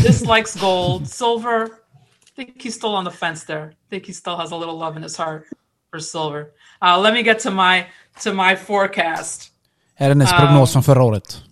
Dislikes 0.03 0.57
gold. 0.57 1.07
Silver, 1.21 1.67
I 1.67 2.31
think 2.37 2.63
he's 2.63 2.75
still 2.75 2.95
on 2.95 3.05
the 3.05 3.11
fence 3.11 3.45
there. 3.45 3.73
I 3.73 3.87
think 3.91 4.07
he 4.07 4.13
still 4.13 4.37
has 4.37 4.53
a 4.53 4.57
little 4.57 4.79
love 4.79 4.97
in 4.97 5.03
his 5.03 5.17
heart 5.17 5.47
for 5.91 6.01
silver. 6.01 6.53
Uh, 6.81 6.99
let 6.99 7.13
me 7.13 7.23
get 7.23 7.41
to 7.41 7.51
my 7.51 7.87
to 8.21 8.33
my 8.33 8.57
forecast. 8.57 9.53
Här 9.95 10.07
är 10.07 10.09
hennes 10.09 10.33
Um, 10.33 10.39
prognos 10.39 10.73
från 10.73 10.83
förra 10.83 11.03
året. 11.03 11.43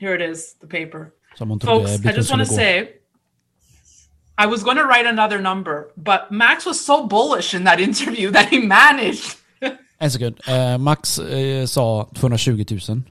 Here 0.00 0.14
it 0.14 0.30
is, 0.30 0.54
the 0.60 0.66
paper. 0.66 1.10
Som 1.38 1.50
hon 1.50 1.60
trodde 1.60 1.88
Folks, 1.88 2.04
I 2.04 2.12
just 2.16 2.30
want 2.30 2.48
to 2.48 2.54
say 2.54 2.88
I 4.38 4.46
was 4.46 4.62
going 4.62 4.78
to 4.78 4.84
write 4.84 5.08
another 5.08 5.40
number, 5.40 5.92
but 5.96 6.30
Max 6.30 6.66
was 6.66 6.84
so 6.84 7.06
bullish 7.06 7.54
in 7.54 7.64
that 7.64 7.80
interview 7.80 8.30
that 8.30 8.48
he 8.48 8.58
managed. 8.66 9.36
En 9.98 10.10
sekund. 10.10 10.40
Eh, 10.46 10.78
Max 10.78 11.18
eh, 11.18 11.66
sa 11.66 12.04
220 12.14 12.64
000. 12.88 13.02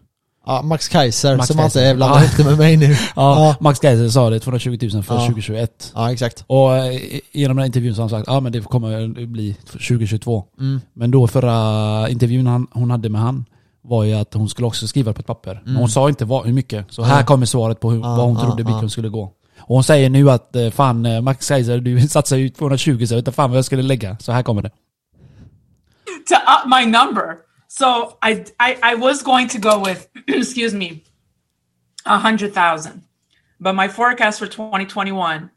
Ja, 0.45 0.61
Max 0.61 0.88
Kaiser, 0.88 1.38
Max 1.38 1.48
som 1.48 1.57
man 1.57 1.64
Kaiser. 1.64 1.86
inte 1.86 1.95
blandar 1.95 2.22
Ja. 2.24 2.30
det 2.38 2.44
med 2.44 2.57
mig 2.57 2.78
nu. 2.78 2.86
Ja, 2.95 2.95
Ja, 3.15 3.56
Max 3.60 3.84
Geiser 3.84 4.10
sa 4.10 4.30
det, 4.30 4.40
220 4.40 4.78
000 4.94 5.03
för 5.03 5.15
Ja. 5.15 5.22
2021. 5.22 5.91
ja 5.95 6.11
exakt. 6.11 6.44
Och 6.48 6.76
eh, 6.76 6.99
genom 7.32 7.56
den 7.57 7.61
här 7.61 7.65
intervjun 7.65 7.95
så 7.95 8.02
har 8.02 8.10
han 8.10 8.20
sagt 8.20 8.28
ja 8.28 8.40
men 8.40 8.52
det 8.52 8.61
kommer 8.61 9.26
bli 9.26 9.53
2022. 9.72 10.44
Mm. 10.60 10.82
Men 10.94 11.11
då 11.11 11.28
förra 11.28 12.10
intervjun 12.10 12.48
han, 12.48 12.68
hon 12.72 12.91
hade 12.91 13.10
med 13.10 13.22
han 13.22 13.45
var 13.82 14.03
ju 14.03 14.14
att 14.14 14.34
hon 14.34 14.49
skulle 14.49 14.68
också 14.68 14.88
skriva 14.88 15.14
på 15.14 15.20
ett 15.20 15.28
papper. 15.28 15.61
Men 15.65 15.76
hon 15.76 15.90
sa 15.90 16.10
inte 16.10 16.26
vad, 16.26 16.45
hur 16.45 16.53
mycket. 16.53 16.86
Så 16.90 17.03
här 17.03 17.20
Ja. 17.20 17.26
kommer 17.26 17.45
svaret 17.45 17.80
på 17.80 17.91
hur, 17.91 18.02
Ja, 18.02 18.15
vad 18.15 18.26
hon 18.26 18.40
trodde 18.40 18.61
ja. 18.61 18.68
Bitcoin 18.68 18.90
skulle 18.90 19.10
gå. 19.10 19.24
Och 19.60 19.76
hon 19.76 19.84
säger 19.84 20.10
nu 20.10 20.32
att 20.32 20.56
eh, 20.56 20.70
fan 20.70 21.06
eh, 21.06 21.22
Max 21.22 21.49
Geiser 21.52 21.78
du 21.80 22.02
satsar 22.07 22.38
ju 22.38 22.49
220 22.49 23.06
så 23.06 23.14
jag 23.14 23.18
vet 23.18 23.22
inte 23.28 23.32
fan 23.32 23.49
vad 23.49 23.57
jag 23.57 23.65
skulle 23.65 23.82
lägga. 23.84 24.18
Så 24.20 24.32
här 24.32 24.44
kommer 24.44 24.61
det. 24.61 24.70
to 26.30 26.36
up 26.36 26.65
my 26.80 26.86
number. 26.86 27.24
So 27.76 28.20
I, 28.22 28.45
I, 28.60 28.78
I 28.84 28.94
was 28.94 29.24
going 29.24 29.48
to 29.48 29.58
go 29.58 29.80
with, 29.80 30.08
excuse 30.28 30.76
me, 30.76 31.04
a 32.06 32.20
hundred 32.20 32.54
thousand, 32.54 33.02
but 33.60 33.74
my 33.74 33.88
forecast 33.88 34.38
for 34.38 34.45
2021 34.45 35.50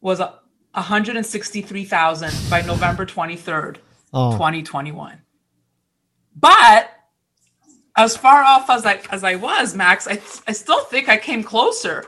was 0.00 0.20
a 0.20 0.38
163,000 0.72 2.32
by 2.48 2.62
November 2.62 3.04
23rd, 3.04 3.76
Ja. 4.14 4.32
2021. 4.32 5.20
But 6.34 6.92
as 7.94 8.16
far 8.16 8.42
off 8.42 8.70
as 8.70 8.86
I 8.86 9.02
as 9.10 9.24
I 9.24 9.34
was, 9.34 9.74
Max, 9.74 10.08
I 10.08 10.18
I 10.46 10.52
still 10.52 10.82
think 10.84 11.10
I 11.10 11.18
came 11.18 11.42
closer 11.42 12.06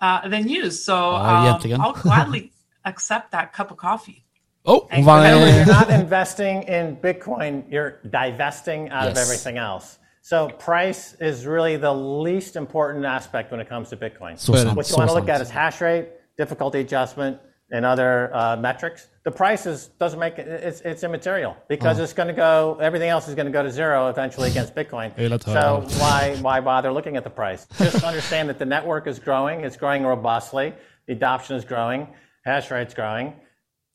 uh, 0.00 0.26
than 0.26 0.48
you. 0.48 0.72
So 0.72 1.12
Ja, 1.12 1.60
um. 1.62 1.80
I'll 1.80 1.92
gladly 1.92 2.50
accept 2.84 3.30
that 3.30 3.52
cup 3.52 3.70
of 3.70 3.76
coffee. 3.76 4.24
Oh, 4.68 4.80
hon 4.80 4.88
Thank 4.90 5.06
you. 5.06 5.12
Remember, 5.12 5.46
eh, 5.46 5.56
you're 5.56 5.74
not 5.80 5.90
investing 5.90 6.62
in 6.64 6.96
Bitcoin, 6.96 7.64
you're 7.70 8.00
divesting 8.10 8.90
out 8.90 9.08
of 9.08 9.16
everything 9.16 9.56
else. 9.56 9.98
So 10.20 10.50
price 10.58 11.16
is 11.20 11.46
really 11.46 11.76
the 11.78 11.92
least 11.92 12.54
important 12.56 13.06
aspect 13.06 13.50
when 13.50 13.60
it 13.60 13.68
comes 13.68 13.88
to 13.88 13.96
Bitcoin. 13.96 14.36
så 14.38 14.52
What 14.52 14.60
sant, 14.60 14.76
you 14.76 14.82
så 14.82 14.96
want 14.98 15.08
to 15.08 15.14
look 15.14 15.30
at 15.30 15.40
is 15.40 15.50
hash 15.50 15.80
rate, 15.80 16.06
difficulty 16.36 16.80
adjustment, 16.80 17.38
and 17.70 17.86
other 17.86 18.30
uh, 18.34 18.56
metrics. 18.56 19.08
The 19.24 19.30
price 19.30 19.64
is, 19.66 19.88
doesn't 19.98 20.18
make 20.18 20.38
it, 20.38 20.46
it's, 20.46 20.82
it's 20.82 21.02
immaterial 21.02 21.56
because 21.68 21.98
it's 21.98 22.12
going 22.12 22.28
to 22.28 22.34
go, 22.34 22.78
everything 22.80 23.08
else 23.08 23.28
is 23.28 23.34
going 23.34 23.46
to 23.46 23.52
go 23.52 23.62
to 23.62 23.70
zero 23.70 24.08
eventually 24.08 24.50
against 24.50 24.74
Bitcoin. 24.74 25.10
So 25.44 25.84
why, 25.98 26.36
why 26.42 26.60
bother 26.60 26.92
looking 26.92 27.16
at 27.16 27.24
the 27.24 27.30
price? 27.30 27.66
Just 27.78 28.04
understand 28.04 28.48
that 28.50 28.58
the 28.58 28.66
network 28.66 29.06
is 29.06 29.18
growing, 29.18 29.64
it's 29.64 29.76
growing 29.76 30.04
robustly, 30.04 30.74
the 31.06 31.14
adoption 31.14 31.56
is 31.56 31.64
growing, 31.64 32.06
hash 32.44 32.70
rate's 32.70 32.94
growing. 32.94 33.32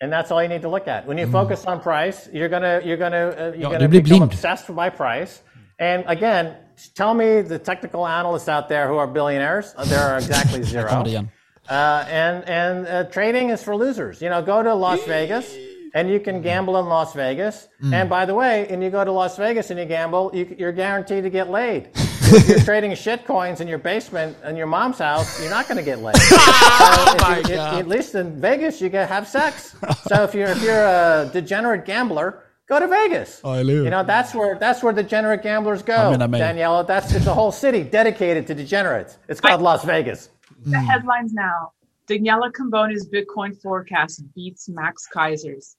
And 0.01 0.11
that's 0.11 0.31
all 0.31 0.41
you 0.43 0.49
need 0.49 0.61
to 0.63 0.69
look 0.69 0.87
at. 0.87 1.07
When 1.07 1.17
you 1.17 1.27
focus 1.27 1.65
on 1.65 1.79
price, 1.79 2.29
you're 2.33 2.49
gonna 2.49 2.81
you're 2.83 2.97
gonna 2.97 3.27
uh, 3.37 3.43
you're 3.55 3.55
Ja, 3.55 3.69
gonna 3.71 3.87
blir 3.87 4.01
become 4.03 4.17
blind. 4.19 4.33
obsessed 4.33 4.75
by 4.75 4.89
price. 4.89 5.41
And 5.79 6.03
again, 6.07 6.55
tell 6.95 7.13
me 7.13 7.41
the 7.41 7.57
technical 7.59 8.05
analysts 8.05 8.49
out 8.49 8.67
there 8.67 8.87
who 8.87 8.97
are 8.97 9.07
billionaires, 9.07 9.73
uh, 9.77 9.85
there 9.85 10.01
are 10.01 10.17
exactly 10.17 10.61
zero. 10.73 10.87
kommer 10.89 11.03
det 11.03 11.09
igen. 11.11 11.29
Uh, 11.69 12.03
and 12.09 12.43
and 12.49 12.87
uh, 12.87 13.03
trading 13.11 13.49
is 13.51 13.63
for 13.63 13.75
losers. 13.77 14.21
You 14.21 14.29
know, 14.29 14.41
go 14.41 14.61
to 14.63 14.73
Las 14.75 14.99
Vegas 15.07 15.55
and 15.95 16.09
you 16.09 16.19
can 16.19 16.41
gamble 16.41 16.77
in 16.79 16.85
Las 16.87 17.13
Vegas. 17.13 17.69
And 17.93 18.09
by 18.09 18.25
the 18.25 18.33
way, 18.33 18.65
when 18.69 18.81
you 18.81 18.89
go 18.89 19.05
to 19.05 19.11
Las 19.11 19.37
Vegas 19.37 19.69
and 19.71 19.79
you 19.79 19.85
gamble, 19.85 20.31
you, 20.33 20.45
you're 20.59 20.73
guaranteed 20.73 21.23
to 21.23 21.29
get 21.29 21.49
laid. 21.49 21.87
If 22.33 22.47
you're 22.47 22.59
trading 22.59 22.93
shit 22.95 23.25
coins 23.25 23.61
in 23.61 23.67
your 23.67 23.77
basement 23.77 24.35
in 24.45 24.55
your 24.55 24.67
mom's 24.67 24.99
house, 24.99 25.39
you're 25.41 25.49
not 25.49 25.67
going 25.67 25.77
to 25.77 25.83
get 25.83 25.99
laid. 25.99 26.15
So 26.73 27.37
if 27.37 27.49
you- 27.49 27.55
oh 27.55 27.73
if- 27.73 27.79
at 27.79 27.87
least 27.87 28.15
in 28.15 28.39
Vegas, 28.39 28.81
you 28.81 28.89
get 28.89 29.07
have 29.09 29.27
sex. 29.27 29.75
So 30.07 30.23
if 30.23 30.33
you're 30.33 30.49
if 30.49 30.61
you're 30.61 30.83
a 30.83 31.29
degenerate 31.31 31.85
gambler, 31.85 32.43
go 32.67 32.79
to 32.79 32.87
Vegas. 32.87 33.41
I 33.43 33.49
Hallelujah. 33.49 33.83
You 33.83 33.89
know 33.89 34.03
that's 34.03 34.33
where 34.33 34.57
that's 34.57 34.83
where 34.83 34.93
degenerate 34.93 35.43
gamblers 35.43 35.81
go. 35.81 35.95
Amen, 35.95 36.21
amen. 36.21 36.57
Daniela, 36.57 36.85
that's 36.85 37.13
it's 37.13 37.27
a 37.27 37.33
whole 37.33 37.51
city 37.51 37.83
dedicated 37.83 38.47
to 38.47 38.55
degenerates. 38.55 39.17
It's 39.27 39.39
called 39.39 39.61
Las 39.61 39.83
Vegas. 39.83 40.29
The 40.65 40.77
mm. 40.77 40.85
headlines 40.85 41.33
now. 41.33 41.71
Daniela 42.07 42.51
Camboni's 42.51 43.07
Bitcoin 43.07 43.59
forecast 43.61 44.23
beats 44.35 44.67
Max 44.67 45.07
Kaiser's. 45.07 45.77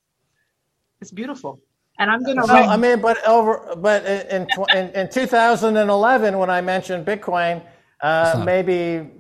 It's 1.01 1.11
beautiful. 1.11 1.61
And 1.99 2.11
I'm 2.11 2.23
going 2.25 2.37
to 2.37 2.47
No, 2.47 2.53
write. 2.55 2.69
I 2.69 2.77
mean, 2.77 3.01
but 3.01 3.25
over, 3.27 3.75
but 3.77 4.05
in 4.05 4.47
tw- 4.47 4.73
in, 4.75 4.91
in 4.91 5.09
2011, 5.09 6.37
when 6.39 6.51
I 6.51 6.61
mentioned 6.61 7.07
Bitcoin, 7.07 7.62
uh, 8.01 8.43
maybe 8.45 9.11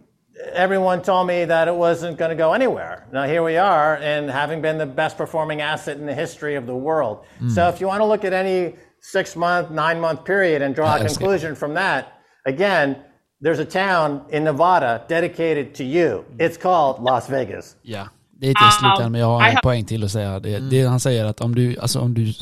everyone 0.52 1.00
told 1.00 1.28
me 1.28 1.44
that 1.44 1.68
it 1.68 1.74
wasn't 1.74 2.18
going 2.18 2.30
to 2.30 2.34
go 2.36 2.52
anywhere. 2.52 3.06
Now 3.12 3.24
here 3.24 3.42
we 3.44 3.56
are, 3.56 3.96
and 3.98 4.28
having 4.28 4.60
been 4.60 4.78
the 4.78 4.86
best 4.86 5.16
performing 5.16 5.60
asset 5.60 5.96
in 5.98 6.06
the 6.06 6.14
history 6.14 6.56
of 6.56 6.66
the 6.66 6.74
world. 6.74 7.24
So 7.48 7.68
if 7.68 7.80
you 7.80 7.86
want 7.86 8.00
to 8.00 8.06
look 8.06 8.24
at 8.24 8.32
any 8.32 8.74
six 9.00 9.36
month, 9.36 9.70
nine 9.70 10.00
month 10.00 10.24
period 10.24 10.60
and 10.62 10.74
draw 10.74 10.96
a 10.96 11.00
I 11.00 11.06
see. 11.06 11.14
conclusion 11.16 11.54
from 11.54 11.74
that, 11.74 12.20
again. 12.46 13.04
There's 13.40 13.58
a 13.58 13.64
town 13.64 14.24
in 14.30 14.44
Nevada 14.44 15.04
dedicated 15.06 15.74
to 15.74 15.84
you. 15.84 16.24
It's 16.38 16.56
called 16.56 17.02
Las 17.02 17.26
Vegas. 17.26 17.76
Ja, 17.82 18.06
det 18.44 18.48
är 18.48 18.50
inte 18.50 18.60
Ah, 18.64 18.70
slutändan 18.70 19.12
men 19.12 19.20
jag 19.20 19.26
har 19.28 19.48
en 19.48 19.56
poäng 19.62 19.84
till 19.84 20.04
att 20.04 20.10
säga. 20.10 20.40
Det, 20.40 20.58
det 20.58 20.84
han 20.86 21.00
säger 21.00 21.24
att 21.24 21.40
om 21.40 21.54
du, 21.54 21.78
alltså 21.78 22.00
om 22.00 22.14
du 22.14 22.32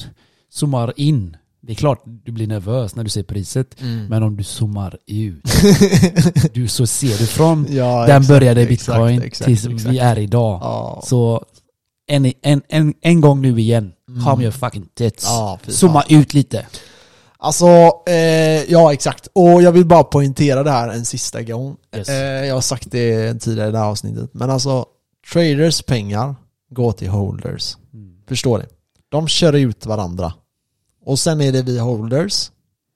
zoomar 0.51 0.93
in, 0.97 1.37
det 1.61 1.73
är 1.73 1.77
klart 1.77 2.03
du 2.05 2.33
blir 2.33 2.47
nervös 2.47 2.95
när 2.97 3.05
du 3.05 3.11
ser 3.11 3.23
priset, 3.23 3.77
men 4.09 4.23
om 4.23 4.37
du 4.37 4.45
zoomar 4.45 4.99
ut, 5.07 5.45
du 6.53 6.69
så 6.69 6.87
ser 6.87 7.19
du 7.19 7.27
från 7.27 7.67
Ja, 7.71 8.07
den 8.07 8.17
exakt, 8.17 8.29
började 8.29 8.63
exakt, 8.63 8.87
bitcoin 8.99 9.23
exakt, 9.23 9.47
tills 9.49 9.67
exakt. 9.67 9.85
vi 9.95 9.99
är 9.99 10.19
idag. 10.19 10.59
Ja. 10.63 11.03
Så 11.07 11.45
en, 12.07 12.33
en, 12.43 12.63
en, 12.69 12.95
en 13.01 13.21
gång 13.21 13.43
nu 13.43 13.61
igen, 13.61 13.93
calm 14.25 14.41
your 14.41 14.51
fucking 14.51 14.87
tits. 14.95 15.25
Ja, 15.25 15.59
Zooma 15.69 16.05
ut 16.09 16.35
lite. 16.35 16.67
Alltså, 17.39 17.67
eh, 18.07 18.63
ja 18.73 18.93
exakt. 18.93 19.29
Och 19.33 19.63
jag 19.63 19.73
vill 19.73 19.87
bara 19.87 20.05
poängtera 20.05 20.63
det 20.63 20.71
här 20.71 20.89
en 20.89 21.05
sista 21.05 21.43
gång. 21.43 21.77
Yes. 21.97 22.09
Eh, 22.09 22.17
jag 22.47 22.55
har 22.55 22.61
sagt 22.61 22.91
det 22.91 23.35
tidigare 23.35 23.69
i 23.69 23.73
det 23.73 23.79
här 23.79 23.87
avsnittet. 23.87 24.31
Men 24.35 24.51
alltså, 24.51 24.85
traders 25.33 25.83
pengar 25.83 26.35
går 26.71 26.93
till 26.93 27.09
holders. 27.09 27.77
Förstår 28.29 28.59
ni? 28.59 28.65
De 29.11 29.29
kör 29.29 29.53
ut 29.53 29.87
varandra. 29.87 30.33
Och 31.05 31.19
sen 31.19 31.41
är 31.41 31.53
det 31.53 31.63
vi 31.63 31.79
holders 31.79 32.51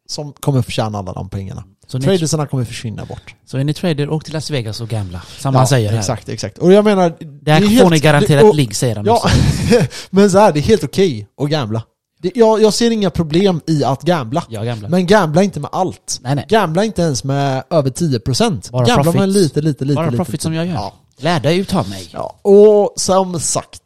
som 0.08 0.32
kommer 0.32 0.62
förtjäna 0.62 0.98
alla 0.98 1.12
de 1.12 1.28
pengarna. 1.28 1.64
Så 1.86 1.98
ni, 1.98 2.04
Tradersarna 2.04 2.46
kommer 2.46 2.64
försvinna 2.64 3.04
bort. 3.04 3.34
så 3.46 3.58
är 3.58 3.64
ni 3.64 3.74
trader, 3.74 4.10
åk 4.10 4.24
till 4.24 4.32
Las 4.34 4.50
Vegas 4.50 4.80
och 4.80 4.88
gambla. 4.88 5.22
Som 5.38 5.54
han 5.54 5.66
säger 5.66 5.90
här. 5.90 5.98
Exakt, 5.98 6.28
exakt. 6.28 6.58
Och 6.58 6.72
jag 6.72 6.84
menar... 6.84 7.16
Det 7.42 7.52
här 7.52 7.60
är 7.60 7.64
får 7.64 7.70
helt- 7.72 7.90
ni 7.90 7.98
garanterat 7.98 8.42
det- 8.42 8.48
och- 8.48 8.54
ligg 8.54 8.76
säger 8.76 8.96
han 8.96 9.04
Ja, 9.04 9.22
men 10.10 10.30
så 10.30 10.38
här, 10.38 10.52
det 10.52 10.60
är 10.60 10.62
helt 10.62 10.84
okej 10.84 11.28
att 11.42 11.50
gambla. 11.50 11.82
Det, 12.22 12.32
jag, 12.34 12.62
jag 12.62 12.74
ser 12.74 12.90
inga 12.90 13.10
problem 13.10 13.60
i 13.66 13.84
att 13.84 14.02
gambla. 14.02 14.42
Men 14.88 15.06
gambla 15.06 15.42
inte 15.42 15.60
med 15.60 15.70
allt. 15.72 16.18
Nej, 16.22 16.34
nej. 16.34 16.44
Gambla 16.48 16.84
inte 16.84 17.02
ens 17.02 17.24
med 17.24 17.62
över 17.70 17.90
10%. 17.90 18.70
Bara 18.72 18.84
gambla 18.86 19.04
med 19.04 19.14
profit. 19.14 19.28
lite, 19.34 19.60
lite, 19.60 19.84
lite. 19.84 19.94
Bara 19.96 20.06
lite, 20.06 20.16
profit 20.16 20.42
som 20.42 20.54
jag 20.54 20.66
gör. 20.66 20.74
Ja. 20.74 20.94
Lär 21.18 21.40
dig 21.40 21.59
utav 21.59 21.88
mig. 21.88 22.09
ja. 22.12 22.36
Och 22.43 22.93
som 22.97 23.40
sagt, 23.40 23.80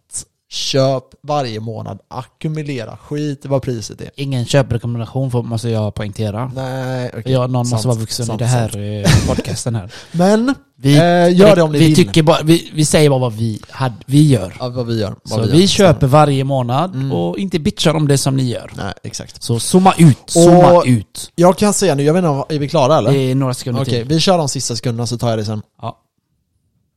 köp 0.50 1.04
varje 1.22 1.60
månad. 1.60 1.98
Ackumulera. 2.08 2.96
Skit 2.96 3.44
i 3.44 3.48
vad 3.48 3.62
priset 3.62 4.00
är. 4.00 4.10
Ingen 4.16 4.44
köprekommendation 4.46 5.30
får, 5.30 5.42
måste 5.42 5.68
jag 5.68 5.94
poängtera. 5.94 6.52
Nej, 6.54 7.10
okej. 7.18 7.32
Jag, 7.32 7.50
någon 7.50 7.66
Sant, 7.66 7.72
måste 7.72 7.88
vara 7.88 7.98
vuxen 7.98 8.26
sant, 8.26 8.40
i 8.40 8.44
det 8.44 8.48
här 8.50 8.68
sant. 8.68 9.06
eh, 9.22 9.28
podcasten 9.34 9.74
här. 9.74 9.92
Men, 10.12 10.54
Vi, 10.76 10.96
Eh, 10.96 11.36
gör 11.38 11.56
det 11.56 11.62
om 11.62 11.72
ni 11.72 11.78
vi 11.78 11.86
vill. 11.86 11.96
Tycker 11.96 12.22
bara, 12.22 12.42
vi, 12.42 12.70
vi 12.74 12.84
säger 12.84 13.10
bara 13.10 13.18
vad 13.20 13.32
vi, 13.32 13.60
had, 13.70 13.92
vi 14.06 14.28
gör. 14.28 14.56
Ja, 14.60 14.68
vad 14.68 14.86
vi 14.86 15.00
gör. 15.00 15.14
Vad 15.22 15.40
Så 15.40 15.46
gör. 15.46 15.52
vi 15.56 15.68
köper 15.68 16.06
varje 16.06 16.44
månad 16.44 16.94
Mm. 16.94 17.12
och 17.12 17.38
inte 17.38 17.58
bitchar 17.58 17.94
om 17.94 18.08
det 18.08 18.18
som 18.18 18.36
ni 18.36 18.42
gör. 18.50 18.72
Nej, 18.76 18.92
exakt. 19.02 19.42
Så 19.42 19.60
zooma 19.60 19.94
ut, 19.98 20.18
zooma 20.26 20.72
Och- 20.72 20.84
ut. 20.86 21.32
Jag 21.34 21.58
kan 21.58 21.72
säga 21.72 21.94
nu, 21.94 22.02
jag 22.02 22.14
vet 22.14 22.24
inte, 22.24 22.54
är 22.54 22.58
vi 22.58 22.68
klara 22.68 22.98
eller? 22.98 23.12
Det 23.12 23.18
är 23.18 23.34
några 23.34 23.54
sekunder 23.54 23.82
Okej, 23.82 23.94
till. 23.94 24.04
vi 24.08 24.20
kör 24.20 24.38
de 24.38 24.48
sista 24.48 24.76
sekunderna 24.76 25.06
så 25.06 25.18
tar 25.18 25.28
jag 25.30 25.38
det 25.38 25.44
sen. 25.44 25.62
Ja. 25.82 25.98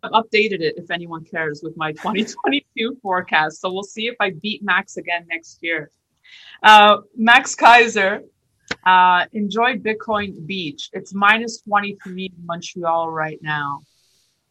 I've 0.03 0.11
updated 0.11 0.61
it 0.61 0.75
if 0.77 0.91
anyone 0.91 1.23
cares 1.23 1.61
with 1.63 1.75
my 1.77 1.91
2022 2.03 2.97
forecast. 3.01 3.61
So 3.61 3.71
we'll 3.71 3.84
see 3.84 4.07
if 4.07 4.15
I 4.19 4.31
beat 4.41 4.63
Max 4.63 4.97
again 4.97 5.25
next 5.30 5.59
year. 5.61 5.89
Uh, 6.61 6.97
Max 7.15 7.55
Kaiser, 7.55 8.21
uh, 8.85 9.25
enjoy 9.34 9.77
Bitcoin 9.77 10.45
Beach. 10.45 10.89
It's 10.93 11.13
minus 11.13 11.61
23 11.61 12.25
in 12.25 12.45
Montreal 12.45 13.09
right 13.11 13.39
now. 13.41 13.80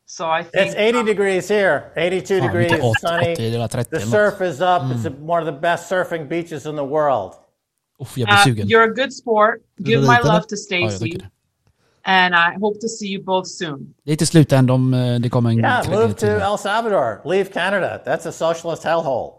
So 0.07 0.29
I 0.29 0.43
think 0.43 0.67
It's 0.67 0.75
80 0.75 1.05
degrees 1.05 1.49
here, 1.49 1.91
82 1.97 2.41
degrees, 2.41 2.71
sunny. 3.01 3.29
80 3.29 3.55
eller 3.55 3.69
30 3.69 3.89
The 3.91 4.01
surf 4.01 4.41
is 4.43 4.61
up. 4.61 4.83
It's 4.91 5.09
one 5.09 5.41
of 5.41 5.47
the 5.47 5.59
best 5.59 5.91
surfing 5.91 6.29
beaches 6.29 6.67
in 6.67 6.77
the 6.77 6.85
world. 6.85 7.37
Uff, 7.99 8.19
uh, 8.19 8.45
you're 8.47 8.83
a 8.83 8.95
good 8.95 9.13
sport. 9.13 9.65
Give 9.83 10.03
my 10.03 10.21
love 10.21 10.47
to 10.49 10.57
Stacy, 10.57 10.99
tycker 10.99 11.19
det. 11.19 11.31
And 12.05 12.35
I 12.35 12.59
hope 12.61 12.81
to 12.81 12.89
see 12.89 13.09
you 13.15 13.23
both 13.25 13.47
soon. 13.47 13.95
Det 14.05 14.13
är 14.13 14.17
till 14.17 14.27
slut 14.27 14.53
ändå 14.53 14.75
om 14.75 14.95
eh, 14.95 15.21
det 15.21 15.29
kommer 15.29 15.51
en 15.51 15.59
Yeah, 15.59 15.89
move 15.91 16.13
to. 16.15 16.27
El 16.27 16.59
Salvador. 16.59 17.21
Leave 17.25 17.45
Canada. 17.53 17.99
That's 18.07 18.29
a 18.29 18.33
socialist 18.33 18.85
hellhole. 18.85 19.33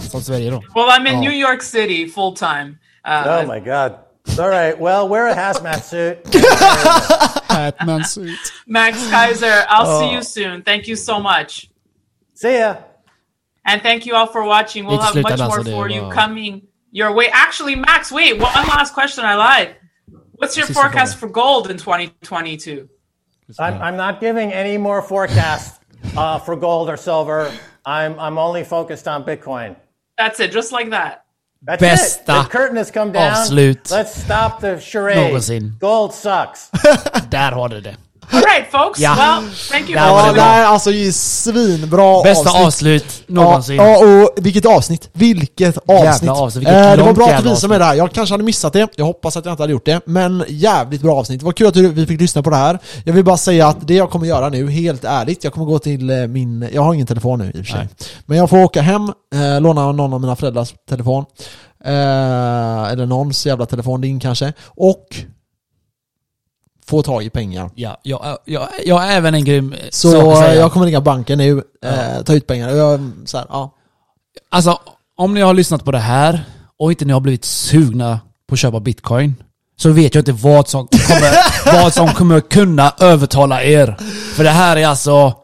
Som 0.10 0.20
Sverige 0.22 0.50
då. 0.50 0.62
Well, 0.74 0.88
I'm 0.98 1.06
in 1.08 1.14
Oh. 1.16 1.20
New 1.20 1.32
York 1.32 1.62
City 1.62 2.08
full 2.08 2.36
time. 2.36 2.78
Uh, 3.08 3.40
Oh 3.42 3.46
my 3.54 3.60
God. 3.60 3.92
All 4.38 4.48
right. 4.50 4.78
Well, 4.80 5.08
wear 5.08 5.26
a 5.28 5.34
hazmat 5.34 5.82
suit. 5.84 6.18
Batman 7.48 8.04
suit. 8.04 8.52
Max 8.66 9.10
Kaiser, 9.10 9.64
I'll 9.68 9.86
Oh. 9.88 10.00
see 10.00 10.14
you 10.14 10.22
soon. 10.22 10.62
Thank 10.62 10.86
you 10.88 10.96
so 10.96 11.18
much. 11.20 11.68
See 12.34 12.58
ya. 12.58 12.76
And 13.64 13.82
thank 13.82 14.06
you 14.06 14.14
all 14.16 14.26
for 14.26 14.44
watching. 14.44 14.86
We'll 14.86 14.98
have 15.00 15.14
much 15.22 15.38
more 15.38 15.64
for 15.64 15.88
you 15.90 16.08
coming 16.10 16.62
your 16.92 17.12
way. 17.12 17.28
Actually, 17.32 17.76
Max, 17.76 18.10
wait, 18.10 18.32
one 18.40 18.66
last 18.68 18.94
question. 18.94 19.24
I 19.24 19.34
lied. 19.34 19.76
What's 20.40 20.56
your 20.56 20.66
forecast 20.66 21.18
for 21.18 21.28
gold 21.28 21.70
in 21.70 21.76
2022? 21.76 22.88
I'm, 23.58 23.74
I'm 23.82 23.96
not 23.98 24.20
giving 24.20 24.54
any 24.54 24.78
more 24.78 25.02
forecasts 25.02 25.78
uh, 26.16 26.38
for 26.38 26.56
gold 26.56 26.88
or 26.88 26.96
silver. 26.96 27.52
I'm, 27.84 28.18
I'm 28.18 28.38
only 28.38 28.64
focused 28.64 29.06
on 29.06 29.24
Bitcoin. 29.24 29.76
That's 30.16 30.40
it, 30.40 30.50
just 30.50 30.72
like 30.72 30.90
that. 30.90 31.26
That's 31.62 31.82
Bästa 31.82 32.20
it. 32.20 32.26
The 32.44 32.48
curtain 32.48 32.76
has 32.78 32.90
come 32.90 33.12
down. 33.12 33.34
avslut 33.34 33.90
Let's 33.90 34.14
stop 34.14 34.60
the 34.60 34.80
charade. 34.80 35.16
någonsin. 35.16 35.76
Gold 35.78 36.14
sucks. 36.14 36.70
Där 37.30 37.52
har 37.52 37.68
du 37.68 37.80
det. 37.80 37.96
All 38.32 38.40
right, 38.40 38.70
folks. 38.72 39.00
Yeah. 39.00 39.16
Well, 39.16 39.50
thank 39.70 39.88
you. 39.88 39.98
Ja, 39.98 40.26
det 40.26 40.34
det 40.34 40.40
här 40.42 40.62
är 40.62 40.66
alltså 40.66 40.90
ju 40.90 41.12
svinbra 41.12 42.22
Bästa 42.22 42.50
avsnitt. 42.50 42.66
avslut 42.66 43.22
Ja, 43.26 43.34
någonsin. 43.34 43.76
ja, 43.76 43.98
och 43.98 44.30
vilket 44.36 44.66
avsnitt! 44.66 45.10
Vilket 45.12 45.78
avsnitt! 45.88 46.30
avsnitt, 46.30 46.60
vilket 46.62 46.74
eh, 46.86 46.96
det 46.96 47.02
var 47.02 47.12
bra 47.12 47.28
att 47.30 47.42
du 47.42 47.48
visade 47.50 47.68
mig 47.68 47.78
det 47.78 47.84
här, 47.84 47.94
jag 47.94 48.12
kanske 48.12 48.32
hade 48.32 48.44
missat 48.44 48.72
det, 48.72 48.88
jag 48.96 49.04
hoppas 49.04 49.36
att 49.36 49.44
jag 49.44 49.52
inte 49.52 49.62
hade 49.62 49.72
gjort 49.72 49.84
det, 49.86 50.00
men 50.06 50.44
jävligt 50.48 51.02
bra 51.02 51.16
avsnitt. 51.16 51.40
Det 51.40 51.44
var 51.46 51.52
kul 51.52 51.66
att 51.66 51.76
vi 51.76 52.06
fick 52.06 52.20
lyssna 52.20 52.42
på 52.42 52.50
det 52.50 52.56
här. 52.56 52.78
Jag 53.04 53.12
vill 53.12 53.24
bara 53.24 53.36
säga 53.36 53.66
att 53.68 53.86
det 53.86 53.94
jag 53.94 54.10
kommer 54.10 54.26
göra 54.26 54.48
nu, 54.48 54.70
helt 54.70 55.04
ärligt, 55.04 55.44
jag 55.44 55.52
kommer 55.52 55.66
gå 55.66 55.78
till 55.78 56.10
eh, 56.10 56.16
min, 56.26 56.68
jag 56.72 56.82
har 56.82 56.94
ingen 56.94 57.06
telefon 57.06 57.38
nu 57.38 57.46
i 57.46 57.50
och 57.50 57.54
för 57.66 57.72
sig. 57.72 57.78
Nej. 57.78 57.88
Men 58.26 58.38
jag 58.38 58.50
får 58.50 58.58
åka 58.64 58.80
hem, 58.82 59.02
eh, 59.34 59.60
låna 59.60 59.92
någon 59.92 60.12
av 60.12 60.20
mina 60.20 60.36
föräldrars 60.36 60.74
telefon. 60.88 61.24
Eh, 61.84 61.92
eller 62.92 63.06
någons 63.06 63.46
jävla 63.46 63.66
telefon, 63.66 64.00
din 64.00 64.20
kanske. 64.20 64.52
Och 64.66 65.04
få 66.90 67.02
tag 67.02 67.24
i 67.24 67.30
pengar. 67.30 67.70
Ja, 67.74 68.00
jag, 68.02 68.38
jag, 68.44 68.68
jag 68.84 68.98
har 68.98 69.06
även 69.06 69.34
en 69.34 69.44
grym 69.44 69.72
eh, 69.72 69.78
Så 69.90 70.10
sak 70.12 70.32
att 70.32 70.38
säga. 70.38 70.54
jag 70.54 70.72
kommer 70.72 70.86
ringa 70.86 71.00
banken 71.00 71.38
nu, 71.38 71.62
eh, 71.84 72.22
ta 72.24 72.34
ut 72.34 72.46
pengar. 72.46 72.68
Och 72.70 72.76
jag, 72.76 73.12
så 73.24 73.38
här, 73.38 73.46
ja. 73.48 73.74
Alltså, 74.50 74.78
om 75.16 75.34
ni 75.34 75.40
har 75.40 75.54
lyssnat 75.54 75.84
på 75.84 75.90
det 75.92 75.98
här 75.98 76.44
och 76.78 76.90
inte 76.90 77.04
ni 77.04 77.12
har 77.12 77.20
blivit 77.20 77.44
sugna 77.44 78.20
på 78.48 78.52
att 78.52 78.58
köpa 78.58 78.80
bitcoin 78.80 79.34
så 79.76 79.90
vet 79.90 80.14
jag 80.14 80.22
inte 80.22 80.32
vad 80.32 80.68
som 80.68 80.86
kommer, 80.88 81.32
vad 81.82 81.92
som 81.94 82.08
kommer 82.08 82.40
kunna 82.40 82.92
övertala 83.00 83.62
er. 83.62 83.96
För 84.36 84.44
det 84.44 84.50
här 84.50 84.76
är 84.76 84.86
alltså... 84.86 85.34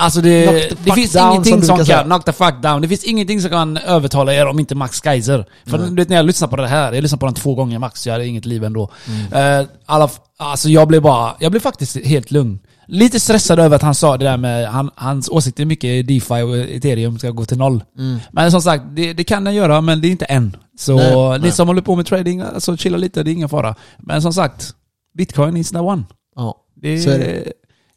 Alltså 0.00 0.20
det, 0.20 0.68
det 0.84 0.92
finns 0.92 1.12
down, 1.12 1.22
som 1.22 1.30
ingenting 1.32 1.62
som 1.62 1.76
brukar 1.76 1.94
kan... 1.94 2.04
Knock 2.04 2.24
the 2.24 2.32
fuck 2.32 2.62
down. 2.62 2.82
Det 2.82 2.88
finns 2.88 3.04
ingenting 3.04 3.40
som 3.40 3.50
kan 3.50 3.76
övertala 3.76 4.34
er 4.34 4.46
om 4.46 4.58
inte 4.58 4.74
Max 4.74 5.00
Kaiser. 5.00 5.46
För 5.66 5.78
du 5.78 5.94
vet 5.94 6.08
när 6.08 6.16
jag 6.16 6.26
lyssnar 6.26 6.48
på 6.48 6.56
det 6.56 6.68
här, 6.68 6.92
jag 6.92 7.02
lyssnar 7.02 7.18
på 7.18 7.26
den 7.26 7.34
två 7.34 7.54
gånger 7.54 7.78
max, 7.78 8.06
jag 8.06 8.12
hade 8.14 8.26
inget 8.26 8.46
liv 8.46 8.64
ändå. 8.64 8.90
Mm. 9.08 9.60
Eh, 9.60 9.66
alla, 9.86 10.10
alltså 10.36 10.68
jag 10.68 10.88
blev 10.88 11.02
bara, 11.02 11.34
jag 11.38 11.52
blev 11.52 11.60
faktiskt 11.60 11.96
helt 11.96 12.30
lugn. 12.30 12.58
Lite 12.86 13.20
stressad 13.20 13.58
över 13.58 13.76
att 13.76 13.82
han 13.82 13.94
sa 13.94 14.16
det 14.16 14.24
där 14.24 14.36
med, 14.36 14.68
han, 14.68 14.90
hans 14.94 15.28
åsikt 15.28 15.60
är 15.60 15.64
mycket 15.64 16.08
DeFi 16.08 16.42
och 16.42 16.56
ethereum 16.56 17.18
ska 17.18 17.30
gå 17.30 17.44
till 17.44 17.58
noll. 17.58 17.84
Men 18.30 18.50
som 18.50 18.62
sagt, 18.62 18.84
det, 18.90 19.12
det 19.12 19.24
kan 19.24 19.44
den 19.44 19.54
göra 19.54 19.80
men 19.80 20.00
det 20.00 20.08
är 20.08 20.10
inte 20.10 20.24
än. 20.24 20.56
Så 20.78 20.96
Nej, 20.96 21.38
ni 21.38 21.38
nej. 21.38 21.52
som 21.52 21.68
håller 21.68 21.82
på 21.82 21.96
med 21.96 22.06
trading, 22.06 22.40
alltså 22.40 22.76
chilla 22.76 22.96
lite, 22.96 23.22
det 23.22 23.30
är 23.30 23.32
ingen 23.32 23.48
fara. 23.48 23.74
Men 23.98 24.22
som 24.22 24.32
sagt, 24.32 24.74
bitcoin 25.16 25.56
is 25.56 25.70
the 25.70 25.78
one. 25.78 26.02
ja. 26.36 26.56
Det, 26.82 27.00
Så 27.00 27.10
är 27.10 27.18
det. 27.18 27.52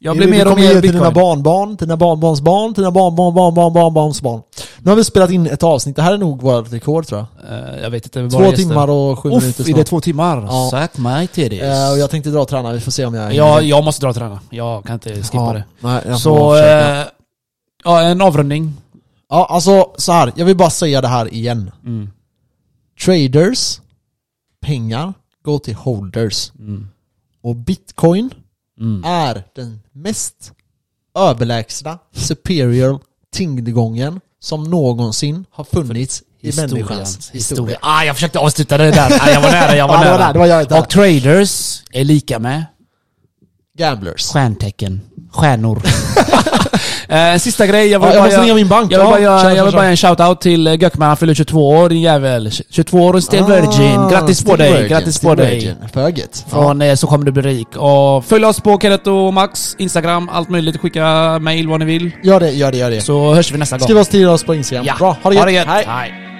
Jag 0.05 0.17
blir 0.17 0.27
mer 0.27 0.51
och 0.51 0.55
mer 0.57 0.63
ge 0.63 0.69
till 0.81 0.81
dina 0.81 0.93
bitcoin. 1.09 1.13
barnbarn, 1.13 1.77
till 1.77 1.87
dina 1.87 1.97
barnbarns 1.97 2.41
barn, 2.41 2.73
till 2.73 2.81
dina 2.83 2.91
barnbarn, 2.91 3.33
barnbarn, 3.33 3.73
barnbarns 3.73 4.21
barn. 4.21 4.41
Nu 4.79 4.89
har 4.91 4.95
vi 4.95 5.03
spelat 5.03 5.31
in 5.31 5.47
ett 5.47 5.63
avsnitt, 5.63 5.95
det 5.95 6.01
här 6.01 6.13
är 6.13 6.17
nog 6.17 6.41
vårt 6.41 6.73
rekord 6.73 7.07
tror 7.07 7.25
jag. 7.47 7.57
Eh, 7.59 7.81
jag 7.81 7.89
vet 7.89 8.05
inte. 8.05 8.23
bara 8.37 8.49
Två 8.51 8.55
timmar 8.55 8.87
och 8.89 9.19
sju 9.19 9.29
Uff, 9.29 9.41
minuter 9.43 9.63
är 9.63 9.67
det 9.67 9.73
snart. 9.73 9.87
två 9.87 10.01
timmar? 10.01 10.43
Ja. 10.47 10.69
Suck 10.71 10.97
my 10.97 11.27
titties. 11.27 11.61
Eh, 11.61 11.91
och 11.91 11.97
jag 11.97 12.09
tänkte 12.09 12.29
dra 12.29 12.39
och 12.41 12.47
träna, 12.47 12.71
vi 12.73 12.79
får 12.79 12.91
se 12.91 13.05
om 13.05 13.13
jag 13.13 13.33
jag, 13.33 13.63
jag 13.63 13.83
måste 13.83 14.01
dra 14.05 14.09
och 14.09 14.15
träna. 14.15 14.39
Jag 14.49 14.83
kan 14.85 14.93
inte 14.93 15.09
skippa 15.23 15.37
Ja, 15.37 15.53
det. 15.53 15.63
Nej, 15.79 16.19
Så, 16.19 16.55
eh, 16.55 17.03
ja 17.83 18.01
en 18.01 18.21
avrundning. 18.21 18.73
Ja, 19.29 19.45
alltså 19.49 19.91
så 19.97 20.11
här. 20.11 20.31
jag 20.35 20.45
vill 20.45 20.57
bara 20.57 20.69
säga 20.69 21.01
det 21.01 21.07
här 21.07 21.33
igen. 21.33 21.71
Mm. 21.85 22.09
Traders, 23.05 23.81
pengar, 24.65 25.13
går 25.45 25.59
till 25.59 25.75
holders. 25.75 26.51
Mm. 26.59 26.87
Och 27.43 27.55
bitcoin 27.55 28.29
Mm. 28.83 29.03
är 29.05 29.43
den 29.55 29.79
mest 29.91 30.51
överlägsna, 31.17 31.99
superior 32.15 32.99
tyngdgången 33.35 34.19
som 34.39 34.63
någonsin 34.63 35.45
har 35.51 35.63
funnits 35.63 36.23
i 36.41 36.55
människans 36.55 37.17
historia. 37.31 37.33
historia. 37.33 37.77
Ah, 37.81 38.03
jag 38.03 38.15
försökte 38.15 38.39
avsluta 38.39 38.77
det 38.77 38.91
där. 38.91 39.17
Ah, 39.21 39.29
jag 39.29 39.41
var 39.41 39.51
nära, 39.51 39.75
jag 39.75 39.87
var 39.87 39.95
Ja, 39.95 40.03
det 40.03 40.09
var 40.09 40.17
nära. 40.17 40.57
där, 40.57 40.63
det 40.65 40.73
var 40.73 40.81
och 40.81 40.89
traders 40.89 41.83
är 41.91 42.03
lika 42.03 42.39
med 42.39 42.65
Gamblers. 43.77 44.21
stjärntecken. 44.31 45.01
Stjärnor. 45.31 45.81
eh, 47.13 47.37
sista 47.39 47.67
grej, 47.67 47.87
jag 47.87 47.99
vill 47.99 48.07
Ja, 48.07 48.13
jag 48.13 48.19
bara 48.19 48.23
måste 48.23 48.35
göra- 48.35 48.43
ringa 48.43 48.55
min 48.55 48.67
bank. 48.67 48.91
Jag 48.91 48.99
vill 48.99 49.07
bara, 49.27 49.53
jag 49.55 49.65
vill 49.65 49.73
bara 49.75 49.85
en 49.85 49.95
shout-out 49.95 50.35
till 50.39 50.67
eh, 50.67 50.81
Gökman, 50.81 51.07
han 51.07 51.17
fyller 51.17 51.33
22 51.33 51.69
år 51.69 51.89
din 51.89 52.01
jävel. 52.01 52.51
22 52.69 52.97
år 53.05 53.13
och 53.13 53.23
still 53.23 53.43
Ah, 53.43 53.47
virgin. 53.47 54.07
Grattis 54.11 54.43
på 54.43 54.55
dig, 54.55 54.87
grattis 54.89 55.19
på 55.19 55.35
dig. 55.35 55.75
gött. 56.17 56.45
Från 56.49 56.81
eh, 56.81 56.95
så 56.95 57.07
kommer 57.07 57.25
du 57.25 57.31
bli 57.31 57.41
rik. 57.41 57.67
Och 57.77 58.25
följ 58.25 58.45
oss 58.45 58.59
på 58.61 58.79
Kenneth 58.79 59.09
och 59.09 59.33
Max, 59.33 59.75
Instagram, 59.79 60.29
allt 60.33 60.49
möjligt. 60.49 60.77
Skicka 60.81 61.39
mail 61.39 61.67
vad 61.67 61.79
ni 61.79 61.85
vill. 61.85 62.11
Gör 62.23 62.39
det, 62.39 62.51
gör 62.51 62.71
det, 62.71 62.77
gör 62.77 62.91
det. 62.91 63.01
Så 63.01 63.33
hörs 63.33 63.51
vi 63.51 63.57
nästa 63.57 63.77
gång. 63.77 63.83
Skriv 63.83 63.97
oss 63.97 64.07
till 64.07 64.27
oss 64.27 64.43
på 64.43 64.55
Instagram. 64.55 64.85
Ja. 64.85 64.93
Bra, 64.99 65.17
ha 65.23 65.29
det 65.29 65.51
gött. 65.51 65.67
Hej. 65.67 65.67
Hej. 65.67 65.85
Hej. 65.87 66.32